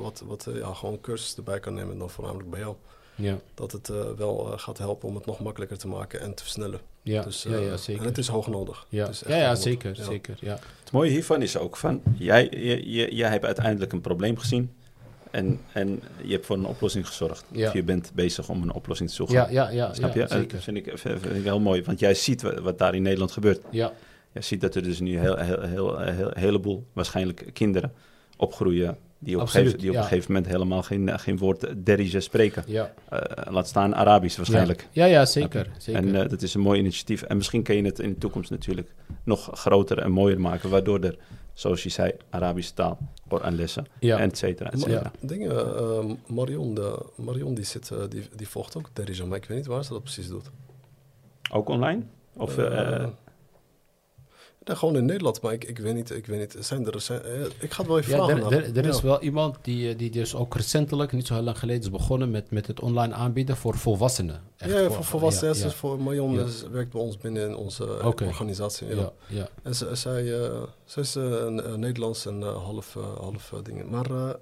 wat, 0.03 0.23
wat 0.27 0.47
ja, 0.55 0.73
gewoon 0.75 1.01
cursus 1.01 1.37
erbij 1.37 1.61
kan 1.61 1.75
nemen, 1.75 1.99
dan 1.99 2.11
voornamelijk 2.11 2.51
bij 2.51 2.61
jou, 2.61 2.75
Ja, 3.17 3.39
dat 3.55 3.73
het 3.73 3.89
eh, 3.89 3.97
wel 4.17 4.53
eh, 4.53 4.59
gaat 4.59 4.79
helpen 4.79 5.09
om 5.09 5.15
het 5.15 5.27
nog 5.27 5.41
makkelijker 5.41 5.79
te 5.79 5.89
maken 5.89 6.21
en 6.21 6.35
te 6.35 6.43
versnellen. 6.43 6.81
ja, 7.03 7.23
dus, 7.23 7.43
ja, 7.43 7.51
eh, 7.57 7.67
ja 7.67 7.77
zeker. 7.77 8.03
En 8.03 8.09
het 8.09 8.19
is 8.19 8.29
hoog 8.29 8.47
nodig. 8.47 8.87
Ja, 8.89 9.05
Het 9.05 9.15
is 9.15 9.23
echt 9.23 9.31
ja, 9.33 9.37
ja 9.39 9.47
nodig. 9.47 9.63
zeker, 9.63 9.95
Ja. 9.97 10.05
zeker. 10.05 10.37
Ja. 10.41 10.59
Het 10.83 10.93
mooie 10.93 11.11
hiervan 11.11 11.43
is 11.43 11.57
ook 11.57 11.77
van, 11.77 12.03
jij, 12.19 12.49
je, 12.51 12.91
je, 12.93 13.15
jij 13.15 13.31
hebt 13.31 13.45
uiteindelijk 13.45 13.93
een 13.93 14.01
probleem 14.01 14.39
gezien 14.39 14.73
en, 15.31 15.61
en 15.73 16.03
je 16.23 16.33
hebt 16.33 16.47
voor 16.47 16.57
een 16.57 16.67
oplossing 16.67 17.07
gezorgd. 17.07 17.45
Ja. 17.53 17.67
Of 17.67 17.73
je 17.73 17.83
bent 17.83 18.11
bezig 18.15 18.49
om 18.49 18.63
een 18.63 18.73
oplossing 18.73 19.09
te 19.09 19.15
zoeken. 19.15 19.35
Ja, 19.35 19.49
ja, 19.51 19.71
ja. 19.71 19.95
Snap 19.95 20.15
ja, 20.15 20.21
je? 20.23 20.29
Dat 20.29 20.31
Zeker. 20.39 20.61
vind 20.61 20.77
ik, 20.77 20.93
vind 20.95 21.25
ik 21.25 21.43
heel 21.45 21.61
mooi. 21.61 21.83
Want 21.83 21.99
jij 21.99 22.15
ziet 22.15 22.43
wat, 22.43 22.59
wat 22.59 22.79
daar 22.79 22.95
in 22.95 23.03
Nederland 23.03 23.33
gebeurt. 23.33 23.61
Ja, 23.71 23.93
Je 24.33 24.41
ziet 24.41 24.61
dat 24.61 24.75
er 24.75 24.83
dus 24.83 25.01
nu 25.01 25.19
heel, 25.19 25.37
heel, 25.37 25.61
heel, 25.61 25.99
heel, 25.99 26.31
een 26.31 26.39
heleboel 26.43 26.85
waarschijnlijk 26.93 27.51
kinderen 27.53 27.93
opgroeien... 28.37 28.99
die 29.19 29.35
op, 29.37 29.41
Absoluut, 29.41 29.65
gegeven, 29.67 29.81
die 29.81 29.89
op 29.89 29.95
ja. 29.95 30.03
een 30.03 30.09
gegeven 30.09 30.33
moment 30.33 30.53
helemaal 30.53 30.83
geen, 30.83 31.19
geen 31.19 31.39
woord 31.39 31.87
Derija 31.87 32.21
spreken. 32.21 32.65
ja. 32.67 32.95
Eh, 33.09 33.53
laat 33.53 33.69
staan 33.69 33.95
Arabisch 33.95 34.37
waarschijnlijk. 34.37 34.89
Ja, 34.91 35.05
ja, 35.05 35.25
zeker. 35.25 35.71
zeker. 35.79 36.03
En 36.03 36.23
eh, 36.23 36.29
dat 36.29 36.43
is 36.43 36.55
een 36.55 36.61
mooi 36.61 36.79
initiatief. 36.81 37.23
En 37.23 37.37
misschien 37.37 37.63
kun 37.63 37.77
je 37.77 37.83
het 37.83 37.99
in 37.99 38.09
de 38.09 38.19
toekomst 38.19 38.51
natuurlijk 38.51 38.95
nog 39.25 39.51
groter 39.53 39.99
en 39.99 40.11
mooier 40.11 40.41
maken. 40.41 40.71
Waardoor 40.71 41.01
er, 41.01 41.17
zoals 41.55 41.83
je 41.83 41.89
zei, 41.89 42.13
Arabische 42.31 42.75
taal, 42.75 42.99
Koranlessen, 43.29 43.87
ja. 44.01 44.19
et 44.19 44.39
cetera, 44.39 44.71
et 44.71 44.81
cetera. 44.81 45.13
Dingen, 45.21 45.77
eh, 45.77 46.05
Marion, 46.27 46.75
de, 46.75 46.99
Marion 47.15 47.55
die, 47.55 47.65
zit, 47.65 47.91
eh, 47.91 47.99
die, 48.09 48.29
die 48.37 48.49
volgt 48.49 48.77
ook 48.77 48.91
Derija, 48.93 49.25
maar 49.25 49.37
ik 49.39 49.45
weet 49.45 49.57
niet 49.57 49.67
waar 49.67 49.85
ze 49.85 49.93
dat 49.93 50.03
precies 50.03 50.29
doet. 50.29 50.51
Ook 51.51 51.69
online? 51.69 52.03
Of, 52.33 52.57
nee, 54.67 54.77
gewoon 54.77 54.97
in 54.97 55.05
Nederland, 55.05 55.41
maar 55.41 55.53
ik, 55.53 55.65
ik 55.65 55.79
weet 55.79 55.95
niet, 55.95 56.11
ik 56.11 56.27
weet 56.27 56.39
niet. 56.55 56.65
Zijn 56.65 56.87
er, 56.87 57.01
zijn, 57.01 57.23
eh, 57.23 57.41
ik 57.61 57.73
ga 57.73 57.79
het 57.83 57.87
wel 57.87 57.99
even 57.99 58.17
Ja, 58.17 58.25
vragen. 58.25 58.45
er, 58.45 58.65
er, 58.65 58.77
er 58.77 58.85
is 58.87 58.97
Ja. 58.97 59.03
wel 59.03 59.21
iemand 59.21 59.57
die, 59.63 59.89
eh, 59.91 59.99
die 59.99 60.11
dus 60.11 60.35
ook 60.35 60.55
recentelijk, 60.55 61.13
niet 61.13 61.27
zo 61.27 61.35
heel 61.35 61.43
lang 61.43 61.59
geleden, 61.59 61.83
is 61.83 61.91
begonnen 61.91 62.31
met, 62.31 62.51
met 62.51 62.67
het 62.67 62.81
online 62.81 63.15
aanbieden 63.15 63.57
voor 63.57 63.77
volwassenen. 63.77 64.41
Echt 64.57 64.73
ja, 64.73 64.91
voor 64.91 65.05
volwassenen. 65.05 65.57
ja, 65.57 65.65
Ja, 65.65 65.71
voor 65.71 66.01
Marion 66.01 66.41
is- 66.41 66.65
werkt 66.71 66.91
bij 66.93 67.01
ons 67.01 67.19
binnen 67.19 67.49
in 67.49 67.57
onze 67.57 67.85
eh, 67.99 68.07
Oké. 68.07 68.25
organisatie. 68.25 68.87
Ja. 68.97 69.13
ja. 69.27 69.49
En 69.63 69.75
ze, 69.75 69.95
zij, 69.95 70.41
eh, 70.43 70.63
zij 70.85 71.03
is 71.03 71.15
een, 71.15 71.81
Nederlands 71.81 72.27
en 72.27 72.43
half, 72.43 72.97
half 73.19 73.53
dingen. 73.63 73.89
Maar 73.91 74.37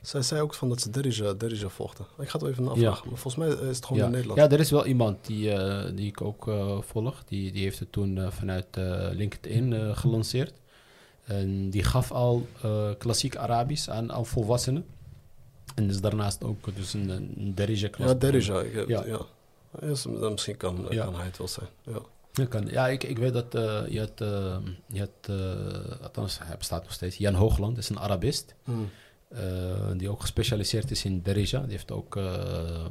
zij 0.00 0.22
zei 0.22 0.40
ook 0.40 0.54
van 0.54 0.68
dat 0.68 0.80
ze 0.80 0.90
Derija, 0.90 1.32
Derija 1.32 1.68
volgde. 1.68 2.04
Ik 2.18 2.28
ga 2.28 2.38
het 2.38 2.48
even 2.48 2.64
navragen. 2.64 3.08
Maar 3.08 3.18
volgens 3.18 3.36
mij 3.36 3.48
eh, 3.48 3.68
is 3.68 3.76
het 3.76 3.84
gewoon 3.84 3.98
ja. 3.98 4.04
in 4.04 4.12
Nederland. 4.12 4.38
Ja, 4.40 4.50
er 4.50 4.60
is 4.60 4.70
wel 4.70 4.86
iemand 4.86 5.26
die, 5.26 5.52
eh, 5.52 5.90
die 5.94 6.06
ik 6.06 6.20
ook 6.20 6.48
eh, 6.48 6.80
volg. 6.80 7.24
Die, 7.24 7.52
die 7.52 7.62
heeft 7.62 7.78
het 7.78 7.92
toen 7.92 8.32
vanuit 8.32 8.66
LinkedIn 9.12 9.96
gelanceerd. 9.96 10.52
En 11.24 11.70
die 11.70 11.82
gaf 11.82 12.12
al 12.12 12.46
klassiek 12.98 13.36
Arabisch 13.36 13.88
aan, 13.88 14.12
aan 14.12 14.26
volwassenen. 14.26 14.84
En 15.74 15.88
is 15.88 16.00
daarnaast 16.00 16.44
ook 16.44 16.76
dus 16.76 16.94
een, 16.94 17.08
een 17.08 17.54
Derija 17.54 17.88
klas. 17.88 18.08
Ja, 18.08 18.14
Derija. 18.14 18.60
Ik, 18.60 18.88
Ja. 18.88 19.04
ja. 19.06 19.20
Ja, 19.80 20.28
misschien 20.30 20.56
kan, 20.56 20.86
Ja. 20.90 21.04
kan 21.04 21.14
hij 21.14 21.24
het 21.24 21.38
wel 21.38 21.48
zijn. 21.48 21.68
Ja. 21.82 22.00
Ja, 22.32 22.46
kan. 22.46 22.66
ja 22.66 22.88
ik, 22.88 23.04
ik 23.04 23.18
weet 23.18 23.32
dat 23.32 23.54
eh, 23.54 23.82
je 23.88 23.98
had, 23.98 24.20
eh, 24.20 24.56
je 24.86 25.00
had 25.00 25.30
althans 26.02 26.38
hij 26.38 26.56
bestaat 26.56 26.82
nog 26.82 26.92
steeds, 26.92 27.16
Jan 27.16 27.34
Hoogland 27.34 27.78
is 27.78 27.88
een 27.88 27.98
Arabist. 27.98 28.54
Hmm. 28.64 28.90
Eh, 29.30 29.90
die 29.96 30.08
ook 30.08 30.20
gespecialiseerd 30.20 30.90
is 30.90 31.04
in 31.04 31.22
Derija. 31.22 31.60
Die 31.60 31.70
heeft 31.70 31.90
ook 31.90 32.16
eh, 32.16 32.24
eh, 32.24 32.86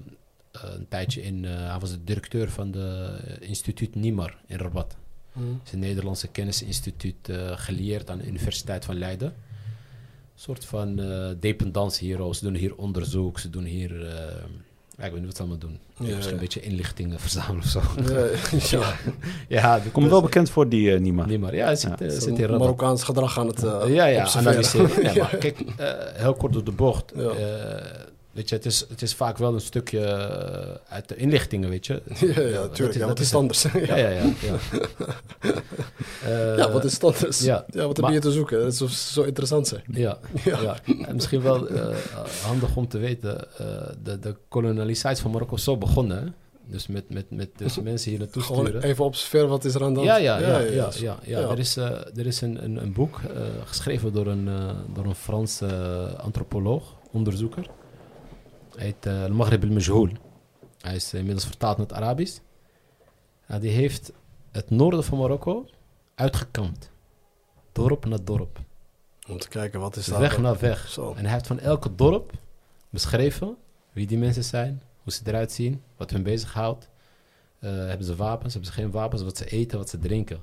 een 0.52 0.88
tijdje 0.88 1.22
in, 1.22 1.44
hij 1.44 1.80
was 1.80 1.92
de 1.92 2.04
directeur 2.04 2.50
van 2.50 2.72
de 2.72 3.18
instituut 3.40 3.96
Nimar 3.96 4.38
in 4.46 4.58
Rabat. 4.58 4.96
Hmm. 5.34 5.54
Het 5.54 5.68
is 5.68 5.74
een 5.74 5.80
Nederlandse 5.80 6.28
kennisinstituut 6.28 7.32
gelieerd 7.56 8.10
aan 8.10 8.18
de 8.18 8.28
Universiteit 8.28 8.86
van 8.86 8.98
Leiden. 8.98 9.28
Een 9.28 10.46
soort 10.46 10.66
van 10.66 11.00
eh 11.00 11.30
dependance 11.40 12.06
hier. 12.06 12.34
Ze 12.34 12.44
doen 12.44 12.56
hier 12.56 12.76
onderzoek, 12.76 13.40
ze 13.40 13.50
doen 13.50 13.64
hier... 13.64 13.92
ja, 15.00 15.06
ik 15.06 15.12
weet 15.12 15.14
niet 15.14 15.26
wat 15.26 15.36
ze 15.36 15.42
allemaal 15.42 15.60
doen. 15.60 15.80
Ja, 15.98 16.04
Misschien 16.06 16.24
ja. 16.26 16.32
een 16.32 16.38
beetje 16.40 16.60
inlichtingen 16.62 17.20
verzamelen 17.26 17.58
of 17.64 17.66
zo. 18.60 18.82
Ja, 19.48 19.78
ja. 19.78 19.82
Komt 19.92 20.10
wel 20.10 20.22
bekend 20.22 20.50
voor 20.50 20.70
die 20.70 20.92
uh, 20.94 21.00
Nima. 21.00 21.26
Nimar. 21.26 21.56
Ja, 21.56 21.66
hij 21.66 21.76
zit, 21.76 22.00
Ja. 22.00 22.06
eh, 22.06 22.12
zit 22.20 22.40
in. 22.40 22.58
Marokkaans 22.58 23.04
gedrag 23.04 23.40
aan 23.40 23.48
het 23.48 23.64
eh 23.64 23.82
ja, 23.88 24.06
ja, 24.06 24.28
analyseren. 24.36 25.04
Ja, 25.04 25.12
Ja. 25.12 25.22
maar 25.24 25.36
kijk, 25.46 25.60
eh, 25.78 25.88
heel 26.14 26.34
kort 26.34 26.54
door 26.54 26.64
de 26.64 26.72
bocht. 26.72 27.14
Eh, 28.30 28.36
weet 28.36 28.50
je, 28.50 28.56
het 28.56 28.66
is, 28.66 28.86
het 28.90 29.02
is 29.02 29.14
vaak 29.14 29.38
wel 29.38 29.54
een 29.54 29.62
stukje 29.62 30.00
eh, 30.00 30.94
uit 30.94 31.08
de 31.08 31.16
inlichtingen, 31.16 31.70
weet 31.70 31.86
je. 31.86 31.94
Ja, 32.20 32.42
ja, 32.42 32.52
Dat 32.52 32.76
tuurlijk. 32.76 32.78
is- 32.80 32.94
Ja, 32.94 33.00
dat 33.00 33.08
wat 33.08 33.20
is 33.20 33.26
is 33.26 33.34
anders? 33.34 33.62
Ja, 33.90 33.96
ja, 33.96 34.10
ja. 34.10 34.24
Ja, 34.42 34.56
Eh, 36.24 36.58
Ja, 36.58 36.72
wat 36.72 36.84
is 36.84 36.94
het 36.94 37.04
anders? 37.04 37.40
ja. 37.40 37.66
Ja, 37.72 37.86
wat 37.88 37.96
heb 37.96 38.06
Maar- 38.06 38.14
je 38.14 38.20
te 38.20 38.32
zoeken? 38.32 38.60
Dat 38.62 38.76
zou 38.76 38.90
zo 38.90 39.22
interessant 39.24 39.68
zijn. 39.68 39.84
Ja, 40.06 40.18
Ja. 40.44 40.76
En 41.06 41.16
misschien 41.16 41.42
wel 41.42 41.68
eh, 41.68 41.96
handig 42.44 42.76
om 42.76 42.88
te 42.88 42.98
weten, 42.98 43.58
eh, 43.58 43.66
de, 44.04 44.20
de 44.20 44.36
kolonialisatie 44.48 45.22
van 45.22 45.32
Marokko 45.32 45.56
is 45.56 45.64
zo 45.64 45.78
begonnen. 45.78 46.18
hè. 46.24 46.30
Dus 46.72 46.88
met, 46.88 47.10
met, 47.10 47.26
met 47.32 47.50
dus 47.58 47.80
mensen 47.82 48.10
hier 48.10 48.20
naartoe 48.20 48.42
Gewoon 48.42 48.66
sturen. 48.66 48.84
even 48.84 49.06
observeren 49.06 49.48
wat 49.50 49.66
is 49.66 49.74
er 49.76 49.84
aan 49.84 49.94
de 49.94 50.00
hand. 50.00 50.10
Ja, 50.12 50.18
ja, 50.18 50.40
ja, 50.40 50.48
ja, 50.48 50.60
ja, 50.60 50.90
ja. 51.00 51.18
ja, 51.26 51.40
Ja. 51.40 51.50
Er 51.50 51.60
is, 51.60 51.78
eh, 51.78 51.86
er 52.18 52.26
is 52.26 52.42
een, 52.42 52.64
een, 52.64 52.78
een 52.82 52.94
boek 52.94 53.20
eh, 53.36 53.42
geschreven 53.66 54.14
door 54.14 54.28
een, 54.28 54.48
eh, 54.48 54.70
door 54.94 55.06
een 55.06 55.16
Franse 55.16 55.66
eh, 55.66 56.20
antropoloog, 56.20 56.96
onderzoeker. 57.12 57.66
Hij 58.76 58.86
heet 58.86 59.06
eh, 59.06 59.24
Al-Maghrib 59.24 59.64
al-Majhoul. 59.64 60.10
Hij 60.82 60.96
is 60.96 61.14
inmiddels 61.14 61.46
vertaald 61.46 61.78
naar 61.78 61.88
het 61.88 61.96
Arabisch. 61.96 62.40
Ja, 63.48 63.60
die 63.60 63.72
heeft 63.72 64.12
het 64.52 64.70
noorden 64.70 65.04
van 65.04 65.18
Marokko 65.18 65.66
uitgekampt. 66.16 66.92
Dorp 67.72 68.06
na 68.06 68.18
dorp. 68.24 68.60
Om 69.28 69.40
te 69.40 69.48
kijken 69.48 69.80
wat 69.80 69.96
is 69.96 70.06
daar. 70.06 70.20
Weg 70.20 70.38
naar 70.38 70.60
weg. 70.60 70.88
Zo. 70.88 71.14
En 71.14 71.24
hij 71.24 71.34
heeft 71.34 71.48
van 71.48 71.60
elke 71.60 71.96
dorp 71.96 72.32
beschreven 72.90 73.58
wie 73.92 74.08
die 74.08 74.18
mensen 74.18 74.44
zijn, 74.44 74.82
hoe 75.04 75.14
ze 75.14 75.22
eruit 75.26 75.52
zien, 75.52 75.82
wat 75.98 76.10
hun 76.10 76.24
bezighoudt. 76.24 76.90
Eh 77.60 77.70
hebben 77.70 78.06
ze 78.06 78.16
wapens, 78.16 78.54
hebben 78.54 78.72
ze 78.72 78.80
geen 78.80 78.92
wapens, 78.92 79.22
wat 79.22 79.38
ze 79.38 79.46
eten, 79.46 79.78
wat 79.78 79.90
ze 79.90 80.00
drinken. 80.00 80.42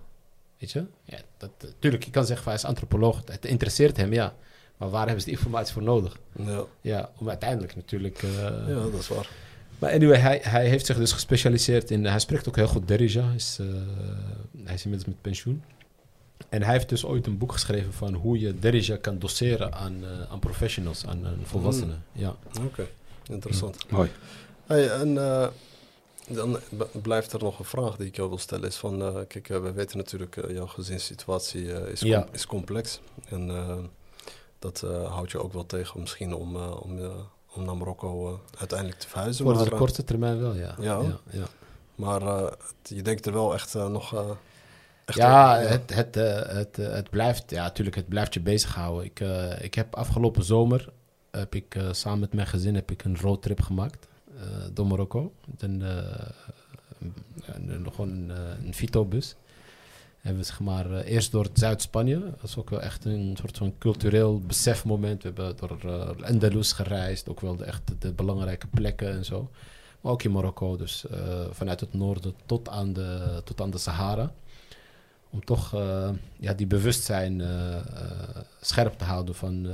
Weet 0.58 0.70
je? 0.70 0.86
Ja, 1.04 1.18
dat, 1.36 1.50
eh, 1.58 1.68
tuurlijk, 1.78 2.04
je 2.04 2.10
kan 2.10 2.26
zeggen 2.26 2.44
van 2.44 2.52
hij 2.52 2.62
is 2.62 2.68
antropoloog, 2.68 3.22
het 3.24 3.44
interesseert 3.44 3.96
hem, 3.96 4.12
ja. 4.12 4.34
Maar 4.76 4.90
waar 4.90 5.02
hebben 5.04 5.20
ze 5.20 5.28
die 5.28 5.36
informatie 5.36 5.72
voor 5.72 5.82
nodig? 5.82 6.16
Ja. 6.32 6.64
Ja, 6.80 7.10
om 7.18 7.28
uiteindelijk 7.28 7.76
natuurlijk... 7.76 8.22
eh, 8.22 8.32
ja, 8.68 8.74
dat 8.90 9.00
is 9.00 9.08
waar. 9.08 9.28
Maar 9.78 9.92
anyway, 9.92 10.18
hij, 10.18 10.40
hij 10.42 10.68
heeft 10.68 10.86
zich 10.86 10.96
dus 10.96 11.12
gespecialiseerd 11.12 11.90
in... 11.90 12.04
Hij 12.04 12.18
spreekt 12.18 12.48
ook 12.48 12.56
heel 12.56 12.66
goed 12.68 12.88
Derija. 12.88 13.24
Hij 13.24 13.34
is, 13.34 13.56
eh, 13.60 13.66
hij 14.64 14.74
is 14.74 14.84
inmiddels 14.84 15.04
met 15.14 15.20
pensioen. 15.22 15.62
En 16.48 16.62
hij 16.62 16.72
heeft 16.72 16.88
dus 16.88 17.04
ooit 17.04 17.26
een 17.26 17.38
boek 17.38 17.52
geschreven 17.52 17.92
van 17.92 18.14
hoe 18.14 18.38
je 18.40 18.58
Derija 18.58 18.96
kan 18.96 19.18
doseren 19.18 19.74
aan, 19.74 19.96
eh, 20.04 20.30
aan 20.32 20.38
professionals, 20.38 21.06
aan, 21.06 21.26
aan 21.26 21.38
volwassenen. 21.42 22.04
Ja. 22.12 22.36
Oké, 22.64 22.86
interessant. 23.30 23.90
Mooi. 23.90 24.10
Hey, 24.66 24.90
en 24.90 25.18
eh, 25.18 25.48
dan 26.28 26.58
blijft 27.02 27.32
er 27.32 27.42
nog 27.42 27.58
een 27.58 27.64
vraag 27.64 27.96
die 27.96 28.06
ik 28.06 28.16
jou 28.16 28.28
wil 28.28 28.38
stellen. 28.38 28.68
Is 28.68 28.76
van, 28.76 29.02
eh, 29.02 29.16
kijk, 29.28 29.48
we 29.48 29.72
weten 29.72 29.96
natuurlijk, 29.96 30.36
jouw 30.48 30.66
gezinssituatie 30.66 31.64
is, 31.90 32.00
com- 32.00 32.08
Ja. 32.08 32.26
is 32.32 32.46
complex. 32.46 33.00
En 33.28 33.50
eh, 33.50 33.76
dat 34.58 34.82
eh, 34.82 35.12
houdt 35.12 35.30
je 35.30 35.42
ook 35.42 35.52
wel 35.52 35.66
tegen 35.66 36.00
misschien 36.00 36.34
om, 36.34 36.56
eh, 36.56 36.82
om, 36.82 36.98
eh, 36.98 37.10
om 37.54 37.64
naar 37.64 37.76
Marokko 37.76 38.40
uiteindelijk 38.58 38.98
te 39.00 39.08
verhuizen. 39.08 39.44
Voor 39.44 39.54
de 39.54 39.70
korte 39.78 40.04
termijn 40.04 40.40
wel, 40.40 40.54
ja. 40.54 40.74
Ja. 40.80 41.00
ja, 41.00 41.18
ja. 41.30 41.44
maar 41.94 42.20
het- 42.22 42.56
je 42.82 43.02
denkt 43.02 43.26
er 43.26 43.32
wel 43.32 43.54
echt 43.54 43.74
nog... 43.74 44.14
echt 45.04 45.18
Ja, 45.18 45.58
het, 45.58 45.94
het, 45.94 46.14
het, 46.54 46.76
het 46.76 47.10
blijft, 47.10 47.50
ja, 47.50 47.62
natuurlijk, 47.62 47.96
het 47.96 48.08
blijft 48.08 48.34
je 48.34 48.40
bezighouden. 48.40 49.04
Ik, 49.04 49.20
ik 49.62 49.74
heb 49.74 49.94
afgelopen 49.94 50.44
zomer, 50.44 50.88
heb 51.30 51.54
ik 51.54 51.76
samen 51.90 52.20
met 52.20 52.32
mijn 52.32 52.46
gezin, 52.46 52.74
heb 52.74 52.90
ik 52.90 53.04
een 53.04 53.18
roadtrip 53.20 53.60
gemaakt 53.60 54.06
eh, 54.36 54.42
door 54.72 54.86
Marokko. 54.86 55.32
Een, 55.58 55.80
een, 55.80 57.68
een- 57.70 57.86
gewoon 57.90 58.08
een, 58.10 58.30
een 58.66 58.74
Vito-bus. 58.74 59.36
Hebben 60.26 60.44
we 60.44 60.50
zeg 60.50 60.60
maar 60.60 60.92
eh, 60.92 61.12
eerst 61.12 61.32
door 61.32 61.46
Zuid-Spanje. 61.52 62.20
Dat 62.20 62.42
is 62.42 62.56
ook 62.56 62.70
wel 62.70 62.80
echt 62.80 63.04
een 63.04 63.36
soort 63.40 63.56
van 63.56 63.74
cultureel 63.78 64.40
besefmoment. 64.40 65.22
We 65.22 65.28
hebben 65.34 65.56
door 65.56 65.78
uh, 65.84 66.28
Andalus 66.28 66.72
gereisd, 66.72 67.28
ook 67.28 67.40
wel 67.40 67.56
de, 67.56 67.64
echt 67.64 67.82
de 67.98 68.12
belangrijke 68.12 68.66
plekken 68.66 69.12
en 69.12 69.24
zo. 69.24 69.50
Maar 70.00 70.12
ook 70.12 70.22
in 70.22 70.30
Marokko, 70.30 70.76
dus 70.76 71.06
eh, 71.06 71.18
vanuit 71.50 71.80
het 71.80 71.94
noorden 71.94 72.34
tot 72.46 72.68
aan 72.68 72.92
de, 72.92 73.40
tot 73.44 73.60
aan 73.60 73.70
de 73.70 73.78
Sahara 73.78 74.32
om 75.30 75.44
toch 75.44 75.72
ja, 76.36 76.54
die 76.54 76.66
bewustzijn 76.66 77.42
scherp 78.60 78.98
te 78.98 79.04
houden 79.04 79.34
van 79.34 79.68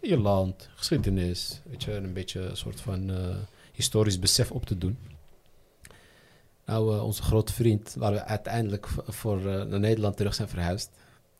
je 0.00 0.18
land, 0.18 0.68
geschiedenis, 0.74 1.60
weet 1.70 1.82
je, 1.82 1.92
een 1.92 2.12
beetje 2.12 2.40
een 2.40 2.56
soort 2.56 2.80
van 2.80 3.10
historisch 3.72 4.18
besef 4.18 4.50
op 4.50 4.66
te 4.66 4.78
doen. 4.78 4.98
Nou, 6.66 7.00
onze 7.00 7.22
grote 7.22 7.52
vriend, 7.52 7.94
waar 7.98 8.12
we 8.12 8.24
uiteindelijk 8.24 8.88
voor 9.06 9.40
naar 9.40 9.80
Nederland 9.80 10.16
terug 10.16 10.34
zijn 10.34 10.48
verhuisd, 10.48 10.90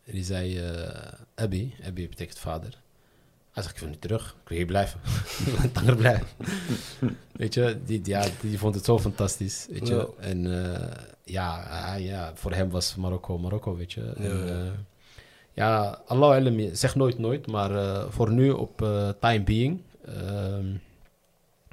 die 0.05 0.25
zei, 0.25 0.61
Abby, 1.35 1.73
Abby 1.87 2.09
betekent 2.09 2.39
vader. 2.39 2.83
Hij 3.55 3.63
zegt, 3.63 3.75
ik 3.75 3.81
wil 3.81 3.91
niet 3.91 4.01
terug, 4.01 4.37
ik 4.43 4.49
wil 4.49 4.57
hier 4.57 4.67
blijven. 4.67 5.01
ik 5.39 5.45
wil 5.45 5.71
langer 5.75 5.97
blijven. 5.97 6.27
weet 7.33 7.55
je, 7.55 7.79
die, 7.85 8.01
ja, 8.05 8.27
die 8.41 8.59
vond 8.59 8.75
het 8.75 8.85
zo 8.85 8.99
fantastisch, 8.99 9.67
weet 9.71 9.89
je. 9.89 9.95
Ja. 9.95 10.07
En 10.19 10.45
uh, 10.45 10.91
ja, 11.25 11.67
uh, 11.97 12.07
ja, 12.07 12.33
voor 12.35 12.53
hem 12.53 12.71
was 12.71 12.95
Marokko 12.95 13.39
Marokko, 13.39 13.77
weet 13.77 13.93
je. 13.93 14.13
Ja, 14.19 14.25
en, 14.25 14.49
uh, 14.49 14.71
ja 15.53 16.01
Allah 16.07 16.37
alam, 16.37 16.75
zeg 16.75 16.95
nooit 16.95 17.19
nooit, 17.19 17.47
maar 17.47 18.03
voor 18.11 18.33
nu 18.33 18.51
op 18.51 18.77
time 19.21 19.43
being, 19.45 19.81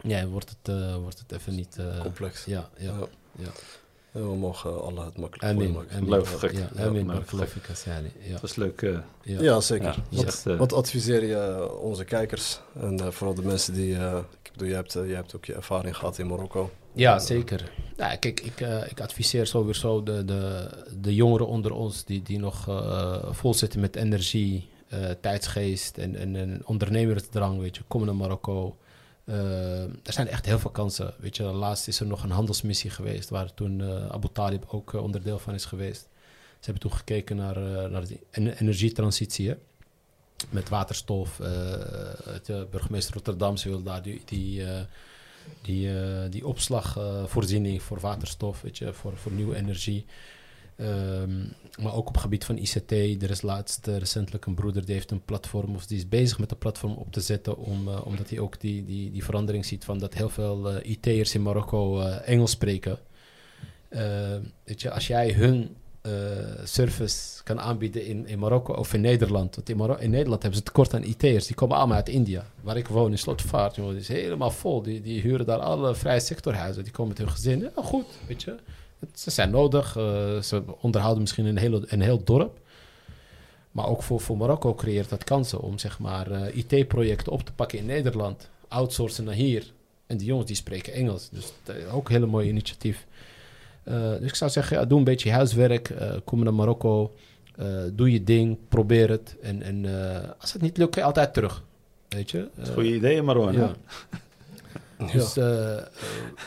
ja, 0.04 0.26
wordt 0.26 0.50
het, 0.50 0.76
wordt 1.02 1.20
het 1.20 1.32
even 1.32 1.56
niet... 1.56 1.78
Complex. 2.02 2.46
Ja, 2.46 2.70
ja, 2.78 2.94
ja. 3.36 3.50
we 4.12 4.20
mogen 4.20 4.82
Allah 4.84 5.06
het 5.06 5.18
makkelijk 5.18 5.54
voor 5.54 5.62
je 5.64 5.70
maken. 5.78 6.02
gek. 6.40 6.52
Ja, 6.52 6.70
Ja, 6.76 6.86
amin. 6.86 7.06
Ja. 8.22 8.32
Het 8.32 8.42
was 8.42 8.56
leuk. 8.56 8.82
eh, 8.82 8.98
Ja. 9.24 9.42
Ja, 9.42 9.60
zeker. 9.60 9.96
Ja, 10.10 10.24
wat, 10.24 10.44
eh, 10.48 10.58
wat 10.58 10.74
adviseer 10.74 11.26
je 11.26 11.72
onze 11.80 12.04
kijkers 12.04 12.60
en 12.80 13.00
eh, 13.00 13.08
vooral 13.12 13.36
de 13.36 13.42
mensen 13.46 13.74
die... 13.74 13.96
eh, 13.96 14.18
ik 14.44 14.52
bedoel, 14.52 14.68
jij 14.68 14.78
hebt, 14.78 14.94
jij 14.94 15.16
hebt 15.16 15.36
ook 15.36 15.46
je 15.46 15.54
ervaring 15.54 15.98
gehad 15.98 16.18
in 16.18 16.28
Marokko. 16.28 16.70
Ja, 16.94 17.20
zeker. 17.20 17.72
Ja, 17.98 18.16
kijk, 18.16 18.40
ik, 18.40 18.62
eh, 18.62 18.90
ik 18.92 19.02
adviseer 19.02 19.48
sowieso 19.48 20.04
de, 20.04 20.26
de, 20.26 20.70
de 21.02 21.16
jongeren 21.16 21.48
onder 21.48 21.72
ons 21.74 22.04
die, 22.06 22.22
die 22.22 22.40
nog 22.40 22.68
eh, 22.68 23.18
vol 23.32 23.54
zitten 23.54 23.80
met 23.80 23.96
energie, 23.96 24.70
eh, 24.88 25.00
tijdsgeest 25.22 25.98
en, 25.98 26.16
en, 26.16 26.36
en 26.36 26.62
ondernemersdrang, 26.66 27.60
weet 27.60 27.76
je. 27.76 27.84
Kom 27.88 28.06
naar 28.06 28.16
Marokko. 28.16 28.76
Eh, 29.32 29.84
er 29.84 30.14
zijn 30.14 30.28
echt 30.28 30.46
heel 30.46 30.60
veel 30.60 30.70
kansen. 30.72 31.14
Weet 31.18 31.36
je, 31.36 31.44
laatst 31.44 31.88
is 31.88 32.00
er 32.00 32.06
nog 32.06 32.24
een 32.24 32.32
handelsmissie 32.32 32.90
geweest 32.90 33.30
waar 33.30 33.54
toen 33.54 33.82
eh, 33.82 34.08
Abu 34.08 34.28
Talib 34.34 34.66
ook 34.68 34.94
eh, 34.94 35.04
onderdeel 35.04 35.40
van 35.40 35.54
is 35.54 35.66
geweest. 35.66 36.02
Ze 36.60 36.72
hebben 36.72 36.82
toen 36.82 36.94
gekeken 36.94 37.36
naar, 37.36 37.60
naar 37.90 38.08
de 38.08 38.20
en- 38.32 38.58
energietransitie. 38.58 39.56
Met 40.50 40.70
waterstof. 40.70 41.36
de 42.46 42.68
burgemeester 42.72 43.14
Rotterdam 43.14 43.56
wil 43.64 43.84
daar 43.84 44.02
die, 44.02 44.22
die, 45.62 45.90
die 46.30 46.48
opslagvoorziening 46.48 47.82
voor 47.82 48.00
waterstof, 48.00 48.62
weet 48.62 48.78
je, 48.78 48.94
voor, 48.94 49.18
voor 49.18 49.32
nieuwe 49.32 49.56
energie. 49.56 50.06
Ehm, 50.82 51.40
maar 51.82 51.94
ook 51.94 52.08
op 52.08 52.14
het 52.14 52.22
gebied 52.24 52.46
van 52.46 52.58
ICT. 52.58 52.92
Er 52.92 53.30
is 53.30 53.42
laatst 53.42 53.88
eh, 53.88 53.98
recentelijk 53.98 54.46
een 54.46 54.54
broeder 54.54 54.86
die 54.86 54.94
heeft 54.94 55.12
een 55.12 55.26
platform, 55.26 55.76
of 55.76 55.86
die 55.86 55.98
is 55.98 56.10
bezig 56.10 56.40
met 56.40 56.52
een 56.52 56.58
platform 56.58 56.94
op 56.94 57.12
te 57.12 57.22
zetten, 57.22 57.58
om, 57.58 57.88
eh, 57.88 58.06
omdat 58.06 58.30
hij 58.30 58.40
ook 58.40 58.60
die, 58.60 58.86
die, 58.86 59.12
die 59.12 59.24
verandering 59.24 59.66
ziet 59.66 59.86
van 59.86 60.00
dat 60.00 60.14
heel 60.14 60.30
veel 60.30 60.70
eh, 60.72 60.92
IT'ers 60.92 61.36
in 61.36 61.42
Marokko 61.42 62.02
Engels 62.02 62.52
spreken. 62.52 63.00
Eh, 63.90 64.02
weet 64.64 64.82
je, 64.82 64.92
als 64.92 65.08
jij 65.08 65.32
hun 65.34 65.76
service 66.64 67.44
kan 67.44 67.60
aanbieden 67.60 68.06
in, 68.06 68.28
in 68.28 68.40
Marokko 68.40 68.74
of 68.74 68.94
in 68.94 69.02
Nederland. 69.02 69.56
Want 69.56 69.70
in, 69.70 69.78
Maro- 69.78 69.96
in 70.00 70.10
Nederland 70.10 70.42
hebben 70.42 70.60
ze 70.60 70.66
tekort 70.66 70.94
aan 70.94 71.04
IT'ers. 71.04 71.46
Die 71.46 71.56
komen 71.56 71.78
allemaal 71.78 71.96
uit 71.96 72.10
India. 72.10 72.46
Waar 72.62 72.78
ik 72.78 72.88
woon 72.88 73.12
in 73.12 73.18
Slotervaart, 73.18 73.76
jongen, 73.76 73.92
die 73.92 74.02
is 74.02 74.08
helemaal 74.08 74.52
vol. 74.52 74.82
Die, 74.82 75.02
die 75.02 75.22
huren 75.22 75.46
daar 75.46 75.60
alle 75.60 75.96
vrije 75.96 76.20
sectorhuizen. 76.20 76.84
Die 76.84 76.92
komen 76.92 77.08
met 77.08 77.18
hun 77.18 77.30
gezin. 77.30 77.60
Ja, 77.60 77.72
goed, 77.76 78.06
weet 78.28 78.44
je. 78.44 78.56
Het- 79.02 79.20
ze 79.20 79.30
zijn 79.30 79.50
nodig. 79.52 79.96
eh, 79.98 80.40
ze 80.42 80.64
onderhouden 80.82 81.22
misschien 81.22 81.46
een, 81.46 81.58
hele, 81.58 81.84
een 81.88 82.02
heel 82.02 82.24
dorp. 82.24 82.60
Maar 83.72 83.88
ook 83.88 84.04
voor, 84.04 84.20
voor 84.20 84.38
Marokko 84.38 84.74
creëert 84.76 85.10
dat 85.10 85.24
kansen 85.24 85.60
om 85.62 85.78
zeg 85.80 86.00
maar 86.00 86.32
eh, 86.32 86.56
IT-projecten 86.56 87.32
op 87.32 87.42
te 87.44 87.54
pakken 87.54 87.78
in 87.78 87.86
Nederland. 87.86 88.50
Outsourcen 88.68 89.24
naar 89.24 89.34
hier. 89.34 89.64
En 90.08 90.18
die 90.18 90.28
jongens 90.28 90.48
die 90.48 90.56
spreken 90.56 90.94
Engels. 90.94 91.30
Dus 91.30 91.54
ook 91.92 92.08
een 92.08 92.14
hele 92.16 92.26
mooie 92.26 92.48
initiatief. 92.50 93.06
Eh, 93.84 94.10
dus 94.20 94.28
ik 94.28 94.36
zou 94.36 94.52
zeggen, 94.52 94.78
ja, 94.78 94.86
doe 94.86 94.98
een 94.98 95.04
beetje 95.04 95.32
huiswerk. 95.32 95.94
kom 96.26 96.44
naar 96.44 96.54
Marokko. 96.54 97.14
doe 97.94 98.12
je 98.12 98.24
ding. 98.24 98.58
Probeer 98.70 99.10
het. 99.10 99.36
En, 99.42 99.62
en 99.62 99.86
als 100.40 100.54
het 100.54 100.62
niet 100.62 100.78
lukt, 100.78 101.02
altijd 101.02 101.34
terug. 101.34 101.64
Weet 102.10 102.32
je? 102.32 102.48
Goede 102.74 102.96
ideeën, 102.96 103.26
Marwan. 103.26 103.54
ja. 103.54 103.72
Dus 105.12 105.38
eh, 105.38 105.78
eh, 105.78 105.84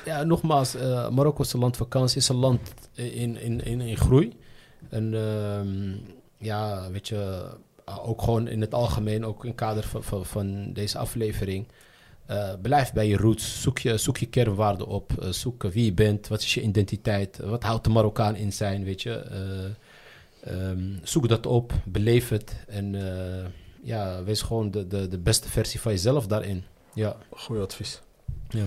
ja, 0.04 0.22
nogmaals, 0.22 0.74
eh, 0.74 1.08
Marokko 1.10 1.42
is 1.42 1.52
een 1.52 1.60
land 1.60 1.76
vakantie, 1.76 2.16
is 2.16 2.28
een 2.28 2.36
land 2.36 2.60
in, 2.92 3.36
in, 3.36 3.64
in, 3.64 3.80
in 3.80 3.96
groei. 3.96 4.32
En 4.88 5.14
ehm, 5.14 5.92
ja, 6.38 6.90
weet 6.90 7.08
je, 7.08 7.50
uh, 7.88 8.08
ook 8.08 8.22
gewoon 8.22 8.48
in 8.48 8.60
het 8.60 8.74
algemeen, 8.74 9.24
ook 9.24 9.42
in 9.42 9.48
het 9.48 9.58
kader 9.58 9.82
van, 9.84 10.02
van, 10.04 10.26
van 10.26 10.72
deze 10.72 10.98
aflevering. 10.98 11.66
eh, 12.26 12.52
blijf 12.62 12.92
bij 12.92 13.06
je 13.08 13.16
roots, 13.16 13.62
zoek 13.62 13.78
je, 13.78 13.96
zoek 13.98 14.16
je 14.18 14.26
kernwaarden 14.26 14.86
op, 14.86 15.12
eh, 15.22 15.28
zoek 15.30 15.62
wie 15.62 15.84
je 15.84 15.92
bent, 15.92 16.28
wat 16.28 16.40
is 16.40 16.54
je 16.54 16.62
identiteit, 16.62 17.38
wat 17.38 17.62
houdt 17.62 17.84
de 17.84 17.90
Marokkaan 17.90 18.36
in 18.36 18.52
zijn, 18.52 18.84
weet 18.84 19.02
je. 19.02 19.12
Eh, 19.14 19.70
ehm, 20.70 20.92
zoek 21.02 21.28
dat 21.28 21.46
op, 21.46 21.72
beleef 21.84 22.28
het 22.28 22.56
en 22.68 22.94
eh, 22.94 23.44
ja, 23.82 24.24
wees 24.24 24.42
gewoon 24.42 24.70
de, 24.70 24.86
de, 24.86 25.08
de 25.08 25.18
beste 25.18 25.48
versie 25.48 25.80
van 25.80 25.92
jezelf 25.92 26.26
daarin. 26.26 26.64
Ja, 26.94 27.16
Goeie 27.30 27.62
advies. 27.62 28.02
Ja. 28.48 28.64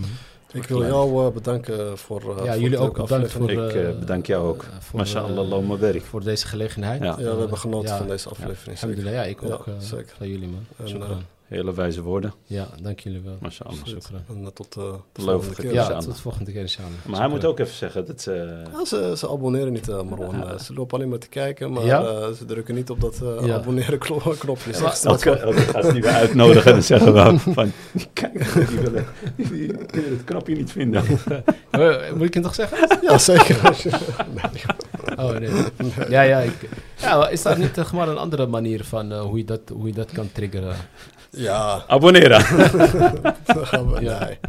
Ik 0.53 0.63
wil 0.63 0.85
jou 0.85 1.25
eh, 1.27 1.31
bedanken 1.33 1.97
voor, 1.97 2.37
eh, 2.37 2.45
Ja, 2.45 2.51
voor 2.51 2.61
jullie 2.61 2.77
ook 2.77 2.93
bedankt 2.97 3.31
voor, 3.31 3.41
aflevering. 3.41 3.87
Ik, 3.87 3.93
eh, 3.93 3.99
bedank 3.99 4.25
jou 4.25 4.47
ook. 4.47 4.65
voor, 4.79 4.99
Mashallah, 4.99 5.47
loon 5.49 5.67
mijn 5.67 5.79
werk. 5.79 6.03
voor 6.03 6.23
deze 6.23 6.47
gelegenheid. 6.47 7.01
Ja. 7.01 7.15
Ja, 7.19 7.33
we 7.33 7.39
hebben 7.39 7.57
genoten 7.57 7.89
Ja. 7.89 7.97
van 7.97 8.07
deze 8.07 8.29
aflevering. 8.29 9.03
ja, 9.09 9.23
ik 9.23 9.43
ook. 9.43 9.67
eh, 9.67 9.73
zeker. 9.79 10.13
Van 10.17 10.27
jullie, 10.27 10.47
man. 10.47 10.65
En, 10.85 11.25
Hele 11.47 11.73
wijze 11.73 12.01
woorden. 12.01 12.33
ja, 12.45 12.67
dank 12.81 12.99
jullie 12.99 13.21
wel. 13.21 13.37
Mashallah. 13.41 13.73
Shukran. 13.85 14.21
En 14.29 14.41
eh, 14.41 14.47
tot 14.47 14.75
eh, 14.77 14.83
de 15.13 15.21
volgende 15.21 15.55
keer. 15.55 15.73
Ja, 15.73 15.97
tot 15.99 16.15
de 16.15 16.21
volgende 16.21 16.51
keer. 16.51 16.75
Maar 17.05 17.19
hij 17.19 17.29
moet 17.29 17.45
ook 17.45 17.59
even 17.59 17.73
zeggen 17.73 18.05
dat 18.05 18.21
ze... 18.21 18.61
Ja, 18.73 18.85
ze, 18.85 19.13
ze 19.17 19.29
abonneren 19.29 19.73
niet, 19.73 19.89
eh 19.89 20.01
Marwan. 20.01 20.47
Eh, 20.49 20.59
Ze 20.59 20.73
lopen 20.73 20.97
alleen 20.97 21.09
maar 21.09 21.19
te 21.19 21.29
kijken, 21.29 21.71
maar 21.73 21.85
Ja? 21.85 22.01
eh, 22.03 22.27
ze 22.31 22.45
drukken 22.45 22.75
niet 22.75 22.89
op 22.89 23.01
dat 23.01 23.21
eh, 23.39 23.45
Ja. 23.47 23.55
abonneren 23.55 23.99
knopje. 24.39 24.71
Ja, 24.71 24.77
Zeg, 24.77 25.03
maar- 25.03 25.13
Elke, 25.13 25.29
elke 25.31 25.59
gast 25.59 25.91
die 25.91 26.01
we 26.01 26.07
uitnodigen, 26.09 26.71
dan 26.71 26.83
zeggen 26.83 27.13
we 27.13 27.19
ook 27.19 27.39
van... 27.39 27.71
Kijk, 28.13 28.53
die 28.69 28.79
willen, 28.79 29.05
die 29.35 29.67
kunnen 29.85 30.09
het 30.11 30.23
knopje 30.23 30.55
niet 30.55 30.71
vinden. 30.71 31.03
Eh, 31.71 32.11
Moet 32.13 32.27
ik 32.27 32.33
het 32.33 32.43
toch 32.43 32.55
zeggen? 32.55 32.97
Ja, 33.01 33.17
zeker. 33.17 33.59
Oh, 35.17 35.29
nee. 35.37 35.49
Ja, 36.09 36.21
ja. 36.21 36.39
Ik, 36.39 36.69
ja, 36.97 37.17
maar 37.17 37.31
is 37.31 37.41
daar 37.41 37.59
niet 37.59 37.77
eh, 37.77 37.91
maar 37.93 38.07
een 38.07 38.17
andere 38.17 38.45
manier 38.47 38.83
van 38.83 39.11
eh, 39.11 39.21
hoe, 39.21 39.37
je 39.37 39.43
dat, 39.45 39.61
hoe 39.73 39.87
je 39.87 39.93
dat 39.93 40.11
kan 40.11 40.29
triggeren? 40.31 40.75
Ja, 41.37 41.83
Abonneren. 41.87 42.39
dan 43.45 43.65
gaan 43.65 43.91
we- 43.91 44.01
Ja. 44.01 44.19
nee. 44.25 44.39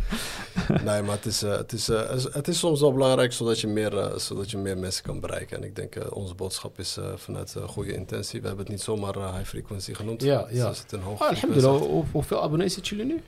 Nee, 0.85 1.03
maar 1.03 1.17
het 1.17 1.27
is, 1.27 1.43
eh, 1.43 1.57
het, 1.57 1.73
is, 1.73 1.89
eh, 1.89 2.11
het 2.33 2.49
is 2.49 2.59
soms 2.59 2.81
wel 2.81 2.93
belangrijk 2.93 3.33
zodat 3.33 3.61
je 3.61 3.67
meer, 3.67 3.99
eh, 3.99 4.17
zodat 4.19 4.51
je 4.51 4.57
meer 4.57 4.79
mensen 4.79 5.03
kan 5.05 5.21
bereiken. 5.21 5.57
En 5.57 5.65
ik 5.65 5.77
denk, 5.77 5.95
eh, 5.95 6.13
onze 6.13 6.35
boodschap 6.35 6.79
is 6.79 6.97
eh, 6.97 7.05
vanuit 7.17 7.55
goede 7.67 7.93
intentie. 7.95 8.41
We 8.41 8.47
hebben 8.47 8.65
het 8.65 8.75
niet 8.75 8.83
zomaar 8.85 9.17
eh, 9.17 9.35
high 9.35 9.49
frequency 9.49 9.95
genoemd. 9.95 10.23
Ja, 10.23 10.43
Dus 10.43 10.57
ja. 10.57 10.71
is 10.71 10.79
het 10.79 10.93
een 10.93 10.99
Oh, 10.99 11.05
frequentie. 11.07 11.43
alhamdulillah. 11.43 11.81
Hoe, 11.91 12.05
hoeveel 12.13 12.43
abonnees 12.43 12.75
zitten 12.75 12.97
jullie 12.97 13.13
nu? 13.15 13.23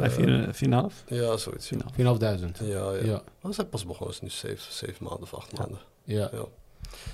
Eh, 0.00 0.08
4,5? 0.52 1.04
Ja, 1.06 1.36
zoiets. 1.36 1.68
Ja, 1.68 1.76
4.500. 1.92 2.58
ja. 2.62 2.66
ja. 2.92 2.92
Ja, 3.04 3.22
We 3.40 3.52
zijn 3.52 3.68
pas 3.68 3.86
begonnen, 3.86 4.14
is 4.14 4.20
nu 4.20 4.28
zeven, 4.28 4.72
zeven 4.72 4.96
maanden 5.04 5.22
of 5.22 5.34
acht 5.34 5.58
maanden. 5.58 5.78
ja. 6.04 6.28
Ja. 6.32 6.44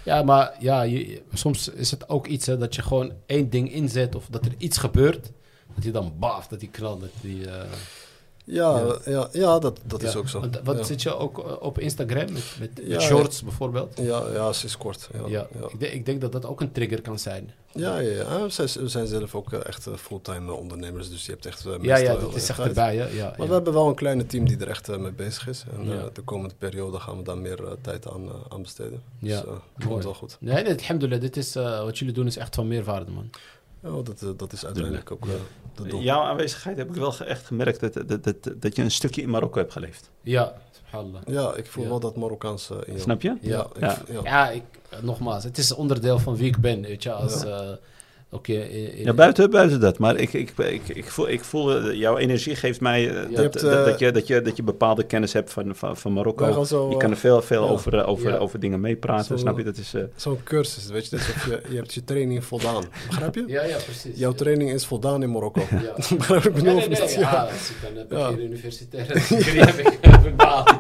Ja, 0.04 0.22
maar 0.22 0.54
ja, 0.58 0.82
je- 0.82 1.22
soms 1.32 1.68
is 1.68 1.90
het 1.90 2.08
ook 2.08 2.26
iets 2.26 2.46
hè, 2.46 2.58
dat 2.58 2.74
je 2.74 2.82
gewoon 2.82 3.12
één 3.26 3.50
ding 3.50 3.72
inzet 3.72 4.14
of 4.14 4.26
dat 4.30 4.44
er 4.44 4.52
iets 4.58 4.78
gebeurt. 4.78 5.30
Dat 5.74 5.82
hij 5.84 5.92
dan 5.92 6.12
baf, 6.18 6.46
dat 6.46 6.60
hij 6.60 6.68
knalt. 6.70 7.00
Dat 7.00 7.10
die, 7.20 7.46
eh, 7.50 7.62
Ja, 8.46 8.78
Ja. 8.78 8.98
ja. 9.04 9.28
ja, 9.32 9.58
dat, 9.58 9.80
dat 9.84 10.02
is 10.02 10.16
ook 10.16 10.28
zo. 10.28 10.40
Want, 10.40 10.60
wat 10.64 10.76
ja. 10.76 10.82
zit 10.82 11.02
je 11.02 11.16
ook 11.16 11.38
eh, 11.38 11.52
op 11.60 11.78
Instagram 11.78 12.32
met, 12.32 12.56
met, 12.60 12.74
met 12.76 12.86
Ja, 12.86 13.00
shorts 13.00 13.42
bijvoorbeeld? 13.42 13.98
Ja, 14.02 14.22
ja, 14.32 14.52
ze 14.52 14.66
is 14.66 14.76
kort. 14.76 15.08
Ja. 15.26 15.46
Ik, 15.68 15.80
denk, 15.80 15.92
ik 15.92 16.06
denk 16.06 16.20
dat 16.20 16.32
dat 16.32 16.46
ook 16.46 16.60
een 16.60 16.72
trigger 16.72 17.00
kan 17.00 17.18
zijn. 17.18 17.52
ja, 17.72 17.98
ja, 17.98 18.10
ja. 18.10 18.42
We, 18.42 18.48
zijn, 18.48 18.68
we 18.80 18.88
zijn 18.88 19.06
zelf 19.06 19.34
ook 19.34 19.52
eh, 19.52 19.66
echt 19.66 19.88
fulltime 19.96 20.52
ondernemers, 20.52 21.10
dus 21.10 21.26
je 21.26 21.32
hebt 21.32 21.46
echt... 21.46 21.64
Ja, 21.80 21.96
ja, 21.96 22.16
dat 22.16 22.34
is 22.34 22.48
echt 22.48 22.58
erbij. 22.58 22.96
Hè? 22.96 23.06
Ja, 23.06 23.34
Maar 23.38 23.46
we 23.46 23.52
hebben 23.52 23.72
wel 23.72 23.88
een 23.88 23.94
kleine 23.94 24.26
team 24.26 24.44
die 24.48 24.58
er 24.58 24.68
echt 24.68 24.88
mee 24.98 25.12
bezig 25.12 25.48
is. 25.48 25.64
En 25.76 26.10
de 26.12 26.22
komende 26.22 26.54
periode 26.58 26.98
gaan 27.00 27.16
we 27.16 27.22
daar 27.22 27.38
meer 27.38 27.58
tijd 27.80 28.10
aan, 28.10 28.28
aan 28.48 28.62
besteden. 28.62 29.02
Ja, 29.18 29.40
Dus 29.40 29.50
mooi. 29.76 29.88
komt 29.88 30.04
wel 30.04 30.14
goed. 30.14 30.36
Nee, 30.40 30.68
alhamdulillah, 30.78 31.20
dit 31.20 31.36
is, 31.36 31.54
wat 31.54 31.98
jullie 31.98 32.14
doen 32.14 32.26
is 32.26 32.36
echt 32.36 32.54
van 32.54 32.68
meerwaarde, 32.68 33.10
man. 33.10 33.30
Ja, 33.84 34.02
dat, 34.02 34.22
eh, 34.22 34.28
dat 34.36 34.52
is 34.52 34.64
uiteindelijk 34.64 35.10
ook 35.10 35.26
eh, 35.26 35.32
de 35.74 35.88
doel. 35.88 36.00
Jouw 36.00 36.22
aanwezigheid 36.22 36.76
heb 36.76 36.88
ik 36.88 36.94
wel 36.94 37.14
echt 37.18 37.46
gemerkt 37.46 37.80
dat, 37.80 37.92
dat, 38.08 38.24
dat, 38.24 38.36
dat 38.56 38.76
je 38.76 38.82
een 38.82 38.90
stukje 38.90 39.22
in 39.22 39.30
Marokko 39.30 39.58
hebt 39.58 39.72
geleefd. 39.72 40.10
Ja, 40.22 40.54
subhanallah. 40.70 41.22
Ja, 41.26 41.54
ik 41.54 41.66
voel 41.66 41.82
Ja. 41.82 41.88
wel 41.88 42.00
dat 42.00 42.16
Marokkaans 42.16 42.70
eh, 42.70 42.76
in 42.76 42.82
jou. 42.86 42.98
Snap 42.98 43.22
je? 43.22 43.36
Ja, 43.40 43.66
ik- 43.74 43.80
Ja. 43.80 43.98
ja. 44.10 44.20
Ja, 44.22 44.50
ik, 44.50 44.62
eh, 44.88 44.98
nogmaals, 45.02 45.44
het 45.44 45.58
is 45.58 45.72
onderdeel 45.72 46.18
van 46.18 46.36
wie 46.36 46.46
ik 46.46 46.58
ben, 46.58 46.82
weet 46.82 47.02
je. 47.02 47.12
Als, 47.12 47.44
eh, 47.44 47.70
ook 48.34 48.46
je, 48.46 48.70
in- 48.70 48.96
in- 48.96 49.04
Ja, 49.04 49.12
buiten, 49.12 49.50
buiten 49.50 49.80
dat. 49.80 49.98
Maar 49.98 50.16
ik, 50.16 50.32
ik, 50.32 50.52
ik, 50.58 50.88
ik 50.88 51.04
voel, 51.04 51.28
ik 51.28 51.44
voel 51.44 51.76
eh, 51.78 51.92
jouw 51.98 52.16
energie 52.18 52.56
geeft 52.56 52.80
mij 52.80 53.08
eh, 53.08 53.14
dat, 53.14 53.36
hebt, 53.36 53.60
dat, 53.60 53.72
eh, 53.72 53.84
dat, 53.84 53.98
je, 53.98 54.10
dat, 54.12 54.26
je, 54.26 54.42
dat 54.42 54.56
je 54.56 54.62
bepaalde 54.62 55.04
kennis 55.04 55.32
hebt 55.32 55.52
van, 55.52 55.76
van, 55.76 55.96
van 55.96 56.12
Marokko. 56.12 56.64
zo, 56.64 56.86
Je 56.88 56.92
eh, 56.92 56.98
kan 56.98 57.10
er 57.10 57.16
veel, 57.16 57.42
veel 57.42 57.64
ja. 57.64 57.70
over, 57.70 57.98
eh, 57.98 58.08
over, 58.08 58.30
Ja. 58.30 58.36
over 58.36 58.60
dingen 58.60 58.80
meepraten. 58.80 59.38
Snap 59.38 59.58
je? 59.58 59.64
Dat 59.64 59.76
is, 59.76 59.94
eh, 59.94 60.02
Zo'n 60.16 60.38
cursus, 60.44 60.86
weet 60.86 61.04
je, 61.08 61.16
dat 61.16 61.20
je, 61.26 61.60
je 61.68 61.76
hebt 61.76 61.94
je 61.94 62.04
training 62.04 62.44
voldaan. 62.44 62.84
Begrijp 63.08 63.34
je? 63.34 63.44
Ja, 63.46 63.64
ja, 63.64 63.76
precies. 63.84 64.18
Jouw 64.18 64.32
training 64.32 64.70
is 64.72 64.86
voldaan 64.86 65.22
in 65.22 65.30
Marokko. 65.30 65.62
Ja. 65.70 65.94
Begrijp 66.16 66.44
ik 66.44 66.52
Nee, 66.52 66.62
bedoel? 66.62 66.74
nee, 66.78 66.88
nee, 66.88 67.00
niet? 67.00 67.14
ja, 67.14 67.48
ik 67.48 67.76
dan 67.82 67.96
heb 67.98 68.12
ik 68.12 68.18
Ja. 68.18 68.28
hier 68.28 68.40
universitaire 68.44 69.12
degree, 69.14 69.60
heb 69.64 69.78
ik, 69.78 69.98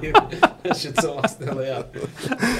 hier. 0.00 0.22
Als 0.68 0.82
je 0.82 0.88
het 0.88 0.98
zo 0.98 1.14
mag 1.14 1.28
stellen, 1.28 1.66
ja. 1.66 1.86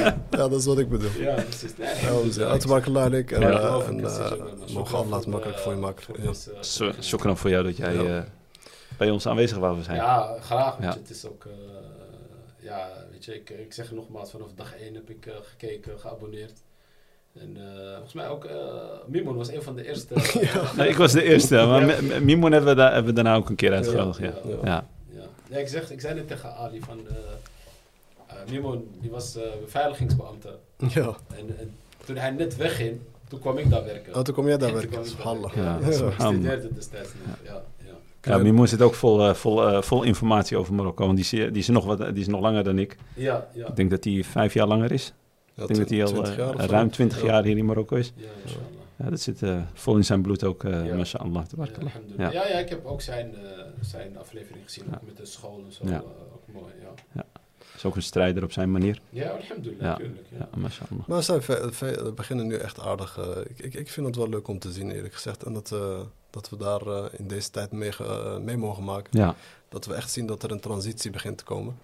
ja, 0.01 0.17
dat 0.31 0.53
is 0.53 0.65
wat 0.65 0.79
ik 0.79 0.89
bedoel. 0.89 1.11
Ja, 1.19 1.35
precies. 1.35 1.77
Nee, 1.77 1.89
Ja, 1.89 2.23
dus, 2.23 2.37
ja, 2.37 2.53
het 2.53 2.67
maakt 2.67 2.87
leuk 2.87 3.31
en, 3.31 3.41
Ja. 3.41 3.51
eh, 3.51 3.87
en 3.89 4.05
eh. 4.05 4.19
Maar 4.31 4.31
mogen 4.31 4.69
shukran 4.69 5.01
Allah 5.05 5.13
het 5.13 5.23
voor, 5.23 5.33
makkelijk 5.33 5.57
eh, 5.59 5.63
voor 5.65 5.73
je 5.73 5.79
maken. 5.79 6.03
voor 6.05 6.87
Ja. 6.87 6.93
Shukran 7.03 7.37
voor 7.37 7.51
jou 7.51 7.65
dat 7.65 7.77
jij 7.77 7.95
Ja. 7.95 8.17
eh, 8.17 8.23
bij 8.99 9.11
ons 9.11 9.27
aanwezig 9.27 9.59
wou 9.59 9.83
zijn. 9.83 9.97
Ja, 9.97 10.37
graag. 10.41 10.77
je, 10.81 10.87
Het 10.87 11.11
is 11.11 11.27
ook, 11.27 11.45
eh, 11.45 11.53
ja, 12.65 12.89
weet 13.11 13.25
je, 13.25 13.35
ik, 13.35 13.51
ik 13.51 13.73
zeg 13.73 13.93
nogmaals, 13.93 14.31
vanaf 14.31 14.49
dag 14.55 14.75
1 14.77 14.95
heb 14.95 15.11
ik 15.11 15.27
eh, 15.27 15.33
gekeken, 15.43 15.99
geabonneerd. 16.01 16.63
En 17.41 17.57
eh, 17.57 17.93
volgens 17.93 18.13
mij 18.13 18.29
ook, 18.29 18.45
eh 18.45 18.55
Mimon 19.07 19.37
was 19.37 19.49
een 19.53 19.63
van 19.63 19.75
de 19.77 19.87
eerste. 19.87 20.15
Nee, 20.77 20.89
ik 20.89 20.97
was 20.97 21.13
de 21.13 21.23
eerste, 21.23 21.55
maar 21.55 21.87
Ja. 21.87 22.01
Mi- 22.01 22.07
Mi- 22.09 22.21
Mimon 22.21 22.53
hebben 22.53 22.71
we, 22.71 22.77
daar, 22.77 22.93
hebben 22.93 23.15
we 23.15 23.23
daarna 23.23 23.37
ook 23.39 23.49
een 23.49 23.55
keer 23.55 23.73
uitgenodigd. 23.73 24.19
Ja. 24.19 24.33
Ja. 24.65 24.87
Ja. 25.49 25.57
Ik, 25.59 25.69
zeg, 25.69 25.91
ik 25.91 26.01
zei 26.01 26.15
net 26.15 26.29
tegen 26.29 26.55
Ali 26.57 26.81
van... 26.81 27.09
eh, 27.09 27.15
Uh, 28.35 28.51
Mimo, 28.51 28.85
die 29.01 29.11
was 29.11 29.37
uh, 29.37 29.43
beveiligingsbeambte. 29.61 30.59
Ja. 30.89 31.17
En, 31.37 31.59
en, 31.59 31.77
toen 32.05 32.17
hij 32.17 32.31
net 32.31 32.57
wegging, 32.57 32.99
toen 33.29 33.39
kwam 33.39 33.59
ik 33.59 33.71
daar 33.71 33.85
werken. 33.85 34.15
Oh, 34.15 34.21
toen 34.21 34.35
kom 34.35 34.47
jij 34.47 34.59
daar 34.59 34.73
werken, 34.73 35.07
subhanallah. 35.07 35.55
Ja, 35.55 35.63
ja. 35.63 35.89
ja. 35.89 36.07
Ik 36.07 36.13
studeerde 36.13 36.73
destijds 36.75 37.09
nog, 37.27 37.37
ja. 37.45 37.63
Ja, 38.23 38.39
Mimo 38.39 38.67
zit 38.67 38.83
ook 38.83 38.95
vol, 38.95 39.29
uh, 39.29 39.35
vol, 39.35 39.71
uh, 39.71 39.83
vol 39.83 40.03
informatie 40.03 40.57
over 40.57 40.75
Marokko. 40.75 41.07
Want 41.07 41.17
die 41.17 41.25
is, 41.25 41.51
die, 41.53 41.61
is 41.61 41.69
nog 41.69 41.85
wat, 41.85 41.99
die 41.99 42.21
is 42.21 42.27
nog 42.27 42.41
langer 42.41 42.65
dan 42.65 42.79
ik. 42.79 42.97
Ja, 43.15 43.49
ja. 43.53 43.67
Ik 43.67 43.77
denk 43.77 43.91
dat 43.91 44.05
hij 44.05 44.25
vijf 44.25 44.55
jaar 44.55 44.67
langer 44.67 44.93
is. 44.93 45.13
Ja, 45.55 45.63
ik 45.63 45.69
denk 45.69 45.81
dat 45.81 45.91
hij 45.91 46.05
al 46.05 46.13
20 46.13 46.37
jaar 46.37 46.55
uh, 46.55 46.65
ruim 46.65 46.91
20 46.91 47.21
ja. 47.21 47.27
jaar 47.27 47.45
hier 47.45 47.57
in 47.57 47.65
Marokko 47.65 47.97
is. 47.97 48.13
Ja, 48.17 48.27
ja 48.97 49.11
dat 49.11 49.21
zit 49.21 49.41
vol 49.73 49.97
in 49.97 50.05
zijn 50.05 50.23
bloed 50.23 50.45
ook, 50.45 50.65
uh, 50.65 50.87
ja. 50.87 50.95
mashallah. 50.95 51.45
Ja, 52.17 52.31
ja. 52.31 52.31
Ja, 52.33 52.59
ik 52.59 52.69
heb 52.69 52.85
ook 52.85 53.01
zijn, 53.01 53.35
zijn 53.81 54.19
aflevering 54.19 54.65
gezien, 54.65 54.85
ook 54.95 55.03
met 55.03 55.17
de 55.17 55.27
school 55.27 55.65
en 55.67 55.73
zo. 55.73 55.95
ook 56.35 56.53
mooi, 56.53 56.73
ja. 57.13 57.25
is 57.77 57.85
ook 57.85 57.97
een 57.97 58.03
strijder 58.03 58.43
op 58.43 58.53
zijn 58.53 58.71
manier. 58.71 59.01
Ja, 59.11 59.29
alhamdulillah, 59.31 59.89
natuurlijk. 59.89 60.27
Ja. 60.31 60.49
Ja, 60.53 60.59
mashallah. 60.59 61.07
Maar 61.07 61.23
ze 61.23 61.41
zijn 61.73 62.15
beginnen 62.15 62.47
nu 62.47 62.57
echt 62.57 62.81
aardig. 62.81 63.19
ik, 63.49 63.59
ik, 63.59 63.75
ik 63.75 63.91
vind 63.91 64.07
het 64.07 64.17
wel 64.17 64.29
leuk 64.29 64.49
om 64.49 64.59
te 64.59 64.73
zien, 64.73 64.91
eerlijk 64.91 65.15
gezegd. 65.15 65.43
En 65.43 65.53
dat 65.53 65.73
dat 66.35 66.49
we 66.49 66.57
daar 66.57 66.87
uh, 66.87 67.05
in 67.13 67.29
deze 67.29 67.51
tijd 67.51 67.73
mee, 67.73 67.93
uh, 68.01 68.39
mee, 68.39 68.57
mogen 68.57 68.85
maken. 68.85 69.19
Ja. 69.19 69.35
Dat 69.69 69.87
we 69.87 69.95
echt 69.95 70.11
zien 70.11 70.27
dat 70.27 70.43
er 70.43 70.51
een 70.51 70.61
transitie 70.61 71.11
begint 71.11 71.39
te 71.39 71.45
komen. 71.45 71.79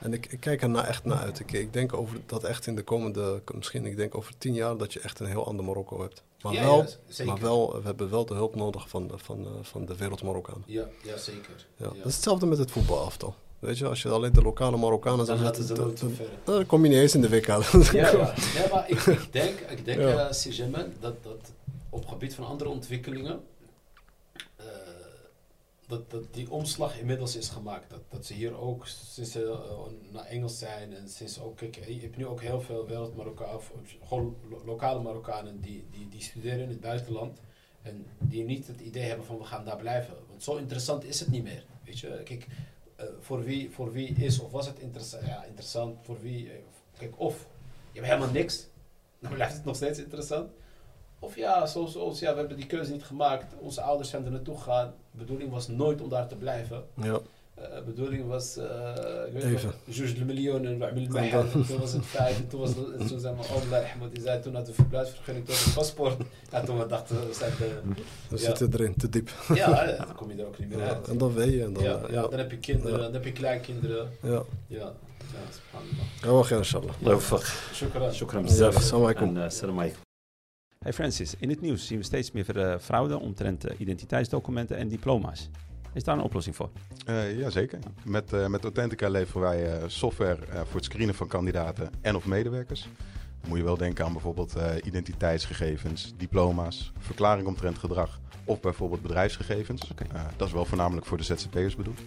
En 0.00 0.12
ik, 0.12 0.26
ik 0.26 0.40
kijk 0.40 0.62
er 0.62 0.68
nou 0.68 0.86
echt 0.86 1.04
naar 1.04 1.18
uit. 1.18 1.40
Ik, 1.40 1.52
ik, 1.52 1.72
denk 1.72 1.92
over 1.92 2.20
dat 2.26 2.44
echt 2.44 2.66
in 2.66 2.74
de 2.74 2.82
komende, 2.82 3.42
misschien 3.54 3.86
ik 3.86 3.96
denk 3.96 4.14
over 4.14 4.38
tien 4.38 4.54
jaar, 4.54 4.76
dat 4.76 4.92
je 4.92 5.00
echt 5.00 5.20
een 5.20 5.26
heel 5.26 5.46
ander 5.46 5.64
Marokko 5.64 6.00
hebt. 6.00 6.22
Maar, 6.44 6.52
ja, 6.52 6.62
wel, 6.62 6.86
ja, 7.06 7.24
maar 7.24 7.40
wel, 7.40 7.74
we 7.74 7.80
hebben 7.84 8.10
wel 8.10 8.26
de 8.26 8.34
hulp 8.34 8.54
nodig 8.54 8.88
van, 8.88 9.10
van, 9.14 9.46
van 9.62 9.86
de 9.86 9.96
wereld 9.96 10.22
Marokkaan. 10.22 10.62
Ja, 10.66 10.88
ja 11.02 11.16
zeker. 11.16 11.66
Ja. 11.76 11.84
Dat 11.84 11.96
is 12.04 12.14
hetzelfde 12.14 12.46
met 12.46 12.58
het 12.58 12.70
voetbalaftal. 12.70 13.34
Weet 13.58 13.78
je, 13.78 13.86
als 13.86 14.02
je 14.02 14.08
alleen 14.08 14.32
de 14.32 14.42
lokale 14.42 14.76
Marokkanen 14.76 15.26
zou 15.26 15.38
zetten, 15.38 15.74
dan, 15.74 15.94
dan, 16.00 16.16
dan, 16.44 16.66
kom 16.66 16.82
je 16.84 16.88
niet 16.88 16.98
eens 16.98 17.14
in 17.14 17.20
de 17.20 17.28
WK. 17.28 17.46
ja, 17.46 18.34
maar 18.72 18.90
ik, 18.90 19.00
ik 19.00 19.32
denk, 19.32 19.58
ik 19.58 19.84
denk 19.84 20.00
uh, 20.00 20.28
dat, 21.00 21.22
dat 21.22 21.52
op 21.90 22.06
gebied 22.06 22.34
van 22.34 22.46
andere 22.46 22.70
ontwikkelingen 22.70 23.40
dat, 25.86 26.10
dat 26.10 26.34
die 26.34 26.50
omslag 26.50 26.98
inmiddels 26.98 27.36
is 27.36 27.48
gemaakt. 27.48 27.90
Dat, 27.90 28.00
dat 28.08 28.26
ze 28.26 28.34
hier 28.34 28.56
ook 28.56 28.86
sinds 28.86 29.32
ze 29.32 29.42
uh, 29.42 30.12
naar 30.12 30.24
Engels 30.24 30.58
zijn 30.58 30.94
en 30.94 31.08
sinds 31.08 31.40
ook, 31.40 31.56
kijk, 31.56 31.84
je 31.86 32.00
hebt 32.00 32.16
nu 32.16 32.26
ook 32.26 32.40
heel 32.40 32.60
veel 32.60 32.86
wereld 32.86 33.16
Marokkaan, 33.16 33.60
gewoon 34.04 34.36
lo 34.48 34.62
lokale 34.64 35.02
Marokkanen 35.02 35.60
die, 35.60 35.86
die, 35.90 36.08
die 36.08 36.22
studeren 36.22 36.60
in 36.60 36.68
het 36.68 36.80
buitenland 36.80 37.40
en 37.82 38.06
die 38.18 38.44
niet 38.44 38.66
het 38.66 38.80
idee 38.80 39.02
hebben 39.02 39.26
van 39.26 39.38
we 39.38 39.44
gaan 39.44 39.64
daar 39.64 39.76
blijven. 39.76 40.14
Want 40.28 40.42
zo 40.42 40.56
interessant 40.56 41.04
is 41.04 41.20
het 41.20 41.28
niet 41.28 41.42
meer. 41.42 41.64
Weet 41.84 41.98
je, 41.98 42.20
kijk, 42.24 42.46
uh, 43.00 43.06
voor, 43.20 43.42
wie, 43.42 43.70
voor 43.70 43.92
wie 43.92 44.08
is 44.08 44.40
of 44.40 44.50
was 44.50 44.66
het 44.66 44.78
interessant? 44.78 45.26
Ja, 45.26 45.44
interessant 45.44 45.98
voor 46.02 46.20
wie, 46.20 46.50
kijk, 46.98 47.20
of 47.20 47.46
je 47.92 48.00
hebt 48.00 48.12
helemaal 48.12 48.32
niks, 48.32 48.66
dan 49.18 49.32
blijft 49.38 49.54
het 49.54 49.64
nog 49.64 49.76
steeds 49.76 49.98
interessant. 49.98 50.50
Of 51.18 51.36
ja, 51.36 51.66
zoals, 51.66 51.92
zoals 51.92 52.18
ja, 52.18 52.32
we 52.32 52.38
hebben 52.38 52.56
die 52.56 52.66
keuze 52.66 52.92
niet 52.92 53.04
gemaakt. 53.04 53.54
Onze 53.58 53.80
ouders 53.80 54.10
zijn 54.10 54.24
er 54.24 54.30
naartoe 54.30 54.56
gegaan. 54.56 54.94
De 55.14 55.20
bedoeling 55.20 55.50
was 55.50 55.68
nooit 55.68 56.00
om 56.00 56.08
daar 56.08 56.28
te 56.28 56.36
blijven. 56.36 56.84
Ja. 56.94 57.20
De 57.54 57.70
uh, 57.78 57.84
bedoeling 57.84 58.26
was, 58.26 58.58
uh, 58.58 58.64
ik 59.26 59.42
weet 59.42 59.66
George 59.88 60.14
de 60.14 60.24
Miljoen 60.24 60.66
en 60.66 60.78
Toen 61.66 61.78
was 61.78 61.92
het 61.92 62.06
vijf. 62.06 62.36
En 62.36 62.48
toen 62.48 62.60
was 62.60 62.68
het, 62.68 63.08
toen 63.08 63.20
zei 63.20 63.34
mijn 63.34 63.48
oom, 63.48 63.74
Ahmed, 63.74 64.14
die 64.14 64.22
zei 64.22 64.40
toen 64.40 64.54
had 64.54 64.66
de 64.66 64.72
verblijfsvergunning 64.72 65.46
tot 65.46 65.64
het 65.64 65.74
paspoort. 65.74 66.16
Ja, 66.50 66.60
toen 66.60 66.78
we 66.78 66.86
dachten, 66.86 67.26
we 67.26 67.32
zijn 67.32 67.52
de... 67.58 67.80
We 68.28 68.36
ja. 68.36 68.44
zitten 68.44 68.72
erin, 68.72 68.94
te 68.96 69.08
diep. 69.08 69.30
Ja, 69.54 69.96
dan 69.96 70.14
kom 70.14 70.30
je 70.30 70.42
er 70.42 70.46
ook 70.46 70.58
niet 70.58 70.68
meer 70.68 70.78
ja, 70.78 70.84
uit. 70.84 71.08
En 71.08 71.18
dan 71.18 71.34
weet 71.34 71.52
je. 71.52 71.64
En 71.64 71.72
dan, 71.72 71.82
ja, 71.82 72.00
ja, 72.10 72.22
dan 72.22 72.38
heb 72.38 72.50
je 72.50 72.58
kinderen, 72.58 72.98
dan 72.98 73.12
heb 73.12 73.24
je 73.24 73.32
kleinkinderen. 73.32 74.08
Ja. 74.22 74.42
Ja. 74.66 74.92
Ja, 75.32 75.40
subhanallah. 75.50 76.48
Ja, 76.48 76.56
inshallah. 76.56 76.94
Leuk. 76.98 77.20
Shukran. 77.72 78.12
Shukran. 78.12 78.44
Assalamu 78.44 79.14
alaikum. 79.14 80.02
Hey 80.84 80.92
Francis, 80.92 81.34
in 81.38 81.48
het 81.48 81.60
nieuws 81.60 81.86
zien 81.86 81.98
we 81.98 82.04
steeds 82.04 82.32
meer 82.32 82.56
uh, 82.56 82.78
fraude 82.78 83.18
omtrent 83.18 83.70
uh, 83.70 83.80
identiteitsdocumenten 83.80 84.76
en 84.76 84.88
diploma's. 84.88 85.50
Is 85.92 86.04
daar 86.04 86.16
een 86.16 86.22
oplossing 86.22 86.56
voor? 86.56 86.70
Uh, 87.08 87.38
Jazeker. 87.38 87.78
Met, 88.02 88.32
uh, 88.32 88.46
met 88.46 88.62
Authentica 88.62 89.08
leveren 89.08 89.42
wij 89.42 89.82
uh, 89.82 89.88
software 89.88 90.38
voor 90.64 90.76
het 90.76 90.84
screenen 90.84 91.14
van 91.14 91.28
kandidaten 91.28 91.90
en 92.00 92.16
of 92.16 92.26
medewerkers. 92.26 92.82
Dan 93.40 93.48
moet 93.48 93.58
je 93.58 93.64
wel 93.64 93.76
denken 93.76 94.04
aan 94.04 94.12
bijvoorbeeld 94.12 94.54
identiteitsgegevens, 94.82 96.14
diploma's, 96.16 96.92
verklaring 96.98 97.46
omtrent 97.46 97.78
gedrag 97.78 98.20
of 98.44 98.60
bijvoorbeeld 98.60 99.02
bedrijfsgegevens. 99.02 99.90
Okay. 99.90 100.22
dat 100.36 100.46
is 100.46 100.54
wel 100.54 100.64
voornamelijk 100.64 101.06
voor 101.06 101.16
de 101.16 101.24
ZZP'ers 101.24 101.76
bedoeld. 101.76 102.00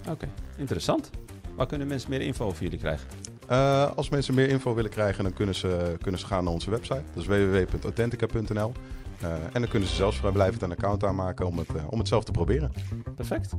Oké, 0.00 0.10
okay. 0.10 0.28
interessant. 0.56 1.10
Waar 1.56 1.66
kunnen 1.66 1.86
mensen 1.86 2.10
meer 2.10 2.20
info 2.20 2.46
over 2.46 2.62
jullie 2.62 2.78
krijgen? 2.78 3.08
Uh, 3.50 3.90
als 3.96 4.08
mensen 4.08 4.34
meer 4.34 4.48
info 4.48 4.74
willen 4.74 4.90
krijgen, 4.90 5.24
dan 5.24 5.32
kunnen 5.32 5.54
ze, 5.54 5.96
kunnen 6.00 6.20
ze 6.20 6.26
gaan 6.26 6.44
naar 6.44 6.52
onze 6.52 6.70
website. 6.70 7.02
Dat 7.14 7.22
is 7.22 7.26
www.authentica.nl. 7.26 8.72
Uh, 9.22 9.28
en 9.52 9.60
dan 9.60 9.68
kunnen 9.68 9.88
ze 9.88 9.94
zelfs 9.94 10.16
vrijblijvend 10.16 10.62
een 10.62 10.70
account 10.70 11.04
aanmaken 11.04 11.46
om 11.46 11.58
het, 11.58 11.68
uh, 11.76 11.82
om 11.90 11.98
het 11.98 12.08
zelf 12.08 12.24
te 12.24 12.32
proberen. 12.32 12.72
Perfect. 13.16 13.54